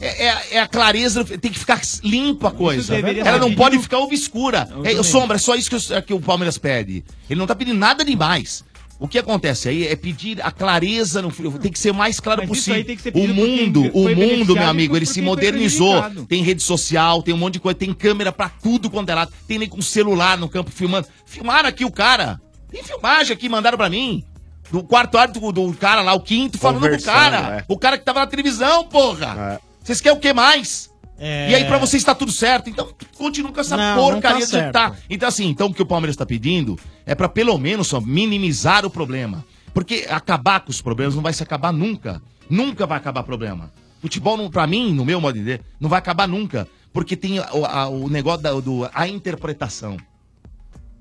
É, 0.00 0.26
é, 0.26 0.38
é, 0.52 0.60
a 0.60 0.66
clareza, 0.66 1.24
tem 1.24 1.50
que 1.50 1.58
ficar 1.58 1.80
limpa 2.04 2.48
a 2.48 2.52
coisa. 2.52 3.00
Né? 3.00 3.18
Ela 3.18 3.38
não 3.38 3.54
pode 3.54 3.78
ficar 3.78 3.98
obscura. 3.98 4.68
É, 4.84 5.02
sombra, 5.02 5.36
é 5.36 5.38
só 5.38 5.54
isso 5.54 5.68
que 5.68 5.76
o, 5.76 5.96
é 5.96 6.02
que 6.02 6.14
o 6.14 6.20
Palmeiras 6.20 6.56
pede. 6.56 7.04
Ele 7.28 7.38
não 7.38 7.46
tá 7.46 7.54
pedindo 7.54 7.78
nada 7.78 8.04
demais. 8.04 8.64
O 9.00 9.06
que 9.06 9.18
acontece 9.18 9.68
aí 9.68 9.86
é 9.86 9.94
pedir 9.94 10.40
a 10.42 10.50
clareza 10.50 11.22
no. 11.22 11.30
Tem 11.58 11.70
que 11.70 11.78
ser 11.78 11.92
mais 11.92 12.18
claro 12.18 12.40
Mas 12.40 12.48
possível. 12.48 12.84
o 13.14 13.28
mundo, 13.28 13.82
o 13.94 14.08
mundo, 14.08 14.54
meu 14.54 14.68
amigo, 14.68 14.96
ele 14.96 15.06
se 15.06 15.22
modernizou. 15.22 16.02
Tem 16.28 16.42
rede 16.42 16.62
social, 16.62 17.22
tem 17.22 17.32
um 17.32 17.38
monte 17.38 17.54
de 17.54 17.60
coisa, 17.60 17.78
tem 17.78 17.92
câmera 17.94 18.32
para 18.32 18.48
tudo 18.48 18.90
quanto 18.90 19.08
é 19.10 19.14
lado. 19.14 19.32
Tem 19.46 19.58
nem 19.58 19.68
com 19.68 19.80
celular 19.80 20.36
no 20.36 20.48
campo 20.48 20.70
filmando. 20.70 21.06
Filmaram 21.26 21.68
aqui 21.68 21.84
o 21.84 21.92
cara. 21.92 22.40
Tem 22.70 22.82
filmagem 22.82 23.32
aqui, 23.32 23.48
mandaram 23.48 23.78
para 23.78 23.88
mim. 23.88 24.24
Do 24.70 24.82
quarto 24.82 25.16
árbitro 25.16 25.52
do, 25.52 25.72
cara 25.74 26.02
lá, 26.02 26.12
o 26.12 26.20
quinto, 26.20 26.58
falando 26.58 26.84
o 26.84 27.02
cara. 27.02 27.58
É. 27.58 27.64
O 27.68 27.78
cara 27.78 27.96
que 27.96 28.04
tava 28.04 28.20
na 28.20 28.26
televisão, 28.26 28.84
porra. 28.84 29.60
É. 29.64 29.67
Vocês 29.88 30.02
querem 30.02 30.18
o 30.18 30.20
que 30.20 30.34
mais? 30.34 30.90
É... 31.18 31.50
E 31.50 31.54
aí 31.54 31.64
para 31.64 31.78
vocês 31.78 32.02
está 32.02 32.14
tudo 32.14 32.30
certo. 32.30 32.68
Então 32.68 32.92
continua 33.16 33.50
com 33.50 33.58
essa 33.58 33.74
não, 33.74 33.96
porcaria 33.96 34.40
não 34.46 34.50
tá 34.50 34.66
de 34.66 34.72
tá. 34.72 34.96
Então 35.08 35.26
assim, 35.26 35.46
então 35.46 35.68
o 35.68 35.74
que 35.74 35.80
o 35.80 35.86
Palmeiras 35.86 36.12
está 36.12 36.26
pedindo 36.26 36.78
é 37.06 37.14
para 37.14 37.26
pelo 37.26 37.56
menos 37.56 37.86
só 37.86 37.98
minimizar 37.98 38.84
o 38.84 38.90
problema, 38.90 39.42
porque 39.72 40.06
acabar 40.10 40.60
com 40.60 40.70
os 40.70 40.82
problemas 40.82 41.14
não 41.14 41.22
vai 41.22 41.32
se 41.32 41.42
acabar 41.42 41.72
nunca. 41.72 42.20
Nunca 42.50 42.86
vai 42.86 42.98
acabar 42.98 43.22
problema. 43.22 43.72
Futebol, 44.02 44.50
para 44.50 44.66
mim, 44.66 44.92
no 44.92 45.06
meu 45.06 45.22
modo 45.22 45.38
de 45.38 45.42
ver, 45.42 45.62
não 45.80 45.88
vai 45.88 46.00
acabar 46.00 46.28
nunca. 46.28 46.68
Porque 46.92 47.16
tem 47.16 47.38
a, 47.38 47.88
o 47.88 48.10
negócio 48.10 48.42
da 48.42 48.52
do, 48.52 48.88
a 48.92 49.08
interpretação. 49.08 49.96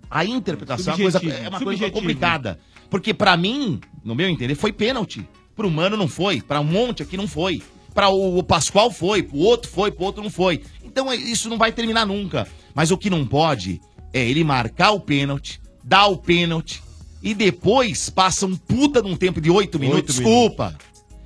A 0.09 0.23
interpretação 0.23 0.95
subjetivo, 0.95 1.29
é, 1.29 1.35
coisa, 1.35 1.45
é 1.45 1.49
uma 1.49 1.59
coisa 1.59 1.91
complicada. 1.91 2.57
Porque 2.89 3.13
para 3.13 3.35
mim, 3.35 3.81
no 4.01 4.15
meu 4.15 4.29
entender, 4.29 4.55
foi 4.55 4.71
pênalti. 4.71 5.27
Pro 5.57 5.69
Mano 5.69 5.97
não 5.97 6.07
foi. 6.07 6.41
para 6.41 6.61
um 6.61 6.63
monte 6.63 7.03
aqui 7.03 7.17
não 7.17 7.27
foi 7.27 7.61
para 7.97 8.09
o, 8.09 8.37
o 8.37 8.43
Pascoal 8.43 8.91
foi, 8.91 9.23
pro 9.23 9.39
outro 9.39 9.71
foi, 9.71 9.89
pro 9.89 10.05
outro 10.05 10.21
não 10.21 10.29
foi. 10.29 10.61
Então 10.83 11.11
é, 11.11 11.15
isso 11.15 11.49
não 11.49 11.57
vai 11.57 11.71
terminar 11.71 12.05
nunca. 12.05 12.47
Mas 12.75 12.91
o 12.91 12.97
que 12.97 13.09
não 13.09 13.25
pode 13.25 13.81
é 14.13 14.23
ele 14.23 14.43
marcar 14.43 14.91
o 14.91 14.99
pênalti, 14.99 15.59
dar 15.83 16.05
o 16.05 16.15
pênalti 16.15 16.83
e 17.23 17.33
depois 17.33 18.07
passa 18.11 18.45
um 18.45 18.55
puta 18.55 19.01
num 19.01 19.15
tempo 19.15 19.41
de 19.41 19.49
oito 19.49 19.79
minutos. 19.79 20.17
Desculpa. 20.17 20.77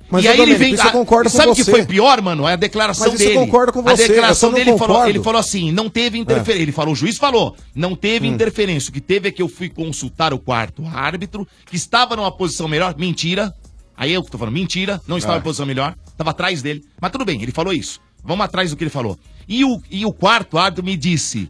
Mas 0.08 0.24
e 0.24 0.28
aí 0.28 0.40
ele 0.40 0.54
vem. 0.54 0.72
Isso 0.72 0.82
eu 0.86 1.30
sabe 1.30 1.52
o 1.52 1.54
que 1.54 1.62
foi 1.62 1.84
pior, 1.84 2.22
mano? 2.22 2.48
É 2.48 2.54
a 2.54 2.56
declaração 2.56 3.08
Mas 3.08 3.20
isso 3.20 3.28
dele. 3.28 3.38
Eu 3.38 3.44
concordo 3.44 3.72
com 3.74 3.82
você. 3.82 4.04
A 4.04 4.08
declaração 4.08 4.50
dele 4.50 4.78
falou, 4.78 5.06
ele 5.06 5.22
falou 5.22 5.40
assim: 5.40 5.70
não 5.72 5.90
teve 5.90 6.18
interferência. 6.18 6.58
É. 6.58 6.62
Ele 6.62 6.72
falou, 6.72 6.92
o 6.92 6.96
juiz 6.96 7.18
falou, 7.18 7.54
não 7.74 7.94
teve 7.94 8.26
hum. 8.26 8.32
interferência. 8.32 8.88
O 8.88 8.92
que 8.94 9.00
teve 9.00 9.28
é 9.28 9.32
que 9.32 9.42
eu 9.42 9.48
fui 9.48 9.68
consultar 9.68 10.32
o 10.32 10.38
quarto 10.38 10.86
árbitro, 10.86 11.46
que 11.66 11.76
estava 11.76 12.16
numa 12.16 12.32
posição 12.32 12.66
melhor. 12.66 12.94
Mentira. 12.96 13.54
Aí 13.96 14.12
eu 14.12 14.22
que 14.22 14.30
tô 14.30 14.38
falando, 14.38 14.54
mentira, 14.54 15.00
não 15.06 15.18
estava 15.18 15.36
É. 15.36 15.38
em 15.38 15.42
posição 15.42 15.66
melhor, 15.66 15.94
estava 16.08 16.30
atrás 16.30 16.62
dele. 16.62 16.84
Mas 17.00 17.10
tudo 17.10 17.24
bem, 17.24 17.40
ele 17.42 17.52
falou 17.52 17.72
isso. 17.72 18.00
Vamos 18.24 18.44
atrás 18.44 18.70
do 18.70 18.76
que 18.76 18.84
ele 18.84 18.90
falou. 18.90 19.18
E 19.48 19.64
o, 19.64 19.80
e 19.90 20.06
o 20.06 20.12
quarto 20.12 20.56
árbitro 20.56 20.84
me 20.84 20.96
disse: 20.96 21.48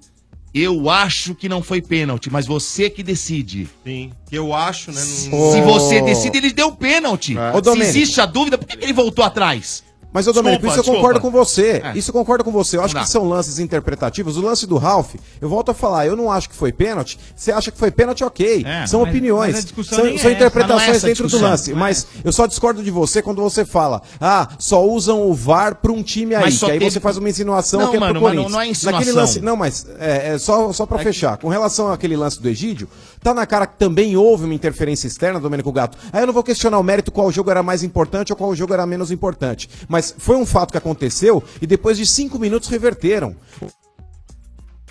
Eu 0.55 0.89
acho 0.90 1.35
que 1.35 1.48
não 1.48 1.62
foi 1.62 1.81
pênalti, 1.82 2.31
mas 2.31 2.47
você 2.47 2.89
que 2.90 3.02
decide. 3.02 3.69
Sim, 3.85 4.12
que 4.28 4.36
eu 4.36 4.55
acho, 4.55 4.90
né? 4.90 5.01
Se 5.01 5.31
você 5.62 6.01
decide, 6.02 6.39
ele 6.39 6.52
deu 6.52 6.73
pênalti. 6.73 7.36
Ô, 7.36 7.56
Se 7.56 7.60
Domênico. 7.62 7.89
existe 7.90 8.20
a 8.20 8.27
dúvida, 8.27 8.56
por 8.59 8.66
que 8.66 8.77
que 8.77 8.85
ele 8.85 8.93
voltou 8.93 9.24
atrás? 9.24 9.85
Mas, 10.12 10.26
ô 10.26 10.32
Domênico, 10.32 10.66
isso 10.66 10.76
eu 10.76 10.82
desculpa. 10.82 11.01
concordo 11.01 11.20
com 11.20 11.30
você. 11.30 11.80
É. 11.84 11.93
Isso 11.97 12.10
eu 12.10 12.12
concordo 12.12 12.44
com 12.44 12.52
você. 12.52 12.76
Eu 12.76 12.84
acho 12.84 12.94
que 12.94 13.09
são 13.09 13.26
lances 13.28 13.59
interpretativos. 13.59 14.36
O 14.36 14.43
lance 14.43 14.66
do 14.66 14.76
Ralph, 14.76 15.14
eu 15.40 15.48
volto 15.48 15.70
a 15.70 15.74
falar, 15.74 16.06
eu 16.06 16.14
não 16.14 16.30
acho 16.30 16.48
que 16.51 16.55
foi 16.55 16.70
pênalti. 16.72 17.18
Você 17.34 17.51
acha 17.51 17.70
que 17.70 17.78
foi 17.78 17.90
pênalti, 17.90 18.22
ok. 18.22 18.62
É, 18.66 18.86
são 18.86 19.01
mas- 19.01 19.09
opiniões. 19.09 19.55
mas 19.55 19.86
são 19.86 19.98
é 19.98 20.01
são 20.02 20.06
essa, 20.16 20.30
interpretações 20.30 21.02
é 21.02 21.06
dentro 21.06 21.28
do 21.28 21.39
lance. 21.40 21.72
É 21.72 21.74
Mas 21.74 22.06
eu 22.22 22.32
só 22.32 22.47
discordo 22.47 22.82
de 22.82 22.90
você 22.90 23.22
quando 23.22 23.40
você 23.43 23.64
fala, 23.64 24.02
ah, 24.20 24.48
só 24.59 24.84
usam 24.86 25.22
o 25.28 25.34
VAR 25.34 25.76
pra 25.76 25.90
um 25.93 26.02
time 26.02 26.34
aí. 26.34 26.52
Que 26.52 26.64
aí 26.66 26.78
teve- 26.78 26.90
você 26.90 27.01
faz 27.01 27.16
uma 27.16 27.28
insinuação 27.30 27.80
Não, 27.80 27.90
que 27.90 27.97
é 27.97 28.01
mano, 28.01 28.12
pro 28.12 28.20
Corinthians. 28.22 28.44
não- 28.51 28.59
não 28.59 28.60
é 28.60 28.68
insinuação. 28.68 28.98
Naquele 29.01 29.16
lance, 29.16 29.40
não, 29.40 29.56
mas 29.56 29.86
é, 29.98 30.34
é 30.34 30.39
só, 30.39 30.72
só 30.72 30.84
pra 30.84 30.98
fechar. 30.98 31.39
Com 31.39 31.48
relação 31.48 31.90
àquele 31.90 32.16
lance 32.16 32.40
do 32.40 32.48
Egídio, 32.48 32.86
tá 33.23 33.32
na 33.35 33.47
cara 33.47 33.66
que 33.66 33.77
também 33.77 34.16
houve 34.16 34.44
uma 34.44 34.55
interferência 34.55 35.07
externa, 35.07 35.39
Domênico 35.40 35.70
Gato. 35.73 35.97
Aí 36.12 36.23
eu 36.23 36.27
não 36.27 36.35
vou 36.35 36.43
questionar 36.43 36.78
o 36.78 36.82
mérito 36.82 37.11
qual 37.12 37.31
jogo 37.31 37.51
era 37.51 37.62
mais 37.62 37.82
importante 37.82 38.32
ou 38.32 38.36
qual 38.36 38.55
jogo 38.55 38.73
era 38.74 38.86
menos 38.86 39.11
importante. 39.11 39.69
Mas 39.89 40.15
foi 40.19 40.36
um 40.36 40.44
fato 40.47 40.73
que 40.73 40.78
aconteceu 40.78 41.43
e 41.61 41.66
depois 41.66 41.97
de 41.97 42.07
cinco 42.07 42.39
minutos 42.39 42.69
reverteram. 42.69 43.35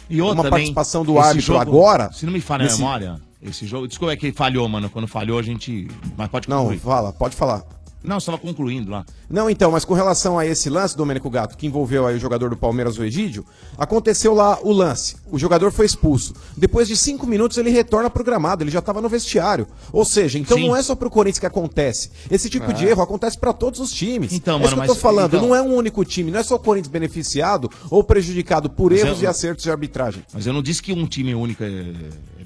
E 0.09 0.21
outra 0.21 0.41
uma 0.41 0.49
participação 0.49 1.05
do 1.05 1.17
árbitro 1.19 1.41
jogo, 1.41 1.59
agora. 1.61 2.11
Se 2.11 2.25
não 2.25 2.33
me 2.33 2.41
falha 2.41 2.63
nesse- 2.63 2.75
a 2.75 2.77
memória, 2.79 3.21
esse 3.41 3.65
jogo. 3.65 3.87
Desculpa, 3.87 4.11
é 4.13 4.17
que 4.17 4.31
falhou, 4.33 4.67
mano. 4.67 4.89
Quando 4.89 5.07
falhou, 5.07 5.39
a 5.39 5.41
gente. 5.41 5.87
Mas 6.17 6.27
pode 6.29 6.49
Não, 6.49 6.59
concluir. 6.63 6.79
fala, 6.79 7.13
pode 7.13 7.35
falar. 7.35 7.63
Não, 8.03 8.17
estava 8.17 8.37
concluindo 8.37 8.89
lá. 8.89 9.05
Não, 9.29 9.49
então, 9.49 9.71
mas 9.71 9.85
com 9.85 9.93
relação 9.93 10.37
a 10.39 10.45
esse 10.45 10.69
lance, 10.69 10.97
Domênico 10.97 11.29
Gato, 11.29 11.55
que 11.55 11.67
envolveu 11.67 12.07
aí 12.07 12.15
o 12.15 12.19
jogador 12.19 12.49
do 12.49 12.57
Palmeiras, 12.57 12.97
o 12.97 13.03
Egídio, 13.03 13.45
aconteceu 13.77 14.33
lá 14.33 14.57
o 14.63 14.71
lance. 14.71 15.15
O 15.31 15.37
jogador 15.37 15.71
foi 15.71 15.85
expulso. 15.85 16.33
Depois 16.57 16.87
de 16.87 16.97
cinco 16.97 17.27
minutos 17.27 17.57
ele 17.57 17.69
retorna 17.69 18.09
pro 18.09 18.23
gramado, 18.23 18.63
ele 18.63 18.71
já 18.71 18.79
estava 18.79 19.01
no 19.01 19.07
vestiário. 19.07 19.67
Ou 19.93 20.03
seja, 20.03 20.39
então 20.39 20.57
Sim. 20.57 20.67
não 20.67 20.75
é 20.75 20.81
só 20.81 20.95
pro 20.95 21.09
Corinthians 21.09 21.39
que 21.39 21.45
acontece. 21.45 22.09
Esse 22.29 22.49
tipo 22.49 22.71
É. 22.71 22.73
de 22.73 22.85
erro 22.85 23.01
acontece 23.01 23.37
para 23.37 23.53
todos 23.53 23.79
os 23.79 23.91
times. 23.91 24.33
Então, 24.33 24.55
é 24.55 24.59
mano, 24.59 24.65
isso 24.67 24.75
que 24.75 24.81
eu 24.81 24.87
tô 24.87 24.93
mas- 24.93 25.01
falando. 25.01 25.35
então- 25.37 25.47
Não 25.47 25.55
é 25.55 25.61
um 25.61 25.75
único 25.75 26.03
time, 26.03 26.31
não 26.31 26.39
é 26.39 26.43
só 26.43 26.55
o 26.55 26.59
Corinthians 26.59 26.91
beneficiado 26.91 27.69
ou 27.89 28.03
prejudicado 28.03 28.69
por 28.69 28.91
Mas 28.91 29.01
erros 29.01 29.17
eu- 29.19 29.23
e 29.25 29.27
acertos 29.27 29.63
de 29.63 29.71
arbitragem. 29.71 30.23
Mas 30.33 30.45
eu 30.47 30.53
não 30.53 30.61
disse 30.61 30.81
que 30.81 30.91
um 30.91 31.05
time 31.05 31.33
único 31.35 31.63
é, 31.63 31.67
é 31.67 31.93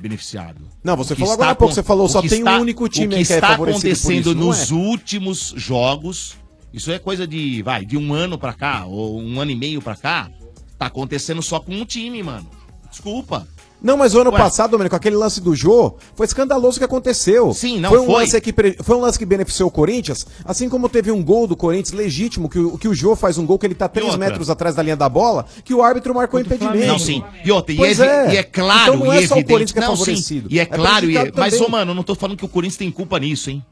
beneficiado. 0.10 0.62
Não, 0.84 0.96
você 0.96 1.16
falou 1.16 1.34
agora 1.34 1.52
há 1.52 1.56
pouco, 1.56 1.74
você 1.74 1.82
falou, 1.82 2.08
só 2.08 2.22
tem 2.22 2.32
um 2.44 2.48
está- 2.48 2.60
único 2.60 2.88
time 2.88 3.08
O 3.16 3.18
que 3.18 3.26
que 3.26 3.34
é 3.34 3.36
está 3.38 3.58
por 3.58 3.68
acontecendo 3.70 4.30
isso, 4.32 4.36
nos 4.36 4.72
é? 4.72 4.74
últimos 4.76 5.54
jogos, 5.58 6.36
isso 6.72 6.92
é 6.92 7.00
coisa 7.00 7.26
de, 7.26 7.64
vai, 7.64 7.84
de 7.84 7.98
um 7.98 8.14
ano 8.14 8.38
pra 8.38 8.54
cá, 8.54 8.86
ou 8.86 9.20
um 9.20 9.40
ano 9.42 9.50
e 9.52 9.56
meio 9.56 9.82
pra 9.82 9.96
cá, 9.96 10.30
tá 10.78 10.86
acontecendo 10.86 11.42
só 11.42 11.60
com 11.60 11.74
um 11.74 11.86
time, 11.86 12.22
mano. 12.22 12.48
Desculpa. 12.92 13.48
Não, 13.86 13.96
mas 13.96 14.16
o 14.16 14.20
ano 14.20 14.32
Ué. 14.32 14.38
passado, 14.38 14.72
Domênico, 14.72 14.96
aquele 14.96 15.16
lance 15.16 15.40
do 15.40 15.56
Jô, 15.56 15.96
foi 16.16 16.26
escandaloso 16.26 16.78
o 16.78 16.80
que 16.80 16.84
aconteceu. 16.86 17.54
Sim, 17.54 17.80
não 17.80 17.92
foi. 17.92 18.00
Um 18.00 18.06
foi. 18.06 18.16
Lance 18.16 18.42
que, 18.42 18.52
pre- 18.52 18.76
foi 18.82 18.96
um 18.96 19.00
lance 19.00 19.20
que 19.20 19.26
beneficiou 19.26 19.70
o 19.70 19.72
Corinthians, 19.72 20.26
assim 20.44 20.68
como 20.68 20.90
teve 20.90 21.12
um 21.12 21.24
gol 21.24 21.46
do 21.46 21.56
Corinthians 21.56 21.92
legítimo, 21.92 22.50
que 22.50 22.58
o, 22.58 22.78
que 22.80 22.88
o 22.88 22.96
Jô 22.96 23.16
faz 23.16 23.38
um 23.38 23.46
gol 23.46 23.60
que 23.60 23.66
ele 23.68 23.76
tá 23.76 23.88
3 23.88 24.08
outra? 24.14 24.20
metros 24.28 24.50
atrás 24.50 24.74
da 24.74 24.82
linha 24.82 24.98
da 24.98 25.08
bola, 25.08 25.46
que 25.64 25.72
o 25.74 25.84
árbitro 25.84 26.16
marcou 26.16 26.40
impedimento. 26.40 26.88
Não, 26.88 26.98
sim. 26.98 27.24
E 27.46 27.52
outra, 27.52 27.74
e, 27.76 27.80
é, 27.84 27.92
é. 27.92 28.34
e 28.34 28.38
é 28.38 28.44
claro 28.44 28.96
Então 28.96 29.06
não 29.06 29.14
é 29.14 29.22
e 29.22 29.28
só 29.28 29.36
o 29.36 29.38
evidente. 29.38 29.52
Corinthians 29.54 29.72
que 29.72 29.78
é 29.78 29.82
não, 29.82 29.96
sim. 29.96 30.00
favorecido. 30.06 30.48
E 30.52 30.60
é 30.60 30.64
É 30.64 30.66
claro, 30.66 31.10
e 31.12 31.18
é- 31.18 31.32
mas, 31.36 31.62
ô, 31.62 31.70
mano, 31.70 31.92
eu 31.92 31.96
não 31.96 32.04
tô 32.04 32.16
falando 32.16 32.36
que 32.38 32.46
o 32.46 32.50
Corinthians 32.50 32.78
tem 32.78 32.90
culpa 32.90 33.20
nisso, 33.20 33.52
hein? 33.52 33.64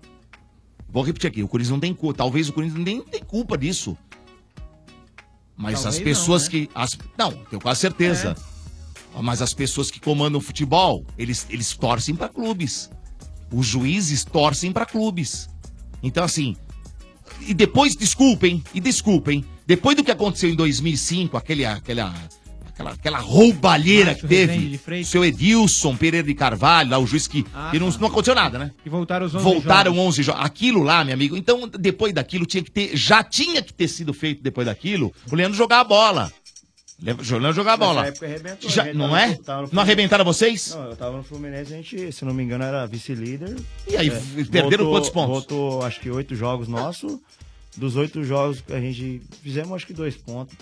Vou 0.87 1.01
repetir 1.01 1.27
aqui, 1.27 1.41
o 1.41 1.47
Corinthians 1.47 1.71
não 1.71 1.79
tem 1.79 1.91
culpa. 1.91 2.15
Talvez 2.19 2.47
o 2.49 2.53
Corinthians 2.53 2.85
nem 2.85 3.01
tem 3.01 3.23
culpa 3.23 3.57
disso. 3.57 3.97
Mas 5.57 5.81
Talvez 5.81 5.95
as 5.95 5.99
pessoas 6.03 6.43
não, 6.43 6.59
né? 6.59 6.65
que. 6.67 6.69
As, 6.75 6.97
não, 7.17 7.31
tenho 7.49 7.59
quase 7.61 7.79
certeza. 7.79 8.35
Mas 9.21 9.41
as 9.41 9.53
pessoas 9.53 9.91
que 9.91 9.99
comandam 9.99 10.39
o 10.39 10.43
futebol, 10.43 11.05
eles, 11.17 11.45
eles 11.49 11.75
torcem 11.75 12.15
pra 12.15 12.27
clubes. 12.29 12.89
Os 13.51 13.67
juízes 13.67 14.25
torcem 14.25 14.71
pra 14.71 14.85
clubes. 14.85 15.47
Então, 16.01 16.23
assim. 16.23 16.55
E 17.47 17.53
depois, 17.53 17.95
desculpem, 17.95 18.63
e 18.73 18.79
desculpem, 18.79 19.43
depois 19.65 19.95
do 19.95 20.03
que 20.03 20.11
aconteceu 20.11 20.49
em 20.49 20.55
2005, 20.55 21.35
aquele, 21.37 21.65
aquela, 21.65 22.13
aquela, 22.67 22.91
aquela 22.91 23.17
roubalheira 23.19 24.13
que 24.15 24.27
teve, 24.27 24.77
Freitas. 24.77 25.09
seu 25.09 25.23
Edilson 25.23 25.95
Pereira 25.95 26.25
de 26.27 26.33
Carvalho, 26.33 26.89
lá 26.91 26.97
o 26.99 27.07
juiz 27.07 27.27
que, 27.27 27.45
Ah, 27.53 27.69
que 27.71 27.79
não, 27.79 27.91
tá. 27.91 27.97
não 27.99 28.07
aconteceu 28.07 28.35
nada, 28.35 28.59
né? 28.59 28.71
E 28.85 28.89
voltaram 28.89 29.25
os 29.25 29.33
11 29.35 29.43
Voltaram 29.43 29.93
jogos. 29.93 30.07
11 30.09 30.23
jogos. 30.23 30.41
Aquilo 30.43 30.83
lá, 30.83 31.03
meu 31.03 31.13
amigo. 31.13 31.35
Então, 31.37 31.67
depois 31.79 32.13
daquilo, 32.13 32.45
tinha 32.45 32.63
que 32.63 32.71
ter. 32.71 32.95
Já 32.95 33.23
tinha 33.23 33.61
que 33.61 33.73
ter 33.73 33.87
sido 33.87 34.13
feito 34.13 34.41
depois 34.43 34.65
daquilo. 34.67 35.13
O 35.31 35.35
Leandro 35.35 35.57
jogar 35.57 35.79
a 35.81 35.83
bola. 35.85 36.31
Le- 37.01 37.11
O 37.13 37.37
Leandro 37.37 37.53
jogar 37.53 37.75
bola. 37.77 38.07
Época 38.07 38.25
arrebentou, 38.25 38.69
Já- 38.69 38.93
não 38.93 39.15
é? 39.17 39.37
Não 39.71 39.81
arrebentaram 39.81 40.23
vocês? 40.23 40.73
Não, 40.75 40.85
eu 40.89 40.95
tava 40.95 41.17
no 41.17 41.23
Fluminense, 41.23 41.73
a 41.73 41.77
gente, 41.77 42.11
se 42.11 42.23
não 42.23 42.33
me 42.33 42.43
engano, 42.43 42.63
era 42.63 42.85
vice-líder. 42.85 43.55
E 43.87 43.97
aí, 43.97 44.07
É, 44.09 44.11
perderam 44.45 44.85
voltou- 44.85 44.91
quantos 44.91 45.09
pontos? 45.09 45.29
Voltou, 45.31 45.83
acho 45.83 45.99
que 45.99 46.09
oito 46.09 46.35
jogos 46.35 46.67
nossos. 46.67 47.17
Dos 47.75 47.95
oito 47.95 48.23
jogos 48.23 48.61
que 48.61 48.71
a 48.71 48.79
gente 48.79 49.21
fizemos, 49.41 49.71
acho 49.73 49.87
que 49.87 49.93
dois 49.93 50.15
pontos. 50.15 50.55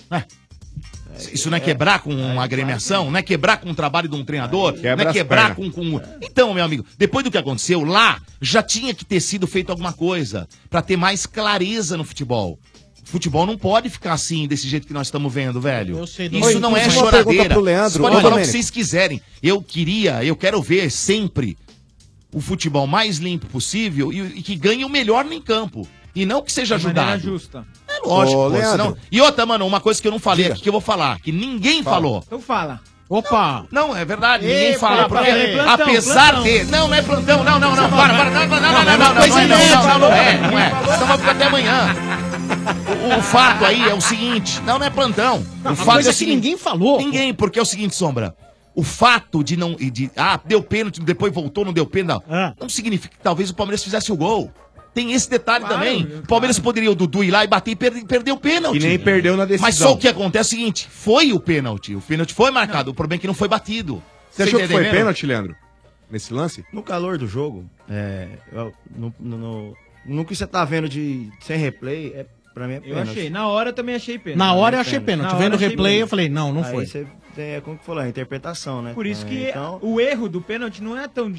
Isso 1.33 1.49
não 1.49 1.57
é 1.57 1.59
quebrar 1.59 1.99
com 1.99 2.13
uma 2.15 2.43
agremiação? 2.43 3.11
Não 3.11 3.19
é 3.19 3.21
quebrar 3.21 3.57
com 3.57 3.69
o 3.69 3.75
trabalho 3.75 4.07
de 4.07 4.15
um 4.15 4.23
treinador? 4.23 4.73
Não 4.81 5.09
é 5.09 5.11
quebrar 5.13 5.55
com, 5.55 5.69
com. 5.69 6.01
Então, 6.21 6.53
meu 6.53 6.63
amigo, 6.63 6.85
depois 6.97 7.23
do 7.25 7.29
que 7.29 7.37
aconteceu 7.37 7.83
lá, 7.83 8.21
já 8.41 8.63
tinha 8.63 8.93
que 8.93 9.03
ter 9.03 9.19
sido 9.19 9.45
feito 9.45 9.69
alguma 9.69 9.91
coisa 9.91 10.47
pra 10.69 10.81
ter 10.81 10.95
mais 10.95 11.25
clareza 11.25 11.97
no 11.97 12.05
futebol. 12.05 12.57
Futebol 13.03 13.45
não 13.45 13.57
pode 13.57 13.89
ficar 13.89 14.13
assim, 14.13 14.47
desse 14.47 14.67
jeito 14.67 14.87
que 14.87 14.93
nós 14.93 15.07
estamos 15.07 15.33
vendo, 15.33 15.59
velho. 15.59 15.97
Eu 15.97 16.07
sei, 16.07 16.27
Isso 16.27 16.45
Oi, 16.47 16.55
não 16.59 16.77
é 16.77 16.89
choradeira. 16.89 17.49
pro 17.49 17.59
Leandro. 17.59 17.89
Vocês 17.91 18.01
podem 18.01 18.21
falar 18.21 18.35
o 18.35 18.39
que 18.39 18.45
vocês 18.45 18.69
quiserem. 18.69 19.21
Eu 19.43 19.61
queria, 19.61 20.23
eu 20.23 20.35
quero 20.35 20.61
ver 20.61 20.89
sempre 20.89 21.57
o 22.33 22.39
futebol 22.39 22.87
mais 22.87 23.17
limpo 23.17 23.47
possível 23.47 24.13
e, 24.13 24.19
e 24.21 24.41
que 24.41 24.55
ganhe 24.55 24.85
o 24.85 24.89
melhor 24.89 25.29
em 25.29 25.41
campo. 25.41 25.85
E 26.15 26.25
não 26.25 26.41
que 26.41 26.51
seja 26.51 26.75
ajudado. 26.75 27.21
justa. 27.21 27.65
É 27.87 27.99
lógico, 28.07 28.47
Ô, 28.47 28.51
pô, 28.51 28.57
senão- 28.61 28.97
E 29.11 29.19
outra, 29.21 29.45
mano, 29.45 29.65
uma 29.67 29.79
coisa 29.81 30.01
que 30.01 30.07
eu 30.07 30.11
não 30.11 30.19
falei 30.19 30.47
aqui, 30.47 30.61
que 30.61 30.69
eu 30.69 30.73
vou 30.73 30.81
falar, 30.81 31.19
que 31.19 31.31
ninguém 31.31 31.83
falou. 31.83 32.23
Então 32.25 32.39
fala. 32.39 32.79
Opa! 33.09 33.65
Não, 33.69 33.93
é 33.93 34.05
verdade, 34.05 34.45
Ei, 34.45 34.53
ninguém 34.67 34.79
fala. 34.79 35.09
Porque, 35.09 35.29
aí. 35.29 35.53
Plantão, 35.53 35.73
apesar 35.73 36.33
plantão. 36.35 36.43
de. 36.43 36.63
Não, 36.63 36.87
não 36.87 36.95
é 36.95 37.01
plantão, 37.01 37.43
não, 37.43 37.59
não, 37.59 37.75
não. 37.75 37.89
Para, 37.89 38.13
para, 38.13 38.29
não, 38.31 38.47
não, 38.47 38.47
não, 38.47 38.61
não, 38.61 38.71
não, 38.71 38.85
não, 38.85 38.97
não, 38.97 39.15
coisa 39.15 39.27
não, 39.41 39.47
não, 39.49 39.55
inédita, 39.57 39.75
não, 39.75 39.83
não, 39.83 39.99
não 39.99 40.13
é, 40.15 40.37
falou. 40.37 40.51
não 40.51 40.59
é. 40.59 40.67
Então 40.95 41.07
vamos 41.07 41.19
ficar 41.19 41.31
até 41.31 41.43
amanhã. 41.45 42.30
O, 43.15 43.19
o 43.19 43.21
fato 43.21 43.65
aí 43.65 43.81
é 43.87 43.93
o 43.93 44.01
seguinte, 44.01 44.61
não, 44.61 44.77
não 44.79 44.85
é 44.85 44.89
plantão. 44.89 45.37
O 45.63 45.67
Uma 45.69 45.75
fato 45.75 45.93
coisa 45.93 46.09
é 46.09 46.11
o 46.11 46.13
que 46.13 46.19
seguinte, 46.19 46.35
ninguém 46.35 46.57
falou. 46.57 46.97
Ninguém, 46.99 47.33
porque 47.33 47.57
é 47.59 47.61
o 47.61 47.65
seguinte, 47.65 47.95
Sombra. 47.95 48.35
O 48.75 48.83
fato 48.83 49.43
de 49.43 49.57
não. 49.57 49.75
De, 49.75 50.09
ah, 50.15 50.39
deu 50.45 50.61
pênalti, 50.63 51.01
depois 51.01 51.33
voltou, 51.33 51.65
não 51.65 51.73
deu 51.73 51.85
pênalti. 51.85 52.23
Não, 52.27 52.35
Ah. 52.35 52.53
não 52.59 52.69
significa 52.69 53.15
que 53.15 53.21
talvez 53.23 53.49
o 53.49 53.55
Palmeiras 53.55 53.83
fizesse 53.83 54.11
o 54.11 54.15
gol. 54.15 54.51
Tem 54.93 55.13
esse 55.13 55.29
detalhe 55.29 55.63
Claro, 55.65 55.75
também. 55.79 56.05
claro. 56.05 56.23
O 56.23 56.27
Palmeiras 56.27 56.59
poderia 56.59 56.91
o 56.91 56.95
Dudu 56.95 57.23
ir 57.23 57.31
lá 57.31 57.43
e 57.43 57.47
bater 57.47 57.71
e 57.71 57.75
per- 57.75 58.05
perder 58.05 58.31
o 58.33 58.37
pênalti. 58.37 58.77
E 58.77 58.87
nem 58.87 58.99
perdeu 58.99 59.37
na 59.37 59.45
decisão. 59.45 59.67
Mas 59.67 59.75
só 59.75 59.93
o 59.93 59.97
que 59.97 60.07
acontece 60.07 60.53
é 60.53 60.57
o 60.57 60.59
seguinte: 60.59 60.87
foi 60.89 61.31
o 61.33 61.39
pênalti. 61.39 61.95
O 61.95 62.01
pênalti 62.01 62.33
foi 62.33 62.51
marcado. 62.51 62.91
O 62.91 62.93
problema 62.93 63.17
é 63.17 63.21
que 63.21 63.27
não 63.27 63.33
foi 63.33 63.47
batido. 63.47 64.03
Você 64.29 64.43
achou 64.43 64.59
que 64.59 64.67
foi 64.67 64.75
entendendo? 64.81 64.91
pênalti, 64.99 65.25
Leandro? 65.25 65.55
Nesse 66.09 66.33
lance? 66.33 66.65
No 66.73 66.83
calor 66.83 67.17
do 67.17 67.25
jogo, 67.27 67.65
é, 67.89 68.27
eu- 68.51 68.73
no, 68.93 69.13
no, 69.17 69.37
no, 69.37 69.77
no 70.05 70.25
que 70.25 70.35
você 70.35 70.45
tá 70.45 70.63
vendo 70.65 70.89
de 70.89 71.29
sem 71.41 71.57
replay, 71.57 72.11
é, 72.15 72.25
pra 72.53 72.67
mim 72.67 72.73
é 72.73 72.77
Eu 72.77 72.81
pênalti. 72.81 73.09
achei. 73.11 73.29
Na 73.29 73.47
hora 73.47 73.69
eu 73.69 73.73
também 73.73 73.95
achei 73.95 74.17
pênalti. 74.19 74.37
Na 74.39 74.53
hora 74.53 74.75
eu 74.77 74.81
achei 74.81 74.99
pênalti. 74.99 75.29
pênalti. 75.29 75.33
Na 75.33 75.39
Vendo 75.39 75.53
o 75.55 75.57
replay, 75.57 75.77
pênalti. 75.93 76.01
eu 76.01 76.07
falei, 76.07 76.29
não, 76.29 76.51
não 76.53 76.63
Aí 76.63 76.71
foi. 76.71 76.85
você 76.85 77.07
tem, 77.35 77.51
é 77.55 77.61
como 77.61 77.77
que 77.77 77.85
falou, 77.85 78.03
a 78.03 78.07
interpretação, 78.09 78.81
né? 78.81 78.93
Por 78.93 79.05
isso 79.05 79.25
que 79.25 79.49
Então, 79.49 79.79
o 79.81 79.99
erro 79.99 80.27
do 80.29 80.41
pênalti 80.41 80.81
não 80.83 80.97
é 80.97 81.07
tão. 81.07 81.31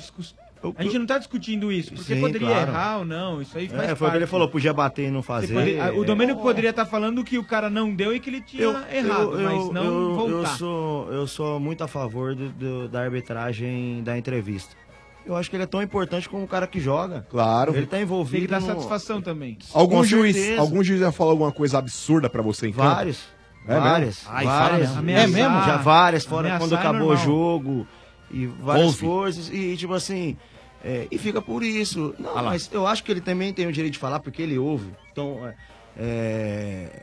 Eu- 0.65 0.73
A 0.79 0.83
gente 0.85 0.97
não 0.97 1.07
tá 1.07 1.19
discutindo 1.19 1.73
isso, 1.73 1.93
porque 1.93 2.15
Sim, 2.15 2.21
poderia 2.21 2.47
claro. 2.47 2.71
errar 2.71 2.99
ou 2.99 3.05
não, 3.05 3.43
isso 3.43 3.59
aí 3.59 3.69
faz 3.69 3.83
é, 3.83 3.87
foi 3.89 3.95
o 3.95 3.99
parte. 3.99 4.11
que 4.13 4.17
ele 4.19 4.27
falou, 4.29 4.49
podia 4.49 4.73
bater 4.73 5.09
e 5.09 5.11
não 5.11 5.21
fazer. 5.21 5.53
pode- 5.55 5.81
ah, 5.81 5.93
o 5.93 6.05
é, 6.05 6.07
Domênico 6.07 6.41
poderia 6.41 6.71
estar 6.71 6.87
falando 6.87 7.25
que 7.25 7.37
o 7.37 7.43
cara 7.43 7.69
não 7.69 7.93
deu 7.93 8.15
e 8.15 8.21
que 8.21 8.31
ele 8.31 8.41
tinha 8.41 8.63
errado, 8.93 9.33
mas 9.43 9.71
não 9.73 9.85
eu, 9.85 10.15
voltar. 10.15 10.33
Eu 10.53 10.57
sou, 10.57 11.13
eu 11.13 11.27
sou 11.27 11.59
muito 11.59 11.83
a 11.83 11.89
favor 11.89 12.37
do- 12.37 12.51
do- 12.51 12.89
da 12.89 13.01
arbitragem 13.03 14.05
da 14.05 14.17
entrevista. 14.17 14.77
Eu 15.25 15.37
acho 15.37 15.49
que 15.49 15.57
ele 15.57 15.63
é 15.63 15.67
tão 15.67 15.81
importante 15.83 16.29
como 16.29 16.45
o 16.45 16.49
cara 16.49 16.67
que 16.67 16.81
joga. 16.81 17.27
Claro. 17.31 17.75
Ele 17.77 17.87
tá 17.87 18.01
envolvido. 18.01 18.39
Tem 18.39 18.47
que 18.47 18.51
dar 18.51 18.61
no- 18.61 18.67
satisfação 18.67 19.23
também. 19.23 19.57
Algum 19.73 19.97
Com 19.99 20.05
juiz, 20.05 20.35
certeza. 20.37 20.61
algum 20.61 20.83
juiz 20.83 21.01
já 21.01 21.13
falou 21.13 21.31
alguma 21.33 21.53
coisa 21.53 21.79
absurda 21.79 22.29
pra 22.29 22.43
você 22.43 22.69
em 22.69 22.73
campo? 22.73 22.89
Vários. 22.89 23.23
É 23.67 23.79
várias. 23.79 24.17
mesmo? 24.25 24.31
Ai, 24.33 24.45
várias. 24.45 24.97
Ameaçar. 24.97 25.25
É 25.25 25.33
mesmo? 25.33 25.63
Já 25.65 25.77
várias, 25.77 26.25
fora 26.25 26.41
Ameaçar 26.49 26.59
quando 26.61 26.73
é 26.75 26.79
acabou 26.79 27.01
o 27.01 27.15
normal. 27.15 27.25
jogo. 27.25 27.87
E 28.31 28.47
várias 28.47 28.87
Houve. 28.87 29.01
coisas. 29.07 29.51
E, 29.53 29.77
tipo 29.77 29.93
assim, 29.95 30.37
É, 30.85 31.07
e 31.13 31.17
fica 31.19 31.41
por 31.41 31.63
isso. 31.63 32.13
Não, 32.19 32.35
lá. 32.35 32.43
mas 32.43 32.69
eu 32.73 32.85
acho 32.89 33.05
que 33.05 33.13
ele 33.13 33.21
também 33.21 33.53
tem 33.53 33.69
o 33.69 33.73
direito 33.73 33.93
de 33.93 33.99
falar 34.01 34.19
porque 34.19 34.43
ele 34.43 34.59
ouve. 34.59 34.91
Então, 35.13 35.39
é, 35.47 35.55
é, 35.97 37.03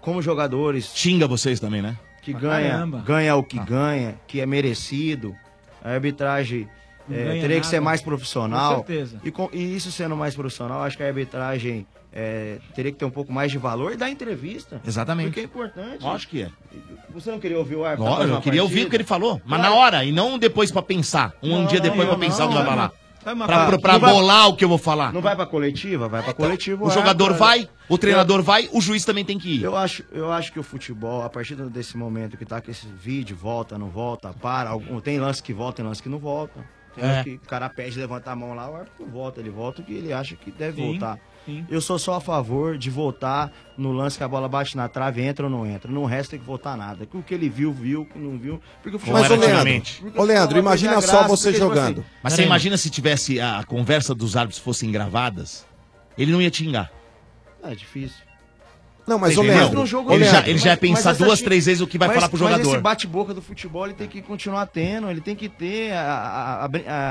como 0.00 0.22
jogadores. 0.22 0.92
Xinga 0.94 1.26
vocês 1.26 1.58
também, 1.58 1.82
né? 1.82 1.96
Que 2.22 2.32
ganha, 2.32 2.70
caramba. 2.70 3.02
ganha 3.04 3.34
o 3.36 3.42
que 3.42 3.58
ganha, 3.58 4.14
que 4.28 4.40
é 4.40 4.46
merecido. 4.46 5.34
A 5.82 5.90
arbitragem 5.90 6.68
é, 7.10 7.40
teria 7.40 7.60
que 7.60 7.66
ser 7.66 7.76
nada. 7.76 7.84
mais 7.84 8.02
profissional. 8.02 8.76
Com 8.82 8.86
certeza. 8.86 9.20
E, 9.24 9.30
com- 9.30 9.50
e 9.52 9.76
isso 9.76 9.90
sendo 9.92 10.16
mais 10.16 10.34
profissional, 10.34 10.82
acho 10.82 10.96
que 10.96 11.02
a 11.02 11.06
arbitragem 11.06 11.86
é, 12.12 12.58
teria 12.74 12.90
que 12.92 12.98
ter 12.98 13.04
um 13.04 13.10
pouco 13.10 13.32
mais 13.32 13.52
de 13.52 13.58
valor 13.58 13.92
e 13.92 13.96
dar 13.96 14.08
entrevista. 14.10 14.80
Exatamente. 14.86 15.26
Porque 15.26 15.40
é 15.40 15.44
importante. 15.44 16.02
Lógico 16.02 16.30
que 16.32 16.42
é. 16.42 16.48
Você 17.10 17.30
não 17.30 17.38
queria 17.38 17.58
ouvir 17.58 17.76
o 17.76 17.84
árbitro? 17.84 18.12
Após 18.12 18.30
eu 18.30 18.40
queria 18.40 18.62
ouvir 18.62 18.74
partida? 18.74 18.86
o 18.88 18.90
que 18.90 18.96
ele 18.96 19.04
falou, 19.04 19.40
mas 19.44 19.58
Claro. 19.60 19.74
na 19.74 19.80
hora, 19.80 20.04
e 20.04 20.12
não 20.12 20.38
depois 20.38 20.70
pra 20.70 20.82
pensar. 20.82 21.34
Um 21.42 21.60
Não, 21.62 21.66
dia 21.66 21.80
depois 21.80 22.08
não, 22.08 22.16
pra 22.16 22.26
pensar 22.26 22.44
o 22.46 22.48
que 22.48 22.54
não, 22.54 22.62
vai 22.62 22.70
falar. 22.70 22.88
Vai 22.88 23.34
Pra, 23.34 23.44
pra, 23.66 23.78
pra 23.80 23.92
Não 23.94 24.00
vai- 24.00 24.12
bolar 24.12 24.48
o 24.50 24.56
que 24.56 24.64
eu 24.64 24.68
vou 24.68 24.78
falar. 24.78 25.12
Não 25.12 25.20
vai 25.20 25.34
pra 25.34 25.44
coletiva? 25.46 26.06
Vai 26.08 26.22
pra 26.22 26.32
coletiva. 26.32 26.84
O 26.84 26.90
jogador 26.90 27.32
árbitro- 27.32 27.44
vai, 27.44 27.68
o 27.88 27.98
treinador 27.98 28.40
vai, 28.40 28.68
o 28.72 28.80
juiz 28.80 29.04
também 29.04 29.24
tem 29.24 29.36
que 29.36 29.56
ir. 29.56 29.62
Eu 29.64 29.76
acho, 29.76 30.04
eu 30.12 30.30
acho 30.32 30.52
que 30.52 30.60
o 30.60 30.62
futebol, 30.62 31.22
a 31.24 31.28
partir 31.28 31.56
desse 31.56 31.96
momento 31.96 32.36
que 32.36 32.44
tá 32.44 32.60
com 32.60 32.70
esse 32.70 32.86
vídeo, 32.86 33.36
volta, 33.36 33.76
não 33.76 33.88
volta, 33.88 34.32
para, 34.40 34.70
algum- 34.70 35.00
tem 35.00 35.18
lance 35.18 35.42
que 35.42 35.52
volta, 35.52 35.78
tem 35.78 35.84
lance 35.84 36.00
que 36.00 36.08
não 36.08 36.20
volta. 36.20 36.60
Tem 36.96 37.04
É. 37.04 37.22
que 37.22 37.34
o 37.34 37.38
cara 37.40 37.68
pede, 37.68 37.98
levanta 37.98 38.30
a 38.30 38.36
mão 38.36 38.54
lá, 38.54 38.68
o 38.70 38.74
árbitro 38.76 39.04
não 39.04 39.12
volta, 39.12 39.40
ele 39.40 39.50
volta 39.50 39.82
o 39.82 39.84
que 39.84 39.92
ele 39.92 40.12
acha 40.12 40.34
que 40.34 40.50
deve 40.50 40.80
Sim, 40.80 40.88
voltar. 40.92 41.18
sim. 41.44 41.64
Eu 41.70 41.80
sou 41.80 41.98
só 41.98 42.14
a 42.14 42.20
favor 42.20 42.76
de 42.78 42.88
votar 42.90 43.52
no 43.76 43.92
lance 43.92 44.16
que 44.18 44.24
a 44.24 44.28
bola 44.28 44.48
bate 44.48 44.76
na 44.76 44.88
trave, 44.88 45.22
entra 45.22 45.44
ou 45.46 45.50
não 45.50 45.66
entra. 45.66 45.90
Não 45.92 46.04
resta 46.06 46.30
tem 46.32 46.40
que 46.40 46.46
votar 46.46 46.76
nada. 46.76 47.04
Que 47.06 47.16
o 47.16 47.22
que 47.22 47.34
ele 47.34 47.48
viu, 47.48 47.72
viu, 47.72 48.06
que 48.06 48.18
não 48.18 48.38
viu. 48.38 48.60
Porque 48.82 48.96
o 48.96 48.98
futebol 48.98 49.20
Mas, 49.20 49.30
ô 49.30 49.34
é 49.34 49.36
Leandro, 49.38 50.12
ô 50.16 50.22
Leandro, 50.24 50.58
imagina 50.58 51.00
só 51.00 51.28
você 51.28 51.52
jogando. 51.52 52.04
Mas 52.22 52.32
você 52.32 52.42
imagina 52.44 52.76
se 52.76 52.88
tivesse 52.90 53.38
a 53.40 53.62
conversa 53.64 54.14
dos 54.14 54.36
árbitros 54.36 54.58
fossem 54.62 54.90
gravadas, 54.90 55.66
ele 56.16 56.32
não 56.32 56.40
ia 56.40 56.50
te 56.50 56.64
xingar. 56.64 56.90
É 57.62 57.74
difícil. 57.74 58.25
Não, 59.06 59.18
mas, 59.18 59.32
entendeu? 59.34 59.54
Leandro, 59.56 59.80
No 59.80 59.86
jogo 59.86 60.12
ele, 60.12 60.24
já, 60.24 60.40
assim, 60.40 60.50
ele 60.50 60.58
já 60.58 60.70
ia 60.70 60.72
mas- 60.72 60.80
pensar 60.80 61.04
mas 61.10 61.16
essa 61.16 61.24
duas, 61.24 61.40
três 61.40 61.66
vezes 61.66 61.80
o 61.80 61.86
que 61.86 61.96
vai 61.98 62.08
mas- 62.08 62.16
falar 62.16 62.28
pro 62.28 62.38
Mas 62.40 62.50
jogador. 62.50 62.70
esse 62.72 62.80
bate-boca 62.82 63.32
do 63.34 63.40
futebol 63.42 63.84
ele 63.84 63.94
tem 63.94 64.08
que 64.08 64.20
continuar 64.20 64.66
tendo, 64.66 65.08
ele 65.10 65.20
tem 65.20 65.36
que 65.36 65.48
ter 65.48 65.92
a, 65.92 66.02
a- 66.02 66.64
a- 66.64 66.70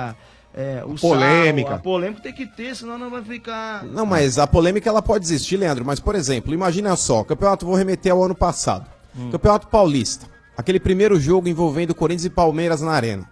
a- 0.10 0.16
é, 0.58 0.84
o 0.86 0.96
Polêmica. 0.96 1.68
sarro, 1.70 1.80
a 1.80 1.84
polêmica 1.84 2.22
tem 2.22 2.34
que 2.34 2.46
ter, 2.46 2.76
senão 2.76 2.98
não 2.98 3.10
vai 3.10 3.22
ficar. 3.24 3.84
Não, 3.86 4.06
mas 4.06 4.38
a 4.40 4.46
polêmica 4.48 4.90
ela 4.90 5.02
pode 5.02 5.24
existir, 5.26 5.58
Leandro. 5.58 5.84
Mas, 5.86 6.00
por 6.00 6.16
exemplo, 6.16 6.54
imagina 6.54 6.96
só, 6.96 7.22
o 7.22 7.26
campeonato, 7.26 7.66
vou 7.66 7.76
remeter 7.76 8.12
ao 8.12 8.24
ano 8.24 8.36
passado. 8.36 8.86
Campeonato 9.32 9.68
Paulista. 9.68 10.28
Aquele 10.58 10.80
primeiro 10.80 11.20
jogo 11.20 11.48
envolvendo 11.50 11.94
Corinthians 11.96 12.26
e 12.26 12.30
Palmeiras 12.30 12.82
na 12.82 12.92
arena. 12.92 13.30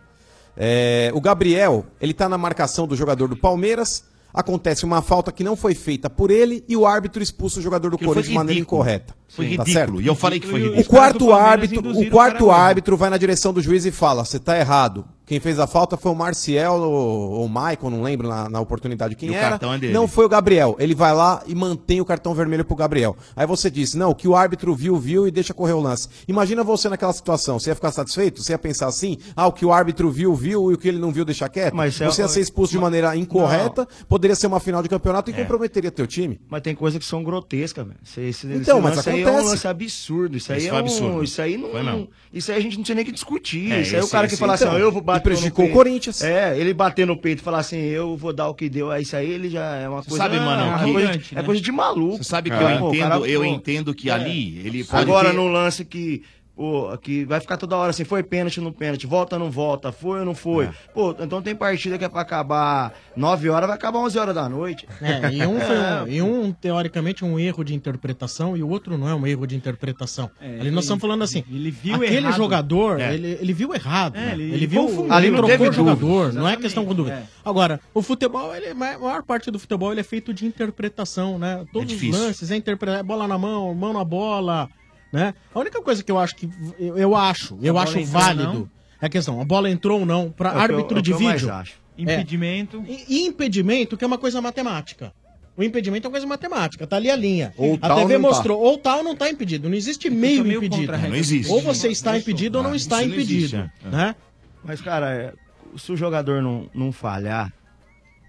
É, 0.55 1.11
o 1.13 1.19
Gabriel, 1.21 1.85
ele 1.99 2.13
tá 2.13 2.27
na 2.29 2.37
marcação 2.37 2.85
do 2.85 2.95
jogador 2.95 3.27
do 3.27 3.35
Palmeiras. 3.35 4.03
Acontece 4.33 4.83
uma 4.83 5.01
falta 5.01 5.31
que 5.31 5.43
não 5.43 5.55
foi 5.55 5.75
feita 5.75 6.09
por 6.09 6.31
ele 6.31 6.63
e 6.67 6.75
o 6.75 6.87
árbitro 6.87 7.21
expulsa 7.21 7.59
o 7.59 7.61
jogador 7.61 7.91
do 7.91 7.97
Corinthians 7.99 8.27
de 8.29 8.33
maneira 8.33 8.59
incorreta. 8.59 9.13
Foi 9.27 9.45
Tá 9.45 9.51
ridículo. 9.63 9.73
certo? 9.73 10.01
E 10.01 10.07
eu 10.07 10.15
falei 10.15 10.39
que 10.39 10.47
foi 10.47 10.61
O 10.61 10.63
ridículo. 10.71 10.85
quarto 10.85 11.19
do 11.19 11.25
Palmeiras 11.27 11.51
árbitro, 11.51 11.91
o 11.99 12.09
quarto 12.09 12.45
o 12.45 12.51
árbitro 12.51 12.97
vai 12.97 13.09
na 13.11 13.17
direção 13.17 13.53
do 13.53 13.61
juiz 13.61 13.85
e 13.85 13.91
fala: 13.91 14.25
você 14.25 14.39
tá 14.39 14.57
errado. 14.57 15.05
Quem 15.33 15.39
fez 15.39 15.57
a 15.57 15.65
falta 15.65 15.97
foi 15.97 16.11
o 16.11 16.15
Marcial 16.15 16.79
ou 16.79 17.43
o 17.43 17.49
Michael, 17.49 17.89
não 17.89 18.03
lembro 18.03 18.27
na, 18.27 18.47
na 18.47 18.59
oportunidade 18.59 19.15
quem 19.15 19.29
E 19.29 19.31
o 19.31 19.35
era. 19.35 19.49
cartão 19.49 19.73
é 19.73 19.79
dele. 19.79 19.91
Não 19.91 20.07
foi 20.07 20.25
o 20.25 20.29
Gabriel. 20.29 20.75
Ele 20.77 20.93
vai 20.93 21.11
lá 21.11 21.41
e 21.47 21.55
mantém 21.55 21.99
o 21.99 22.05
cartão 22.05 22.35
vermelho 22.35 22.63
pro 22.63 22.75
Gabriel. 22.75 23.17
Aí 23.35 23.47
você 23.47 23.71
disse: 23.71 23.97
não, 23.97 24.11
o 24.11 24.15
que 24.15 24.27
o 24.27 24.35
árbitro 24.35 24.75
viu, 24.75 24.95
viu 24.95 25.27
e 25.27 25.31
deixa 25.31 25.51
correr 25.51 25.73
o 25.73 25.79
lance. 25.79 26.07
Imagina 26.27 26.63
você 26.63 26.87
naquela 26.87 27.11
situação. 27.13 27.57
Você 27.57 27.71
ia 27.71 27.75
ficar 27.75 27.91
satisfeito? 27.91 28.43
Você 28.43 28.51
ia 28.53 28.59
pensar 28.59 28.85
assim: 28.85 29.17
ah, 29.35 29.47
o 29.47 29.51
que 29.51 29.65
o 29.65 29.73
árbitro 29.73 30.11
viu, 30.11 30.35
viu 30.35 30.69
e 30.71 30.75
o 30.75 30.77
que 30.77 30.87
ele 30.87 30.99
não 30.99 31.11
viu, 31.11 31.25
deixa 31.25 31.49
quieto? 31.49 31.73
Mas 31.73 31.99
é- 31.99 32.05
você 32.05 32.21
ia 32.21 32.27
ser 32.27 32.41
expulso 32.41 32.71
de 32.73 32.77
maneira 32.77 33.15
incorreta, 33.15 33.87
poderia 34.07 34.35
ser 34.35 34.45
uma 34.45 34.59
final 34.59 34.83
de 34.83 34.89
campeonato 34.89 35.31
e 35.31 35.33
É. 35.33 35.37
comprometeria 35.37 35.89
teu 35.89 36.05
time. 36.05 36.39
Mas 36.47 36.61
tem 36.61 36.75
coisas 36.75 36.99
que 36.99 37.05
são 37.05 37.23
grotescas, 37.23 37.87
velho. 37.87 37.97
Esse, 38.05 38.21
esse, 38.21 38.45
Então, 38.45 38.77
esse 38.77 38.83
mas 38.87 38.95
lance 38.97 39.09
aí 39.09 39.21
é 39.21 39.25
um 39.25 39.27
acontece. 39.29 39.49
lance 39.49 39.67
absurdo. 39.67 40.37
Isso 40.37 40.51
aí 40.53 40.59
Isso 40.59 40.69
é 40.69 40.73
um. 40.73 40.77
absurdo. 40.77 41.23
Isso 41.23 41.41
aí 41.41 41.57
não. 41.57 41.71
Foi 41.71 41.81
mesmo. 41.81 42.07
Isso 42.31 42.51
aí 42.51 42.57
a 42.59 42.61
gente 42.61 42.77
não 42.77 42.83
tinha 42.83 42.95
nem 42.95 43.03
que 43.05 43.11
discutir. 43.11 43.71
É, 43.71 43.81
isso 43.81 43.95
aí 43.95 43.99
é 43.99 44.01
o 44.01 44.03
esse- 44.03 44.11
cara 44.11 44.27
que 44.27 44.35
fala 44.37 44.53
assim, 44.53 44.65
então, 44.65 44.75
ó, 44.75 44.79
eu 44.79 44.91
vou 44.91 45.01
bater. 45.01 45.22
Prejudicou 45.23 45.65
o 45.65 45.71
Corinthians. 45.71 46.21
É, 46.21 46.57
ele 46.57 46.73
bater 46.73 47.07
no 47.07 47.17
peito 47.17 47.39
e 47.39 47.43
falar 47.43 47.59
assim, 47.59 47.77
eu 47.77 48.15
vou 48.15 48.31
dar 48.33 48.47
o 48.49 48.53
que 48.53 48.69
deu. 48.69 48.95
Isso 48.97 49.15
aí 49.15 49.29
ele 49.31 49.49
já 49.49 49.75
é 49.77 49.87
uma 49.89 50.03
coisa. 50.03 50.17
sabe, 50.23 50.37
mano, 50.39 50.61
é, 50.61 50.65
que- 50.85 50.91
coisa, 50.91 51.07
Arrogante, 51.07 51.33
é 51.33 51.35
né? 51.37 51.43
coisa 51.43 51.61
de 51.61 51.71
maluco. 51.71 52.17
Você 52.17 52.23
sabe 52.23 52.49
que 52.49 52.55
É. 52.55 52.59
eu 52.63 52.69
entendo, 52.89 52.99
cara, 53.09 53.19
eu 53.27 53.45
entendo 53.45 53.93
que 53.95 54.09
é. 54.09 54.13
ali 54.13 54.59
ele 54.65 54.83
pode 54.83 55.01
Agora, 55.01 55.29
ter- 55.31 55.35
no 55.35 55.47
lance 55.47 55.83
que. 55.85 56.21
Pô, 56.55 56.95
que 56.99 57.25
vai 57.25 57.39
ficar 57.39 57.57
toda 57.57 57.75
hora 57.75 57.89
assim, 57.89 58.03
foi 58.03 58.21
pênalti 58.21 58.61
no 58.61 58.71
pênalti, 58.71 59.07
volta 59.07 59.35
ou 59.35 59.39
não 59.39 59.49
volta, 59.49 59.91
foi 59.91 60.19
ou 60.19 60.25
não 60.25 60.35
foi. 60.35 60.69
Pô, 60.93 61.15
então 61.19 61.41
tem 61.41 61.55
partida 61.55 61.97
que 61.97 62.05
é 62.05 62.09
pra 62.09 62.21
acabar 62.21 62.93
9 63.15 63.49
horas, 63.49 63.67
vai 63.67 63.75
acabar 63.75 63.97
11 63.97 64.19
horas 64.19 64.35
da 64.35 64.47
noite. 64.47 64.87
É, 65.01 65.33
e 65.33 65.45
um, 65.47 65.59
foi 65.59 65.75
É, 65.75 66.03
um, 66.03 66.07
e 66.13 66.21
um, 66.21 66.51
teoricamente, 66.53 67.25
um 67.25 67.39
erro 67.39 67.63
de 67.63 67.73
interpretação 67.73 68.55
e 68.55 68.61
o 68.61 68.69
outro 68.69 68.99
não 68.99 69.09
é 69.09 69.15
um 69.15 69.25
erro 69.25 69.47
de 69.47 69.55
interpretação. 69.55 70.29
É, 70.39 70.45
Ali 70.45 70.55
nós 70.57 70.67
ele- 70.67 70.79
estamos 70.81 71.01
falando 71.01 71.23
assim, 71.23 71.43
ele 71.51 71.71
viu 71.71 71.95
aquele 71.95 72.17
errado. 72.17 72.35
jogador, 72.37 72.99
É. 72.99 73.15
ele, 73.15 73.37
ele 73.41 73.53
viu 73.53 73.73
errado. 73.73 74.15
É, 74.15 74.19
né? 74.27 74.31
ele- 74.33 74.53
ele, 74.53 74.67
viu, 74.67 74.83
confundiu. 74.85 75.11
ali 75.13 75.27
Ele 75.27 75.35
não 75.37 75.47
teve 75.47 75.57
trocou 75.71 75.83
o 75.83 75.95
dúvida. 75.95 76.07
jogador, 76.07 76.33
não 76.33 76.47
é 76.47 76.55
questão 76.55 76.85
com 76.85 76.93
dúvida. 76.93 77.15
é. 77.15 77.23
Agora, 77.43 77.79
o 77.95 78.01
futebol, 78.03 78.55
ele, 78.55 78.67
a 78.67 78.75
maior 78.75 79.23
parte 79.23 79.49
do 79.49 79.57
futebol 79.57 79.91
ele 79.91 80.01
é 80.01 80.03
feito 80.03 80.31
de 80.31 80.45
interpretação, 80.45 81.39
né? 81.39 81.65
Todos 81.73 81.93
os 81.93 82.09
lances, 82.09 82.51
é 82.51 82.55
interpretar, 82.55 83.03
bola 83.03 83.27
na 83.27 83.39
mão, 83.39 83.73
mão 83.73 83.91
na 83.91 84.03
bola, 84.03 84.69
né? 85.13 85.33
A 85.53 85.59
única 85.59 85.79
coisa 85.81 86.03
que 86.03 86.11
eu 86.11 86.17
acho 86.17 86.35
que, 86.35 86.49
eu, 86.79 86.97
eu 86.97 87.15
acho, 87.15 87.57
eu 87.61 87.77
acho 87.77 87.99
entrou 87.99 88.19
válido, 88.21 88.53
não? 88.53 88.69
é 88.99 89.05
a 89.05 89.09
questão, 89.09 89.39
a 89.39 89.45
bola 89.45 89.69
entrou 89.69 89.99
ou 89.99 90.05
não, 90.05 90.31
para 90.31 90.49
É 90.49 90.55
eu- 90.55 90.59
árbitro 90.59 90.97
é 90.97 91.01
de 91.03 91.11
eu 91.11 91.19
mais 91.19 91.39
vídeo. 91.41 91.53
acho. 91.53 91.73
Impedimento. 91.95 92.83
E, 92.87 93.05
e 93.07 93.25
impedimento, 93.27 93.95
que 93.95 94.03
é 94.03 94.07
uma 94.07 94.17
coisa 94.17 94.41
matemática. 94.41 95.13
O 95.55 95.61
impedimento 95.63 96.07
é 96.07 96.09
uma 96.09 96.11
coisa 96.13 96.25
matemática, 96.25 96.87
tá 96.87 96.95
ali 96.95 97.11
a 97.11 97.15
linha. 97.15 97.53
Ou 97.55 97.77
a 97.79 97.93
TV 97.95 98.13
tá. 98.13 98.19
mostrou, 98.19 98.59
ou 98.59 98.75
tá 98.75 98.95
ou 98.97 99.03
não 99.03 99.15
tá 99.15 99.29
impedido. 99.29 99.69
Não 99.69 99.75
existe 99.77 100.09
meio 100.09 100.43
meio 100.43 100.57
impedido. 100.63 100.91
Não 100.91 101.15
existe. 101.15 101.51
Ou 101.51 101.61
você 101.61 101.89
está 101.89 102.17
impedido 102.17 102.57
ou 102.57 102.63
não 102.63 102.73
Isso 102.73 102.85
está 102.85 102.97
não 102.97 103.03
impedido. 103.05 103.39
existe, 103.39 103.55
é. 103.85 103.87
Né? 103.87 104.15
Mas, 104.63 104.81
cara, 104.81 105.13
é, 105.13 105.33
se 105.77 105.91
o 105.91 105.95
jogador 105.95 106.41
não, 106.41 106.67
não 106.73 106.91
falhar. 106.91 107.53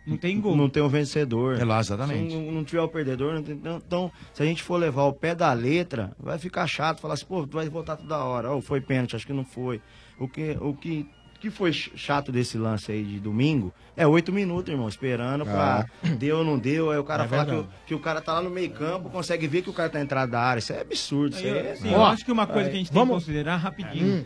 Não 0.07 0.17
tem 0.17 0.41
gol. 0.41 0.55
Não 0.57 0.69
tem 0.69 0.83
o 0.83 0.89
vencedor. 0.89 1.59
É 1.59 1.65
lá, 1.65 1.81
exatamente. 1.81 2.31
Se 2.33 2.37
não, 2.37 2.53
não 2.53 2.65
tiver 2.65 2.83
o 2.83 2.89
perdedor, 2.89 3.35
não 3.35 3.43
tem- 3.43 3.59
então, 3.65 4.13
se 4.35 4.43
a 4.43 4.47
gente 4.47 4.63
for 4.63 4.77
levar 4.77 5.05
o 5.05 5.13
pé 5.13 5.35
da 5.35 5.53
letra, 5.53 6.13
vai 6.19 6.39
ficar 6.39 6.67
chato. 6.67 7.01
Falar 7.01 7.15
assim, 7.15 7.25
pô, 7.27 7.47
tu 7.47 7.55
vai 7.57 7.69
voltar 7.69 7.97
toda 7.97 8.19
hora. 8.19 8.51
Ou 8.51 8.61
foi 8.61 8.81
pênalti, 8.81 9.17
acho 9.17 9.27
que 9.27 9.33
não 9.33 9.45
foi. 9.45 9.81
O 10.19 10.29
que, 10.29 10.57
o 10.61 10.75
que, 10.75 11.07
que 11.41 11.49
foi 11.51 11.73
ch- 11.73 11.91
chato 11.97 12.31
desse 12.31 12.59
lance 12.59 12.93
aí 12.93 13.03
de 13.03 13.19
domingo 13.19 13.73
é 13.97 14.07
oito 14.07 14.31
minutos, 14.33 14.71
irmão, 14.71 14.89
esperando 14.89 15.45
pra 15.47 15.87
deu 16.19 16.39
ou 16.39 16.45
não 16.45 16.59
deu. 16.59 16.91
Aí 16.91 16.99
o 16.99 17.05
cara 17.05 17.25
É 17.25 17.29
fala 17.29 17.47
que 17.47 17.53
o, 17.55 17.67
que 17.87 17.95
o 17.95 17.99
cara 17.99 18.21
tá 18.21 18.35
lá 18.35 18.43
no 18.43 18.51
meio 18.51 18.71
campo, 18.73 19.09
consegue 19.09 19.47
ver 19.47 19.63
que 19.63 19.71
o 19.71 19.73
cara 19.73 19.89
tá 19.89 20.01
entrando 20.01 20.31
da 20.31 20.41
área. 20.41 20.59
Isso 20.59 20.73
é 20.75 20.81
absurdo. 20.83 21.35
Isso 21.35 21.45
aí 21.45 21.51
é, 21.51 21.73
assim, 21.73 21.91
eu 21.93 22.05
acho 22.05 22.25
que 22.27 22.31
uma 22.33 22.47
coisa 22.47 22.69
que 22.69 22.75
a 22.77 22.79
gente 22.79 22.91
tem 22.91 22.99
Vamos- 22.99 23.17
que 23.17 23.21
considerar 23.27 23.57
rapidinho 23.57 24.19
Hum. 24.19 24.25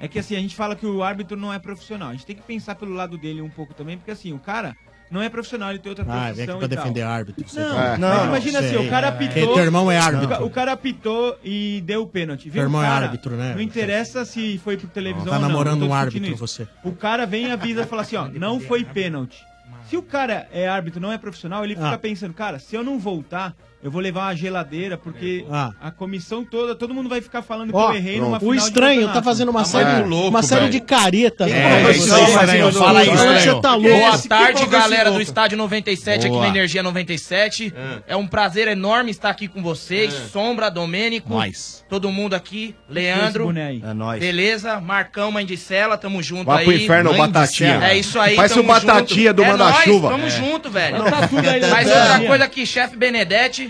é 0.00 0.08
que 0.08 0.18
assim, 0.18 0.34
a 0.34 0.40
gente 0.40 0.56
fala 0.56 0.74
que 0.74 0.86
o 0.86 1.02
árbitro 1.04 1.36
não 1.36 1.52
é 1.54 1.58
profissional. 1.60 2.08
A 2.08 2.12
gente 2.12 2.26
tem 2.26 2.34
que 2.36 2.42
pensar 2.42 2.74
pelo 2.74 2.92
lado 2.94 3.16
dele 3.16 3.40
um 3.40 3.50
pouco 3.50 3.72
também, 3.74 3.96
porque 3.96 4.10
assim, 4.10 4.32
o 4.32 4.38
cara 4.38 4.76
não 5.10 5.20
é 5.22 5.28
profissional, 5.28 5.70
ele 5.70 5.78
tem 5.78 5.90
outra 5.90 6.04
Ah, 6.04 6.06
profissão 6.06 6.34
vem 6.34 6.44
aqui 6.44 6.58
pra 6.58 6.68
tal. 6.68 6.68
defender 6.68 7.02
árbitro. 7.02 7.44
Não, 7.54 7.68
tá- 7.74 7.74
mas 7.90 7.98
Não, 8.00 8.24
imagina 8.26 8.58
assim, 8.60 8.76
o 8.76 8.88
cara 8.90 9.06
É. 9.06 9.10
apitou. 9.10 9.54
Teu 9.54 9.64
irmão 9.64 9.90
é 9.90 9.98
árbitro. 9.98 10.26
O 10.26 10.28
ca- 10.28 10.42
O 10.44 10.50
cara 10.50 10.72
apitou 10.72 11.38
e 11.44 11.82
deu 11.84 12.02
o 12.02 12.06
pênalti. 12.06 12.44
Viu? 12.44 12.52
Teu 12.54 12.62
irmão 12.62 12.82
é 12.82 12.86
cara, 12.86 13.04
árbitro, 13.06 13.36
né? 13.36 13.54
Não 13.54 13.60
interessa 13.62 14.24
se 14.24 14.58
foi 14.58 14.76
por 14.76 14.88
televisão 14.90 15.26
Tá 15.28 15.34
ou 15.36 15.40
não. 15.40 15.48
namorando 15.48 15.80
não 15.80 15.88
tô 15.88 15.92
um 15.92 15.96
árbitro, 15.96 16.28
isso. 16.28 16.36
você. 16.36 16.68
O 16.84 16.92
cara 16.92 17.26
vem 17.26 17.46
e 17.48 17.50
avisa 17.50 17.82
e 17.82 17.86
fala 17.86 18.02
assim, 18.02 18.16
ó, 18.16 18.28
não 18.28 18.60
foi 18.60 18.84
pênalti. 18.84 19.44
Se 19.88 19.96
o 19.96 20.02
cara 20.02 20.46
é 20.52 20.68
árbitro, 20.68 21.00
não 21.00 21.10
é 21.12 21.18
profissional, 21.18 21.64
ele 21.64 21.74
fica 21.74 21.88
Ah. 21.94 21.98
pensando, 21.98 22.32
cara, 22.32 22.58
se 22.60 22.76
eu 22.76 22.84
não 22.84 22.98
voltar, 22.98 23.54
eu 23.82 23.90
vou 23.90 24.00
levar 24.00 24.26
uma 24.26 24.34
geladeira, 24.36 24.98
porque 24.98 25.44
Ah. 25.50 25.72
a 25.80 25.90
comissão 25.90 26.44
toda, 26.44 26.74
todo 26.74 26.92
mundo 26.92 27.08
vai 27.08 27.20
ficar 27.20 27.40
falando 27.42 27.70
que 27.72 27.76
eu 27.78 27.92
errei 27.94 28.20
numa 28.20 28.38
o 28.42 28.54
estranho 28.54 29.08
tá 29.12 29.22
fazendo 29.22 29.48
uma 29.50 29.60
Tá 29.60 29.64
série, 29.66 29.92
muito 29.94 30.08
louco, 30.08 30.28
uma 30.28 30.42
série 30.42 30.60
velho. 30.62 30.72
de 30.72 30.80
caretas. 30.80 31.50
É, 31.50 31.62
Fala 31.80 31.90
isso 31.90 32.04
isso, 32.04 32.14
aí, 32.14 32.24
estranho, 32.24 32.72
fala 32.72 33.00
aí, 33.00 33.06
fala 33.06 33.20
aí. 33.20 33.36
estranho. 33.36 33.40
Você 33.56 33.60
tá 33.62 33.74
louco. 33.74 33.88
Boa 33.98 34.18
tarde, 34.18 34.62
é 34.62 34.66
galera 34.66 35.10
do 35.10 35.20
Estádio 35.20 35.56
97 35.58 36.20
aqui 36.26 36.28
Boa. 36.28 36.42
na 36.42 36.48
Energia 36.48 36.82
97. 36.82 37.72
É. 38.06 38.16
um 38.16 38.26
prazer 38.26 38.68
enorme 38.68 39.10
estar 39.10 39.30
aqui 39.30 39.48
com 39.48 39.62
vocês. 39.62 40.12
É. 40.14 40.16
Sombra, 40.28 40.68
Domênico, 40.70 41.30
Nós. 41.30 41.84
todo 41.88 42.10
mundo 42.10 42.34
aqui. 42.34 42.74
Leandro. 42.88 43.50
É 43.56 43.94
nóis. 43.94 44.20
beleza? 44.20 44.78
Marcão, 44.80 45.32
Mãe 45.32 45.46
de 45.46 45.56
Cela, 45.56 45.96
tamo 45.96 46.22
junto 46.22 46.44
Vai 46.46 46.58
aí. 46.58 46.64
pro 46.64 46.72
inferno, 46.74 47.14
Batatinha. 47.14 47.80
É 47.82 47.96
isso 47.96 48.18
aí, 48.20 48.36
Faz 48.36 48.54
o 48.56 48.62
Batatinha 48.62 49.32
do 49.32 49.42
é 49.42 49.48
Manda-Chuva. 49.48 50.10
Tamo 50.10 50.26
É. 50.26 50.30
junto, 50.30 50.70
velho. 50.70 50.96
Tá 50.98 51.02
Mas 51.04 51.30
Batatinha. 51.30 52.02
outra 52.12 52.26
coisa 52.26 52.44
aqui, 52.44 52.66
chefe 52.66 52.96
Benedetti. 52.96 53.69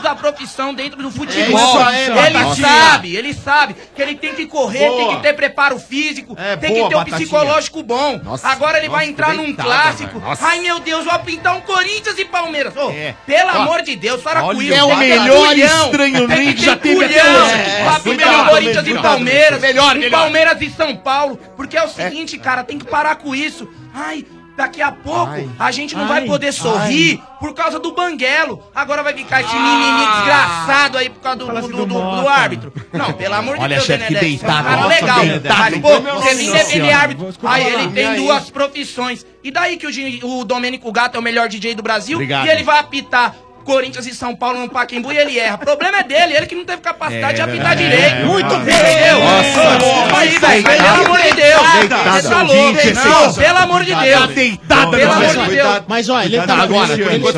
da 0.00 0.14
profissão, 0.14 0.74
dentro 0.74 1.00
do 1.02 1.08
é 1.08 1.10
futebol. 1.10 1.80
É 1.80 2.06
aí, 2.06 2.26
ele 2.26 2.62
sabe, 2.62 3.16
ele 3.16 3.34
sabe 3.34 3.76
que 3.94 4.02
ele 4.02 4.14
tem 4.14 4.34
que 4.34 4.46
correr, 4.46 4.88
boa. 4.88 4.98
tem 4.98 5.16
que 5.16 5.22
ter 5.22 5.32
preparo 5.34 5.78
físico, 5.78 6.36
é, 6.38 6.56
tem 6.56 6.70
boa, 6.70 6.82
que 6.82 6.88
ter 6.88 6.94
um 6.94 6.98
batatinha. 6.98 7.18
psicológico 7.18 7.82
bom. 7.82 8.20
Nossa, 8.22 8.48
Agora 8.48 8.78
ele 8.78 8.88
nossa, 8.88 8.98
vai 8.98 9.08
entrar 9.08 9.34
num 9.34 9.54
clássico. 9.54 10.22
Ai 10.40 10.60
meu 10.60 10.80
Deus, 10.80 11.04
vou 11.04 11.18
pintar 11.20 11.56
um 11.56 11.60
Corinthians 11.60 12.18
e 12.18 12.24
Palmeiras. 12.24 12.74
Oh, 12.76 12.90
é. 12.90 13.14
Pelo 13.26 13.50
ó, 13.50 13.62
amor 13.62 13.82
de 13.82 13.96
Deus, 13.96 14.22
para 14.22 14.40
com 14.40 14.62
isso. 14.62 14.74
É 14.74 14.82
o 14.82 14.96
melhor 14.96 15.48
culhão, 15.48 15.84
estranho 15.86 16.28
tem 16.28 16.52
que 16.54 16.64
já 16.64 16.76
teve 16.76 17.04
até 17.04 17.22
hoje. 17.22 18.50
Corinthians 18.50 18.86
e 18.86 18.94
Palmeiras, 18.94 19.60
melhor, 19.60 19.96
Palmeiras 20.10 20.60
e 20.60 20.70
São 20.70 20.96
Paulo, 20.96 21.38
porque 21.56 21.76
é 21.76 21.82
o 21.82 21.86
é. 21.86 21.88
seguinte, 21.88 22.38
cara, 22.38 22.64
tem 22.64 22.78
que 22.78 22.84
parar 22.84 23.16
com 23.16 23.34
isso. 23.34 23.68
Ai, 23.94 24.24
Daqui 24.60 24.82
a 24.82 24.92
pouco 24.92 25.32
ai, 25.32 25.48
a 25.58 25.70
gente 25.70 25.94
não 25.94 26.02
ai, 26.02 26.08
vai 26.08 26.24
poder 26.26 26.52
sorrir 26.52 27.18
ai. 27.18 27.38
por 27.40 27.54
causa 27.54 27.78
do 27.78 27.92
banguelo. 27.92 28.62
Agora 28.74 29.02
vai 29.02 29.14
ficar 29.14 29.40
esse 29.40 29.54
mimimi 29.54 30.06
desgraçado 30.16 30.98
aí 30.98 31.08
por 31.08 31.20
causa 31.22 31.38
do, 31.38 31.46
do, 31.46 31.86
do, 31.86 31.86
do, 31.86 32.28
árbitro. 32.28 32.70
Não, 32.92 33.10
pelo 33.14 33.34
amor 33.36 33.58
de 33.58 33.68
Deus, 33.68 33.84
chefe, 33.84 34.02
né, 34.02 34.20
Benedetti. 34.20 34.36
Que 34.36 34.44
deitado, 34.44 34.68
cara 34.68 34.80
é 34.82 35.00
legal. 35.00 35.40
tá 35.40 35.56
mas, 35.58 35.78
pô, 35.78 36.00
você 36.00 36.34
nem 36.34 36.52
deve 36.52 36.76
ele 36.76 36.86
é 36.88 36.92
árbitro. 36.92 37.34
Aí 37.42 37.72
ele 37.72 37.88
tem 37.92 38.16
duas 38.16 38.50
profissões. 38.50 39.24
E 39.42 39.50
daí 39.50 39.78
que 39.78 39.86
o, 39.86 40.40
o 40.40 40.44
Domênico 40.44 40.92
Gato 40.92 41.16
é 41.16 41.18
o 41.18 41.22
melhor 41.22 41.48
DJ 41.48 41.74
do 41.74 41.82
Brasil 41.82 42.18
Obrigado. 42.18 42.46
e 42.46 42.50
ele 42.50 42.62
vai 42.62 42.78
apitar 42.80 43.34
Corinthians 43.64 44.06
e 44.06 44.14
São 44.14 44.34
Paulo 44.34 44.60
no 44.60 44.68
Pacaembu 44.68 45.12
e 45.12 45.18
ele 45.18 45.38
erra. 45.38 45.56
O 45.56 45.58
problema 45.58 45.98
é 45.98 46.02
dele, 46.02 46.36
ele 46.36 46.46
que 46.46 46.54
não 46.54 46.64
teve 46.64 46.82
capacidade 46.82 47.32
é, 47.32 47.34
de 47.34 47.42
apitar 47.42 47.72
é, 47.72 47.76
direito. 47.76 48.16
É, 48.16 48.24
muito 48.24 48.54
é, 48.54 48.56
é. 48.56 48.60
bem! 48.60 49.20
Nossa! 49.20 50.16
Aí, 50.16 50.28
velho, 50.30 50.64
pelo 50.64 50.86
amor 50.86 51.18
de 51.18 51.28
tá 51.28 51.34
Deus! 51.34 51.72
Deitada, 51.72 52.22
você 52.22 52.28
tá 52.28 52.42
louco! 52.42 52.60
Não, 52.94 53.32
tá 53.32 53.40
pelo 53.40 53.58
amor 53.58 53.84
de 53.84 53.94
Deus! 53.94 54.26
Deitada, 54.30 54.96
pelo 54.96 55.12
amor 55.12 55.28
de 55.28 55.54
Deus! 55.54 55.82
Mas 55.88 56.08
olha, 56.08 56.24
ele 56.24 56.40
tá 56.42 56.54
agora, 56.56 56.86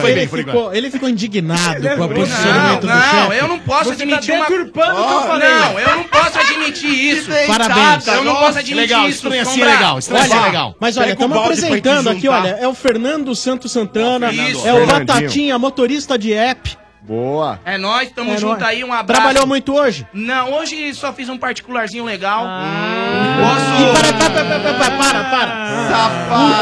foi 0.00 0.14
bem. 0.14 0.28
Ele 0.72 0.90
ficou 0.90 1.08
indignado 1.08 1.88
com 1.96 2.04
o 2.04 2.08
posicionamento 2.08 2.86
não, 2.86 2.96
do 2.96 3.02
chefe. 3.02 3.16
Não, 3.16 3.32
eu 3.32 3.48
não 3.48 3.58
posso 3.58 3.84
você 3.84 4.02
admitir 4.02 4.32
tá 4.32 4.38
uma... 4.38 4.46
Oh, 4.92 5.38
não, 5.38 5.80
eu 5.80 5.96
não 5.96 6.04
posso 6.04 6.38
admitir 6.38 6.90
isso. 6.90 7.30
Parabéns. 7.46 8.06
Eu 8.06 8.24
não 8.24 8.34
posso 8.34 8.58
admitir 8.58 8.74
legal, 8.74 9.08
isso. 9.08 9.22
Estranho 9.22 9.42
assim 9.42 9.62
é 9.62 9.64
legal, 9.64 9.98
estranho 9.98 10.24
assim 10.24 10.36
é 10.36 10.40
legal. 10.40 10.76
Mas 10.80 10.96
olha, 10.96 11.12
estamos 11.12 11.36
apresentando 11.36 12.10
aqui, 12.10 12.28
olha, 12.28 12.58
é 12.60 12.68
o 12.68 12.74
Fernando 12.74 13.34
Santos 13.34 13.72
Santana, 13.72 14.30
é 14.64 14.72
o 14.72 14.86
Batatinha, 14.86 15.58
motorista 15.58 16.11
gosta 16.12 16.18
de 16.18 16.34
app, 16.36 16.81
Boa. 17.02 17.58
É 17.64 17.76
nós, 17.76 18.10
tamo 18.12 18.32
é 18.32 18.36
junto 18.36 18.60
nóis. 18.60 18.62
aí, 18.62 18.84
um 18.84 18.92
abraço. 18.92 19.20
Trabalhou 19.20 19.44
muito 19.44 19.74
hoje? 19.74 20.06
Não, 20.12 20.52
hoje 20.52 20.94
só 20.94 21.12
fiz 21.12 21.28
um 21.28 21.36
particularzinho 21.36 22.04
legal. 22.04 22.44
Ah. 22.46 23.02
Hum. 23.12 23.22
Posso. 23.42 23.82
E 23.82 23.92
para, 23.92 24.12
para, 24.12 24.44
para, 24.44 24.74
para, 24.74 24.90
para, 24.90 25.24
para. 25.24 25.72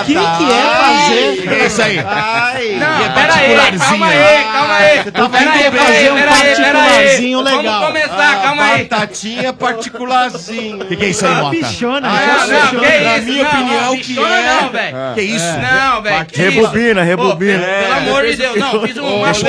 O 0.01 0.05
que, 0.05 0.15
que 0.15 0.19
é 0.19 1.45
fazer? 1.45 1.53
É 1.53 1.67
isso 1.67 1.83
aí. 1.83 1.99
Ai. 1.99 2.69
É 2.71 2.77
não, 2.79 3.05
é 3.05 3.09
pera 3.11 3.35
aí, 3.35 3.79
calma 3.79 4.07
aí, 4.07 4.45
calma 4.45 4.75
aí. 4.75 4.99
Você 4.99 5.11
tá 5.11 5.29
pera 5.29 5.53
aí, 5.53 5.71
pera 5.71 5.85
aí, 5.85 6.09
aí, 6.09 7.19
aí. 7.19 7.37
Legal. 7.37 7.62
Vamos 7.62 7.87
começar, 7.87 8.33
ah, 8.33 8.43
calma 8.43 8.65
aí. 8.65 8.85
Batatinha 8.85 9.53
particularzinho. 9.53 10.83
O 10.83 10.87
que, 10.87 10.97
que 10.97 11.05
é 11.05 11.09
isso 11.09 11.27
aí, 11.27 11.33
ah, 11.33 11.43
Mota? 11.43 11.57
Bichona, 11.57 12.09
ah, 12.09 12.47
não, 12.47 12.73
não, 12.73 12.81
que 12.81 12.87
é 12.87 12.99
isso? 12.99 13.09
Na 13.09 13.61
minha 13.61 13.81
não, 13.83 13.93
opinião, 13.93 13.99
que 13.99 14.19
é. 14.19 14.61
Não, 14.61 14.71
velho. 14.71 14.97
Ah, 14.97 15.12
que 15.15 15.23
isso? 15.23 15.59
Não, 15.59 16.03
velho. 16.03 16.27
Rebobina, 16.33 17.03
rebobina. 17.03 17.59
Pelo 17.59 17.93
é, 17.93 17.97
amor 17.99 18.27
de 18.27 18.37
Deus, 18.37 18.57
não, 18.57 18.87
fiz 18.87 18.97
um 18.97 19.21
macho 19.21 19.45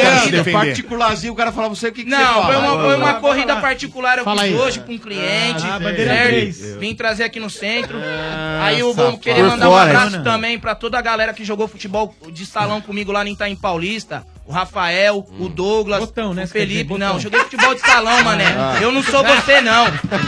particularzinho, 0.82 1.18
assim, 1.18 1.30
o 1.30 1.36
cara 1.36 1.52
falava, 1.52 1.76
você 1.76 1.88
o 1.88 1.92
que, 1.92 2.04
que 2.04 2.10
Não, 2.10 2.44
foi 2.46 2.56
uma, 2.56 2.84
foi 2.84 2.96
uma 2.96 3.14
corrida 3.16 3.56
particular, 3.58 4.18
eu 4.18 4.26
fiz 4.26 4.60
hoje 4.60 4.80
pra 4.80 4.94
um 4.94 4.98
cliente. 4.98 5.64
Né, 5.64 5.80
Vim 6.80 6.96
trazer 6.96 7.24
aqui 7.24 7.40
no 7.40 7.50
centro. 7.50 7.98
aí 8.62 8.84
o 8.84 8.94
bom 8.94 9.18
querer 9.18 9.44
mandar 9.44 9.70
um 9.70 9.76
abraço 9.76 10.24
também 10.24 10.60
pra 10.60 10.76
toda 10.76 10.98
a 10.98 11.02
galera 11.02 11.34
que 11.34 11.44
jogou 11.44 11.68
futebol 11.68 12.14
de 12.32 12.46
salão 12.46 12.82
comigo 12.82 13.12
lá 13.12 13.24
no 13.24 13.30
Itaim 13.30 13.56
Paulista 13.56 14.26
o 14.46 14.52
Rafael, 14.52 15.26
hum. 15.32 15.46
o 15.46 15.50
Douglas, 15.50 16.00
botão, 16.00 16.34
né? 16.34 16.44
o 16.44 16.48
Felipe. 16.48 16.98
Não, 16.98 17.20
joguei 17.20 17.40
futebol 17.42 17.76
de 17.76 17.82
salão, 17.82 18.24
mané. 18.24 18.46
Ah. 18.58 18.78
Eu 18.82 18.92
não 18.92 19.04
sou 19.04 19.24
você, 19.24 19.62
não. 19.62 19.86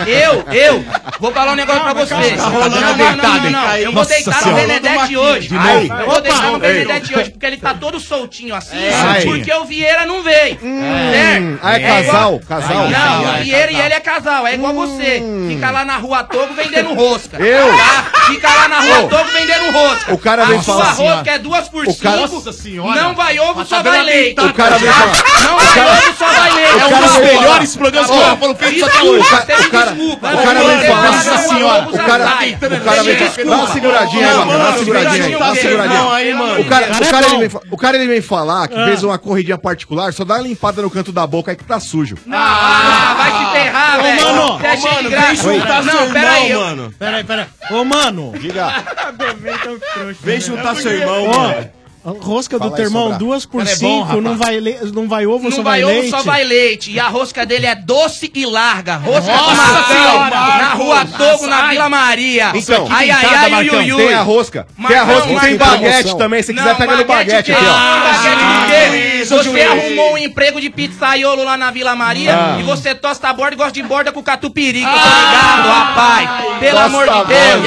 Eu, 0.08 0.44
eu, 0.54 0.86
vou 1.20 1.32
falar 1.32 1.54
um 1.54 1.56
negócio 1.56 1.82
calma, 1.82 1.96
pra 1.96 2.06
você. 2.06 2.36
Calma. 2.36 2.70
Não, 2.70 2.70
não, 2.70 2.98
não, 2.98 3.16
não, 3.18 3.50
não. 3.52 3.78
Eu 3.78 3.92
vou 3.92 4.06
deitar 4.06 4.46
no 4.46 4.54
Benedete 4.54 5.18
hoje. 5.18 5.50
Ai, 5.58 5.90
eu 5.90 6.06
vou 6.06 6.22
deitar 6.22 6.52
no 6.52 6.60
Benedete 6.60 7.18
hoje, 7.18 7.32
porque 7.32 7.46
ele 7.46 7.58
tá 7.58 7.74
todo 7.74 8.00
soltinho 8.00 8.56
assim, 8.56 8.78
Ai. 8.78 9.24
porque 9.24 9.52
o 9.54 9.66
Vieira 9.66 10.06
não 10.06 10.22
veio. 10.22 10.60
Hum. 10.62 11.12
Certo? 11.12 11.60
Ah, 11.64 11.74
é, 11.74 11.84
é 11.84 12.04
casal, 12.04 12.40
casal. 12.48 12.90
Não, 12.90 13.24
o 13.24 13.44
Vieira 13.44 13.72
e 13.72 13.82
ele 13.82 13.94
é 13.94 14.00
casal, 14.00 14.46
é 14.48 14.54
igual 14.54 14.74
você. 14.74 15.22
Hum. 15.22 15.48
Fica 15.50 15.72
lá 15.72 15.84
na 15.84 15.98
rua 15.98 16.24
Togo 16.24 16.54
vendendo 16.54 16.94
rosca. 16.96 17.38
Eu? 17.38 17.68
Tá? 17.76 18.12
Fica 18.28 18.48
lá 18.48 18.68
na 18.68 18.80
rua 18.80 19.10
Togo 19.10 19.30
vendendo 19.32 19.72
rosca. 19.72 20.14
O 20.14 20.18
cara 20.18 20.46
vem 20.46 20.62
falar. 20.62 20.92
A 20.92 20.94
sua 20.94 21.06
assim, 21.06 21.16
rosca 21.16 21.32
é 21.32 21.40
duas 21.40 21.68
por 21.68 21.86
cinco. 21.88 22.94
Não 22.94 23.16
vai 23.16 23.40
ovo, 23.40 23.66
só 23.66 23.82
vai 23.82 24.03
o 24.04 24.54
cara 24.54 24.78
Não, 24.80 25.56
o 25.56 25.74
cara 25.74 26.14
só. 26.18 26.26
É 26.74 26.86
um 26.86 27.02
dos 27.02 27.18
melhores 27.18 27.76
programas 27.76 28.10
que 28.10 28.18
eu 28.18 28.86
até 28.86 29.04
hoje. 29.04 29.28
O 29.64 29.70
cara 29.72 29.92
me 29.94 30.88
nossa 30.88 31.38
senhora. 31.38 31.90
O 31.90 31.98
cara 31.98 32.26
dá 33.46 33.56
uma 33.56 33.68
seguradinha 33.68 34.30
aí, 34.30 34.38
mano. 34.38 34.52
Dá 34.52 34.70
uma 34.70 34.78
seguradinha 34.78 35.26
aí, 35.26 35.32
dá 35.32 35.38
uma 35.38 35.56
seguradinha. 35.56 36.04
O 36.60 36.66
cara, 36.66 36.92
o 36.92 37.12
cara, 37.12 37.26
ele 37.28 37.48
vem, 37.48 37.62
o 37.72 37.78
cara 37.78 37.98
ele 37.98 38.08
vem 38.08 38.22
falar 38.22 38.68
que 38.68 38.76
fez 38.76 39.04
uma 39.04 39.18
corridinha 39.18 39.58
particular, 39.58 40.14
só 40.14 40.24
dá 40.24 40.36
uma 40.36 40.44
limpada 40.44 40.82
no 40.82 40.90
canto 40.90 41.12
da 41.12 41.26
boca 41.26 41.52
aí 41.52 41.58
que 41.58 41.64
tá 41.64 41.80
sujo. 41.80 42.18
Ah, 42.32 43.16
vai 43.18 43.32
te 43.32 43.44
enterrar, 43.50 44.02
velho. 44.02 44.24
Mano, 44.24 44.60
mano, 44.60 45.10
vem 45.10 45.36
juntar 45.36 45.84
seu 45.84 46.04
irmão, 46.04 46.50
mano. 46.60 46.94
Peraí, 46.98 47.24
peraí. 47.24 47.46
Ô, 47.72 47.84
mano. 47.84 48.34
Diga. 48.40 48.84
Vem 50.22 50.40
juntar 50.40 50.76
seu 50.76 50.92
irmão, 50.92 51.28
mano. 51.28 51.83
Rosca 52.04 52.60
do 52.60 52.70
termão, 52.72 53.18
duas 53.18 53.46
por 53.46 53.64
Cara, 53.64 53.76
cinco, 53.78 54.12
é 54.12 54.16
bom, 54.16 54.22
não, 54.22 54.38
vai 54.38 54.60
le... 54.60 54.78
não 54.94 55.08
vai 55.08 55.26
ovo, 55.26 55.46
não 55.46 55.56
só 55.56 55.64
vai, 55.64 55.82
vai 55.82 55.94
leite. 55.94 56.12
Não 56.12 56.12
vai 56.12 56.20
ovo, 56.20 56.24
só 56.24 56.32
vai 56.32 56.44
leite. 56.44 56.92
E 56.92 57.00
a 57.00 57.08
rosca 57.08 57.46
dele 57.46 57.66
é 57.66 57.76
doce 57.76 58.30
e 58.36 58.46
larga. 58.46 58.98
Rosca 58.98 59.32
Nossa, 59.32 59.56
Marcão, 59.56 60.30
na 60.30 60.74
Rua 60.74 61.06
Togo, 61.06 61.48
na 61.48 61.68
Vila 61.70 61.88
Maria. 61.88 62.52
Então, 62.56 62.88
ai, 62.90 63.10
ai, 63.10 63.26
ai, 63.26 63.50
Marcão, 63.50 63.82
iu, 63.82 63.96
tem 63.96 64.14
a 64.14 64.22
rosca. 64.22 64.68
Marcão, 64.76 64.88
tem 64.88 64.98
a 64.98 65.16
rosca, 65.16 65.34
Marcão, 65.34 65.50
tem 65.50 65.58
baguete 65.58 66.18
também, 66.18 66.44
se 66.44 66.54
quiser 66.54 66.76
pegando 66.76 67.06
baguete 67.06 67.54
aqui, 67.54 67.64
ó. 67.64 67.72
Ah, 67.72 68.04
ah, 68.10 69.26
você 69.26 69.62
arrumou 69.62 70.14
um 70.14 70.18
emprego 70.18 70.60
de 70.60 70.70
pizzaiolo 70.70 71.44
lá 71.46 71.56
na 71.56 71.72
Vila 71.72 71.96
Maria 71.96 72.36
ah. 72.36 72.60
e 72.60 72.64
você 72.64 72.94
tosta 72.94 73.30
a 73.30 73.34
borda 73.34 73.56
e 73.56 73.58
gosta 73.58 73.72
de 73.72 73.84
borda 73.84 74.12
com 74.12 74.22
catupiry, 74.22 74.80
que 74.80 74.86
ligado, 74.86 75.70
rapaz. 75.70 76.30
Pelo 76.60 76.80
amor 76.80 77.06
de 77.06 77.26
Deus, 77.28 77.62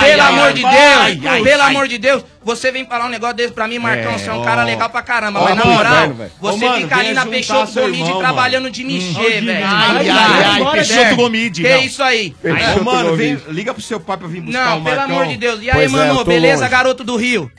pelo 0.00 0.22
amor 0.22 0.52
de 0.52 0.62
Deus, 0.62 1.42
pelo 1.42 1.62
amor 1.62 1.88
de 1.88 1.98
Deus. 1.98 2.24
Você 2.42 2.72
vem 2.72 2.86
falar 2.86 3.04
um 3.06 3.10
negócio 3.10 3.36
desse 3.36 3.52
pra 3.52 3.68
mim, 3.68 3.78
Marcão, 3.78 4.12
é, 4.12 4.18
você 4.18 4.30
é 4.30 4.32
um 4.32 4.40
ó. 4.40 4.44
cara 4.44 4.64
legal 4.64 4.88
pra 4.88 5.02
caramba. 5.02 5.40
Ó, 5.40 5.44
mas 5.44 5.56
na 5.56 5.64
moral, 5.64 6.14
você 6.40 6.64
mano, 6.64 6.80
fica 6.80 6.96
ali 6.96 7.12
na 7.12 7.26
Peixoto 7.26 7.72
Gomide 7.72 8.18
trabalhando 8.18 8.70
de 8.70 8.82
mexer, 8.82 9.42
hum. 9.42 9.46
velho. 9.46 10.72
Peixoto 10.72 11.16
Gomide. 11.16 11.62
Que 11.62 11.76
isso 11.78 12.02
aí? 12.02 12.34
Ô, 12.80 12.84
mano, 12.84 13.14
liga 13.48 13.74
pro 13.74 13.82
seu 13.82 14.00
pai 14.00 14.16
pra 14.16 14.26
vir 14.26 14.40
buscar 14.40 14.76
o 14.76 14.80
Marcão. 14.80 15.00
Não, 15.00 15.06
pelo 15.06 15.18
amor 15.18 15.26
de 15.26 15.36
Deus. 15.36 15.60
E 15.62 15.70
aí, 15.70 15.84
é, 15.84 15.88
mano, 15.88 16.24
beleza, 16.24 16.66
garoto 16.66 17.04
do 17.04 17.16
Rio? 17.16 17.50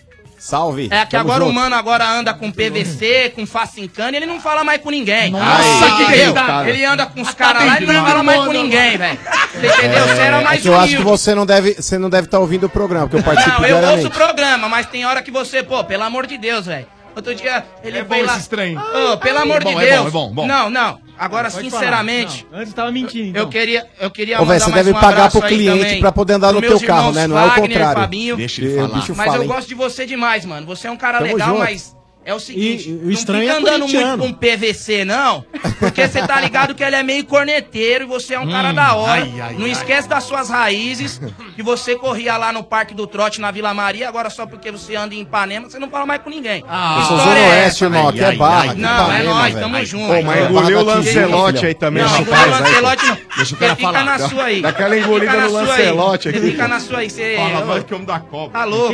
Salve. 0.42 0.90
É 0.90 1.06
que 1.06 1.12
Tamo 1.12 1.30
agora 1.30 1.46
junto. 1.46 1.52
o 1.52 1.54
mano 1.54 1.76
agora 1.76 2.04
anda 2.04 2.34
com 2.34 2.52
PVC, 2.52 3.32
com 3.36 3.46
facincana, 3.46 4.18
ele 4.18 4.26
não 4.26 4.42
fala 4.42 4.64
mais 4.64 4.82
com 4.82 4.90
ninguém. 4.90 5.30
Nossa, 5.30 5.86
Aí, 5.86 5.96
que 5.98 6.04
entendeu? 6.04 6.34
Tá- 6.34 6.68
ele 6.68 6.84
anda 6.84 7.06
com 7.06 7.22
os 7.22 7.32
caras 7.36 7.62
tá 7.62 7.68
lá 7.68 7.80
e 7.80 7.86
não 7.86 8.04
fala 8.04 8.24
mais 8.24 8.40
tá 8.40 8.46
com 8.48 8.52
ninguém, 8.52 8.98
velho. 8.98 9.20
Você 9.54 9.68
entendeu? 9.68 10.08
Você 10.08 10.22
era 10.22 10.42
é, 10.42 10.44
mais 10.44 10.66
é 10.66 10.70
eu 10.70 10.80
acho 10.80 10.98
que 10.98 11.04
você 11.04 11.36
não 11.36 11.46
deve, 11.46 11.76
você 11.76 12.00
não 12.00 12.10
deve 12.10 12.26
estar 12.26 12.38
tá 12.38 12.42
ouvindo 12.42 12.66
o 12.66 12.70
programa, 12.70 13.08
porque 13.08 13.18
eu 13.18 13.24
participo 13.24 13.62
Não, 13.62 13.68
eu 13.68 13.78
ouço 13.92 14.08
o 14.08 14.12
programa, 14.12 14.68
mas 14.68 14.88
tem 14.88 15.06
hora 15.06 15.22
que 15.22 15.30
você, 15.30 15.62
pô, 15.62 15.84
pelo 15.84 16.02
amor 16.02 16.26
de 16.26 16.40
Deus, 16.40 16.66
velho. 16.66 16.88
Outro 17.16 17.36
dia 17.36 17.64
ele 17.84 18.00
é 18.00 18.04
veio 18.04 18.26
lá. 18.26 18.36
Estranho. 18.36 18.82
Oh, 18.82 19.18
pelo 19.18 19.38
é 19.38 19.42
amor 19.44 19.58
é 19.58 19.60
bom, 19.60 19.76
de 19.76 19.86
Deus. 19.86 19.92
É 19.92 19.98
bom, 20.00 20.08
é 20.08 20.12
bom, 20.12 20.34
bom. 20.34 20.48
Não, 20.48 20.72
não. 20.72 21.00
Agora, 21.22 21.52
Pode 21.52 21.69
sinceramente. 21.69 22.48
Antes 22.52 22.69
estava 22.69 22.91
mentindo. 22.91 23.30
Então. 23.30 23.43
Eu 23.43 23.48
queria, 23.48 23.88
eu 23.99 24.10
queria 24.10 24.41
Ô, 24.41 24.45
véio, 24.45 24.60
você 24.60 24.72
deve 24.72 24.89
um 24.89 24.99
pagar 24.99 25.30
pro 25.30 25.39
cliente 25.43 25.99
para 25.99 26.11
poder 26.11 26.34
andar 26.34 26.52
no 26.52 26.60
teu 26.60 26.81
carro, 26.81 27.11
né? 27.11 27.27
Não 27.27 27.35
Wagner, 27.35 27.53
é 27.53 27.60
o 27.60 27.61
contrário. 27.61 28.02
Fabinho, 28.02 28.38
Deixa 28.38 28.60
ele 28.60 28.76
falar. 28.76 29.06
Mas 29.15 29.35
eu 29.35 29.45
gosto 29.45 29.68
de 29.68 29.76
você 29.76 30.07
demais, 30.07 30.45
mano. 30.45 30.65
Você 30.65 30.88
é 30.88 30.91
um 30.91 30.98
cara 30.98 31.19
Tamo 31.19 31.31
legal, 31.31 31.49
junto. 31.49 31.60
mas 31.60 31.95
é 32.23 32.35
o 32.35 32.39
seguinte, 32.39 32.88
e, 32.88 32.93
o 32.93 33.10
não 33.10 33.15
fica 33.15 33.34
é 33.34 33.49
andando 33.49 33.88
muito 33.88 34.18
com 34.19 34.34
PVC, 34.34 35.03
não, 35.03 35.43
porque 35.80 36.07
você 36.07 36.26
tá 36.27 36.39
ligado 36.39 36.76
que 36.76 36.84
ele 36.84 36.95
é 36.95 37.02
meio 37.02 37.26
corneteiro 37.26 38.03
e 38.03 38.07
você 38.07 38.35
é 38.35 38.39
um 38.39 38.43
hum, 38.43 38.52
cara 38.52 38.72
da 38.72 38.93
hora. 38.93 39.23
Ai, 39.23 39.41
ai, 39.41 39.53
não 39.56 39.65
ai, 39.65 39.72
esquece 39.72 40.07
das 40.07 40.23
suas 40.26 40.48
raízes, 40.48 41.19
que 41.56 41.64
você 41.64 41.95
corria 41.95 42.38
lá 42.38 42.53
no 42.53 42.64
Parque 42.64 42.93
do 42.93 43.07
Trote, 43.07 43.41
na 43.41 43.49
Vila 43.49 43.73
Maria, 43.73 44.07
agora 44.07 44.30
só 44.30 44.45
porque 44.45 44.69
você 44.69 44.95
anda 44.95 45.15
em 45.15 45.22
Ipanema, 45.22 45.68
você 45.68 45.80
não 45.80 45.89
fala 45.89 46.06
mais 46.06 46.22
com 46.22 46.30
ninguém. 46.30 46.64
Ah, 46.69 46.98
eu 46.99 47.06
sou 47.06 47.18
Zona 47.18 47.39
é 47.39 47.49
Oeste, 47.49 47.84
irmão, 47.85 48.10
aqui 48.10 48.23
é 48.23 48.35
barra. 48.35 48.72
É 48.73 48.76
não, 48.76 49.03
Ipanema, 49.03 49.19
é 49.19 49.23
nós, 49.23 49.53
véio. 49.53 49.65
tamo 49.65 49.85
junto. 49.85 50.14
Pô, 50.14 50.22
mas 50.22 50.49
engoliu 50.49 50.80
o 50.80 50.84
Lancelote 50.84 51.65
aí 51.65 51.73
também. 51.73 52.03
Não, 52.03 52.22
engoliu 52.22 52.43
o 52.43 52.49
Lancelote 52.52 53.06
não. 53.07 53.18
Deixa 53.35 53.56
o 53.56 53.57
cara 53.57 53.76
fica 53.76 53.91
falar. 53.91 54.03
na 54.03 54.30
sua 54.30 54.43
aí. 54.43 54.61
Daquela 54.61 54.98
engolida 54.98 55.41
no 55.41 55.52
Lancelote 55.53 56.30
aqui. 56.30 56.39
Fica 56.39 56.68
na 56.68 56.80
sua 56.80 56.99
aí. 56.99 57.10
Fala, 57.10 57.60
é 57.61 57.64
vai 57.64 57.84
que 57.84 57.93
homem 57.95 58.06
da 58.06 58.19
cobra. 58.19 58.60
Tá 58.60 58.65
louco. 58.65 58.93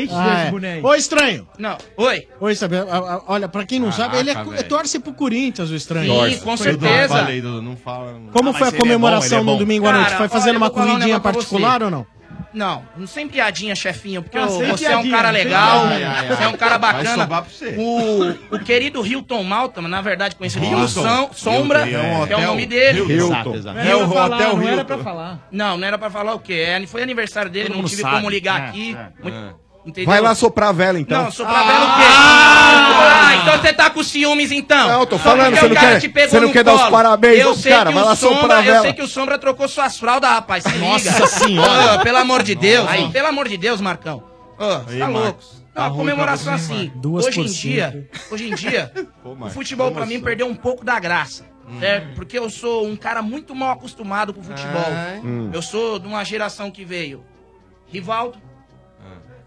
Estranho. 0.97 1.47
Não, 1.57 1.77
oi. 1.97 2.27
Oi, 2.39 2.55
sabe, 2.55 2.77
Olha, 3.27 3.47
pra 3.47 3.65
quem 3.65 3.79
não 3.79 3.91
sabe, 3.91 4.17
ele 4.17 4.29
é, 4.29 4.33
Caraca, 4.33 4.51
velho. 4.51 4.67
torce 4.69 4.99
pro 4.99 5.13
Corinthians, 5.13 5.69
o 5.71 5.75
estranho. 5.75 6.13
Torce. 6.13 6.37
com 6.41 6.57
certeza. 6.57 7.07
Falei, 7.17 7.41
Dudu, 7.41 7.61
não 7.61 7.75
fala. 7.75 8.19
Como 8.31 8.49
Ah, 8.49 8.53
foi 8.53 8.67
a 8.67 8.69
é 8.69 8.71
bom, 8.71 8.77
comemoração 8.77 9.39
é 9.39 9.43
no 9.43 9.57
domingo 9.57 9.87
à 9.87 9.93
noite? 9.93 10.15
Foi 10.15 10.27
fazendo 10.29 10.57
uma 10.57 10.67
um 10.67 10.71
pra 10.71 11.19
particular 11.19 11.81
ou 11.83 11.89
não? 11.91 12.05
Não, 12.53 12.81
não 12.97 13.05
sem 13.05 13.27
piadinha, 13.27 13.75
chefinho, 13.75 14.23
porque 14.23 14.37
Ah, 14.37 14.45
você 14.47 14.63
é 14.63 14.73
um 14.73 14.75
piadinha, 14.77 15.15
cara 15.15 15.29
legal, 15.31 15.87
piadinha. 15.87 16.09
Ai, 16.09 16.15
ai, 16.27 16.27
você 16.35 16.43
é 16.43 16.47
um 16.47 16.51
ai. 16.51 16.57
cara 16.57 16.77
bacana. 16.79 17.09
sobrar 17.23 17.41
pra 17.43 17.51
você. 17.51 17.75
O, 17.77 18.55
o 18.55 18.59
querido 18.59 19.05
Hilton 19.05 19.43
Malta, 19.43 19.81
na 19.81 20.01
verdade 20.01 20.35
conhecido 20.35 20.63
como 20.65 20.77
Hilton. 20.79 20.87
São- 21.03 21.29
Sombra, 21.33 21.87
Hilton, 21.87 21.99
é 22.05 22.17
um 22.23 22.27
que 22.27 22.33
é 22.33 22.37
o 22.37 22.41
nome 22.41 22.65
dele. 22.65 22.99
Hilton. 22.99 23.13
Exato, 23.13 23.55
exato. 23.55 23.77
É 23.79 23.95
o 23.95 23.99
Não 23.99 24.07
ia 24.07 24.13
falar, 24.13 24.35
Hotel 24.37 24.57
não 24.57 24.67
era 24.69 24.85
pra 24.85 24.97
falar. 24.97 25.47
Não, 25.51 25.77
não 25.77 25.87
era 25.87 25.97
pra 25.97 26.09
falar 26.09 26.33
o 26.33 26.39
quê? 26.39 26.65
Foi 26.87 27.03
aniversário 27.03 27.51
dele, 27.51 27.67
Todo 27.67 27.77
não 27.77 27.83
tive 27.85 28.01
sabe. 28.01 28.15
como 28.15 28.29
ligar 28.29 28.61
É, 28.61 28.65
aqui. 28.69 28.97
é. 28.97 29.09
Muito- 29.21 29.66
Entendeu? 29.87 30.11
Vai 30.11 30.19
lá 30.19 30.35
soprar 30.35 30.69
a 30.69 30.71
vela, 30.73 30.99
então. 30.99 31.23
Não, 31.23 31.31
soprar 31.31 31.65
vela 31.65 31.85
o 31.85 31.95
quê? 31.97 32.03
Ah, 32.09 33.35
então 33.41 33.57
você 33.61 33.71
tá 33.73 33.89
com 33.89 34.03
ciúmes, 34.03 34.51
então. 34.51 34.87
Não, 34.87 35.05
tô 35.05 35.17
Só 35.17 35.23
falando, 35.23 35.55
você 35.55 35.65
o 35.65 35.69
não 35.69 35.75
quer- 35.75 36.27
você 36.29 36.39
não 36.41 36.51
quer 36.51 36.63
dar 36.63 36.73
os 36.75 36.89
parabéns 36.89 37.39
eu 37.39 37.55
sei 37.55 37.71
cara, 37.71 37.89
que 37.89 37.95
vai 37.95 38.03
o 38.03 38.07
lá 38.07 38.15
soprar 38.15 38.41
Sombra, 38.41 38.55
a 38.57 38.59
Eu 38.59 38.63
vela. 38.65 38.81
sei 38.81 38.93
que 38.93 39.01
o 39.01 39.07
Sombra 39.07 39.37
trocou 39.39 39.67
suas 39.67 39.97
fraldas, 39.97 40.29
rapaz, 40.29 40.63
se 40.65 40.77
Nossa 40.77 41.09
liga. 41.11 41.27
Senhora. 41.27 41.93
Ah, 41.93 41.99
pelo 41.99 42.17
amor 42.17 42.43
de 42.43 42.53
Deus, 42.53 42.85
pelo 43.13 43.27
amor 43.27 43.47
de 43.47 43.57
Deus, 43.57 43.79
Marcão. 43.79 44.23
Ah, 44.59 44.81
Aí, 44.87 44.99
tá 44.99 45.07
louco. 45.07 45.39
Não, 45.41 45.67
Tá 45.73 45.83
a 45.85 45.87
ruim 45.87 45.97
comemoração 45.99 46.53
assim. 46.53 46.91
Hoje 47.05 47.39
em 47.39 47.45
dia, 47.45 48.09
hoje 48.31 48.49
em 48.49 48.55
dia, 48.55 48.91
o 49.23 49.49
futebol 49.49 49.91
pra 49.91 50.05
mim 50.05 50.15
assim? 50.15 50.23
perdeu 50.23 50.47
um 50.47 50.55
pouco 50.55 50.83
da 50.83 50.99
graça. 50.99 51.45
Certo? 51.79 52.15
Porque 52.15 52.37
eu 52.39 52.49
sou 52.49 52.87
um 52.87 52.95
cara 52.95 53.21
muito 53.21 53.53
mal 53.53 53.71
acostumado 53.71 54.33
com 54.33 54.39
o 54.39 54.43
futebol. 54.43 54.85
Hum. 55.23 55.49
Eu 55.53 55.61
sou 55.61 55.99
de 55.99 56.07
uma 56.07 56.23
geração 56.25 56.71
que 56.71 56.83
veio 56.85 57.23
Rivaldo, 57.91 58.37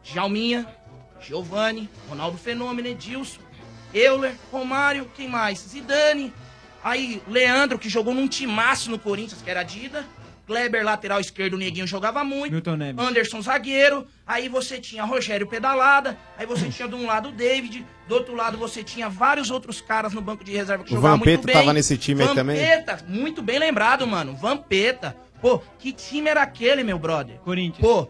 Jalminha, 0.03 0.67
Giovanni, 1.21 1.89
Ronaldo 2.09 2.39
Fenômeno, 2.39 2.89
Edilson, 2.89 3.41
Euler, 3.93 4.35
Romário, 4.51 5.11
quem 5.17 5.29
mais? 5.29 5.59
Zidane. 5.59 6.33
Aí, 6.83 7.23
Leandro, 7.29 7.79
que 7.79 7.89
jogou 7.89 8.15
num 8.15 8.27
timaço 8.29 8.91
no 8.91 8.99
Corinthians, 8.99 9.43
que 9.43 9.51
era 9.51 9.63
Dida. 9.63 10.05
Kleber, 10.47 10.83
lateral 10.85 11.21
esquerdo, 11.21 11.55
o 11.55 11.57
Neguinho 11.59 11.87
jogava 11.87 12.25
muito. 12.25 12.51
Milton 12.53 12.75
Neves. 12.75 13.05
Anderson, 13.07 13.41
zagueiro. 13.41 14.05
Aí 14.27 14.49
você 14.49 14.81
tinha 14.81 15.05
Rogério 15.05 15.47
Pedalada. 15.47 16.19
Aí 16.37 16.45
você 16.45 16.69
tinha 16.69 16.89
de 16.89 16.95
um 16.97 17.07
lado 17.07 17.29
o 17.29 17.33
David. 17.33 17.87
Do 18.09 18.15
outro 18.17 18.35
lado 18.35 18.59
você 18.59 18.83
tinha 18.83 19.09
vários 19.09 19.49
outros 19.51 19.81
caras 19.81 20.13
no 20.13 20.21
banco 20.21 20.43
de 20.43 20.51
reserva 20.51 20.83
que 20.83 20.93
O 20.93 20.97
jogavam 20.97 21.19
muito 21.19 21.31
Vampeta 21.31 21.47
bem. 21.47 21.55
tava 21.55 21.73
nesse 21.73 21.97
time 21.97 22.25
aí 22.25 22.35
também? 22.35 22.57
Vampeta, 22.57 23.05
muito 23.07 23.43
bem 23.43 23.61
lembrado, 23.61 24.05
mano. 24.09 24.35
Vampeta. 24.35 25.17
Pô, 25.41 25.61
que 25.79 25.93
time 25.93 26.29
era 26.29 26.43
aquele, 26.43 26.83
meu 26.83 26.99
brother? 26.99 27.37
Corinthians. 27.45 27.81
Pô, 27.87 28.09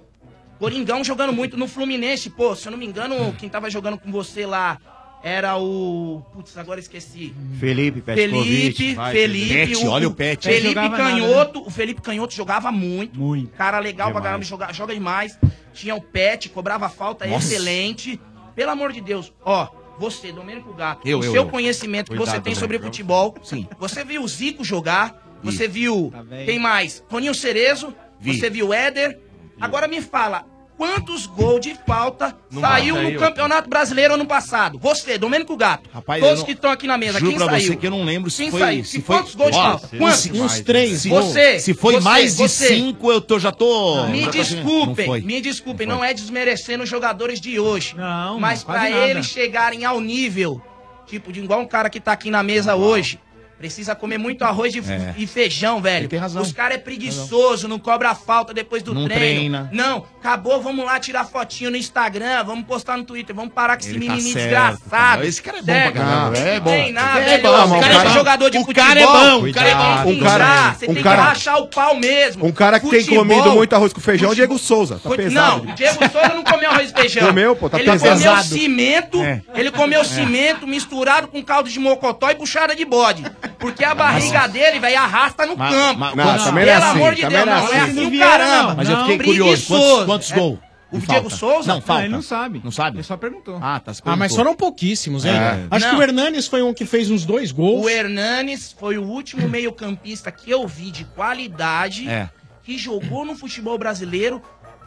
Coringão 0.60 1.02
jogando 1.02 1.32
muito 1.32 1.56
no 1.56 1.66
Fluminense. 1.66 2.28
Pô, 2.30 2.54
se 2.54 2.68
eu 2.68 2.70
não 2.70 2.78
me 2.78 2.86
engano, 2.86 3.32
quem 3.38 3.48
tava 3.48 3.70
jogando 3.70 3.96
com 3.98 4.12
você 4.12 4.44
lá 4.44 4.78
era 5.24 5.56
o. 5.56 6.22
Putz, 6.34 6.56
agora 6.58 6.78
esqueci. 6.78 7.34
Felipe, 7.58 8.02
Felipe, 8.02 8.02
Petkovic. 8.02 8.94
Vai, 8.94 9.12
Felipe, 9.14 9.48
Pet, 9.54 9.86
olha 9.86 10.06
o 10.08 10.14
Pet. 10.14 10.44
Felipe 10.46 10.68
Jogava 10.68 10.88
nada, 10.98 11.02
Canhoto, 11.10 11.62
o 11.66 11.70
Felipe 11.70 12.02
Canhoto 12.02 12.34
jogava 12.34 12.70
muito. 12.70 13.18
Muito. 13.18 13.50
Cara 13.56 13.78
legal 13.78 14.10
pra 14.12 14.20
Demais. 14.20 14.24
caramba, 14.24 14.44
joga, 14.44 14.72
joga 14.72 14.94
demais. 14.94 15.38
Tinha 15.72 15.94
o 15.94 16.00
Pet, 16.02 16.50
cobrava 16.50 16.88
falta 16.90 17.26
Nossa. 17.26 17.46
excelente. 17.46 18.20
Pelo 18.54 18.70
amor 18.70 18.92
de 18.92 19.00
Deus, 19.00 19.32
ó, 19.42 19.68
você, 19.98 20.30
Domênico 20.32 20.74
Gato, 20.74 21.08
Eu, 21.08 21.20
o 21.20 21.24
eu, 21.24 21.32
seu 21.32 21.42
eu. 21.42 21.48
conhecimento 21.48 22.10
que 22.10 22.16
Cuidado, 22.18 22.34
você 22.36 22.40
tem 22.42 22.54
sobre 22.54 22.78
futebol, 22.78 23.34
Sim. 23.42 23.66
você 23.78 24.04
viu 24.04 24.22
o 24.22 24.28
Zico 24.28 24.62
jogar, 24.62 25.38
você 25.42 25.66
Vi. 25.66 25.80
viu, 25.82 26.12
quem 26.44 26.58
mais? 26.58 27.02
Toninho 27.08 27.34
Cerezo, 27.34 27.94
Vi. 28.18 28.36
você 28.38 28.50
viu 28.50 28.68
o 28.68 28.74
Éder. 28.74 29.18
Agora 29.60 29.86
me 29.86 30.00
fala, 30.00 30.46
quantos 30.80 31.26
gols 31.26 31.60
de 31.60 31.74
falta 31.86 32.34
Não 32.50 32.62
saiu 32.62 32.96
no. 33.02 33.18
Campeonato 33.18 33.68
Brasileiro 33.68 34.14
ano 34.14 34.24
passado? 34.24 34.78
Você, 34.78 35.18
Domênico 35.18 35.54
Gato, 35.54 35.90
Rapaz, 35.92 36.20
todos 36.22 36.36
eu 36.36 36.38
não- 36.38 36.46
que 36.46 36.52
estão 36.52 36.70
aqui 36.70 36.86
na 36.86 36.96
mesa, 36.96 37.18
Juro 37.18 37.32
quem 37.32 37.38
pra 37.38 37.50
saiu? 37.50 37.66
você 37.66 37.76
que 37.76 37.86
eu 37.86 37.90
não 37.90 38.02
lembro 38.02 38.30
se 38.30 38.42
Quem 38.44 38.50
foi. 38.50 38.60
saiu? 38.60 38.84
Se 38.86 38.98
E 38.98 39.02
foi 39.02 39.16
quantos 39.16 39.34
gols 39.34 39.50
de 39.50 39.58
Ó, 39.58 39.62
falta? 39.62 39.88
Quantos? 39.98 40.26
Uns 40.30 40.60
três. 40.60 41.04
Você, 41.04 41.60
Se 41.60 41.74
foi 41.74 41.94
você, 41.96 42.00
mais 42.00 42.36
de 42.38 42.42
você. 42.48 42.68
cinco, 42.68 43.12
eu 43.12 43.20
tô, 43.20 43.38
já 43.38 43.52
tô. 43.52 44.06
Me 44.06 44.20
já 44.20 44.26
tô- 44.26 44.32
desculpem, 44.32 45.06
Não 45.06 45.20
me 45.20 45.40
desculpem, 45.42 45.86
Não 45.86 45.96
não, 45.96 46.04
é 46.04 46.14
desmerecendo 46.14 46.82
os 46.84 46.88
jogadores 46.88 47.38
de 47.42 47.60
hoje. 47.60 47.94
Não, 47.94 48.40
mas 48.40 48.64
nada. 48.64 48.88
eles 48.88 49.26
chegarem 49.26 49.84
ao 49.84 50.00
nível, 50.00 50.62
tipo, 51.06 51.30
de 51.30 51.40
igual 51.40 51.60
um 51.60 51.66
cara 51.66 51.90
que 51.90 52.00
tá 52.00 52.12
aqui 52.12 52.30
na 52.30 52.42
mesa 52.42 52.74
hoje, 52.74 53.18
precisa 53.60 53.94
comer 53.94 54.16
muito 54.16 54.42
arroz 54.42 54.72
de- 54.72 54.80
É. 54.90 55.12
e 55.18 55.26
feijão, 55.26 55.82
velho. 55.82 56.00
Ele 56.04 56.08
tem 56.08 56.18
razão. 56.18 56.40
Os 56.40 56.50
caras 56.50 56.76
é 56.76 56.80
preguiçoso, 56.80 57.68
não 57.68 57.78
cobra 57.78 58.14
falta 58.14 58.54
depois 58.54 58.82
do 58.82 58.94
Não 58.94 59.04
treino. 59.04 59.20
treina. 59.20 59.68
Não, 59.70 60.06
acabou, 60.18 60.62
vamos 60.62 60.82
lá 60.86 60.98
tirar 60.98 61.26
fotinho 61.26 61.70
no 61.70 61.76
Instagram, 61.76 62.42
vamos 62.42 62.64
postar 62.64 62.96
no 62.96 63.04
Twitter, 63.04 63.36
vamos 63.36 63.52
parar 63.52 63.76
com 63.76 63.82
esse 63.82 63.90
Ele 63.90 64.06
tá 64.06 64.12
menininho 64.14 64.32
certo, 64.32 64.44
desgraçado. 64.48 64.90
cara. 64.90 65.26
Esse 65.26 65.42
cara 65.42 65.58
é 65.58 65.60
bom 65.60 65.66
pra 65.66 65.74
certo? 65.82 65.94
caramba, 65.94 66.32
Tem 66.32 66.42
é 66.48 66.60
bom. 66.60 66.70
treinar, 66.70 67.16
É 67.18 67.24
velho. 67.24 67.42
bom, 67.42 67.76
o 67.76 67.80
cara- 67.80 67.94
é 67.94 68.10
jogador 68.14 68.50
de 68.50 68.56
o 68.58 68.64
futebol. 68.64 68.86
cara 68.88 69.00
é 69.00 69.04
bom, 69.06 69.46
o 69.46 69.52
cara 69.52 69.68
é 69.68 69.74
bom. 69.74 70.10
Um 70.10 70.20
cara- 70.20 70.74
você 70.78 70.86
um 70.90 70.94
tem 70.94 71.02
cara- 71.02 71.16
que 71.22 71.28
rachar 71.28 71.58
o 71.58 71.66
pau 71.68 71.96
mesmo. 71.96 72.46
Um 72.46 72.52
cara 72.52 72.80
que 72.80 72.88
tem 72.88 73.00
Futebol- 73.00 73.26
comido 73.26 73.50
muito 73.52 73.74
arroz 73.74 73.92
com 73.92 74.00
feijão 74.00 74.30
é 74.30 74.32
o 74.32 74.34
Diego 74.34 74.58
Souza. 74.58 74.98
Tá 75.02 75.10
pesado. 75.10 75.64
Não, 75.66 75.72
o 75.72 75.74
Diego 75.76 75.98
Souza 76.10 76.28
não 76.34 76.42
comeu 76.44 76.70
arroz 76.70 76.90
e 76.90 76.94
feijão. 76.94 77.26
Comeu, 77.26 77.54
pô, 77.54 77.68
tá 77.68 77.78
ele 77.78 77.90
pesado. 77.90 78.20
comeu 78.22 78.42
cimento, 78.42 79.20
É. 79.22 79.42
ele 79.54 79.70
comeu 79.70 80.02
cimento 80.02 80.66
misturado 80.66 81.28
com 81.28 81.42
caldo 81.44 81.68
de 81.68 81.78
mocotó 81.78 82.30
e 82.30 82.34
puxada 82.34 82.74
de 82.74 82.86
bode. 82.86 83.22
Porque 83.58 83.84
a 83.84 83.94
barriga 83.94 84.46
dele, 84.46 84.78
velho, 84.78 84.98
arrasta 84.98 85.44
no 85.46 85.56
Mas- 85.56 85.74
campo. 85.74 86.00
mas- 86.00 86.14
não, 86.16 86.44
também 86.44 86.64
não 86.66 86.72
é 86.72 86.76
Pelo 86.76 86.84
assim, 86.90 86.98
amor 86.98 87.14
de 87.14 87.20
também 87.22 87.36
Deus, 87.36 87.46
não 87.48 87.52
é 87.56 87.60
não, 87.60 87.72
é 87.72 87.80
assim. 87.80 87.90
assim 88.06 88.16
o 88.16 88.18
caramba. 88.18 88.74
Mas 88.76 88.88
eu 88.88 88.96
Não, 88.96 89.06
fiquei 89.06 89.24
curioso. 89.26 89.66
Quantos, 89.66 90.04
quantos 90.06 90.32
É. 90.32 90.34
gols? 90.36 90.58
O 90.92 90.98
Diego 90.98 91.12
falta? 91.30 91.36
Souza? 91.36 91.72
Não, 91.74 91.80
falta. 91.80 92.02
ele 92.02 92.12
não 92.12 92.20
sabe. 92.22 92.60
Não 92.64 92.70
sabe? 92.72 92.96
Ele 92.96 93.04
só 93.04 93.16
perguntou. 93.16 93.60
Ah, 93.62 93.78
tá. 93.78 93.94
se 93.94 94.02
Ah, 94.04 94.16
mas 94.16 94.34
foram 94.34 94.56
pouquíssimos, 94.56 95.24
hein? 95.24 95.30
É. 95.32 95.66
Acho 95.70 95.86
que 95.86 95.92
Não. 95.92 96.00
o 96.00 96.02
Hernanes 96.02 96.48
foi 96.48 96.62
um 96.62 96.74
que 96.74 96.84
fez 96.84 97.08
uns 97.10 97.24
dois 97.24 97.52
gols. 97.52 97.84
O 97.84 97.88
Hernanes 97.88 98.74
foi 98.76 98.98
o 98.98 99.04
último 99.04 99.48
meio-campista 99.48 100.32
que 100.32 100.50
eu 100.50 100.66
vi 100.66 100.90
de 100.90 101.04
qualidade 101.04 102.08
É. 102.08 102.28
que 102.64 102.76
jogou 102.76 103.24
no 103.24 103.36
futebol 103.36 103.78
brasileiro 103.78 104.42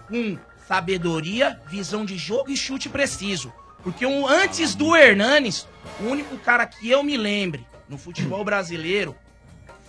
com 0.10 0.38
sabedoria, 0.68 1.58
visão 1.70 2.04
de 2.04 2.18
jogo 2.18 2.52
e 2.52 2.58
chute 2.58 2.90
preciso. 2.90 3.54
Porque 3.82 4.06
um, 4.06 4.28
antes 4.28 4.76
do 4.76 4.96
Hernanes, 4.96 5.68
o 6.02 6.08
único 6.10 6.38
cara 6.38 6.66
que 6.66 6.90
eu 6.90 7.02
me 7.04 7.16
lembre 7.16 7.66
no 7.88 7.98
futebol 7.98 8.44
brasileiro 8.44 9.16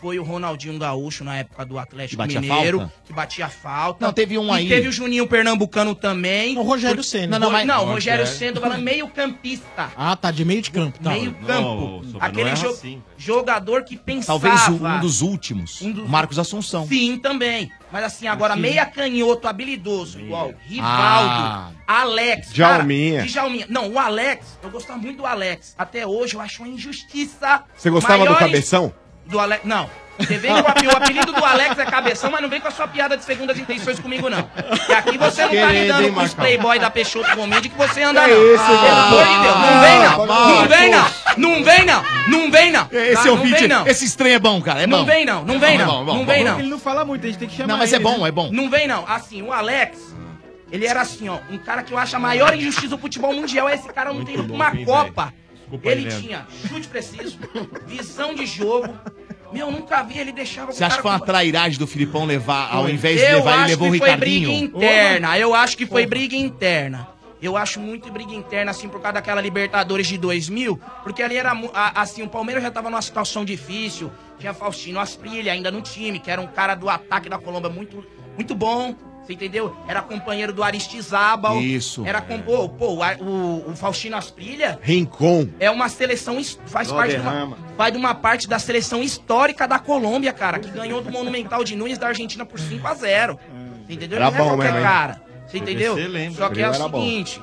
foi 0.04 0.18
o 0.18 0.22
Ronaldinho 0.22 0.78
Gaúcho 0.78 1.24
na 1.24 1.36
época 1.38 1.64
do 1.64 1.78
Atlético 1.78 2.22
Que 2.28 2.38
Mineiro, 2.38 2.80
falta? 2.80 2.92
que 3.06 3.12
batia 3.14 3.48
falta. 3.48 4.04
Não, 4.04 4.12
teve 4.12 4.36
um 4.36 4.48
E 4.48 4.58
aí. 4.58 4.68
teve 4.68 4.86
o 4.86 4.92
Juninho 4.92 5.26
Pernambucano 5.26 5.94
também. 5.94 6.58
O 6.58 6.62
Rogério 6.62 6.96
Por- 6.98 7.04
Ceni. 7.04 7.28
Não, 7.28 7.38
não, 7.38 7.50
Mas- 7.50 7.66
não, 7.66 7.84
o 7.84 7.92
Rogério 7.92 8.26
tô 8.52 8.60
falando 8.60 8.82
meio 8.82 9.08
campista. 9.08 9.90
Ah, 9.96 10.14
tá, 10.14 10.30
de 10.30 10.44
meio 10.44 10.60
de 10.60 10.70
campo. 10.70 10.98
Tá. 11.02 11.08
Meio 11.08 11.32
campo. 11.36 12.04
Aquele 12.20 12.50
não 12.50 12.54
jo- 12.54 12.68
assim. 12.68 13.02
jogador 13.16 13.82
que 13.84 13.96
pensava. 13.96 14.38
Talvez 14.38 14.68
um 14.68 15.00
dos 15.00 15.22
últimos. 15.22 15.80
Um 15.80 15.90
dos- 15.90 16.06
Marcos 16.06 16.38
Assunção. 16.38 16.86
Sim, 16.86 17.16
também. 17.18 17.72
Mas 17.90 18.04
assim, 18.04 18.26
agora, 18.26 18.52
Aqui. 18.52 18.62
meia 18.62 18.84
canhoto 18.84 19.48
habilidoso, 19.48 20.20
igual 20.20 20.52
Ah. 20.52 20.60
Rivaldo, 20.66 21.76
Alex. 21.86 22.52
Djalminha. 22.52 23.18
Cara, 23.20 23.28
Djalminha. 23.30 23.66
Não, 23.70 23.88
o 23.90 23.98
Alex, 23.98 24.58
eu 24.62 24.68
gostava 24.68 24.98
muito 24.98 25.18
do 25.18 25.26
Alex. 25.26 25.74
Até 25.78 26.06
hoje 26.06 26.34
eu 26.34 26.42
acho 26.42 26.62
uma 26.62 26.68
injustiça. 26.68 27.62
Você 27.74 27.88
gostava 27.88 28.18
do 28.24 28.32
Maiores- 28.32 28.38
cabeção? 28.46 28.92
Do 29.26 29.38
Alex. 29.38 29.64
Não. 29.64 29.88
Você 30.16 30.36
vem 30.38 30.52
com 30.52 30.58
a, 30.68 30.92
o 30.92 30.96
apelido 30.96 31.32
do 31.32 31.44
Alex 31.44 31.76
é 31.76 31.84
cabeção, 31.84 32.30
mas 32.30 32.40
não 32.40 32.48
vem 32.48 32.60
com 32.60 32.68
a 32.68 32.70
sua 32.70 32.86
piada 32.86 33.16
de 33.16 33.24
segundas 33.24 33.58
intenções 33.58 33.98
comigo, 33.98 34.30
não. 34.30 34.48
E 34.88 34.92
aqui 34.92 35.18
você 35.18 35.42
não 35.44 35.50
tá 35.52 35.72
lidando 35.72 36.12
com 36.12 36.20
os 36.22 36.34
playboy 36.34 36.78
da 36.78 36.88
Peixoto 36.88 37.34
Comedy 37.34 37.68
que 37.68 37.76
você 37.76 38.02
anda, 38.02 38.22
Que 38.22 38.30
não. 38.30 38.54
isso, 38.54 38.64
Pelo 38.64 38.78
velho? 38.80 38.94
amor 38.94 39.24
de 39.24 39.42
Deus. 39.42 39.56
Não 39.58 39.80
vem, 39.80 39.98
não. 39.98 40.22
Ah, 40.22 40.48
Não 40.48 40.68
vem, 40.68 40.90
não. 40.90 41.04
Não 41.36 41.64
vem, 41.64 41.84
não. 41.84 42.04
Não 42.28 42.50
vem, 42.52 42.70
não. 42.70 42.88
Esse 42.92 43.14
Tá? 43.14 43.24
Não 43.24 43.30
ouvinte, 43.32 43.66
não. 43.66 43.86
esse 43.88 44.04
estranho 44.04 44.34
é 44.36 44.38
bom, 44.38 44.62
cara. 44.62 44.82
É 44.82 44.86
Não 44.86 44.98
bom. 45.00 45.04
vem, 45.04 45.24
não. 45.26 45.44
Não 45.44 45.58
vem, 45.58 45.74
É 45.74 45.78
não. 45.78 46.02
é 46.02 46.04
Não 46.04 46.22
é 46.22 46.24
vem, 46.26 46.44
não. 46.44 46.58
Ele 46.60 46.68
não 46.68 46.78
fala 46.78 47.04
muito, 47.04 47.24
a 47.24 47.28
gente 47.28 47.38
tem 47.40 47.48
que 47.48 47.56
chamar 47.56 47.68
Não, 47.72 47.78
mas 47.78 47.92
é 47.92 47.98
bom, 47.98 48.18
né? 48.22 48.28
é 48.28 48.30
bom. 48.32 48.50
Não 48.52 48.70
vem, 48.70 48.86
não. 48.86 49.04
Assim, 49.08 49.42
o 49.42 49.52
Alex, 49.52 49.98
ele 50.70 50.86
era 50.86 51.00
assim, 51.00 51.28
ó. 51.28 51.38
Um 51.50 51.58
cara 51.58 51.82
que 51.82 51.92
eu 51.92 51.98
acho 51.98 52.14
a 52.14 52.20
maior 52.20 52.54
injustiça 52.54 52.86
do 52.90 52.98
futebol 52.98 53.32
mundial. 53.34 53.68
é 53.68 53.74
Esse 53.74 53.88
cara 53.92 54.12
não 54.12 54.20
ido 54.22 54.44
pra 54.44 54.54
uma 54.54 54.70
Copa. 54.84 55.34
Desculpa 55.64 55.88
Ele 55.88 56.08
aí, 56.08 56.20
tinha 56.20 56.46
chute 56.68 56.88
preciso, 56.88 57.38
visão 57.86 58.34
de 58.34 58.46
jogo. 58.46 58.94
Meu, 59.52 59.70
nunca 59.70 60.02
vi 60.02 60.18
ele 60.18 60.32
deixava 60.32 60.72
Você 60.72 60.82
acha 60.82 60.96
que 60.96 61.02
foi 61.02 61.10
uma 61.10 61.20
trairagem 61.20 61.78
do 61.78 61.86
Filipão 61.86 62.24
levar, 62.24 62.70
ao 62.72 62.88
invés 62.88 63.20
de 63.20 63.26
eu 63.26 63.38
levar, 63.38 63.52
ele 63.52 63.60
acho 63.60 63.68
levou 63.70 63.88
o 63.88 63.92
que 63.92 63.98
foi 63.98 64.10
Ricardinho? 64.10 64.48
briga 64.48 64.64
interna. 64.64 65.38
Eu 65.38 65.54
acho 65.54 65.76
que 65.76 65.86
foi 65.86 66.06
briga 66.06 66.36
interna. 66.36 67.08
Eu 67.40 67.56
acho 67.56 67.78
muito 67.78 68.10
briga 68.10 68.32
interna, 68.32 68.70
assim, 68.70 68.88
por 68.88 69.00
causa 69.00 69.14
daquela 69.14 69.40
Libertadores 69.40 70.06
de 70.06 70.16
2000, 70.16 70.80
porque 71.02 71.22
ali 71.22 71.36
era, 71.36 71.52
assim, 71.94 72.22
o 72.22 72.28
Palmeiras 72.28 72.62
já 72.62 72.70
tava 72.70 72.88
numa 72.88 73.02
situação 73.02 73.44
difícil, 73.44 74.10
tinha 74.38 74.54
Faustino 74.54 74.98
Asprilha 74.98 75.52
ainda 75.52 75.70
no 75.70 75.82
time, 75.82 76.18
que 76.18 76.30
era 76.30 76.40
um 76.40 76.46
cara 76.46 76.74
do 76.74 76.88
ataque 76.88 77.28
da 77.28 77.38
Colômbia 77.38 77.68
muito, 77.68 78.02
muito 78.34 78.54
bom, 78.54 78.96
você 79.24 79.32
entendeu? 79.32 79.74
Era 79.88 80.02
companheiro 80.02 80.52
do 80.52 80.62
Aristizábal. 80.62 81.60
Isso. 81.60 82.04
Era 82.06 82.20
com, 82.20 82.40
pô, 82.40 82.68
pô, 82.68 82.98
o, 83.20 83.70
o, 83.70 83.76
Faustino 83.76 84.16
Asprilha 84.16 84.78
Rincon. 84.82 85.48
é 85.58 85.70
uma 85.70 85.88
seleção, 85.88 86.36
faz 86.66 86.92
parte 86.92 87.14
de 87.16 87.20
uma, 87.20 87.56
faz 87.76 87.92
de 87.92 87.98
uma 87.98 88.14
parte 88.14 88.46
da 88.48 88.58
seleção 88.58 89.02
histórica 89.02 89.66
da 89.66 89.78
Colômbia, 89.78 90.32
cara, 90.32 90.58
que 90.58 90.70
ganhou 90.70 91.00
do 91.02 91.10
Monumental 91.10 91.64
de 91.64 91.74
Nunes 91.74 91.96
da 91.98 92.08
Argentina 92.08 92.44
por 92.44 92.60
5 92.60 92.86
a 92.86 92.94
0 92.94 93.38
Entendeu? 93.88 94.16
Era 94.18 94.30
Não 94.30 94.34
é 94.36 94.38
bom 94.38 94.48
qualquer 94.48 94.64
mesmo, 94.64 94.78
hein? 94.78 94.84
cara. 94.84 95.22
Você 95.46 95.58
entendeu? 95.58 95.94
Lembra. 95.94 96.38
Só 96.38 96.48
que 96.48 96.62
é 96.62 96.68
o 96.70 96.74
Era 96.74 96.88
bom. 96.88 97.00
seguinte, 97.02 97.42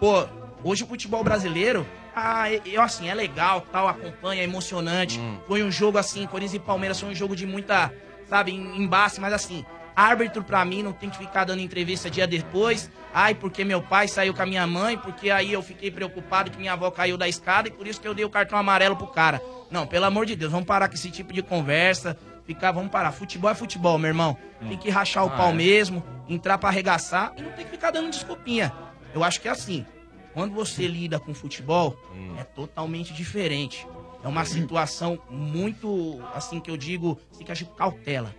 pô, 0.00 0.24
hoje 0.62 0.82
o 0.82 0.86
futebol 0.86 1.22
brasileiro, 1.22 1.86
ah, 2.16 2.50
eu 2.64 2.80
assim, 2.80 3.08
é 3.08 3.14
legal, 3.14 3.60
tal, 3.70 3.86
acompanha, 3.86 4.40
é 4.40 4.44
emocionante. 4.44 5.18
Hum. 5.20 5.36
Foi 5.46 5.62
um 5.62 5.70
jogo 5.70 5.98
assim, 5.98 6.26
Corinthians 6.26 6.54
e 6.54 6.58
Palmeiras 6.58 6.98
foi 6.98 7.10
um 7.10 7.14
jogo 7.14 7.36
de 7.36 7.46
muita, 7.46 7.92
sabe, 8.28 8.52
em- 8.52 8.82
embate, 8.82 9.20
mas 9.20 9.32
assim, 9.34 9.64
Árbitro, 9.96 10.42
pra 10.42 10.64
mim, 10.64 10.82
não 10.82 10.92
tem 10.92 11.08
que 11.08 11.18
ficar 11.18 11.44
dando 11.44 11.60
entrevista 11.60 12.10
dia 12.10 12.26
depois. 12.26 12.90
Ai, 13.12 13.34
porque 13.34 13.64
meu 13.64 13.80
pai 13.80 14.08
saiu 14.08 14.34
com 14.34 14.42
a 14.42 14.46
minha 14.46 14.66
mãe, 14.66 14.98
porque 14.98 15.30
aí 15.30 15.52
eu 15.52 15.62
fiquei 15.62 15.90
preocupado 15.90 16.50
que 16.50 16.58
minha 16.58 16.72
avó 16.72 16.90
caiu 16.90 17.16
da 17.16 17.28
escada 17.28 17.68
e 17.68 17.70
por 17.70 17.86
isso 17.86 18.00
que 18.00 18.08
eu 18.08 18.14
dei 18.14 18.24
o 18.24 18.30
cartão 18.30 18.58
amarelo 18.58 18.96
pro 18.96 19.06
cara. 19.06 19.40
Não, 19.70 19.86
pelo 19.86 20.04
amor 20.04 20.26
de 20.26 20.34
Deus, 20.34 20.50
vamos 20.50 20.66
parar 20.66 20.88
com 20.88 20.94
esse 20.94 21.10
tipo 21.10 21.32
de 21.32 21.42
conversa. 21.42 22.16
Ficar, 22.44 22.72
vamos 22.72 22.90
parar. 22.90 23.12
Futebol 23.12 23.50
é 23.50 23.54
futebol, 23.54 23.96
meu 23.98 24.08
irmão. 24.08 24.36
Tem 24.68 24.76
que 24.76 24.90
rachar 24.90 25.24
o 25.24 25.28
Ah, 25.28 25.36
pau 25.36 25.50
é. 25.50 25.54
mesmo, 25.54 26.02
entrar 26.28 26.58
pra 26.58 26.68
arregaçar 26.68 27.32
e 27.38 27.42
não 27.42 27.52
tem 27.52 27.64
que 27.64 27.70
ficar 27.70 27.90
dando 27.90 28.10
desculpinha. 28.10 28.72
Eu 29.14 29.22
acho 29.24 29.40
que 29.40 29.48
é 29.48 29.50
assim. 29.52 29.86
Quando 30.34 30.52
você 30.52 30.86
lida 30.88 31.20
com 31.20 31.32
futebol, 31.32 31.96
é 32.38 32.42
totalmente 32.42 33.12
diferente. 33.14 33.86
É 34.24 34.26
uma 34.28 34.44
situação 34.44 35.18
muito, 35.30 36.20
assim 36.34 36.58
que 36.58 36.70
eu 36.70 36.76
digo, 36.76 37.18
tem 37.36 37.46
que 37.46 37.52
agir 37.52 37.66
com 37.66 37.74
cautela. 37.74 38.34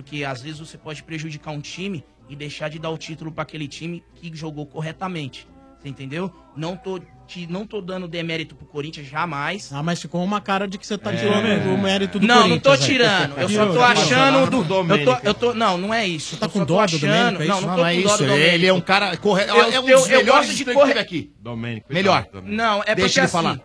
Porque 0.00 0.24
às 0.24 0.40
vezes 0.40 0.58
você 0.58 0.78
pode 0.78 1.02
prejudicar 1.02 1.50
um 1.50 1.60
time 1.60 2.02
e 2.26 2.34
deixar 2.34 2.70
de 2.70 2.78
dar 2.78 2.88
o 2.88 2.96
título 2.96 3.30
para 3.30 3.42
aquele 3.42 3.68
time 3.68 4.02
que 4.14 4.34
jogou 4.34 4.64
corretamente. 4.64 5.46
Você 5.78 5.88
entendeu? 5.90 6.32
Não 6.56 6.74
tô, 6.74 6.98
te, 7.26 7.46
não 7.46 7.66
tô 7.66 7.82
dando 7.82 8.08
demérito 8.08 8.54
pro 8.54 8.66
Corinthians 8.66 9.06
jamais. 9.06 9.70
Ah, 9.72 9.82
mas 9.82 10.00
ficou 10.00 10.22
uma 10.24 10.40
cara 10.40 10.66
de 10.66 10.78
que 10.78 10.86
você 10.86 10.96
tá 10.96 11.12
É. 11.12 11.16
tirando 11.16 11.74
o 11.74 11.78
mérito 11.78 12.18
do 12.18 12.26
não, 12.26 12.34
Corinthians. 12.42 12.50
não 12.56 12.60
tô 12.62 12.70
aí. 12.70 12.78
tirando. 12.88 13.38
Eu 13.38 13.48
só 13.50 13.66
tô 13.72 13.80
achando 13.82 14.50
do. 14.50 14.94
Eu 14.94 15.04
tô, 15.04 15.16
eu 15.22 15.34
tô, 15.34 15.54
não, 15.54 15.76
não 15.76 15.92
é 15.92 16.06
isso. 16.06 16.36
tá 16.38 16.46
Eu 16.46 16.50
com 16.50 16.58
tô 16.60 16.64
dó 16.64 16.86
do. 16.86 16.98
Domênico, 16.98 17.42
é 17.42 17.46
Não, 17.46 17.60
não 17.60 17.68
Não, 17.68 17.74
tô 17.74 17.76
não 17.82 17.86
é 17.86 17.94
isso. 17.94 18.24
Ele 18.24 18.66
é 18.66 18.72
um 18.72 18.80
cara 18.80 19.16
correto. 19.18 19.50
Eu, 19.54 19.56
é 19.72 19.80
um 19.80 19.88
eu, 19.88 19.98
dos 19.98 20.08
eu 20.10 20.18
melhores 20.18 20.48
gosto 20.48 20.64
de 20.64 20.72
correr. 20.72 20.98
aqui. 20.98 21.32
Domênico. 21.38 21.92
Melhor. 21.92 22.26
Não, 22.42 22.82
é 22.86 22.94
Deixa 22.94 23.08
porque 23.08 23.20
assim. 23.20 23.32
falar. 23.32 23.60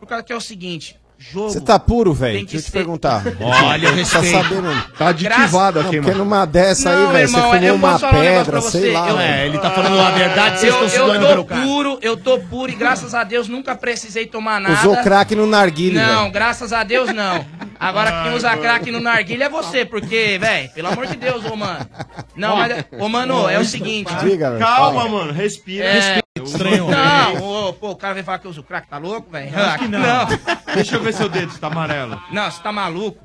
Por 0.00 0.08
causa 0.08 0.24
que 0.24 0.32
é 0.32 0.36
o 0.36 0.40
seguinte, 0.40 0.96
jogo. 1.18 1.50
Você 1.50 1.60
tá 1.60 1.78
puro, 1.78 2.12
velho? 2.12 2.36
tem 2.38 2.44
que 2.46 2.52
Deixa 2.52 2.66
eu 2.66 2.70
te 2.70 2.72
ser- 2.72 2.78
perguntar. 2.78 3.22
Olha, 3.40 3.88
Tá 3.90 3.94
respeito. 3.94 4.30
sabendo? 4.42 4.82
Tá 4.98 5.08
aditivado 5.08 5.80
aqui, 5.80 5.96
porque 5.96 6.10
mano. 6.12 6.24
numa 6.24 6.44
dessa 6.44 6.92
Não, 6.92 7.06
aí, 7.08 7.12
velho, 7.12 7.28
você 7.28 7.36
irmão, 7.36 7.50
fumou 7.52 7.64
eu 7.68 7.74
uma 7.74 7.88
posso 7.92 8.00
falar 8.00 8.12
um 8.12 8.22
negócio 8.22 8.44
pedra, 8.44 8.60
pra 8.62 8.70
sei 8.70 8.80
você. 8.80 8.92
lá. 8.92 9.08
Eu-. 9.08 9.20
É, 9.20 9.46
ele 9.46 9.58
tá 9.58 9.70
falando 9.70 10.00
a 10.00 10.10
verdade, 10.10 10.58
vocês 10.60 10.72
eu, 10.74 10.84
estão 10.84 10.88
se 10.88 10.96
eu 10.96 11.06
doendo 11.06 11.20
tô 11.22 11.28
pelo 11.28 11.44
cara. 11.44 11.62
puro, 11.62 11.98
eu 12.02 12.16
tô 12.16 12.38
puro 12.40 12.72
e 12.72 12.74
graças 12.74 13.14
a 13.14 13.24
Deus 13.24 13.48
nunca 13.48 13.74
precisei 13.74 14.26
tomar 14.26 14.60
nada. 14.60 14.74
Usou 14.74 14.96
crack 15.02 15.34
no 15.34 15.46
narguilho, 15.46 16.00
Não, 16.00 16.20
velho. 16.22 16.32
graças 16.32 16.72
a 16.72 16.82
Deus 16.84 17.12
não. 17.12 17.44
Agora 17.78 18.22
quem 18.22 18.34
usa 18.34 18.56
crack 18.56 18.90
no 18.90 19.00
narguilha 19.00 19.44
é 19.44 19.48
você, 19.48 19.84
porque, 19.84 20.38
velho, 20.40 20.70
pelo 20.70 20.88
amor 20.88 21.06
de 21.06 21.16
Deus, 21.16 21.44
ô 21.44 21.54
mano. 21.56 21.86
Não, 22.34 22.56
mas, 22.56 22.84
ô 22.98 23.08
mano, 23.08 23.48
é 23.48 23.58
o 23.58 23.64
seguinte. 23.64 24.10
Diga. 24.22 24.56
Calma, 24.58 25.08
mano. 25.08 25.32
Respira. 25.32 25.84
É, 25.84 25.92
Respira. 25.94 26.25
Estranho. 26.46 26.88
Não, 26.88 27.68
ô, 27.68 27.72
pô, 27.72 27.90
o 27.90 27.96
cara 27.96 28.14
vem 28.14 28.22
falar 28.22 28.38
que 28.38 28.46
eu 28.46 28.50
uso 28.50 28.62
crack, 28.62 28.88
tá 28.88 28.98
louco, 28.98 29.30
velho? 29.30 29.50
Acho 29.58 29.78
que 29.78 29.88
não. 29.88 30.00
Deixa 30.74 30.96
eu 30.96 31.02
ver 31.02 31.12
seu 31.14 31.28
dedo, 31.28 31.52
se 31.52 31.58
tá 31.60 31.66
amarelo. 31.68 32.20
Não, 32.32 32.50
você 32.50 32.62
tá 32.62 32.72
maluco? 32.72 33.18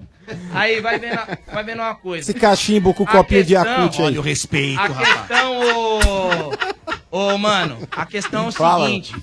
Aí 0.54 0.80
vai 0.82 0.98
vendo, 1.00 1.16
a- 1.20 1.38
vai 1.52 1.64
vendo 1.64 1.80
uma 1.80 1.96
coisa. 1.96 2.30
Esse 2.32 2.40
cachimbo 2.40 2.94
com 2.94 3.04
o 3.04 3.08
A 3.08 3.12
copinho 3.12 3.44
de 3.44 3.54
questão- 3.56 3.72
Yakut 3.84 4.00
aí. 4.02 4.06
Olha 4.08 4.20
o 4.20 4.24
respeito, 4.24 4.80
A 4.80 4.88
rapaz. 4.88 5.14
questão, 5.28 5.60
ô. 5.60 7.34
Ô, 7.34 7.38
mano, 7.38 7.78
a 7.92 8.06
questão 8.06 8.46
é 8.46 8.48
o 8.50 8.52
Fala. 8.52 8.86
seguinte: 8.86 9.16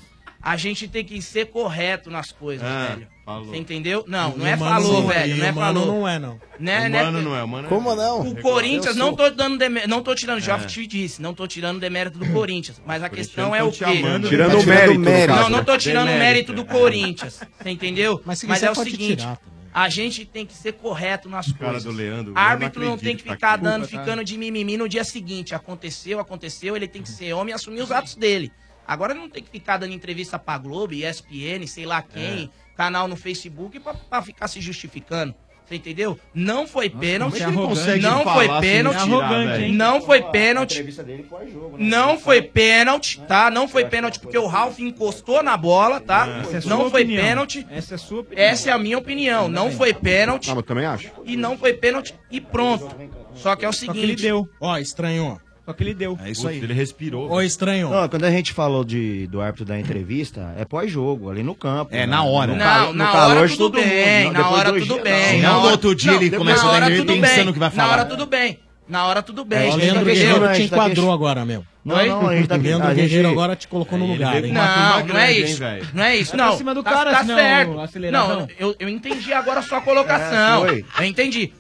a 0.43 0.57
gente 0.57 0.87
tem 0.89 1.05
que 1.05 1.23
ser 1.23 1.47
correto 1.47 2.11
nas 2.11 2.33
coisas, 2.33 2.67
Ah, 2.67 2.87
velho. 2.95 3.09
Falou. 3.29 3.45
Você 3.47 3.57
entendeu? 3.57 4.05
Não, 4.07 4.37
não 4.37 4.47
é 4.47 4.55
o 4.55 4.59
Mano 4.59 4.73
falou, 4.73 5.03
não 5.03 5.13
é, 5.13 5.15
velho. 5.15 5.37
Não 5.37 5.47
é 5.47 5.51
o 5.51 5.55
Mano 5.55 5.81
falou. 5.81 5.87
não 5.95 6.09
é, 6.09 6.19
não. 6.19 6.41
Né, 6.59 6.87
o 6.87 6.91
né? 6.91 7.03
mano 7.05 7.23
não 7.23 7.37
é, 7.37 7.43
o 7.45 7.49
mano 7.49 7.67
é. 7.67 7.69
Como 7.69 7.95
não? 7.95 8.21
O 8.23 8.41
Corinthians, 8.41 8.97
não 8.97 9.15
tô 9.15 9.31
dando 9.31 9.59
demérito, 9.59 9.91
não 9.91 10.03
tô 10.03 10.15
tirando, 10.15 10.41
já 10.41 10.59
te 10.59 10.87
disse, 10.87 11.21
não 11.21 11.35
tô 11.35 11.47
tirando 11.47 11.79
demérito 11.79 12.19
do 12.19 12.27
Corinthians. 12.33 12.81
Mas 12.87 13.03
a 13.03 13.09
questão 13.09 13.55
é 13.55 13.63
o 13.63 13.71
te 13.71 13.85
quê? 13.85 13.85
amando, 13.85 14.29
Tirando 14.29 14.51
Tá 14.53 14.57
o 14.57 14.61
tirando 14.61 14.79
mérito, 14.79 15.01
mérito. 15.01 15.29
Não, 15.29 15.37
caso. 15.37 15.51
não 15.51 15.65
tô 15.65 15.79
tirando 15.79 16.09
o 16.09 16.19
mérito 16.19 16.53
do 16.53 16.63
é. 16.63 16.65
Corinthians. 16.65 17.41
Você 17.61 17.71
entendeu? 17.71 18.21
Mas 18.25 18.39
se 18.39 18.47
Mas 18.47 18.63
é 18.63 18.71
o 18.71 18.75
seguinte: 18.75 19.19
tirar 19.19 19.39
a 19.73 19.89
gente 19.89 20.25
tem 20.25 20.45
que 20.47 20.55
ser 20.55 20.73
correto 20.73 21.29
nas 21.29 21.53
cara 21.53 21.73
coisas. 21.73 21.85
do 21.85 21.93
Leandro, 21.93 22.33
Árbitro 22.35 22.83
não 22.83 22.91
não 22.93 22.99
tem 22.99 23.17
que 23.17 23.23
tá 23.23 23.35
ficar 23.35 23.55
aqui. 23.55 23.65
dando, 23.65 23.83
tá? 23.87 23.99
ficando 23.99 24.25
de 24.25 24.37
mimimi 24.39 24.77
no 24.77 24.89
dia 24.89 25.05
seguinte. 25.05 25.55
Aconteceu, 25.55 26.19
aconteceu, 26.19 26.75
ele 26.75 26.89
tem 26.89 27.03
que 27.03 27.11
ser 27.11 27.33
homem 27.35 27.53
e 27.53 27.55
assumir 27.55 27.83
os 27.83 27.93
atos 27.93 28.15
dele. 28.15 28.51
Agora 28.87 29.13
não 29.13 29.29
tem 29.29 29.43
que 29.43 29.51
ficar 29.51 29.77
dando 29.77 29.93
entrevista 29.93 30.39
pra 30.39 30.57
Globo, 30.57 30.95
ESPN, 30.95 31.67
sei 31.67 31.85
lá 31.85 32.01
quem, 32.01 32.45
É. 32.45 32.68
canal 32.79 33.09
no 33.09 33.17
Facebook 33.17 33.81
pra, 33.81 33.93
pra 33.93 34.23
ficar 34.23 34.47
se 34.47 34.61
justificando. 34.61 35.35
Você 35.67 35.75
entendeu? 35.75 36.19
Não 36.33 36.67
foi 36.67 36.89
pênalti. 36.89 37.41
como 37.41 37.51
é 37.51 37.53
que 37.53 37.59
ele 37.59 37.67
consegue 37.69 38.03
Não 38.03 38.25
falar 38.25 38.35
foi 38.35 38.61
pênalti. 38.61 39.03
tirar, 39.05 39.61
hein? 39.61 39.73
Não 39.75 40.01
foi 40.01 40.23
pênalti. 40.23 40.83
pós-jogo, 41.29 41.77
né? 41.77 41.85
Não 41.87 42.19
foi 42.19 42.41
pênalti, 42.41 43.21
tá? 43.29 43.51
Não 43.51 43.69
foi 43.69 43.85
pênalti 43.85 44.19
porque 44.19 44.39
o 44.39 44.47
Ralf 44.47 44.79
encostou 44.79 45.43
na 45.43 45.59
bola, 45.59 46.01
tá? 46.01 46.27
É 46.51 46.67
Não 46.67 46.89
foi 46.89 47.03
opinião. 47.03 47.23
pênalti. 47.23 47.67
Essa 47.71 47.95
é 47.95 47.97
a 47.97 47.99
sua 47.99 48.21
opinião. 48.21 48.47
Essa 48.47 48.71
é 48.71 48.73
a 48.73 48.79
minha 48.79 48.97
opinião. 48.97 49.47
Não 49.49 49.71
foi 49.71 49.93
pênalti 49.93 50.51
Ah, 50.51 50.63
também 50.63 50.87
acho. 50.87 51.11
e 51.27 51.37
não 51.37 51.59
foi 51.59 51.75
pênalti 51.75 52.15
e 52.31 52.41
pronto. 52.41 52.89
Só 53.35 53.55
que 53.55 53.67
é 53.67 53.69
o 53.69 53.73
Só 53.73 53.81
que 53.93 53.99
ele 53.99 54.01
seguinte. 54.01 54.23
deu. 54.23 54.49
Ó, 54.59 54.79
estranho. 54.79 55.39
Só 55.69 55.75
que 55.75 55.83
ele 55.85 55.93
deu. 55.93 56.19
É 56.25 56.31
isso 56.31 56.41
Putz, 56.41 56.55
aí. 56.55 56.63
Ele 56.65 56.73
respirou. 56.73 57.31
Ó, 57.31 57.43
estranho. 57.43 57.91
Não, 57.91 58.09
quando 58.09 58.25
a 58.25 58.31
gente 58.31 58.55
falou 58.55 58.83
de, 58.83 59.27
do 59.27 59.39
árbitro 59.39 59.67
da 59.67 59.79
entrevista, 59.79 60.55
é 60.57 60.65
pós-jogo, 60.65 61.29
ali 61.29 61.43
no 61.43 61.55
campo. 61.55 61.95
É, 61.95 61.99
né? 61.99 62.07
na 62.07 62.23
hora. 62.23 62.53
No, 62.53 62.59
Não, 62.59 62.87
no 62.87 62.93
na 62.95 63.13
calor 63.13 63.37
hora 63.37 63.49
de 63.49 63.57
tudo 63.59 63.77
mundo. 63.79 63.87
bem, 63.87 64.25
Não, 64.25 64.33
na 64.33 64.39
depois 64.39 64.59
hora 64.61 64.73
do 64.73 64.79
tudo 64.81 65.03
bem. 65.03 65.43
Não, 65.43 65.43
na 65.43 65.53
no 65.53 65.59
hora- 65.61 65.71
outro 65.73 65.95
dia 65.95 66.13
ele 66.15 66.31
não, 66.31 66.39
começa 66.39 66.63
na 66.65 66.69
a 66.75 66.81
dar 66.81 66.91
ele 66.91 67.05
pensando 67.05 67.45
bem. 67.45 67.53
que 67.53 67.59
vai 67.59 67.69
Na 67.69 67.71
falar. 67.71 67.93
hora 67.93 68.05
tudo 68.07 68.25
bem. 68.25 68.59
Na 68.89 69.05
hora 69.07 69.23
tudo 69.23 69.45
bem. 69.45 69.59
O 69.59 69.63
É, 69.63 69.71
gente. 69.73 69.81
Leandro 69.83 69.99
tá 69.99 70.05
Guerreiro 70.11 70.41
te 70.55 70.69
tá 70.71 70.77
enquadrou 70.77 71.13
agora, 71.13 71.45
meu. 71.45 71.65
Não, 71.85 71.95
não, 72.07 72.29
a 72.29 72.37
gente 72.37 72.49
tá 72.49 72.57
O 72.57 72.59
Leandro 72.59 72.95
Guerreiro 72.95 73.29
agora 73.29 73.55
te 73.55 73.69
colocou 73.69 73.99
no 73.99 74.05
Ele 74.07 74.13
lugar, 74.15 74.43
hein? 74.43 74.53
Não, 74.53 74.63
turma 75.01 75.13
não 75.13 75.21
é 75.21 75.33
isso. 75.33 75.59
velho? 75.59 75.87
Não 75.93 76.03
é 76.05 76.17
isso, 76.17 76.35
não. 76.37 76.57
tá, 76.83 77.05
tá 77.05 77.25
certo. 77.25 77.71
Não, 78.11 78.49
eu, 78.59 78.75
eu 78.79 78.89
entendi 78.89 79.33
agora 79.35 79.61
a 79.61 79.63
sua 79.63 79.83
colocação. 79.83 80.65
É, 80.65 80.69
foi. 80.69 80.85
eu 81.01 81.05
entendi. 81.05 81.53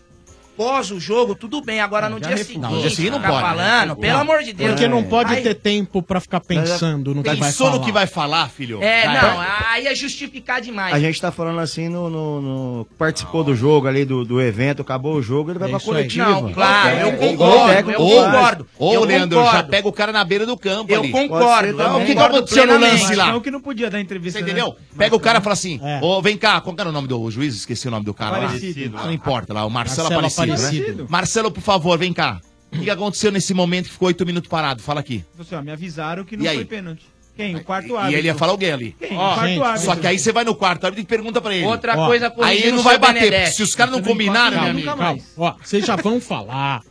Pós 0.58 0.90
o 0.90 0.98
jogo, 0.98 1.36
tudo 1.36 1.60
bem. 1.62 1.80
Agora 1.80 2.08
no 2.10 2.18
já 2.18 2.26
dia 2.26 2.36
seguinte, 2.38 2.58
Não, 2.58 2.72
no 2.72 2.80
dia 2.80 2.90
seguinte 2.90 3.12
não 3.12 3.20
ficar 3.20 3.30
pode, 3.30 3.42
né? 3.44 3.48
falando, 3.48 3.96
pelo 3.96 4.12
Não. 4.12 4.20
amor 4.20 4.42
de 4.42 4.52
Deus. 4.52 4.70
Porque 4.72 4.88
não 4.88 5.04
pode 5.04 5.32
Ai, 5.32 5.40
ter 5.40 5.54
tempo 5.54 6.02
pra 6.02 6.18
ficar 6.20 6.40
pensando 6.40 7.14
no 7.14 7.22
que 7.22 7.28
vai 7.28 7.36
Pensou 7.38 7.68
falar. 7.68 7.78
no 7.78 7.84
que 7.86 7.92
vai 7.92 8.06
falar, 8.08 8.48
filho? 8.50 8.82
É, 8.82 9.06
não, 9.06 9.40
aí 9.70 9.86
é 9.86 9.94
justificar 9.94 10.60
demais. 10.60 10.92
A 10.92 10.98
gente 10.98 11.20
tá 11.20 11.30
falando 11.30 11.60
assim 11.60 11.88
no. 11.88 12.10
no- 12.10 12.40
no- 12.42 12.84
participou 12.98 13.44
do 13.44 13.54
jogo 13.54 13.86
ali, 13.86 14.04
do, 14.04 14.24
do 14.24 14.40
evento, 14.40 14.82
acabou 14.82 15.14
o 15.14 15.22
jogo, 15.22 15.52
ele 15.52 15.60
vai 15.60 15.68
É 15.68 15.70
pra 15.70 15.78
aí. 15.78 15.84
coletiva. 15.84 16.28
Não, 16.28 16.52
claro, 16.52 16.88
eu 16.98 17.08
É, 17.08 17.10
concordo, 17.12 17.32
igual 17.34 17.64
o 17.64 17.68
técnico 17.68 18.02
eu 18.02 18.06
concordo. 18.24 18.66
Ô, 18.78 18.94
eu 18.94 19.04
Leandro, 19.04 19.38
concordo. 19.38 19.56
já 19.58 19.62
pega 19.64 19.88
o 19.88 19.92
cara 19.92 20.10
na 20.12 20.24
beira 20.24 20.44
do 20.44 20.56
campo 20.56 20.92
Eu 20.92 21.00
ali. 21.00 21.12
concordo. 21.12 21.68
Eu 21.68 21.76
também. 21.76 21.92
O 21.96 22.00
que 22.00 22.06
que 22.06 22.14
concordo 22.14 22.36
aconteceu 22.38 22.66
no 22.66 22.72
plenamente. 22.72 23.02
lance 23.02 23.14
lá? 23.14 23.32
Não 23.32 23.40
que 23.40 23.50
não 23.52 23.60
podia 23.60 23.88
dar 23.88 24.00
entrevista. 24.00 24.40
Você 24.40 24.44
né? 24.44 24.50
entendeu? 24.50 24.76
Pega 24.96 25.14
o 25.14 25.20
cara 25.20 25.38
e 25.38 25.42
fala 25.42 25.52
assim, 25.52 25.78
É. 25.82 26.00
ô, 26.02 26.20
vem 26.20 26.36
cá, 26.36 26.60
qual 26.60 26.74
que 26.74 26.80
era 26.80 26.90
o 26.90 26.92
nome 26.92 27.06
do 27.06 27.30
juiz? 27.30 27.54
Esqueci 27.54 27.86
o 27.86 27.90
nome 27.92 28.04
do 28.04 28.12
cara 28.12 28.36
Aparecido. 28.38 28.96
lá. 28.96 29.04
Não 29.04 29.12
importa 29.12 29.54
lá, 29.54 29.64
o 29.64 29.70
Marcelo, 29.70 30.08
Marcelo 30.10 30.18
Aparecido, 30.18 30.47
Né? 30.48 31.06
Marcelo, 31.08 31.50
por 31.50 31.60
favor, 31.62 31.98
vem 31.98 32.12
cá. 32.12 32.40
O 32.72 32.78
que 32.80 32.90
aconteceu 32.90 33.32
nesse 33.32 33.54
momento 33.54 33.86
que 33.86 33.92
ficou 33.92 34.08
oito 34.08 34.24
minutos 34.26 34.48
parado? 34.48 34.82
Fala 34.82 35.00
aqui. 35.00 35.24
Você, 35.36 35.54
ó, 35.54 35.62
me 35.62 35.70
avisaram 35.72 36.24
que 36.24 36.36
não 36.36 36.44
E 36.44 36.48
aí? 36.48 36.56
foi 36.56 36.64
pênalti. 36.66 37.06
Quem? 37.34 37.54
O 37.56 37.62
quarto 37.64 37.90
E 37.92 37.96
árbitro. 37.96 38.18
ele 38.18 38.26
ia 38.26 38.34
falar 38.34 38.52
alguém 38.52 38.72
ali. 38.72 38.96
Quem? 38.98 39.16
Ó, 39.16 39.34
quarto 39.34 39.48
gente, 39.48 39.62
árbitro. 39.62 39.84
Só 39.86 39.96
que 39.96 40.06
aí 40.06 40.18
você 40.18 40.32
vai 40.32 40.44
no 40.44 40.54
quarto 40.54 40.84
árbitro 40.84 41.02
e 41.04 41.06
pergunta 41.06 41.40
pra 41.40 41.54
ele. 41.54 41.64
Outra 41.64 41.96
Ó, 41.96 42.06
coisa 42.06 42.26
Aí 42.26 42.32
corrigindo 42.32 42.66
ele 42.66 42.76
não 42.76 42.82
vai 42.82 42.98
bater, 42.98 43.32
porque 43.32 43.46
se 43.52 43.62
os 43.62 43.74
caras 43.74 43.92
não 43.92 44.02
combinaram, 44.02 44.60
meu 44.62 44.74
nunca 44.74 44.90
amigo. 44.92 45.02
mais. 45.04 45.24
Calma, 45.36 45.56
ó, 45.60 45.64
vocês 45.64 45.86
já 45.86 45.94
vão 45.96 46.20
falar. 46.20 46.82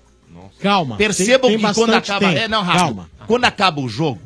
Calma. 0.62 0.96
Percebam 0.98 1.50
tem- 1.52 1.60
tem 1.60 1.68
que 1.68 1.74
quando 1.76 1.94
acaba. 1.94 2.20
tempo. 2.28 2.38
É, 2.40 2.48
não, 2.48 2.64
rápido. 2.64 2.82
Calma. 2.84 3.10
Quando 3.28 3.46
acaba 3.46 3.82
o 3.82 3.90
jogo, 3.90 4.22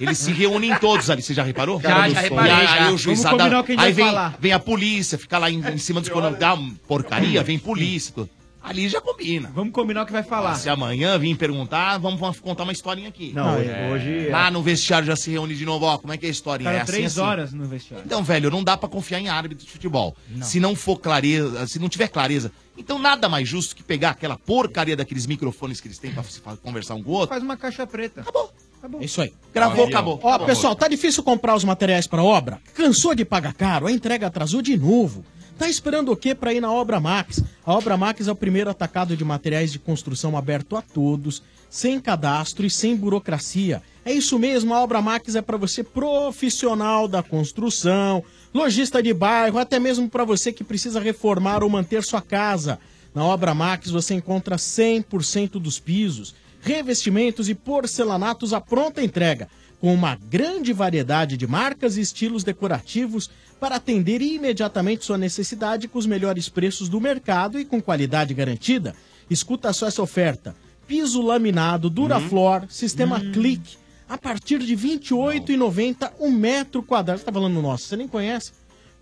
eles 0.00 0.18
se 0.18 0.32
reúnem 0.32 0.74
todos 0.78 1.08
ali. 1.08 1.22
Você 1.22 1.32
já 1.32 1.42
reparou? 1.44 1.80
Já, 1.80 2.08
já 2.08 2.20
reparei, 2.20 2.50
E 2.50 2.54
aí, 2.54 2.66
já. 2.66 2.72
aí 2.74 2.80
o 2.80 2.84
Vamos 2.86 3.00
juizado. 3.00 3.36
combinar 3.38 3.60
o 3.60 3.64
que 3.64 3.72
a 3.72 3.74
gente 3.76 3.84
Aí 3.84 3.92
vem, 3.92 4.06
vem 4.38 4.52
a 4.52 4.58
polícia, 4.58 5.16
fica 5.16 5.38
lá 5.38 5.50
em, 5.50 5.60
em 5.60 5.78
cima 5.78 6.00
dos 6.00 6.10
dá 6.38 6.54
uma 6.54 6.74
porcaria, 6.88 7.42
vem 7.42 7.58
polícia. 7.58 8.12
tudo. 8.14 8.28
Ali 8.62 8.88
já 8.88 9.00
combina. 9.00 9.50
Vamos 9.54 9.72
combinar 9.72 10.02
o 10.02 10.06
que 10.06 10.12
vai 10.12 10.22
falar. 10.22 10.54
Se 10.54 10.68
amanhã 10.68 11.18
vir 11.18 11.36
perguntar, 11.36 11.98
vamos, 11.98 12.38
contar 12.40 12.62
uma 12.62 12.72
historinha 12.72 13.08
aqui. 13.08 13.32
Não, 13.34 13.58
hoje- 13.58 13.70
hoje- 13.92 14.28
Lá 14.30 14.50
no 14.50 14.62
vestiário 14.62 15.06
já 15.06 15.16
se 15.16 15.30
reúne 15.30 15.54
de 15.54 15.64
novo, 15.64 15.84
ó. 15.86 15.98
Como 15.98 16.12
é 16.12 16.16
que 16.16 16.26
é 16.26 16.28
a 16.28 16.32
historinha? 16.32 16.70
Ficaram 16.70 16.78
é 16.78 16.82
assim, 16.82 16.92
três 16.92 17.18
assim. 17.18 17.20
horas 17.28 17.52
no 17.52 17.64
vestiário. 17.66 18.04
Então, 18.06 18.22
velho, 18.22 18.50
não 18.50 18.62
dá 18.62 18.76
pra 18.76 18.88
confiar 18.88 19.18
em 19.20 19.28
árbitro 19.28 19.66
de 19.66 19.70
futebol. 19.70 20.16
Se 20.42 20.60
não 20.60 20.76
for 20.76 20.98
clareza, 20.98 21.66
se 21.66 21.78
não 21.78 21.88
tiver 21.88 22.08
clareza. 22.08 22.52
Então, 22.78 22.98
nada 22.98 23.28
mais 23.28 23.48
justo 23.48 23.74
que 23.74 23.82
pegar 23.82 24.10
aquela 24.10 24.38
porcaria 24.38 24.96
daqueles 24.96 25.26
microfones 25.26 25.80
que 25.80 25.88
eles 25.88 25.98
têm 25.98 26.12
pra 26.12 26.22
conversar 26.62 26.94
um 26.94 27.02
com 27.02 27.10
o 27.10 27.14
outro. 27.14 27.28
Faz 27.30 27.42
uma 27.42 27.56
caixa 27.56 27.86
preta. 27.86 28.20
Acabou. 28.22 28.52
É 29.00 29.04
isso 29.04 29.20
aí. 29.20 29.32
Gravou, 29.54 29.86
acabou. 29.86 30.18
Ó, 30.22 30.28
Acabou. 30.28 30.46
pessoal, 30.46 30.74
tá 30.74 30.88
difícil 30.88 31.22
comprar 31.22 31.54
os 31.54 31.64
materiais 31.64 32.06
pra 32.06 32.22
obra? 32.22 32.60
Cansou 32.74 33.14
de 33.14 33.24
pagar 33.24 33.52
caro? 33.54 33.86
A 33.86 33.92
entrega 33.92 34.26
atrasou 34.26 34.62
de 34.62 34.76
novo. 34.76 35.24
Tá 35.58 35.68
esperando 35.68 36.10
o 36.10 36.16
quê 36.16 36.34
para 36.34 36.52
ir 36.52 36.60
na 36.60 36.72
Obra 36.72 36.98
Max? 36.98 37.42
A 37.64 37.74
Obra 37.74 37.96
Max 37.96 38.26
é 38.26 38.32
o 38.32 38.36
primeiro 38.36 38.70
atacado 38.70 39.16
de 39.16 39.24
materiais 39.24 39.70
de 39.70 39.78
construção 39.78 40.36
aberto 40.36 40.76
a 40.76 40.82
todos, 40.82 41.42
sem 41.70 42.00
cadastro 42.00 42.66
e 42.66 42.70
sem 42.70 42.96
burocracia. 42.96 43.82
É 44.04 44.12
isso 44.12 44.38
mesmo, 44.38 44.74
a 44.74 44.82
Obra 44.82 45.00
Max 45.00 45.36
é 45.36 45.42
para 45.42 45.56
você 45.56 45.84
profissional 45.84 47.06
da 47.06 47.22
construção, 47.22 48.24
lojista 48.52 49.02
de 49.02 49.12
bairro, 49.14 49.58
até 49.58 49.78
mesmo 49.78 50.08
para 50.08 50.24
você 50.24 50.52
que 50.52 50.64
precisa 50.64 50.98
reformar 50.98 51.62
ou 51.62 51.68
manter 51.70 52.02
sua 52.02 52.20
casa. 52.22 52.80
Na 53.14 53.22
Obra 53.24 53.54
Max 53.54 53.90
você 53.90 54.14
encontra 54.14 54.56
100% 54.56 55.60
dos 55.60 55.78
pisos, 55.78 56.34
revestimentos 56.62 57.48
e 57.48 57.54
porcelanatos 57.54 58.54
à 58.54 58.60
pronta 58.60 59.02
entrega, 59.02 59.48
com 59.80 59.92
uma 59.92 60.16
grande 60.30 60.72
variedade 60.72 61.36
de 61.36 61.46
marcas 61.46 61.96
e 61.96 62.00
estilos 62.00 62.44
decorativos 62.44 63.28
para 63.58 63.76
atender 63.76 64.22
imediatamente 64.22 65.04
sua 65.04 65.18
necessidade 65.18 65.88
com 65.88 65.98
os 65.98 66.06
melhores 66.06 66.48
preços 66.48 66.88
do 66.88 67.00
mercado 67.00 67.58
e 67.58 67.64
com 67.64 67.82
qualidade 67.82 68.32
garantida. 68.32 68.94
Escuta 69.28 69.72
só 69.72 69.88
essa 69.88 70.00
oferta. 70.02 70.54
piso 70.86 71.20
laminado, 71.20 71.90
Duraflor, 71.90 72.66
sistema 72.68 73.18
Click, 73.32 73.76
a 74.08 74.16
partir 74.16 74.58
de 74.60 74.74
R$ 74.74 74.98
28,90 74.98 76.12
um 76.20 76.30
metro 76.30 76.82
quadrado. 76.82 77.18
Você 77.18 77.24
tá 77.24 77.32
falando 77.32 77.60
nossa, 77.60 77.86
você 77.86 77.96
nem 77.96 78.06
conhece? 78.06 78.52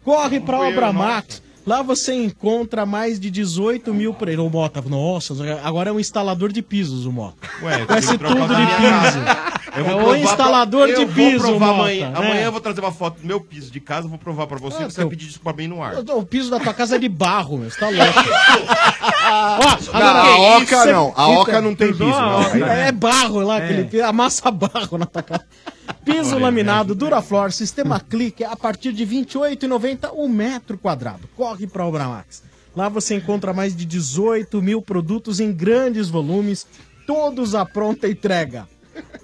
Corre 0.02 0.40
fui 0.40 0.54
eu, 0.54 0.60
Obra. 0.60 0.92
Max. 0.92 1.42
Lá 1.66 1.82
você 1.82 2.14
encontra 2.14 2.84
mais 2.86 3.20
de 3.20 3.30
18 3.30 3.92
mil 3.92 4.14
pre... 4.14 4.36
Ô, 4.36 4.48
Mota, 4.48 4.80
nossa, 4.82 5.34
agora 5.62 5.90
é 5.90 5.92
um 5.92 6.00
instalador 6.00 6.50
de 6.50 6.62
pisos, 6.62 7.04
o 7.06 7.12
Mota. 7.12 7.36
Ué, 7.62 7.84
Conhece 7.86 8.08
tem 8.08 8.18
que 8.18 8.24
trocar 8.24 8.40
tudo 8.48 8.54
de 8.56 8.62
minha 8.62 8.76
piso. 8.76 9.24
casa. 9.24 9.50
Eu 9.76 9.84
vou 9.84 9.92
é 9.92 9.94
o 9.94 9.98
provar 10.00 10.18
instalador 10.18 10.86
pra- 10.88 10.96
de 10.96 11.02
eu 11.02 11.06
vou 11.06 11.14
piso, 11.14 11.38
provar 11.46 11.66
Mota. 11.66 11.80
amanhã. 11.80 12.10
né? 12.10 12.16
Amanhã 12.18 12.42
eu 12.46 12.52
vou 12.52 12.60
trazer 12.60 12.80
uma 12.80 12.90
foto 12.90 13.20
do 13.20 13.26
meu 13.26 13.40
piso 13.40 13.70
de 13.70 13.78
casa, 13.78 14.08
vou 14.08 14.18
provar 14.18 14.46
pra 14.48 14.58
você, 14.58 14.78
Ah, 14.82 14.84
você 14.86 14.90
seu- 14.96 15.04
vai 15.04 15.10
pedir 15.10 15.26
desculpa 15.26 15.52
bem 15.52 15.68
no 15.68 15.82
ar. 15.82 15.94
O 15.98 16.24
piso 16.24 16.50
da 16.50 16.58
tua 16.58 16.74
casa 16.74 16.96
é 16.96 16.98
de 16.98 17.08
barro, 17.08 17.56
meu. 17.58 17.70
Você 17.70 17.78
tá 17.78 17.88
louco. 17.88 18.02
Ó, 19.94 19.98
Não, 19.98 20.06
a 20.06 20.56
Oca 20.56 20.62
isso- 20.76 20.86
não. 20.92 21.12
A 21.16 21.28
Oca 21.28 21.60
não 21.60 21.74
tem 21.74 21.92
piso, 21.92 22.04
não. 22.08 22.42
É 22.66 22.90
barro 22.90 23.40
lá, 23.42 23.60
É. 23.60 23.64
aquele 23.64 23.84
piso, 23.84 24.04
amassa 24.04 24.50
barro 24.50 24.98
na 24.98 25.06
tua 25.06 25.22
casa. 25.22 25.44
Piso 26.04 26.38
laminado, 26.38 26.94
Duraflor, 26.94 27.50
sistema 27.52 28.00
Clique, 28.00 28.42
a 28.42 28.56
partir 28.56 28.90
de 28.92 29.04
R$ 29.04 29.22
28,90 29.22 30.12
um 30.14 30.28
metro 30.28 30.78
quadrado. 30.78 31.28
Corre 31.36 31.66
pra 31.66 31.86
Obra 31.86 32.08
Max. 32.08 32.42
Lá 32.74 32.88
você 32.88 33.16
encontra 33.16 33.52
mais 33.52 33.76
de 33.76 33.84
18 33.84 34.62
mil 34.62 34.80
produtos 34.80 35.40
em 35.40 35.52
grandes 35.52 36.08
volumes, 36.08 36.66
todos 37.06 37.54
à 37.54 37.66
pronta 37.66 38.08
entrega. 38.08 38.66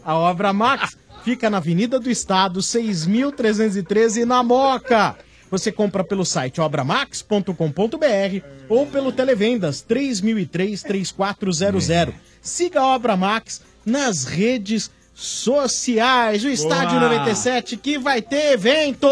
A 0.05 0.15
Obra 0.15 0.53
Max 0.53 0.99
fica 1.25 1.49
na 1.49 1.57
Avenida 1.59 1.99
do 1.99 2.11
Estado, 2.11 2.61
6.313, 2.61 4.25
na 4.25 4.43
Moca. 4.43 5.17
Você 5.51 5.73
compra 5.73 6.05
pelo 6.05 6.25
site 6.25 6.61
obramax.com.br 6.61 8.45
ou 8.69 8.87
pelo 8.87 9.13
Televendas 9.13 9.85
3003-3400. 9.89 12.13
Siga 12.43 12.81
a 12.81 12.95
Obra 12.95 13.17
Max 13.17 13.63
nas 13.85 14.25
redes 14.25 14.91
sociais. 15.17 16.45
O 16.45 16.49
Estádio 16.49 17.01
Boa. 17.01 17.09
97 17.09 17.77
que 17.79 17.99
vai 17.99 18.21
ter 18.21 18.53
evento. 18.53 19.09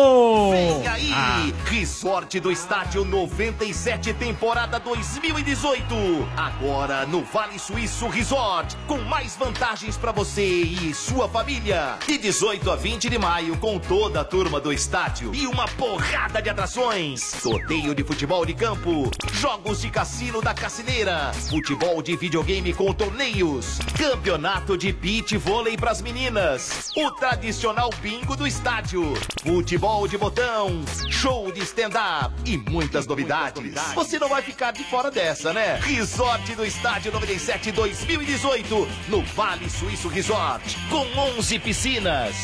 Vem 0.51 0.86
aí, 0.86 1.55
Resort 1.64 2.39
do 2.40 2.52
Estádio 2.52 3.05
97, 3.05 4.12
temporada 4.12 4.78
2018. 4.78 5.94
Agora 6.36 7.06
no 7.06 7.22
Vale 7.24 7.59
Suíço 7.59 8.06
Resort, 8.09 8.76
com 8.86 8.98
mais 8.98 9.35
vantagens 9.35 9.97
pra 9.97 10.12
você 10.12 10.44
e 10.44 10.93
sua 10.93 11.26
família. 11.28 11.97
De 12.06 12.18
18 12.18 12.70
a 12.70 12.76
20 12.76 13.09
de 13.09 13.18
maio, 13.18 13.56
com 13.56 13.78
toda 13.78 14.20
a 14.20 14.24
turma 14.24 14.60
do 14.60 14.72
estádio 14.72 15.35
e 15.35 15.47
uma 15.47 15.66
porrada 15.68 16.43
de 16.43 16.51
atrações. 16.51 17.22
Sorteio 17.22 17.94
de 17.94 18.05
futebol 18.05 18.44
de 18.44 18.52
campo, 18.52 19.10
jogos 19.32 19.81
de 19.81 19.89
cassino 19.89 20.43
da 20.43 20.52
Cassineira, 20.52 21.32
futebol 21.48 22.02
de 22.02 22.14
videogame 22.14 22.74
com 22.74 22.93
torneios, 22.93 23.78
campeonato 23.97 24.76
de 24.76 24.93
beach 24.93 25.36
vôlei 25.39 25.76
pras 25.94 26.02
meninas, 26.02 26.90
o 26.96 27.10
tradicional 27.12 27.88
bingo 28.00 28.34
do 28.34 28.46
estádio, 28.46 29.14
futebol 29.44 30.08
de 30.08 30.18
botão, 30.18 30.82
show 31.08 31.52
de 31.52 31.60
stand-up 31.60 32.34
e 32.44 32.56
muitas 32.56 33.06
novidades. 33.06 33.74
Você 33.94 34.18
não 34.18 34.28
vai 34.28 34.42
ficar 34.42 34.72
de 34.72 34.82
fora 34.84 35.08
dessa, 35.08 35.52
né? 35.52 35.78
Resort 35.82 36.52
do 36.56 36.64
Estádio 36.64 37.12
97 37.12 37.70
2018, 37.70 38.88
no 39.08 39.22
Vale 39.22 39.70
Suíço 39.70 40.08
Resort, 40.08 40.76
com 40.90 41.06
11 41.38 41.58
piscinas, 41.60 42.34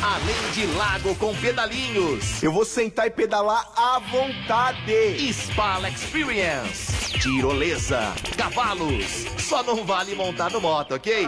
além 0.00 0.52
de 0.52 0.66
lago 0.76 1.14
com 1.16 1.34
pedalinhos. 1.36 2.40
Eu 2.40 2.52
vou 2.52 2.64
sentar 2.64 3.08
e 3.08 3.10
pedalar 3.10 3.68
à 3.76 3.98
vontade. 3.98 4.92
Spala 5.32 5.88
Experience, 5.88 7.18
tirolesa, 7.18 8.12
cavalos. 8.36 9.26
Só 9.38 9.62
não 9.64 9.84
vale 9.84 10.14
montar 10.14 10.50
no 10.50 10.60
moto, 10.60 10.94
ok? 10.94 11.26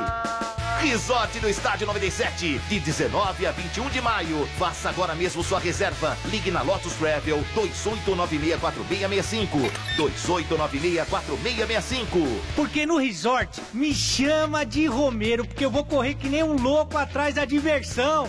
Resort 0.81 1.39
do 1.41 1.49
Estádio 1.49 1.87
97, 1.87 2.61
de 2.69 2.81
19 2.81 3.47
a 3.47 3.53
21 3.53 3.89
de 3.91 4.01
maio. 4.01 4.49
Faça 4.59 4.91
agora 4.91 5.15
mesmo 5.15 5.43
sua 5.43 5.59
reserva. 5.59 6.17
Ligue 6.27 6.51
na 6.51 6.63
Lotus 6.63 6.93
Travel 6.95 7.45
28964665. 7.55 9.71
28964665. 9.97 12.41
Porque 12.55 12.87
no 12.87 12.99
resort 12.99 13.61
me 13.73 13.95
chama 13.95 14.65
de 14.65 14.87
Romero, 14.87 15.45
porque 15.47 15.65
eu 15.65 15.71
vou 15.71 15.85
correr 15.85 16.15
que 16.15 16.29
nem 16.29 16.43
um 16.43 16.61
louco 16.61 16.99
atrás 16.99 17.35
da 17.35 17.45
diversão. 17.45 18.29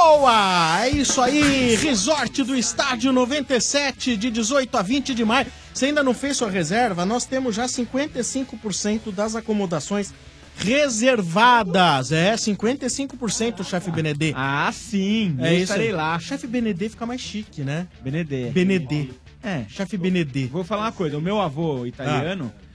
Boa! 0.00 0.84
É 0.84 0.90
isso 0.90 1.20
aí, 1.20 1.74
Resort 1.74 2.44
do 2.44 2.54
Estádio 2.56 3.12
97, 3.12 4.16
de 4.16 4.30
18 4.30 4.76
a 4.76 4.80
20 4.80 5.12
de 5.12 5.24
maio. 5.24 5.48
Você 5.74 5.86
ainda 5.86 6.04
não 6.04 6.14
fez 6.14 6.36
sua 6.36 6.48
reserva? 6.48 7.04
Nós 7.04 7.24
temos 7.24 7.56
já 7.56 7.64
55% 7.66 9.12
das 9.12 9.34
acomodações 9.34 10.14
reservadas. 10.56 12.12
É, 12.12 12.32
55%, 12.36 13.64
chefe 13.64 13.90
Benedê. 13.90 14.32
Ah, 14.36 14.70
sim. 14.72 15.34
É 15.40 15.48
eu 15.50 15.54
isso 15.54 15.62
estarei 15.64 15.88
aí. 15.88 15.92
lá. 15.92 16.16
Chefe 16.20 16.46
Benedê 16.46 16.88
fica 16.88 17.04
mais 17.04 17.20
chique, 17.20 17.62
né? 17.62 17.88
Benedê. 18.00 18.50
Benedê. 18.50 19.08
É. 19.42 19.64
Chefe 19.68 19.96
Benedê. 19.96 20.46
Vou 20.46 20.62
falar 20.62 20.82
uma 20.82 20.92
coisa. 20.92 21.18
O 21.18 21.20
meu 21.20 21.40
avô 21.40 21.84
italiano 21.86 22.52
Ah. 22.56 22.67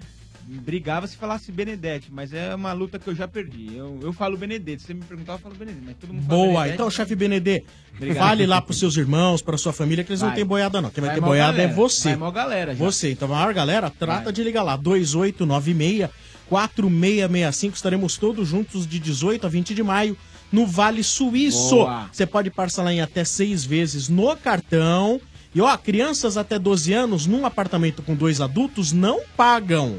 Brigava 0.45 1.07
se 1.07 1.15
falasse 1.17 1.51
Benedetti, 1.51 2.09
mas 2.11 2.33
é 2.33 2.53
uma 2.53 2.73
luta 2.73 2.99
que 2.99 3.07
eu 3.07 3.15
já 3.15 3.27
perdi. 3.27 3.75
Eu, 3.75 3.99
eu 4.01 4.13
falo 4.13 4.37
Benedetti. 4.37 4.81
Se 4.81 4.87
você 4.87 4.93
me 4.93 5.01
perguntar, 5.01 5.33
eu 5.33 5.39
falo 5.39 5.55
Benedetti. 5.55 5.83
Mas 5.85 5.95
todo 5.97 6.13
mundo 6.13 6.25
fala 6.25 6.37
Boa, 6.37 6.53
Benedetti. 6.53 6.73
então, 6.73 6.89
chefe 6.91 7.13
Obrigado. 7.13 8.17
fale 8.25 8.45
lá 8.45 8.61
pros 8.61 8.79
seus 8.79 8.97
irmãos, 8.97 9.41
pra 9.41 9.57
sua 9.57 9.71
família, 9.73 10.03
que 10.03 10.11
eles 10.11 10.21
não 10.21 10.29
Vai. 10.29 10.35
têm 10.37 10.45
boiada, 10.45 10.81
não. 10.81 10.89
Quem 10.89 11.01
vai, 11.01 11.11
Vai 11.11 11.19
ter 11.19 11.25
boiada 11.25 11.53
é 11.57 11.61
galera. 11.61 11.73
você. 11.75 12.09
Vai 12.09 12.17
mó 12.17 12.31
galera 12.31 12.75
já. 12.75 12.83
Você, 12.83 13.11
então, 13.11 13.27
a 13.27 13.31
maior 13.37 13.53
galera, 13.53 13.89
trata 13.89 14.31
de 14.31 14.43
ligar 14.43 14.63
lá. 14.63 14.75
2896 14.75 16.09
4665. 16.49 17.75
Estaremos 17.75 18.17
todos 18.17 18.47
juntos 18.47 18.85
de 18.87 18.99
18 18.99 19.45
a 19.45 19.49
20 19.49 19.73
de 19.73 19.83
maio 19.83 20.17
no 20.51 20.65
Vale 20.67 21.03
Suíço. 21.03 21.69
Boa. 21.75 22.09
Você 22.11 22.25
pode 22.25 22.49
parcelar 22.49 22.93
em 22.93 23.01
até 23.01 23.23
seis 23.23 23.63
vezes 23.65 24.09
no 24.09 24.35
cartão. 24.35 25.19
E 25.55 25.61
ó, 25.61 25.77
crianças 25.77 26.35
até 26.35 26.57
12 26.57 26.93
anos 26.93 27.27
num 27.27 27.45
apartamento 27.45 28.01
com 28.01 28.15
dois 28.15 28.41
adultos 28.41 28.91
não 28.91 29.21
pagam. 29.37 29.97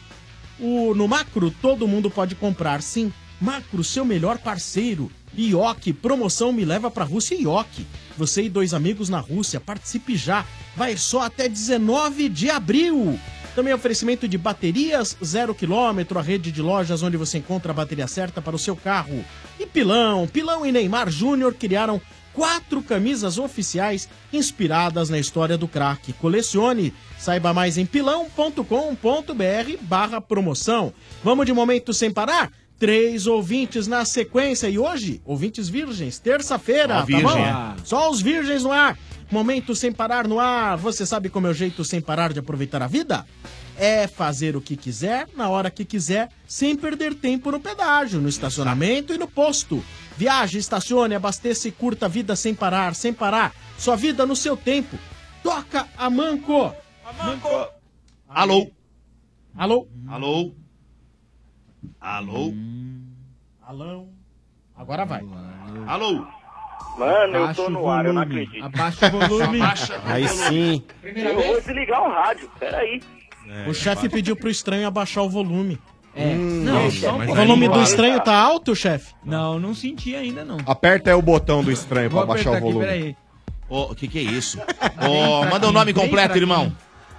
O, 0.59 0.93
no 0.93 1.07
Macro, 1.07 1.51
todo 1.61 1.87
mundo 1.87 2.09
pode 2.09 2.35
comprar, 2.35 2.81
sim. 2.81 3.11
Macro, 3.39 3.83
seu 3.83 4.05
melhor 4.05 4.37
parceiro. 4.37 5.11
Ioki, 5.37 5.91
promoção 5.91 6.53
me 6.53 6.63
leva 6.63 6.89
pra 6.89 7.03
Rússia 7.03 7.35
Ioki. 7.35 7.85
Você 8.17 8.43
e 8.43 8.49
dois 8.49 8.73
amigos 8.73 9.09
na 9.09 9.19
Rússia, 9.19 9.59
participe 9.59 10.15
já. 10.15 10.45
Vai 10.75 10.97
só 10.97 11.21
até 11.21 11.47
19 11.49 12.29
de 12.29 12.49
abril. 12.49 13.19
Também 13.55 13.73
oferecimento 13.73 14.27
de 14.27 14.37
baterias 14.37 15.15
zero 15.23 15.55
quilômetro, 15.55 16.19
a 16.19 16.21
rede 16.21 16.51
de 16.51 16.61
lojas 16.61 17.01
onde 17.01 17.15
você 17.15 17.37
encontra 17.37 17.71
a 17.71 17.75
bateria 17.75 18.07
certa 18.07 18.41
para 18.41 18.55
o 18.55 18.59
seu 18.59 18.75
carro. 18.75 19.23
E 19.57 19.65
Pilão, 19.65 20.27
Pilão 20.27 20.65
e 20.65 20.71
Neymar 20.71 21.09
Júnior 21.09 21.53
criaram 21.53 22.01
quatro 22.33 22.83
camisas 22.83 23.37
oficiais 23.37 24.09
inspiradas 24.31 25.09
na 25.09 25.17
história 25.17 25.57
do 25.57 25.69
craque. 25.69 26.11
Colecione, 26.11 26.93
saiba 27.17 27.53
mais 27.53 27.77
em 27.77 27.85
pilão.com.br 27.85 28.61
barra 29.81 30.19
promoção. 30.19 30.93
Vamos 31.23 31.45
de 31.45 31.53
momento 31.53 31.93
sem 31.93 32.11
parar? 32.11 32.51
Três 32.77 33.25
ouvintes 33.25 33.87
na 33.87 34.03
sequência 34.03 34.67
e 34.67 34.77
hoje, 34.77 35.21
ouvintes 35.23 35.69
virgens, 35.69 36.19
terça-feira, 36.19 36.95
tá 36.95 37.01
virgem, 37.05 37.23
bom? 37.23 37.75
Só 37.85 38.11
os 38.11 38.21
virgens 38.21 38.63
no 38.63 38.71
ar. 38.71 38.97
Momento 39.31 39.73
sem 39.73 39.91
parar 39.91 40.27
no 40.27 40.39
ar. 40.39 40.77
Você 40.77 41.05
sabe 41.05 41.29
como 41.29 41.47
é 41.47 41.49
o 41.49 41.53
jeito 41.53 41.85
sem 41.85 42.01
parar 42.01 42.33
de 42.33 42.39
aproveitar 42.39 42.81
a 42.81 42.87
vida? 42.87 43.25
É 43.77 44.07
fazer 44.07 44.55
o 44.55 44.61
que 44.61 44.75
quiser, 44.75 45.27
na 45.35 45.49
hora 45.49 45.71
que 45.71 45.83
quiser, 45.85 46.29
sem 46.47 46.75
perder 46.75 47.15
tempo 47.15 47.51
no 47.51 47.59
pedágio, 47.59 48.21
no 48.21 48.29
estacionamento 48.29 49.13
e 49.13 49.17
no 49.17 49.27
posto. 49.27 49.83
Viaje, 50.17 50.57
estacione, 50.57 51.15
abasteça 51.15 51.67
e 51.67 51.71
curta 51.71 52.05
a 52.05 52.09
vida 52.09 52.35
sem 52.35 52.53
parar, 52.53 52.93
sem 52.93 53.13
parar. 53.13 53.53
Sua 53.77 53.95
vida 53.95 54.25
no 54.25 54.35
seu 54.35 54.55
tempo. 54.55 54.97
Toca 55.41 55.87
a 55.97 56.09
Manco. 56.09 56.73
Alô? 58.29 58.71
Alô? 59.57 59.87
Alô? 60.07 60.64
Alô? 61.99 62.53
Alô? 63.65 64.07
Agora 64.75 65.05
vai. 65.05 65.23
Alô? 65.87 66.25
Mano, 66.97 67.35
eu 67.37 67.53
tô 67.55 67.69
no 67.69 67.89
ar, 67.89 68.05
eu 68.05 68.13
não 68.13 68.21
acredito. 68.21 68.63
Abaixa 68.63 69.07
o 69.07 69.27
volume. 69.27 69.61
Abaixa 69.61 69.99
o 69.99 70.09
Aí 70.11 70.27
sim. 70.27 70.83
Eu 71.03 71.35
vou 71.35 71.61
desligar 71.61 72.01
o 72.03 72.09
rádio, 72.11 72.49
peraí. 72.59 73.01
o 73.67 73.73
chefe 73.73 74.07
pediu 74.09 74.35
pro 74.35 74.49
estranho 74.49 74.87
abaixar 74.87 75.23
o 75.23 75.29
volume. 75.29 75.77
É. 76.15 76.27
Hum, 76.27 76.63
não, 76.63 76.89
só 76.91 77.11
um 77.11 77.29
O 77.29 77.35
volume 77.35 77.67
do 77.67 77.81
estranho 77.81 78.21
tá 78.21 78.33
alto, 78.33 78.73
chefe? 78.73 79.13
Não, 79.25 79.59
não 79.59 79.73
senti 79.75 80.15
ainda 80.15 80.45
não. 80.45 80.57
Aperta 80.65 81.09
aí 81.09 81.15
o 81.15 81.21
botão 81.21 81.61
do 81.61 81.71
estranho 81.71 82.09
Vou 82.09 82.21
pra 82.21 82.33
baixar 82.35 82.51
o 82.51 82.53
apertar 82.53 82.65
aqui, 82.67 82.73
volume. 82.73 82.85
peraí. 82.91 83.15
Ô, 83.67 83.91
o 83.91 83.95
que 83.95 84.07
que 84.07 84.19
é 84.19 84.21
isso? 84.21 84.57
Ô, 85.01 85.45
manda 85.45 85.67
o 85.67 85.73
nome 85.73 85.93
completo, 85.93 86.37
irmão. 86.37 86.73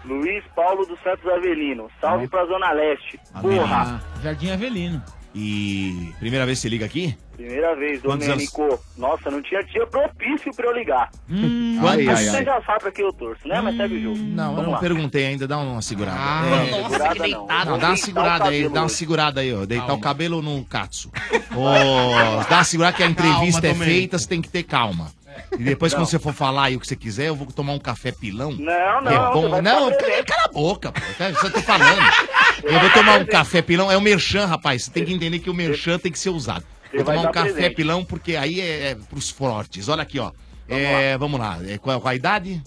Luiz 0.06 0.44
Paulo 0.54 0.86
dos 0.86 0.98
Santos 1.02 1.26
Avelino. 1.30 1.88
Salve 2.00 2.28
pra 2.28 2.44
Zona 2.46 2.72
Leste. 2.72 3.18
Porra! 3.40 4.00
Ah, 4.00 4.20
Jardim 4.22 4.50
Avelino. 4.50 5.02
E 5.38 6.12
primeira 6.18 6.46
vez 6.46 6.56
que 6.58 6.62
você 6.62 6.68
liga 6.70 6.86
aqui? 6.86 7.14
Primeira 7.36 7.76
vez, 7.76 8.00
Quantos 8.00 8.26
Domênico. 8.26 8.82
Nossa, 8.96 9.30
não 9.30 9.42
tinha 9.42 9.62
dia 9.64 9.86
propício 9.86 10.50
pra 10.56 10.64
eu 10.66 10.72
ligar. 10.72 11.10
Hum, 11.28 11.78
Ai, 11.86 12.08
ai, 12.08 12.16
Você 12.24 12.36
ai. 12.38 12.44
já 12.46 12.62
sabe 12.62 12.80
pra 12.80 12.90
que 12.92 13.02
eu 13.02 13.12
torço, 13.12 13.46
né? 13.46 13.60
Mas 13.60 13.76
segue 13.76 13.96
o 13.96 14.02
jogo. 14.02 14.16
Não, 14.16 14.44
eu 14.44 14.50
Vamos 14.52 14.64
não 14.64 14.72
lá. 14.72 14.78
perguntei 14.78 15.26
ainda, 15.26 15.46
dá 15.46 15.58
uma 15.58 15.82
segurada. 15.82 16.16
Ah, 16.18 16.46
É, 16.46 16.70
nossa, 16.70 16.88
segurada 16.88 17.14
que 17.14 17.20
deitado. 17.20 17.46
Não, 17.48 17.64
Vou 17.72 17.78
dá 17.78 17.86
uma 17.88 17.96
segurada 17.98 18.48
aí, 18.48 18.68
dá 18.70 18.80
uma 18.82 18.88
segurada 18.88 19.40
aí, 19.42 19.54
ó. 19.54 19.66
Deitar 19.66 19.86
Calma. 19.88 20.00
o 20.00 20.02
cabelo 20.02 20.40
no 20.40 20.64
katsu. 20.64 21.12
Ô, 21.54 22.44
dá 22.48 22.56
uma 22.56 22.64
segurada 22.64 22.96
que 22.96 23.02
a 23.02 23.06
entrevista 23.06 23.60
Calma, 23.60 23.68
é 23.68 23.72
Domênico. 23.74 23.84
feita, 23.84 24.18
você 24.18 24.28
tem 24.28 24.40
que 24.40 24.48
ter 24.48 24.62
calma. 24.62 25.10
E 25.52 25.62
depois, 25.62 25.92
Não. 25.92 26.00
quando 26.00 26.08
você 26.08 26.18
for 26.18 26.32
falar 26.32 26.64
aí 26.64 26.76
o 26.76 26.80
que 26.80 26.86
você 26.86 26.96
quiser, 26.96 27.28
eu 27.28 27.36
vou 27.36 27.46
tomar 27.48 27.72
um 27.72 27.78
café 27.78 28.12
pilão. 28.12 28.52
Não, 28.52 29.00
não, 29.02 29.12
É 29.12 29.32
você 29.32 29.48
bom. 29.48 29.62
Não, 29.62 29.90
cala, 29.90 30.24
cala 30.24 30.44
a 30.44 30.48
boca, 30.48 30.92
pô. 30.92 31.00
É 31.22 31.30
eu 31.30 31.52
tô 31.52 31.62
falando. 31.62 32.00
Eu 32.64 32.80
vou 32.80 32.90
tomar 32.90 33.20
um 33.20 33.26
café 33.26 33.62
pilão. 33.62 33.92
É 33.92 33.96
o 33.96 34.00
merchan, 34.00 34.46
rapaz. 34.46 34.84
Você 34.84 34.90
tem 34.90 35.04
que 35.04 35.12
entender 35.12 35.38
que 35.38 35.50
o 35.50 35.54
merchan 35.54 35.98
tem 35.98 36.10
que 36.10 36.18
ser 36.18 36.30
usado. 36.30 36.64
Você 36.90 36.96
Vou 36.96 37.04
tomar 37.04 37.28
um 37.28 37.32
café 37.32 37.52
presente. 37.52 37.74
pilão 37.76 38.04
porque 38.04 38.34
aí 38.34 38.60
é, 38.60 38.90
é 38.90 38.94
pros 38.94 39.30
fortes. 39.30 39.88
Olha 39.88 40.02
aqui, 40.02 40.18
ó. 40.18 40.32
É, 40.68 41.16
vamos 41.16 41.38
lá. 41.38 41.58
É, 41.64 41.78
qual, 41.78 42.00
qual 42.00 42.10
a 42.10 42.14
idade? 42.14 42.60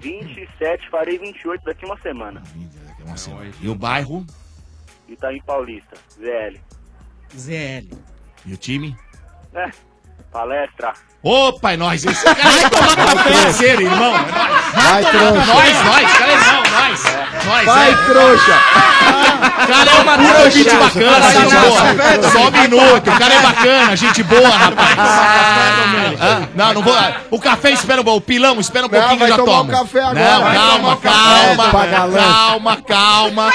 27, 0.00 0.88
farei 0.88 1.18
28 1.18 1.64
daqui 1.64 1.84
uma 1.84 1.98
semana. 1.98 2.42
E 3.60 3.68
o 3.68 3.74
bairro? 3.74 4.24
Itaim 5.08 5.42
Paulista, 5.42 5.96
ZL. 6.14 6.58
ZL. 7.36 7.98
E 8.46 8.54
o 8.54 8.56
time? 8.56 8.96
Né? 9.52 9.70
Palestra. 10.32 10.92
Opa, 11.22 11.72
é 11.72 11.76
nóis. 11.76 12.04
Esse 12.04 12.22
cara 12.24 12.36
vai 12.42 12.70
tomar 12.70 12.96
café 13.16 13.32
parceiro, 13.32 13.82
irmão. 13.82 14.14
É 14.14 14.18
nóis. 14.20 14.74
Vai, 14.74 15.04
trouxa. 15.04 15.54
Nós, 15.54 15.84
nós. 15.84 16.12
Cara, 16.12 16.30
é 16.30 16.34
irmão, 16.34 16.62
nós. 16.72 17.02
Nós, 17.46 17.64
Vai, 17.66 17.90
é. 17.90 17.94
trouxa. 17.96 18.58
Cara, 19.68 19.90
é 19.90 19.94
uma 20.02 20.18
Pura 20.18 20.50
gente 20.50 20.70
bacana, 20.74 21.20
Vai, 21.20 21.32
gente 21.34 21.54
boa. 21.56 22.30
Só 22.30 22.48
um 22.48 22.50
minuto. 22.50 23.10
O 23.10 23.18
cara 23.18 23.34
é 23.34 23.40
bacana, 23.40 23.96
gente 23.96 24.22
boa, 24.24 24.48
rapaz. 24.48 24.98
Ah, 24.98 26.48
Não, 26.54 26.74
não 26.74 26.82
vou. 26.82 26.96
O 27.30 27.40
café 27.40 27.70
espera 27.70 28.00
um 28.00 28.04
pouco. 28.04 28.18
O 28.18 28.22
pilão 28.22 28.58
espera 28.60 28.86
um 28.86 28.88
Não, 28.90 28.98
pouquinho 28.98 29.18
vai 29.20 29.30
eu 29.30 29.36
já 29.36 29.42
agora. 29.42 29.62
Não, 30.14 30.40
Vai 30.42 30.54
calma, 30.54 30.76
tomar 30.76 30.92
o 30.94 30.96
café. 30.96 31.90
calma. 31.90 32.06
Lanche. 32.06 32.26
Calma, 32.28 32.76
calma. 32.86 33.52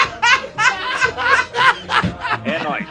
É 2.46 2.60
nóis. 2.64 2.86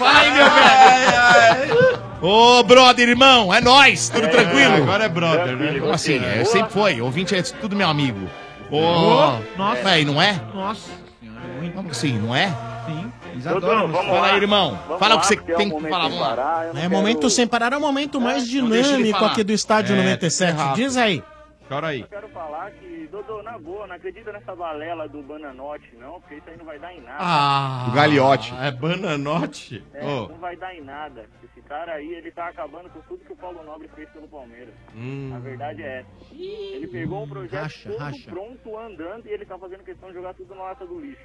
Aí, 0.00 0.30
meu 0.30 0.50
velho. 0.50 1.75
Ô, 2.22 2.62
brother, 2.62 3.08
irmão, 3.08 3.52
é 3.52 3.60
nóis, 3.60 4.08
tudo 4.08 4.28
tranquilo? 4.28 4.74
agora 4.74 5.04
é 5.04 5.08
brother, 5.08 5.56
né? 5.56 5.78
Como 5.78 5.92
assim? 5.92 6.22
É, 6.24 6.44
sempre 6.44 6.72
foi, 6.72 7.00
ouvinte 7.00 7.34
é 7.34 7.42
tudo 7.42 7.76
meu 7.76 7.88
amigo. 7.88 8.28
Ô, 8.70 8.78
Ô, 8.78 9.38
nossa. 9.56 9.82
Véi, 9.82 10.04
não 10.04 10.20
é? 10.20 10.40
Nossa 10.54 10.90
senhora, 11.20 11.40
muito. 11.58 11.74
Como 11.74 11.90
assim, 11.90 12.18
não 12.18 12.34
é? 12.34 12.48
Sim, 12.86 13.12
vamos 13.42 13.92
Fala 13.96 14.20
lá. 14.20 14.26
aí, 14.32 14.36
irmão. 14.36 14.78
Vamos 14.86 14.98
Fala 14.98 15.14
o 15.14 15.16
lá, 15.16 15.20
que 15.20 15.26
você 15.26 15.36
porque 15.36 15.52
é 15.52 15.54
um 15.56 15.58
tem 15.58 15.70
que 15.70 15.88
falar, 15.88 16.10
parar, 16.10 16.66
É 16.68 16.72
quero- 16.72 16.90
momento 16.90 17.30
sem 17.30 17.46
parar, 17.46 17.72
é 17.72 17.76
o 17.76 17.80
momento 17.80 18.20
mais 18.20 18.48
dinâmico 18.48 19.24
aqui 19.24 19.44
do 19.44 19.52
Estádio 19.52 19.94
É, 19.94 19.98
97. 20.02 20.56
tem 20.56 20.66
que 20.72 20.74
ser 20.78 20.82
Diz 20.84 20.96
aí. 20.96 21.22
Chora 21.68 21.88
aí. 21.88 22.00
Eu 22.02 22.06
quero 22.06 22.28
falar 22.28 22.70
que, 22.70 23.08
Dodô, 23.10 23.42
na 23.42 23.58
boa, 23.58 23.88
não 23.88 23.96
acredita 23.96 24.30
nessa 24.32 24.54
balela 24.54 25.08
do 25.08 25.20
Bananote, 25.20 25.84
não, 26.00 26.20
porque 26.20 26.36
isso 26.36 26.44
aí 26.48 26.56
não 26.56 26.64
vai 26.64 26.78
dar 26.78 26.92
em 26.94 27.00
nada. 27.00 27.16
Ah, 27.18 27.86
O 27.88 27.90
Gagliotti. 27.90 28.54
É 28.62 28.70
bananote? 28.70 29.84
É, 29.92 30.04
Ô, 30.04 30.28
não 30.28 30.38
vai 30.38 30.54
dar 30.56 30.72
em 30.76 30.80
nada. 30.84 31.24
Cara 31.68 31.94
aí, 31.94 32.14
ele 32.14 32.30
tá 32.30 32.48
acabando 32.48 32.88
com 32.90 33.00
tudo 33.00 33.24
que 33.24 33.32
o 33.32 33.36
Paulo 33.36 33.62
Nobre 33.64 33.88
fez 33.88 34.08
pelo 34.10 34.28
Palmeiras. 34.28 34.72
hum. 34.94 35.32
A 35.34 35.38
verdade 35.40 35.82
é 35.82 36.00
essa. 36.00 36.08
Ele 36.32 36.86
pegou 36.86 37.22
um 37.24 37.28
projeto 37.28 37.62
Racha, 37.62 37.90
todo 37.90 37.98
racha. 37.98 38.30
pronto, 38.30 38.78
andando, 38.78 39.26
e 39.26 39.30
ele 39.30 39.44
tá 39.44 39.58
fazendo 39.58 39.82
questão 39.82 40.08
de 40.08 40.14
jogar 40.14 40.34
tudo 40.34 40.54
na 40.54 40.62
lata 40.62 40.86
do 40.86 41.00
lixo. 41.00 41.24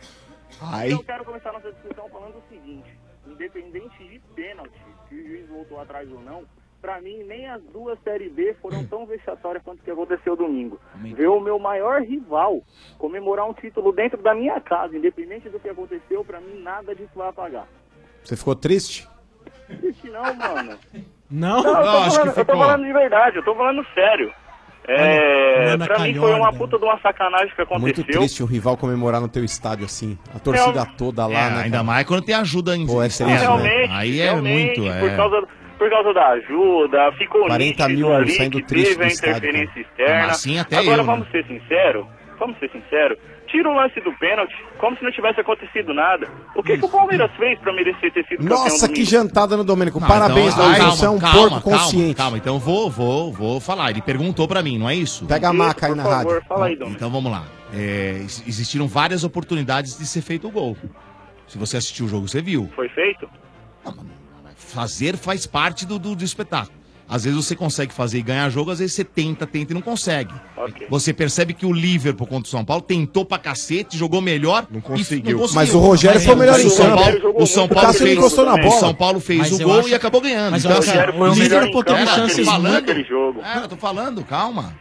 Ai. 0.59 0.88
Então 0.88 0.99
eu 0.99 1.05
quero 1.05 1.23
começar 1.26 1.51
nossa 1.53 1.72
discussão 1.72 2.09
falando 2.09 2.38
o 2.38 2.43
seguinte: 2.49 2.89
independente 3.27 3.97
de 4.07 4.19
pênalti, 4.35 4.73
se 5.07 5.15
o 5.15 5.27
juiz 5.27 5.47
voltou 5.47 5.80
atrás 5.80 6.11
ou 6.11 6.19
não, 6.19 6.43
pra 6.81 6.99
mim 6.99 7.23
nem 7.23 7.47
as 7.47 7.61
duas 7.65 7.99
Série 8.03 8.30
B 8.30 8.55
foram 8.61 8.84
tão 8.88 9.05
vexatórias 9.05 9.63
quanto 9.63 9.80
o 9.81 9.84
que 9.84 9.91
aconteceu 9.91 10.35
domingo. 10.35 10.80
Ver 10.95 11.27
o 11.27 11.39
meu 11.39 11.59
maior 11.59 12.01
rival 12.01 12.63
comemorar 12.97 13.47
um 13.47 13.53
título 13.53 13.91
dentro 13.91 14.22
da 14.22 14.34
minha 14.34 14.59
casa, 14.59 14.97
independente 14.97 15.49
do 15.49 15.59
que 15.59 15.69
aconteceu, 15.69 16.26
pra 16.26 16.41
mim 16.41 16.59
nada 16.61 16.95
disso 16.95 17.11
vai 17.13 17.30
apagar. 17.30 17.68
Você 18.23 18.35
ficou 18.35 18.55
triste? 18.55 19.07
Não, 20.03 20.34
mano. 20.35 20.77
Não? 21.30 21.64
Não, 21.64 21.69
eu, 21.69 21.73
Não, 21.73 21.84
tô 21.84 21.98
acho 21.99 22.10
que 22.10 22.15
falando, 22.18 22.38
eu 22.38 22.45
tô 22.45 22.57
falando 22.57 22.84
de 22.85 22.93
verdade, 22.93 23.35
eu 23.38 23.43
tô 23.43 23.56
falando 23.56 23.85
sério. 23.93 24.34
É, 24.88 25.73
Ana 25.73 25.85
pra 25.85 25.99
mim 25.99 26.15
foi 26.15 26.34
uma 26.34 26.52
puta 26.52 26.77
de 26.77 26.84
uma 26.84 26.99
sacanagem 27.02 27.49
que 27.56 27.61
É 27.61 27.77
muito 27.77 28.02
aconteceu. 28.02 28.19
triste 28.22 28.43
um 28.43 28.48
rival 28.48 28.76
comemorar 28.76 29.22
no 29.22 29.27
teu 29.30 29.43
estádio 29.45 29.85
assim. 29.85 30.18
A 30.35 30.39
torcida 30.39 30.85
toda 30.98 31.26
lá, 31.27 31.39
É, 31.39 31.49
né? 31.52 31.57
ainda 31.64 31.77
cara? 31.77 31.84
mais 31.84 32.06
quando 32.07 32.23
tem 32.26 32.34
ajuda 32.35 32.76
em 32.76 32.85
Pô, 32.88 33.02
é 33.02 33.07
né? 33.07 33.38
Realmente, 33.38 33.91
Aí 33.91 34.19
é 34.19 34.23
realmente, 34.26 34.80
muito, 34.81 34.99
por 34.99 35.10
é. 35.10 35.15
causa 35.15 35.48
por 35.77 35.89
causa 35.89 36.14
da 36.14 36.27
ajuda, 36.30 37.11
ficou 37.14 37.41
40 37.48 37.88
nítido 37.88 37.89
mil 37.89 38.14
ali 38.15 38.31
saindo 38.34 38.57
que 38.60 38.64
triste 38.68 38.89
teve 38.98 39.03
a 39.03 39.07
do 39.07 39.11
estádio, 39.11 39.38
interferência 39.49 39.73
Ah, 39.76 39.81
externa. 39.81 40.26
assim 40.27 40.60
até 40.60 40.77
Agora 40.77 40.93
eu, 40.93 40.98
né? 40.98 41.03
vamos 41.03 41.31
ser 41.31 41.45
sinceros, 41.48 42.06
vamos 42.38 42.60
ser 42.60 42.69
sinceros. 42.72 43.18
Tira 43.51 43.69
o 43.69 43.73
lance 43.75 43.99
do 43.99 44.13
pênalti, 44.13 44.53
como 44.79 44.95
se 44.97 45.03
não 45.03 45.11
tivesse 45.11 45.41
acontecido 45.41 45.93
nada. 45.93 46.25
O 46.55 46.63
que, 46.63 46.77
que 46.77 46.85
o 46.85 46.89
Palmeiras 46.89 47.29
fez 47.35 47.59
pra 47.59 47.73
merecer 47.73 48.11
ter 48.13 48.25
sido 48.25 48.43
Nossa, 48.45 48.87
que 48.87 49.03
jantada 49.03 49.57
no 49.57 49.63
Domênico. 49.65 49.99
Não, 49.99 50.07
Parabéns, 50.07 50.53
então, 50.53 50.65
Luiz. 50.67 50.77
calma, 50.77 50.91
Você 50.95 51.05
é 51.05 51.09
um 51.09 51.19
calma, 51.19 51.37
porco 51.37 51.49
calma, 51.69 51.79
consciente. 51.83 52.15
Calma, 52.15 52.37
então 52.37 52.53
eu 52.55 52.59
vou, 52.59 52.89
vou, 52.89 53.33
vou 53.33 53.59
falar. 53.59 53.89
Ele 53.91 54.01
perguntou 54.01 54.47
pra 54.47 54.63
mim, 54.63 54.77
não 54.77 54.89
é 54.89 54.95
isso? 54.95 55.25
Pega 55.25 55.49
a 55.49 55.53
maca 55.53 55.87
aí 55.87 55.95
na 55.95 56.03
rádio. 56.03 56.41
fala 56.47 56.67
aí, 56.67 56.77
Dom. 56.77 56.87
Então 56.87 57.09
vamos 57.11 57.29
lá. 57.29 57.43
É, 57.73 58.19
ex- 58.21 58.43
existiram 58.47 58.87
várias 58.87 59.23
oportunidades 59.25 59.97
de 59.97 60.05
ser 60.05 60.21
feito 60.21 60.47
o 60.47 60.51
gol. 60.51 60.77
Se 61.47 61.57
você 61.57 61.75
assistiu 61.75 62.05
o 62.05 62.09
jogo, 62.09 62.29
você 62.29 62.41
viu. 62.41 62.69
Foi 62.73 62.87
feito? 62.87 63.29
Fazer 64.55 65.17
faz 65.17 65.45
parte 65.45 65.85
do, 65.85 65.99
do, 65.99 66.15
do 66.15 66.23
espetáculo. 66.23 66.79
Às 67.07 67.25
vezes 67.25 67.45
você 67.45 67.55
consegue 67.55 67.93
fazer 67.93 68.19
e 68.19 68.21
ganhar 68.21 68.49
jogo, 68.49 68.71
às 68.71 68.79
vezes 68.79 68.95
você 68.95 69.03
tenta, 69.03 69.45
tenta 69.45 69.73
e 69.73 69.75
não 69.75 69.81
consegue. 69.81 70.33
Ok. 70.55 70.87
Você 70.89 71.13
percebe 71.13 71.53
que 71.53 71.65
o 71.65 71.73
Liverpool 71.73 72.25
contra 72.25 72.47
o 72.47 72.49
São 72.49 72.63
Paulo 72.63 72.81
tentou 72.81 73.25
pra 73.25 73.37
cacete, 73.37 73.97
jogou 73.97 74.21
melhor. 74.21 74.65
Não 74.71 74.79
conseguiu. 74.79 75.45
Mas 75.53 75.73
o 75.73 75.79
Rogério 75.79 76.21
foi 76.21 76.33
o 76.33 76.37
melhor 76.37 76.59
em 76.59 76.67
o 76.67 76.69
São. 76.69 76.95
Paulo, 76.95 77.33
o 77.35 77.45
São 77.45 77.65
O 77.65 77.69
Paulo 77.69 77.93
fez, 77.93 78.17
encostou 78.17 78.45
na 78.45 78.53
o 78.53 78.57
bola. 78.57 78.79
São 78.79 78.93
Paulo 78.93 79.19
fez 79.19 79.39
Mas 79.39 79.51
o 79.51 79.63
gol 79.63 79.79
acho- 79.79 79.89
e 79.89 79.95
acabou 79.95 80.21
ganhando. 80.21 80.51
Mas 80.51 80.63
então, 80.63 80.77
assim, 80.77 80.91
o 81.19 81.33
Liverpool 81.33 81.83
teve 81.83 82.05
chances 82.07 82.45
tô 82.45 82.51
falando, 82.51 83.03
jogo. 83.05 83.41
É, 83.41 83.57
eu 83.57 83.67
tô 83.67 83.75
falando, 83.75 84.23
calma. 84.23 84.73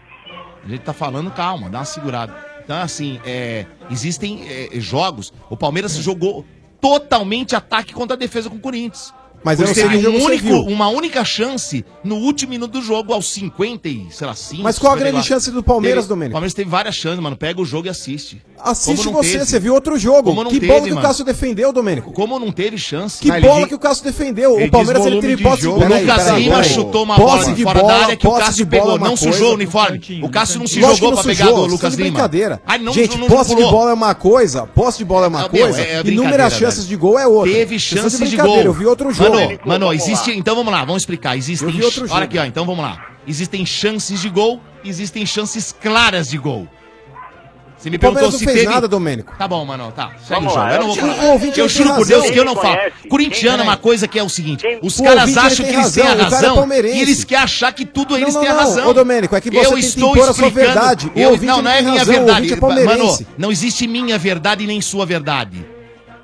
A 0.64 0.68
gente 0.68 0.82
tá 0.82 0.92
falando, 0.92 1.30
calma, 1.30 1.68
dá 1.68 1.78
uma 1.78 1.84
segurada. 1.84 2.32
Então, 2.62 2.76
assim, 2.80 3.18
é, 3.24 3.66
existem 3.90 4.44
é, 4.48 4.68
jogos. 4.78 5.32
O 5.48 5.56
Palmeiras 5.56 5.96
jogou 5.96 6.44
totalmente 6.80 7.56
ataque 7.56 7.92
contra 7.92 8.14
a 8.14 8.18
defesa 8.18 8.48
com 8.48 8.56
o 8.56 8.60
Corinthians. 8.60 9.12
Mas 9.42 9.58
eu 9.60 9.66
não 9.66 9.74
sei 9.74 9.84
jogo 10.00 10.16
um 10.16 10.20
você 10.20 10.26
único, 10.26 10.42
viu. 10.44 10.62
uma 10.66 10.88
única 10.88 11.24
chance 11.24 11.84
no 12.04 12.16
último 12.16 12.50
minuto 12.50 12.72
do 12.72 12.82
jogo, 12.82 13.12
aos 13.14 13.30
50 13.32 13.88
e, 13.88 14.06
sei 14.10 14.26
lá, 14.26 14.34
5. 14.34 14.62
Mas 14.62 14.78
qual 14.78 14.92
a 14.92 14.96
50 14.96 14.98
grande 15.12 15.16
lá. 15.16 15.22
chance 15.36 15.50
do 15.50 15.62
Palmeiras, 15.62 16.04
Teve- 16.04 16.08
Domênico? 16.08 16.32
O 16.32 16.34
Palmeiras 16.34 16.54
teve 16.54 16.68
várias 16.70 16.94
chances, 16.94 17.20
mano. 17.20 17.36
Pega 17.36 17.60
o 17.60 17.64
jogo 17.64 17.86
e 17.86 17.90
assiste. 17.90 18.42
Assiste 18.62 19.08
você, 19.08 19.32
teve? 19.32 19.46
você 19.46 19.58
viu 19.58 19.72
outro 19.74 19.98
jogo. 19.98 20.24
Como 20.24 20.44
não 20.44 20.50
que 20.50 20.60
teve, 20.60 20.70
bola 20.72 20.84
que 20.84 20.90
mano? 20.90 21.00
o 21.00 21.02
Cássio 21.02 21.24
defendeu, 21.24 21.72
Domênico. 21.72 22.12
Como 22.12 22.38
não 22.38 22.52
teve 22.52 22.76
chance? 22.76 23.18
Que 23.20 23.30
bola 23.40 23.60
ele- 23.60 23.66
que 23.68 23.74
o 23.74 23.78
Cássio 23.78 24.04
defendeu. 24.04 24.56
ele 24.58 24.68
O 24.68 24.70
Palmeiras 24.70 25.06
ele 25.06 25.20
teve 25.20 25.36
de 25.36 25.42
posse 25.42 25.62
jogo. 25.62 25.78
de 25.78 25.84
O 25.84 25.88
peraí, 25.88 26.04
Lucas 26.04 26.28
Lima 26.38 26.62
chutou 26.62 27.02
uma 27.04 27.16
Posse 27.16 27.44
bola 27.44 27.52
de 27.56 27.62
fora 27.62 27.80
bola, 27.80 27.92
da 27.94 27.98
área 28.04 28.16
que 28.16 28.26
o 28.26 28.30
posse 28.30 28.44
Cássio 28.44 28.64
de 28.66 28.70
bola 28.70 28.82
pegou. 28.82 28.96
é 28.96 28.98
Não 29.10 29.16
coisa. 29.16 29.32
sujou 29.32 29.50
o 29.50 29.54
uniforme. 29.54 30.00
O 30.22 30.28
Cássio 30.28 30.58
não 30.60 30.66
se 30.66 30.80
jogou 30.80 30.92
não 30.92 30.98
pra 30.98 31.22
sujou, 31.22 31.24
pegar 31.36 31.46
do 31.46 31.56
vocês 31.56 31.72
Lucas 31.72 31.94
Lima. 31.94 32.10
brincadeira. 32.10 32.62
Ai, 32.66 32.78
não, 32.78 32.92
Gente, 32.92 33.16
não 33.16 33.26
posse 33.26 33.54
de 33.56 33.62
bola 33.62 33.90
é 33.90 33.94
uma 33.94 34.14
coisa, 34.14 34.66
posse 34.66 34.98
de 34.98 35.04
bola 35.06 35.24
é 35.26 35.28
uma 35.28 35.48
coisa, 35.48 35.80
é- 35.80 35.94
é 35.96 36.02
e 36.04 36.08
inúmeras 36.10 36.52
chances 36.54 36.86
de 36.86 36.96
gol 36.96 37.18
é 37.18 37.26
outra. 37.26 37.50
Teve 37.52 37.78
chances 37.78 38.18
de 38.18 38.26
brincadeira, 38.26 38.56
gol. 38.64 38.66
Eu 38.66 38.72
vi 38.74 38.84
outro 38.86 39.10
jogo. 39.12 39.29
Mano, 39.32 39.58
mano, 39.64 39.92
existe. 39.92 40.30
Então 40.32 40.54
vamos 40.54 40.72
lá, 40.72 40.84
vamos 40.84 41.02
explicar. 41.02 41.36
Existem. 41.36 41.68
Olha 42.10 42.24
aqui, 42.24 42.38
ó. 42.38 42.44
Então 42.44 42.64
vamos 42.64 42.84
lá. 42.84 43.06
Existem 43.26 43.64
chances 43.66 44.20
de 44.20 44.28
gol, 44.28 44.60
existem 44.84 45.24
chances 45.26 45.74
claras 45.80 46.28
de 46.28 46.38
gol. 46.38 46.66
Você 47.76 47.88
me 47.88 47.96
O 47.96 47.98
perguntou 47.98 48.24
não 48.30 48.38
se 48.38 48.44
fez 48.44 48.58
teve... 48.60 48.68
nada, 48.70 48.86
Domênico. 48.86 49.32
Tá 49.38 49.48
bom, 49.48 49.64
mano, 49.64 49.90
tá. 49.90 50.10
Segue 50.28 50.34
Vamos 50.44 50.52
o 50.52 50.54
jogo. 50.54 50.66
lá, 50.66 50.74
Eu 50.74 50.80
não 50.80 50.86
vou 50.88 50.96
o 50.96 50.98
falar. 51.16 51.24
ouvinte 51.32 51.60
Eu 51.60 51.66
juro 51.66 51.94
por. 51.94 52.06
Deus 52.06 52.30
que 52.30 52.38
eu 52.38 52.44
não 52.44 52.54
falo. 52.54 52.76
Corintiano 53.08 53.62
é 53.62 53.64
uma 53.64 53.76
coisa 53.78 54.06
que 54.06 54.18
é 54.18 54.22
o 54.22 54.28
seguinte: 54.28 54.66
os 54.82 54.98
O 54.98 55.02
caras 55.02 55.34
acham 55.34 55.64
que 55.64 55.72
eles 55.72 55.90
têm 55.92 56.02
a 56.06 56.12
razão, 56.12 56.58
o 56.62 56.68
cara 56.68 56.86
é 56.88 56.94
e 56.94 57.00
eles 57.00 57.24
querem 57.24 57.42
achar 57.42 57.72
que 57.72 57.86
tudo 57.86 58.14
eles 58.18 58.34
Não, 58.34 58.40
têm 58.42 58.50
a 58.50 58.52
não, 58.52 58.60
razão. 58.60 58.86
ô, 58.86 58.92
Domênico, 58.92 59.34
é 59.34 59.40
que 59.40 59.50
você 59.50 59.58
eu 59.60 59.70
tem 59.70 59.80
que 59.80 59.86
estou 59.86 60.10
impor 60.10 60.28
a 60.28 60.32
sua 60.34 60.48
explicando- 60.48 60.74
verdade. 60.74 61.12
O 61.14 61.18
Eu, 61.18 61.36
não, 61.38 61.56
não 61.56 61.62
não 61.62 61.70
é 61.70 61.80
minha 61.80 61.98
razão, 62.00 62.14
o 62.14 62.18
verdade. 62.18 62.52
é 62.52 62.56
palmeirense. 62.56 63.22
Mano, 63.24 63.34
não 63.38 63.50
existe 63.50 63.86
minha 63.86 64.18
verdade 64.18 64.66
nem 64.66 64.80
sua 64.82 65.06
verdade. 65.06 65.64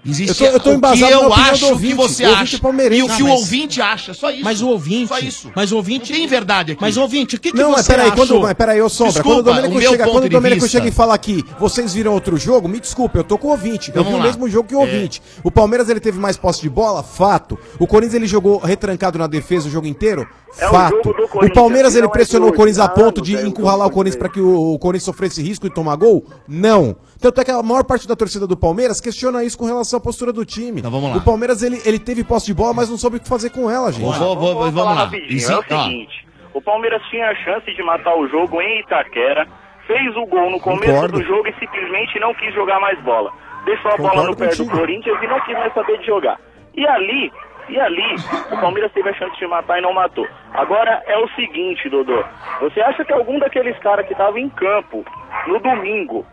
Existe 0.08 0.30
Eu 0.42 0.50
tô- 0.50 0.54
eu 0.56 0.60
tô 0.60 0.70
o 0.70 0.80
que 0.80 1.02
eu 1.02 1.32
acho 1.32 1.66
ouvinte. 1.66 1.88
que 1.88 1.94
você 1.94 2.24
O 2.26 2.34
acha. 2.34 2.56
é. 2.56 2.94
E 2.94 3.02
o 3.02 3.08
Não, 3.08 3.16
que 3.16 3.22
o 3.22 3.28
ouvinte 3.28 3.80
acha, 3.82 4.14
só 4.14 4.30
isso. 4.30 4.44
Mas 4.44 4.62
o 4.62 4.68
ouvinte. 4.68 5.08
Só 5.08 5.18
isso. 5.18 5.50
Mas 5.54 5.72
o 5.72 5.76
ouvinte. 5.76 6.12
Tem 6.12 6.26
verdade 6.26 6.72
aqui. 6.72 6.80
Mas 6.80 6.96
ouvinte, 6.96 7.36
o 7.36 7.40
que, 7.40 7.50
que 7.50 7.56
não, 7.56 7.72
mas 7.72 7.86
você 7.86 7.92
peraí, 7.92 8.10
achou? 8.10 8.26
quando, 8.26 8.40
mas 8.40 8.54
peraí, 8.54 8.80
ô 8.82 8.88
Sombra, 8.88 9.12
Desculpa, 9.14 9.36
quando 9.36 9.46
o 9.48 9.50
Domênico 9.54 9.78
o 9.78 9.80
chega, 9.80 10.04
quando 10.08 10.24
o 10.24 10.28
Domênico 10.28 10.62
vista- 10.62 10.78
chega 10.78 10.88
e 10.88 10.92
fala 10.92 11.14
aqui, 11.14 11.44
vocês 11.58 11.92
viram 11.94 12.12
outro 12.12 12.36
jogo, 12.36 12.68
me 12.68 12.78
desculpa, 12.80 13.18
eu 13.18 13.24
tô 13.24 13.36
com 13.36 13.48
o 13.48 13.50
ouvinte. 13.50 13.90
Então 13.90 14.02
eu 14.02 14.08
vi 14.08 14.14
o 14.14 14.18
lá. 14.18 14.24
mesmo 14.24 14.48
jogo 14.48 14.68
que 14.68 14.74
o 14.74 14.78
É. 14.78 14.82
ouvinte. 14.82 15.20
O 15.42 15.50
Palmeiras 15.50 15.88
ele 15.88 16.00
teve 16.00 16.18
mais 16.18 16.36
posse 16.36 16.62
de 16.62 16.68
bola? 16.70 17.02
Fato. 17.02 17.58
O 17.78 17.86
Corinthians 17.86 18.14
ele 18.14 18.26
jogou 18.26 18.58
retrancado 18.58 19.18
na 19.18 19.26
defesa 19.26 19.68
o 19.68 19.70
jogo 19.70 19.86
inteiro? 19.86 20.26
É 20.58 20.68
o 20.68 20.70
Fato. 20.70 20.96
jogo 20.96 21.02
do 21.12 21.24
o 21.24 21.28
Corinthians, 21.28 21.54
Palmeiras 21.54 21.92
ele 21.94 22.02
não 22.02 22.08
é 22.10 22.12
pressionou 22.12 22.48
de 22.50 22.54
o 22.54 22.56
Corinthians 22.56 22.86
a 22.86 22.90
hoje, 22.92 23.02
ponto 23.02 23.20
de 23.20 23.36
é 23.36 23.42
o 23.42 23.46
encurralar 23.46 23.86
o 23.88 23.90
Corinthians 23.90 24.18
para 24.18 24.28
que 24.30 24.40
o, 24.40 24.72
o 24.74 24.78
Corinthians 24.78 25.04
sofresse 25.04 25.42
risco 25.42 25.66
e 25.66 25.70
tomar 25.70 25.96
gol? 25.96 26.24
Não. 26.48 26.96
Tanto 27.20 27.40
é 27.40 27.44
que 27.44 27.50
a 27.50 27.62
maior 27.62 27.82
parte 27.84 28.06
da 28.06 28.14
torcida 28.16 28.46
do 28.46 28.56
Palmeiras 28.56 29.00
questiona 29.00 29.42
isso 29.44 29.56
com 29.58 29.64
relação 29.66 29.95
à 29.96 30.00
postura 30.00 30.32
do 30.32 30.44
time. 30.44 30.80
Então 30.80 30.90
vamos 30.90 31.10
lá. 31.10 31.16
O 31.16 31.24
Palmeiras 31.24 31.62
ele, 31.62 31.80
ele 31.84 31.98
teve 31.98 32.22
posse 32.24 32.46
de 32.46 32.54
bola, 32.54 32.72
mas 32.74 32.88
não 32.90 32.96
soube 32.96 33.16
o 33.16 33.20
que 33.20 33.28
fazer 33.28 33.50
com 33.50 33.70
ela, 33.70 33.90
gente. 33.92 34.02
Vou- 34.04 34.36
vou- 34.36 34.54
vou- 34.54 34.70
vamos 34.72 34.96
lá. 34.96 35.10
Exi- 35.28 35.52
É 35.52 35.56
o 35.56 35.58
ó. 35.60 35.62
seguinte, 35.62 36.26
o 36.54 36.60
Palmeiras 36.60 37.02
tinha 37.10 37.28
a 37.28 37.34
chance 37.36 37.72
de 37.74 37.82
matar 37.82 38.14
o 38.16 38.26
jogo 38.28 38.60
em 38.60 38.80
Itaquera, 38.80 39.46
fez 39.86 40.16
o 40.16 40.26
gol 40.26 40.50
no 40.50 40.60
começo 40.60 40.92
Concordo. 40.92 41.18
do 41.18 41.24
jogo 41.24 41.48
e 41.48 41.54
simplesmente 41.58 42.18
não 42.20 42.34
quis 42.34 42.52
jogar 42.54 42.80
mais 42.80 43.00
bola. 43.02 43.32
Deixou 43.64 43.90
a 43.90 43.96
bola 43.96 44.10
Concordo 44.10 44.30
no 44.30 44.36
pé 44.36 44.46
do 44.46 44.56
contigo. 44.58 44.78
Corinthians 44.78 45.22
e 45.22 45.26
não 45.26 45.40
quis 45.40 45.54
mais 45.54 45.74
saber 45.74 45.98
de 45.98 46.06
jogar. 46.06 46.38
E 46.74 46.86
ali, 46.86 47.32
e 47.68 47.80
ali, 47.80 48.14
o 48.52 48.60
Palmeiras 48.60 48.92
teve 48.92 49.08
a 49.08 49.14
chance 49.14 49.36
de 49.38 49.46
matar 49.46 49.78
e 49.78 49.82
não 49.82 49.92
matou. 49.92 50.26
Agora 50.54 51.02
é 51.06 51.18
o 51.18 51.28
seguinte, 51.30 51.88
Dodô. 51.88 52.22
Você 52.60 52.80
acha 52.80 53.04
que 53.04 53.12
algum 53.12 53.38
daqueles 53.40 53.76
caras 53.78 54.06
que 54.06 54.12
estavam 54.12 54.38
em 54.38 54.48
campo 54.50 55.04
no 55.48 55.58
domingo, 55.58 56.24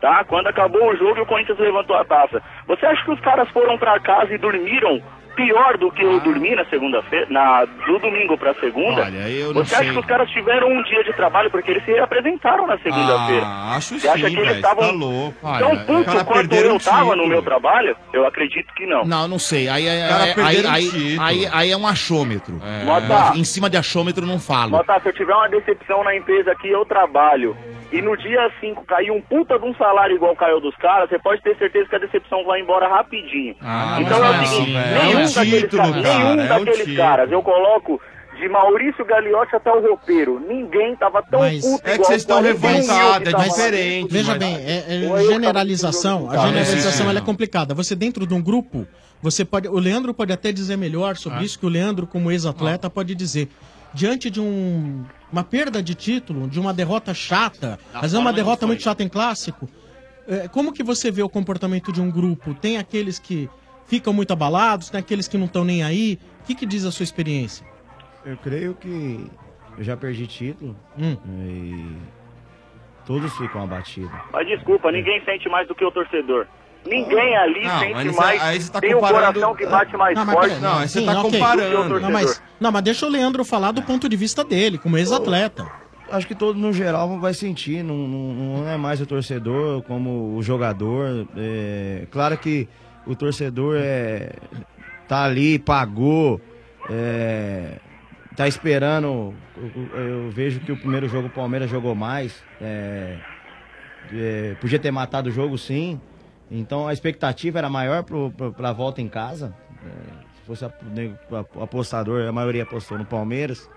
tá? 0.00 0.24
Quando 0.24 0.46
acabou 0.48 0.90
o 0.90 0.96
jogo 0.96 1.20
o 1.22 1.26
Corinthians 1.26 1.58
levantou 1.58 1.96
a 1.96 2.04
taça. 2.04 2.42
Você 2.66 2.86
acha 2.86 3.04
que 3.04 3.10
os 3.12 3.20
caras 3.20 3.48
foram 3.50 3.78
pra 3.78 3.98
casa 4.00 4.32
e 4.34 4.38
dormiram 4.38 5.00
pior 5.36 5.78
do 5.78 5.90
que 5.90 6.02
eu 6.02 6.20
dormi 6.20 6.54
na 6.54 6.64
segunda-feira, 6.66 7.26
na 7.30 7.64
do 7.64 7.98
domingo 7.98 8.36
pra 8.36 8.52
segunda? 8.54 9.02
Olha, 9.02 9.28
eu 9.28 9.54
não 9.54 9.64
Você 9.64 9.74
acha 9.74 9.84
sei. 9.84 9.92
que 9.92 9.98
os 9.98 10.06
caras 10.06 10.28
tiveram 10.30 10.68
um 10.68 10.82
dia 10.82 11.02
de 11.04 11.12
trabalho 11.14 11.50
porque 11.50 11.70
eles 11.70 11.84
se 11.84 11.96
apresentaram 11.98 12.66
na 12.66 12.76
segunda-feira? 12.78 13.46
Ah, 13.46 13.76
acho 13.76 13.98
Você 13.98 14.08
acha 14.08 14.28
sim, 14.28 14.34
que 14.34 14.40
eles 14.40 14.48
velho, 14.48 14.56
estavam 14.56 14.84
tá 14.86 14.92
louco. 14.92 15.36
tão 15.40 15.50
Olha, 15.70 15.84
puto 15.84 16.24
quanto 16.24 16.54
eu 16.54 16.74
o 16.74 16.80
tava 16.80 17.16
no 17.16 17.26
meu 17.26 17.42
trabalho? 17.42 17.96
Eu 18.12 18.26
acredito 18.26 18.72
que 18.74 18.86
não. 18.86 19.04
Não, 19.04 19.28
não 19.28 19.38
sei. 19.38 19.68
Aí, 19.68 19.88
aí, 19.88 20.02
aí, 20.02 20.66
aí, 20.66 21.18
aí, 21.20 21.48
aí, 21.52 21.70
é 21.70 21.76
um 21.76 21.86
achômetro. 21.86 22.60
Mota. 22.84 23.32
Em 23.36 23.44
cima 23.44 23.70
de 23.70 23.76
achômetro 23.76 24.26
não 24.26 24.38
falo. 24.38 24.72
Mota, 24.72 24.98
se 25.00 25.08
eu 25.08 25.12
tiver 25.12 25.34
uma 25.34 25.48
decepção 25.48 26.04
na 26.04 26.14
empresa 26.14 26.54
que 26.56 26.68
eu 26.68 26.84
trabalho 26.84 27.56
e 27.92 28.00
no 28.02 28.16
dia 28.16 28.50
5 28.60 28.84
cair 28.84 29.10
um 29.10 29.20
puta 29.20 29.58
de 29.58 29.64
um 29.64 29.74
salário 29.74 30.14
igual 30.16 30.34
caiu 30.36 30.60
dos 30.60 30.76
caras, 30.76 31.08
você 31.08 31.18
pode 31.18 31.42
ter 31.42 31.56
certeza 31.58 31.88
que 31.88 31.96
a 31.96 31.98
decepção 31.98 32.44
vai 32.44 32.60
embora 32.60 32.88
rapidinho. 32.88 33.56
Ah, 33.60 33.98
então 34.00 34.16
é 34.16 34.20
não 34.20 34.26
é 34.26 34.30
o 34.30 34.46
seguinte, 34.46 34.62
assim, 34.62 34.72
velho. 34.72 34.78
É 34.78 35.02
nenhum 35.04 35.10
um 35.10 35.32
daqueles, 35.32 35.60
título, 35.62 35.82
caras, 35.82 36.02
cara, 36.02 36.18
nenhum 36.18 36.40
é 36.40 36.46
daqueles 36.48 36.76
título. 36.78 36.96
caras, 36.96 37.32
eu 37.32 37.42
coloco 37.42 38.00
de 38.38 38.48
Maurício 38.48 39.04
Gagliotti 39.04 39.54
até 39.56 39.70
o 39.70 39.80
roupeiro. 39.86 40.40
Ninguém 40.40 40.96
tava 40.96 41.22
tão 41.22 41.40
Mas- 41.40 41.60
puto 41.62 41.82
É 41.86 41.98
que 41.98 42.04
vocês 42.04 42.22
estão 42.22 42.38
41 42.38 42.70
mil 42.70 42.80
que 42.80 42.88
revoltados, 42.94 43.34
é 43.34 43.48
diferente, 43.48 44.12
Veja 44.12 44.28
mas- 44.30 44.38
bem, 44.38 44.54
é, 44.56 45.04
é 45.04 45.08
Ou 45.08 45.18
eu 45.18 45.26
que 45.26 45.32
generalização. 45.34 46.30
A 46.30 46.34
Tá, 46.34 46.46
generalização 46.46 47.06
é. 47.06 47.10
ela 47.10 47.18
é 47.18 47.22
complicada. 47.22 47.74
Você 47.74 47.94
dentro 47.94 48.26
de 48.26 48.32
um 48.32 48.40
grupo, 48.40 48.86
você 49.22 49.44
pode. 49.44 49.68
O 49.68 49.78
Leandro 49.78 50.14
pode 50.14 50.32
até 50.32 50.52
dizer 50.52 50.76
melhor 50.78 51.16
sobre 51.16 51.40
Ah. 51.40 51.42
isso 51.42 51.58
que 51.58 51.66
o 51.66 51.68
Leandro, 51.68 52.06
como 52.06 52.30
ex-atleta, 52.32 52.88
pode 52.88 53.14
dizer. 53.14 53.48
Diante 53.92 54.30
de 54.30 54.40
um, 54.40 55.04
uma 55.32 55.44
perda 55.44 55.82
de 55.82 55.94
título, 55.94 56.48
de 56.48 56.58
uma 56.58 56.72
derrota 56.74 57.14
chata, 57.14 57.78
mas 57.94 58.14
é 58.14 58.18
uma 58.18 58.32
derrota 58.32 58.66
muito 58.66 58.82
chata 58.82 59.02
em 59.02 59.08
clássico. 59.08 59.68
é, 60.28 60.48
como 60.48 60.72
que 60.72 60.82
você 60.82 61.10
vê 61.10 61.22
o 61.22 61.28
comportamento 61.28 61.92
de 61.92 62.00
um 62.00 62.10
grupo? 62.10 62.54
Tem 62.54 62.78
aqueles 62.78 63.18
que 63.18 63.48
ficam 63.86 64.12
muito 64.12 64.32
abalados, 64.32 64.90
tem 64.90 65.00
aqueles 65.00 65.26
que 65.28 65.36
não 65.38 65.46
estão 65.46 65.64
nem 65.64 65.82
aí. 65.82 66.18
O 66.42 66.44
que, 66.46 66.54
que 66.54 66.66
diz 66.66 66.84
a 66.84 66.92
sua 66.92 67.04
experiência? 67.04 67.66
Eu 68.24 68.36
creio 68.36 68.74
que 68.74 69.26
eu 69.78 69.84
já 69.84 69.96
perdi 69.96 70.26
título 70.26 70.76
Hum. 70.98 71.16
e 71.48 71.96
todos 73.06 73.32
ficam 73.36 73.62
abatidos. 73.62 74.10
Mas 74.32 74.46
desculpa, 74.46 74.92
ninguém 74.92 75.24
sente 75.24 75.48
mais 75.48 75.66
do 75.66 75.74
que 75.74 75.84
o 75.84 75.90
torcedor. 75.90 76.46
Ninguém 76.86 77.36
ali 77.36 77.64
Não, 77.64 77.78
sente 77.78 77.94
mas 77.94 78.16
mais, 78.16 78.42
aí 78.42 78.60
você 78.60 78.72
tá 78.72 78.80
tem 78.80 78.94
o 78.94 78.98
comparando- 79.00 79.34
coração 79.34 79.54
que 79.54 79.66
bate 79.66 79.96
mais 79.96 80.14
Não, 80.16 80.24
mas 80.24 80.34
forte. 80.34 80.48
peraí, 80.54 80.62
não, 80.62 80.88
sim, 80.88 81.08
ok. 81.08 81.14
do 81.14 81.30
que 81.30 81.36
o 81.36 81.40
torcedor. 81.40 82.00
Não 82.00 82.10
mas, 82.10 82.42
não, 82.58 82.72
mas 82.72 82.82
deixa 82.82 83.06
o 83.06 83.08
Leandro 83.10 83.44
falar 83.44 83.72
do 83.72 83.82
ponto 83.82 84.08
de 84.08 84.16
vista 84.16 84.42
dele, 84.42 84.78
como 84.78 84.96
ex-atleta. 84.96 85.66
Acho 86.10 86.26
que 86.26 86.34
todo 86.34 86.58
no 86.58 86.72
geral 86.72 87.20
vai 87.20 87.34
sentir, 87.34 87.84
não, 87.84 87.94
não, 87.96 88.32
não 88.62 88.68
é 88.68 88.76
mais 88.76 89.00
o 89.00 89.06
torcedor 89.06 89.82
como 89.82 90.34
o 90.36 90.42
jogador. 90.42 91.28
É, 91.36 92.06
claro 92.10 92.36
que 92.38 92.66
o 93.06 93.14
torcedor 93.14 93.76
é, 93.78 94.32
tá 95.06 95.22
ali, 95.24 95.58
pagou, 95.58 96.40
é, 96.88 97.74
tá 98.34 98.48
esperando. 98.48 99.34
Eu, 99.94 100.00
eu 100.00 100.30
vejo 100.30 100.58
que 100.60 100.72
o 100.72 100.76
primeiro 100.76 101.08
jogo 101.08 101.28
o 101.28 101.30
Palmeiras 101.30 101.70
jogou 101.70 101.94
mais. 101.94 102.42
é, 102.60 103.16
é, 104.12 104.56
podia 104.60 104.78
ter 104.78 104.90
matado 104.90 105.28
o 105.28 105.32
jogo 105.32 105.56
sim. 105.58 106.00
Então 106.50 106.88
a 106.88 106.92
expectativa 106.92 107.58
era 107.58 107.68
maior 107.68 108.02
pro, 108.02 108.30
pra 108.56 108.72
volta 108.72 109.00
em 109.00 109.08
casa. 109.08 109.54
É, 109.84 109.88
se 110.36 110.42
fosse 110.46 110.64
a- 110.64 110.68
a- 110.68 111.62
apostador, 111.64 112.26
a 112.26 112.32
maioria 112.32 112.64
apostou 112.64 112.98
no 112.98 113.04
Palmeiras. 113.04 113.70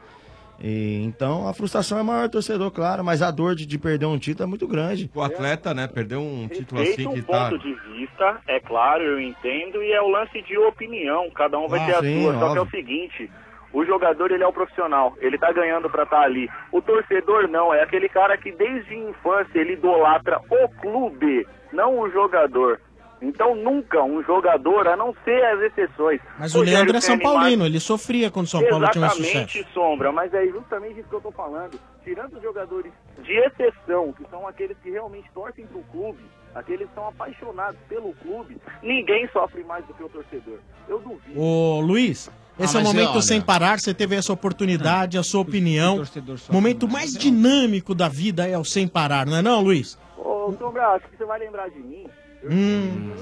E, 0.62 1.02
então 1.04 1.48
a 1.48 1.54
frustração 1.54 1.98
é 2.00 2.04
maior, 2.04 2.30
torcedor, 2.30 2.72
claro, 2.72 3.04
mas 3.04 3.22
a 3.22 3.32
dor 3.32 3.56
de, 3.56 3.66
de 3.66 3.78
perder 3.78 4.06
um 4.06 4.18
título 4.18 4.46
é 4.46 4.48
muito 4.48 4.68
grande. 4.68 5.10
O 5.14 5.22
atleta, 5.22 5.74
né, 5.74 5.88
perdeu 5.88 6.22
um 6.22 6.48
título 6.48 6.80
Respeito 6.82 7.10
assim 7.10 7.20
o 7.20 7.24
que 7.24 7.32
tá. 7.32 7.50
ponto 7.50 7.60
de 7.60 7.74
vista, 7.74 8.40
é 8.48 8.60
claro, 8.60 9.04
eu 9.04 9.20
entendo, 9.20 9.82
e 9.84 9.92
é 9.92 10.02
o 10.02 10.08
lance 10.08 10.42
de 10.44 10.58
opinião, 10.58 11.30
cada 11.32 11.58
um 11.60 11.68
vai 11.68 11.80
Ah, 11.82 11.86
ter 11.86 11.96
a 11.96 12.00
sim, 12.02 12.22
sua. 12.22 12.40
Só 12.40 12.52
que 12.54 12.58
é 12.58 12.62
o 12.62 12.70
seguinte, 12.70 13.32
o 13.74 13.84
jogador 13.84 14.32
ele 14.32 14.44
é 14.44 14.48
o 14.48 14.54
profissional, 14.54 15.14
ele 15.20 15.38
tá 15.38 15.52
ganhando 15.52 15.90
pra 15.90 16.04
estar 16.04 16.22
ali. 16.22 16.48
O 16.72 16.82
torcedor 16.82 17.48
não, 17.48 17.74
é 17.74 17.82
aquele 17.82 18.08
cara 18.08 18.38
que 18.38 18.52
desde 18.52 18.94
a 18.94 19.10
infância 19.10 19.60
ele 19.60 19.74
idolatra 19.74 20.40
o 20.50 20.70
clube, 20.80 21.48
não 21.72 22.00
o 22.00 22.10
jogador. 22.12 22.80
Então 23.20 23.56
nunca 23.56 24.04
um 24.04 24.22
jogador, 24.22 24.86
a 24.86 24.98
não 24.98 25.16
ser 25.24 25.44
as 25.46 25.62
exceções. 25.62 26.20
Mas 26.38 26.54
o 26.54 26.60
Rogério 26.60 26.80
Leandro 26.80 26.98
é 26.98 27.02
São 27.02 27.18
Paulino, 27.18 27.66
ele 27.66 27.80
sofria 27.80 28.30
quando 28.30 28.48
o 28.48 28.50
São 28.50 28.64
Paulo 28.68 28.88
tinha 28.90 29.06
um 29.06 29.10
sucesso. 29.10 29.58
Exatamente, 29.58 29.74
Sombra, 29.74 30.12
mas 30.12 30.34
é 30.34 30.46
justamente 30.48 31.00
isso 31.00 31.10
que 31.10 31.16
eu 31.16 31.22
tô 31.22 31.32
falando. 31.32 31.80
Tirando 32.04 32.36
os 32.36 32.44
jogadores 32.44 32.92
de 33.20 33.32
exceção, 33.32 34.12
que 34.12 34.30
são 34.30 34.46
aqueles 34.46 34.78
que 34.84 34.92
realmente 34.92 35.32
torcem 35.34 35.66
pro 35.66 35.82
clube, 35.84 36.20
aqueles 36.54 36.88
que 36.90 36.94
são 36.94 37.08
apaixonados 37.08 37.80
pelo 37.88 38.14
clube, 38.16 38.58
ninguém 38.82 39.26
sofre 39.30 39.64
mais 39.64 39.86
do 39.86 39.94
que 39.94 40.04
o 40.04 40.10
torcedor. 40.10 40.60
Eu 40.90 41.00
duvido. 41.00 41.40
Ô 41.40 41.80
Luiz, 41.80 42.30
esse 42.60 42.78
Ah, 42.78 42.80
é 42.80 42.84
o 42.84 42.86
momento 42.86 43.12
olha- 43.12 43.22
sem 43.22 43.42
parar, 43.42 43.80
você 43.80 43.94
teve 43.94 44.16
essa 44.16 44.32
oportunidade, 44.34 45.18
a 45.18 45.24
sua 45.24 45.42
opinião. 45.42 46.02
O 46.50 46.54
momento 46.54 46.88
mais 46.88 47.12
dinâmico 47.14 47.94
da 47.96 48.08
vida 48.08 48.48
é 48.48 48.58
o 48.58 48.64
sem 48.64 48.88
parar, 48.88 49.26
não 49.26 49.38
é 49.38 49.42
não, 49.42 49.62
Luiz? 49.62 49.98
Ô, 50.18 50.54
Sombra, 50.60 50.88
acho 50.90 51.08
que 51.08 51.18
você 51.18 51.26
vai 51.26 51.40
lembrar 51.40 51.70
de 51.70 51.80
mim. 51.80 52.06
Hum, 52.46 53.14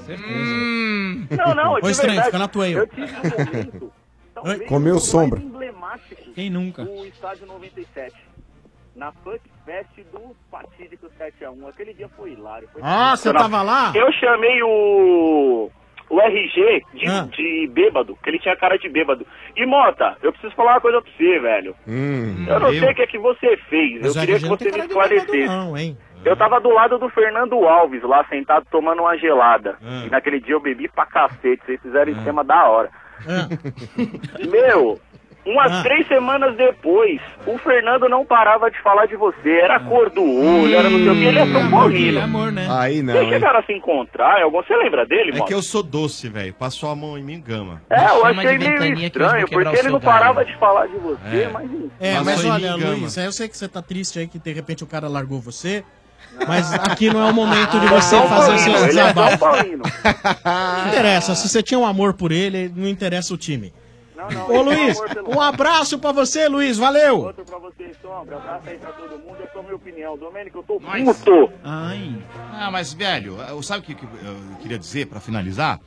Não, 1.30 1.54
não, 1.54 1.72
Ô, 1.74 1.80
de 1.80 1.90
estranho, 1.90 2.14
verdade, 2.14 2.26
fica 2.26 2.38
na 2.38 2.48
tua 2.48 2.64
aí, 2.64 2.76
ó. 2.76 2.80
Eu 2.80 2.86
tive 2.88 3.02
um 3.06 3.44
momento, 3.46 3.92
talvez 4.34 4.68
Comeu 4.68 4.98
sombra. 4.98 5.40
emblemático 5.40 6.32
Quem 6.34 6.50
nunca? 6.50 6.84
do 6.84 7.06
estádio 7.06 7.46
97. 7.46 8.14
Na 8.96 9.10
Funk 9.12 9.40
Fest 9.64 9.88
do 10.12 10.36
fatídico 10.50 11.06
7x1. 11.18 11.68
Aquele 11.68 11.94
dia 11.94 12.10
foi 12.16 12.32
hilário. 12.32 12.68
Foi 12.72 12.82
Ah, 12.84 13.16
você 13.16 13.32
tava 13.32 13.62
lá? 13.62 13.92
Eu 13.94 14.12
chamei 14.12 14.62
o. 14.62 15.70
O 16.12 16.20
RG 16.20 16.82
de, 16.92 17.08
Ah. 17.08 17.26
de 17.30 17.66
bêbado, 17.72 18.18
que 18.22 18.28
ele 18.28 18.38
tinha 18.38 18.54
cara 18.54 18.76
de 18.76 18.86
bêbado. 18.86 19.26
E 19.56 19.64
Mota, 19.64 20.14
eu 20.22 20.30
preciso 20.30 20.54
falar 20.54 20.72
uma 20.74 20.80
coisa 20.80 21.00
pra 21.00 21.10
você, 21.16 21.38
velho. 21.38 21.74
eu 21.86 22.60
não 22.60 22.68
sei 22.70 22.90
o 22.90 22.94
que 22.94 23.00
é 23.02 23.06
que 23.06 23.18
você 23.18 23.56
fez. 23.70 24.02
Mas 24.02 24.14
eu 24.14 24.20
queria 24.20 24.38
que 24.38 24.46
você 24.46 24.70
me 24.70 24.78
esclarecesse. 24.80 25.46
não, 25.46 25.74
hein? 25.76 25.96
Eu 26.24 26.36
tava 26.36 26.60
do 26.60 26.68
lado 26.68 26.98
do 26.98 27.08
Fernando 27.08 27.54
Alves 27.66 28.02
lá, 28.02 28.24
sentado 28.26 28.66
tomando 28.70 29.00
uma 29.00 29.16
gelada. 29.16 29.76
E 30.06 30.10
naquele 30.10 30.38
dia 30.38 30.54
eu 30.54 30.60
bebi 30.60 30.86
pra 30.86 31.06
cacete. 31.06 31.62
Vocês 31.64 31.80
fizeram 31.80 32.12
esquema 32.12 32.44
da 32.44 32.68
hora. 32.68 32.90
Meu, 34.50 35.00
umas 35.44 35.72
Ah. 35.72 35.82
três 35.82 36.06
semanas 36.08 36.56
depois, 36.56 37.20
o 37.46 37.58
Fernando 37.58 38.08
não 38.08 38.24
parava 38.24 38.70
de 38.70 38.80
falar 38.82 39.06
de 39.06 39.16
você. 39.16 39.50
Era 39.60 39.76
a 39.76 39.80
cor 39.80 40.08
do 40.10 40.22
olho, 40.22 40.74
era 40.74 40.88
não 40.88 40.98
sei 40.98 41.08
o 41.10 41.14
que. 41.14 41.24
Ele 41.24 41.38
é 41.38 41.46
São 41.46 41.70
Paulino. 41.70 42.20
Aí 42.70 43.02
não, 43.02 43.12
Vocês 43.14 43.28
chegaram 43.28 43.58
a 43.58 43.62
se 43.64 43.72
encontrar? 43.72 44.42
algum- 44.42 44.62
Você 44.62 44.76
lembra 44.76 45.04
dele, 45.06 45.30
É 45.30 45.32
mano? 45.32 45.44
que 45.46 45.54
eu 45.54 45.62
sou 45.62 45.82
doce, 45.82 46.28
velho. 46.28 46.54
Passou 46.54 46.90
a 46.90 46.94
mão 46.96 47.18
em 47.18 47.22
mim, 47.24 47.40
gama. 47.44 47.82
É, 47.90 48.04
eu 48.06 48.24
achei 48.24 48.58
de 48.58 48.68
meio 48.68 48.94
estranho, 49.06 49.48
porque 49.48 49.76
ele 49.78 49.90
não 49.90 50.00
parava 50.00 50.44
de 50.44 50.56
falar 50.58 50.86
de 50.86 50.96
você, 50.98 51.42
É. 51.42 51.50
mas. 51.52 51.70
É, 52.00 52.20
mas 52.20 52.44
em 52.44 52.50
olha. 52.50 52.74
Luiz, 52.76 53.16
eu 53.16 53.32
sei 53.32 53.48
que 53.48 53.56
você 53.56 53.66
tá 53.68 53.82
triste 53.82 54.18
aí, 54.18 54.26
que 54.28 54.38
de 54.38 54.52
repente 54.52 54.84
o 54.84 54.86
cara 54.86 55.08
largou 55.08 55.40
você. 55.40 55.84
Mas 56.48 56.72
aqui 56.72 57.12
não 57.12 57.20
é 57.26 57.30
o 57.30 57.34
momento 57.34 57.78
de 57.78 57.86
você 57.88 58.16
São 58.16 58.26
fazer 58.28 58.52
Paulino, 58.56 58.62
seus 58.78 58.82
é 58.82 58.86
desabafos. 58.86 59.38
Paulino. 59.38 59.82
Não 60.44 60.88
interessa, 60.88 61.34
se 61.34 61.48
você 61.48 61.62
tinha 61.62 61.78
um 61.78 61.84
amor 61.86 62.14
por 62.14 62.32
ele, 62.32 62.72
não 62.74 62.88
interessa 62.88 63.34
o 63.34 63.36
time. 63.36 63.72
Não, 64.30 64.48
Ô 64.48 64.54
ele 64.54 64.76
tem 64.76 64.84
Luiz, 64.86 64.98
um 65.36 65.40
abraço 65.40 65.98
pra 65.98 66.12
você, 66.12 66.48
Luiz, 66.48 66.76
valeu! 66.78 67.20
Outro 67.20 67.44
pra 67.44 67.58
vocês, 67.58 67.96
Sombra. 68.00 68.36
Abraço 68.36 68.68
aí 68.68 68.78
pra 68.78 68.92
todo 68.92 69.18
mundo. 69.18 69.36
Eu 69.40 69.48
sou 69.52 69.60
a 69.60 69.64
minha 69.64 69.76
opinião. 69.76 70.16
Domênico, 70.18 70.58
eu 70.58 70.62
tô 70.62 70.80
puto. 70.80 71.52
Ai. 71.64 72.16
Ah, 72.52 72.70
mas, 72.70 72.92
velho, 72.92 73.36
sabe 73.62 73.80
o 73.80 73.82
que, 73.82 73.94
que 73.94 74.04
eu 74.04 74.56
queria 74.60 74.78
dizer 74.78 75.06
pra 75.06 75.20
finalizar? 75.20 75.80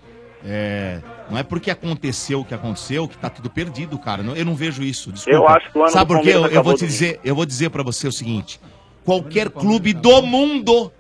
É, 0.48 1.02
não 1.30 1.38
é 1.40 1.44
porque 1.44 1.72
aconteceu 1.72 2.42
o 2.42 2.46
que 2.46 2.54
aconteceu 2.54 3.08
que 3.08 3.18
tá 3.18 3.30
tudo 3.32 3.50
perdido, 3.50 3.98
cara. 3.98 4.22
Não- 4.22 4.36
Eu 4.36 4.46
não 4.46 4.54
vejo 4.54 4.84
isso. 4.84 5.12
Desculpa. 5.12 5.38
Eu 5.38 5.48
acho 5.48 5.72
que 5.72 5.78
o 5.78 5.82
ano 5.82 5.92
Sabe 5.92 6.14
por 6.14 6.22
quê? 6.22 6.30
Eu, 6.30 6.46
eu 6.48 6.64
vou 6.64 6.76
te 6.76 6.86
dizer, 6.86 7.20
eu 7.24 7.34
vou 7.36 7.46
dizer 7.46 7.70
para 7.72 7.82
você 7.82 8.08
o 8.08 8.12
seguinte: 8.12 8.60
qualquer 9.04 9.50
clube 9.50 9.92
do 9.94 10.22
mundo, 10.22 10.92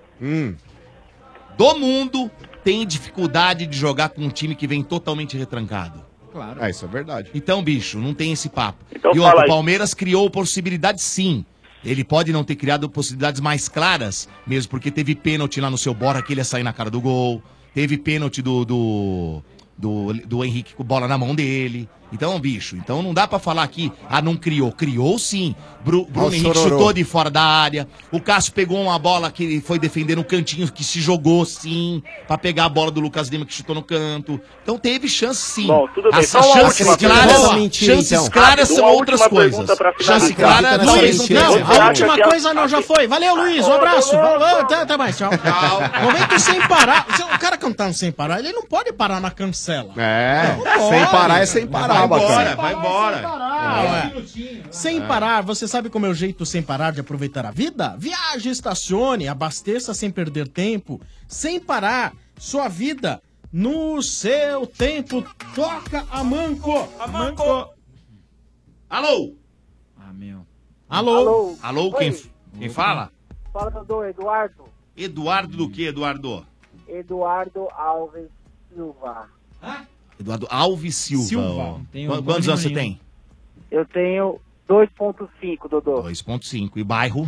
do 1.57 1.75
mundo, 1.75 2.31
tem 2.63 2.85
dificuldade 2.87 3.67
de 3.67 3.77
jogar 3.77 4.09
com 4.09 4.21
um 4.21 4.29
time 4.29 4.55
que 4.55 4.65
vem 4.65 4.83
totalmente 4.83 5.37
retrancado. 5.37 6.03
Claro. 6.35 6.61
É, 6.61 6.69
isso 6.69 6.83
é 6.83 6.87
verdade. 6.89 7.31
Então, 7.33 7.63
bicho, 7.63 7.97
não 7.97 8.13
tem 8.13 8.33
esse 8.33 8.49
papo. 8.49 8.83
Então 8.93 9.15
e 9.15 9.19
outra, 9.19 9.45
o. 9.45 9.47
Palmeiras 9.47 9.93
criou 9.93 10.29
possibilidades 10.29 11.01
sim. 11.01 11.45
Ele 11.81 12.03
pode 12.03 12.33
não 12.33 12.43
ter 12.43 12.57
criado 12.57 12.89
possibilidades 12.89 13.39
mais 13.39 13.69
claras, 13.69 14.27
mesmo 14.45 14.69
porque 14.69 14.91
teve 14.91 15.15
pênalti 15.15 15.61
lá 15.61 15.69
no 15.69 15.77
seu 15.77 15.93
Bora 15.93 16.21
que 16.21 16.33
ele 16.33 16.41
ia 16.41 16.43
sair 16.43 16.63
na 16.63 16.73
cara 16.73 16.89
do 16.89 16.99
gol. 16.99 17.41
Teve 17.73 17.97
pênalti 17.97 18.41
do, 18.41 18.65
do, 18.65 19.41
do, 19.77 20.13
do 20.25 20.43
Henrique 20.43 20.75
com 20.75 20.83
bola 20.83 21.07
na 21.07 21.17
mão 21.17 21.33
dele. 21.33 21.87
Então, 22.13 22.39
bicho, 22.39 22.75
então 22.77 23.01
não 23.01 23.13
dá 23.13 23.27
pra 23.27 23.39
falar 23.39 23.63
aqui, 23.63 23.91
ah, 24.09 24.21
não 24.21 24.35
criou. 24.37 24.71
Criou 24.71 25.17
sim. 25.19 25.55
Bru- 25.83 26.05
Bruno 26.05 26.27
Ó 26.27 26.29
o 26.29 26.33
Henrique 26.33 26.57
chutou 26.57 26.91
de 26.93 27.03
fora 27.03 27.29
da 27.29 27.41
área. 27.43 27.87
O 28.11 28.19
Cássio 28.19 28.53
pegou 28.53 28.81
uma 28.81 28.97
bola 28.97 29.29
que 29.31 29.43
ele 29.43 29.61
foi 29.61 29.77
defender 29.77 30.15
no 30.15 30.23
cantinho, 30.23 30.71
que 30.71 30.83
se 30.83 30.99
jogou 31.01 31.45
sim, 31.45 32.01
pra 32.27 32.37
pegar 32.37 32.65
a 32.65 32.69
bola 32.69 32.89
do 32.89 32.99
Lucas 32.99 33.27
Lima 33.27 33.45
que 33.45 33.53
chutou 33.53 33.75
no 33.75 33.83
canto. 33.83 34.39
Então 34.63 34.77
teve 34.77 35.07
chance 35.07 35.41
sim. 35.41 35.67
Bom, 35.67 35.87
tudo 35.93 36.09
bem. 36.11 36.23
Chances 36.23 36.95
claras, 36.95 37.37
pergunta. 37.37 37.73
chances 37.75 38.11
Então. 38.11 38.29
claras 38.29 38.67
são 38.69 38.85
outras 38.85 39.27
coisas. 39.27 39.67
Chance 40.01 40.33
clara, 40.33 40.75
Acredita 40.75 40.85
talvez 40.85 41.17
nessa 41.19 41.33
não 41.33 41.45
mentira? 41.45 41.65
Não, 41.65 41.81
a 41.83 41.87
última 41.87 42.17
coisa 42.17 42.53
não, 42.53 42.67
já 42.67 42.81
foi. 42.81 43.07
Valeu, 43.07 43.35
Luiz, 43.35 43.67
um 43.67 43.73
abraço. 43.73 44.11
Falou, 44.11 44.59
até, 44.59 44.75
até 44.81 44.97
mais, 44.97 45.17
tchau. 45.17 45.29
Momento 46.01 46.39
sem 46.39 46.59
parar. 46.67 47.05
O 47.35 47.39
cara 47.39 47.57
cantando 47.57 47.93
sem 47.93 48.11
parar, 48.11 48.39
ele 48.39 48.51
não 48.53 48.63
pode 48.63 48.91
parar 48.93 49.19
na 49.19 49.29
cancela. 49.29 49.93
É, 49.97 50.55
Não 50.57 50.89
sem 50.89 51.05
parar 51.07 51.41
é 51.41 51.45
sem 51.45 51.67
parar, 51.67 52.04
Vai 52.07 52.19
bacana. 52.19 52.51
embora, 52.51 52.55
vai 52.55 52.73
embora. 52.73 54.71
Sem 54.71 55.01
parar, 55.05 55.41
você 55.41 55.67
sabe 55.67 55.89
como 55.89 56.05
é 56.05 56.09
o 56.09 56.13
jeito 56.13 56.45
sem 56.45 56.61
parar 56.61 56.91
de 56.91 56.99
aproveitar 56.99 57.45
a 57.45 57.51
vida? 57.51 57.95
Viaje, 57.97 58.49
estacione, 58.49 59.27
abasteça 59.27 59.93
sem 59.93 60.11
perder 60.11 60.47
tempo. 60.47 61.01
Sem 61.27 61.59
parar, 61.59 62.13
sua 62.37 62.67
vida 62.67 63.21
no 63.51 64.01
seu 64.01 64.67
tempo. 64.67 65.25
Toca 65.53 66.05
a 66.11 66.23
manco. 66.23 66.87
A 66.99 67.07
manco. 67.07 67.69
Alô? 68.89 69.33
Ah, 69.97 70.13
meu. 70.13 70.45
Alô? 70.89 71.57
Alô, 71.61 71.91
quem, 71.93 72.15
quem 72.57 72.69
fala? 72.69 73.11
Fala, 73.51 73.71
Dodô, 73.71 74.03
Eduardo. 74.03 74.65
Eduardo 74.95 75.57
do 75.57 75.69
que, 75.69 75.85
Eduardo? 75.87 76.45
Eduardo 76.87 77.67
Alves 77.71 78.29
Silva. 78.73 79.29
Eduardo 80.19 80.47
Alves 80.49 80.95
Silva. 80.95 81.25
Silva. 81.27 81.81
Qu- 81.91 82.23
Quantos 82.23 82.47
anos 82.49 82.61
você 82.61 82.69
tem? 82.69 82.99
Eu 83.71 83.85
tenho 83.85 84.39
2.5, 84.69 85.69
Dodô. 85.69 86.03
2.5. 86.03 86.71
E 86.77 86.83
bairro? 86.83 87.27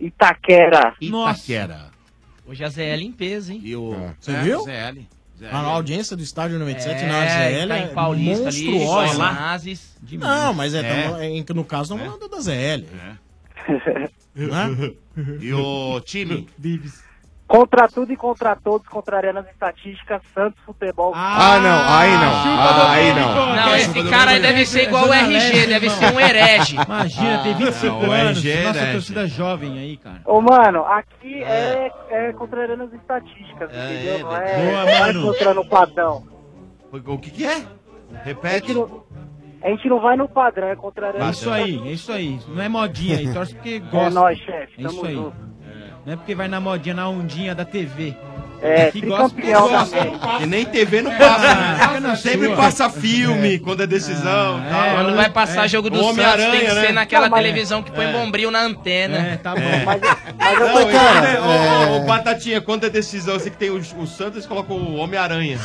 Itaquera. 0.00 0.94
Itaquera. 1.00 1.90
Hoje 2.46 2.64
a 2.64 2.68
ZL 2.68 3.02
em 3.02 3.12
peso, 3.12 3.52
hein? 3.52 3.60
E 3.62 3.74
o... 3.76 3.94
Você 4.20 4.32
É, 4.32 4.42
viu? 4.42 4.60
ZL. 4.62 5.06
A 5.50 5.58
audiência 5.58 6.16
do 6.16 6.22
estádio 6.22 6.58
97 6.58 7.02
É, 7.02 7.06
na 7.06 7.20
ZL 7.26 7.68
tá 7.68 7.76
é 7.78 7.84
em 7.84 7.94
Paulista 7.94 8.48
ali, 8.48 8.64
monstruosa. 8.70 9.18
Nazes, 9.18 9.96
de 10.02 10.16
Não, 10.16 10.54
mas 10.54 10.74
é, 10.74 10.78
É. 10.80 11.02
tamo- 11.02 11.16
é, 11.18 11.54
no 11.54 11.64
caso 11.64 11.94
estamos 11.94 12.18
falando 12.18 12.30
da 12.30 12.40
ZL. 12.40 12.86
E 15.40 15.52
o 15.54 16.00
time? 16.00 16.46
Contra 17.46 17.86
tudo 17.86 18.12
e 18.12 18.16
contra 18.16 18.56
todos, 18.56 18.88
contrariando 18.88 19.38
as 19.38 19.46
estatísticas, 19.48 20.20
Santos 20.34 20.58
Futebol. 20.64 21.12
Ah, 21.14 21.58
não, 21.60 21.96
aí 21.96 22.12
não. 22.12 22.58
Ah, 22.58 22.90
aí 22.90 23.14
não. 23.14 23.56
Não, 23.56 23.76
esse 23.76 24.10
cara 24.10 24.32
aí 24.32 24.40
deve 24.40 24.66
ser 24.66 24.82
igual 24.88 25.08
o 25.08 25.12
RG, 25.14 25.66
deve 25.68 25.88
ser 25.90 26.12
um 26.12 26.18
herege. 26.18 26.74
Imagina, 26.84 27.42
tem 27.44 27.54
25 27.54 27.94
Ah, 27.94 28.14
anos. 28.14 28.38
RG 28.38 28.50
é 28.50 28.64
Nossa, 28.64 28.78
herege. 28.78 28.92
torcida 28.94 29.26
jovem 29.28 29.78
aí, 29.78 29.96
cara. 29.96 30.20
Ô, 30.24 30.40
mano, 30.40 30.84
aqui 30.86 31.42
é, 31.44 31.92
é 32.10 32.32
contrariando 32.32 32.82
as 32.82 32.92
estatísticas, 32.92 33.70
entendeu? 33.70 34.18
Não 34.26 34.36
é, 34.36 34.56
Boa, 34.56 34.84
não 34.84 35.06
é 35.06 35.12
contra 35.32 35.54
padrão. 35.64 36.24
O 36.92 37.18
que, 37.18 37.30
que 37.30 37.46
é? 37.46 37.62
Repete. 38.24 38.72
a 39.62 39.68
gente 39.68 39.88
não 39.88 40.00
vai 40.00 40.16
no 40.16 40.28
padrão, 40.28 40.66
é 40.68 40.74
contrariando 40.74 41.24
É 41.26 41.30
isso 41.30 41.48
aí, 41.50 41.88
é 41.88 41.92
isso 41.92 42.10
aí. 42.12 42.40
Não 42.48 42.62
é 42.62 42.68
modinha 42.68 43.18
aí, 43.18 43.32
torce 43.32 43.54
porque 43.54 43.78
gosta. 43.78 44.06
É 44.06 44.10
nóis, 44.10 44.38
chefe, 44.38 44.72
É 44.78 44.86
isso 44.86 44.96
tamo 44.96 45.06
aí. 45.08 45.14
junto. 45.14 45.46
Não 46.06 46.12
é 46.12 46.16
porque 46.16 46.34
vai 46.36 46.46
na 46.46 46.60
modinha, 46.60 46.94
na 46.94 47.08
ondinha 47.08 47.52
da 47.54 47.64
TV. 47.64 48.14
É, 48.62 48.90
que 48.90 49.02
gosta 49.02 49.38
da 49.38 49.60
gosta. 49.60 49.96
E 50.40 50.46
nem 50.46 50.64
TV 50.64 51.02
não 51.02 51.10
passa, 51.14 51.54
né? 51.54 51.78
Fica 51.78 52.00
na 52.00 52.16
Sempre 52.16 52.46
sua. 52.46 52.56
passa 52.56 52.88
filme 52.88 53.58
quando 53.58 53.82
é 53.82 53.86
decisão. 53.86 54.64
É, 54.64 54.70
tal. 54.70 54.94
Quando 55.04 55.16
vai 55.16 55.28
passar 55.30 55.66
jogo 55.68 55.90
do 55.90 55.96
Santos, 55.96 56.12
Homem-Aranha, 56.12 56.50
tem 56.52 56.60
que 56.60 56.70
ser 56.70 56.80
né? 56.86 56.92
naquela 56.92 57.24
Não, 57.28 57.30
mas- 57.32 57.42
televisão 57.44 57.82
que 57.82 57.90
põe 57.90 58.06
É. 58.06 58.12
bombril 58.12 58.50
na 58.50 58.60
antena. 58.60 59.18
É, 59.18 59.36
tá 59.36 59.54
bom. 59.54 59.60
Mas, 59.84 60.00
Não, 60.00 60.74
Mas, 60.74 60.88
e 60.88 60.92
cara, 60.92 61.20
quando 61.20 61.26
é- 61.26 61.40
ô, 61.40 61.92
ô, 61.92 61.96
é- 61.96 62.06
Batatinha, 62.06 62.60
quando 62.62 62.84
é 62.86 62.90
decisão, 62.90 63.36
assim 63.36 63.50
que 63.50 63.56
tem 63.58 63.70
o, 63.70 63.76
o 63.76 64.06
Santos, 64.06 64.36
eles 64.36 64.46
colocam 64.46 64.76
o 64.76 64.96
Homem-Aranha. 64.96 65.58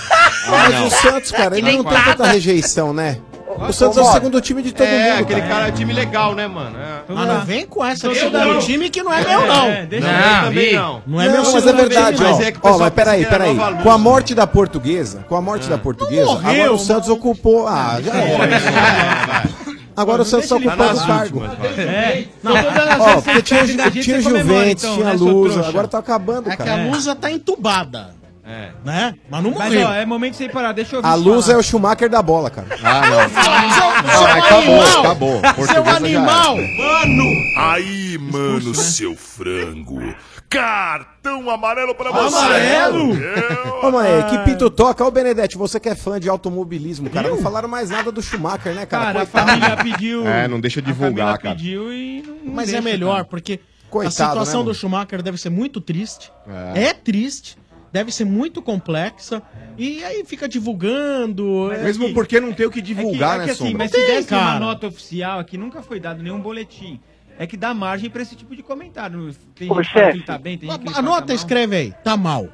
Mas 0.50 0.82
o 0.82 0.90
Santos, 0.90 1.32
cara, 1.32 1.58
ele 1.58 1.72
não 1.78 1.84
tem 1.86 2.04
tanta 2.04 2.26
rejeição, 2.28 2.94
né? 2.94 3.20
O 3.58 3.74
Santos 3.74 3.98
é 3.98 4.02
o 4.02 4.06
segundo 4.06 4.42
time 4.42 4.62
de 4.62 4.72
todo 4.74 4.88
é, 4.88 5.12
mundo. 5.12 5.22
aquele 5.22 5.42
cara. 5.42 5.54
cara 5.54 5.68
é 5.68 5.72
time 5.72 5.94
legal, 5.94 6.36
né, 6.36 6.48
mano? 6.48 6.78
É. 6.78 7.02
Mas 7.14 7.28
não 7.28 7.46
vem 7.46 7.66
com 7.66 7.86
essa 7.86 8.08
Eu 8.08 8.14
de 8.14 8.30
dar 8.30 8.46
não. 8.46 8.60
time 8.60 8.90
que 8.90 9.04
não 9.04 9.14
é 9.14 9.28
meu, 9.28 9.48
não. 9.48 9.66
É, 9.68 9.86
deixa 9.86 10.08
não, 10.08 10.38
eu 10.38 10.44
também 10.46 10.74
não. 10.74 11.04
Não 11.06 11.22
é 11.22 11.26
não, 11.26 11.34
meu 11.34 11.52
mas 11.52 11.68
é 11.68 11.74
verdade, 11.74 12.24
ó. 12.24 12.30
mas 12.30 12.40
é 12.40 12.52
que 12.52 12.60
ó, 12.62 12.78
mas 12.78 12.94
peraí, 12.94 13.24
é 13.24 13.28
peraí. 13.28 13.58
Com 13.84 13.92
a 13.92 13.98
morte 13.98 14.34
da 14.34 14.48
portuguesa, 14.48 15.26
com 15.28 15.36
a 15.36 15.42
morte 15.42 15.68
da 15.68 15.78
portuguesa, 15.78 16.26
morreu, 16.26 16.52
agora 16.52 16.74
o 16.74 16.80
Santos 16.80 17.10
ocupou. 17.10 17.68
Ah, 17.68 18.00
já 18.04 18.14
era. 18.16 19.62
Agora 19.96 20.22
o 20.22 20.26
Santos 20.26 20.50
Tá 20.50 20.56
ocupando 20.56 20.98
o 20.98 21.08
cargo. 21.08 21.44
É. 21.78 22.26
Não, 22.42 22.54
Ó, 22.54 23.22
porque 23.22 23.42
tinha, 23.42 23.92
tinha 23.92 24.22
Juventus, 24.22 24.84
então, 24.84 24.96
tinha 24.96 25.06
né, 25.08 25.14
Lusa, 25.14 25.68
agora 25.68 25.88
tá 25.88 25.98
acabando, 26.00 26.50
É 26.50 26.56
que 26.56 26.62
a 26.62 26.66
cara. 26.66 26.84
Lusa 26.86 27.16
tá 27.16 27.32
entubada. 27.32 28.21
É. 28.52 28.72
Né? 28.84 29.16
Mas 29.30 29.44
não 29.44 29.52
Mas, 29.52 29.74
morreu. 29.74 29.88
ó, 29.88 29.94
é 29.94 30.06
momento 30.06 30.32
de 30.34 30.38
você 30.40 30.50
parar. 30.50 30.74
Deixa 30.74 30.96
eu 30.96 31.00
ouvir 31.00 31.08
A 31.10 31.16
você 31.16 31.24
Lusa 31.24 31.48
é 31.48 31.54
falar. 31.54 31.60
o 31.60 31.64
Schumacher 31.64 32.10
da 32.10 32.22
bola, 32.22 32.50
cara. 32.50 32.68
Ah, 32.84 33.02
não. 33.10 33.30
Seu, 33.30 34.12
seu 34.12 34.26
acabou, 34.28 34.82
animal! 34.82 35.00
acabou. 35.00 35.42
Seu 35.42 35.54
Portuguesa 35.84 35.96
animal! 35.98 36.58
era. 36.58 37.72
Aí, 37.74 38.18
mano, 38.18 38.76
seu 38.76 39.16
frango. 39.16 40.02
Cartão 40.50 41.50
amarelo 41.50 41.96
pra 41.96 42.12
você. 42.12 42.36
Amarelo? 42.36 43.14
Ô, 43.84 43.92
mãe, 43.92 44.10
que 44.30 44.38
pito 44.40 44.70
toca. 44.70 45.06
Ô, 45.06 45.10
Benedetti, 45.10 45.58
você 45.58 45.80
que 45.80 45.88
é 45.88 45.96
fã 45.96 46.20
de 46.20 46.28
automobilismo, 46.28 47.10
cara, 47.10 47.30
não 47.30 47.38
falaram 47.38 47.70
mais 47.70 47.90
nada 47.90 48.12
do 48.12 48.22
Schumacher, 48.22 48.74
né, 48.76 48.86
cara? 48.86 49.06
Cara, 49.06 49.22
a 49.22 49.26
Coitado. 49.26 49.48
família 49.48 49.78
pediu. 49.78 50.28
É, 50.28 50.48
não 50.50 50.60
deixa 50.60 50.82
a 50.82 50.84
divulgar, 50.84 51.38
cara. 51.38 51.56
pediu 51.56 51.94
e 51.94 52.22
não, 52.28 52.36
não 52.44 52.54
Mas 52.54 52.68
é 52.70 52.74
deixa, 52.74 52.84
melhor, 52.84 53.14
cara. 53.14 53.26
porque 53.26 53.60
Coitado, 53.90 54.10
a 54.10 54.12
situação 54.30 54.60
né, 54.60 54.64
do 54.66 54.68
mano? 54.68 54.76
Schumacher 54.76 55.22
deve 55.22 55.38
ser 55.38 55.50
muito 55.50 55.80
triste. 55.80 56.32
É. 56.76 56.84
É. 56.90 56.94
triste. 56.94 57.58
Deve 57.92 58.12
ser 58.12 58.26
muito 58.26 58.62
complexa. 58.62 59.42
E 59.78 60.04
aí 60.04 60.24
fica 60.26 60.48
divulgando. 60.48 61.72
é 61.72 61.84
Mesmo 61.84 62.08
que- 62.08 62.14
porque 62.14 62.40
não 62.40 62.54
tem 62.54 62.66
o 62.66 62.72
que 62.72 62.80
É 62.80 62.82
que, 62.82 62.88
divulgar, 62.88 63.38
é 63.38 63.40
que 63.42 63.46
né, 63.48 63.52
assim, 63.52 63.64
Sombra? 63.66 63.78
mas 63.80 63.92
Não 63.92 64.00
se 64.00 64.06
desse 64.08 64.34
uma 64.34 64.60
nota 64.60 64.88
oficial 64.88 65.40
aqui, 65.40 65.58
nunca 65.58 65.82
foi 65.82 66.00
dado 66.00 66.22
nenhum 66.24 66.40
boletim. 66.40 67.00
É 67.38 67.48
que 67.48 67.58
dá 67.58 67.74
margem 67.74 68.10
pra 68.10 68.22
esse 68.22 68.36
tipo 68.36 68.56
de 68.56 68.62
comentário. 68.62 69.34
Tem 69.56 69.72
Ô, 69.72 69.76
gente 69.76 69.88
que 69.88 69.94
que 69.94 70.00
chefe, 70.00 70.18
ele 70.18 70.24
tá 70.26 70.38
bem, 70.38 70.58
tem 70.58 70.70
gente 70.70 70.80
que 70.86 70.94
que 70.94 71.00
Anota, 71.00 71.28
tá 71.28 71.34
escreve 71.34 71.76
aí. 71.76 71.94
Tá 72.04 72.16
mal. 72.16 72.48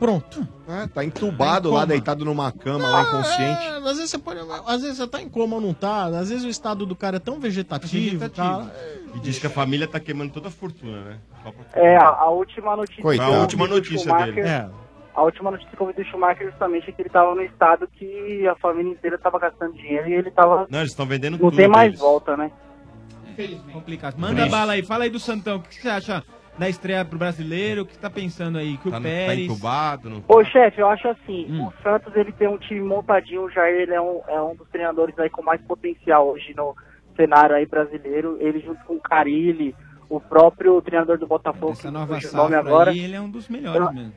Pronto. 0.00 0.46
É, 0.68 0.88
tá 0.88 1.04
entubado 1.04 1.68
Tá 1.70 1.74
lá, 1.76 1.84
deitado 1.84 2.24
numa 2.24 2.50
cama, 2.50 2.88
lá 2.88 3.02
inconsciente. 3.02 3.62
É, 3.62 3.76
às 3.76 3.84
vezes 3.98 4.10
você 4.10 4.18
pode. 4.18 4.40
Às 4.66 4.82
vezes 4.82 4.96
você 4.96 5.06
tá 5.06 5.22
em 5.22 5.28
coma 5.28 5.54
ou 5.56 5.60
não 5.60 5.72
tá. 5.72 6.06
Às 6.06 6.28
vezes 6.30 6.44
o 6.44 6.48
estado 6.48 6.84
do 6.84 6.96
cara 6.96 7.18
é 7.18 7.20
tão 7.20 7.38
vegetativo. 7.38 8.18
Vegetativo. 8.18 8.68
Tá? 8.68 8.70
E 9.14 9.20
diz 9.20 9.38
que 9.38 9.46
a 9.46 9.50
família 9.50 9.86
tá 9.86 10.00
queimando 10.00 10.32
toda 10.32 10.48
a 10.48 10.50
fortuna, 10.50 11.02
né? 11.04 11.18
Só 11.44 11.52
pra- 11.52 11.80
É, 11.80 11.96
a, 11.96 12.08
a 12.08 12.30
última 12.30 12.74
notícia. 12.74 13.00
Coitado. 13.00 13.30
que 13.30 13.36
A 13.36 13.40
última 13.42 13.68
notícia 13.68 14.12
dele. 14.16 14.40
É. 14.40 14.68
A 15.14 15.22
última 15.22 15.50
notícia 15.50 15.70
que 15.76 15.82
eu 15.82 15.86
ouvi 15.86 16.02
do 16.02 16.08
Schumacher 16.08 16.50
justamente 16.50 16.88
é 16.88 16.92
que 16.92 17.02
ele 17.02 17.10
tava 17.10 17.34
no 17.34 17.42
estado 17.42 17.86
que 17.86 18.46
a 18.48 18.54
família 18.56 18.90
inteira 18.92 19.18
tava 19.18 19.38
gastando 19.38 19.74
dinheiro 19.74 20.08
e 20.08 20.14
ele 20.14 20.30
tava. 20.30 20.66
Não, 20.70 20.78
eles 20.78 20.90
estão 20.92 21.04
vendendo 21.06 21.32
Não 21.32 21.38
tudo. 21.50 21.56
tem 21.56 21.68
mais 21.68 21.88
deles. 21.88 22.00
volta, 22.00 22.36
né? 22.36 22.50
Complicado. 23.72 24.16
Manda 24.18 24.34
Triste. 24.36 24.50
bala 24.50 24.72
aí, 24.72 24.82
fala 24.82 25.04
aí 25.04 25.10
do 25.10 25.18
Santão. 25.18 25.56
O 25.56 25.60
que 25.62 25.74
você 25.74 25.88
acha 25.88 26.22
da 26.58 26.68
estreia 26.68 27.04
pro 27.04 27.18
brasileiro? 27.18 27.82
O 27.82 27.86
que 27.86 27.94
você 27.94 28.00
tá 28.00 28.10
pensando 28.10 28.58
aí? 28.58 28.76
Que 28.76 28.88
o 28.88 28.90
Tá, 28.90 28.98
no- 28.98 29.04
tá 29.04 29.08
Pérez. 29.10 29.40
entubado. 29.50 30.10
Não... 30.10 30.22
Ô, 30.28 30.44
chefe, 30.44 30.80
eu 30.80 30.88
acho 30.88 31.08
assim, 31.08 31.46
Hum. 31.50 31.66
o 31.68 31.82
Santos 31.82 32.14
ele 32.14 32.32
tem 32.32 32.48
um 32.48 32.58
time 32.58 32.80
montadinho, 32.80 33.42
o 33.44 33.50
Jair 33.50 33.80
ele 33.82 33.94
é 33.94 34.00
um, 34.00 34.20
é 34.28 34.40
um 34.42 34.54
dos 34.54 34.68
treinadores 34.68 35.18
aí 35.18 35.30
com 35.30 35.42
mais 35.42 35.60
potencial 35.62 36.28
hoje 36.28 36.54
no 36.54 36.74
cenário 37.16 37.54
aí 37.56 37.66
brasileiro, 37.66 38.36
ele 38.40 38.60
junto 38.60 38.82
com 38.84 38.94
o 38.94 39.00
Carilli, 39.00 39.74
o 40.08 40.20
próprio 40.20 40.80
treinador 40.82 41.16
do 41.18 41.26
Botafogo, 41.26 41.72
Essa 41.72 41.90
nova 41.90 42.18
que 42.18 42.26
o 42.26 42.36
nome 42.36 42.54
agora. 42.54 42.90
aí, 42.90 43.00
ele 43.00 43.14
é 43.16 43.20
um 43.20 43.30
dos 43.30 43.48
melhores 43.48 43.80
Eu- 43.86 43.92
mesmo. 43.92 44.12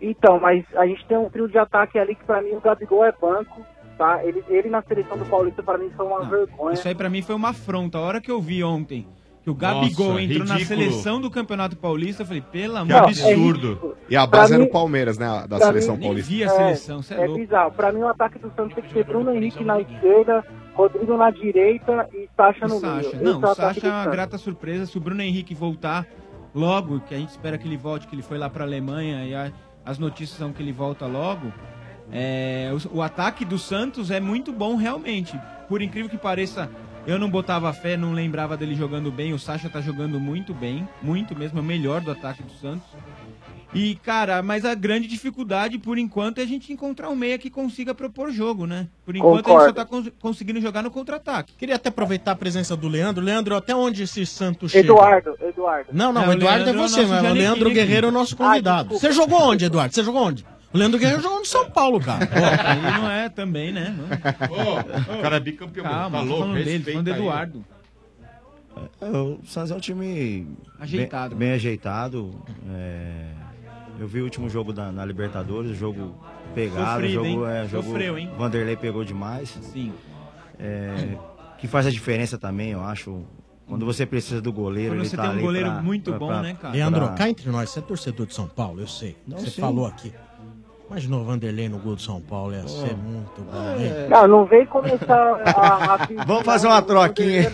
Então, 0.00 0.40
mas 0.40 0.64
a 0.76 0.86
gente 0.86 1.04
tem 1.06 1.16
um 1.18 1.28
trio 1.28 1.48
de 1.48 1.58
ataque 1.58 1.98
ali 1.98 2.14
que 2.14 2.24
pra 2.24 2.40
mim 2.40 2.52
o 2.52 2.60
Gabigol 2.60 3.04
é 3.04 3.12
banco, 3.12 3.60
tá? 3.98 4.24
Ele, 4.24 4.42
ele 4.48 4.70
na 4.70 4.82
seleção 4.82 5.18
do 5.18 5.24
Paulista 5.26 5.62
pra 5.62 5.76
mim 5.76 5.90
foi 5.96 6.06
uma 6.06 6.20
vergonha. 6.24 6.74
Isso 6.74 6.88
aí 6.88 6.94
pra 6.94 7.10
mim 7.10 7.20
foi 7.22 7.34
uma 7.34 7.50
afronta. 7.50 7.98
A 7.98 8.00
hora 8.00 8.20
que 8.20 8.30
eu 8.30 8.40
vi 8.40 8.64
ontem 8.64 9.06
que 9.42 9.50
o 9.50 9.54
Gabigol 9.54 10.08
Nossa, 10.10 10.22
entrou 10.22 10.46
na 10.46 10.54
ridículo. 10.56 10.80
seleção 10.80 11.20
do 11.20 11.30
Campeonato 11.30 11.76
Paulista, 11.76 12.22
eu 12.22 12.26
falei, 12.26 12.42
pelo 12.42 12.76
amor 12.76 12.88
de 13.10 13.22
absurdo. 13.22 13.74
Deus. 13.76 13.94
E 14.08 14.16
a 14.16 14.26
base 14.26 14.48
Pra 14.48 14.54
era 14.56 14.64
mim- 14.64 14.68
o 14.70 14.72
Palmeiras, 14.72 15.18
né? 15.18 15.44
Da 15.48 15.58
seleção 15.58 15.96
mim- 15.96 16.04
paulista. 16.06 16.30
vi 16.30 16.44
a 16.44 16.48
seleção, 16.48 17.00
é 17.10 17.14
é 17.14 17.26
louco. 17.26 17.40
bizarro. 17.40 17.72
Pra 17.72 17.92
mim 17.92 18.00
o 18.00 18.08
ataque 18.08 18.38
do 18.38 18.50
Santos 18.54 18.74
tem 18.74 18.84
que 18.84 18.92
ser 18.92 19.04
Bruno 19.04 19.32
Henrique 19.34 19.64
na 19.64 19.80
esquerda, 19.80 20.44
Rodrigo 20.74 21.16
na 21.16 21.30
direita 21.30 22.08
e 22.14 22.28
Sacha 22.36 22.66
no 22.68 22.78
Sacha. 22.80 23.10
meio. 23.16 23.22
Não, 23.22 23.42
é 23.48 23.50
o 23.50 23.54
Sacha 23.54 23.86
é 23.86 23.90
uma 23.90 24.06
grata 24.06 24.36
surpresa. 24.38 24.84
Se 24.86 24.96
o 24.98 25.00
Bruno 25.00 25.22
Henrique 25.22 25.54
voltar 25.54 26.06
logo, 26.54 27.00
que 27.00 27.14
a 27.14 27.18
gente 27.18 27.30
espera 27.30 27.56
que 27.56 27.66
ele 27.66 27.76
volte, 27.76 28.06
que 28.08 28.14
ele 28.14 28.22
foi 28.22 28.36
lá 28.36 28.50
pra 28.50 28.64
Alemanha 28.64 29.24
e 29.24 29.34
a- 29.34 29.52
as 29.90 29.98
notícias 29.98 30.38
são 30.38 30.52
que 30.52 30.62
ele 30.62 30.70
volta 30.70 31.04
logo. 31.04 31.52
é, 32.12 32.70
o, 32.92 32.98
o 32.98 33.02
ataque 33.02 33.44
do 33.44 33.58
Santos 33.58 34.10
é 34.12 34.20
muito 34.20 34.52
bom 34.52 34.76
realmente. 34.76 35.38
Por 35.68 35.82
incrível 35.82 36.08
que 36.08 36.16
pareça, 36.16 36.70
eu 37.04 37.18
não 37.18 37.28
botava 37.28 37.72
fé, 37.72 37.96
não 37.96 38.12
lembrava 38.12 38.56
dele 38.56 38.76
jogando 38.76 39.10
bem. 39.10 39.32
O 39.32 39.38
Sacha 39.38 39.68
tá 39.68 39.80
jogando 39.80 40.20
muito 40.20 40.54
bem, 40.54 40.88
muito 41.02 41.36
mesmo, 41.36 41.58
é 41.58 41.60
o 41.60 41.64
melhor 41.64 42.00
do 42.00 42.12
ataque 42.12 42.42
do 42.44 42.52
Santos. 42.52 42.86
E, 43.72 43.94
cara, 43.96 44.42
mas 44.42 44.64
a 44.64 44.74
grande 44.74 45.06
dificuldade, 45.06 45.78
por 45.78 45.96
enquanto, 45.96 46.38
é 46.38 46.42
a 46.42 46.46
gente 46.46 46.72
encontrar 46.72 47.08
um 47.08 47.14
meia 47.14 47.38
que 47.38 47.48
consiga 47.48 47.94
propor 47.94 48.32
jogo, 48.32 48.66
né? 48.66 48.88
Por 49.06 49.14
enquanto, 49.14 49.46
a 49.48 49.52
gente 49.52 49.62
só 49.66 49.72
tá 49.72 49.84
cons- 49.84 50.10
conseguindo 50.20 50.60
jogar 50.60 50.82
no 50.82 50.90
contra-ataque. 50.90 51.52
Queria 51.56 51.76
até 51.76 51.88
aproveitar 51.88 52.32
a 52.32 52.36
presença 52.36 52.76
do 52.76 52.88
Leandro. 52.88 53.22
Leandro, 53.24 53.54
até 53.54 53.72
onde 53.74 54.02
esse 54.02 54.26
Santos 54.26 54.72
chega? 54.72 54.88
Eduardo, 54.88 55.36
Eduardo. 55.40 55.90
Não, 55.92 56.12
não, 56.12 56.22
É, 56.30 56.32
Eduardo 56.34 56.64
Leandro 56.64 56.80
é 56.80 56.84
é 56.84 56.88
você, 56.88 57.00
nosso 57.02 57.12
mas 57.22 57.30
o 57.30 57.34
Leandro 57.34 57.66
aqui. 57.68 57.74
Guerreiro 57.74 58.06
é 58.06 58.10
o 58.10 58.12
nosso 58.12 58.36
convidado. 58.36 58.88
desculpa. 58.88 59.00
você 59.06 59.12
jogou 59.12 59.40
onde, 59.40 59.64
Eduardo? 59.64 59.94
Você 59.94 60.02
jogou 60.02 60.22
onde? 60.26 60.44
O 60.72 60.78
Leandro 60.78 60.98
Guerreiro 60.98 61.22
jogou 61.22 61.38
no 61.38 61.46
São 61.46 61.70
Paulo, 61.70 62.00
cara. 62.00 62.26
Aí 62.64 62.82
não 63.00 63.08
é 63.10 63.28
também, 63.28 63.70
né? 63.72 63.94
O 65.16 65.22
cara 65.22 65.36
é 65.36 65.40
bicampeão. 65.40 65.84
Calma, 65.84 66.18
tá 66.18 66.24
louco? 66.24 66.52
dele, 66.54 66.82
falando 66.92 67.04
do. 67.04 67.10
Eduardo. 67.12 67.64
É, 69.00 69.06
o 69.06 69.38
Santos 69.44 69.70
é 69.70 69.74
um 69.74 69.80
time 69.80 70.46
Ajeitado. 70.78 71.36
Bem, 71.36 71.48
bem 71.48 71.54
ajeitado. 71.56 72.34
é, 72.72 73.26
eu 74.00 74.06
vi 74.08 74.20
o 74.20 74.24
último 74.24 74.48
jogo 74.48 74.72
da, 74.72 74.90
na 74.90 75.04
Libertadores, 75.04 75.70
o 75.70 75.74
jogo 75.74 76.14
pegado, 76.54 76.92
Sofrido, 77.02 77.12
jogo, 77.12 77.26
hein? 77.26 77.44
é, 77.46 77.68
jogo 77.68 77.84
Sofreu, 77.86 78.18
hein? 78.18 78.30
Vanderlei 78.38 78.74
pegou 78.76 79.04
demais. 79.04 79.50
Sim. 79.62 79.92
É, 80.58 81.16
que 81.58 81.68
faz 81.68 81.86
a 81.86 81.90
diferença 81.90 82.38
também, 82.38 82.70
eu 82.70 82.80
acho. 82.82 83.22
Quando 83.68 83.86
você 83.86 84.04
precisa 84.04 84.40
do 84.42 84.52
goleiro, 84.52 84.94
Quando 84.94 85.00
ele 85.02 85.08
você 85.08 85.16
tá 85.16 85.28
tem 85.28 85.38
um 85.38 85.42
goleiro 85.42 85.70
pra- 85.70 85.82
muito 85.82 86.10
pra- 86.10 86.18
bom, 86.18 86.26
pra- 86.28 86.42
né, 86.42 86.56
cara? 86.60 86.74
Leandro, 86.74 87.06
pra- 87.06 87.14
cá 87.14 87.28
entre 87.30 87.48
nós, 87.50 87.70
você 87.70 87.78
é 87.78 87.82
torcedor 87.82 88.26
de 88.26 88.34
São 88.34 88.48
Paulo, 88.48 88.80
eu 88.80 88.86
sei. 88.88 89.16
Não, 89.28 89.38
você 89.38 89.50
sim. 89.50 89.60
falou 89.60 89.86
aqui. 89.86 90.12
Imaginou 90.88 91.20
o 91.20 91.24
Vanderlei 91.24 91.68
no 91.68 91.78
gol 91.78 91.94
do 91.94 92.02
São 92.02 92.20
Paulo, 92.20 92.52
ia 92.52 92.66
ser 92.66 92.96
muito 92.96 93.42
bom, 93.42 93.76
hein? 93.78 94.08
Não, 94.08 94.26
não 94.26 94.44
vem 94.44 94.66
começar 94.66 95.40
a... 95.46 95.94
a 95.94 95.98
Vamos 96.26 96.44
fazer 96.44 96.66
uma 96.66 96.82
troquinha. 96.82 97.48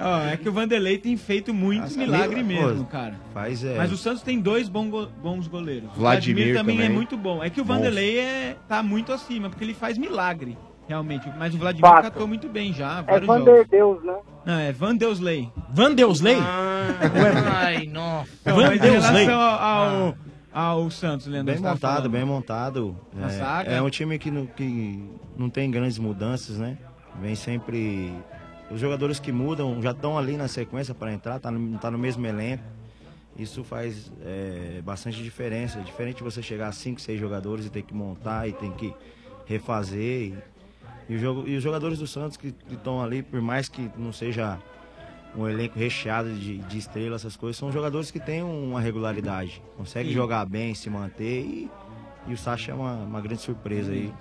Ó, 0.00 0.24
é 0.26 0.36
que 0.36 0.48
o 0.48 0.52
Vanderlei 0.52 0.96
tem 0.98 1.16
feito 1.16 1.52
muito 1.52 1.80
Nossa, 1.82 1.98
milagre 1.98 2.42
mesmo, 2.42 2.84
pô, 2.84 2.90
cara. 2.90 3.14
faz, 3.34 3.64
é. 3.64 3.76
Mas 3.76 3.90
o 3.90 3.96
Santos 3.96 4.22
tem 4.22 4.38
dois 4.40 4.68
bom 4.68 4.88
go- 4.88 5.08
bons 5.22 5.48
goleiros. 5.48 5.90
O 5.90 5.98
Vladimir 5.98 6.54
também, 6.54 6.80
é 6.82 6.88
muito 6.88 7.16
bom. 7.16 7.42
É 7.42 7.50
que 7.50 7.60
o. 7.60 7.64
Vanderlei 7.64 8.18
é, 8.20 8.56
tá 8.68 8.82
muito 8.82 9.12
acima, 9.12 9.48
porque 9.50 9.64
ele 9.64 9.74
faz 9.74 9.98
milagre, 9.98 10.56
realmente. 10.86 11.28
Mas 11.36 11.52
o 11.54 11.58
Vladimir 11.58 11.90
Fato. 11.90 12.02
catou 12.04 12.28
muito 12.28 12.48
bem 12.48 12.72
já, 12.72 13.00
É 13.00 13.02
vários 13.02 13.26
Vander 13.26 13.54
jogos. 13.56 13.70
Deus, 13.70 14.04
né? 14.04 14.16
Não, 14.46 14.58
é 14.58 14.72
Van 14.72 14.94
Deusley. 14.94 15.52
Van 15.70 15.92
Deusley? 15.94 16.36
Ai, 17.54 17.86
nossa. 17.86 18.30
Não, 18.46 18.54
Van 18.56 18.66
mas 18.68 18.80
em 19.14 19.30
ao, 19.30 19.40
ao, 19.40 20.14
ao 20.52 20.90
Santos, 20.90 21.26
Leandro, 21.26 21.52
Bem 21.54 21.62
montado, 21.62 21.80
falando. 21.80 22.08
bem 22.08 22.24
montado. 22.24 22.96
É, 23.66 23.74
é 23.76 23.82
um 23.82 23.90
time 23.90 24.18
que 24.18 24.30
não, 24.30 24.46
que 24.46 25.02
não 25.36 25.50
tem 25.50 25.70
grandes 25.70 25.98
mudanças, 25.98 26.58
né? 26.58 26.78
Vem 27.20 27.34
sempre. 27.34 28.12
Os 28.70 28.78
jogadores 28.78 29.18
que 29.18 29.32
mudam 29.32 29.80
já 29.80 29.92
estão 29.92 30.18
ali 30.18 30.36
na 30.36 30.46
sequência 30.46 30.94
para 30.94 31.12
entrar, 31.12 31.38
tá 31.40 31.50
no, 31.50 31.78
tá 31.78 31.90
no 31.90 31.98
mesmo 31.98 32.26
elenco. 32.26 32.64
Isso 33.38 33.62
faz 33.62 34.10
é, 34.24 34.82
bastante 34.84 35.22
diferença. 35.22 35.78
É 35.78 35.82
diferente 35.82 36.22
você 36.22 36.42
chegar 36.42 36.68
a 36.68 36.72
5, 36.72 37.00
6 37.00 37.18
jogadores 37.18 37.66
e 37.66 37.70
ter 37.70 37.82
que 37.82 37.94
montar 37.94 38.48
e 38.48 38.52
tem 38.52 38.72
que 38.72 38.92
refazer. 39.46 40.32
E, 41.08 41.12
e, 41.12 41.16
o 41.16 41.18
jogo, 41.18 41.48
e 41.48 41.56
os 41.56 41.62
jogadores 41.62 41.98
do 41.98 42.06
Santos 42.06 42.36
que 42.36 42.54
estão 42.70 43.02
ali, 43.02 43.22
por 43.22 43.40
mais 43.40 43.68
que 43.68 43.90
não 43.96 44.12
seja 44.12 44.58
um 45.36 45.48
elenco 45.48 45.78
recheado 45.78 46.32
de, 46.34 46.58
de 46.58 46.78
estrelas, 46.78 47.22
essas 47.22 47.36
coisas, 47.36 47.56
são 47.56 47.70
jogadores 47.70 48.10
que 48.10 48.18
têm 48.18 48.42
uma 48.42 48.80
regularidade. 48.80 49.62
Conseguem 49.76 50.12
jogar 50.12 50.44
bem, 50.44 50.74
se 50.74 50.90
manter 50.90 51.40
e, 51.40 51.70
e 52.26 52.32
o 52.32 52.36
Sacha 52.36 52.72
é 52.72 52.74
uma, 52.74 52.94
uma 52.94 53.20
grande 53.20 53.40
surpresa 53.40 53.92
aí. 53.92 54.12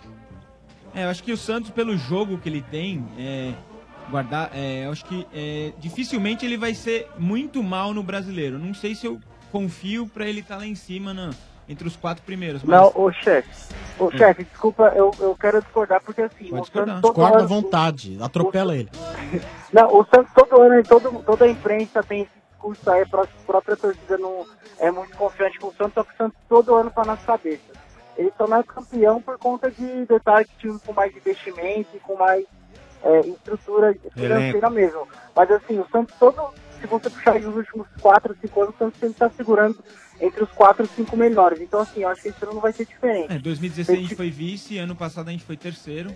É, 0.93 1.05
eu 1.05 1.09
acho 1.09 1.23
que 1.23 1.31
o 1.31 1.37
Santos, 1.37 1.69
pelo 1.71 1.97
jogo 1.97 2.37
que 2.37 2.47
ele 2.47 2.61
tem, 2.61 3.03
é, 3.17 3.53
guardar, 4.09 4.49
é, 4.53 4.85
eu 4.85 4.91
acho 4.91 5.05
que 5.05 5.27
é, 5.33 5.71
dificilmente 5.79 6.45
ele 6.45 6.57
vai 6.57 6.73
ser 6.73 7.07
muito 7.17 7.61
mal 7.63 7.93
no 7.93 8.03
brasileiro. 8.03 8.57
Não 8.57 8.73
sei 8.73 8.95
se 8.95 9.05
eu 9.05 9.19
confio 9.51 10.07
pra 10.07 10.25
ele 10.25 10.41
estar 10.41 10.57
lá 10.57 10.65
em 10.65 10.75
cima 10.75 11.13
na- 11.13 11.31
entre 11.69 11.87
os 11.87 11.95
quatro 11.97 12.23
primeiros. 12.23 12.63
Mas... 12.63 12.79
Não, 12.79 12.91
ô 12.95 13.11
chefe. 13.11 13.73
Ô 13.99 14.09
chefe, 14.11 14.43
desculpa, 14.45 14.93
eu, 14.95 15.11
eu 15.19 15.35
quero 15.35 15.61
discordar 15.61 16.01
porque 16.01 16.21
assim, 16.21 16.45
o 16.53 16.63
Santos 16.63 16.69
todo 17.01 17.01
Discorda 17.13 17.37
à 17.37 17.39
ano- 17.39 17.47
vontade, 17.47 18.17
atropela 18.21 18.75
ele. 18.75 18.89
Não, 19.73 19.87
o 19.93 20.05
Santos 20.05 20.31
todo 20.33 20.61
ano, 20.61 20.81
todo, 20.83 21.23
toda 21.25 21.43
a 21.45 21.49
imprensa 21.49 22.01
tem 22.01 22.21
esse 22.21 22.31
discurso 22.51 22.89
aí, 22.89 23.01
a 23.01 23.05
pró- 23.05 23.27
própria 23.45 23.75
torcida 23.75 24.17
não 24.17 24.45
é 24.79 24.89
muito 24.91 25.17
confiante 25.17 25.59
com 25.59 25.67
o 25.67 25.73
Santos, 25.73 25.93
só 25.95 26.03
que 26.03 26.13
o 26.13 26.17
Santos 26.17 26.37
todo 26.47 26.73
ano 26.75 26.89
tá 26.89 27.03
nas 27.03 27.21
cabeças. 27.23 27.75
Ele 28.15 28.31
só 28.37 28.47
não 28.47 28.57
é 28.57 28.63
campeão 28.63 29.21
por 29.21 29.37
conta 29.37 29.69
de 29.69 30.05
detalhes 30.05 30.47
de 30.51 30.55
time 30.57 30.79
com 30.85 30.93
mais 30.93 31.13
investimento 31.15 31.89
e 31.95 31.99
com 31.99 32.15
mais 32.15 32.45
é, 33.03 33.19
estrutura 33.21 33.95
financeira 34.13 34.69
mesmo. 34.69 35.07
Mas 35.35 35.51
assim, 35.51 35.79
o 35.79 35.87
Santos 35.91 36.15
todo, 36.19 36.53
se 36.79 36.87
você 36.87 37.09
puxar 37.09 37.33
aí 37.33 37.45
os 37.45 37.55
últimos 37.55 37.87
4, 38.01 38.35
5 38.41 38.61
anos, 38.61 38.75
o 38.75 38.77
Santos 38.77 38.99
sempre 38.99 39.15
tá 39.17 39.29
segurando 39.29 39.77
entre 40.19 40.43
os 40.43 40.51
4 40.51 40.85
e 40.85 40.87
5 40.87 41.15
melhores. 41.17 41.61
Então 41.61 41.79
assim, 41.79 42.01
eu 42.01 42.09
acho 42.09 42.21
que 42.21 42.29
esse 42.29 42.43
ano 42.43 42.55
não 42.55 42.61
vai 42.61 42.73
ser 42.73 42.85
diferente. 42.85 43.33
É, 43.33 43.39
2016 43.39 43.97
a 43.97 44.01
gente 44.01 44.15
foi 44.15 44.29
vice, 44.29 44.77
ano 44.77 44.95
passado 44.95 45.27
a 45.29 45.31
gente 45.31 45.43
foi 45.43 45.57
terceiro. 45.57 46.13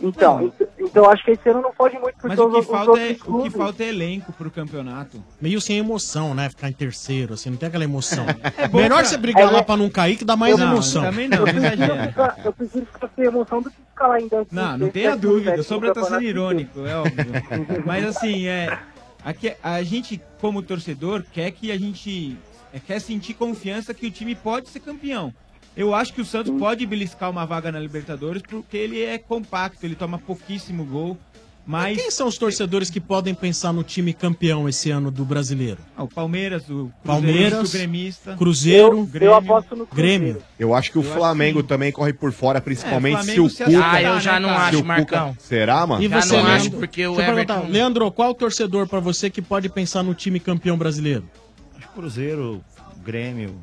Então, 0.00 0.38
Não. 0.40 0.52
Ent- 0.82 0.90
então 0.90 1.04
eu 1.04 1.10
acho 1.10 1.24
que 1.24 1.30
esse 1.32 1.48
ano 1.48 1.62
não 1.62 1.72
foge 1.72 1.98
muito 1.98 2.14
porque 2.14 2.28
Mas 2.28 2.38
o 2.38 2.50
que, 2.50 2.56
os, 2.58 2.64
os 2.64 2.70
falta 2.70 2.90
outros 2.90 3.08
é, 3.08 3.12
o 3.30 3.42
que 3.42 3.50
falta 3.50 3.82
é 3.84 3.88
elenco 3.88 4.32
pro 4.32 4.50
campeonato. 4.50 5.22
Meio 5.40 5.60
sem 5.60 5.78
emoção, 5.78 6.34
né? 6.34 6.48
Ficar 6.50 6.68
em 6.68 6.72
terceiro, 6.72 7.34
assim, 7.34 7.50
não 7.50 7.56
tem 7.56 7.68
aquela 7.68 7.84
emoção. 7.84 8.24
É 8.58 8.68
bom 8.68 8.78
Melhor 8.78 9.04
você 9.04 9.16
brigar 9.16 9.42
é, 9.42 9.46
lá 9.46 9.58
né? 9.58 9.62
pra 9.62 9.76
não 9.76 9.88
cair, 9.90 10.16
que 10.16 10.24
dá 10.24 10.36
mais 10.36 10.56
Não, 10.58 10.72
emoção. 10.72 11.02
também 11.02 11.28
não, 11.28 11.38
não 11.40 11.48
exagera. 11.48 12.08
Fica- 12.08 12.36
Eu 12.44 12.52
prefiro 12.52 12.86
ficar 12.86 13.10
sem 13.16 13.24
emoção 13.24 13.62
do 13.62 13.70
que 13.70 13.76
ficar 13.76 14.08
lá 14.08 14.20
em 14.20 14.28
décimo 14.28 14.46
Não, 14.50 14.78
não 14.78 14.88
tenha 14.90 15.16
dúvida. 15.16 15.50
O 15.52 15.56
sétimo 15.56 15.64
Sombra 15.64 15.92
tá 15.94 16.04
sendo 16.04 16.22
irônico, 16.22 16.86
é 16.86 16.96
óbvio. 16.96 17.26
Mas 17.86 18.04
assim, 18.04 18.46
é. 18.46 18.78
Aqui, 19.24 19.54
a 19.62 19.82
gente, 19.82 20.20
como 20.40 20.62
torcedor, 20.62 21.22
quer 21.32 21.50
que 21.52 21.70
a 21.70 21.78
gente. 21.78 22.36
é, 22.74 22.80
quer 22.80 23.00
sentir 23.00 23.34
confiança 23.34 23.94
que 23.94 24.06
o 24.06 24.10
time 24.10 24.34
pode 24.34 24.68
ser 24.68 24.80
campeão. 24.80 25.32
Eu 25.76 25.94
acho 25.94 26.12
que 26.12 26.20
o 26.20 26.24
Santos 26.24 26.52
pode 26.58 26.84
beliscar 26.86 27.30
uma 27.30 27.46
vaga 27.46 27.72
na 27.72 27.78
Libertadores 27.80 28.42
porque 28.42 28.76
ele 28.76 29.02
é 29.02 29.16
compacto, 29.18 29.84
ele 29.86 29.94
toma 29.94 30.18
pouquíssimo 30.18 30.84
gol. 30.84 31.16
Mas. 31.64 31.96
Quem 31.96 32.10
são 32.10 32.26
os 32.26 32.36
torcedores 32.36 32.90
que 32.90 33.00
podem 33.00 33.32
pensar 33.34 33.72
no 33.72 33.84
time 33.84 34.12
campeão 34.12 34.68
esse 34.68 34.90
ano 34.90 35.12
do 35.12 35.24
brasileiro? 35.24 35.78
Ah, 35.96 36.02
o 36.02 36.08
Palmeiras, 36.08 36.68
o 36.68 36.90
Palmeiras, 37.04 37.68
o 37.70 37.72
gremista. 37.72 38.34
Cruzeiro, 38.36 39.04
Grêmio. 39.06 39.62
Grêmio. 39.94 40.42
Eu 40.58 40.74
acho 40.74 40.90
que 40.90 40.98
o 40.98 41.02
Eu 41.04 41.12
Flamengo 41.14 41.62
também 41.62 41.92
corre 41.92 42.12
por 42.12 42.32
fora, 42.32 42.60
principalmente 42.60 43.30
É, 43.30 43.34
se 43.34 43.40
o 43.40 43.48
Cuca... 43.48 43.64
Ah, 43.92 44.02
eu 44.02 44.18
já 44.20 44.40
não 44.40 44.50
acho, 44.50 44.70
se 44.70 44.76
o 44.76 44.78
Cuca- 44.80 44.88
Marcão. 44.88 45.36
Será, 45.38 45.86
mano? 45.86 46.02
E 46.02 46.08
Já 46.08 46.20
você, 46.20 46.36
não 46.36 46.46
acho, 46.46 46.62
Leandro? 46.64 46.78
porque 46.80 47.06
o 47.06 47.14
eu 47.14 47.20
Everton- 47.30 47.66
Leandro, 47.68 48.10
qual 48.10 48.34
torcedor 48.34 48.88
pra 48.88 48.98
você 48.98 49.30
que 49.30 49.40
pode 49.40 49.68
pensar 49.68 50.02
no 50.02 50.14
time 50.16 50.40
campeão 50.40 50.76
brasileiro? 50.76 51.30
Acho 51.78 51.86
que 51.86 51.94
Cruzeiro, 51.94 52.60
Grêmio, 53.04 53.54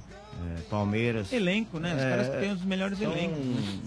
é, 0.57 0.61
Palmeiras. 0.69 1.31
Elenco, 1.33 1.79
né? 1.79 1.95
Os 1.95 2.01
É, 2.01 2.09
caras 2.09 2.29
têm 2.41 2.51
os 2.51 2.63
melhores 2.63 2.99
então- 2.99 3.11
elencos. 3.13 3.37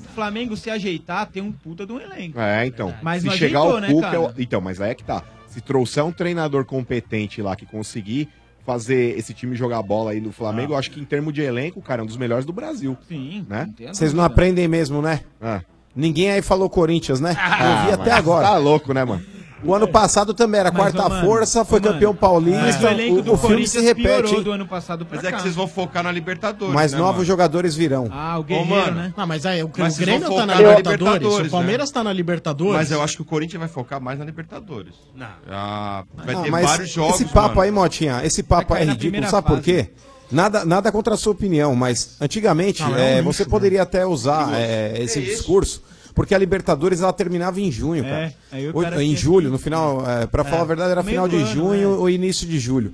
O 0.07 0.09
Flamengo, 0.15 0.57
se 0.57 0.71
ajeitar, 0.71 1.27
tem 1.27 1.43
um 1.43 1.53
puta 1.53 1.87
de 1.87 1.93
um 1.93 2.01
elenco. 2.01 2.39
É, 2.41 2.67
então. 2.67 2.95
Mas 3.03 3.23
se 3.23 3.29
não 3.29 3.35
chegar 3.35 3.61
ajeitou, 3.61 3.79
o 3.79 3.81
né, 3.81 3.89
Cuca... 3.89 4.15
eu- 4.17 4.35
Então, 4.39 4.61
mas 4.61 4.81
aí 4.81 4.91
é 4.91 4.95
que 4.95 5.05
tá. 5.05 5.23
Se 5.49 5.61
trouxer 5.61 6.05
um 6.05 6.13
treinador 6.13 6.65
competente 6.65 7.43
lá 7.43 7.55
que 7.57 7.67
conseguir 7.67 8.29
fazer 8.65 9.19
esse 9.19 9.35
time 9.35 9.57
jogar 9.57 9.83
bola 9.83 10.13
aí 10.13 10.21
no 10.21 10.31
Flamengo, 10.33 10.73
eu 10.73 10.77
acho 10.79 10.91
que 10.91 11.01
em 11.01 11.05
termos 11.05 11.35
de 11.35 11.43
elenco, 11.43 11.83
cara, 11.83 12.01
é 12.01 12.05
um 12.05 12.07
dos 12.07 12.17
melhores 12.17 12.45
do 12.47 12.53
Brasil. 12.53 12.97
Sim. 13.09 13.45
Né? 13.49 13.69
Vocês 13.93 14.13
não 14.15 14.23
aprendem 14.25 14.67
mesmo, 14.69 15.03
né? 15.03 15.21
Ah. 15.41 15.61
Ninguém 15.95 16.31
aí 16.31 16.41
falou 16.41 16.71
Corinthians, 16.71 17.21
né? 17.21 17.31
Eu 17.31 17.35
vi 17.35 17.91
Ah, 17.91 17.95
até 17.95 18.13
agora. 18.13 18.47
Tá 18.47 18.57
louco, 18.57 18.95
né, 18.95 19.05
mano? 19.05 19.23
O 19.65 19.75
ano 19.75 19.89
passado 19.89 20.35
também 20.35 20.61
era 20.61 20.71
mas, 20.71 20.81
quarta 20.81 21.09
mano, 21.09 21.27
força, 21.27 21.65
foi 21.65 21.81
mano, 21.81 21.93
campeão 21.93 22.15
paulista. 22.15 22.91
É. 22.91 23.11
O, 23.11 23.21
o, 23.21 23.33
o 23.35 23.37
filme 23.37 23.67
se 23.67 23.81
repete. 23.81 24.41
Do 24.43 24.53
ano 24.53 24.67
passado 24.67 25.07
mas 25.11 25.21
cá. 25.21 25.29
é 25.29 25.33
que 25.33 25.43
vocês 25.43 25.55
vão 25.55 25.69
focar 25.69 26.03
na 26.03 26.11
Libertadores. 26.11 26.75
Mas 26.75 26.93
né, 26.93 26.99
novos 26.99 27.15
mano? 27.15 27.25
jogadores 27.25 27.75
virão. 27.75 28.09
Ah, 28.11 28.39
o 28.39 28.43
Guerreiro, 28.43 28.73
Ô, 28.73 28.77
mano, 28.77 28.97
né? 28.97 29.15
Não, 29.17 29.27
mas 29.27 29.47
aí, 29.47 29.63
o, 29.63 29.71
mas 29.77 29.97
o 29.97 30.01
Grêmio 30.01 30.29
tá 30.29 30.47
na, 30.47 30.47
na 30.47 30.55
Libertadores. 30.55 31.01
Libertadores. 31.01 31.49
O 31.49 31.51
Palmeiras 31.51 31.91
né? 31.91 31.95
tá 31.95 32.05
na 32.05 32.13
Libertadores. 32.13 32.75
Mas 32.75 32.91
eu 32.91 33.03
acho 33.03 33.17
que 33.17 33.23
o 33.23 33.25
Corinthians 33.25 33.61
vai 33.61 33.69
focar 33.69 34.01
mais 34.01 34.19
na 34.19 34.25
Libertadores. 34.25 34.95
Não. 35.15 35.27
Ah, 35.49 36.05
vai 36.15 36.35
não, 36.35 36.43
ter 36.43 36.51
vários 36.51 36.91
jogos. 36.91 37.15
Esse 37.21 37.27
papo 37.27 37.61
aí, 37.61 37.71
Motinha, 37.71 38.21
esse 38.25 38.43
papo 38.43 38.75
é 38.75 38.85
ridículo. 38.85 39.29
Sabe 39.29 39.47
por 39.47 39.61
quê? 39.61 39.91
Nada, 40.31 40.65
nada 40.65 40.91
contra 40.91 41.13
a 41.13 41.17
sua 41.17 41.33
opinião, 41.33 41.77
mas 41.77 42.17
antigamente 42.19 42.83
é 42.83 42.87
um 42.87 42.97
eh, 42.97 43.03
é, 43.03 43.15
lixo, 43.17 43.25
você 43.33 43.45
né? 43.45 43.51
poderia 43.51 43.83
até 43.83 44.07
usar 44.07 44.55
é, 44.55 44.95
esse 45.03 45.21
discurso 45.21 45.83
porque 46.15 46.35
a 46.35 46.39
Libertadores 46.39 47.01
ela 47.01 47.13
terminava 47.13 47.61
em 47.61 47.71
junho, 47.71 48.03
cara. 48.05 48.35
O 48.71 48.81
cara 48.83 49.03
em 49.03 49.17
julho, 49.17 49.51
no 49.51 49.59
final, 49.59 50.09
é, 50.09 50.27
para 50.27 50.45
falar 50.45 50.63
a 50.63 50.67
verdade, 50.67 50.91
era 50.93 51.03
final 51.03 51.29
de 51.29 51.37
ano, 51.37 51.47
junho 51.47 51.91
ou 51.99 52.11
início 52.11 52.47
de 52.47 52.59
julho. 52.59 52.93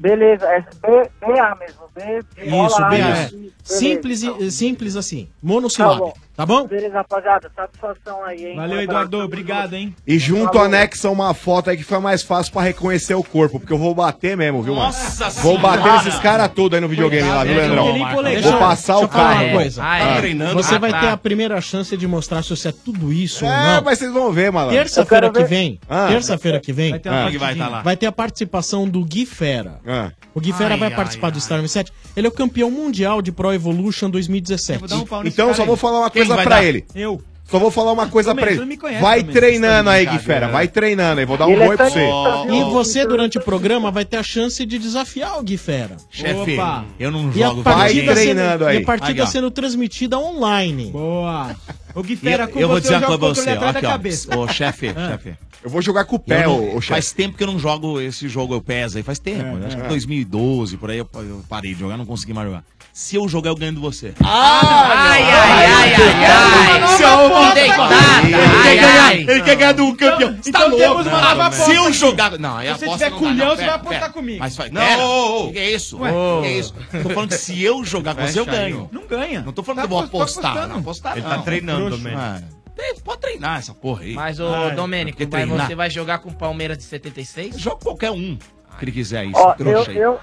Beleza, 0.00 0.46
é 0.46 0.60
B, 0.60 1.10
BA 1.20 1.54
mesmo. 1.56 1.82
B, 1.94 2.24
Isso, 2.42 2.80
BA. 2.80 3.52
Simples, 3.62 4.22
então. 4.22 4.50
simples 4.50 4.96
assim, 4.96 5.26
tá 5.26 5.32
monossilábico. 5.42 6.14
Tá 6.14 6.20
Tá 6.40 6.46
bom? 6.46 6.66
Beleza, 6.66 6.94
rapaziada. 6.94 7.50
Satisfação 7.54 8.24
aí, 8.24 8.46
hein? 8.46 8.56
Valeu, 8.56 8.80
Eduardo. 8.80 9.18
Obrigado, 9.18 9.74
hein? 9.74 9.94
E 10.06 10.18
junto 10.18 10.54
Valeu. 10.54 10.62
anexa 10.62 11.10
uma 11.10 11.34
foto 11.34 11.68
aí 11.68 11.76
que 11.76 11.84
foi 11.84 11.98
mais 11.98 12.22
fácil 12.22 12.50
pra 12.50 12.62
reconhecer 12.62 13.12
o 13.12 13.22
corpo, 13.22 13.60
porque 13.60 13.70
eu 13.70 13.76
vou 13.76 13.94
bater 13.94 14.38
mesmo, 14.38 14.62
viu, 14.62 14.74
mano? 14.74 14.86
Nossa 14.86 15.28
Vou 15.42 15.58
senhora. 15.58 15.76
bater 15.82 15.96
esses 15.96 16.18
caras 16.18 16.50
tudo 16.54 16.76
aí 16.76 16.80
no 16.80 16.88
videogame 16.88 17.28
lá, 17.28 17.44
viu, 17.44 17.56
Leandrão? 17.56 17.94
Vou 18.40 18.58
passar 18.58 19.00
o 19.00 19.06
carro. 19.06 19.48
Uma 19.48 19.52
coisa. 19.52 19.82
Ah, 19.84 20.16
treinando. 20.16 20.54
Você 20.54 20.78
vai 20.78 20.98
ter 20.98 21.08
a 21.08 21.16
primeira 21.18 21.60
chance 21.60 21.94
de 21.94 22.06
mostrar 22.06 22.42
se 22.42 22.48
você 22.48 22.68
é 22.68 22.72
tudo 22.72 23.12
isso 23.12 23.44
é, 23.44 23.48
ou 23.48 23.54
não. 23.54 23.76
É, 23.76 23.80
mas 23.82 23.98
vocês 23.98 24.10
vão 24.10 24.32
ver, 24.32 24.50
malandro. 24.50 24.78
Terça-feira 24.78 25.30
que 25.30 25.44
vem, 25.44 25.78
ah. 25.90 26.06
terça-feira 26.08 26.58
que 26.58 26.72
vem, 26.72 26.90
vai 26.92 27.00
ter, 27.00 27.08
ah. 27.10 27.30
vai, 27.38 27.54
tá 27.54 27.68
lá. 27.68 27.82
vai 27.82 27.96
ter 27.98 28.06
a 28.06 28.12
participação 28.12 28.88
do 28.88 29.04
Gui 29.04 29.26
Fera. 29.26 29.78
Ah. 29.86 30.10
O 30.34 30.40
Gui 30.40 30.54
Fera 30.54 30.72
ai, 30.72 30.80
vai 30.80 30.88
ai, 30.88 30.96
participar 30.96 31.26
ai, 31.26 31.32
do 31.32 31.40
Star 31.40 31.68
7. 31.68 31.92
Ele 32.16 32.26
é 32.26 32.30
o 32.30 32.32
campeão 32.32 32.70
mundial 32.70 33.20
de 33.20 33.30
Pro 33.30 33.52
Evolution 33.52 34.08
2017. 34.08 34.84
Então, 35.26 35.52
só 35.52 35.66
vou 35.66 35.76
falar 35.76 35.98
uma 35.98 36.10
coisa 36.10 36.29
coisa 36.36 36.50
para 36.50 36.64
ele. 36.64 36.84
Eu. 36.94 37.22
Só 37.50 37.58
vou 37.58 37.70
falar 37.72 37.90
uma 37.90 38.06
coisa 38.06 38.30
também, 38.30 38.44
pra 38.44 38.64
ele. 38.64 38.76
Conhece, 38.76 39.02
vai 39.02 39.20
também, 39.20 39.34
treinando 39.34 39.90
aí, 39.90 40.06
Gui 40.06 40.18
Fera. 40.20 40.46
É. 40.46 40.50
Vai 40.50 40.68
treinando 40.68 41.18
aí. 41.18 41.26
Vou 41.26 41.36
dar 41.36 41.48
um 41.48 41.50
ele 41.50 41.64
é 41.64 41.68
oi 41.68 41.74
é 41.74 41.76
pra 41.76 41.88
você. 41.88 42.08
E 42.52 42.64
você, 42.70 43.04
durante 43.04 43.38
o 43.38 43.40
programa, 43.40 43.90
vai 43.90 44.04
ter 44.04 44.18
a 44.18 44.22
chance 44.22 44.64
de 44.64 44.78
desafiar 44.78 45.36
o 45.36 45.42
Gui 45.42 45.56
Fera. 45.56 45.96
Chefe, 46.10 46.56
eu 46.98 47.10
não 47.10 47.32
jogo. 47.32 47.38
E 47.38 47.42
a 47.42 47.50
partida 47.64 48.06
vai 48.06 48.14
treinando 48.14 48.50
sendo, 48.52 48.66
aí. 48.66 48.78
E 48.78 48.82
a 48.82 48.86
partida 48.86 49.10
Legal. 49.10 49.26
sendo 49.26 49.50
transmitida 49.50 50.16
online. 50.16 50.90
Boa. 50.92 51.56
O 51.94 52.02
Gui 52.02 52.16
com 52.16 52.28
eu, 52.28 52.48
eu 52.60 52.68
vou 52.68 52.80
dizer 52.80 52.96
uma 52.96 53.06
coisa 53.06 53.18
pra 53.18 53.28
você, 53.28 53.50
ó, 53.50 53.68
aqui, 53.68 54.36
ó, 54.36 54.38
ô, 54.38 54.48
chefe, 54.48 54.88
ah. 54.96 55.10
chefe. 55.10 55.34
Eu 55.62 55.68
vou 55.68 55.82
jogar 55.82 56.04
com 56.04 56.16
o 56.16 56.18
pé, 56.18 56.46
não, 56.46 56.72
chefe. 56.80 56.88
Faz 56.88 57.12
tempo 57.12 57.36
que 57.36 57.42
eu 57.42 57.46
não 57.46 57.58
jogo 57.58 58.00
esse 58.00 58.28
jogo, 58.28 58.54
eu 58.54 58.62
peso 58.62 58.96
aí, 58.96 59.02
faz 59.02 59.18
tempo. 59.18 59.58
É, 59.62 59.66
acho 59.66 59.76
que 59.76 59.82
é. 59.82 59.88
2012, 59.88 60.76
por 60.76 60.90
aí 60.90 60.98
eu, 60.98 61.08
parei 61.48 61.74
de 61.74 61.80
jogar, 61.80 61.96
não 61.96 62.06
consegui 62.06 62.32
mais 62.32 62.48
jogar. 62.48 62.64
Se 62.92 63.16
eu 63.16 63.28
jogar, 63.28 63.50
eu 63.50 63.54
ganho 63.54 63.72
de 63.72 63.78
você. 63.78 64.12
Ah, 64.22 65.10
ai, 65.10 65.22
ai, 65.22 65.30
ai, 65.32 65.94
ai, 65.94 66.24
ai. 66.24 66.82
ai. 66.82 66.96
Se 66.96 67.02
eu 67.02 67.28
vou 67.28 67.46
Ele, 67.46 68.62
quer 68.62 68.76
ganhar, 68.76 69.14
ele 69.14 69.42
quer 69.42 69.56
ganhar 69.56 69.72
do 69.72 69.84
então, 69.84 69.96
campeão. 69.96 70.34
Tá 70.34 70.40
então, 70.46 70.76
temos 70.76 71.06
uma 71.06 71.32
então 71.32 71.52
se 71.52 71.74
eu 71.74 71.92
jogar. 71.92 72.38
Não, 72.38 72.60
é 72.60 72.70
aposta. 72.70 72.86
Se 72.86 72.90
você 72.90 73.04
tiver 73.04 73.18
culhão, 73.18 73.56
você 73.56 73.64
vai 73.64 73.74
apostar 73.74 74.12
comigo. 74.12 74.38
Mas 74.40 74.56
faz. 74.56 74.72
Não. 74.72 75.52
Que 75.52 75.58
é 75.58 75.70
isso? 75.70 75.98
Ué, 75.98 76.10
que 76.42 76.46
é 76.48 76.58
isso? 76.58 76.74
Tô 77.02 77.08
falando 77.10 77.28
que 77.28 77.38
se 77.38 77.62
eu 77.62 77.84
jogar 77.84 78.14
com 78.14 78.26
você, 78.26 78.40
eu 78.40 78.46
ganho. 78.46 78.88
Não 78.90 79.06
ganha. 79.06 79.42
Não 79.42 79.52
tô 79.52 79.62
falando 79.62 79.82
tá 79.82 79.86
que 79.86 79.92
eu 79.92 79.96
vou 79.96 80.04
apostar. 80.04 80.54
Tá 80.54 80.74
apostar. 80.74 81.16
Ele 81.16 81.26
tá 81.26 81.38
treinando 81.38 81.79
treinando, 81.88 81.96
Domênico. 81.96 82.20
Ah. 82.20 82.60
Pode 83.04 83.20
treinar 83.20 83.58
essa 83.58 83.74
porra 83.74 84.02
aí. 84.02 84.14
Mas, 84.14 84.40
ô, 84.40 84.70
Domênico, 84.70 85.18
você 85.18 85.74
vai 85.74 85.90
jogar 85.90 86.18
com 86.18 86.30
o 86.30 86.34
Palmeiras 86.34 86.78
de 86.78 86.84
76? 86.84 87.58
Joga 87.58 87.76
qualquer 87.76 88.10
um 88.10 88.38
que 88.78 88.84
ele 88.84 88.92
quiser 88.92 89.26
isso, 89.26 89.38
Ó, 89.38 89.54
eu, 89.58 89.80
aí. 89.82 89.96
eu, 89.98 90.18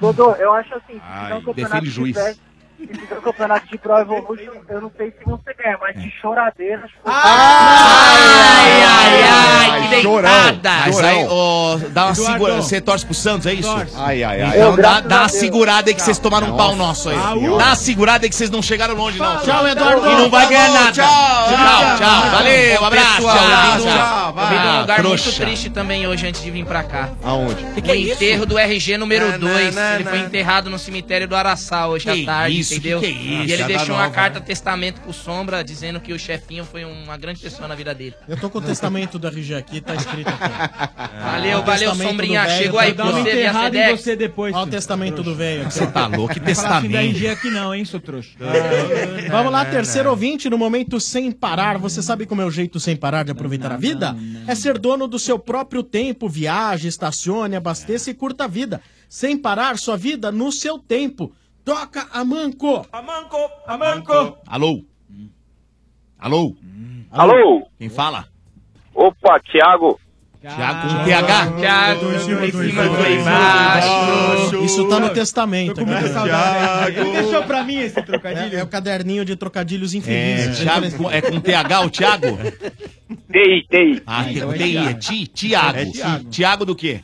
Dodô, 0.00 0.32
eu 0.32 0.52
acho 0.54 0.74
assim, 0.74 0.98
Ai, 1.02 1.26
se 1.26 1.34
não 1.34 1.42
campeonato 1.42 1.86
juiz. 1.86 2.16
tivesse, 2.16 2.40
se 2.78 2.86
fizer 2.86 3.18
o 3.18 3.22
campeonato 3.22 3.66
de 3.66 3.76
Pro 3.76 3.98
Evolution, 3.98 4.52
eu 4.68 4.80
não 4.80 4.92
sei 4.96 5.10
se 5.10 5.24
você 5.24 5.52
ganha, 5.54 5.76
mas 5.80 6.00
de 6.00 6.06
é. 6.06 6.10
choradeira. 6.22 6.88
Ai, 7.04 8.70
ai, 8.84 8.84
ai, 8.84 9.70
ai, 9.72 9.82
que 9.82 9.88
deitada! 9.88 10.70
Mas 10.86 10.98
aí, 11.00 11.26
dá 11.90 12.04
uma 12.06 12.14
segurada. 12.14 12.62
Você 12.62 12.80
torce 12.80 13.04
pro 13.04 13.14
Santos, 13.14 13.46
é 13.46 13.54
isso? 13.54 13.76
Ai, 13.96 14.22
ai, 14.22 14.42
ai. 14.42 14.58
Então 14.58 14.76
dá, 14.76 15.00
dá 15.00 15.18
uma 15.22 15.28
segurada 15.28 15.90
aí 15.90 15.94
que 15.94 16.00
vocês 16.00 16.20
tomaram 16.20 16.54
um 16.54 16.56
pau 16.56 16.76
nosso 16.76 17.08
aí. 17.08 17.16
Dá 17.16 17.34
uma 17.34 17.74
segurada 17.74 18.24
aí 18.24 18.30
que 18.30 18.36
vocês 18.36 18.48
não 18.48 18.62
chegaram 18.62 18.94
longe, 18.94 19.18
não. 19.18 19.40
Tchau, 19.40 19.66
Eduardo. 19.66 20.06
E 20.06 20.14
não 20.14 20.30
vai 20.30 20.46
ganhar 20.48 20.72
nada. 20.72 20.92
Tchau, 20.92 21.04
tchau, 21.04 21.96
tchau. 21.98 22.30
Valeu, 22.30 22.84
abraço. 22.84 23.22
Tchau, 23.22 24.34
Eu 24.38 24.48
vim 24.48 24.66
num 24.66 24.80
lugar 24.80 25.02
muito 25.02 25.32
triste 25.32 25.68
também 25.68 26.06
hoje 26.06 26.28
antes 26.28 26.44
de 26.44 26.50
vir 26.52 26.64
pra 26.64 26.84
cá. 26.84 27.08
Aonde? 27.24 27.64
É 27.64 27.92
o 27.92 27.96
enterro 27.96 28.46
do 28.46 28.56
RG 28.56 28.96
número 28.96 29.36
2. 29.36 29.76
Ele 29.96 30.04
foi 30.04 30.18
enterrado 30.20 30.70
no 30.70 30.78
cemitério 30.78 31.26
do 31.26 31.34
Araçá 31.34 31.88
hoje 31.88 32.08
à 32.08 32.24
tarde 32.24 32.67
isso, 32.68 32.74
entendeu? 32.74 33.00
Que 33.00 33.12
que 33.12 33.12
é 33.12 33.42
isso? 33.42 33.48
E 33.48 33.52
ele 33.52 33.64
deixou 33.64 33.88
nova, 33.88 34.02
uma 34.02 34.10
carta 34.10 34.40
né? 34.40 34.46
testamento 34.46 35.00
pro 35.00 35.12
Sombra 35.12 35.62
dizendo 35.64 36.00
que 36.00 36.12
o 36.12 36.18
chefinho 36.18 36.64
foi 36.64 36.84
uma 36.84 37.16
grande 37.16 37.40
pessoa 37.40 37.68
na 37.68 37.74
vida 37.74 37.94
dele. 37.94 38.14
Eu 38.28 38.36
tô 38.36 38.50
com 38.50 38.58
o 38.58 38.62
testamento 38.62 39.18
da 39.18 39.28
RG 39.28 39.54
aqui, 39.54 39.80
tá 39.80 39.94
escrito 39.94 40.28
aqui. 40.28 40.52
Ah, 40.96 41.30
valeu, 41.32 41.62
valeu, 41.62 41.94
Sombrinha. 41.94 42.48
Chegou 42.50 42.78
aí, 42.78 42.94
tá 42.94 43.04
você 43.04 43.22
vê 43.22 43.46
a 43.46 43.68
em 43.68 43.96
você 43.96 44.16
depois. 44.16 44.54
Olha 44.54 44.66
o 44.66 44.70
testamento 44.70 45.22
do 45.22 45.34
velho. 45.34 45.64
Você 45.64 45.86
tá 45.86 46.06
louco? 46.06 46.34
Que 46.34 46.40
testamento. 46.40 46.92
Não 46.92 47.00
RG 47.00 47.28
aqui 47.28 47.50
não, 47.50 47.74
hein, 47.74 47.84
seu 47.84 48.00
trouxa. 48.00 48.30
É, 48.48 49.26
é, 49.26 49.28
Vamos 49.28 49.52
lá, 49.52 49.64
né, 49.64 49.70
terceiro 49.70 50.08
né? 50.08 50.10
ouvinte, 50.10 50.50
no 50.50 50.58
momento 50.58 50.98
sem 50.98 51.30
parar. 51.30 51.78
Você 51.78 52.02
sabe 52.02 52.26
como 52.26 52.42
é 52.42 52.44
o 52.44 52.50
jeito 52.50 52.80
sem 52.80 52.96
parar 52.96 53.24
de 53.24 53.30
aproveitar 53.30 53.72
a 53.72 53.76
vida? 53.76 54.16
É 54.46 54.54
ser 54.54 54.78
dono 54.78 55.06
do 55.06 55.18
seu 55.18 55.38
próprio 55.38 55.82
tempo, 55.82 56.28
viaje, 56.28 56.88
estacione, 56.88 57.56
abasteça 57.56 58.10
e 58.10 58.14
curta 58.14 58.44
a 58.44 58.48
vida. 58.48 58.80
Sem 59.08 59.36
parar 59.36 59.78
sua 59.78 59.96
vida 59.96 60.30
no 60.32 60.50
seu 60.50 60.78
tempo. 60.78 61.32
Toca 61.68 62.08
a 62.14 62.24
manco. 62.24 62.86
A 62.90 63.02
manco, 63.02 63.36
a 63.66 63.76
manco. 63.76 64.38
Alô? 64.46 64.82
Hum. 65.10 65.28
Alô? 66.18 66.56
Hum. 66.64 67.04
Alô? 67.12 67.68
Quem 67.76 67.90
fala? 67.90 68.24
Opa, 68.94 69.38
Thiago. 69.40 70.00
Tiago 70.40 70.56
ah, 70.56 70.80
com 70.80 71.04
TH? 71.04 71.58
Tiago, 71.58 72.12
em 72.14 72.18
cima 72.20 72.40
do 72.40 73.06
embaixo. 73.06 74.64
Isso 74.64 74.88
tá 74.88 74.98
no 74.98 75.10
testamento. 75.10 75.82
Aqui, 75.82 75.90
né? 75.90 77.02
Ele 77.02 77.12
deixou 77.20 77.42
pra 77.42 77.62
mim 77.62 77.80
esse 77.80 78.00
trocadilho. 78.00 78.56
É, 78.56 78.60
é 78.60 78.64
o 78.64 78.66
caderninho 78.66 79.26
de 79.26 79.36
trocadilhos 79.36 79.92
infelizes. 79.92 80.60
É, 80.60 80.64
Thiago, 80.64 81.10
é 81.10 81.20
com 81.20 81.38
TH 81.38 81.80
o 81.82 81.90
Tiago? 81.90 82.38
TI, 83.30 83.66
TI. 83.68 84.02
Ah, 84.06 84.24
TI, 84.24 84.78
é 84.78 84.94
Ti, 84.94 85.26
Tiago. 85.26 85.78
Tiago 86.30 86.64
do 86.64 86.74
quê? 86.74 87.02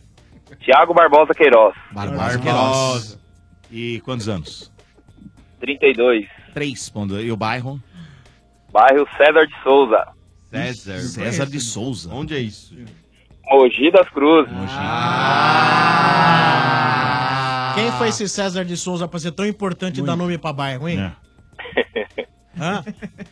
Tiago 0.58 0.94
Barbosa 0.94 1.34
Queiroz. 1.34 1.74
Barbosa 1.92 2.38
Queiroz. 2.38 3.23
E 3.74 4.00
quantos 4.02 4.28
anos? 4.28 4.72
32. 5.58 6.28
3. 6.54 6.92
E 7.24 7.32
o 7.32 7.36
bairro? 7.36 7.82
Bairro 8.72 9.04
César 9.16 9.44
de 9.48 9.62
Souza. 9.64 10.06
César. 10.48 11.00
César 11.00 11.46
de 11.46 11.58
Souza. 11.58 12.14
Onde 12.14 12.36
é 12.36 12.38
isso? 12.38 12.72
Mogi 13.50 13.90
das 13.90 14.08
Cruzes. 14.10 14.54
Quem 17.74 17.90
foi 17.98 18.10
esse 18.10 18.28
César 18.28 18.64
de 18.64 18.76
Souza 18.76 19.08
pra 19.08 19.18
ser 19.18 19.32
tão 19.32 19.44
importante 19.44 20.00
dar 20.00 20.14
nome 20.14 20.38
pra 20.38 20.52
bairro, 20.52 20.88
hein? 20.88 21.10
Hã? 22.56 22.84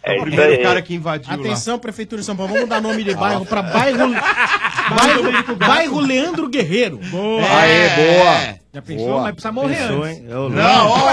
É 0.03 0.19
o 0.19 0.23
primeiro 0.23 0.61
cara 0.61 0.83
que 0.83 0.93
invadiu 0.93 1.33
Atenção, 1.33 1.79
Prefeitura 1.79 2.21
de 2.21 2.27
São 2.27 2.35
Paulo, 2.35 2.51
vamos 2.53 2.65
mudar 2.65 2.81
nome 2.81 3.05
de 3.05 3.15
bairro 3.15 3.47
pra 3.47 3.63
bairro, 3.63 4.11
bairro, 4.11 5.57
bairro 5.57 6.01
Leandro 6.01 6.49
Guerreiro. 6.49 6.99
Boa. 6.99 7.41
Aê, 7.45 7.89
boa. 7.91 8.62
Já 8.73 8.81
pensou? 8.83 9.21
Mas 9.21 9.33
precisa 9.33 9.53
morrer 9.53 9.77
Pensou, 9.77 10.03
antes. 10.03 10.19
hein? 10.19 10.27
Eu 10.29 10.49
Não, 10.49 10.95
lembro. 10.95 11.11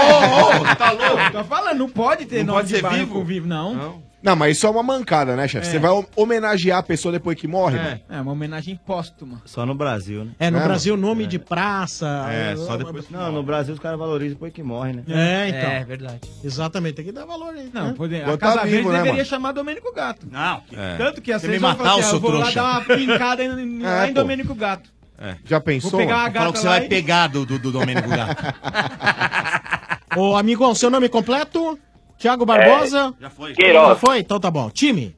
ô, 0.56 0.58
ô, 0.58 0.72
ô, 0.72 0.76
tá 0.76 0.90
louco? 0.92 1.32
Tô 1.32 1.44
falando, 1.44 1.78
não 1.78 1.88
pode 1.90 2.24
ter 2.26 2.38
Não 2.38 2.46
nome 2.54 2.58
pode 2.60 2.68
de 2.68 2.74
ser 2.76 2.82
bairro 2.82 2.98
vivo? 2.98 3.12
com 3.14 3.24
vivo, 3.24 3.46
não. 3.48 4.00
Não, 4.22 4.36
mas 4.36 4.58
isso 4.58 4.66
é 4.66 4.70
uma 4.70 4.82
mancada, 4.82 5.34
né, 5.34 5.48
chefe? 5.48 5.66
É. 5.66 5.70
Você 5.70 5.78
vai 5.78 5.90
hom- 5.90 6.04
homenagear 6.14 6.78
a 6.78 6.82
pessoa 6.82 7.10
depois 7.10 7.38
que 7.38 7.48
morre? 7.48 7.78
mano? 7.78 8.00
É 8.06 8.20
uma 8.20 8.32
homenagem 8.32 8.78
póstuma. 8.84 9.40
Só 9.46 9.64
no 9.64 9.74
Brasil, 9.74 10.26
né? 10.26 10.32
É, 10.38 10.50
no 10.50 10.58
É, 10.58 10.62
Brasil, 10.64 10.94
nome 10.94 11.26
de 11.26 11.38
praça. 11.38 12.26
É, 12.30 12.54
só 12.54 12.76
depois 12.76 13.06
que 13.06 13.12
Não, 13.14 13.32
no 13.32 13.42
Brasil 13.42 13.72
os 13.72 13.80
caras 13.80 13.98
valorizam 13.98 14.34
depois 14.34 14.52
que 14.52 14.62
morre, 14.62 14.92
né? 14.92 15.04
É, 15.08 15.48
então. 15.48 15.70
É, 15.70 15.84
verdade. 15.84 16.20
Exatamente, 16.44 16.96
tem 16.96 17.04
que 17.06 17.12
dar 17.12 17.24
valor 17.24 17.54
aí. 17.54 17.70
Não, 17.72 17.86
né? 17.88 17.94
pode, 17.96 18.14
a 18.20 18.36
Casa 18.36 18.56
tá 18.56 18.62
Verde 18.64 18.76
vivo, 18.76 18.88
né, 18.90 18.96
deveria 18.98 19.12
mano? 19.14 19.24
chamar 19.24 19.52
Domênico 19.52 19.94
Gato. 19.94 20.26
Não. 20.30 20.62
É. 20.76 20.96
Tanto 20.98 21.22
que 21.22 21.32
a 21.32 21.38
Você 21.38 21.46
me 21.48 21.54
César 21.54 21.66
matar, 21.68 21.84
assim, 21.92 21.96
ô, 21.96 22.00
ah, 22.00 22.02
seu 22.10 22.20
vou 22.20 22.30
lá 22.32 22.50
dar 22.50 22.62
uma 22.62 22.80
pincada 22.96 23.42
em, 23.42 23.82
lá 23.82 24.04
É, 24.06 24.10
em. 24.10 24.12
Domênico 24.12 24.54
Gato. 24.54 24.90
Já 25.44 25.60
pensou? 25.60 25.90
Vou 25.90 26.00
pegar 26.00 26.14
a 26.14 26.18
mano? 26.22 26.32
gata 26.32 26.38
Falou 26.38 26.52
que 26.54 26.58
você 26.60 26.66
lá 26.66 26.76
vai 26.76 26.84
e- 26.86 26.88
pegar 26.88 27.26
do, 27.28 27.44
do, 27.44 27.58
do 27.58 27.70
Domênico 27.72 28.08
Gato. 28.08 28.42
Ô, 30.16 30.36
amigão, 30.36 30.74
seu 30.74 30.90
nome 30.90 31.08
completo? 31.08 31.78
Tiago 32.18 32.44
Barbosa? 32.46 33.14
Já 33.20 33.30
foi. 33.30 33.52
Queiroz. 33.54 33.88
Já 33.88 33.94
foi? 33.96 34.18
Então 34.18 34.40
tá 34.40 34.50
bom. 34.50 34.70
Time? 34.70 35.14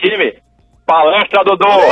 Time. 0.00 0.34
Palestra 0.86 1.44
Dodô. 1.44 1.66
Nós! 1.68 1.88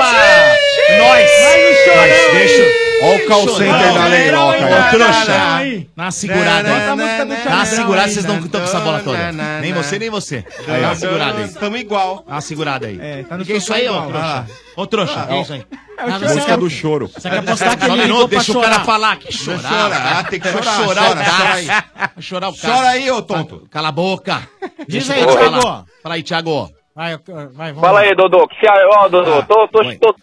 Nós, 0.98 2.32
deixa. 2.32 2.89
Ó 3.02 3.14
o 3.16 3.26
call 3.26 3.48
center 3.56 3.94
da 3.94 4.06
Leiroca 4.06 4.66
aí. 4.66 4.72
Ô, 4.72 4.90
trouxa. 4.90 5.92
uma 5.96 6.10
segurada 6.10 6.68
Bota 6.68 6.80
a 6.80 6.92
aí. 6.92 6.96
música 6.96 7.24
do 7.24 7.28
Dá 7.30 7.34
uma 7.34 7.42
Charlie 7.44 7.66
segurada, 7.76 8.08
vocês 8.08 8.24
não 8.24 8.38
estão 8.40 8.60
com 8.60 8.66
essa 8.66 8.80
bola 8.80 9.00
toda. 9.00 9.32
Nem 9.60 9.72
você, 9.72 9.98
nem 9.98 10.10
você. 10.10 10.44
Aí, 10.68 10.80
dá 10.80 10.88
uma 10.88 10.94
segurada 10.94 11.38
aí. 11.38 11.48
Tamo 11.48 11.76
igual. 11.76 12.24
Dá 12.26 12.34
uma 12.34 12.40
segurada 12.40 12.86
aí. 12.86 12.98
É, 13.00 13.22
tá 13.24 13.36
no 13.36 13.42
O 13.42 13.46
que 13.46 13.52
é 13.52 13.56
isso 13.56 13.72
aí, 13.72 13.88
ô, 13.88 13.92
igual. 13.92 14.08
trouxa? 14.08 14.46
Ô, 14.76 14.86
trouxa, 14.86 15.22
o 15.22 15.26
que 15.26 15.32
é 15.32 15.40
isso 15.40 15.52
aí? 15.54 15.66
Ah, 15.98 16.18
Música 16.18 16.56
do 16.56 16.70
choro. 16.70 17.08
Você 17.08 17.28
quer 17.28 17.38
apostar 17.38 17.76
que 17.78 17.84
um 17.86 17.92
ele 17.94 18.04
ligou 18.04 18.26
deixa 18.26 18.50
o 18.50 18.54
chorar? 18.54 18.70
cara 18.70 18.84
falar. 18.84 19.16
Que 19.18 19.32
chorar. 19.32 19.58
chorar, 19.68 20.28
tem 20.30 20.40
que 20.40 20.48
chorar, 20.48 20.76
chorar 20.76 21.02
chora, 21.02 21.10
o 21.10 21.24
cara. 21.24 21.62
chora 21.62 22.12
chorar 22.20 22.48
o 22.48 22.56
cara. 22.56 22.74
Chora 22.74 22.88
aí, 22.88 23.10
ô 23.10 23.22
tonto. 23.22 23.68
Cala 23.70 23.88
a 23.88 23.92
boca. 23.92 24.48
Diz 24.88 25.06
Deixa 25.06 25.12
aí, 25.14 25.26
Thiago. 25.26 25.84
Fala 26.02 26.14
aí, 26.14 26.22
Thiago. 26.22 26.70
Vai, 26.96 27.18
vai, 27.52 27.72
vamos 27.72 27.80
Fala 27.80 27.92
lá. 27.92 28.00
aí, 28.00 28.14
Dodô. 28.16 28.48
Que 28.48 28.54
se, 28.56 28.66
ó, 28.94 29.08
Dodô, 29.08 29.42
tô, 29.42 29.68
tô, 29.68 29.78
tô, 30.00 30.14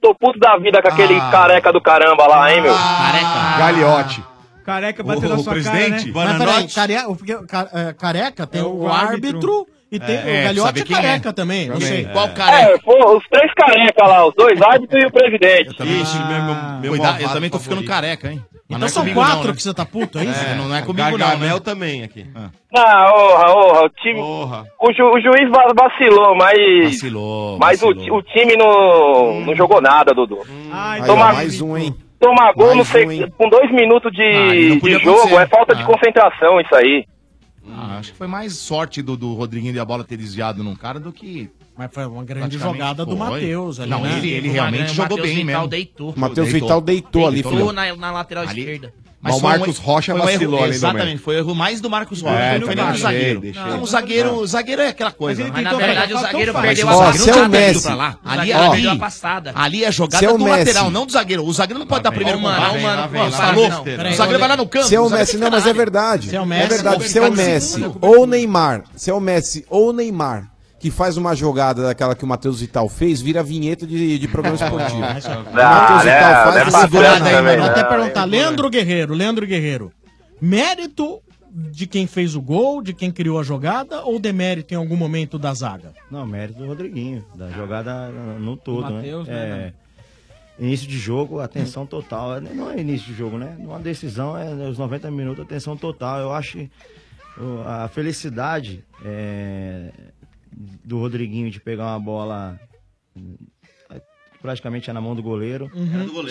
tô 0.00 0.14
puto 0.14 0.38
da 0.38 0.56
vida 0.58 0.80
com 0.82 0.88
aquele 0.88 1.18
Ah. 1.18 1.30
careca 1.30 1.72
do 1.72 1.80
caramba 1.80 2.26
lá, 2.26 2.52
hein, 2.52 2.60
meu? 2.60 2.74
Careca. 2.74 3.58
Galiote. 3.58 4.24
Careca 4.64 5.02
bateu 5.02 5.28
na 5.28 5.38
sua 5.38 5.52
presidente, 5.52 6.12
cara, 6.12 6.32
né? 6.32 6.38
Mas 6.38 6.38
peraí, 6.38 6.68
care... 6.68 7.06
o- 7.06 7.46
ca- 7.46 7.68
é, 7.72 7.92
careca 7.92 8.46
tem 8.46 8.60
É 8.60 8.64
o, 8.64 8.78
o 8.82 8.92
árbitro, 8.92 9.66
e 9.90 10.00
tem 10.00 10.16
É, 10.16 10.20
o 10.20 10.44
Galhote 10.44 10.60
sabe 10.66 10.80
é 10.80 10.84
quem 10.84 10.96
careca 10.96 11.28
é. 11.28 11.32
também, 11.32 11.66
não 11.68 11.74
Também. 11.74 11.88
sei. 11.88 12.04
Qual 12.06 12.28
careca? 12.30 12.72
É, 12.72 12.78
pô, 12.78 13.16
os 13.16 13.24
três 13.30 13.52
careca 13.54 14.06
lá, 14.06 14.26
os 14.26 14.34
dois 14.34 14.60
árbitros 14.60 15.02
e 15.02 15.06
o 15.06 15.12
presidente. 15.12 15.70
Ixi, 15.82 16.18
meu, 16.18 16.42
meu, 16.42 16.54
meu 16.82 16.90
Cuidado, 16.92 17.20
eu 17.22 17.28
também 17.30 17.50
tô 17.50 17.58
ficando 17.58 17.84
careca, 17.84 18.30
hein? 18.30 18.40
Mas 18.68 18.78
Então 18.78 18.78
não 18.80 18.86
é 18.86 18.90
são 18.90 19.02
comigo 19.04 19.20
quatro 19.20 19.38
não, 19.38 19.44
né? 19.46 19.52
que 19.54 19.62
você 19.62 19.72
tá 19.74 19.86
puto, 19.86 20.18
é 20.18 20.24
isso? 20.24 20.44
É, 20.44 20.54
não 20.56 20.74
é 20.74 20.82
comigo 20.82 21.08
não, 21.10 21.18
Gargamel 21.18 21.54
né? 21.54 21.60
também 21.60 22.02
aqui. 22.02 22.26
Não, 22.72 22.82
orra, 22.82 23.54
orra, 23.54 23.82
o 23.84 23.88
time. 23.90 24.18
Porra. 24.20 24.64
O, 24.80 24.92
ju- 24.92 25.04
o 25.14 25.20
juiz 25.20 25.48
va- 25.50 25.72
vacilou, 25.72 26.34
mas. 26.34 26.58
Vacilou, 26.90 27.58
Mas 27.60 27.80
o, 27.80 27.94
vacilou. 27.94 28.18
o 28.18 28.22
time 28.22 28.56
não, 28.56 29.40
não 29.42 29.54
jogou 29.54 29.80
nada, 29.80 30.12
Dudu. 30.12 30.40
Ai, 30.72 30.98
Aí, 31.00 31.06
Toma- 31.06 31.30
ó, 31.30 31.32
mais 31.34 31.60
um, 31.60 31.76
hein? 31.76 31.94
Tomar 32.18 32.52
gol 32.54 32.74
Mais 32.74 32.78
no 32.78 32.84
se- 32.84 33.06
um, 33.06 33.12
hein? 33.12 33.32
com 33.38 33.48
dois 33.48 33.70
minutos 33.70 34.10
de, 34.10 34.22
Ah, 34.22 34.46
não 34.46 34.78
de 34.78 34.98
jogo 35.04 35.16
acontecer. 35.18 35.42
é 35.42 35.46
falta 35.46 35.74
de 35.76 35.82
Ah. 35.82 35.86
concentração 35.86 36.60
isso 36.60 36.74
aí. 36.74 37.04
Ah, 37.68 37.98
acho 37.98 38.12
que 38.12 38.18
foi 38.18 38.26
mais 38.26 38.54
sorte 38.54 39.02
do, 39.02 39.16
do 39.16 39.34
Rodriguinho 39.34 39.72
de 39.72 39.78
a 39.80 39.84
bola 39.84 40.04
ter 40.04 40.16
desviado 40.16 40.62
num 40.62 40.74
cara 40.76 40.98
do 41.00 41.12
que. 41.12 41.50
Mas 41.76 41.90
foi 41.92 42.06
uma 42.06 42.24
grande 42.24 42.56
praticamente 42.58 42.78
jogada 42.78 43.04
do 43.04 43.16
foi. 43.16 43.30
Matheus 43.30 43.80
ali, 43.80 43.90
Não, 43.90 44.00
né? 44.02 44.18
ele, 44.18 44.30
ele 44.30 44.48
Uma 44.48 44.52
realmente 44.54 44.78
grande- 44.78 44.94
jogou 44.94 45.16
Matheus 45.18 45.28
bem 45.36 45.44
Vital 45.46 45.60
mesmo. 45.60 45.68
deitou. 45.68 46.14
Matheus 46.16 46.48
Vital 46.52 46.80
deitou 46.80 47.26
ali, 47.26 47.34
Deitou 47.42 47.52
filho. 47.52 47.72
na, 47.72 47.96
na 47.96 48.10
lateral 48.12 48.44
Ali- 48.48 48.60
esquerda. 48.60 48.94
Mas 49.26 49.36
o 49.36 49.40
foi 49.40 49.48
um 49.48 49.52
Marcos 49.58 49.78
Rocha 49.78 50.12
foi 50.12 50.20
um 50.20 50.28
erro- 50.28 50.32
vacilou 50.32 50.66
Exatamente, 50.66 51.04
meio. 51.06 51.18
foi 51.18 51.34
o 51.34 51.38
erro 51.38 51.54
mais 51.54 51.80
do 51.80 51.90
Marcos 51.90 52.22
Rocha. 52.22 52.34
É, 52.36 52.60
foi 52.60 52.74
nem 52.74 52.86
do 52.92 52.98
zagueiro. 52.98 53.40
deixei. 53.40 53.62
Não, 53.62 53.82
o 53.82 53.86
zagueiro, 53.86 54.34
o 54.36 54.46
zagueiro 54.46 54.82
é 54.82 54.88
aquela 54.88 55.12
coisa. 55.12 55.42
Mas 55.42 55.52
né? 55.52 55.62
Mas 55.62 55.72
na 55.72 55.86
verdade 55.86 56.12
o 56.12 56.16
fazer 56.16 56.26
zagueiro 56.32 56.52
perdeu 56.54 56.88
a 56.88 56.92
o. 56.92 56.98
O 56.98 57.00
Ali- 58.24 58.52
ali- 58.52 58.70
perdeu 58.70 58.90
a 58.92 58.96
passada. 58.96 59.52
Ali 59.54 59.84
é 59.84 59.92
jogada 59.92 60.32
o 60.34 60.38
do 60.38 60.44
Messi- 60.44 60.58
lateral, 60.58 60.90
não 60.90 61.06
do 61.06 61.12
zagueiro. 61.12 61.44
O 61.44 61.52
zagueiro 61.52 61.78
não 61.78 61.86
pode 61.86 62.02
dar 62.04 62.12
primeiro 62.12 62.40
mano. 62.40 62.56
Peraí, 63.96 64.12
O 64.12 64.16
zagueiro 64.16 64.38
vai 64.38 64.48
lá 64.48 64.56
no 64.56 64.66
campo. 64.66 64.86
Se 64.86 64.94
é 64.94 65.00
o 65.00 65.04
zagueiro 65.04 65.18
Messi, 65.26 65.36
não, 65.38 65.50
mas 65.50 65.66
é 65.66 65.72
verdade. 65.72 66.28
Se 66.30 66.36
é 66.36 66.40
o 66.40 66.46
Messi, 66.46 66.68
verdade. 66.68 66.98
vai 66.98 67.08
Se 67.08 67.18
é 67.18 67.20
o 67.20 67.24
ficar 67.24 67.30
no 67.30 67.36
Messi 67.36 67.84
ou 68.00 68.22
o 68.22 68.26
Neymar, 68.26 68.82
se 68.94 69.10
é 69.10 69.14
o 69.14 69.20
Messi 69.20 69.64
ou 69.68 69.90
o 69.90 69.92
Neymar 69.92 70.48
que 70.86 70.90
faz 70.92 71.16
uma 71.16 71.34
jogada 71.34 71.82
daquela 71.82 72.14
que 72.14 72.22
o 72.24 72.28
Matheus 72.28 72.60
Vital 72.60 72.88
fez, 72.88 73.20
vira 73.20 73.42
vinheta 73.42 73.84
de, 73.84 74.20
de 74.20 74.28
programa 74.28 74.54
esportivo. 74.56 75.00
O 75.02 75.58
Ah, 75.58 75.80
Matheus 75.80 76.04
né, 76.04 76.14
Vital 76.14 76.30
é 76.30 76.44
faz 76.44 76.56
essa 76.56 76.70
passando 76.70 76.90
segurada 76.92 77.24
aí, 77.28 77.42
mano. 77.42 77.62
Vou 77.62 77.70
até 77.72 77.82
perguntar, 77.84 78.22
é- 78.22 78.26
Leandro 78.26 78.70
Guerreiro, 78.70 79.14
Leandro 79.14 79.46
Guerreiro, 79.48 79.92
mérito 80.40 81.20
de 81.50 81.88
quem 81.88 82.06
fez 82.06 82.36
o 82.36 82.40
gol, 82.40 82.80
de 82.82 82.92
quem 82.94 83.10
criou 83.10 83.40
a 83.40 83.42
jogada, 83.42 84.02
ou 84.04 84.20
demérito 84.20 84.74
em 84.74 84.76
algum 84.76 84.94
momento 84.94 85.40
da 85.40 85.52
zaga? 85.54 85.92
Não, 86.08 86.24
mérito 86.24 86.60
do 86.60 86.66
Rodriguinho, 86.66 87.24
da 87.34 87.50
jogada 87.50 88.08
no 88.38 88.56
todo, 88.56 88.92
Matheus, 88.92 89.26
né? 89.26 89.34
né, 89.34 89.72
É, 90.60 90.64
início 90.64 90.86
de 90.86 90.98
jogo, 90.98 91.40
atenção 91.40 91.84
total. 91.84 92.40
Não 92.40 92.70
é 92.70 92.78
início 92.78 93.08
de 93.08 93.14
jogo, 93.14 93.38
né? 93.38 93.56
Numa 93.58 93.80
decisão, 93.80 94.38
é 94.38 94.50
os 94.68 94.78
90 94.78 95.10
minutos, 95.10 95.42
atenção 95.44 95.76
total. 95.76 96.20
Eu 96.20 96.32
acho 96.32 96.52
que 96.52 96.70
o- 97.38 97.62
a 97.66 97.88
felicidade 97.88 98.84
é, 99.04 99.90
do 100.56 100.98
Rodriguinho 100.98 101.50
de 101.50 101.60
pegar 101.60 101.84
uma 101.86 102.00
bola 102.00 102.58
é, 103.90 104.00
praticamente 104.40 104.88
é 104.88 104.92
na 104.92 105.00
mão 105.00 105.14
do 105.14 105.22
goleiro. 105.22 105.70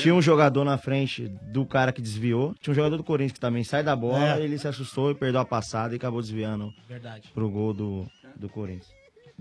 Tinha 0.02 0.16
um 0.16 0.22
jogador 0.22 0.64
na 0.64 0.78
frente 0.78 1.28
do 1.52 1.66
cara 1.66 1.92
que 1.92 2.02
desviou. 2.02 2.56
Tinha 2.60 2.72
um 2.72 2.76
jogador 2.76 2.98
do 2.98 3.04
Corinthians 3.04 3.34
que 3.34 3.40
também 3.40 3.64
sai 3.64 3.84
da 3.84 3.96
bola, 3.96 4.38
É. 4.38 4.42
ele 4.42 4.58
se 4.58 4.68
assustou 4.68 5.12
e 5.12 5.16
perdeu 5.16 5.42
a 5.42 5.46
passada 5.46 5.94
e 5.94 5.98
acabou 5.98 6.22
desviando 6.22 6.74
Verdade. 6.88 7.30
pro 7.34 7.50
gol 7.50 7.74
do, 7.74 8.08
do 8.36 8.50
Corinthians. 8.50 8.88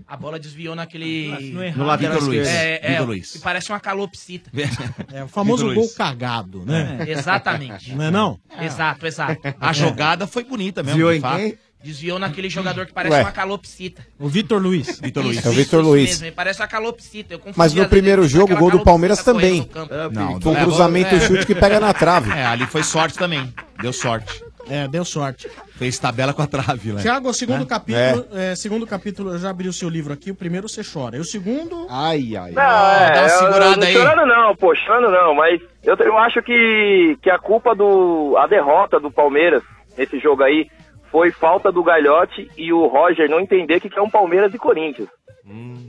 A 0.05 0.17
bola 0.17 0.37
desviou 0.37 0.75
naquele... 0.75 1.29
No. 1.53 1.77
No 1.77 1.85
lateral 1.85 2.19
Luiz. 2.19 2.45
É, 2.45 2.95
é, 2.95 2.99
Luiz. 2.99 3.31
que 3.31 3.39
parece 3.39 3.71
uma 3.71 3.79
calopsita. 3.79 4.51
É 5.13 5.23
o 5.23 5.27
famoso 5.29 5.63
Vitor 5.63 5.73
gol 5.75 5.83
Luiz. 5.85 5.95
cagado, 5.95 6.65
né? 6.65 6.97
É, 7.07 7.11
exatamente. 7.11 7.95
Não 7.95 8.03
é 8.03 8.11
não? 8.11 8.37
Exato, 8.59 9.07
exato. 9.07 9.41
A 9.57 9.71
jogada 9.71 10.27
foi 10.27 10.43
bonita 10.43 10.83
mesmo. 10.83 10.97
Desviou 10.97 11.11
de 11.13 11.17
em 11.17 11.21
fato. 11.21 11.37
quem? 11.39 11.57
Desviou 11.85 12.17
naquele 12.17 12.49
jogador 12.49 12.87
que 12.87 12.91
parece 12.93 13.13
Ué. 13.15 13.21
uma 13.21 13.31
calopsita. 13.31 14.05
O 14.17 14.27
Vitor 14.27 14.59
Luiz. 14.59 14.97
Vitor 14.99 15.23
Isso, 15.23 15.33
Luiz. 15.33 15.45
É 15.45 15.49
o 15.49 15.51
Vitor 15.51 15.79
isso 15.81 15.89
Luiz. 15.89 16.09
mesmo, 16.09 16.25
ele 16.25 16.35
parece 16.35 16.59
uma 16.59 16.67
calopsita. 16.67 17.35
Eu 17.35 17.37
confundi, 17.37 17.57
Mas 17.59 17.73
no 17.75 17.87
primeiro 17.87 18.27
jogo, 18.27 18.53
o 18.55 18.57
gol 18.57 18.71
do 18.71 18.83
Palmeiras 18.83 19.23
também. 19.23 19.63
campo. 19.65 19.93
Não, 20.11 20.41
Foi 20.41 20.53
um 20.53 20.57
é, 20.57 20.61
cruzamento 20.63 21.13
é. 21.13 21.19
chute 21.19 21.45
que 21.45 21.53
pega 21.53 21.79
na 21.79 21.93
trave. 21.93 22.31
É, 22.31 22.43
ali 22.43 22.65
foi 22.65 22.81
sorte 22.81 23.15
também. 23.19 23.53
Deu 23.79 23.93
sorte. 23.93 24.43
É, 24.67 24.87
deu 24.87 25.05
sorte. 25.05 25.47
Fez 25.75 25.99
tabela 25.99 26.33
com 26.33 26.41
a 26.41 26.47
trave, 26.47 26.91
né? 26.91 27.01
Tiago, 27.03 27.29
o 27.29 27.33
segundo 27.35 27.67
capítulo, 27.67 28.25
é, 28.33 28.55
segundo 28.55 28.87
capítulo, 28.87 29.33
eu 29.33 29.37
já 29.37 29.51
abri 29.51 29.67
o 29.67 29.73
seu 29.73 29.87
livro 29.87 30.11
aqui, 30.11 30.31
o 30.31 30.35
primeiro 30.35 30.67
você 30.67 30.81
chora. 30.83 31.17
E 31.17 31.19
o 31.19 31.23
segundo, 31.23 31.85
Ai, 31.87 32.35
ai. 32.35 32.51
Não, 32.51 32.61
é, 32.63 33.11
dá 33.11 33.19
uma 33.21 33.27
eu- 33.27 33.39
segurada 33.39 33.75
não 33.77 33.83
aí. 33.87 33.93
chorando 33.93 34.25
não, 34.25 34.55
pô, 34.55 34.75
chorando 34.75 35.11
não, 35.11 35.35
mas 35.35 35.61
eu, 35.83 35.95
eu 35.97 36.17
acho 36.17 36.41
que, 36.41 37.15
que 37.21 37.29
a 37.29 37.37
culpa 37.37 37.75
do. 37.75 38.35
a 38.39 38.47
derrota 38.47 38.99
do 38.99 39.11
Palmeiras 39.11 39.61
nesse 39.95 40.17
jogo 40.19 40.41
aí 40.41 40.67
foi 41.15 41.31
falta 41.31 41.71
do 41.71 41.81
Galhote 41.81 42.49
e 42.57 42.73
o 42.73 42.87
Roger 42.87 43.29
não 43.29 43.39
entender 43.39 43.77
o 43.77 43.79
que 43.79 43.97
é 43.97 44.01
um 44.01 44.09
Palmeiras 44.09 44.53
e 44.53 44.57
Corinthians. 44.57 45.07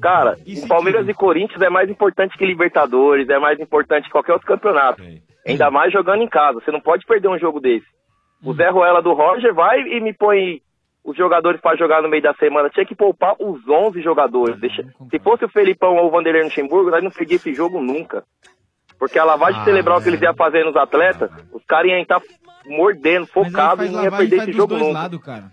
Cara, 0.00 0.36
o 0.64 0.68
Palmeiras 0.68 1.08
e 1.08 1.14
Corinthians 1.14 1.60
é 1.60 1.68
mais 1.68 1.90
importante 1.90 2.38
que 2.38 2.46
Libertadores, 2.46 3.28
é 3.28 3.36
mais 3.36 3.58
importante 3.58 4.04
que 4.04 4.10
qualquer 4.12 4.34
outro 4.34 4.46
campeonato. 4.46 5.02
Ainda 5.44 5.68
mais 5.68 5.92
jogando 5.92 6.22
em 6.22 6.28
casa. 6.28 6.60
Você 6.60 6.70
não 6.70 6.80
pode 6.80 7.04
perder 7.06 7.26
um 7.26 7.38
jogo 7.40 7.58
desse. 7.58 7.86
O 8.44 8.52
Zé 8.54 8.68
Ruela 8.68 9.02
do 9.02 9.14
Roger 9.14 9.52
vai 9.52 9.80
e 9.80 10.00
me 10.00 10.12
põe 10.12 10.60
os 11.04 11.16
jogadores 11.16 11.60
pra 11.60 11.74
jogar 11.74 12.00
no 12.02 12.08
meio 12.08 12.22
da 12.22 12.34
semana. 12.34 12.70
Tinha 12.70 12.86
que 12.86 12.94
poupar 12.94 13.34
os 13.40 13.68
11 13.68 14.00
jogadores. 14.02 14.60
Deixa- 14.60 14.84
Se 15.10 15.18
fosse 15.18 15.44
o 15.44 15.48
Felipão 15.48 15.96
ou 15.96 16.06
o 16.06 16.10
Vanderlei 16.12 16.44
Luxemburgo, 16.44 16.90
nós 16.90 17.02
não 17.02 17.10
perdia 17.10 17.34
esse 17.34 17.52
jogo 17.52 17.80
nunca. 17.80 18.22
Porque 18.96 19.18
a 19.18 19.24
lavagem 19.24 19.60
Ah, 19.60 19.64
cerebral 19.64 20.00
que 20.00 20.08
eles 20.08 20.22
iam 20.22 20.34
fazer 20.36 20.64
nos 20.64 20.76
atletas, 20.76 21.28
os 21.52 21.64
caras 21.64 21.90
iam 21.90 21.98
estar 22.00 22.20
mordendo, 22.68 23.26
faz 23.26 23.48
e 23.48 23.50
não 23.90 24.02
ia 24.02 24.10
perder 24.10 24.36
esse 24.36 24.46
dos 24.46 24.56
jogo 24.56 24.74
dois 24.74 24.82
nunca. 24.82 24.92
lados, 24.94 25.20
cara. 25.22 25.52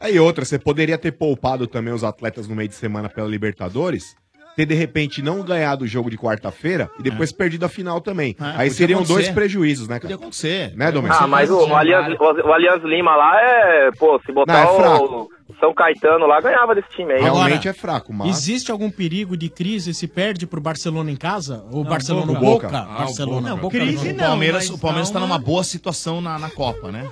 Aí 0.00 0.18
outra, 0.18 0.44
você 0.44 0.58
poderia 0.58 0.98
ter 0.98 1.12
poupado 1.12 1.66
também 1.66 1.92
os 1.92 2.04
atletas 2.04 2.48
no 2.48 2.54
meio 2.54 2.68
de 2.68 2.74
semana 2.74 3.08
pela 3.08 3.28
Libertadores 3.28 4.16
ter 4.56 4.66
de 4.66 4.74
repente 4.74 5.22
não 5.22 5.42
ganhado 5.42 5.84
o 5.84 5.88
jogo 5.88 6.10
de 6.10 6.16
quarta-feira 6.16 6.90
e 6.98 7.02
depois 7.02 7.32
é. 7.32 7.36
perdido 7.36 7.64
a 7.64 7.68
final 7.68 8.00
também. 8.00 8.36
É, 8.40 8.62
Aí 8.62 8.70
seriam 8.70 9.00
acontecer. 9.00 9.14
dois 9.14 9.28
prejuízos, 9.30 9.88
né, 9.88 9.94
cara? 9.94 10.02
Podia 10.02 10.16
acontecer. 10.16 10.72
Né, 10.76 10.90
Domingos? 10.92 11.16
Ah, 11.20 11.26
mas 11.26 11.50
o, 11.50 11.58
o, 11.58 11.64
o, 11.64 12.88
Lima 12.88 13.16
lá 13.16 13.40
é, 13.40 13.90
pô, 13.98 14.20
se 14.24 14.32
botar 14.32 14.64
não, 14.64 14.84
é 14.84 14.98
o, 14.98 15.28
São 15.58 15.72
Caetano 15.74 16.26
lá, 16.26 16.40
ganhava 16.40 16.74
desse 16.74 16.88
time 16.90 17.12
aí. 17.12 17.22
Realmente 17.22 17.68
Agora, 17.68 17.68
é 17.68 17.72
fraco, 17.72 18.12
mas... 18.12 18.28
Existe 18.28 18.70
algum 18.70 18.90
perigo 18.90 19.36
de 19.36 19.48
crise 19.48 19.94
se 19.94 20.06
perde 20.06 20.46
pro 20.46 20.60
Barcelona 20.60 21.10
em 21.10 21.16
casa? 21.16 21.64
Ou 21.70 21.84
não, 21.84 21.90
Barcelona 21.90 22.26
no 22.26 22.34
Boca. 22.34 22.68
Boca. 22.68 22.78
Ah, 22.78 22.98
Barcelona. 22.98 23.50
Não, 23.50 23.58
Boca. 23.58 23.78
Crise 23.78 24.12
não, 24.12 24.24
o 24.24 24.28
Palmeiras, 24.28 24.70
o 24.70 24.78
Palmeiras 24.78 25.10
tá 25.10 25.20
numa 25.20 25.38
né? 25.38 25.44
boa 25.44 25.64
situação 25.64 26.20
na, 26.20 26.38
na 26.38 26.50
Copa, 26.50 26.90
né? 26.90 27.08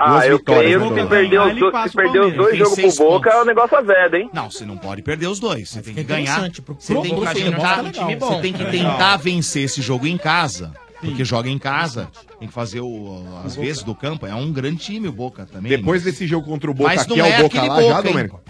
Ah, 0.00 0.26
eu 0.26 0.38
creio 0.38 0.80
né, 0.80 0.88
que 0.88 0.94
perder 0.94 1.08
perdeu, 1.08 1.44
os, 1.44 1.72
do, 1.72 1.88
se 1.88 1.94
perdeu 1.94 2.28
os 2.28 2.34
dois 2.34 2.56
jogos 2.56 2.74
pro 2.74 3.04
Boca, 3.04 3.30
pontos. 3.30 3.32
É 3.32 3.42
um 3.42 3.44
negócio 3.44 3.76
azedo, 3.76 4.16
hein? 4.16 4.30
Não, 4.32 4.50
você 4.50 4.64
não 4.64 4.78
pode 4.78 5.02
perder 5.02 5.26
os 5.26 5.38
dois. 5.38 5.68
Você 5.68 5.82
tem 5.82 5.94
que 5.94 6.02
ganhar. 6.02 6.50
Tipo, 6.50 6.74
você 6.78 6.94
tem 6.94 7.14
que 7.14 7.34
tentar, 7.34 7.82
você 7.82 8.40
tem 8.40 8.52
que 8.52 8.64
tentar 8.64 9.16
vencer 9.18 9.64
esse 9.64 9.82
jogo 9.82 10.06
em 10.06 10.16
casa. 10.16 10.72
Porque 11.00 11.24
joga 11.24 11.48
em 11.48 11.58
casa, 11.58 12.10
tem 12.38 12.46
que 12.46 12.52
fazer 12.52 12.80
o, 12.80 13.24
as 13.44 13.56
vezes 13.56 13.82
do 13.82 13.94
campo. 13.94 14.26
É 14.26 14.34
um 14.34 14.52
grande 14.52 14.76
time 14.76 15.08
o 15.08 15.12
Boca 15.12 15.46
também. 15.46 15.74
Depois 15.74 16.02
desse 16.02 16.26
jogo 16.26 16.46
contra 16.46 16.70
o 16.70 16.74
Boca, 16.74 16.90
Mas 16.90 17.02
aqui 17.02 17.18
é 17.18 17.22
o 17.22 17.26
é 17.26 17.42
Boca 17.42 17.62
lá 17.62 17.76
Boca, 17.76 17.88
já, 17.88 18.00
Domênico? 18.02 18.40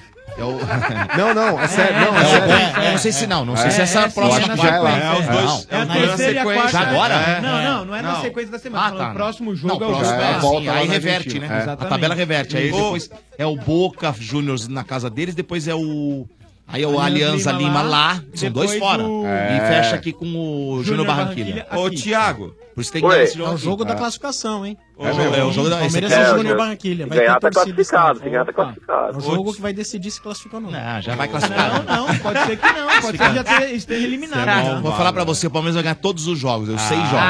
É 0.41 0.45
o... 0.45 0.53
Não, 1.19 1.35
não, 1.35 1.61
é 1.61 1.69
sério. 1.69 1.97
É, 1.97 2.01
não, 2.01 2.17
é. 2.17 2.23
É, 2.23 2.85
é, 2.85 2.87
é 2.87 2.91
não 2.93 2.99
sei 2.99 3.13
se 3.13 3.27
não, 3.27 3.45
não 3.45 3.57
sei 3.57 3.71
se 3.71 3.77
é, 3.77 3.81
é 3.81 3.83
essa 3.83 4.09
próxima 4.09 4.57
já 4.57 4.69
é 4.71 4.79
lá. 4.79 4.99
É, 4.99 5.13
os 5.13 5.27
dois, 5.27 5.67
é, 5.69 5.85
na 5.85 6.17
sequência. 6.17 6.81
Agora? 6.81 7.41
Não, 7.43 7.63
não, 7.63 7.85
não 7.85 7.95
é 7.95 8.03
na 8.03 8.21
sequência 8.23 8.51
da 8.51 8.59
semana. 8.59 8.87
Ah, 8.87 8.93
tá. 8.93 9.11
O 9.11 9.15
próximo 9.15 9.55
jogo 9.55 9.79
não, 9.79 9.91
o 9.91 9.95
é 9.95 9.97
o 9.97 10.05
jogo. 10.05 10.57
Assim, 10.57 10.69
aí 10.69 10.89
reverte, 10.89 11.39
né? 11.39 11.67
A 11.67 11.77
tabela 11.77 12.15
reverte. 12.15 12.57
Aí 12.57 12.73
depois 12.73 13.11
é 13.37 13.45
o 13.45 13.55
Boca 13.55 14.15
Juniors 14.19 14.67
na 14.67 14.83
casa 14.83 15.11
deles, 15.11 15.35
depois 15.35 15.69
é 15.69 15.75
o. 15.75 16.27
Aí 16.67 16.87
o 16.87 16.99
Aliança 16.99 17.53
Lima, 17.53 17.83
lá, 17.83 18.23
são 18.33 18.51
dois 18.51 18.75
fora. 18.77 19.03
E 19.03 19.61
fecha 19.69 19.97
aqui 19.97 20.13
com 20.13 20.25
o 20.25 20.83
Júnior 20.83 21.07
Barranquilha. 21.07 21.67
Ô, 21.73 21.91
Thiago. 21.91 22.55
Por 22.75 22.81
isso 22.81 22.93
tem 22.93 23.03
que 23.03 23.15
esse 23.17 23.37
jogo. 23.37 23.51
É 23.51 23.55
o 23.55 23.59
jogo 23.59 23.85
da 23.85 23.95
classificação, 23.95 24.65
hein? 24.65 24.79
É, 25.01 25.41
é 25.41 25.45
o 25.45 25.51
jogo 25.51 25.71
da 25.71 25.79
Palmeiras 25.79 26.13
é, 26.13 26.23
o 26.33 26.37
jogo 26.37 26.49
é, 26.49 26.55
Barranquilha. 26.55 27.07
Vai 27.07 27.19
ganhar 27.19 27.41
tá 27.41 27.51
classificado, 27.51 28.21
ganhar 28.21 28.45
tá 28.45 28.53
classificado. 28.53 29.17
Um 29.17 29.21
jogo 29.21 29.55
que 29.55 29.61
vai 29.63 29.73
decidir 29.73 30.11
se 30.11 30.21
classifica 30.21 30.57
ou 30.57 30.63
não. 30.63 30.71
Não, 30.71 31.01
já 31.01 31.15
vai 31.15 31.27
classificar. 31.27 31.85
Não, 31.85 32.07
não, 32.07 32.19
pode 32.19 32.39
ser 32.45 32.57
que 32.59 32.73
não. 32.73 33.01
Pode 33.01 33.19
ser 33.19 33.29
que 33.29 33.35
já 33.35 33.71
esteja 33.71 34.07
eliminado. 34.07 34.49
É 34.49 34.81
Vou 34.81 34.93
falar 34.93 35.13
pra 35.15 35.25
você, 35.25 35.47
o 35.47 35.51
Palmeiras 35.51 35.75
vai 35.75 35.85
ganhar 35.85 35.95
todos 35.95 36.27
os 36.27 36.39
jogos, 36.39 36.69
os 36.69 36.81
seis 36.83 37.01
ah, 37.01 37.07
jogos. 37.07 37.25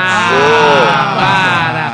Para! 1.20 1.90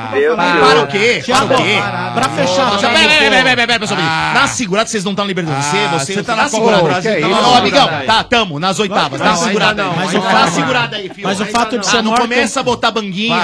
Para 0.66 0.82
o 0.82 0.86
quê? 0.86 1.22
Para 1.26 1.44
o 1.44 1.48
quê? 1.48 1.78
Pra 2.14 2.28
fechar. 2.30 2.78
Peraí, 2.80 3.30
peraí, 3.30 3.56
peraí, 3.56 3.78
pessoal. 3.78 4.00
Na 4.00 4.44
ah. 4.44 4.48
segurada 4.48 4.88
vocês 4.88 5.04
não 5.04 5.12
estão 5.12 5.26
na 5.26 5.32
ah, 5.32 5.98
Você, 5.98 6.14
Você 6.14 6.22
tá, 6.22 6.34
tá 6.34 6.42
na 6.42 6.48
segurada. 6.48 7.18
Não, 7.20 7.54
amigão, 7.54 7.88
tá, 8.06 8.24
tamo, 8.24 8.58
nas 8.58 8.78
oitavas. 8.78 9.20
Tá 9.20 9.36
segurada 9.36 9.84
aí. 9.84 10.20
Tá 10.20 10.48
segurada 10.48 10.96
aí, 10.96 11.08
filho. 11.10 11.26
Mas 11.26 11.40
o 11.40 11.46
fato 11.46 11.78
de 11.78 11.86
você 11.86 12.00
não 12.00 12.14
começa 12.14 12.60
a 12.60 12.62
é- 12.62 12.64
botar 12.64 12.90
banguinha. 12.90 13.36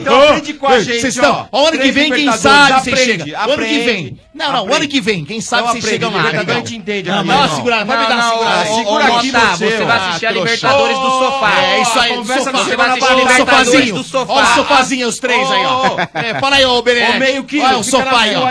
Então 0.00 0.22
aprende 0.22 0.54
com 0.54 0.66
a 0.66 0.80
gente, 0.80 1.20
ó 1.20 1.46
ano 1.74 1.82
que 1.82 1.92
vem, 1.92 2.12
quem 2.12 2.32
sabe 2.32 2.80
você 2.80 2.96
chega. 2.96 3.36
Aprende, 3.36 3.52
ano 3.52 3.66
que 3.66 3.84
vem. 3.84 4.18
Não, 4.34 4.52
não, 4.52 4.58
aprende. 4.60 4.76
ano 4.76 4.88
que 4.88 5.00
vem, 5.00 5.24
quem 5.24 5.40
sabe 5.40 5.68
você 5.68 5.80
chega 5.80 6.08
lá. 6.08 6.16
Libertadores 6.16 6.50
então. 6.50 6.62
te 6.62 6.76
entende, 6.76 7.08
não, 7.08 7.24
não, 7.24 7.48
segurada, 7.54 7.84
vai 7.84 7.98
me 7.98 8.08
dar 8.08 8.30
segurada. 8.30 8.66
Segura 8.66 9.04
aqui 9.04 9.30
você, 9.30 9.70
você 9.70 9.84
vai 9.84 9.98
assistir 9.98 10.26
a 10.26 10.30
Libertadores 10.30 10.98
do 10.98 11.10
sofá. 11.10 11.62
É 11.62 11.82
isso 11.82 12.00
aí, 12.00 12.16
conversa 12.16 12.52
você 12.52 12.76
vai 12.76 12.90
assistir 12.90 13.12
a 13.12 13.14
Libertadores 13.14 13.92
do 13.92 14.04
sofá. 14.04 14.32
Olha 14.32 14.44
o 14.44 14.54
sofazinho, 14.54 15.08
os 15.08 15.18
três 15.18 15.50
aí, 15.50 15.64
ó. 15.64 15.96
É, 16.14 16.40
fala 16.40 16.56
aí, 16.56 16.64
ô 16.64 16.82
Bené. 16.82 17.18
meio 17.18 17.44
que. 17.44 17.60
Olha 17.60 17.74
é 17.74 17.76
o 17.76 17.82
sofá 17.82 18.20
aí, 18.20 18.34
ó. 18.36 18.44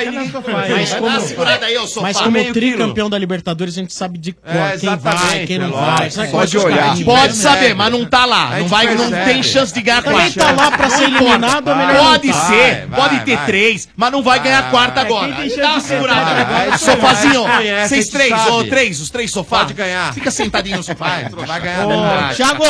Mas 2.02 2.20
como 2.20 2.54
tricampeão 2.54 3.10
da 3.10 3.18
Libertadores, 3.18 3.78
a 3.78 3.82
gente 3.82 3.94
sabe 3.94 4.18
de 4.18 4.34
quem 4.34 4.96
vai, 4.98 5.46
quem 5.46 5.60
não 5.60 5.72
vai. 5.72 6.10
Pode 6.32 6.58
olhar. 6.58 6.96
Pode 7.04 7.36
saber, 7.36 7.74
mas 7.74 7.92
não 7.92 8.06
tá 8.06 8.26
lá. 8.26 8.60
Não 8.60 8.68
vai, 8.68 8.94
não 8.96 9.12
tem 9.26 9.44
chance 9.44 9.74
de 9.74 9.82
ganhar 9.82 10.04
quatro. 10.04 10.24
Quem 10.24 10.32
tá 10.32 10.52
lá 10.52 10.72
pra 10.72 10.90
ser 10.90 11.04
eliminado 11.04 11.70
é 11.70 11.76
melhor. 11.76 12.04
Pode 12.04 12.34
ser, 12.34 12.88
pode 12.96 13.13
33, 13.20 13.86
vai. 13.86 13.94
mas 13.96 14.12
não 14.12 14.24
vai 14.24 14.40
ganhar 14.40 14.60
a 14.60 14.70
quarta 14.70 15.02
é 15.02 15.04
agora. 15.04 15.28
Né? 15.28 15.46
É, 15.46 15.50
quem 15.50 15.58
Dá 15.58 15.72
uma 15.72 15.80
segurada. 15.80 16.78
Sofazinho, 16.78 17.44
ó. 17.44 17.48
Vocês 17.88 18.10
três, 18.10 18.48
ou 18.48 18.68
três, 18.68 19.02
os 19.02 19.10
três 19.10 19.32
sofás. 19.32 19.64
Pode 19.64 19.74
ganhar. 19.74 20.14
Fica 20.14 20.32
sentadinho 20.32 20.78
no 20.78 20.84
sofá. 20.84 21.06
Vai, 21.06 21.46
vai 21.46 21.62
ganhar. 21.62 21.86
Ô, 21.86 21.90
né? 21.90 22.34
Thiago, 22.36 22.64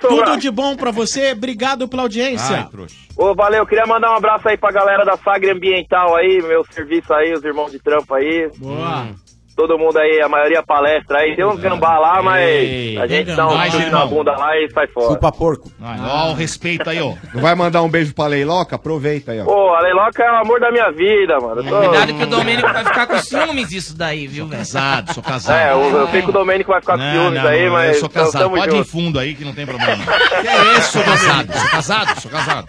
tudo 0.00 0.36
de 0.36 0.50
bom 0.50 0.76
pra 0.76 0.90
você. 0.90 1.32
Obrigado 1.32 1.88
pela 1.88 2.02
audiência. 2.02 2.68
Ô, 3.16 3.34
valeu, 3.34 3.66
queria 3.66 3.86
mandar 3.86 4.10
um 4.12 4.16
abraço 4.16 4.48
aí 4.48 4.56
pra 4.56 4.72
galera 4.72 5.04
da 5.04 5.16
Sagre 5.18 5.50
Ambiental 5.50 6.16
aí, 6.16 6.42
meu 6.42 6.64
serviço 6.70 7.12
aí, 7.12 7.32
os 7.32 7.44
irmãos 7.44 7.70
de 7.70 7.78
trampa 7.78 8.16
aí. 8.16 8.50
Boa. 8.56 9.02
Hum 9.02 9.14
todo 9.56 9.78
mundo 9.78 9.98
aí, 9.98 10.20
a 10.20 10.28
maioria 10.28 10.62
palestra 10.62 11.18
aí. 11.18 11.36
Tem 11.36 11.44
uns 11.44 11.58
é. 11.58 11.68
gambá 11.68 11.98
lá, 11.98 12.22
mas 12.22 12.42
Ei, 12.42 12.98
a 12.98 13.06
gente 13.06 13.34
dá 13.34 13.48
um 13.48 13.56
nós, 13.56 13.90
na 13.90 14.06
bunda 14.06 14.32
lá 14.32 14.56
e 14.58 14.70
sai 14.70 14.86
fora. 14.88 15.08
Chupa 15.08 15.32
porco. 15.32 15.70
Ah, 15.80 15.96
ah. 15.98 16.24
Ó, 16.26 16.30
o 16.32 16.34
respeito 16.34 16.88
aí, 16.88 17.00
ó. 17.00 17.14
Não 17.34 17.40
vai 17.40 17.54
mandar 17.54 17.82
um 17.82 17.88
beijo 17.88 18.14
pra 18.14 18.26
Leiloca? 18.26 18.76
Aproveita 18.76 19.32
aí, 19.32 19.40
ó. 19.40 19.44
Pô, 19.44 19.74
a 19.74 19.80
Leiloca 19.80 20.22
é 20.22 20.32
o 20.32 20.36
amor 20.36 20.60
da 20.60 20.70
minha 20.70 20.90
vida, 20.90 21.38
mano. 21.38 21.62
Tô... 21.62 21.78
Cuidado 21.78 22.14
que 22.14 22.22
o 22.22 22.26
Domênico 22.26 22.72
vai 22.72 22.84
ficar 22.84 23.06
com 23.06 23.18
ciúmes 23.18 23.68
disso 23.68 23.96
daí, 23.96 24.26
viu, 24.26 24.46
velho? 24.46 24.58
Casado, 24.58 25.12
sou 25.14 25.22
casado. 25.22 25.58
É, 25.58 25.72
eu, 25.72 25.98
eu 25.98 26.08
sei 26.08 26.22
que 26.22 26.30
o 26.30 26.32
Domênico 26.32 26.70
vai 26.70 26.80
ficar 26.80 26.94
com 26.96 27.02
não, 27.02 27.12
ciúmes 27.12 27.42
não, 27.42 27.50
aí, 27.50 27.70
mas. 27.70 27.94
Eu 27.94 28.00
sou 28.00 28.08
então 28.10 28.24
casado, 28.24 28.50
pode 28.50 28.76
junto. 28.76 28.76
ir 28.76 28.84
fundo 28.84 29.18
aí 29.18 29.34
que 29.34 29.44
não 29.44 29.54
tem 29.54 29.66
problema. 29.66 30.04
que 30.04 30.48
é 30.48 30.78
isso, 30.78 30.92
sou 30.92 31.02
casado, 31.02 31.52
sou 31.52 31.70
casado, 31.70 32.20
sou 32.20 32.30
casado. 32.30 32.68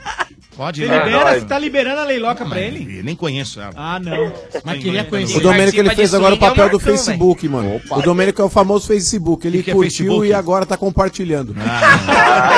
Pode 0.55 0.83
ir. 0.83 0.87
Você 0.87 0.93
lá. 0.93 1.31
É, 1.33 1.39
você 1.39 1.45
tá 1.45 1.57
liberando 1.57 2.01
a 2.01 2.05
leiloca 2.05 2.43
não, 2.43 2.51
pra 2.51 2.61
ele? 2.61 3.01
Nem 3.01 3.15
conheço 3.15 3.59
ela. 3.59 3.71
Ah, 3.75 3.99
não. 3.99 4.31
Mas 4.63 4.83
queria 4.83 5.03
conhecer. 5.03 5.37
O 5.37 5.41
Domênico 5.41 5.79
ele 5.79 5.95
fez 5.95 6.13
agora 6.13 6.35
é 6.35 6.37
o 6.37 6.39
papel 6.39 6.69
do 6.69 6.79
Facebook, 6.79 7.47
mano. 7.47 7.81
O 7.89 8.01
Domênico 8.01 8.41
é 8.41 8.45
o 8.45 8.49
famoso 8.49 8.87
Facebook. 8.87 9.47
Ele 9.47 9.63
é 9.67 9.71
curtiu 9.71 10.23
e 10.23 10.33
agora 10.33 10.65
tá 10.65 10.77
compartilhando. 10.77 11.55
Ah. 11.59 12.53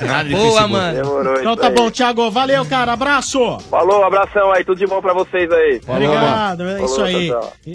Boa, 0.30 0.68
mano. 0.68 1.02
Demorou, 1.02 1.40
então 1.40 1.56
tá 1.56 1.68
aí. 1.68 1.74
bom, 1.74 1.90
Thiago. 1.90 2.30
Valeu, 2.30 2.64
cara. 2.66 2.92
Abraço. 2.92 3.58
Falou, 3.70 4.04
abração 4.04 4.52
aí. 4.52 4.64
Tudo 4.64 4.78
de 4.78 4.86
bom 4.86 5.00
pra 5.00 5.14
vocês 5.14 5.50
aí. 5.50 5.80
Falou, 5.80 6.02
Obrigado. 6.02 6.58
Falou, 6.58 6.84
isso 6.84 7.02
aí. 7.02 7.32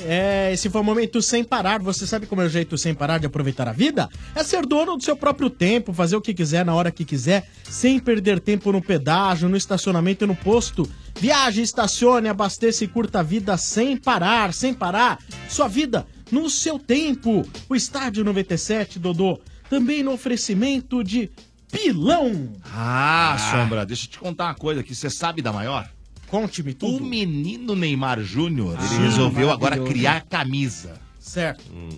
É, 0.07 0.51
esse 0.53 0.69
foi 0.69 0.81
o 0.81 0.83
momento 0.83 1.21
sem 1.21 1.43
parar. 1.43 1.79
Você 1.81 2.05
sabe 2.05 2.27
como 2.27 2.41
é 2.41 2.45
o 2.45 2.49
jeito 2.49 2.77
sem 2.77 2.93
parar 2.93 3.17
de 3.17 3.25
aproveitar 3.25 3.67
a 3.67 3.71
vida? 3.71 4.07
É 4.35 4.43
ser 4.43 4.65
dono 4.65 4.97
do 4.97 5.03
seu 5.03 5.15
próprio 5.15 5.49
tempo, 5.49 5.93
fazer 5.93 6.15
o 6.15 6.21
que 6.21 6.33
quiser 6.33 6.65
na 6.65 6.75
hora 6.75 6.91
que 6.91 7.03
quiser, 7.03 7.47
sem 7.63 7.99
perder 7.99 8.39
tempo 8.39 8.71
no 8.71 8.81
pedal 8.81 9.14
pedágio, 9.15 9.47
no 9.47 9.55
estacionamento 9.55 10.25
e 10.25 10.27
no 10.27 10.35
posto. 10.35 10.89
Viaje, 11.17 11.61
estacione, 11.61 12.27
abasteça 12.27 12.83
e 12.83 12.87
curta 12.87 13.19
a 13.19 13.23
vida 13.23 13.55
sem 13.57 13.95
parar, 13.95 14.53
sem 14.53 14.73
parar. 14.73 15.19
Sua 15.47 15.67
vida 15.67 16.05
no 16.29 16.49
seu 16.49 16.77
tempo. 16.77 17.47
O 17.69 17.75
Estádio 17.75 18.25
97, 18.25 18.99
Dodô, 18.99 19.39
também 19.69 20.03
no 20.03 20.11
oferecimento 20.11 21.03
de 21.03 21.31
pilão. 21.71 22.51
Ah, 22.65 23.33
ah, 23.33 23.37
Sombra, 23.37 23.85
deixa 23.85 24.05
eu 24.05 24.09
te 24.11 24.19
contar 24.19 24.45
uma 24.45 24.55
coisa 24.55 24.83
que 24.83 24.93
você 24.93 25.09
sabe 25.09 25.41
da 25.41 25.53
maior. 25.53 25.89
Conte-me 26.27 26.73
tudo. 26.73 27.01
O 27.01 27.07
menino 27.07 27.75
Neymar 27.75 28.19
Júnior, 28.21 28.75
ah, 28.77 28.97
resolveu 28.97 29.49
agora 29.49 29.79
criar 29.79 30.25
camisa. 30.25 30.99
Certo. 31.19 31.63
Hum. 31.71 31.89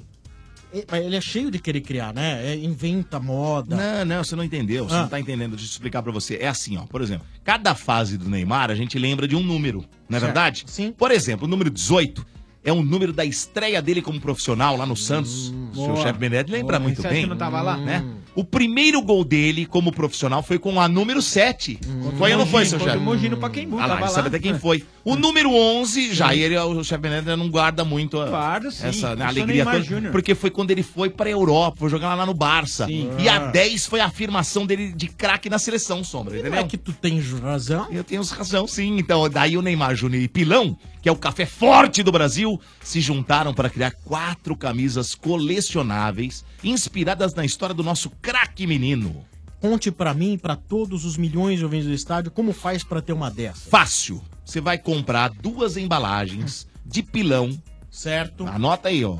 Ele 0.92 1.16
é 1.16 1.22
cheio 1.22 1.50
de 1.52 1.60
querer 1.60 1.82
criar, 1.82 2.14
né? 2.14 2.54
É, 2.54 2.56
inventa 2.56 3.20
moda. 3.20 3.76
Não, 3.76 4.06
não, 4.06 4.24
você 4.24 4.36
não 4.36 4.44
entendeu. 4.44 4.88
Você 4.88 4.96
Ah. 4.96 5.02
não 5.04 5.10
tá 5.10 5.20
entendendo. 5.20 5.52
Deixa 5.52 5.66
eu 5.66 5.70
explicar 5.70 6.02
pra 6.04 6.12
você. 6.12 6.36
É 6.36 6.48
assim, 6.48 6.78
ó. 6.78 6.82
Por 6.86 7.02
exemplo, 7.02 7.26
cada 7.44 7.74
fase 7.76 8.18
do 8.18 8.30
Neymar 8.30 8.70
a 8.72 8.76
gente 8.76 8.98
lembra 9.00 9.28
de 9.28 9.36
um 9.36 9.42
número, 9.44 9.86
não 10.10 10.18
é 10.18 10.20
Certo. 10.20 10.24
verdade? 10.34 10.64
Sim. 10.68 10.92
Por 10.92 11.12
exemplo, 11.12 11.46
o 11.46 11.50
número 11.50 11.70
18 11.70 12.26
é 12.64 12.74
um 12.74 12.84
número 12.84 13.14
da 13.14 13.24
estreia 13.24 13.82
dele 13.82 14.02
como 14.02 14.20
profissional 14.20 14.76
lá 14.76 14.86
no 14.86 14.96
Santos. 14.96 15.50
Hum, 15.50 15.70
Seu 15.74 15.96
chefe 15.98 16.20
Benedetti 16.20 16.52
lembra 16.52 16.78
Boa. 16.78 16.88
muito 16.90 17.02
Você 17.02 17.08
bem. 17.08 17.24
que 17.24 17.30
não 17.30 17.38
tava 17.38 17.62
lá? 17.62 17.78
Né? 17.78 18.04
Hum. 18.06 18.18
O 18.38 18.44
primeiro 18.44 19.02
gol 19.02 19.24
dele 19.24 19.66
como 19.66 19.92
profissional 19.92 20.44
foi 20.44 20.60
com 20.60 20.80
a 20.80 20.88
número 20.88 21.24
7. 21.24 21.80
Hum. 21.88 22.12
Foi 22.20 22.32
ou 22.34 22.38
não 22.38 22.46
foi, 22.46 22.68
seu 22.68 22.80
chefe? 22.80 22.98
Mogino 22.98 23.36
pra 23.36 23.50
quem 23.50 23.68
ah, 23.80 24.08
sabe 24.08 24.28
é 24.28 24.30
até 24.30 24.38
quem 24.38 24.60
foi. 24.60 24.86
O 25.04 25.16
número 25.16 25.52
11, 25.52 26.14
já 26.14 26.36
ele, 26.36 26.56
o 26.56 26.84
chefe 26.84 27.02
Benedito 27.02 27.36
não 27.36 27.50
guarda 27.50 27.84
muito 27.84 28.22
ah, 28.22 28.28
guarda, 28.28 28.70
sim. 28.70 28.86
essa 28.86 29.16
né, 29.16 29.26
alegria 29.26 29.66
toda, 29.66 30.12
porque 30.12 30.36
foi 30.36 30.52
quando 30.52 30.70
ele 30.70 30.84
foi 30.84 31.10
pra 31.10 31.28
Europa, 31.28 31.78
foi 31.80 31.90
jogar 31.90 32.14
lá 32.14 32.28
no 32.28 32.34
Barça. 32.36 32.86
Sim. 32.86 33.10
E 33.18 33.28
a 33.28 33.38
ah. 33.38 33.52
10 33.52 33.88
foi 33.88 34.02
a 34.02 34.06
afirmação 34.06 34.68
dele 34.68 34.94
de 34.94 35.08
craque 35.08 35.50
na 35.50 35.58
seleção, 35.58 36.04
Sombra, 36.04 36.38
entendeu? 36.38 36.60
É 36.60 36.64
que 36.64 36.78
tu 36.78 36.94
tens 36.94 37.32
razão. 37.32 37.88
Eu 37.90 38.04
tenho 38.04 38.22
razão, 38.22 38.68
sim. 38.68 39.00
Então, 39.00 39.28
daí 39.28 39.58
o 39.58 39.64
Neymar 39.64 39.96
Júnior 39.96 40.22
e 40.22 40.28
Pilão, 40.28 40.78
que 41.02 41.10
é 41.10 41.12
o 41.12 41.16
café 41.16 41.48
forte 41.48 42.04
do 42.04 42.12
Brasil, 42.12 42.62
se 42.84 43.02
juntaram 43.02 43.52
para 43.52 43.68
criar 43.68 43.92
quatro 44.06 44.56
camisas 44.56 45.16
colecionáveis 45.16 46.46
inspiradas 46.64 47.34
na 47.34 47.46
história 47.46 47.76
do 47.76 47.84
nosso 47.84 48.10
craque 48.22 48.66
menino. 48.68 49.26
Conte 49.60 49.92
para 49.92 50.14
mim 50.14 50.38
para 50.38 50.56
todos 50.56 51.04
os 51.04 51.18
milhões 51.18 51.60
de 51.60 51.66
ouvintes 51.66 51.88
do 51.88 51.94
estádio 51.94 52.32
como 52.32 52.54
faz 52.54 52.84
para 52.84 53.02
ter 53.02 53.14
uma 53.14 53.32
dessa. 53.32 53.70
Fácil. 53.70 54.22
Você 54.46 54.62
vai 54.62 54.78
comprar 54.78 55.30
duas 55.30 55.78
embalagens 55.78 56.68
de 56.86 57.02
pilão. 57.02 57.58
Certo. 57.90 58.46
Anota 58.48 58.90
aí, 58.90 59.04
ó. 59.04 59.18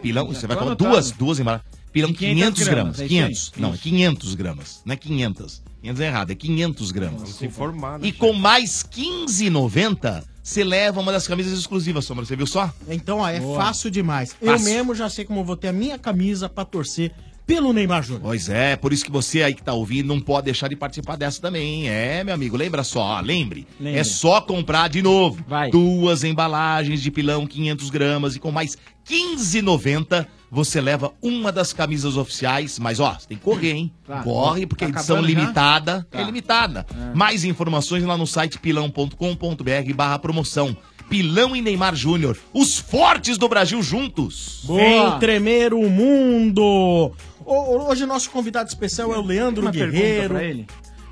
Pilão, 0.00 0.26
você 0.26 0.46
vai 0.46 0.56
comprar 0.56 0.72
anotado. 0.72 0.90
duas, 0.90 1.10
duas 1.12 1.38
embalagens. 1.38 1.68
Pilão 1.92 2.12
500, 2.12 2.34
500 2.34 2.68
gramas. 2.68 2.96
gramas. 2.96 3.00
É 3.00 3.08
500. 3.08 3.52
Não, 3.56 3.74
é 3.74 3.76
500 3.76 4.34
gramas, 4.34 4.82
não 4.84 4.92
é 4.92 4.96
500. 4.96 5.62
500 5.84 6.00
é 6.00 6.06
errado, 6.06 6.30
é 6.30 6.34
500 6.34 6.90
gramas. 6.92 7.28
Se 7.28 7.44
informar, 7.46 7.98
né, 7.98 8.08
E 8.08 8.12
com 8.12 8.32
mais 8.32 8.82
15,90, 8.82 10.24
você 10.42 10.64
leva 10.64 11.00
uma 11.00 11.12
das 11.12 11.26
camisas 11.28 11.58
exclusivas, 11.58 12.04
Sombra. 12.06 12.24
Você 12.24 12.34
viu 12.36 12.46
só? 12.46 12.72
Então, 12.88 13.18
ó, 13.18 13.28
é 13.28 13.38
Boa. 13.38 13.62
fácil 13.62 13.90
demais. 13.90 14.34
Eu 14.40 14.52
Fácil. 14.52 14.64
mesmo 14.66 14.94
já 14.94 15.08
sei 15.10 15.24
como 15.24 15.40
eu 15.40 15.44
vou 15.44 15.56
ter 15.56 15.68
a 15.68 15.72
minha 15.72 15.98
camisa 15.98 16.48
pra 16.48 16.64
torcer 16.64 17.12
pelo 17.46 17.74
Neymar 17.74 18.02
Júnior. 18.02 18.22
Pois 18.22 18.48
é, 18.48 18.74
por 18.74 18.90
isso 18.94 19.04
que 19.04 19.10
você 19.10 19.42
aí 19.42 19.52
que 19.52 19.62
tá 19.62 19.74
ouvindo 19.74 20.06
não 20.08 20.18
pode 20.18 20.46
deixar 20.46 20.66
de 20.68 20.76
participar 20.76 21.16
dessa 21.16 21.42
também. 21.42 21.82
hein? 21.82 21.88
É, 21.90 22.24
meu 22.24 22.32
amigo, 22.34 22.56
lembra 22.56 22.82
só, 22.82 23.00
ó, 23.00 23.20
lembre. 23.20 23.66
Lembra. 23.78 24.00
É 24.00 24.04
só 24.04 24.40
comprar 24.40 24.88
de 24.88 25.02
novo. 25.02 25.44
Vai. 25.46 25.70
Duas 25.70 26.24
embalagens 26.24 27.02
de 27.02 27.10
pilão 27.10 27.46
500 27.46 27.90
gramas 27.90 28.34
e 28.34 28.38
com 28.38 28.50
mais 28.50 28.78
15,90 29.06 30.26
você 30.54 30.80
leva 30.80 31.12
uma 31.20 31.50
das 31.50 31.72
camisas 31.72 32.16
oficiais. 32.16 32.78
Mas 32.78 33.00
ó, 33.00 33.12
você 33.18 33.26
tem 33.28 33.36
que 33.36 33.42
correr, 33.44 33.72
hein? 33.72 33.92
Tá. 34.06 34.22
Corre, 34.22 34.66
porque 34.66 34.84
Tá 34.86 34.90
a 34.90 34.94
edição 34.94 35.20
limitada 35.20 36.06
Tá. 36.10 36.20
é 36.20 36.24
limitada. 36.24 36.86
Mais 37.14 37.44
informações 37.44 38.04
lá 38.04 38.16
no 38.16 38.26
site 38.26 38.58
pilão.com.br 38.58 39.94
barra 39.94 40.18
promoção. 40.18 40.76
Pilão 41.10 41.54
e 41.54 41.60
Neymar 41.60 41.94
Júnior, 41.94 42.36
os 42.52 42.78
fortes 42.78 43.36
do 43.36 43.46
Brasil 43.46 43.82
juntos. 43.82 44.62
Vem 44.66 45.18
tremer 45.18 45.74
o 45.74 45.88
mundo! 45.90 47.12
Ho- 47.44 47.88
Hoje 47.90 48.06
nosso 48.06 48.30
convidado 48.30 48.68
especial 48.70 49.12
é 49.12 49.18
o 49.18 49.22
Leandro 49.22 49.62
Uma 49.62 49.70
Guerreiro. 49.70 50.00
pergunta 50.00 50.28
pra 50.34 50.44
ele? 50.44 50.66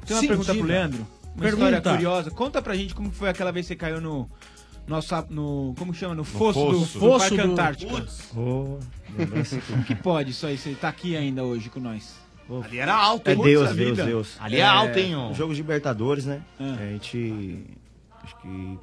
Tem 0.06 0.16
uma 0.16 0.20
Sim, 0.22 0.28
pergunta 0.28 0.52
pro 0.54 0.62
diga. 0.62 0.72
Leandro? 0.72 1.06
Uma 1.34 1.42
Pergunta. 1.42 1.64
história 1.76 1.80
curiosa. 1.96 2.30
Conta 2.30 2.60
pra 2.62 2.74
gente 2.74 2.94
como 2.94 3.10
foi 3.10 3.28
aquela 3.28 3.50
vez 3.52 3.66
que 3.66 3.72
você 3.72 3.76
caiu 3.76 4.00
no. 4.00 4.28
Nosso, 4.86 5.14
no 5.30 5.74
como 5.78 5.94
chama? 5.94 6.14
No 6.14 6.24
fosso, 6.24 6.58
do, 6.58 6.78
fosso. 6.80 6.92
do 6.94 7.00
Fosso 7.00 7.18
Parque 7.20 7.36
do- 7.36 7.52
Antártico. 7.52 7.92
Oh, 8.36 8.78
Como 9.70 9.84
que 9.86 9.94
pode 9.94 10.30
isso 10.30 10.46
aí? 10.46 10.58
Você 10.58 10.74
tá 10.74 10.88
aqui 10.88 11.16
ainda 11.16 11.44
hoje 11.44 11.68
com 11.70 11.80
nós. 11.80 12.20
Ali 12.64 12.78
era 12.78 12.94
alto, 12.94 13.30
É? 13.30 13.34
Deus, 13.36 13.74
Deus. 13.74 13.96
Deus. 13.96 14.36
Ali 14.40 14.56
é 14.56 14.62
alto, 14.64 14.98
hein, 14.98 15.14
ó. 15.14 15.32
Jogo 15.32 15.54
de 15.54 15.60
Libertadores, 15.62 16.26
né? 16.26 16.42
Ah. 16.60 16.74
A 16.80 16.86
gente. 16.92 17.64
Acho 18.24 18.36
que 18.40 18.78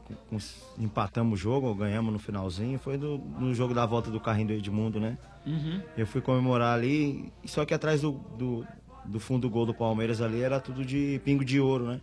empatamos 0.78 1.40
o 1.40 1.42
jogo, 1.42 1.74
ganhamos 1.76 2.12
no 2.12 2.20
finalzinho. 2.20 2.78
Foi 2.80 2.98
do- 2.98 3.18
no 3.40 3.54
jogo 3.54 3.74
da 3.74 3.86
volta 3.86 4.10
do 4.10 4.20
carrinho 4.20 4.48
do 4.48 4.54
Edmundo, 4.54 5.00
né? 5.00 5.18
Uhum. 5.46 5.82
Eu 5.98 6.06
fui 6.08 6.20
comemorar 6.22 6.78
ali, 6.78 7.32
só 7.46 7.64
que 7.66 7.74
atrás 7.74 8.02
do, 8.02 8.14
do, 8.38 8.66
do 9.06 9.20
fundo 9.20 9.42
do 9.48 9.50
gol 9.50 9.66
do 9.66 9.74
Palmeiras 9.74 10.22
ali 10.22 10.42
era 10.42 10.60
tudo 10.60 10.84
de 10.84 11.22
pingo 11.24 11.46
de 11.46 11.60
ouro, 11.60 11.86
né? 11.88 12.02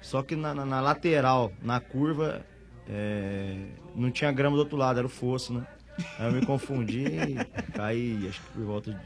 Só 0.00 0.22
que 0.22 0.34
na, 0.34 0.52
na- 0.54 0.66
na 0.66 0.80
lateral, 0.80 1.52
na 1.62 1.78
curva, 1.78 2.44
é, 2.88 3.56
não 3.94 4.10
tinha 4.10 4.30
grama 4.32 4.56
do 4.56 4.60
outro 4.60 4.76
lado, 4.76 4.98
era 4.98 5.06
o 5.06 5.10
fosso, 5.10 5.52
né? 5.54 5.66
Aí 6.18 6.26
eu 6.26 6.32
me 6.32 6.44
confundi 6.44 7.04
e 7.06 7.36
caí, 7.74 8.26
acho 8.28 8.40
que 8.40 8.46
por 8.54 8.64
volta 8.64 8.90
de 8.92 8.98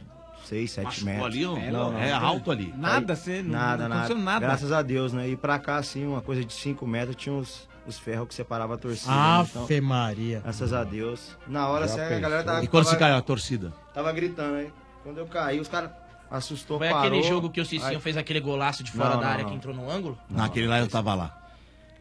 6, 0.46 0.70
7 0.70 0.84
Machucou 0.84 1.06
metros. 1.06 1.26
ali, 1.26 1.44
ó? 1.74 1.92
É 1.98 2.12
alto 2.12 2.50
ali. 2.50 2.72
Nada, 2.76 3.16
você 3.16 3.42
não- 3.42 3.50
nada, 3.50 3.82
não 3.82 3.88
nada. 3.88 4.00
aconteceu 4.04 4.24
nada. 4.24 4.46
Graças 4.46 4.72
a 4.72 4.82
Deus, 4.82 5.12
né? 5.12 5.28
E 5.28 5.36
pra 5.36 5.58
cá, 5.58 5.76
assim, 5.76 6.06
uma 6.06 6.20
coisa 6.22 6.44
de 6.44 6.52
5 6.52 6.86
metros, 6.86 7.16
tinha 7.16 7.34
os, 7.34 7.68
os 7.86 7.98
ferros 7.98 8.28
que 8.28 8.34
separavam 8.34 8.76
a 8.76 8.78
torcida. 8.78 9.10
né? 9.12 9.48
Ave 9.64 9.80
Maria. 9.80 10.40
Graças 10.40 10.72
a 10.72 10.84
Deus. 10.84 11.36
Na 11.48 11.66
hora, 11.68 11.86
assim, 11.86 12.00
a 12.00 12.18
galera 12.20 12.44
tava... 12.44 12.62
E 12.64 12.68
quando 12.68 12.84
tava- 12.84 12.94
você 12.96 13.00
caiu, 13.00 13.16
a 13.16 13.20
torcida? 13.22 13.72
Tava 13.92 14.12
gritando 14.12 14.54
aí. 14.56 14.72
Quando 15.02 15.18
eu 15.18 15.26
caí, 15.26 15.58
os 15.58 15.66
caras 15.68 15.90
assustou, 16.30 16.78
Foi 16.78 16.88
parou. 16.90 17.06
aquele 17.06 17.22
jogo 17.24 17.50
que 17.50 17.60
o 17.60 17.64
Cicinho 17.66 17.90
Aí- 17.90 18.00
fez 18.00 18.16
aquele 18.16 18.40
golaço 18.40 18.84
de 18.84 18.92
fora 18.92 19.10
Não, 19.14 19.16
da 19.20 19.22
não, 19.26 19.32
área 19.32 19.42
não. 19.44 19.50
que 19.50 19.56
entrou 19.56 19.74
no 19.74 19.90
ângulo? 19.90 20.16
Naquele 20.30 20.66
lá 20.68 20.78
eu 20.78 20.88
tava 20.88 21.12
lá. 21.14 21.36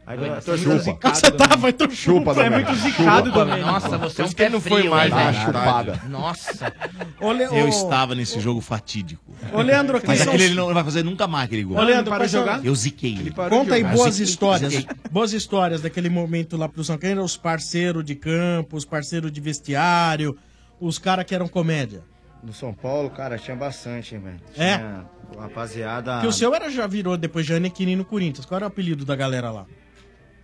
Aí 0.07 0.17
Foi 0.19 0.27
a 0.27 0.31
muito 0.33 0.45
torcida- 0.45 0.77
zicado 0.79 1.15
Você 1.17 1.31
tava, 1.31 1.69
então 1.69 1.89
Chupa, 1.89 2.33
Você 2.35 2.41
é 2.41 2.49
muito 2.51 2.75
zicado, 2.75 3.27
Chupa. 3.29 3.39
Domênico. 3.39 3.67
Nossa, 3.67 3.97
você 3.97 4.21
é 4.21 4.25
um 4.25 4.31
pé 4.31 4.49
não 4.49 4.61
foi 4.61 4.79
frio, 4.81 4.91
mais 4.91 5.09
na 5.09 5.31
velho? 5.31 5.45
chupada. 5.45 6.01
Nossa. 6.07 6.73
Ô, 7.19 7.31
Le- 7.31 7.43
Eu 7.45 7.67
estava 7.67 8.13
nesse 8.13 8.39
jogo 8.39 8.61
fatídico. 8.61 9.23
Ô, 9.51 9.61
Leandro, 9.61 9.99
quem 9.99 10.07
Mas 10.09 10.19
são 10.19 10.27
aquele 10.27 10.43
ele 10.43 10.53
não 10.55 10.71
vai 10.73 10.83
fazer 10.83 11.03
nunca 11.03 11.27
mais 11.27 11.45
aquele 11.45 11.63
gol. 11.63 11.77
Ô, 11.77 11.81
Leandro, 11.81 12.15
quais 12.15 12.29
são- 12.29 12.45
Eu 12.63 12.75
ziquei 12.75 13.13
ele. 13.17 13.31
Conta 13.31 13.73
aí 13.75 13.83
boas 13.83 14.19
histórias. 14.19 14.73
ziquei. 14.73 14.95
Boas 15.09 15.33
histórias 15.33 15.81
daquele 15.81 16.09
momento 16.09 16.55
lá 16.55 16.69
pro 16.69 16.83
São 16.83 16.97
Caetano, 16.99 17.23
os 17.23 17.35
parceiros 17.35 18.05
de 18.05 18.13
campo, 18.13 18.77
os 18.77 18.85
parceiros 18.85 19.31
de 19.31 19.41
vestiário, 19.41 20.37
os 20.79 20.99
caras 20.99 21.25
que 21.25 21.33
eram 21.33 21.47
comédia. 21.47 22.03
No 22.43 22.53
São 22.53 22.71
Paulo, 22.75 23.09
cara, 23.09 23.39
tinha 23.39 23.57
bastante, 23.57 24.13
hein, 24.13 24.21
velho. 24.21 24.39
É? 24.55 24.77
Tinha 24.77 25.05
rapaziada... 25.39 26.19
Que 26.21 26.27
o 26.27 26.31
seu 26.31 26.53
era, 26.53 26.69
já 26.69 26.85
virou 26.85 27.17
depois 27.17 27.43
de 27.45 27.53
Anequini 27.55 27.95
no 27.95 28.05
Corinthians. 28.05 28.45
Qual 28.45 28.55
era 28.57 28.65
o 28.65 28.67
apelido 28.67 29.03
da 29.03 29.15
galera 29.15 29.49
lá? 29.49 29.65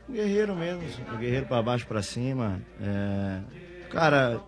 Guerreiro 0.09 0.55
mesmo, 0.55 0.83
o 1.13 1.17
guerreiro 1.17 1.45
pra 1.45 1.61
baixo, 1.61 1.87
pra 1.87 2.01
cima. 2.01 2.59
É... 2.81 3.39
Cara, 3.89 4.41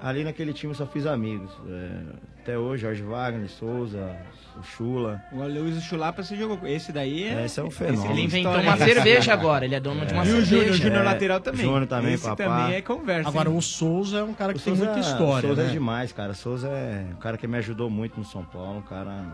ali 0.00 0.22
naquele 0.24 0.52
time 0.52 0.72
eu 0.72 0.76
só 0.76 0.86
fiz 0.86 1.06
amigos. 1.06 1.50
É... 1.68 2.28
Até 2.42 2.56
hoje, 2.56 2.82
Jorge 2.82 3.02
Wagner, 3.02 3.46
Souza, 3.50 4.16
o 4.56 4.62
Chula. 4.62 5.20
O 5.32 5.42
Aloysio 5.42 5.82
Chulapa 5.82 6.22
você 6.22 6.34
jogou. 6.34 6.58
Esse 6.66 6.90
daí 6.92 7.24
é. 7.24 7.44
Esse 7.44 7.60
é 7.60 7.62
um 7.62 7.70
fenômeno. 7.70 8.10
Ele 8.12 8.22
inventou 8.22 8.52
História. 8.52 8.70
uma 8.70 8.76
cerveja 8.78 9.32
agora, 9.34 9.64
ele 9.66 9.74
é 9.74 9.80
dono 9.80 10.06
de 10.06 10.14
uma 10.14 10.24
E 10.24 10.28
o 10.28 10.30
cerveja. 10.36 10.46
Júnior, 10.56 10.70
o 10.70 10.74
Júnior 10.78 11.00
É, 11.00 11.04
lateral 11.04 11.40
também. 11.40 11.60
Júnior 11.66 11.86
também, 11.86 12.14
Esse 12.14 12.24
papá. 12.24 12.36
também 12.44 12.74
é 12.76 12.80
conversa. 12.80 13.28
Agora, 13.28 13.50
hein? 13.50 13.56
o 13.56 13.60
Souza 13.60 14.18
é 14.20 14.22
um 14.22 14.32
cara 14.32 14.54
que 14.54 14.60
O 14.60 14.62
tem 14.62 14.74
Souza- 14.74 14.90
muita 14.92 15.06
história. 15.06 15.46
O 15.46 15.48
Souza 15.48 15.62
né? 15.64 15.68
é 15.68 15.72
demais, 15.72 16.12
cara. 16.12 16.32
O 16.32 16.34
Souza 16.34 16.68
é 16.68 17.04
um 17.12 17.16
cara 17.20 17.36
que 17.36 17.46
me 17.46 17.58
ajudou 17.58 17.90
muito 17.90 18.18
no 18.18 18.24
São 18.24 18.42
Paulo, 18.44 18.78
um 18.78 18.82
cara 18.82 19.24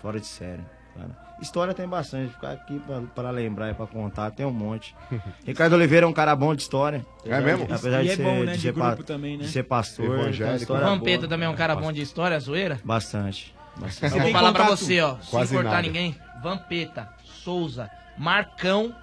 fora 0.00 0.18
de 0.18 0.26
série. 0.26 0.62
Cara. 0.96 1.22
História 1.40 1.74
tem 1.74 1.88
bastante, 1.88 2.32
ficar 2.32 2.52
aqui 2.52 2.78
pra, 2.86 3.00
pra 3.14 3.30
lembrar 3.30 3.70
e 3.70 3.74
pra 3.74 3.86
contar, 3.86 4.30
tem 4.30 4.46
um 4.46 4.52
monte. 4.52 4.94
Ricardo 5.44 5.72
Oliveira 5.74 6.06
é 6.06 6.08
um 6.08 6.12
cara 6.12 6.36
bom 6.36 6.54
de 6.54 6.62
história. 6.62 7.04
É 7.24 7.40
mesmo? 7.40 7.64
Apesar 7.64 8.00
E 8.02 8.04
de 8.06 8.10
é 8.12 8.16
ser, 8.16 8.22
bom, 8.22 8.34
né, 8.44 8.52
de 8.52 8.58
de 8.58 8.62
ser 8.62 8.72
grupo 8.72 8.96
pa- 8.98 9.02
também, 9.02 9.36
né? 9.36 9.44
De 9.44 9.50
ser 9.50 9.62
pastor. 9.64 10.06
uma 10.08 10.20
Evangélico. 10.22 10.72
Vampeta 10.72 11.18
boa. 11.18 11.28
também 11.28 11.46
é 11.46 11.50
um 11.50 11.54
cara 11.56 11.74
bom 11.74 11.90
de 11.92 12.00
história, 12.00 12.38
zoeira? 12.38 12.80
Bastante. 12.84 13.52
bastante. 13.76 14.14
Eu 14.16 14.22
vou 14.22 14.30
falar 14.30 14.52
pra 14.52 14.64
contato? 14.66 14.78
você, 14.78 15.00
ó. 15.00 15.16
Quase 15.30 15.48
sem 15.48 15.56
cortar 15.58 15.70
nada. 15.76 15.82
ninguém. 15.82 16.16
Vampeta, 16.42 17.08
Souza, 17.24 17.90
Marcão 18.16 18.94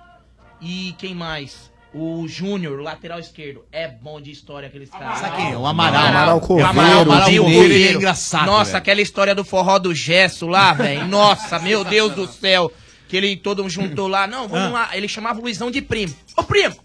e 0.62 0.94
quem 0.98 1.14
mais? 1.14 1.70
O 1.94 2.28
Júnior, 2.28 2.80
o 2.80 2.84
lateral 2.84 3.20
esquerdo. 3.20 3.66
É 3.72 3.88
bom 3.88 4.22
de 4.22 4.30
história 4.30 4.68
aqueles 4.68 4.90
caras. 4.92 5.18
Sabe 5.20 5.38
quem 5.38 5.52
é? 5.54 5.58
O 5.58 5.66
Amaral. 5.66 6.06
Amaral 6.06 6.40
Coveiro, 6.42 6.70
Amaral, 6.70 7.02
Amaral. 7.02 7.30
Ele 7.30 7.88
é 7.88 7.94
engraçado, 7.94 8.46
Nossa, 8.46 8.66
velho. 8.72 8.78
aquela 8.78 9.02
história 9.02 9.34
do 9.34 9.44
forró 9.44 9.80
do 9.80 9.94
Gesso 9.96 10.46
lá, 10.48 10.72
velho. 10.74 11.08
Nossa, 11.08 11.58
meu 11.60 11.84
Deus 11.84 12.14
do 12.14 12.28
céu. 12.28 12.72
Que 13.08 13.18
ele 13.18 13.36
todo 13.36 13.64
mundo 13.64 13.72
juntou 13.72 14.08
lá. 14.08 14.28
Não, 14.28 14.48
vamos 14.48 14.68
Ah. 14.68 14.88
lá. 14.88 14.98
Ele 14.98 15.08
chamava 15.08 15.40
o 15.40 15.42
Luizão 15.42 15.72
de 15.72 15.82
primo. 15.82 16.14
Ô, 16.38 16.44
primo, 16.44 16.76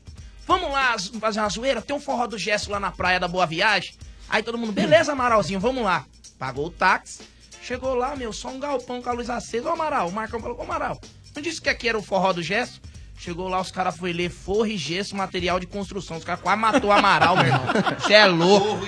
vamos 0.46 0.70
lá 0.72 0.96
fazer 1.20 1.40
uma 1.40 1.50
zoeira? 1.50 1.82
Tem 1.82 1.94
um 1.94 2.00
forró 2.00 2.26
do 2.26 2.38
Gesso 2.38 2.70
lá 2.70 2.80
na 2.80 2.90
praia 2.90 3.20
da 3.20 3.28
Boa 3.28 3.44
Viagem. 3.44 3.92
Aí 4.30 4.42
todo 4.42 4.56
mundo, 4.56 4.72
beleza, 4.72 5.12
Amaralzinho, 5.12 5.60
vamos 5.60 5.84
lá. 5.84 6.06
Pagou 6.38 6.66
o 6.68 6.70
táxi. 6.70 7.20
Chegou 7.62 7.94
lá, 7.94 8.16
meu, 8.16 8.32
só 8.32 8.48
um 8.48 8.58
galpão 8.58 9.02
com 9.02 9.10
a 9.10 9.12
luz 9.12 9.28
acesa. 9.28 9.68
Ô, 9.68 9.72
Amaral, 9.72 10.08
o 10.08 10.12
Marcão 10.12 10.40
falou, 10.40 10.56
ô, 10.58 10.62
Amaral, 10.62 10.98
não 11.36 11.42
disse 11.42 11.60
que 11.60 11.68
aqui 11.68 11.90
era 11.90 11.98
o 11.98 12.02
forró 12.02 12.32
do 12.32 12.42
Gesso? 12.42 12.80
Chegou 13.24 13.48
lá, 13.48 13.58
os 13.58 13.70
caras 13.70 13.96
foi 13.96 14.12
ler 14.12 14.28
forro 14.28 14.66
e 14.66 14.76
gesso, 14.76 15.16
material 15.16 15.58
de 15.58 15.66
construção. 15.66 16.18
Os 16.18 16.24
caras 16.24 16.42
quase 16.42 16.60
matou 16.60 16.90
o 16.90 16.92
Amaral, 16.92 17.34
meu 17.36 17.46
irmão. 17.46 17.64
Você 17.98 18.12
é 18.12 18.26
louco. 18.26 18.84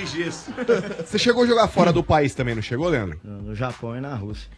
Você 1.06 1.18
chegou 1.18 1.44
a 1.44 1.46
jogar 1.46 1.68
fora 1.68 1.90
do 1.90 2.04
país 2.04 2.34
também, 2.34 2.54
não 2.54 2.60
chegou, 2.60 2.86
Leandro? 2.86 3.18
No 3.24 3.40
no 3.40 3.54
Japão 3.54 3.96
e 3.96 4.00
na 4.02 4.14
Rússia. 4.14 4.50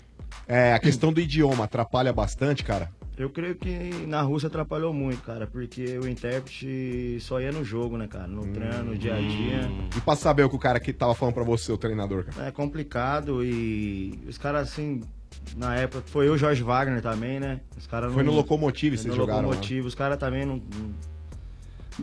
É, 0.49 0.73
a 0.73 0.81
questão 0.81 1.13
do 1.13 1.21
idioma 1.21 1.63
atrapalha 1.63 2.13
bastante, 2.13 2.65
cara. 2.65 2.91
Eu 3.17 3.31
creio 3.31 3.55
que 3.55 4.05
na 4.05 4.21
Rússia 4.21 4.49
atrapalhou 4.49 4.93
muito, 4.93 5.23
cara, 5.23 5.47
porque 5.47 5.97
o 5.99 6.09
intérprete 6.09 7.19
só 7.21 7.41
ia 7.41 7.53
no 7.53 7.65
jogo, 7.65 7.97
né, 7.97 8.09
cara? 8.09 8.27
No 8.27 8.49
treino, 8.49 8.83
no 8.83 8.99
dia 8.99 9.15
a 9.15 9.21
dia. 9.21 9.71
E 9.97 10.01
pra 10.01 10.17
saber 10.17 10.43
o 10.43 10.51
que 10.51 10.57
o 10.57 10.59
cara 10.59 10.81
que 10.81 10.93
tava 10.93 11.15
falando 11.15 11.35
pra 11.35 11.45
você, 11.45 11.71
o 11.71 11.79
treinador, 11.79 12.25
cara. 12.25 12.49
É 12.49 12.51
complicado 12.51 13.45
e 13.45 14.19
os 14.27 14.39
caras, 14.39 14.73
assim, 14.73 15.03
na 15.57 15.75
época, 15.77 16.03
foi 16.07 16.27
eu 16.29 16.33
e 16.33 16.37
o 16.37 16.39
Jorge 16.39 16.63
Wagner 16.63 17.01
também, 17.03 17.39
né? 17.41 17.61
Os 17.77 17.87
caras 17.87 18.13
Foi 18.13 18.23
não- 18.23 18.33
no 18.33 18.37
Locomotive 18.39 18.97
vocês 18.97 19.07
no 19.07 19.15
jogaram 19.17 19.41
lá. 19.43 19.47
Locomotive, 19.49 19.87
os 19.87 19.95
caras 19.95 20.19
também 20.19 20.45
não, 20.47 20.57
não. 20.57 21.19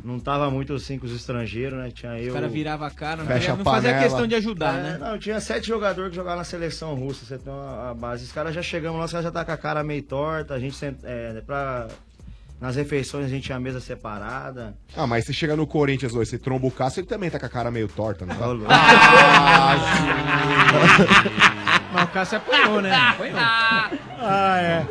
Não 0.03 0.19
tava 0.19 0.51
muito 0.51 0.74
assim 0.74 0.99
com 0.99 1.06
os 1.06 1.15
estrangeiros, 1.15 1.80
né? 1.80 1.90
Tinha 1.90 2.19
eu. 2.19 2.27
Os 2.27 2.33
caras 2.33 2.51
viravam 2.51 2.85
a 2.85 2.91
cara, 2.91 3.17
não, 3.24 3.27
Fecha 3.27 3.53
não 3.53 3.61
a 3.61 3.64
fazia 3.64 3.90
panela. 3.91 4.03
questão 4.09 4.27
de 4.27 4.35
ajudar, 4.35 4.77
É, 4.77 4.83
né? 4.83 4.98
Não, 4.99 5.17
tinha 5.17 5.40
sete 5.40 5.67
jogadores 5.67 6.09
que 6.09 6.15
jogavam 6.17 6.40
na 6.40 6.43
seleção 6.43 6.93
russa, 6.95 7.24
você 7.25 7.38
tem 7.38 7.53
uma, 7.53 7.91
a 7.91 7.93
base. 7.93 8.25
Os 8.25 8.32
caras 8.33 8.53
já 8.53 8.61
chegamos 8.61 8.99
lá, 8.99 9.06
os 9.06 9.11
caras 9.11 9.24
já 9.24 9.32
tá 9.32 9.45
com 9.45 9.53
a 9.53 9.57
cara 9.57 9.82
meio 9.85 10.03
torta, 10.03 10.53
a 10.53 10.59
gente 10.59 10.75
senta, 10.75 10.99
é, 11.07 11.40
pra, 11.45 11.88
nas 12.59 12.75
refeições 12.75 13.25
a 13.25 13.30
gente 13.30 13.43
tinha 13.45 13.56
a 13.56 13.59
mesa 13.59 13.80
separada. 13.80 14.75
Ah, 14.98 15.07
mas 15.07 15.24
você 15.25 15.32
chega 15.32 15.56
no 15.56 15.65
Corinthians 15.65 16.14
hoje, 16.14 16.30
você 16.32 16.38
tromba 16.40 16.67
o 16.67 16.72
Cássio, 16.72 16.99
ele 16.99 17.07
também 17.07 17.30
tá 17.30 17.40
com 17.40 17.45
a 17.45 17.49
cara 17.49 17.72
meio 17.72 17.88
torta, 17.88 18.25
não 18.25 18.35
tá? 18.35 18.45
Mas 21.95 22.03
o 22.03 22.07
Cássio 22.07 22.38
apanhou, 22.38 22.82
né? 22.82 22.93
Apanhou. 22.93 23.38
Ah, 23.40 24.57
é. 24.59 24.85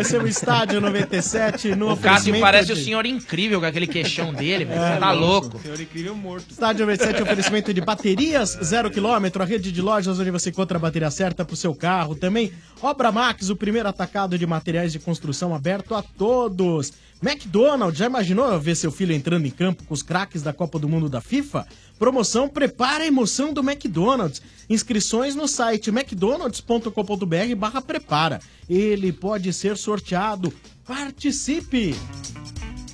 Esse 0.00 0.16
é 0.16 0.18
o 0.18 0.26
Estádio 0.26 0.80
97 0.80 1.74
no 1.74 1.92
O 1.92 1.96
Cássio 1.96 2.38
parece 2.40 2.72
o 2.72 2.74
de- 2.74 2.84
senhor 2.84 3.04
incrível 3.06 3.60
com 3.60 3.66
aquele 3.66 3.86
queixão 3.86 4.32
dele, 4.32 4.64
velho. 4.64 4.80
É, 4.80 4.94
Você 4.94 5.00
tá 5.00 5.12
louco. 5.12 5.48
louco. 5.48 5.60
Senhor 5.62 5.80
incrível 5.80 6.14
morto. 6.14 6.50
Estádio 6.50 6.86
97 6.86 7.22
oferecimento 7.22 7.74
de 7.74 7.80
baterias 7.80 8.58
zero 8.62 8.90
quilômetro, 8.90 9.42
a 9.42 9.46
rede 9.46 9.70
de 9.70 9.82
lojas 9.82 10.18
onde 10.18 10.30
você 10.30 10.50
encontra 10.50 10.76
a 10.78 10.80
bateria 10.80 11.10
certa 11.10 11.44
para 11.44 11.54
o 11.54 11.56
seu 11.56 11.74
carro. 11.74 12.14
Também 12.14 12.52
Obra 12.82 13.12
Max, 13.12 13.50
o 13.50 13.56
primeiro 13.56 13.88
atacado 13.88 14.38
de 14.38 14.46
materiais 14.46 14.92
de 14.92 14.98
construção 14.98 15.54
aberto 15.54 15.94
a 15.94 16.02
todos. 16.02 16.92
McDonald's, 17.22 17.98
já 17.98 18.06
imaginou 18.06 18.58
ver 18.58 18.74
seu 18.74 18.90
filho 18.90 19.12
entrando 19.12 19.44
em 19.46 19.50
campo 19.50 19.84
com 19.84 19.92
os 19.92 20.02
craques 20.02 20.42
da 20.42 20.54
Copa 20.54 20.78
do 20.78 20.88
Mundo 20.88 21.06
da 21.08 21.20
FIFA? 21.20 21.66
Promoção 22.00 22.48
Prepara 22.48 23.04
a 23.04 23.06
Emoção 23.06 23.52
do 23.52 23.60
McDonald's. 23.60 24.40
Inscrições 24.70 25.34
no 25.34 25.46
site 25.46 25.90
mcdonalds.com.br 25.90 27.54
barra 27.58 27.82
prepara. 27.82 28.40
Ele 28.66 29.12
pode 29.12 29.52
ser 29.52 29.76
sorteado. 29.76 30.50
Participe! 30.86 31.94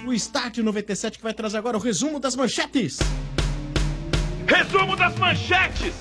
O 0.04 0.12
Estádio 0.12 0.64
97 0.64 1.18
que 1.18 1.22
vai 1.22 1.32
trazer 1.32 1.56
agora 1.56 1.76
o 1.76 1.80
resumo 1.80 2.18
das 2.18 2.34
manchetes. 2.34 2.98
Resumo 4.44 4.96
das 4.96 5.16
manchetes. 5.18 5.94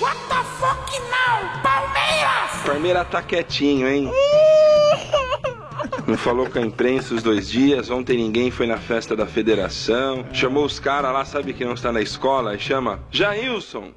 What 0.00 0.18
the 0.28 0.42
fuck 0.58 0.98
now, 1.10 1.62
Palmeiras? 1.62 2.66
Palmeiras 2.66 3.08
tá 3.08 3.22
quietinho, 3.22 3.88
hein? 3.88 4.10
Não 6.06 6.16
falou 6.16 6.48
com 6.48 6.58
a 6.58 6.62
imprensa 6.62 7.14
os 7.14 7.22
dois 7.22 7.48
dias. 7.48 7.90
Ontem 7.90 8.16
ninguém 8.16 8.50
foi 8.50 8.66
na 8.66 8.78
festa 8.78 9.14
da 9.14 9.26
federação. 9.26 10.26
Chamou 10.32 10.64
os 10.64 10.78
caras 10.78 11.12
lá, 11.12 11.24
sabe 11.24 11.52
que 11.52 11.64
não 11.64 11.74
está 11.74 11.92
na 11.92 12.00
escola? 12.00 12.54
E 12.54 12.58
chama 12.58 13.00
Jailson. 13.10 13.92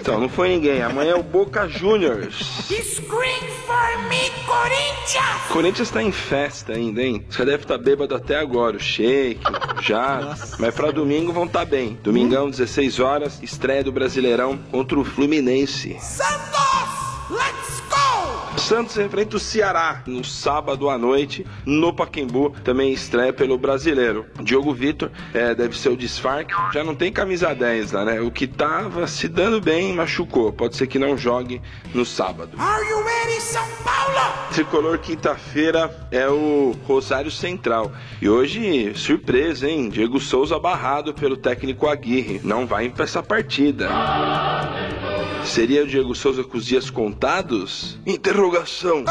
Então, 0.00 0.20
não 0.20 0.28
foi 0.28 0.50
ninguém. 0.50 0.82
Amanhã 0.82 1.12
é 1.12 1.14
o 1.14 1.22
Boca 1.22 1.66
Juniors. 1.66 2.66
Scream 2.68 3.40
for 3.66 4.08
me, 4.08 4.30
Corinthians! 4.46 5.48
Corinthians 5.48 5.90
tá 5.90 6.02
em 6.02 6.12
festa 6.12 6.74
ainda, 6.74 7.02
hein? 7.02 7.24
Você 7.28 7.44
deve 7.44 7.64
estar 7.64 7.78
bêbado 7.78 8.14
até 8.14 8.38
agora. 8.38 8.76
O 8.76 8.80
Shake, 8.80 9.40
o 9.78 9.82
Jado. 9.82 10.36
Mas 10.58 10.74
pra 10.74 10.90
domingo 10.90 11.32
vão 11.32 11.44
estar 11.44 11.64
bem. 11.64 11.98
Domingão, 12.02 12.50
16 12.50 13.00
horas, 13.00 13.42
estreia 13.42 13.82
do 13.82 13.92
Brasileirão 13.92 14.58
contra 14.70 14.98
o 14.98 15.04
Fluminense. 15.04 15.96
Santos! 16.00 16.58
Let's 17.30 17.80
go! 17.87 17.87
Santos 18.58 18.96
enfrenta 18.98 19.36
o 19.36 19.40
Ceará 19.40 20.02
no 20.06 20.24
sábado 20.24 20.90
à 20.90 20.98
noite 20.98 21.46
no 21.64 21.92
Paquembu, 21.92 22.50
também 22.64 22.92
estreia 22.92 23.32
pelo 23.32 23.58
Brasileiro. 23.58 24.26
Diogo 24.42 24.72
Vitor 24.72 25.10
é, 25.32 25.54
deve 25.54 25.78
ser 25.78 25.90
o 25.90 25.96
desfarque, 25.96 26.54
já 26.72 26.82
não 26.82 26.94
tem 26.94 27.12
camisa 27.12 27.54
10 27.54 27.92
lá, 27.92 28.04
né? 28.04 28.20
O 28.20 28.30
que 28.30 28.46
tava 28.46 29.06
se 29.06 29.28
dando 29.28 29.60
bem 29.60 29.92
machucou, 29.94 30.52
pode 30.52 30.76
ser 30.76 30.86
que 30.86 30.98
não 30.98 31.16
jogue 31.16 31.60
no 31.94 32.04
sábado. 32.04 32.52
Are 32.58 32.88
you 32.88 33.02
ready, 33.02 33.40
São 33.40 33.66
Paulo? 33.84 34.48
Tricolor 34.52 34.98
quinta-feira 34.98 36.08
é 36.10 36.28
o 36.28 36.74
Rosário 36.86 37.30
Central. 37.30 37.92
E 38.20 38.28
hoje, 38.28 38.92
surpresa, 38.94 39.68
hein? 39.68 39.88
Diego 39.88 40.18
Souza 40.18 40.58
barrado 40.58 41.14
pelo 41.14 41.36
técnico 41.36 41.86
Aguirre. 41.86 42.40
Não 42.42 42.66
vai 42.66 42.88
para 42.88 43.04
essa 43.04 43.22
partida. 43.22 43.88
Seria 45.44 45.82
o 45.82 45.86
Diego 45.86 46.14
Souza 46.14 46.44
com 46.44 46.58
os 46.58 46.66
dias 46.66 46.90
contados? 46.90 47.98
Interrogação. 48.06 49.04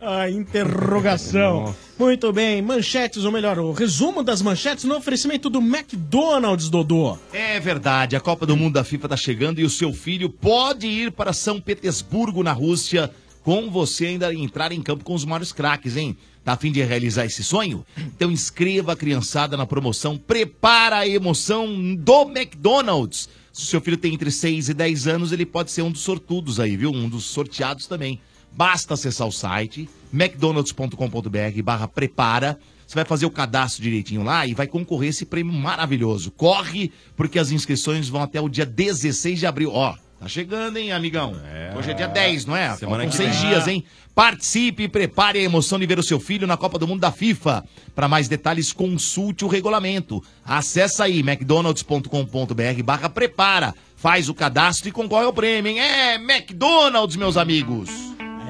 A 0.00 0.28
interrogação. 0.30 1.74
Muito 1.98 2.32
bem, 2.32 2.60
manchetes, 2.60 3.24
ou 3.24 3.32
melhor, 3.32 3.58
o 3.58 3.72
resumo 3.72 4.22
das 4.22 4.42
manchetes 4.42 4.84
no 4.84 4.96
oferecimento 4.96 5.48
do 5.48 5.60
McDonald's, 5.60 6.68
Dodô. 6.68 7.18
É 7.32 7.58
verdade, 7.58 8.14
a 8.14 8.20
Copa 8.20 8.44
do 8.44 8.56
Mundo 8.56 8.74
da 8.74 8.84
FIFA 8.84 9.08
tá 9.08 9.16
chegando 9.16 9.60
e 9.60 9.64
o 9.64 9.70
seu 9.70 9.92
filho 9.92 10.28
pode 10.28 10.86
ir 10.86 11.12
para 11.12 11.32
São 11.32 11.60
Petersburgo, 11.60 12.42
na 12.42 12.52
Rússia, 12.52 13.10
com 13.42 13.70
você 13.70 14.06
ainda 14.06 14.32
entrar 14.34 14.72
em 14.72 14.82
campo 14.82 15.04
com 15.04 15.14
os 15.14 15.24
maiores 15.24 15.52
craques, 15.52 15.96
hein? 15.96 16.16
Tá 16.44 16.52
a 16.52 16.56
fim 16.56 16.72
de 16.72 16.82
realizar 16.82 17.24
esse 17.24 17.44
sonho? 17.44 17.84
Então 17.96 18.30
inscreva 18.30 18.92
a 18.92 18.96
criançada 18.96 19.56
na 19.56 19.64
promoção 19.66 20.18
Prepara 20.18 20.98
a 20.98 21.08
Emoção 21.08 21.94
do 21.96 22.22
McDonald's. 22.22 23.28
Se 23.52 23.64
o 23.64 23.66
seu 23.66 23.80
filho 23.80 23.96
tem 23.98 24.14
entre 24.14 24.30
6 24.30 24.70
e 24.70 24.74
10 24.74 25.06
anos, 25.06 25.30
ele 25.32 25.44
pode 25.44 25.70
ser 25.70 25.82
um 25.82 25.90
dos 25.90 26.00
sortudos 26.00 26.58
aí, 26.58 26.76
viu? 26.76 26.90
Um 26.90 27.08
dos 27.08 27.24
sorteados 27.24 27.86
também. 27.86 28.18
Basta 28.50 28.94
acessar 28.94 29.26
o 29.26 29.32
site 29.32 29.88
mcdonalds.com.br 30.12 31.62
barra 31.62 31.88
prepara. 31.88 32.58
Você 32.86 32.94
vai 32.94 33.04
fazer 33.04 33.24
o 33.24 33.30
cadastro 33.30 33.82
direitinho 33.82 34.22
lá 34.22 34.46
e 34.46 34.52
vai 34.54 34.66
concorrer 34.66 35.10
esse 35.10 35.24
prêmio 35.24 35.52
maravilhoso. 35.52 36.30
Corre, 36.30 36.92
porque 37.16 37.38
as 37.38 37.50
inscrições 37.50 38.08
vão 38.08 38.22
até 38.22 38.40
o 38.40 38.48
dia 38.48 38.66
16 38.66 39.38
de 39.38 39.46
abril. 39.46 39.70
Ó, 39.72 39.94
tá 40.20 40.28
chegando, 40.28 40.76
hein, 40.76 40.92
amigão? 40.92 41.34
Hoje 41.78 41.90
é 41.90 41.94
dia 41.94 42.08
10, 42.08 42.44
não 42.44 42.54
é? 42.56 42.76
Semana 42.76 43.04
Faltam 43.04 43.12
seis 43.16 43.36
vem. 43.36 43.48
dias, 43.48 43.68
hein? 43.68 43.84
Participe 44.14 44.82
e 44.82 44.88
prepare 44.88 45.38
a 45.38 45.42
emoção 45.42 45.78
de 45.78 45.86
ver 45.86 45.98
o 45.98 46.02
seu 46.02 46.20
filho 46.20 46.46
na 46.46 46.56
Copa 46.56 46.78
do 46.78 46.86
Mundo 46.86 47.00
da 47.00 47.10
FIFA. 47.10 47.64
Para 47.94 48.08
mais 48.08 48.28
detalhes, 48.28 48.72
consulte 48.72 49.44
o 49.44 49.48
regulamento. 49.48 50.22
Acesse 50.44 51.02
aí 51.02 51.22
mcdonalds.com.br 51.22 52.82
barra 52.84 53.08
prepara. 53.08 53.74
Faz 53.96 54.28
o 54.28 54.34
cadastro 54.34 54.88
e 54.88 54.92
concorre 54.92 55.24
ao 55.24 55.32
prêmio, 55.32 55.70
hein? 55.70 55.80
É 55.80 56.14
McDonald's, 56.16 57.16
meus 57.16 57.36
amigos. 57.36 57.88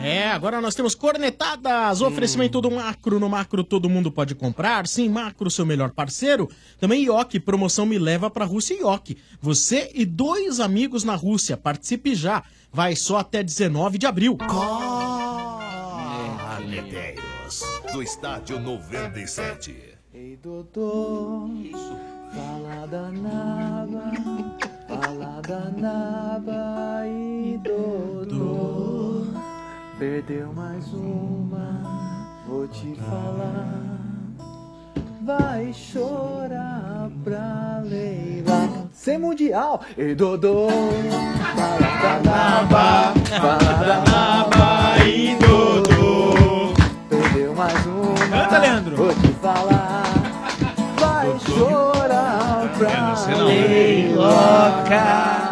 É, 0.03 0.27
agora 0.31 0.61
nós 0.61 0.75
temos 0.75 0.97
cornetadas, 0.97 2.01
oferecimento 2.01 2.61
do 2.61 2.73
Macro. 2.73 3.21
No 3.21 3.29
Macro 3.29 3.63
todo 3.63 3.89
mundo 3.89 4.11
pode 4.11 4.35
comprar. 4.35 4.85
Sim, 4.89 5.09
Macro, 5.09 5.49
seu 5.49 5.65
melhor 5.65 5.93
parceiro. 5.93 6.51
Também 6.81 7.05
Ioki, 7.05 7.39
promoção 7.39 7.87
me 7.87 8.01
leva 8.01 8.29
pra 8.29 8.45
Rússia 8.45 8.75
Ioki. 8.75 9.17
Você 9.41 9.93
e 9.95 10.05
dois 10.05 10.59
amigos 10.59 11.05
na 11.05 11.15
Rússia. 11.15 11.57
Participe 11.57 12.17
já. 12.17 12.43
Vai 12.73 12.97
só 12.97 13.19
até 13.19 13.45
19 13.45 13.97
de 13.97 14.07
abril. 14.07 14.37
Do 17.93 18.03
estádio 18.03 18.59
97. 18.59 19.99
Ei, 20.15 20.39
Dodô, 20.43 21.51
fala 22.35 22.87
da 22.87 23.11
naba, 23.11 24.13
fala 24.89 25.43
da 25.43 25.71
naba 25.77 27.07
e 27.07 27.61
Dodô. 27.63 29.27
Perdeu 29.99 30.53
mais 30.55 30.91
uma, 30.95 32.41
vou 32.47 32.67
te 32.67 32.95
falar. 32.95 33.99
Vai 35.23 35.73
chorar 35.75 37.11
pra 37.23 37.83
Leila. 37.85 38.89
Sem 38.91 39.19
mundial, 39.19 39.83
ei 39.99 40.15
Dodô, 40.15 40.69
fala 41.55 42.01
da 42.01 42.31
naba, 42.31 43.15
fala 43.39 43.85
da 43.85 44.05
naba 44.11 45.05
e 45.07 45.37
Dodô. 45.37 45.92
Canta, 48.53 48.59
Leandro. 48.59 48.97
Vou 48.97 49.15
te 49.15 49.29
falar. 49.41 50.03
Vai 51.01 51.39
chorar 51.41 52.69
pra 52.77 53.15
você 53.15 53.31
não. 53.31 53.47
Leiloca. 53.47 54.83
Chupa, 54.91 55.52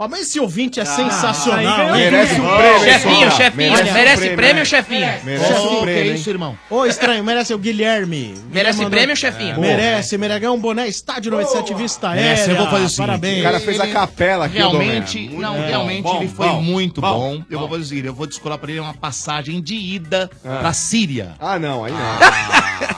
Ó, 0.00 0.06
mas 0.06 0.20
esse 0.20 0.38
ouvinte 0.38 0.78
é 0.78 0.84
Ah, 0.84 0.86
sensacional, 0.86 1.90
Merece 1.92 2.40
um 2.40 2.56
prêmio, 2.56 2.80
Chefinho, 2.84 3.30
chefinho, 3.32 3.72
Merece 3.72 3.92
merece 3.92 4.16
prêmio, 4.20 4.36
prêmio, 4.36 4.54
né? 4.60 4.64
chefinho? 4.64 5.12
Merece 5.24 5.52
Ô, 5.52 5.56
um 5.56 5.68
que 5.70 5.82
prêmio, 5.82 6.02
é 6.02 6.06
hein? 6.06 6.14
isso, 6.14 6.30
irmão? 6.30 6.58
Ô, 6.70 6.86
estranho, 6.86 7.24
merece 7.24 7.52
o 7.52 7.58
Guilherme. 7.58 8.34
Merece 8.52 8.78
Guilherme 8.84 8.90
prêmio, 8.90 9.08
mandou- 9.08 9.16
chefinho? 9.16 9.60
Merece, 9.60 10.16
merece 10.16 10.40
ganhar 10.40 10.52
um 10.52 10.60
boné 10.60 10.86
Estádio 10.86 11.32
97 11.32 11.74
Vista 11.74 12.10
Merece, 12.10 12.42
Aérea. 12.42 12.52
eu 12.52 12.56
vou 12.58 12.66
fazer 12.70 12.84
o 12.84 12.88
seguinte. 12.88 13.06
Parabéns. 13.08 13.40
O 13.40 13.42
cara 13.42 13.60
fez 13.60 13.80
a 13.80 13.86
capela 13.88 14.44
aqui, 14.46 14.56
Realmente, 14.56 15.28
não, 15.30 15.54
Muito 15.54 15.66
realmente 15.68 16.02
bom, 16.04 16.16
ele 16.18 16.28
foi 16.28 16.46
bom, 16.46 16.62
muito 16.62 17.00
bom, 17.00 17.12
bom. 17.38 17.42
Eu 17.50 17.58
vou 17.58 17.68
fazer 17.68 17.82
o 17.82 17.84
seguinte, 17.86 18.06
eu 18.06 18.14
vou 18.14 18.26
descolar 18.28 18.56
pra 18.58 18.70
ele 18.70 18.78
uma 18.78 18.94
passagem 18.94 19.60
de 19.60 19.74
ida 19.74 20.30
Ah. 20.44 20.58
pra 20.60 20.72
Síria. 20.72 21.34
Ah, 21.40 21.58
não, 21.58 21.84
aí 21.84 21.92
não. 21.92 21.98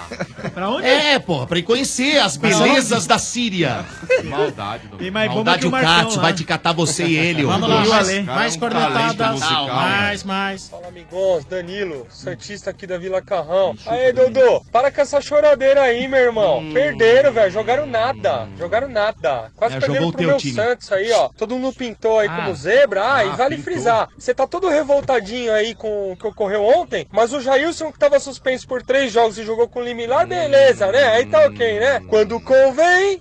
pra 0.51 0.69
onde? 0.71 0.87
É, 0.87 1.19
pô, 1.19 1.47
pra 1.47 1.59
ele 1.59 1.67
conhecer 1.67 2.19
as 2.19 2.37
belezas 2.37 3.07
da 3.07 3.19
Síria. 3.19 3.85
Maldade, 4.25 4.89
do 4.89 4.97
bomba 4.97 5.11
Maldade 5.27 5.67
o 5.67 5.69
o 5.69 5.73
lá. 5.73 6.23
vai 6.23 6.33
te 6.33 6.45
catar 6.45 6.73
você 6.73 7.05
e 7.05 7.17
ele. 7.17 7.45
Vamos 7.45 7.69
lá, 7.69 7.79
Dudu. 7.79 7.91
mais, 7.91 8.25
mais 8.25 8.57
um 8.57 8.59
cornetadas. 8.61 9.41
mais, 9.41 10.25
mais. 10.25 10.69
Fala, 10.69 10.89
amigões, 10.89 11.45
Danilo, 11.45 12.07
Santista 12.11 12.71
aqui 12.71 12.87
da 12.87 12.99
Vila 12.99 13.23
Carrão. 13.23 13.75
Aí, 13.87 14.13
Dodô, 14.13 14.61
para 14.73 14.91
com 14.91 15.01
essa 15.01 15.21
choradeira 15.21 15.83
aí, 15.83 16.07
meu 16.09 16.21
irmão. 16.21 16.71
Perderam, 16.73 17.33
velho, 17.33 17.51
jogaram 17.51 17.87
nada. 17.87 18.49
Jogaram 18.59 18.89
nada. 18.89 19.51
Quase 19.57 19.77
É, 19.77 19.81
perderam 19.81 20.09
o 20.09 20.13
pro 20.13 20.19
teu 20.19 20.29
meu 20.29 20.37
time. 20.37 20.55
Santos 20.55 20.91
aí, 20.93 21.11
ó. 21.13 21.29
Todo 21.37 21.57
mundo 21.57 21.73
pintou 21.75 22.19
aí 22.19 22.29
Ah. 22.29 22.37
como 22.37 22.55
zebra. 22.55 23.15
Ah, 23.15 23.25
e 23.25 23.29
Ah, 23.29 23.33
vale 23.37 23.57
pintou. 23.57 23.73
frisar. 23.73 24.09
Você 24.19 24.35
tá 24.35 24.47
todo 24.47 24.69
revoltadinho 24.69 25.53
aí 25.53 25.75
com 25.75 26.13
o 26.13 26.17
que 26.17 26.27
ocorreu 26.27 26.65
ontem, 26.65 27.07
mas 27.11 27.33
o 27.33 27.41
Jailson 27.41 27.91
que 27.93 27.99
tava 27.99 28.19
suspenso 28.21 28.67
por 28.67 28.83
três 28.83 29.13
jogos 29.13 29.39
e 29.39 29.45
jogou 29.45 29.69
com 29.69 29.81
liminar, 29.83 30.27
beleza, 30.49 30.91
né? 30.93 31.03
Aí 31.09 31.27
tá 31.27 31.47
ok, 31.47 31.81
né? 31.81 32.01
Quando 32.09 32.41
convém... 32.41 33.21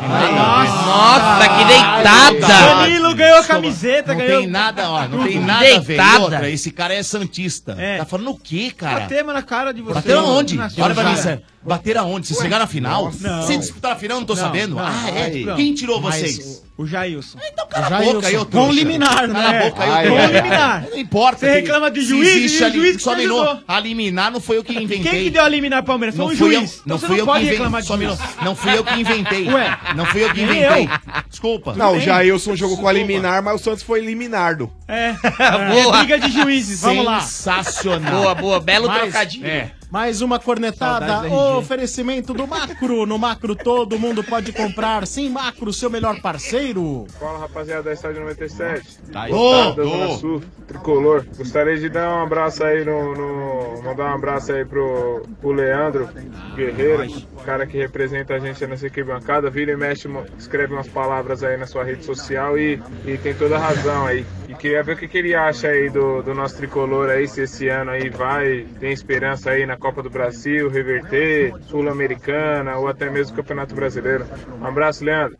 Nossa, 0.00 1.48
que 1.48 1.64
deitada! 1.64 2.74
Danilo 2.80 3.14
ganhou 3.14 3.38
a 3.38 3.44
camiseta, 3.44 4.12
Não 4.14 4.20
ganhou. 4.20 4.40
tem 4.40 4.48
nada, 4.48 4.88
ó, 4.88 5.06
não 5.08 5.24
tem 5.24 5.38
nada 5.40 5.66
a 5.66 5.78
ver. 5.80 5.96
Deitada. 5.96 6.20
outra, 6.20 6.50
esse 6.50 6.70
cara 6.70 6.94
é 6.94 7.02
santista. 7.02 7.74
É. 7.78 7.98
Tá 7.98 8.04
falando 8.06 8.30
o 8.30 8.38
quê, 8.38 8.72
cara? 8.74 9.00
Batemos 9.00 9.34
na 9.34 9.42
cara 9.42 9.74
de 9.74 9.82
você. 9.82 9.94
Bateram 9.94 10.20
aonde? 10.26 10.56
Nasceu 10.56 10.84
Olha 10.84 10.94
pra 10.94 11.04
mim, 11.04 11.16
já. 11.16 11.22
sério. 11.22 11.42
Bateram 11.62 12.00
aonde? 12.02 12.26
Vocês 12.28 12.38
chegaram 12.40 12.64
na 12.64 12.68
final? 12.68 13.04
Nossa. 13.06 13.28
Não. 13.28 13.42
Vocês 13.42 13.60
disputaram 13.60 13.96
a 13.96 13.98
final? 13.98 14.18
Não 14.20 14.26
tô 14.26 14.34
Não, 14.34 14.40
sabendo. 14.42 14.76
não. 14.76 14.86
ah, 14.86 15.10
é? 15.14 15.30
Quem 15.56 15.74
tirou 15.74 16.00
Mas 16.00 16.14
vocês? 16.16 16.62
O 16.80 16.86
Jailson. 16.86 17.38
Então 17.52 17.66
cala 17.68 17.86
a 17.98 18.00
boca 18.00 18.26
aí, 18.26 18.36
ô 18.36 18.44
Com 18.46 18.50
trouxa. 18.52 18.72
liminar, 18.72 19.14
Cala 19.14 19.48
a 19.48 19.52
né? 19.52 19.68
boca 19.68 19.84
aí, 19.84 20.06
trouxa. 20.06 20.26
liminar. 20.28 20.86
Não 20.90 20.98
importa. 20.98 21.38
Você 21.40 21.46
que- 21.46 21.52
reclama 21.60 21.90
de 21.90 22.00
juiz 22.00 22.28
existe 22.28 22.62
e 22.62 22.66
o 22.66 22.72
juiz 22.72 22.96
que 22.96 23.02
Só 23.02 23.12
ajudou. 23.14 23.58
A 23.68 23.80
liminar 23.80 24.32
não 24.32 24.40
foi 24.40 24.56
eu 24.56 24.64
que 24.64 24.72
inventei. 24.72 24.98
Quem 25.10 25.24
que 25.24 25.30
deu 25.30 25.44
a 25.44 25.48
liminar 25.50 25.82
Palmeiras? 25.82 26.16
Foi 26.16 26.24
Não 26.24 26.32
um 26.32 26.34
juiz. 26.34 26.54
eu, 26.54 26.62
Então 26.62 26.82
não 26.86 26.98
você 26.98 27.06
fui 27.06 27.16
não 27.16 27.22
eu 27.22 27.26
pode 27.26 27.38
que 27.40 27.44
inventei. 27.48 27.58
reclamar 27.58 27.82
de 27.82 27.86
Só 27.88 27.96
juiz. 27.98 28.08
minuto. 28.18 28.44
Não 28.44 28.56
fui 28.56 28.78
eu 28.78 28.82
que 28.84 28.94
inventei. 28.98 29.46
Ué, 29.52 29.78
não 29.94 30.06
fui 30.06 30.24
eu 30.24 30.32
que 30.32 30.40
inventei. 30.40 30.84
eu. 30.84 31.22
desculpa. 31.28 31.74
Não, 31.74 31.96
o 31.98 32.00
Jailson 32.00 32.56
jogou 32.56 32.78
com 32.78 32.88
a 32.88 32.92
liminar, 32.92 33.42
mas 33.42 33.60
o 33.60 33.62
Santos 33.62 33.82
foi 33.82 33.98
eliminardo. 34.00 34.72
É. 34.88 35.12
Boa. 35.82 35.96
É 35.96 35.98
briga 35.98 36.18
de 36.18 36.32
juízes. 36.32 36.80
Vamos 36.80 37.04
lá. 37.04 37.20
Sensacional. 37.20 38.22
Boa, 38.22 38.34
boa, 38.34 38.58
belo 38.60 38.88
trocadilho. 38.88 39.46
é. 39.46 39.72
Mais 39.90 40.22
uma 40.22 40.38
cornetada. 40.38 41.22
Oferecimento 41.56 42.32
do 42.32 42.46
Macro. 42.46 43.04
No 43.06 43.18
Macro 43.18 43.56
todo 43.56 43.98
mundo 43.98 44.22
pode 44.22 44.52
comprar. 44.52 45.06
Sim, 45.06 45.30
Macro, 45.30 45.72
seu 45.72 45.90
melhor 45.90 46.20
parceiro. 46.20 47.06
Fala 47.18 47.40
rapaziada 47.40 47.82
da 47.84 47.92
Estádio 47.92 48.20
97. 48.22 48.98
Tá 49.12 49.22
aí. 49.22 49.32
Estado 49.32 49.76
da 49.76 49.82
Ô, 49.82 49.88
Zona. 49.88 50.08
Sul, 50.18 50.42
tricolor. 50.68 51.24
Gostaria 51.36 51.76
de 51.76 51.88
dar 51.88 52.08
um 52.18 52.22
abraço 52.22 52.62
aí 52.62 52.84
no. 52.84 53.14
no- 53.14 53.82
mandar 53.82 54.10
um 54.12 54.14
abraço 54.14 54.52
aí 54.52 54.64
pro, 54.64 55.22
pro 55.40 55.52
Leandro 55.52 56.08
Guerreiro, 56.54 57.10
cara 57.44 57.66
que 57.66 57.78
representa 57.78 58.34
a 58.34 58.38
gente 58.38 58.64
nessa 58.66 58.86
arquibancada. 58.86 59.48
Vira 59.50 59.72
e 59.72 59.76
mexe, 59.76 60.08
escreve 60.38 60.74
umas 60.74 60.86
palavras 60.86 61.42
aí 61.42 61.56
na 61.56 61.66
sua 61.66 61.82
rede 61.82 62.04
social 62.04 62.58
e, 62.58 62.80
e 63.06 63.16
tem 63.18 63.34
toda 63.34 63.56
a 63.56 63.58
razão 63.58 64.06
aí. 64.06 64.24
E 64.48 64.54
queria 64.54 64.82
ver 64.82 64.92
o 64.92 64.96
que, 64.96 65.08
que 65.08 65.18
ele 65.18 65.34
acha 65.34 65.68
aí 65.68 65.88
do, 65.88 66.22
do 66.22 66.34
nosso 66.34 66.56
tricolor 66.56 67.08
aí, 67.08 67.26
se 67.26 67.42
esse 67.42 67.68
ano 67.68 67.90
aí 67.92 68.10
vai, 68.10 68.66
tem 68.78 68.92
esperança 68.92 69.50
aí 69.50 69.64
na 69.64 69.76
Copa 69.80 70.02
do 70.02 70.10
Brasil, 70.10 70.68
reverter, 70.68 71.52
Sul-Americana 71.64 72.76
ou 72.76 72.86
até 72.86 73.10
mesmo 73.10 73.34
Campeonato 73.34 73.74
Brasileiro. 73.74 74.26
Um 74.60 74.66
abraço, 74.66 75.04
Leandro. 75.04 75.38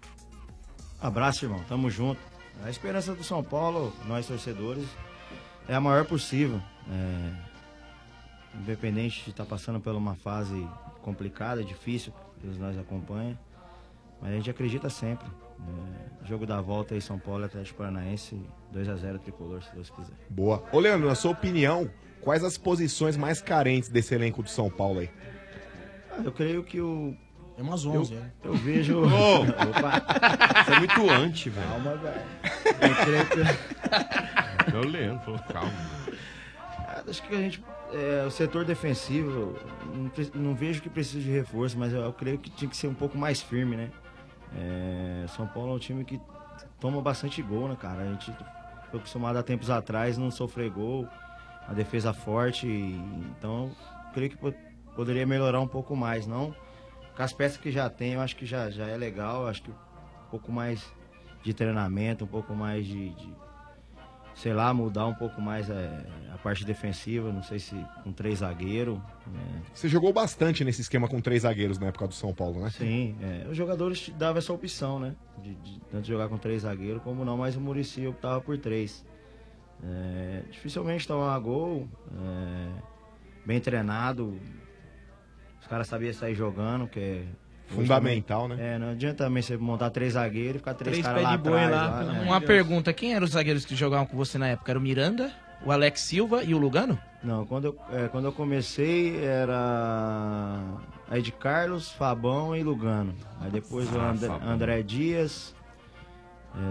Abraço, 1.00 1.44
irmão. 1.44 1.62
Tamo 1.68 1.90
junto. 1.90 2.20
A 2.64 2.70
esperança 2.70 3.14
do 3.14 3.22
São 3.22 3.44
Paulo, 3.44 3.92
nós 4.06 4.26
torcedores, 4.26 4.84
é 5.68 5.74
a 5.74 5.80
maior 5.80 6.04
possível. 6.04 6.60
É, 6.90 7.50
Independente 8.54 9.24
de 9.24 9.30
estar 9.30 9.44
passando 9.44 9.80
por 9.80 9.94
uma 9.94 10.14
fase 10.16 10.66
complicada, 11.02 11.62
difícil, 11.62 12.12
que 12.40 12.46
eles 12.46 12.58
nós 12.58 12.76
acompanham. 12.76 13.38
Mas 14.20 14.32
a 14.32 14.34
gente 14.34 14.50
acredita 14.50 14.90
sempre. 14.90 15.26
É, 15.60 16.26
jogo 16.26 16.46
da 16.46 16.60
volta 16.60 16.94
aí, 16.94 17.00
São 17.00 17.18
Paulo 17.18 17.42
e 17.42 17.46
Atlético 17.46 17.78
Paranaense, 17.78 18.40
2x0 18.74 19.20
tricolor, 19.20 19.62
se 19.62 19.72
Deus 19.72 19.88
quiser. 19.90 20.14
Boa. 20.28 20.64
Ô, 20.72 20.80
Leandro, 20.80 21.06
na 21.06 21.14
sua 21.14 21.30
opinião, 21.30 21.88
quais 22.20 22.44
as 22.44 22.56
posições 22.58 23.16
mais 23.16 23.40
carentes 23.40 23.88
desse 23.88 24.14
elenco 24.14 24.42
do 24.42 24.48
São 24.48 24.70
Paulo 24.70 25.00
aí? 25.00 25.10
Ah, 26.12 26.20
Eu 26.24 26.32
creio 26.32 26.62
que 26.62 26.80
o. 26.80 27.14
É 27.58 27.62
umas 27.62 27.84
eu, 27.84 27.90
11, 27.92 28.14
é. 28.14 28.22
eu 28.42 28.54
vejo. 28.54 29.00
Ô, 29.04 29.40
Opa! 29.42 30.64
Você 30.64 30.72
é 30.72 30.78
muito 30.78 31.10
anti, 31.10 31.50
velho. 31.50 31.68
Calma, 31.68 31.96
velho. 31.96 32.22
Eu 32.80 32.94
creio 33.04 33.26
que. 33.26 34.74
Eu 34.76 34.84
lembro, 34.88 35.20
falou, 35.24 35.40
calma. 35.40 35.72
Ah, 36.86 37.02
Acho 37.08 37.22
que 37.22 37.34
a 37.34 37.38
gente. 37.38 37.62
é, 37.92 38.24
o 38.26 38.30
setor 38.30 38.64
defensivo, 38.64 39.58
não, 39.94 40.10
não 40.42 40.54
vejo 40.54 40.80
que 40.80 40.88
precisa 40.88 41.20
de 41.22 41.30
reforço, 41.30 41.78
mas 41.78 41.92
eu, 41.92 42.00
eu 42.00 42.12
creio 42.12 42.38
que 42.38 42.48
tinha 42.50 42.68
que 42.68 42.76
ser 42.76 42.86
um 42.86 42.94
pouco 42.94 43.18
mais 43.18 43.40
firme, 43.42 43.76
né? 43.76 43.90
É, 44.56 45.26
São 45.36 45.46
Paulo 45.46 45.72
é 45.72 45.74
um 45.74 45.78
time 45.78 46.04
que 46.04 46.20
toma 46.80 47.00
bastante 47.02 47.42
gol, 47.42 47.68
né, 47.68 47.76
cara? 47.78 48.02
A 48.02 48.06
gente 48.06 48.32
foi 48.90 48.98
acostumado 48.98 49.36
há 49.38 49.42
tempos 49.42 49.70
atrás 49.70 50.16
não 50.18 50.30
sofrer 50.30 50.70
gol, 50.70 51.06
a 51.70 51.72
defesa 51.72 52.12
forte, 52.12 52.66
então 52.66 53.66
eu 53.66 54.12
creio 54.12 54.30
que 54.30 54.36
po- 54.36 54.52
poderia 54.96 55.24
melhorar 55.24 55.60
um 55.60 55.68
pouco 55.68 55.94
mais, 55.94 56.26
não? 56.26 56.52
Com 57.16 57.22
as 57.22 57.32
peças 57.32 57.56
que 57.58 57.70
já 57.70 57.88
tem, 57.88 58.14
eu 58.14 58.20
acho 58.20 58.34
que 58.36 58.44
já, 58.44 58.68
já 58.70 58.86
é 58.86 58.96
legal, 58.96 59.46
acho 59.46 59.62
que 59.62 59.70
um 59.70 60.30
pouco 60.30 60.50
mais 60.50 60.84
de 61.44 61.54
treinamento, 61.54 62.24
um 62.24 62.28
pouco 62.28 62.54
mais 62.54 62.84
de- 62.86 63.10
de 63.10 63.32
sei 64.34 64.54
lá, 64.54 64.72
mudar 64.72 65.06
um 65.06 65.14
pouco 65.14 65.38
mais 65.40 65.68
é, 65.68 66.06
a 66.32 66.38
parte 66.38 66.64
defensiva, 66.64 67.30
não 67.30 67.42
sei 67.42 67.58
se 67.58 67.74
com 68.02 68.10
três 68.10 68.38
zagueiros. 68.38 68.96
né? 69.26 69.62
Você 69.74 69.86
jogou 69.86 70.12
bastante 70.14 70.64
nesse 70.64 70.80
esquema 70.80 71.06
com 71.08 71.20
três 71.20 71.42
zagueiros 71.42 71.78
na 71.78 71.88
época 71.88 72.08
do 72.08 72.14
São 72.14 72.32
Paulo, 72.32 72.62
né? 72.62 72.70
Sim, 72.70 73.16
é, 73.20 73.46
os 73.48 73.56
jogadores 73.56 74.08
davam 74.16 74.38
essa 74.38 74.52
opção, 74.52 74.98
né? 74.98 75.14
De, 75.42 75.54
de 75.56 75.80
tanto 75.90 76.06
jogar 76.06 76.28
com 76.28 76.38
três 76.38 76.62
zagueiros 76.62 77.02
como 77.02 77.22
não, 77.24 77.36
mas 77.36 77.54
o 77.54 77.60
Murici 77.60 78.06
optava 78.06 78.40
por 78.40 78.56
três. 78.56 79.04
É, 79.82 80.42
dificilmente 80.50 81.06
tomava 81.08 81.38
gol, 81.38 81.88
é, 82.12 82.68
bem 83.46 83.58
treinado, 83.60 84.38
os 85.60 85.66
caras 85.66 85.86
sabiam 85.86 86.12
sair 86.12 86.34
jogando, 86.34 86.86
que 86.86 87.00
é. 87.00 87.24
Fundamental, 87.68 88.48
né? 88.48 88.56
É, 88.74 88.78
não 88.80 88.90
adianta 88.90 89.22
também 89.24 89.40
você 89.42 89.56
montar 89.56 89.90
três 89.90 90.14
zagueiros 90.14 90.56
e 90.56 90.58
ficar 90.58 90.74
três, 90.74 90.94
Três 90.98 91.06
caras 91.06 91.20
pés 91.22 91.30
lá 91.30 91.36
de 91.36 91.42
boi 91.48 91.64
atrás. 91.64 91.70
lá, 91.70 92.00
lá, 92.00 92.12
né? 92.14 92.20
Uma 92.24 92.40
pergunta, 92.40 92.92
quem 92.92 93.14
eram 93.14 93.24
os 93.24 93.30
zagueiros 93.30 93.64
que 93.64 93.76
jogavam 93.76 94.06
com 94.06 94.16
você 94.16 94.36
na 94.38 94.48
época? 94.48 94.72
Era 94.72 94.78
o 94.78 94.82
Miranda, 94.82 95.32
o 95.64 95.70
Alex 95.70 96.00
Silva 96.00 96.42
e 96.42 96.52
o 96.52 96.58
Lugano? 96.58 96.98
Não, 97.22 97.46
quando 97.46 97.66
eu, 97.66 97.78
é, 97.92 98.08
quando 98.08 98.24
eu 98.24 98.32
comecei 98.32 99.24
era 99.24 100.64
Ed 101.12 101.30
Carlos, 101.32 101.92
Fabão 101.92 102.56
e 102.56 102.62
Lugano. 102.64 103.14
Aí 103.40 103.52
depois 103.52 103.86
o 103.94 104.00
Ah, 104.00 104.10
André, 104.10 104.26
Fabão. 104.26 104.48
André 104.48 104.82
Dias, 104.82 105.54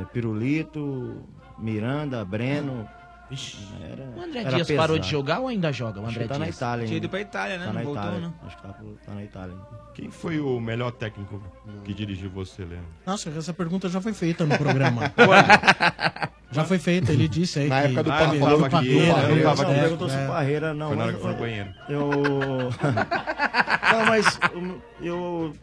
é, 0.02 0.06
Pirulito, 0.12 1.24
Miranda, 1.58 2.26
Breno. 2.26 2.86
Era, 3.32 4.04
O 4.18 4.22
André 4.24 4.40
era 4.42 4.50
Dias 4.56 4.68
parou 4.72 4.96
pesado. 4.96 5.00
de 5.02 5.08
jogar 5.10 5.40
ou 5.40 5.48
ainda 5.48 5.72
joga? 5.72 6.00
O 6.02 6.04
Acho 6.06 6.12
André 6.16 6.24
que 6.24 6.30
tá 6.30 6.40
na 6.40 6.46
Dias? 6.46 6.56
Itália 6.58 6.86
Tinha 6.88 6.98
ido 6.98 7.10
pra 7.10 7.22
Itália, 7.22 7.58
né? 7.60 7.66
Tá 7.66 7.74
Não 7.74 7.80
na 7.80 7.86
voltou, 7.86 8.04
Itália. 8.04 8.20
não. 8.22 8.34
Acho 8.48 8.56
que 8.58 8.62
tá, 8.64 8.76
tá 9.06 9.14
na 9.14 9.24
Itália. 9.24 9.56
Quem 9.94 10.10
foi 10.12 10.40
o 10.40 10.60
melhor 10.60 10.92
técnico 10.92 11.42
que 11.86 11.94
dirigiu 11.94 12.30
você, 12.30 12.64
Leandro? 12.64 12.88
Nossa, 13.06 13.30
essa 13.30 13.54
pergunta 13.54 13.88
já 13.88 14.02
foi 14.02 14.14
feita 14.14 14.46
no 14.46 14.58
programa. 14.58 15.02
já 16.52 16.64
foi 16.64 16.80
feita, 16.80 17.12
ele 17.12 17.28
disse 17.28 17.60
aí. 17.60 17.68
Na 17.70 17.82
que 17.82 17.88
época 17.88 18.04
do 18.04 18.12
Ah, 18.12 18.18
Parreira, 18.18 18.46
tava 18.46 18.64
é, 18.64 18.66
aqui. 18.68 19.00
é, 19.00 19.80
perguntou 19.82 20.10
se 20.10 20.16
é. 20.16 20.26
o 20.26 20.28
Parreira 20.28 20.74
não. 20.74 20.88
Foi 20.88 20.96
na 20.98 21.04
hora 21.04 21.12
mas 21.12 21.16
que 21.16 21.28
foi 21.28 21.32
no 21.34 21.40
banheiro. 21.40 21.70
Eu. 21.88 22.10
não, 23.94 24.06
mas 24.08 24.40
eu, 24.54 24.82
eu, 25.02 25.56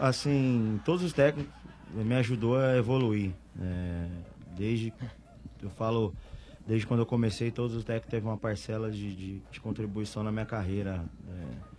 assim, 0.00 0.80
todos 0.84 1.02
os 1.02 1.12
técnicos 1.12 1.52
me 1.92 2.14
ajudou 2.16 2.58
a 2.58 2.76
evoluir. 2.76 3.32
É, 3.60 4.06
desde, 4.56 4.92
eu 5.62 5.70
falo, 5.70 6.14
desde 6.68 6.86
quando 6.86 7.00
eu 7.00 7.06
comecei, 7.06 7.50
todos 7.50 7.74
os 7.74 7.82
técnicos 7.82 8.10
teve 8.10 8.26
uma 8.26 8.36
parcela 8.36 8.90
de, 8.90 9.16
de, 9.16 9.42
de 9.50 9.60
contribuição 9.60 10.22
na 10.22 10.30
minha 10.30 10.44
carreira. 10.44 11.02
É, 11.26 11.78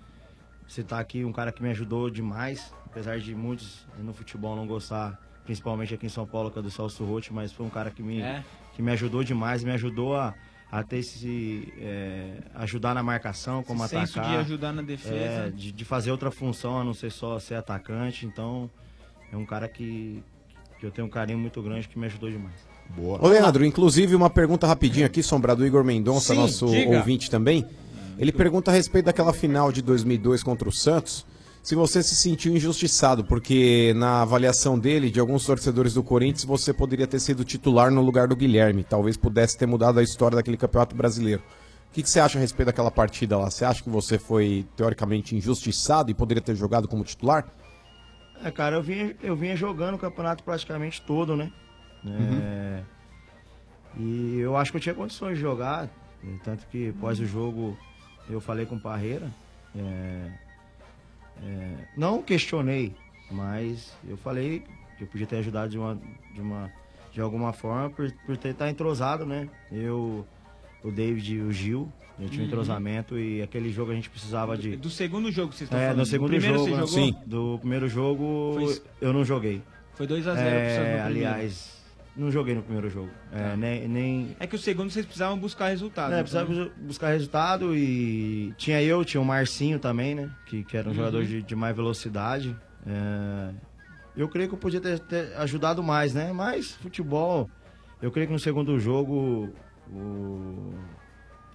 citar 0.67 0.99
aqui 0.99 1.23
um 1.23 1.31
cara 1.31 1.51
que 1.51 1.61
me 1.61 1.69
ajudou 1.69 2.09
demais, 2.09 2.73
apesar 2.87 3.19
de 3.19 3.33
muitos 3.35 3.87
no 3.99 4.13
futebol 4.13 4.55
não 4.55 4.65
gostar, 4.67 5.19
principalmente 5.45 5.93
aqui 5.93 6.07
em 6.07 6.09
São 6.09 6.25
Paulo, 6.25 6.49
que 6.51 6.57
é 6.57 6.61
do 6.61 6.71
Celso 6.71 7.03
Rotti, 7.05 7.31
mas 7.31 7.51
foi 7.53 7.65
um 7.65 7.69
cara 7.69 7.91
que 7.91 8.01
me, 8.01 8.19
É. 8.21 8.43
que 8.75 8.81
me 8.81 8.91
ajudou 8.91 9.23
demais, 9.23 9.63
me 9.63 9.71
ajudou 9.71 10.15
a, 10.15 10.33
a 10.71 10.83
ter 10.83 10.97
esse. 10.97 11.71
é, 11.79 12.37
ajudar 12.55 12.93
na 12.95 13.01
marcação, 13.03 13.63
como 13.63 13.83
Esse 13.85 13.95
atacar. 13.95 14.25
de 14.31 14.37
ajudar 14.37 14.73
na 14.73 14.81
defesa. 14.81 15.15
é, 15.15 15.49
de, 15.51 15.71
de 15.71 15.85
fazer 15.85 16.11
outra 16.11 16.31
função, 16.31 16.79
a 16.79 16.83
não 16.83 16.93
ser 16.95 17.11
só 17.11 17.39
ser 17.39 17.55
atacante. 17.55 18.25
Então, 18.27 18.69
é 19.31 19.37
um 19.37 19.45
cara 19.45 19.67
que, 19.67 20.23
que 20.79 20.85
eu 20.85 20.91
tenho 20.91 21.07
um 21.07 21.11
carinho 21.11 21.37
muito 21.39 21.61
grande 21.63 21.87
que 21.87 21.97
me 21.97 22.05
ajudou 22.07 22.29
demais. 22.29 22.67
Boa. 22.95 23.23
Ô, 23.23 23.27
Leandro, 23.27 23.65
inclusive 23.65 24.15
uma 24.15 24.29
pergunta 24.29 24.67
rapidinho 24.67 25.05
aqui, 25.05 25.21
Sombra, 25.21 25.55
do 25.55 25.65
Igor 25.65 25.83
Mendonça, 25.83 26.33
Sim, 26.33 26.39
nosso 26.39 26.67
diga. 26.67 26.97
ouvinte 26.97 27.29
também. 27.29 27.65
Ele 28.17 28.31
pergunta 28.31 28.71
a 28.71 28.73
respeito 28.73 29.05
daquela 29.05 29.31
final 29.31 29.71
de 29.71 29.81
2002 29.81 30.43
contra 30.43 30.67
o 30.67 30.71
Santos, 30.71 31.25
se 31.61 31.75
você 31.75 32.01
se 32.01 32.15
sentiu 32.15 32.55
injustiçado, 32.55 33.23
porque 33.23 33.93
na 33.95 34.21
avaliação 34.21 34.79
dele, 34.79 35.11
de 35.11 35.19
alguns 35.19 35.45
torcedores 35.45 35.93
do 35.93 36.01
Corinthians, 36.01 36.45
você 36.45 36.73
poderia 36.73 37.05
ter 37.05 37.19
sido 37.19 37.43
titular 37.43 37.91
no 37.91 38.01
lugar 38.01 38.27
do 38.27 38.35
Guilherme, 38.35 38.83
talvez 38.83 39.17
pudesse 39.17 39.57
ter 39.57 39.65
mudado 39.65 39.99
a 39.99 40.03
história 40.03 40.35
daquele 40.35 40.57
campeonato 40.57 40.95
brasileiro. 40.95 41.41
O 41.89 41.93
que, 41.93 42.03
que 42.03 42.09
você 42.09 42.19
acha 42.19 42.37
a 42.37 42.41
respeito 42.41 42.67
daquela 42.67 42.91
partida 42.91 43.37
lá? 43.37 43.49
Você 43.49 43.65
acha 43.65 43.83
que 43.83 43.89
você 43.89 44.17
foi, 44.17 44.65
teoricamente, 44.75 45.35
injustiçado 45.35 46.09
e 46.09 46.13
poderia 46.13 46.41
ter 46.41 46.55
jogado 46.55 46.87
como 46.87 47.03
titular? 47.03 47.45
É, 48.43 48.49
cara, 48.51 48.77
eu 48.77 48.81
vinha, 48.81 49.15
eu 49.21 49.35
vinha 49.35 49.55
jogando 49.55 49.95
o 49.95 49.99
campeonato 49.99 50.43
praticamente 50.43 51.01
todo, 51.01 51.35
né? 51.35 51.51
É, 52.05 52.81
E 53.97 54.37
eu 54.39 54.55
acho 54.55 54.71
que 54.71 54.77
eu 54.77 54.81
tinha 54.81 54.95
condições 54.95 55.35
de 55.35 55.41
jogar. 55.41 55.89
e 56.23 56.27
Tanto 56.43 56.65
que 56.67 56.89
após 56.89 57.19
o 57.19 57.25
jogo 57.25 57.77
eu 58.29 58.39
falei 58.39 58.65
com 58.65 58.75
o 58.75 58.79
Parreira. 58.79 59.29
é, 59.75 60.31
é, 61.43 61.73
não 61.97 62.21
questionei, 62.21 62.93
mas 63.31 63.93
eu 64.07 64.17
falei 64.17 64.63
que 64.97 65.03
eu 65.03 65.07
podia 65.07 65.25
ter 65.27 65.37
ajudado 65.37 65.69
de 65.71 65.77
uma. 65.77 65.97
De 66.33 66.41
uma 66.41 66.71
de 67.11 67.19
alguma 67.21 67.51
forma, 67.51 67.89
por, 67.89 68.11
por 68.25 68.37
ter 68.37 68.49
estar 68.49 68.69
entrosado, 68.69 69.25
né? 69.25 69.49
Eu, 69.71 70.25
o 70.83 70.91
David 70.91 71.35
e 71.37 71.41
o 71.41 71.51
Gil, 71.51 71.91
a 72.17 72.21
gente 72.21 72.31
tinha 72.33 72.41
um 72.41 72.43
Uhum. 72.43 72.47
entrosamento 72.49 73.17
e 73.17 73.41
aquele 73.41 73.71
jogo 73.71 73.91
a 73.91 73.95
gente 73.95 74.11
precisava 74.11 74.55
de. 74.55 74.75
Do 74.75 74.91
segundo 74.91 75.31
jogo 75.31 75.49
que 75.49 75.55
vocês 75.57 75.67
estão 75.67 75.79
É, 75.79 75.85
falando. 75.87 75.97
no 75.97 76.03
Do 76.03 76.07
segundo 76.09 76.29
primeiro 76.29 76.57
jogo. 76.59 76.69
você 76.87 77.01
jogou? 77.07 77.23
Do 77.25 77.57
primeiro 77.59 77.89
jogo 77.89 78.53
Foi- 78.59 78.81
eu 79.01 79.11
não 79.11 79.25
joguei. 79.25 79.63
Foi 79.95 80.05
2 80.05 80.27
a 80.27 80.35
0 80.35 80.47
é. 80.49 81.01
Aliás, 81.01 81.78
não 82.15 82.29
joguei 82.31 82.53
no 82.55 82.61
primeiro 82.61 82.89
jogo. 82.89 83.09
É, 83.31 83.49
Tá. 83.51 83.55
nem, 83.57 83.87
nem... 83.87 84.35
É 84.39 84.45
que 84.47 84.55
o 84.55 84.59
segundo 84.59 84.89
vocês 84.91 85.05
precisavam 85.05 85.37
buscar 85.37 85.69
resultado. 85.69 86.11
É, 86.13 86.19
então. 86.19 86.23
precisava 86.23 86.47
bus- 86.53 86.71
buscar 86.87 87.09
resultado 87.09 87.75
e 87.75 88.53
tinha 88.57 88.81
eu, 88.83 89.05
tinha 89.05 89.21
o 89.21 89.25
Marcinho 89.25 89.79
também, 89.79 90.15
né? 90.15 90.29
Que, 90.45 90.63
que 90.63 90.75
era 90.75 90.87
um 90.87 90.91
Uhum. 90.91 90.97
jogador 90.97 91.23
de, 91.25 91.41
de 91.41 91.55
mais 91.55 91.75
velocidade. 91.75 92.55
É, 92.85 93.53
eu 94.17 94.27
creio 94.27 94.49
que 94.49 94.55
eu 94.55 94.59
podia 94.59 94.81
ter, 94.81 94.99
ter 94.99 95.33
ajudado 95.37 95.81
mais, 95.81 96.13
né? 96.13 96.33
Mas 96.33 96.71
futebol, 96.75 97.49
eu 98.01 98.11
creio 98.11 98.27
que 98.27 98.33
no 98.33 98.39
segundo 98.39 98.77
jogo 98.79 99.49
o, 99.91 100.73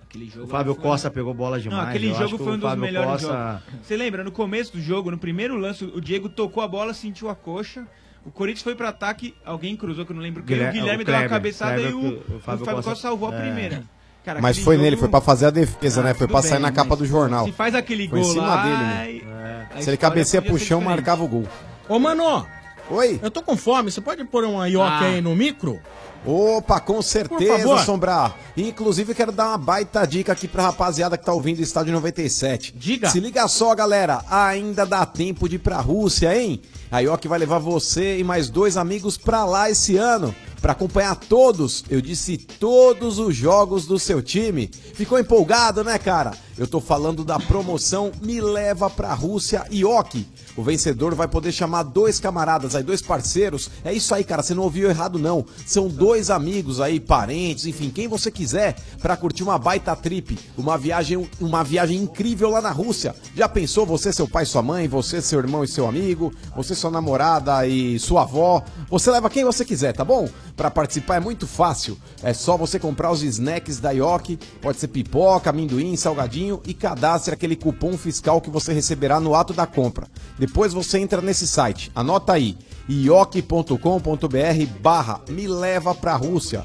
Aquele 0.02 0.26
jogo 0.30 0.46
o 0.46 0.48
Fábio 0.48 0.74
foi- 0.74 0.82
Costa 0.82 1.10
pegou 1.10 1.34
bola 1.34 1.60
demais. 1.60 1.82
Não, 1.82 1.88
aquele 1.88 2.08
Eu 2.10 2.14
jogo 2.14 2.38
foi 2.38 2.52
um 2.54 2.58
dos 2.58 2.74
melhores 2.76 3.22
Costa- 3.24 3.60
jogos. 3.66 3.86
Você 3.86 3.96
lembra, 3.96 4.22
no 4.24 4.30
começo 4.32 4.72
do 4.72 4.80
jogo, 4.80 5.10
no 5.10 5.18
primeiro 5.18 5.56
lance, 5.56 5.84
o 5.84 6.00
Diego 6.00 6.28
tocou 6.28 6.62
a 6.62 6.68
bola, 6.68 6.94
sentiu 6.94 7.28
a 7.28 7.34
coxa. 7.34 7.86
O 8.26 8.30
Corinthians 8.30 8.62
foi 8.62 8.74
pro 8.74 8.86
ataque, 8.86 9.34
alguém 9.44 9.76
cruzou, 9.76 10.04
que 10.06 10.12
eu 10.12 10.16
não 10.16 10.22
lembro 10.22 10.42
quem. 10.42 10.56
Guilherme- 10.56 10.78
o 10.78 10.82
Guilherme 10.82 11.02
o 11.02 11.06
deu 11.06 11.14
uma 11.14 11.20
Kleber, 11.20 11.36
cabeçada 11.36 11.72
Kleber 11.74 11.90
e 11.90 11.94
o, 11.94 11.98
o 11.98 12.06
o 12.06 12.10
Fábio 12.10 12.40
Fábio, 12.40 12.64
Costa, 12.76 12.90
Costa- 12.90 13.02
salvou 13.08 13.28
a 13.30 13.34
é. 13.34 13.40
primeira. 13.40 13.82
Cara, 14.24 14.40
Mas 14.40 14.56
foi 14.58 14.76
jogo- 14.76 14.84
nele, 14.84 14.96
foi 14.96 15.08
pra 15.08 15.20
fazer 15.20 15.46
a 15.46 15.50
defesa, 15.50 16.02
né? 16.02 16.14
Foi 16.14 16.26
tudo 16.26 16.32
pra 16.32 16.40
bem, 16.40 16.50
sair 16.50 16.58
na 16.58 16.68
mas 16.68 16.76
capa 16.76 16.96
do 16.96 17.04
jornal. 17.04 17.44
Se 17.44 17.52
faz 17.52 17.74
aquele 17.74 18.08
Foi 18.08 18.18
em 18.20 18.22
gol 18.22 18.32
cima 18.32 18.46
lá, 18.46 18.62
dele, 18.62 19.22
né? 19.26 19.68
a 19.76 19.82
Se 19.82 19.90
ele 19.90 19.96
cabeceia 19.98 20.40
pro 20.40 20.58
chão, 20.58 20.78
diferente. 20.78 20.84
marcava 20.96 21.22
o 21.22 21.28
gol. 21.28 21.44
Ô, 21.88 21.98
mano. 21.98 22.46
Oi. 22.90 23.20
Eu 23.22 23.30
tô 23.30 23.42
com 23.42 23.54
fome. 23.56 23.90
Você 23.90 24.00
pode 24.00 24.24
pôr 24.24 24.44
uma 24.44 24.66
ioki 24.68 24.86
Ah. 25.04 25.06
aí 25.08 25.20
no 25.20 25.34
micro? 25.36 25.78
Opa, 26.24 26.80
com 26.80 27.02
certeza. 27.02 27.78
Sombrar. 27.84 28.34
Inclusive, 28.56 29.14
quero 29.14 29.30
dar 29.30 29.48
uma 29.48 29.58
baita 29.58 30.06
dica 30.06 30.32
aqui 30.32 30.48
pra 30.48 30.62
rapaziada 30.62 31.18
que 31.18 31.24
tá 31.24 31.32
ouvindo 31.34 31.58
o 31.58 31.62
Estádio 31.62 31.92
97. 31.92 32.72
Diga. 32.74 33.10
Se 33.10 33.20
liga 33.20 33.46
só, 33.46 33.74
galera. 33.74 34.22
Ainda 34.30 34.86
dá 34.86 35.04
tempo 35.04 35.46
de 35.48 35.56
ir 35.56 35.58
pra 35.58 35.76
Rússia, 35.80 36.34
hein? 36.34 36.62
A 36.94 37.00
IOC 37.00 37.26
vai 37.26 37.40
levar 37.40 37.58
você 37.58 38.20
e 38.20 38.22
mais 38.22 38.48
dois 38.48 38.76
amigos 38.76 39.18
pra 39.18 39.44
lá 39.44 39.68
esse 39.68 39.96
ano. 39.96 40.32
Pra 40.62 40.70
acompanhar 40.70 41.16
todos, 41.16 41.84
eu 41.90 42.00
disse 42.00 42.38
todos 42.38 43.18
os 43.18 43.34
jogos 43.34 43.84
do 43.84 43.98
seu 43.98 44.22
time. 44.22 44.70
Ficou 44.94 45.18
empolgado, 45.18 45.82
né, 45.82 45.98
cara? 45.98 46.30
Eu 46.56 46.68
tô 46.68 46.80
falando 46.80 47.24
da 47.24 47.36
promoção 47.36 48.12
Me 48.22 48.40
Leva 48.40 48.88
pra 48.88 49.12
Rússia 49.12 49.66
IOC. 49.72 50.24
O 50.56 50.62
vencedor 50.62 51.12
vai 51.12 51.26
poder 51.26 51.50
chamar 51.50 51.82
dois 51.82 52.20
camaradas 52.20 52.76
aí, 52.76 52.82
dois 52.84 53.02
parceiros. 53.02 53.68
É 53.84 53.92
isso 53.92 54.14
aí, 54.14 54.22
cara, 54.22 54.40
você 54.40 54.54
não 54.54 54.62
ouviu 54.62 54.88
errado 54.88 55.18
não. 55.18 55.44
São 55.66 55.88
dois 55.88 56.30
amigos 56.30 56.80
aí, 56.80 57.00
parentes, 57.00 57.66
enfim, 57.66 57.90
quem 57.90 58.06
você 58.06 58.30
quiser 58.30 58.76
pra 59.02 59.16
curtir 59.16 59.42
uma 59.42 59.58
baita 59.58 59.96
trip, 59.96 60.38
uma 60.56 60.78
viagem, 60.78 61.28
uma 61.40 61.64
viagem 61.64 61.98
incrível 62.00 62.50
lá 62.50 62.60
na 62.60 62.70
Rússia. 62.70 63.16
Já 63.34 63.48
pensou 63.48 63.84
você, 63.84 64.12
seu 64.12 64.28
pai, 64.28 64.46
sua 64.46 64.62
mãe, 64.62 64.86
você, 64.86 65.20
seu 65.20 65.40
irmão 65.40 65.64
e 65.64 65.68
seu 65.68 65.88
amigo, 65.88 66.32
você, 66.54 66.72
sua 66.76 66.90
namorada 66.90 67.66
e 67.66 67.98
sua 67.98 68.22
avó? 68.22 68.62
Você 68.88 69.10
leva 69.10 69.28
quem 69.28 69.44
você 69.44 69.64
quiser, 69.64 69.92
tá 69.92 70.04
bom? 70.04 70.28
Pra 70.56 70.70
participar 70.70 71.16
é 71.16 71.20
muito 71.20 71.48
fácil. 71.48 71.98
É 72.22 72.32
só 72.32 72.56
você 72.56 72.78
comprar 72.78 73.10
os 73.10 73.24
snacks 73.24 73.80
da 73.80 73.90
Yoki, 73.90 74.38
pode 74.62 74.78
ser 74.78 74.86
pipoca, 74.86 75.50
amendoim, 75.50 75.96
salgadinho 75.96 76.43
e 76.64 76.74
cadastre 76.74 77.34
aquele 77.34 77.56
cupom 77.56 77.96
fiscal 77.96 78.40
que 78.40 78.50
você 78.50 78.72
receberá 78.72 79.20
no 79.20 79.34
ato 79.34 79.52
da 79.52 79.66
compra. 79.66 80.08
Depois 80.38 80.72
você 80.72 80.98
entra 80.98 81.20
nesse 81.20 81.46
site, 81.46 81.90
anota 81.94 82.32
aí, 82.32 82.56
ioki.com.br 82.88 83.78
barra 84.80 85.20
me 85.28 85.46
leva 85.46 85.94
pra 85.94 86.16
Rússia. 86.16 86.64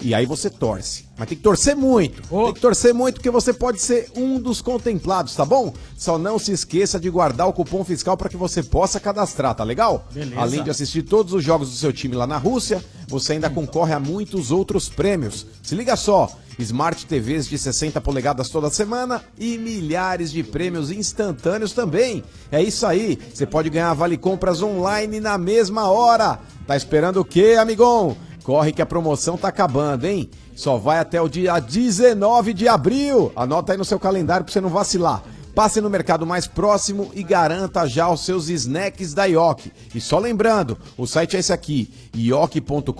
E 0.00 0.14
aí 0.14 0.26
você 0.26 0.50
torce. 0.50 1.06
Mas 1.18 1.28
tem 1.28 1.38
que 1.38 1.42
torcer 1.42 1.74
muito. 1.74 2.22
Tem 2.22 2.54
que 2.54 2.60
torcer 2.60 2.92
muito 2.92 3.14
porque 3.14 3.30
você 3.30 3.52
pode 3.52 3.80
ser 3.80 4.10
um 4.14 4.38
dos 4.38 4.60
contemplados, 4.60 5.34
tá 5.34 5.44
bom? 5.44 5.72
Só 5.96 6.18
não 6.18 6.38
se 6.38 6.52
esqueça 6.52 7.00
de 7.00 7.08
guardar 7.08 7.48
o 7.48 7.52
cupom 7.52 7.82
fiscal 7.84 8.16
para 8.16 8.28
que 8.28 8.36
você 8.36 8.62
possa 8.62 9.00
cadastrar, 9.00 9.54
tá 9.54 9.64
legal? 9.64 10.06
Beleza. 10.12 10.40
Além 10.40 10.62
de 10.62 10.70
assistir 10.70 11.02
todos 11.02 11.32
os 11.32 11.42
jogos 11.42 11.70
do 11.70 11.76
seu 11.76 11.92
time 11.92 12.14
lá 12.14 12.26
na 12.26 12.36
Rússia, 12.36 12.84
você 13.08 13.32
ainda 13.32 13.48
concorre 13.48 13.94
a 13.94 14.00
muitos 14.00 14.50
outros 14.50 14.88
prêmios. 14.88 15.46
Se 15.62 15.74
liga 15.74 15.96
só: 15.96 16.30
Smart 16.58 17.06
TVs 17.06 17.46
de 17.48 17.58
60 17.58 18.00
polegadas 18.00 18.48
toda 18.48 18.70
semana 18.70 19.22
e 19.38 19.58
milhares 19.58 20.30
de 20.30 20.42
prêmios 20.42 20.90
instantâneos 20.90 21.72
também. 21.72 22.24
É 22.50 22.62
isso 22.62 22.86
aí. 22.86 23.18
Você 23.32 23.46
pode 23.46 23.70
ganhar 23.70 23.92
vale 23.94 24.16
compras 24.16 24.62
online 24.62 25.20
na 25.20 25.36
mesma 25.38 25.88
hora. 25.88 26.38
Tá 26.66 26.76
esperando 26.76 27.20
o 27.20 27.24
quê, 27.24 27.56
amigão? 27.58 28.16
Corre 28.46 28.72
que 28.72 28.80
a 28.80 28.86
promoção 28.86 29.36
tá 29.36 29.48
acabando, 29.48 30.04
hein? 30.04 30.30
Só 30.54 30.76
vai 30.76 31.00
até 31.00 31.20
o 31.20 31.28
dia 31.28 31.58
19 31.58 32.54
de 32.54 32.68
abril. 32.68 33.32
Anota 33.34 33.72
aí 33.72 33.76
no 33.76 33.84
seu 33.84 33.98
calendário 33.98 34.44
pra 34.44 34.52
você 34.52 34.60
não 34.60 34.68
vacilar. 34.68 35.20
Passe 35.52 35.80
no 35.80 35.90
mercado 35.90 36.24
mais 36.24 36.46
próximo 36.46 37.10
e 37.12 37.24
garanta 37.24 37.88
já 37.88 38.08
os 38.08 38.24
seus 38.24 38.48
snacks 38.48 39.12
da 39.12 39.24
Ioki. 39.24 39.72
E 39.92 40.00
só 40.00 40.20
lembrando, 40.20 40.78
o 40.96 41.08
site 41.08 41.36
é 41.36 41.40
esse 41.40 41.52
aqui, 41.52 41.92
ioki.com.br 42.14 42.92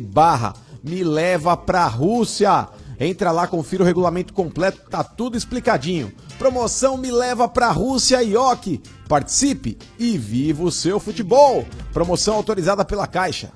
barra 0.00 0.54
me 0.82 1.04
leva 1.04 1.58
pra 1.58 1.86
Rússia. 1.86 2.66
Entra 2.98 3.32
lá, 3.32 3.46
confira 3.46 3.82
o 3.82 3.86
regulamento 3.86 4.32
completo, 4.32 4.80
tá 4.88 5.04
tudo 5.04 5.36
explicadinho. 5.36 6.10
Promoção 6.38 6.96
Me 6.96 7.10
Leva 7.10 7.46
pra 7.46 7.70
Rússia 7.70 8.22
Ioki. 8.22 8.80
Participe 9.06 9.76
e 9.98 10.16
viva 10.16 10.64
o 10.64 10.72
seu 10.72 10.98
futebol. 10.98 11.66
Promoção 11.92 12.36
autorizada 12.36 12.82
pela 12.82 13.06
Caixa. 13.06 13.52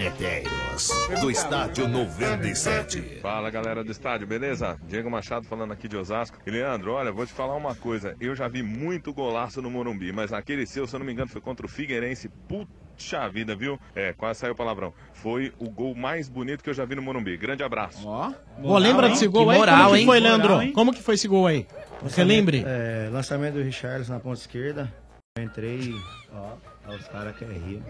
Corneteiros 0.00 0.90
do 1.20 1.30
Estádio 1.30 1.86
97. 1.86 3.18
Fala 3.20 3.50
galera 3.50 3.84
do 3.84 3.92
estádio, 3.92 4.26
beleza? 4.26 4.78
Diego 4.88 5.10
Machado 5.10 5.46
falando 5.46 5.74
aqui 5.74 5.86
de 5.86 5.94
Osasco. 5.94 6.38
E 6.46 6.50
Leandro, 6.50 6.92
olha, 6.92 7.12
vou 7.12 7.26
te 7.26 7.32
falar 7.34 7.54
uma 7.54 7.74
coisa. 7.74 8.16
Eu 8.18 8.34
já 8.34 8.48
vi 8.48 8.62
muito 8.62 9.12
golaço 9.12 9.60
no 9.60 9.70
Morumbi, 9.70 10.10
mas 10.10 10.32
aquele 10.32 10.64
seu, 10.64 10.86
se 10.86 10.96
eu 10.96 11.00
não 11.00 11.04
me 11.04 11.12
engano, 11.12 11.28
foi 11.28 11.42
contra 11.42 11.66
o 11.66 11.68
Figueirense. 11.68 12.30
Puxa 12.48 13.28
vida, 13.28 13.54
viu? 13.54 13.78
É, 13.94 14.14
quase 14.14 14.40
saiu 14.40 14.54
o 14.54 14.56
palavrão. 14.56 14.94
Foi 15.12 15.52
o 15.58 15.68
gol 15.68 15.94
mais 15.94 16.30
bonito 16.30 16.64
que 16.64 16.70
eu 16.70 16.74
já 16.74 16.86
vi 16.86 16.94
no 16.94 17.02
Morumbi. 17.02 17.36
Grande 17.36 17.62
abraço. 17.62 18.08
Ó, 18.08 18.32
Pô, 18.62 18.78
lembra 18.78 19.06
desse 19.10 19.26
gol 19.26 19.50
aí? 19.50 19.58
Como 19.58 19.96
que 19.98 20.06
foi, 20.06 20.20
Leandro? 20.20 20.72
Como 20.72 20.92
que 20.94 21.02
foi 21.02 21.14
esse 21.16 21.28
gol 21.28 21.46
aí? 21.46 21.66
Você 22.00 22.24
lembre? 22.24 22.64
É, 22.66 23.10
lançamento 23.12 23.54
do 23.54 23.62
Richarlison 23.62 24.14
na 24.14 24.20
ponta 24.20 24.40
esquerda. 24.40 24.90
Eu 25.38 25.44
entrei, 25.44 25.94
ó, 26.32 26.54
ó, 26.88 26.94
os 26.96 27.06
caras 27.06 27.36
querem 27.36 27.56
rir. 27.60 27.82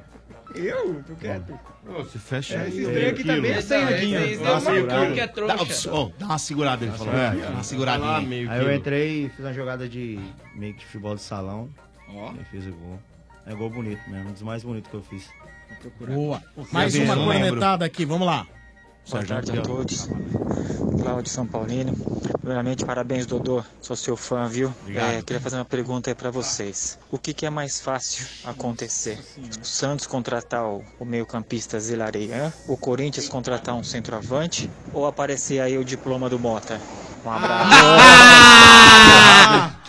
Eu? 0.55 1.03
Tô 1.05 1.15
quieto. 1.15 1.59
Ô, 1.89 2.05
se 2.05 2.19
fecha 2.19 2.55
É, 2.55 2.61
aí. 2.65 2.69
esse 2.69 2.85
ô, 2.87 2.91
trem 2.93 3.07
aqui 3.07 3.25
também 3.25 3.51
é 3.53 3.63
senhadinha. 3.63 4.21
Vocês 4.21 4.39
Dá 4.41 4.45
dão 4.45 4.53
uma 4.53 4.61
segurada. 4.61 5.13
que 5.15 5.21
é 5.21 5.27
trouxa. 5.27 5.91
Dá, 5.91 5.97
ô, 5.97 6.13
dá 6.19 6.27
uma 6.27 6.39
segurada, 6.39 6.85
ele 6.85 6.93
falou. 6.99 7.15
É, 7.15 7.35
Dá 7.37 7.49
uma 7.49 7.63
seguradinha. 7.63 8.19
aí. 8.19 8.47
Aí 8.47 8.61
eu 8.63 8.75
entrei 8.75 9.25
e 9.25 9.29
fiz 9.31 9.41
uma 9.41 9.55
jogada 9.55 9.89
de 9.89 10.21
meio 10.55 10.75
que 10.75 10.81
de 10.81 10.85
futebol 10.87 11.15
de 11.15 11.23
salão. 11.23 11.71
E 12.39 12.45
fiz 12.51 12.67
o 12.67 12.73
gol. 12.73 13.01
É 13.47 13.55
gol 13.55 13.71
bonito 13.71 14.03
mesmo, 14.11 14.29
um 14.29 14.33
dos 14.35 14.43
mais 14.43 14.63
bonitos 14.63 14.91
que 14.91 14.97
eu 14.99 15.03
fiz. 15.03 15.27
Boa. 15.99 16.43
Mais 16.71 16.93
Quer 16.95 17.05
uma 17.05 17.17
cornetada 17.17 17.87
aqui, 17.87 18.05
vamos 18.05 18.27
lá. 18.27 18.47
Boa 19.11 19.25
tarde 19.25 19.59
a 19.59 19.63
todos. 19.63 20.11
Cláudio 21.01 21.31
São 21.33 21.47
Paulino. 21.47 21.95
Primeiramente, 22.41 22.85
parabéns, 22.85 23.27
Dodô. 23.27 23.63
Sou 23.81 23.97
seu 23.97 24.17
fã, 24.17 24.47
viu? 24.49 24.73
Obrigado. 24.83 25.13
É, 25.13 25.23
queria 25.23 25.41
fazer 25.41 25.57
uma 25.57 25.65
pergunta 25.65 26.11
aí 26.11 26.15
pra 26.15 26.31
vocês. 26.31 26.99
O 27.11 27.19
que, 27.19 27.33
que 27.35 27.47
é 27.47 27.51
mais 27.51 27.81
fácil 27.81 28.27
acontecer? 28.45 29.19
O 29.61 29.65
Santos 29.65 30.07
contratar 30.07 30.65
o, 30.65 30.85
o 30.99 31.05
meio-campista 31.05 31.79
Zilareian? 31.79 32.53
O 32.67 32.77
Corinthians 32.77 33.29
contratar 33.29 33.75
um 33.75 33.85
centroavante? 33.85 34.71
Ou 34.93 35.07
aparecer 35.07 35.61
aí 35.61 35.77
o 35.79 35.85
diploma 35.85 36.29
do 36.29 36.39
Mota? 36.39 36.81
Um 37.25 37.31
abraço. 37.31 37.71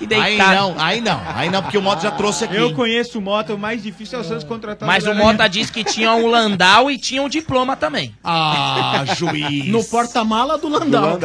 Que 0.07 0.13
Aí 0.15 0.37
não, 0.37 0.75
aí 0.79 1.01
não. 1.01 1.21
Aí 1.35 1.49
não, 1.49 1.61
porque 1.61 1.77
o 1.77 1.81
Moto 1.81 2.01
já 2.01 2.11
trouxe 2.11 2.43
aqui. 2.45 2.55
Eu 2.55 2.73
conheço 2.73 3.19
o 3.19 3.21
Mota, 3.21 3.53
o 3.53 3.57
mais 3.57 3.81
difícil 3.83 4.17
é 4.17 4.21
o 4.21 4.25
Santos 4.25 4.43
contratar 4.43 4.87
Mas 4.87 5.05
o. 5.05 5.13
Mota 5.13 5.47
disse 5.47 5.71
que 5.71 5.83
tinha 5.83 6.11
um 6.13 6.27
Landau 6.27 6.89
e 6.89 6.97
tinha 6.97 7.21
um 7.21 7.29
diploma 7.29 7.75
também. 7.75 8.13
Ah, 8.23 9.03
juiz. 9.15 9.67
No 9.67 9.83
porta-mala 9.83 10.57
do 10.57 10.67
Landau. 10.69 11.19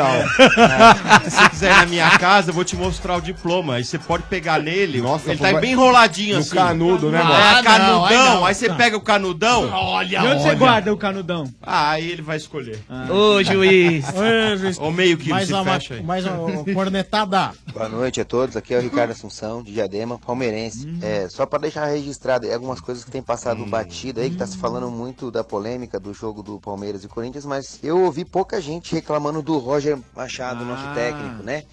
Se 1.25 1.31
você 1.31 1.49
quiser 1.51 1.73
ir 1.73 1.77
na 1.77 1.87
minha 1.87 2.11
casa, 2.19 2.51
eu 2.51 2.55
vou 2.55 2.65
te 2.65 2.77
mostrar 2.77 3.17
o 3.17 3.21
diploma. 3.21 3.75
Aí 3.75 3.85
você 3.85 3.99
pode 3.99 4.25
pegar 4.25 4.61
nele. 4.61 5.01
Nossa, 5.01 5.31
ele 5.31 5.41
vai- 5.41 5.55
tá 5.55 5.61
bem 5.61 5.73
enroladinho 5.73 6.35
no 6.35 6.41
assim. 6.41 6.55
canudo, 6.55 7.11
né, 7.11 7.21
Ah, 7.21 7.25
mano? 7.25 7.41
É, 7.41 7.47
Ah, 7.59 7.63
canudão. 7.63 8.05
aí 8.05 8.17
Aí, 8.17 8.25
não. 8.25 8.41
você 8.55 8.69
pega 8.75 8.97
o 8.97 9.01
canudão. 9.01 9.71
Olha, 9.73 10.19
E 10.19 10.27
onde 10.27 10.43
você 10.43 10.55
guarda 10.55 10.93
o 10.93 10.97
canudão? 10.97 11.45
Ah, 11.63 11.91
aí 11.91 12.11
ele 12.11 12.23
vai 12.23 12.37
escolher. 12.37 12.79
Ô, 13.11 13.43
juiz. 13.43 14.05
Ô, 14.09 14.57
juiz. 14.57 14.79
Ô, 14.79 14.91
meio 14.91 15.17
quilo, 15.17 15.35
mais 15.35 15.47
se 15.49 15.55
uma, 15.55 15.65
fecha 15.65 15.95
aí. 15.95 16.03
mais 16.03 16.25
uma 16.27 16.65
cornetada. 16.75 17.53
Boa 17.73 17.89
noite 17.89 18.21
a 18.21 18.25
todos, 18.25 18.57
aqui 18.57 18.66
é 18.75 18.79
o 18.79 18.81
Ricardo 18.81 19.11
Assunção, 19.11 19.63
de 19.63 19.73
Diadema, 19.73 20.19
palmeirense. 20.19 20.87
É, 21.03 21.29
só 21.29 21.47
para 21.47 21.61
deixar 21.61 21.87
registrado 21.87 22.47
aí 22.47 22.53
algumas 22.53 22.81
coisas 22.81 23.05
que 23.05 23.11
tem 23.11 23.23
passado 23.23 23.65
batida 23.67 24.21
aí, 24.21 24.31
que 24.31 24.37
tá 24.37 24.47
se 24.47 24.57
falando 24.57 24.91
muito 24.91 25.31
da 25.31 25.45
polêmica 25.45 26.01
do 26.01 26.13
jogo 26.13 26.43
do 26.43 26.61
Palmeiras 26.61 27.05
e 27.05 27.09
Corinthians, 27.09 27.45
mas 27.45 27.79
eu 27.83 28.01
ouvi 28.03 28.25
pouca 28.25 28.61
gente 28.61 28.95
reclamando 28.95 29.43
do 29.43 29.59
Roger 29.59 29.99
Machado, 30.15 30.65
nosso 30.65 30.95
técnico, 30.95 31.43
né? 31.43 31.65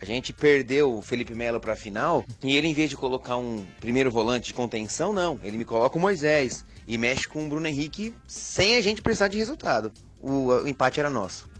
A 0.00 0.04
gente 0.04 0.32
perdeu 0.32 0.98
o 0.98 1.00
Felipe 1.00 1.32
Melo 1.32 1.60
pra 1.60 1.76
final 1.76 2.24
e 2.42 2.56
ele, 2.56 2.66
em 2.66 2.74
vez 2.74 2.90
de 2.90 2.96
colocar 2.96 3.36
um 3.36 3.64
primeiro 3.80 4.10
volante 4.10 4.46
de 4.48 4.54
contenção, 4.54 5.12
não. 5.12 5.38
Ele 5.44 5.56
me 5.56 5.64
coloca 5.64 5.96
o 5.96 6.00
Moisés 6.00 6.64
e 6.88 6.98
mexe 6.98 7.28
com 7.28 7.46
o 7.46 7.48
Bruno 7.48 7.68
Henrique 7.68 8.12
sem 8.26 8.74
a 8.74 8.80
gente 8.80 9.00
precisar 9.00 9.28
de 9.28 9.38
resultado. 9.38 9.92
O, 10.20 10.48
o 10.48 10.68
empate 10.68 10.98
era 10.98 11.08
nosso. 11.08 11.51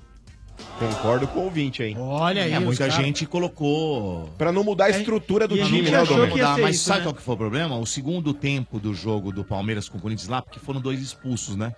Concordo 0.78 1.26
com 1.28 1.40
o 1.40 1.44
ouvinte 1.44 1.82
aí. 1.82 1.94
Olha 1.96 2.42
aí, 2.42 2.52
É, 2.52 2.58
muita 2.58 2.88
cara- 2.88 3.02
gente 3.02 3.24
colocou. 3.26 4.28
Pra 4.36 4.50
não 4.50 4.64
mudar 4.64 4.86
a 4.86 4.90
estrutura 4.90 5.46
do 5.46 5.56
E 5.56 5.64
time, 5.64 5.90
né, 5.90 6.04
ser 6.04 6.60
Mas 6.60 6.76
isso, 6.76 6.84
sabe 6.84 7.00
né? 7.00 7.04
qual 7.06 7.14
que 7.14 7.22
foi 7.22 7.34
o 7.34 7.38
problema? 7.38 7.76
O 7.76 7.86
segundo 7.86 8.32
tempo 8.34 8.80
do 8.80 8.92
jogo 8.94 9.32
do 9.32 9.44
Palmeiras 9.44 9.88
com 9.88 9.98
o 9.98 10.00
Corinthians 10.00 10.28
lá, 10.28 10.42
porque 10.42 10.58
foram 10.58 10.80
dois 10.80 11.00
expulsos, 11.00 11.54
né? 11.56 11.74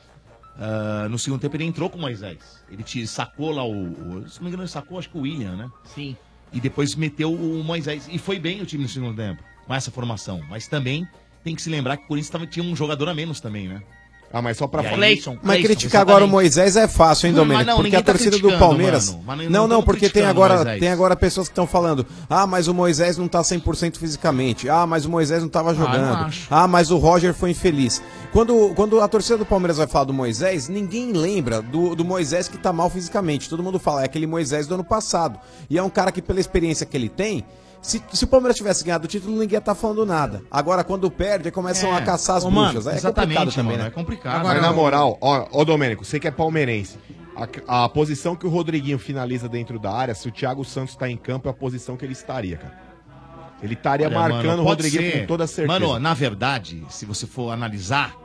Ah, 0.58 1.08
no 1.10 1.18
segundo 1.18 1.40
tempo 1.40 1.56
ele 1.56 1.64
entrou 1.64 1.90
com 1.90 1.98
o 1.98 2.00
Moisés. 2.00 2.62
Ele 2.70 2.82
te 2.82 3.06
sacou 3.06 3.50
lá 3.50 3.64
o, 3.64 3.72
o- 3.72 4.28
Se 4.28 4.36
não 4.38 4.44
me 4.44 4.48
engano, 4.48 4.62
ele 4.62 4.68
sacou 4.70 4.98
acho 4.98 5.10
que 5.10 5.18
o 5.18 5.22
William, 5.22 5.56
né? 5.56 5.68
Sim. 5.84 6.16
E 6.52 6.60
depois 6.60 6.94
meteu 6.94 7.32
o 7.34 7.62
Moisés. 7.64 8.08
E 8.10 8.18
foi 8.18 8.38
bem 8.38 8.62
o 8.62 8.66
time 8.66 8.84
no 8.84 8.88
segundo 8.88 9.16
tempo, 9.16 9.42
com 9.66 9.74
essa 9.74 9.90
formação. 9.90 10.40
Mas 10.48 10.68
também 10.68 11.06
tem 11.42 11.54
que 11.54 11.60
se 11.60 11.68
lembrar 11.68 11.96
que 11.96 12.04
o 12.04 12.06
Corinthians 12.06 12.30
tava, 12.30 12.46
tinha 12.46 12.64
um 12.64 12.76
jogador 12.76 13.08
a 13.08 13.14
menos 13.14 13.40
também, 13.40 13.66
né? 13.68 13.82
Ah, 14.34 14.42
mas 14.42 14.56
só 14.56 14.66
pra 14.66 14.82
falar. 14.82 14.96
Cleison, 14.96 15.38
Mas 15.40 15.58
Cleison. 15.58 15.62
criticar 15.68 16.02
agora 16.02 16.24
o 16.24 16.28
Moisés 16.28 16.74
é 16.74 16.88
fácil, 16.88 17.28
hein, 17.28 17.34
Domênico? 17.34 17.64
não, 17.64 17.76
porque 17.76 17.94
a 17.94 18.02
tá 18.02 18.12
torcida 18.12 18.36
do 18.36 18.58
Palmeiras. 18.58 19.16
mano. 19.24 19.44
Não 19.44 19.50
Não, 19.50 19.68
não, 19.68 19.82
porque 19.84 20.10
tem 20.10 20.24
agora, 20.24 20.76
tem 20.76 20.88
agora 20.88 21.14
pessoas 21.14 21.46
que 21.46 21.52
estão 21.52 21.68
falando: 21.68 22.04
ah, 22.28 22.44
mas 22.44 22.66
o 22.66 22.74
Moisés 22.74 23.16
não 23.16 23.28
tá 23.28 23.42
100% 23.42 23.96
fisicamente. 23.96 24.68
Ah, 24.68 24.88
mas 24.88 25.04
o 25.04 25.08
Moisés 25.08 25.40
não 25.40 25.48
tava 25.48 25.72
jogando. 25.72 26.24
acho. 26.26 26.48
Ah, 26.50 26.66
mas 26.66 26.90
o 26.90 26.98
Roger 26.98 27.32
foi 27.32 27.52
infeliz. 27.52 28.02
Quando, 28.32 28.72
quando 28.74 29.00
a 29.00 29.06
torcida 29.06 29.38
do 29.38 29.46
Palmeiras 29.46 29.76
vai 29.76 29.86
falar 29.86 30.06
do 30.06 30.12
Moisés, 30.12 30.68
ninguém 30.68 31.12
lembra 31.12 31.62
do, 31.62 31.94
do 31.94 32.04
Moisés 32.04 32.48
que 32.48 32.58
tá 32.58 32.72
mal 32.72 32.90
fisicamente. 32.90 33.48
Todo 33.48 33.62
mundo 33.62 33.78
fala, 33.78 34.02
é 34.02 34.06
aquele 34.06 34.26
Moisés 34.26 34.66
do 34.66 34.74
ano 34.74 34.82
passado. 34.82 35.38
E 35.70 35.78
é 35.78 35.82
um 35.82 35.88
cara 35.88 36.10
que, 36.10 36.20
pela 36.20 36.40
experiência 36.40 36.84
que 36.84 36.96
ele 36.96 37.08
tem. 37.08 37.44
Se, 37.84 38.02
se 38.14 38.24
o 38.24 38.26
Palmeiras 38.26 38.56
tivesse 38.56 38.82
ganhado 38.82 39.04
o 39.04 39.08
título, 39.08 39.32
ninguém 39.32 39.52
ia 39.52 39.58
estar 39.58 39.74
falando 39.74 40.06
nada. 40.06 40.42
Agora, 40.50 40.82
quando 40.82 41.10
perde, 41.10 41.50
começam 41.50 41.90
É. 41.92 41.98
a 41.98 42.00
caçar 42.00 42.36
as 42.38 42.44
Ô, 42.44 42.50
bruxas. 42.50 42.86
Aí 42.86 42.94
é 42.94 42.96
exatamente, 42.96 43.36
complicado 43.36 43.54
também, 43.54 43.72
mano, 43.72 43.82
né? 43.82 43.88
é 43.88 43.90
complicado. 43.90 44.42
Mas 44.42 44.62
na 44.62 44.72
moral, 44.72 45.18
ó, 45.20 45.46
ó 45.52 45.64
Domênico, 45.66 46.02
você 46.02 46.18
que 46.18 46.26
é 46.26 46.30
palmeirense. 46.30 46.98
A, 47.68 47.84
a 47.84 47.88
posição 47.90 48.34
que 48.34 48.46
o 48.46 48.48
Rodriguinho 48.48 48.98
finaliza 48.98 49.50
dentro 49.50 49.78
da 49.78 49.92
área, 49.92 50.14
se 50.14 50.26
o 50.26 50.32
Thiago 50.32 50.64
Santos 50.64 50.96
tá 50.96 51.10
em 51.10 51.16
campo, 51.18 51.46
é 51.46 51.50
a 51.50 51.54
posição 51.54 51.94
que 51.94 52.06
ele 52.06 52.14
estaria, 52.14 52.56
cara. 52.56 52.78
Ele 53.62 53.74
estaria 53.74 54.06
Olha, 54.06 54.18
marcando 54.18 54.46
mano, 54.46 54.62
o 54.62 54.64
Rodriguinho 54.64 55.12
ser. 55.12 55.20
com 55.20 55.26
toda 55.26 55.46
certeza. 55.46 55.78
Mano, 55.78 55.98
na 55.98 56.14
verdade, 56.14 56.82
se 56.88 57.04
você 57.04 57.26
for 57.26 57.50
analisar, 57.50 58.16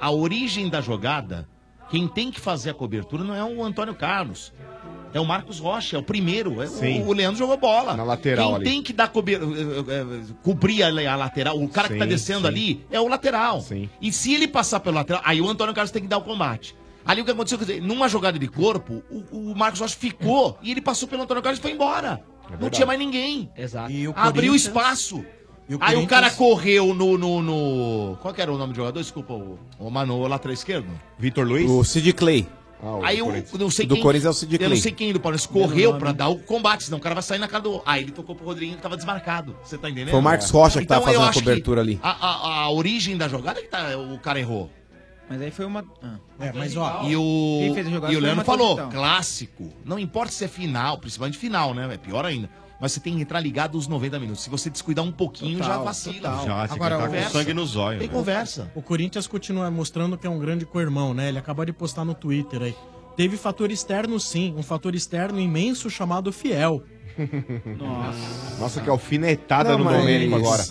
a 0.00 0.10
origem 0.10 0.70
da 0.70 0.80
jogada, 0.80 1.46
quem 1.90 2.08
tem 2.08 2.30
que 2.30 2.40
fazer 2.40 2.70
a 2.70 2.74
cobertura 2.74 3.22
não 3.22 3.34
é 3.34 3.44
o 3.44 3.62
Antônio 3.62 3.94
Carlos. 3.94 4.54
É 5.16 5.20
o 5.20 5.24
Marcos 5.24 5.58
Rocha, 5.58 5.96
é 5.96 5.98
o 5.98 6.02
primeiro. 6.02 6.60
É 6.62 6.66
Sim. 6.66 7.00
o, 7.02 7.08
o 7.08 7.12
Leandro 7.12 7.38
jogou 7.38 7.56
bola. 7.56 7.96
Na 7.96 8.04
lateral 8.04 8.48
Quem 8.48 8.54
ali. 8.56 8.64
tem 8.64 8.82
que 8.82 8.92
dar 8.92 9.08
cober- 9.08 9.40
eh, 9.40 9.92
eh, 9.92 10.34
cobrir 10.42 10.82
a, 10.82 10.88
a 11.12 11.16
lateral, 11.16 11.58
o 11.60 11.68
cara 11.68 11.88
que 11.88 11.96
tá 11.96 12.04
Sim, 12.04 12.10
descendo 12.10 12.40
sim. 12.42 12.46
ali 12.48 12.86
é 12.90 13.00
o 13.00 13.08
lateral. 13.08 13.64
E 14.00 14.12
se 14.12 14.34
ele 14.34 14.46
passar 14.46 14.80
pelo 14.80 14.96
lateral, 14.96 15.22
aí 15.24 15.40
o 15.40 15.48
Antônio 15.48 15.72
Carlos 15.74 15.90
tem 15.90 16.02
que 16.02 16.08
dar 16.08 16.18
o 16.18 16.22
combate. 16.22 16.76
Ali 17.04 17.22
o 17.22 17.24
que 17.24 17.30
aconteceu, 17.30 17.56
quer 17.58 17.64
dizer, 17.64 17.80
numa 17.82 18.08
jogada 18.08 18.38
de 18.38 18.48
corpo, 18.48 19.02
o, 19.10 19.50
o 19.52 19.54
Marcos 19.56 19.80
Rocha 19.80 19.96
ficou 19.96 20.58
e 20.60 20.70
ele 20.72 20.80
passou 20.80 21.08
pelo 21.08 21.22
Antônio 21.22 21.42
Carlos 21.42 21.58
e 21.60 21.62
foi 21.62 21.70
embora. 21.72 22.20
não 22.42 22.50
verdade. 22.50 22.74
tinha 22.74 22.86
mais 22.86 22.98
ninguém. 22.98 23.48
Exato. 23.56 23.90
Abriu 24.16 24.32
Corinthians- 24.52 24.62
espaço. 24.62 25.24
E 25.68 25.74
o 25.74 25.78
Aí 25.80 25.96
o 25.96 26.06
cara 26.06 26.30
correu 26.30 26.94
no, 26.94 27.16
no, 27.18 27.42
no- 27.42 28.16
Qual 28.22 28.32
que 28.34 28.40
era 28.42 28.52
o 28.52 28.56
nome 28.58 28.72
do 28.72 28.76
jogador? 28.76 29.00
Desculpa, 29.00 29.32
o, 29.34 29.58
o 29.80 29.90
mano, 29.90 30.14
o 30.16 30.26
lateral 30.28 30.52
esquerdo. 30.54 30.86
Vitor 31.18 31.44
Luiz? 31.46 31.68
O 31.70 31.82
Sid 31.82 32.12
Clay. 32.12 32.46
Aí 33.02 33.18
eu 33.18 33.26
não 33.58 33.70
sei 33.70 33.86
do 33.86 33.94
quem. 33.94 34.02
Corinthians 34.02 34.26
é 34.26 34.30
o 34.30 34.32
Sid 34.32 34.58
Eu 34.62 34.68
não 34.70 34.76
sei 34.76 34.92
quem 34.92 35.12
do 35.12 35.18
Palmeiras 35.20 35.46
correu 35.46 35.96
pra 35.98 36.12
dar 36.12 36.28
o 36.28 36.36
combate, 36.38 36.84
senão 36.84 36.98
o 36.98 37.00
cara 37.00 37.14
vai 37.14 37.22
sair 37.22 37.38
na 37.38 37.48
cara 37.48 37.62
do. 37.62 37.82
Aí 37.86 38.02
ele 38.02 38.12
tocou 38.12 38.34
pro 38.34 38.44
Rodriguinho 38.44 38.76
que 38.76 38.82
tava 38.82 38.96
desmarcado. 38.96 39.56
Você 39.64 39.78
tá 39.78 39.88
entendendo? 39.88 40.10
Foi 40.10 40.20
o 40.20 40.22
Marcos 40.22 40.50
Rocha 40.50 40.80
que 40.80 40.86
tava 40.86 41.00
Então, 41.02 41.12
eu 41.14 41.20
fazendo 41.20 41.30
a 41.30 41.42
cobertura 41.42 41.80
ali. 41.80 41.98
A, 42.02 42.10
a- 42.10 42.54
a 42.64 42.70
origem 42.70 43.16
da 43.16 43.28
jogada 43.28 43.60
é 43.60 43.62
que 43.62 43.68
tá, 43.68 43.96
o 43.96 44.18
cara 44.18 44.38
errou. 44.38 44.70
Mas 45.28 45.42
aí 45.42 45.50
foi 45.50 45.64
uma. 45.64 45.84
É, 46.38 46.52
mas 46.52 46.76
ó. 46.76 47.02
E 47.04 47.16
o, 47.16 47.58
Quem 47.60 47.74
fez 47.74 47.86
a 47.86 47.90
jogada 47.90 48.12
e 48.12 48.16
o 48.16 48.20
Leandro 48.20 48.44
falou, 48.44 48.76
Vital. 48.76 48.90
clássico. 48.90 49.72
Não 49.84 49.98
importa 49.98 50.30
se 50.32 50.44
é 50.44 50.48
final, 50.48 50.98
principalmente 50.98 51.36
final, 51.38 51.74
né? 51.74 51.88
É 51.92 51.96
pior 51.96 52.24
ainda. 52.24 52.48
Mas 52.80 52.92
você 52.92 53.00
tem 53.00 53.14
que 53.16 53.22
entrar 53.22 53.40
ligado 53.40 53.76
os 53.76 53.86
90 53.88 54.18
minutos. 54.20 54.42
Se 54.42 54.50
você 54.50 54.68
descuidar 54.68 55.04
um 55.04 55.10
pouquinho, 55.12 55.58
Total, 55.58 55.78
já 55.78 55.82
vacila. 55.84 56.14
total. 56.30 56.46
Já, 56.46 56.62
Agora, 56.64 56.96
tem 56.96 57.04
o- 57.04 57.06
conversa. 57.08 57.30
sangue 57.30 57.54
no 57.54 57.66
zóio. 57.66 57.98
Tem 57.98 58.08
conversa. 58.08 58.70
O 58.74 58.82
Corinthians 58.82 59.26
continua 59.26 59.70
mostrando 59.70 60.18
que 60.18 60.26
é 60.26 60.30
um 60.30 60.38
grande 60.38 60.66
co-irmão, 60.66 61.14
né? 61.14 61.28
Ele 61.28 61.38
acabou 61.38 61.64
de 61.64 61.72
postar 61.72 62.04
no 62.04 62.14
Twitter 62.14 62.62
aí. 62.62 62.76
Teve 63.16 63.38
fator 63.38 63.70
externo, 63.70 64.20
sim. 64.20 64.54
Um 64.58 64.62
fator 64.62 64.94
externo 64.94 65.40
imenso 65.40 65.88
chamado 65.88 66.30
Fiel. 66.30 66.82
Nossa. 67.78 68.60
Nossa, 68.60 68.80
que 68.80 68.90
alfinetada 68.90 69.70
Não, 69.70 69.78
no 69.78 69.84
mas- 69.84 69.98
Domênico 69.98 70.34
agora. 70.36 70.64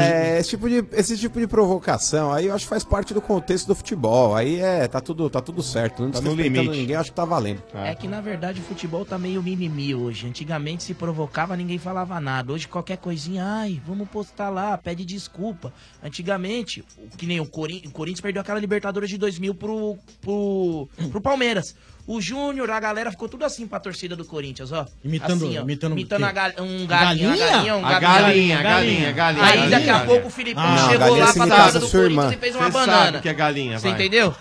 É, 0.00 0.38
esse 0.40 0.50
tipo, 0.50 0.68
de, 0.68 0.84
esse 0.92 1.16
tipo 1.16 1.38
de 1.38 1.46
provocação 1.46 2.32
aí 2.32 2.46
eu 2.46 2.54
acho 2.54 2.64
que 2.64 2.68
faz 2.68 2.82
parte 2.84 3.14
do 3.14 3.20
contexto 3.20 3.66
do 3.68 3.74
futebol. 3.74 4.34
Aí 4.34 4.60
é, 4.60 4.86
tá 4.88 5.00
tudo, 5.00 5.28
tá 5.30 5.40
tudo 5.40 5.62
certo. 5.62 6.02
Não 6.02 6.10
Tá 6.10 6.20
no 6.20 6.34
limite. 6.34 6.68
ninguém, 6.68 6.90
eu 6.94 7.00
acho 7.00 7.10
que 7.10 7.16
tá 7.16 7.24
valendo. 7.24 7.62
É 7.74 7.94
que 7.94 8.08
na 8.08 8.20
verdade 8.20 8.60
o 8.60 8.64
futebol 8.64 9.04
tá 9.04 9.18
meio 9.18 9.42
mimimi 9.42 9.94
hoje. 9.94 10.26
Antigamente 10.26 10.82
se 10.82 10.94
provocava, 10.94 11.56
ninguém 11.56 11.78
falava 11.78 12.20
nada. 12.20 12.52
Hoje 12.52 12.66
qualquer 12.68 12.96
coisinha, 12.98 13.44
ai, 13.44 13.80
vamos 13.86 14.08
postar 14.08 14.48
lá, 14.50 14.76
pede 14.76 15.04
desculpa. 15.04 15.72
Antigamente, 16.02 16.84
o- 16.98 17.16
que 17.16 17.26
nem 17.26 17.40
o, 17.40 17.46
Corin- 17.46 17.82
o 17.86 17.90
Corinthians 17.90 18.20
perdeu 18.20 18.40
aquela 18.42 18.58
Libertadores 18.58 19.08
de 19.10 19.18
2000 19.18 19.54
pro, 19.54 19.96
pro, 20.20 20.88
pro 21.10 21.20
Palmeiras. 21.20 21.74
O 22.06 22.20
Júnior, 22.20 22.70
a 22.70 22.78
galera 22.78 23.10
ficou 23.10 23.28
tudo 23.28 23.44
assim 23.44 23.66
pra 23.66 23.80
torcida 23.80 24.14
do 24.14 24.24
Corinthians, 24.24 24.70
ó. 24.70 24.86
Imitando- 25.04 25.44
assim, 25.46 25.58
ó, 25.58 25.62
imitando 25.62 25.92
o 25.92 25.94
imitando 25.96 26.22
a 26.24 26.30
gal- 26.32 26.52
um 26.60 26.86
galinha, 26.86 27.28
galinha? 27.30 27.36
galinha, 27.36 27.76
um 27.76 27.84
A 27.84 27.98
galinha. 27.98 28.00
galinha, 28.00 28.62
galinha, 28.62 29.12
galinha, 29.12 29.44
Aí 29.44 29.58
galinha. 29.58 29.70
daqui 29.78 29.90
a 29.90 30.00
pouco 30.06 30.28
o 30.28 30.30
Filipão 30.30 30.62
Ah, 30.64 30.88
chegou 30.88 31.16
lá 31.16 31.26
se 31.26 31.32
pra 31.34 31.46
imitasse 31.46 31.72
torcida 31.72 31.78
a 31.78 31.80
do 31.80 31.90
Corinthians 31.90 32.10
irmã. 32.10 32.32
e 32.32 32.36
fez 32.36 32.54
uma 32.54 32.62
sabe 32.70 32.72
banana. 32.86 33.20
que 33.20 33.28
é 33.28 33.34
galinha, 33.34 33.78
Você 33.80 33.88
vai. 33.88 33.98
entendeu? 33.98 34.34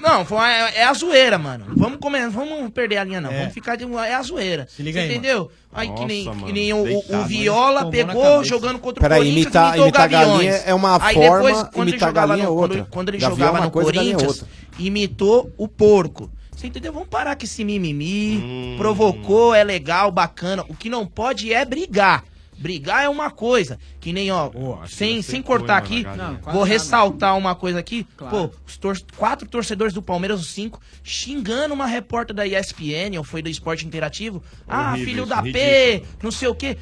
Não, 0.00 0.24
foi 0.24 0.38
uma- 0.38 0.48
é, 0.52 0.76
é 0.76 0.84
a 0.84 0.92
zoeira, 0.94 1.36
mano. 1.36 1.64
Vamos 1.76 1.98
comer, 1.98 2.28
vamos 2.30 2.70
perder 2.70 2.98
a 2.98 3.02
linha, 3.04 3.20
não. 3.20 3.28
É. 3.32 3.38
Vamos 3.40 3.54
ficar 3.54 3.74
de 3.74 3.82
é 3.84 4.14
a 4.14 4.22
zoeira. 4.22 4.68
Se 4.70 4.80
liga 4.84 5.00
aí, 5.00 5.06
entendeu? 5.10 5.50
Aí 5.74 5.88
que 5.88 5.92
Nossa, 5.94 6.06
nem, 6.06 6.30
que 6.46 6.52
nem 6.52 6.72
o, 6.72 6.80
o- 6.82 6.84
deitado, 6.84 7.22
o? 7.22 7.26
Viola 7.26 7.90
pegou 7.90 8.44
jogando 8.44 8.78
contra 8.78 9.04
o 9.04 9.08
Corinthians 9.16 9.34
imitar, 9.46 9.64
imitou 9.66 9.82
o 9.82 9.88
imitar 9.88 10.08
Gaviões. 10.08 10.32
galinha 10.36 10.52
é 10.64 10.72
uma 10.74 11.04
Aí 11.04 11.14
forma, 11.14 11.36
depois, 11.48 11.62
quando 11.74 11.88
ele 11.88 11.90
imitar 11.90 12.08
jogava 12.08 12.26
galinha 12.28 12.44
é 12.44 12.48
no, 12.48 12.54
outra. 12.54 12.78
quando, 12.78 12.88
quando 12.90 13.08
ele 13.08 13.18
Gavião 13.18 13.34
é 13.34 13.38
jogava 13.40 13.58
uma 13.58 13.64
no 13.64 13.70
coisa, 13.72 13.90
é 13.90 13.94
Corinthians, 13.94 14.44
imitou 14.78 15.52
o 15.58 15.66
porco. 15.66 16.30
Você 16.60 16.66
entendeu? 16.66 16.92
Vamos 16.92 17.08
parar 17.08 17.36
com 17.36 17.44
esse 17.44 17.64
mimimi. 17.64 18.36
Hum. 18.36 18.74
Provocou, 18.76 19.54
é 19.54 19.64
legal, 19.64 20.10
bacana. 20.12 20.62
O 20.68 20.74
que 20.74 20.90
não 20.90 21.06
pode 21.06 21.50
é 21.50 21.64
brigar. 21.64 22.22
Brigar 22.58 23.02
é 23.02 23.08
uma 23.08 23.30
coisa. 23.30 23.78
Que 23.98 24.12
nem, 24.12 24.30
ó, 24.30 24.50
sem, 24.86 25.22
sem 25.22 25.40
cortar 25.40 25.78
aqui, 25.78 26.04
vou 26.52 26.62
ressaltar 26.62 27.38
uma 27.38 27.54
coisa 27.54 27.78
aqui. 27.78 28.06
Pô, 28.28 28.50
os 28.66 28.76
tor- 28.76 28.98
quatro 29.16 29.48
torcedores 29.48 29.94
do 29.94 30.02
Palmeiras, 30.02 30.38
os 30.38 30.48
cinco, 30.50 30.78
xingando 31.02 31.72
uma 31.72 31.86
repórter 31.86 32.36
da 32.36 32.46
ESPN, 32.46 33.16
ou 33.16 33.24
foi 33.24 33.40
do 33.40 33.48
Esporte 33.48 33.86
Interativo. 33.86 34.42
ah, 34.68 34.90
Horrível 34.90 35.06
filho 35.06 35.20
isso, 35.22 35.28
da 35.30 35.36
ridículo. 35.40 35.64
P, 35.64 36.02
não 36.22 36.30
sei 36.30 36.48
o 36.48 36.54
quê. 36.54 36.76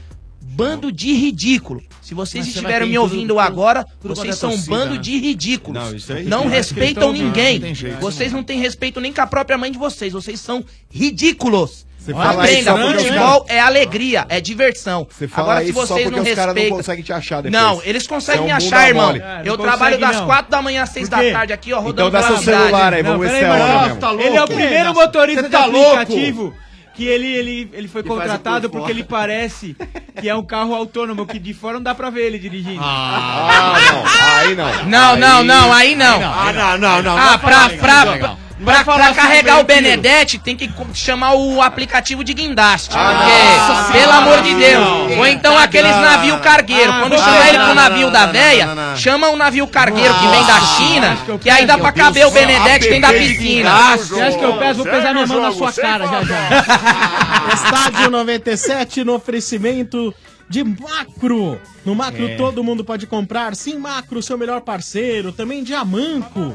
Bando 0.50 0.90
de 0.90 1.12
ridículo. 1.12 1.82
Se 2.02 2.14
vocês 2.14 2.46
Mas 2.46 2.54
estiverem 2.54 2.88
me 2.88 2.98
ouvindo 2.98 3.28
tudo- 3.28 3.40
agora, 3.40 3.84
tudo 4.00 4.14
vocês 4.16 4.34
é 4.34 4.36
são 4.36 4.50
um 4.50 4.60
bando 4.62 4.94
né? 4.94 5.00
de 5.00 5.18
ridículos. 5.18 5.82
Não, 5.82 5.94
isso 5.94 6.12
aí- 6.12 6.24
não 6.24 6.46
respeitam 6.48 7.10
eles 7.10 7.18
tão- 7.20 7.26
ninguém. 7.28 7.54
não 7.58 7.66
tem 7.66 7.74
jeito. 7.74 8.00
Vocês 8.00 8.32
não 8.32 8.42
têm 8.42 8.58
respeito 8.58 9.00
nem 9.00 9.12
com 9.12 9.20
a 9.20 9.26
própria 9.26 9.58
mãe 9.58 9.70
de 9.70 9.78
vocês. 9.78 10.12
Vocês 10.12 10.40
são 10.40 10.64
ridículos. 10.90 11.86
Você 11.98 12.14
fala 12.14 12.42
Aprenda, 12.42 12.74
isso 12.74 12.86
os 12.86 13.02
futebol 13.02 13.46
é 13.50 13.60
alegria, 13.60 14.24
é 14.30 14.40
diversão. 14.40 15.06
Você 15.10 15.28
fala 15.28 15.50
Agora, 15.52 15.66
se 15.66 15.72
vocês 15.72 16.02
porque 16.04 16.16
não 16.16 16.22
os 16.22 16.28
caras 16.30 16.38
não 16.38 16.54
respeitam... 16.54 16.76
conseguem 16.78 17.04
te 17.04 17.12
achar 17.12 17.42
depois. 17.42 17.62
Não, 17.62 17.82
eles 17.84 18.06
conseguem 18.06 18.44
me 18.44 18.50
é 18.50 18.54
um 18.54 18.56
achar, 18.56 18.88
irmão. 18.88 19.10
É, 19.14 19.42
Eu 19.44 19.58
trabalho 19.58 19.98
das 19.98 20.16
não. 20.16 20.26
4 20.26 20.50
da 20.50 20.62
manhã 20.62 20.82
às 20.84 20.88
6 20.88 21.06
Por 21.08 21.16
da 21.22 21.30
tarde 21.32 21.52
aqui, 21.52 21.70
ó, 21.74 21.80
rodando 21.80 22.08
Então 22.08 22.10
dá 22.10 22.26
seu 22.26 22.38
celular 22.38 22.94
aí, 22.94 23.02
vamos 23.02 23.20
ver 23.20 23.26
peraí, 23.26 23.40
se 23.40 23.44
é 23.44 23.48
mano. 23.48 23.78
hora 23.78 23.96
tá 23.96 24.10
louco? 24.10 24.24
Ele 24.26 24.36
é 24.36 24.42
o 24.42 24.46
primeiro 24.46 24.94
motorista 24.94 25.50
tá 25.50 25.64
aplicativo 25.66 26.54
que 26.98 27.06
ele, 27.06 27.28
ele, 27.28 27.70
ele 27.72 27.86
foi 27.86 28.02
Que 28.02 28.08
contratado 28.08 28.68
por 28.68 28.78
porque 28.78 28.90
ele 28.90 29.04
parece 29.04 29.76
que 30.20 30.28
é 30.28 30.34
um 30.34 30.44
carro 30.44 30.74
autônomo, 30.74 31.24
que 31.24 31.38
de 31.38 31.54
fora 31.54 31.74
não 31.74 31.82
dá 31.82 31.94
pra 31.94 32.10
ver 32.10 32.26
ele 32.26 32.40
dirigindo. 32.40 32.80
Ah, 32.82 33.76
não. 33.92 34.04
Aí 34.34 34.56
não. 34.56 34.84
Não, 34.86 35.16
não, 35.16 35.44
não, 35.44 35.72
aí 35.72 35.94
não. 35.94 36.20
Ah, 36.20 36.52
não, 36.52 36.76
não, 36.76 37.02
não. 37.04 37.16
Ah, 37.16 37.38
pra, 37.38 37.68
pra, 37.68 38.16
isso, 38.16 38.38
pra, 38.64 38.74
pra- 38.74 38.84
falar 38.84 39.12
pra 39.12 39.22
carregar 39.22 39.60
o. 39.60 39.64
Benedetti, 39.64 40.38
tem 40.38 40.56
que 40.56 40.70
chamar 40.94 41.34
o 41.34 41.60
aplicativo 41.62 42.24
de 42.24 42.32
guindaste. 42.34 42.94
Ah, 42.96 43.12
porque, 43.18 43.72
nossa 43.72 43.92
pelo 43.92 44.12
amor 44.12 44.42
de 44.42 44.54
Deus. 44.54 44.84
não. 44.84 45.18
Ou 45.18 45.26
então 45.26 45.54
Tá 45.56 45.62
aqueles 45.64 45.90
grana. 45.90 46.10
navio 46.10 46.38
cargueiro. 46.40 46.92
Ah, 46.92 47.00
Quando 47.00 47.12
não, 47.12 47.18
chamar 47.18 47.38
não, 47.38 47.46
ele 47.46 47.58
pro 47.58 47.74
navio 47.74 48.06
não, 48.06 48.12
da 48.12 48.26
véia, 48.26 48.68
chama 48.96 49.28
um 49.28 49.36
navio 49.36 49.66
cargueiro 49.66 50.14
que 50.14 50.26
vem 50.28 50.44
da 50.44 50.60
China, 50.60 51.18
que 51.40 51.50
aí 51.50 51.66
dá 51.66 51.76
pra 51.78 51.92
caber 51.92 52.26
o. 52.26 52.30
Benedetti 52.30 52.80
que 52.86 52.88
tem 52.90 53.00
da 53.00 53.08
piscina. 53.12 53.96
Você 53.96 54.20
acha 54.20 54.38
que 54.38 54.44
eu 54.44 54.54
peço? 54.58 54.74
Vou 54.82 54.86
pesar 54.86 55.12
minha 55.12 55.26
mão 55.26 55.40
na 55.42 55.52
sua 55.52 55.72
cara 55.72 56.06
já 56.06 56.22
já. 56.24 57.54
Estádio 57.54 58.10
97 58.10 59.04
no 59.04 59.14
oferecimento 59.14 60.14
de 60.48 60.64
Macro. 60.64 61.60
No 61.84 61.94
Macro 61.94 62.26
É. 62.28 62.36
todo 62.36 62.64
mundo 62.64 62.84
pode 62.84 63.06
comprar. 63.06 63.54
Sim, 63.54 63.78
Macro, 63.78 64.22
seu 64.22 64.38
melhor 64.38 64.60
parceiro. 64.62 65.32
Também 65.32 65.62
de 65.62 65.74
Amanco. 65.74 66.54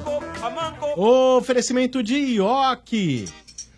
Oferecimento 0.96 2.02
de 2.04 2.16
Ioki. 2.16 3.26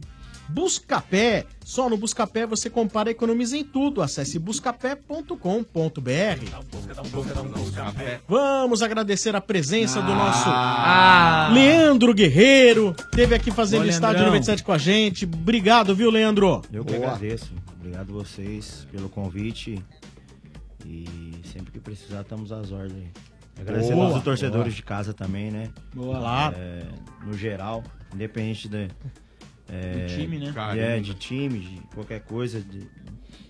Buscapé. 0.48 1.44
Só 1.64 1.88
no 1.90 1.96
Buscapé 1.96 2.46
você 2.46 2.70
compara 2.70 3.08
e 3.10 3.12
economiza 3.12 3.56
em 3.56 3.64
tudo. 3.64 4.00
Acesse 4.02 4.38
buscapé.com.br. 4.38 5.34
Vamos 8.28 8.82
agradecer 8.82 9.34
a 9.34 9.40
presença 9.40 10.00
do 10.00 10.14
nosso 10.14 10.44
Ah. 10.48 11.50
Leandro 11.52 12.14
Guerreiro. 12.14 12.94
Teve 13.12 13.34
aqui 13.34 13.50
fazendo 13.50 13.80
Boa, 13.80 13.90
Estádio 13.90 14.16
Leandrão. 14.22 14.34
97 14.34 14.62
com 14.64 14.72
a 14.72 14.78
gente. 14.78 15.24
Obrigado, 15.24 15.94
viu, 15.94 16.10
Leandro? 16.10 16.62
Eu 16.72 16.84
que 16.84 16.94
agradeço. 16.96 17.52
Obrigado 17.78 18.12
vocês 18.12 18.86
pelo 18.90 19.08
convite. 19.08 19.82
E 20.84 21.34
sempre 21.52 21.72
que 21.72 21.80
precisar, 21.80 22.20
estamos 22.20 22.52
às 22.52 22.70
ordens. 22.70 23.08
Agradecer 23.58 23.94
Boa, 23.94 24.12
aos 24.14 24.22
torcedores 24.22 24.64
boa. 24.66 24.76
de 24.76 24.82
casa 24.82 25.12
também, 25.14 25.50
né? 25.50 25.70
Boa. 25.94 26.52
É, 26.56 26.82
no 27.24 27.32
geral, 27.32 27.82
independente 28.14 28.68
de, 28.68 28.88
é, 29.68 30.06
Do 30.06 30.14
time, 30.14 30.38
né? 30.38 30.54
é, 30.72 30.74
né? 30.74 31.00
de 31.00 31.14
time, 31.14 31.58
de 31.60 31.80
qualquer 31.94 32.20
coisa. 32.20 32.60
de- 32.60 32.86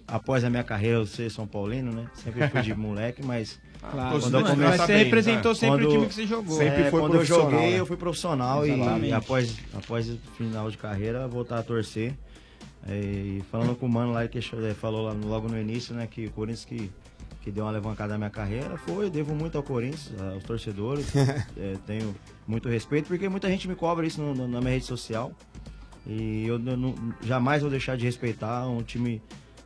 após 0.08 0.44
a 0.44 0.50
minha 0.50 0.62
carreira, 0.64 0.98
eu 0.98 1.06
ser 1.06 1.30
São 1.30 1.46
Paulino, 1.46 1.90
né? 1.92 2.06
Sempre 2.14 2.48
fui 2.48 2.62
de 2.62 2.74
moleque, 2.76 3.22
mas. 3.24 3.58
Claro. 3.90 4.18
Quando 4.20 4.34
eu 4.34 4.40
Mas 4.40 4.50
comecei- 4.50 4.78
você 4.86 4.96
representou 5.04 5.54
sempre 5.54 5.84
o 5.84 5.88
time 5.90 6.06
que 6.06 6.14
você 6.14 6.26
jogou. 6.26 6.56
Sempre 6.56 6.90
foi 6.90 7.00
quando 7.00 7.14
eu 7.16 7.24
joguei, 7.24 7.58
né? 7.72 7.78
eu 7.80 7.86
fui 7.86 7.96
profissional 7.96 8.66
e, 8.66 8.70
Exatamente. 8.72 9.06
e 9.08 9.12
após, 9.12 9.56
após 9.74 10.08
o 10.10 10.16
final 10.36 10.70
de 10.70 10.76
carreira, 10.78 11.28
voltar 11.28 11.58
a 11.58 11.62
torcer. 11.62 12.14
É, 12.88 12.94
E 12.98 13.42
falando 13.50 13.76
com 13.76 13.86
o 13.86 13.88
mano 13.88 14.12
lá 14.12 14.26
que 14.26 14.40
falou 14.74 15.02
lá 15.06 15.12
logo 15.12 15.48
no 15.48 15.60
início, 15.60 15.94
né, 15.94 16.06
que 16.06 16.26
o 16.26 16.30
Corinthians 16.30 16.64
que, 16.64 16.90
que 17.42 17.50
deu 17.50 17.64
uma 17.64 17.70
alavancada 17.70 18.12
na 18.14 18.18
minha 18.18 18.30
carreira, 18.30 18.76
foi, 18.78 19.04
eu 19.06 19.10
devo 19.10 19.34
muito 19.34 19.56
ao 19.56 19.62
Corinthians, 19.62 20.10
aos 20.32 20.42
torcedores. 20.44 21.06
É, 21.56 21.74
tenho 21.86 22.14
muito 22.46 22.68
respeito, 22.68 23.08
porque 23.08 23.28
muita 23.28 23.48
gente 23.48 23.68
me 23.68 23.74
cobra 23.74 24.06
isso 24.06 24.20
no- 24.20 24.34
no- 24.34 24.48
na 24.48 24.60
minha 24.60 24.72
rede 24.72 24.84
social. 24.86 25.32
E 26.06 26.46
eu 26.46 26.58
não- 26.58 26.76
não- 26.76 26.94
jamais 27.22 27.62
vou 27.62 27.70
deixar 27.70 27.96
de 27.96 28.04
respeitar 28.04 28.66
um 28.68 28.82
time 28.82 29.20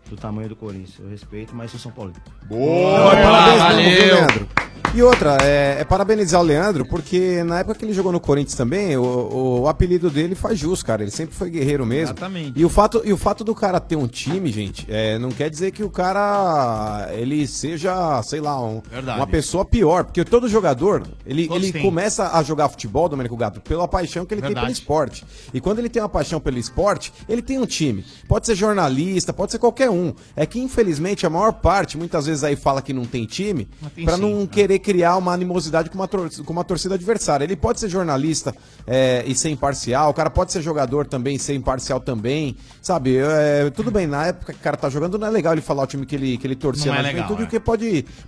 do 0.09 0.17
tamanho 0.17 0.49
do 0.49 0.57
Corinthians. 0.57 0.95
Eu 0.99 1.09
respeito, 1.09 1.55
mas 1.55 1.71
sou 1.71 1.81
São 1.81 1.93
Paulo. 1.93 2.13
Boa, 2.49 3.11
parabéns 3.13 3.95
viu, 3.99 4.15
Leandro? 4.15 4.49
E 4.93 5.03
outra, 5.05 5.37
é, 5.43 5.77
é 5.81 5.85
parabenizar 5.85 6.41
o 6.41 6.45
Leandro, 6.45 6.85
porque 6.85 7.45
na 7.45 7.61
época 7.61 7.77
que 7.79 7.85
ele 7.85 7.93
jogou 7.93 8.11
no 8.11 8.19
Corinthians 8.19 8.57
também, 8.57 8.97
o, 8.97 9.61
o 9.63 9.69
apelido 9.69 10.11
dele 10.11 10.35
faz 10.35 10.59
jus, 10.59 10.83
cara. 10.83 11.03
Ele 11.03 11.13
sempre 11.13 11.33
foi 11.33 11.49
guerreiro 11.49 11.87
mesmo. 11.87 12.07
Exatamente. 12.15 12.59
E 12.59 12.65
o 12.65 12.69
fato, 12.69 13.01
e 13.05 13.13
o 13.13 13.17
fato 13.17 13.45
do 13.45 13.55
cara 13.55 13.79
ter 13.79 13.95
um 13.95 14.09
time, 14.09 14.51
gente, 14.51 14.85
é, 14.91 15.17
não 15.17 15.31
quer 15.31 15.49
dizer 15.49 15.71
que 15.71 15.85
o 15.85 15.91
cara 15.91 17.09
ele 17.13 17.47
seja, 17.47 18.21
sei 18.25 18.41
lá, 18.41 18.61
um- 18.61 18.83
uma 19.17 19.27
pessoa 19.29 19.65
pior. 19.65 20.05
Porque 20.05 20.25
todo 20.25 20.49
jogador, 20.49 21.07
ele, 21.25 21.47
Todos 21.47 21.69
ele 21.69 21.81
começa 21.81 22.37
a 22.37 22.43
jogar 22.43 22.69
futebol, 22.69 23.09
Domênico 23.09 23.37
Gato, 23.37 23.61
pela 23.61 23.87
paixão 23.87 24.27
que 24.27 24.35
ele 24.35 24.41
tem 24.41 24.49
Verdade. 24.49 24.67
pelo 24.67 24.73
esporte. 24.73 25.25
E 25.55 25.61
quando 25.61 25.79
ele 25.79 25.89
tem 25.89 26.03
uma 26.03 26.09
paixão 26.09 26.41
pelo 26.41 26.59
esporte, 26.59 27.13
ele 27.29 27.43
tem 27.43 27.59
um 27.61 27.67
time. 27.67 28.05
Pode 28.27 28.47
ser 28.47 28.57
jornalista, 28.57 29.33
pode 29.33 29.53
ser 29.53 29.59
qualquer 29.59 29.89
um. 29.91 30.15
É 30.37 30.47
que, 30.47 30.59
infelizmente, 30.61 31.27
a 31.27 31.31
maior 31.31 31.53
parte, 31.53 31.99
muitas 31.99 32.27
vezes 32.27 32.43
aí 32.45 32.57
fala 32.57 32.81
que 32.81 32.93
não 32.93 33.05
tem 33.05 33.25
time, 33.27 33.69
sim, 33.95 34.05
não 34.21 34.47
querer 34.47 34.79
criar 34.79 35.17
uma 35.17 35.33
animosidade 35.33 35.91
com 35.91 35.97
uma, 35.97 36.09
tor- 36.09 36.31
com 36.45 36.53
uma 36.53 36.65
torcida 36.65 36.95
adversária. 36.95 37.45
Ele 37.45 37.57
pode 37.57 37.81
ser 37.81 37.89
jornalista 37.89 38.55
é, 38.87 39.23
e 39.27 39.35
ser 39.35 39.51
imparcial, 39.51 40.11
o 40.11 40.15
cara 40.15 40.31
pode 40.31 40.53
ser 40.53 40.63
jogador 40.63 41.07
também 41.07 41.37
e 41.37 41.39
ser 41.39 41.55
imparcial 41.55 42.01
também, 42.01 42.57
sabe? 42.81 43.17
É, 43.19 43.69
tudo 43.71 43.91
bem, 43.91 44.07
na 44.07 44.27
época 44.27 44.53
que 44.53 44.59
o 44.59 44.63
cara 44.63 44.77
tá 44.77 44.89
jogando, 44.89 45.19
não 45.19 45.27
é 45.27 45.31
legal 45.31 45.53
ele 45.53 45.61
falar 45.61 45.83
o 45.83 45.87
time 45.87 46.07
que 46.07 46.15
ele, 46.15 46.39
que 46.39 46.47
ele 46.47 46.57
torcia 46.57 46.87
Não 46.93 46.95
é 46.95 47.03
na 47.03 47.09
legal, 47.09 47.23
juventude, 47.23 47.43
é. 47.43 47.45
porque 47.47 47.61
pode, 47.61 48.05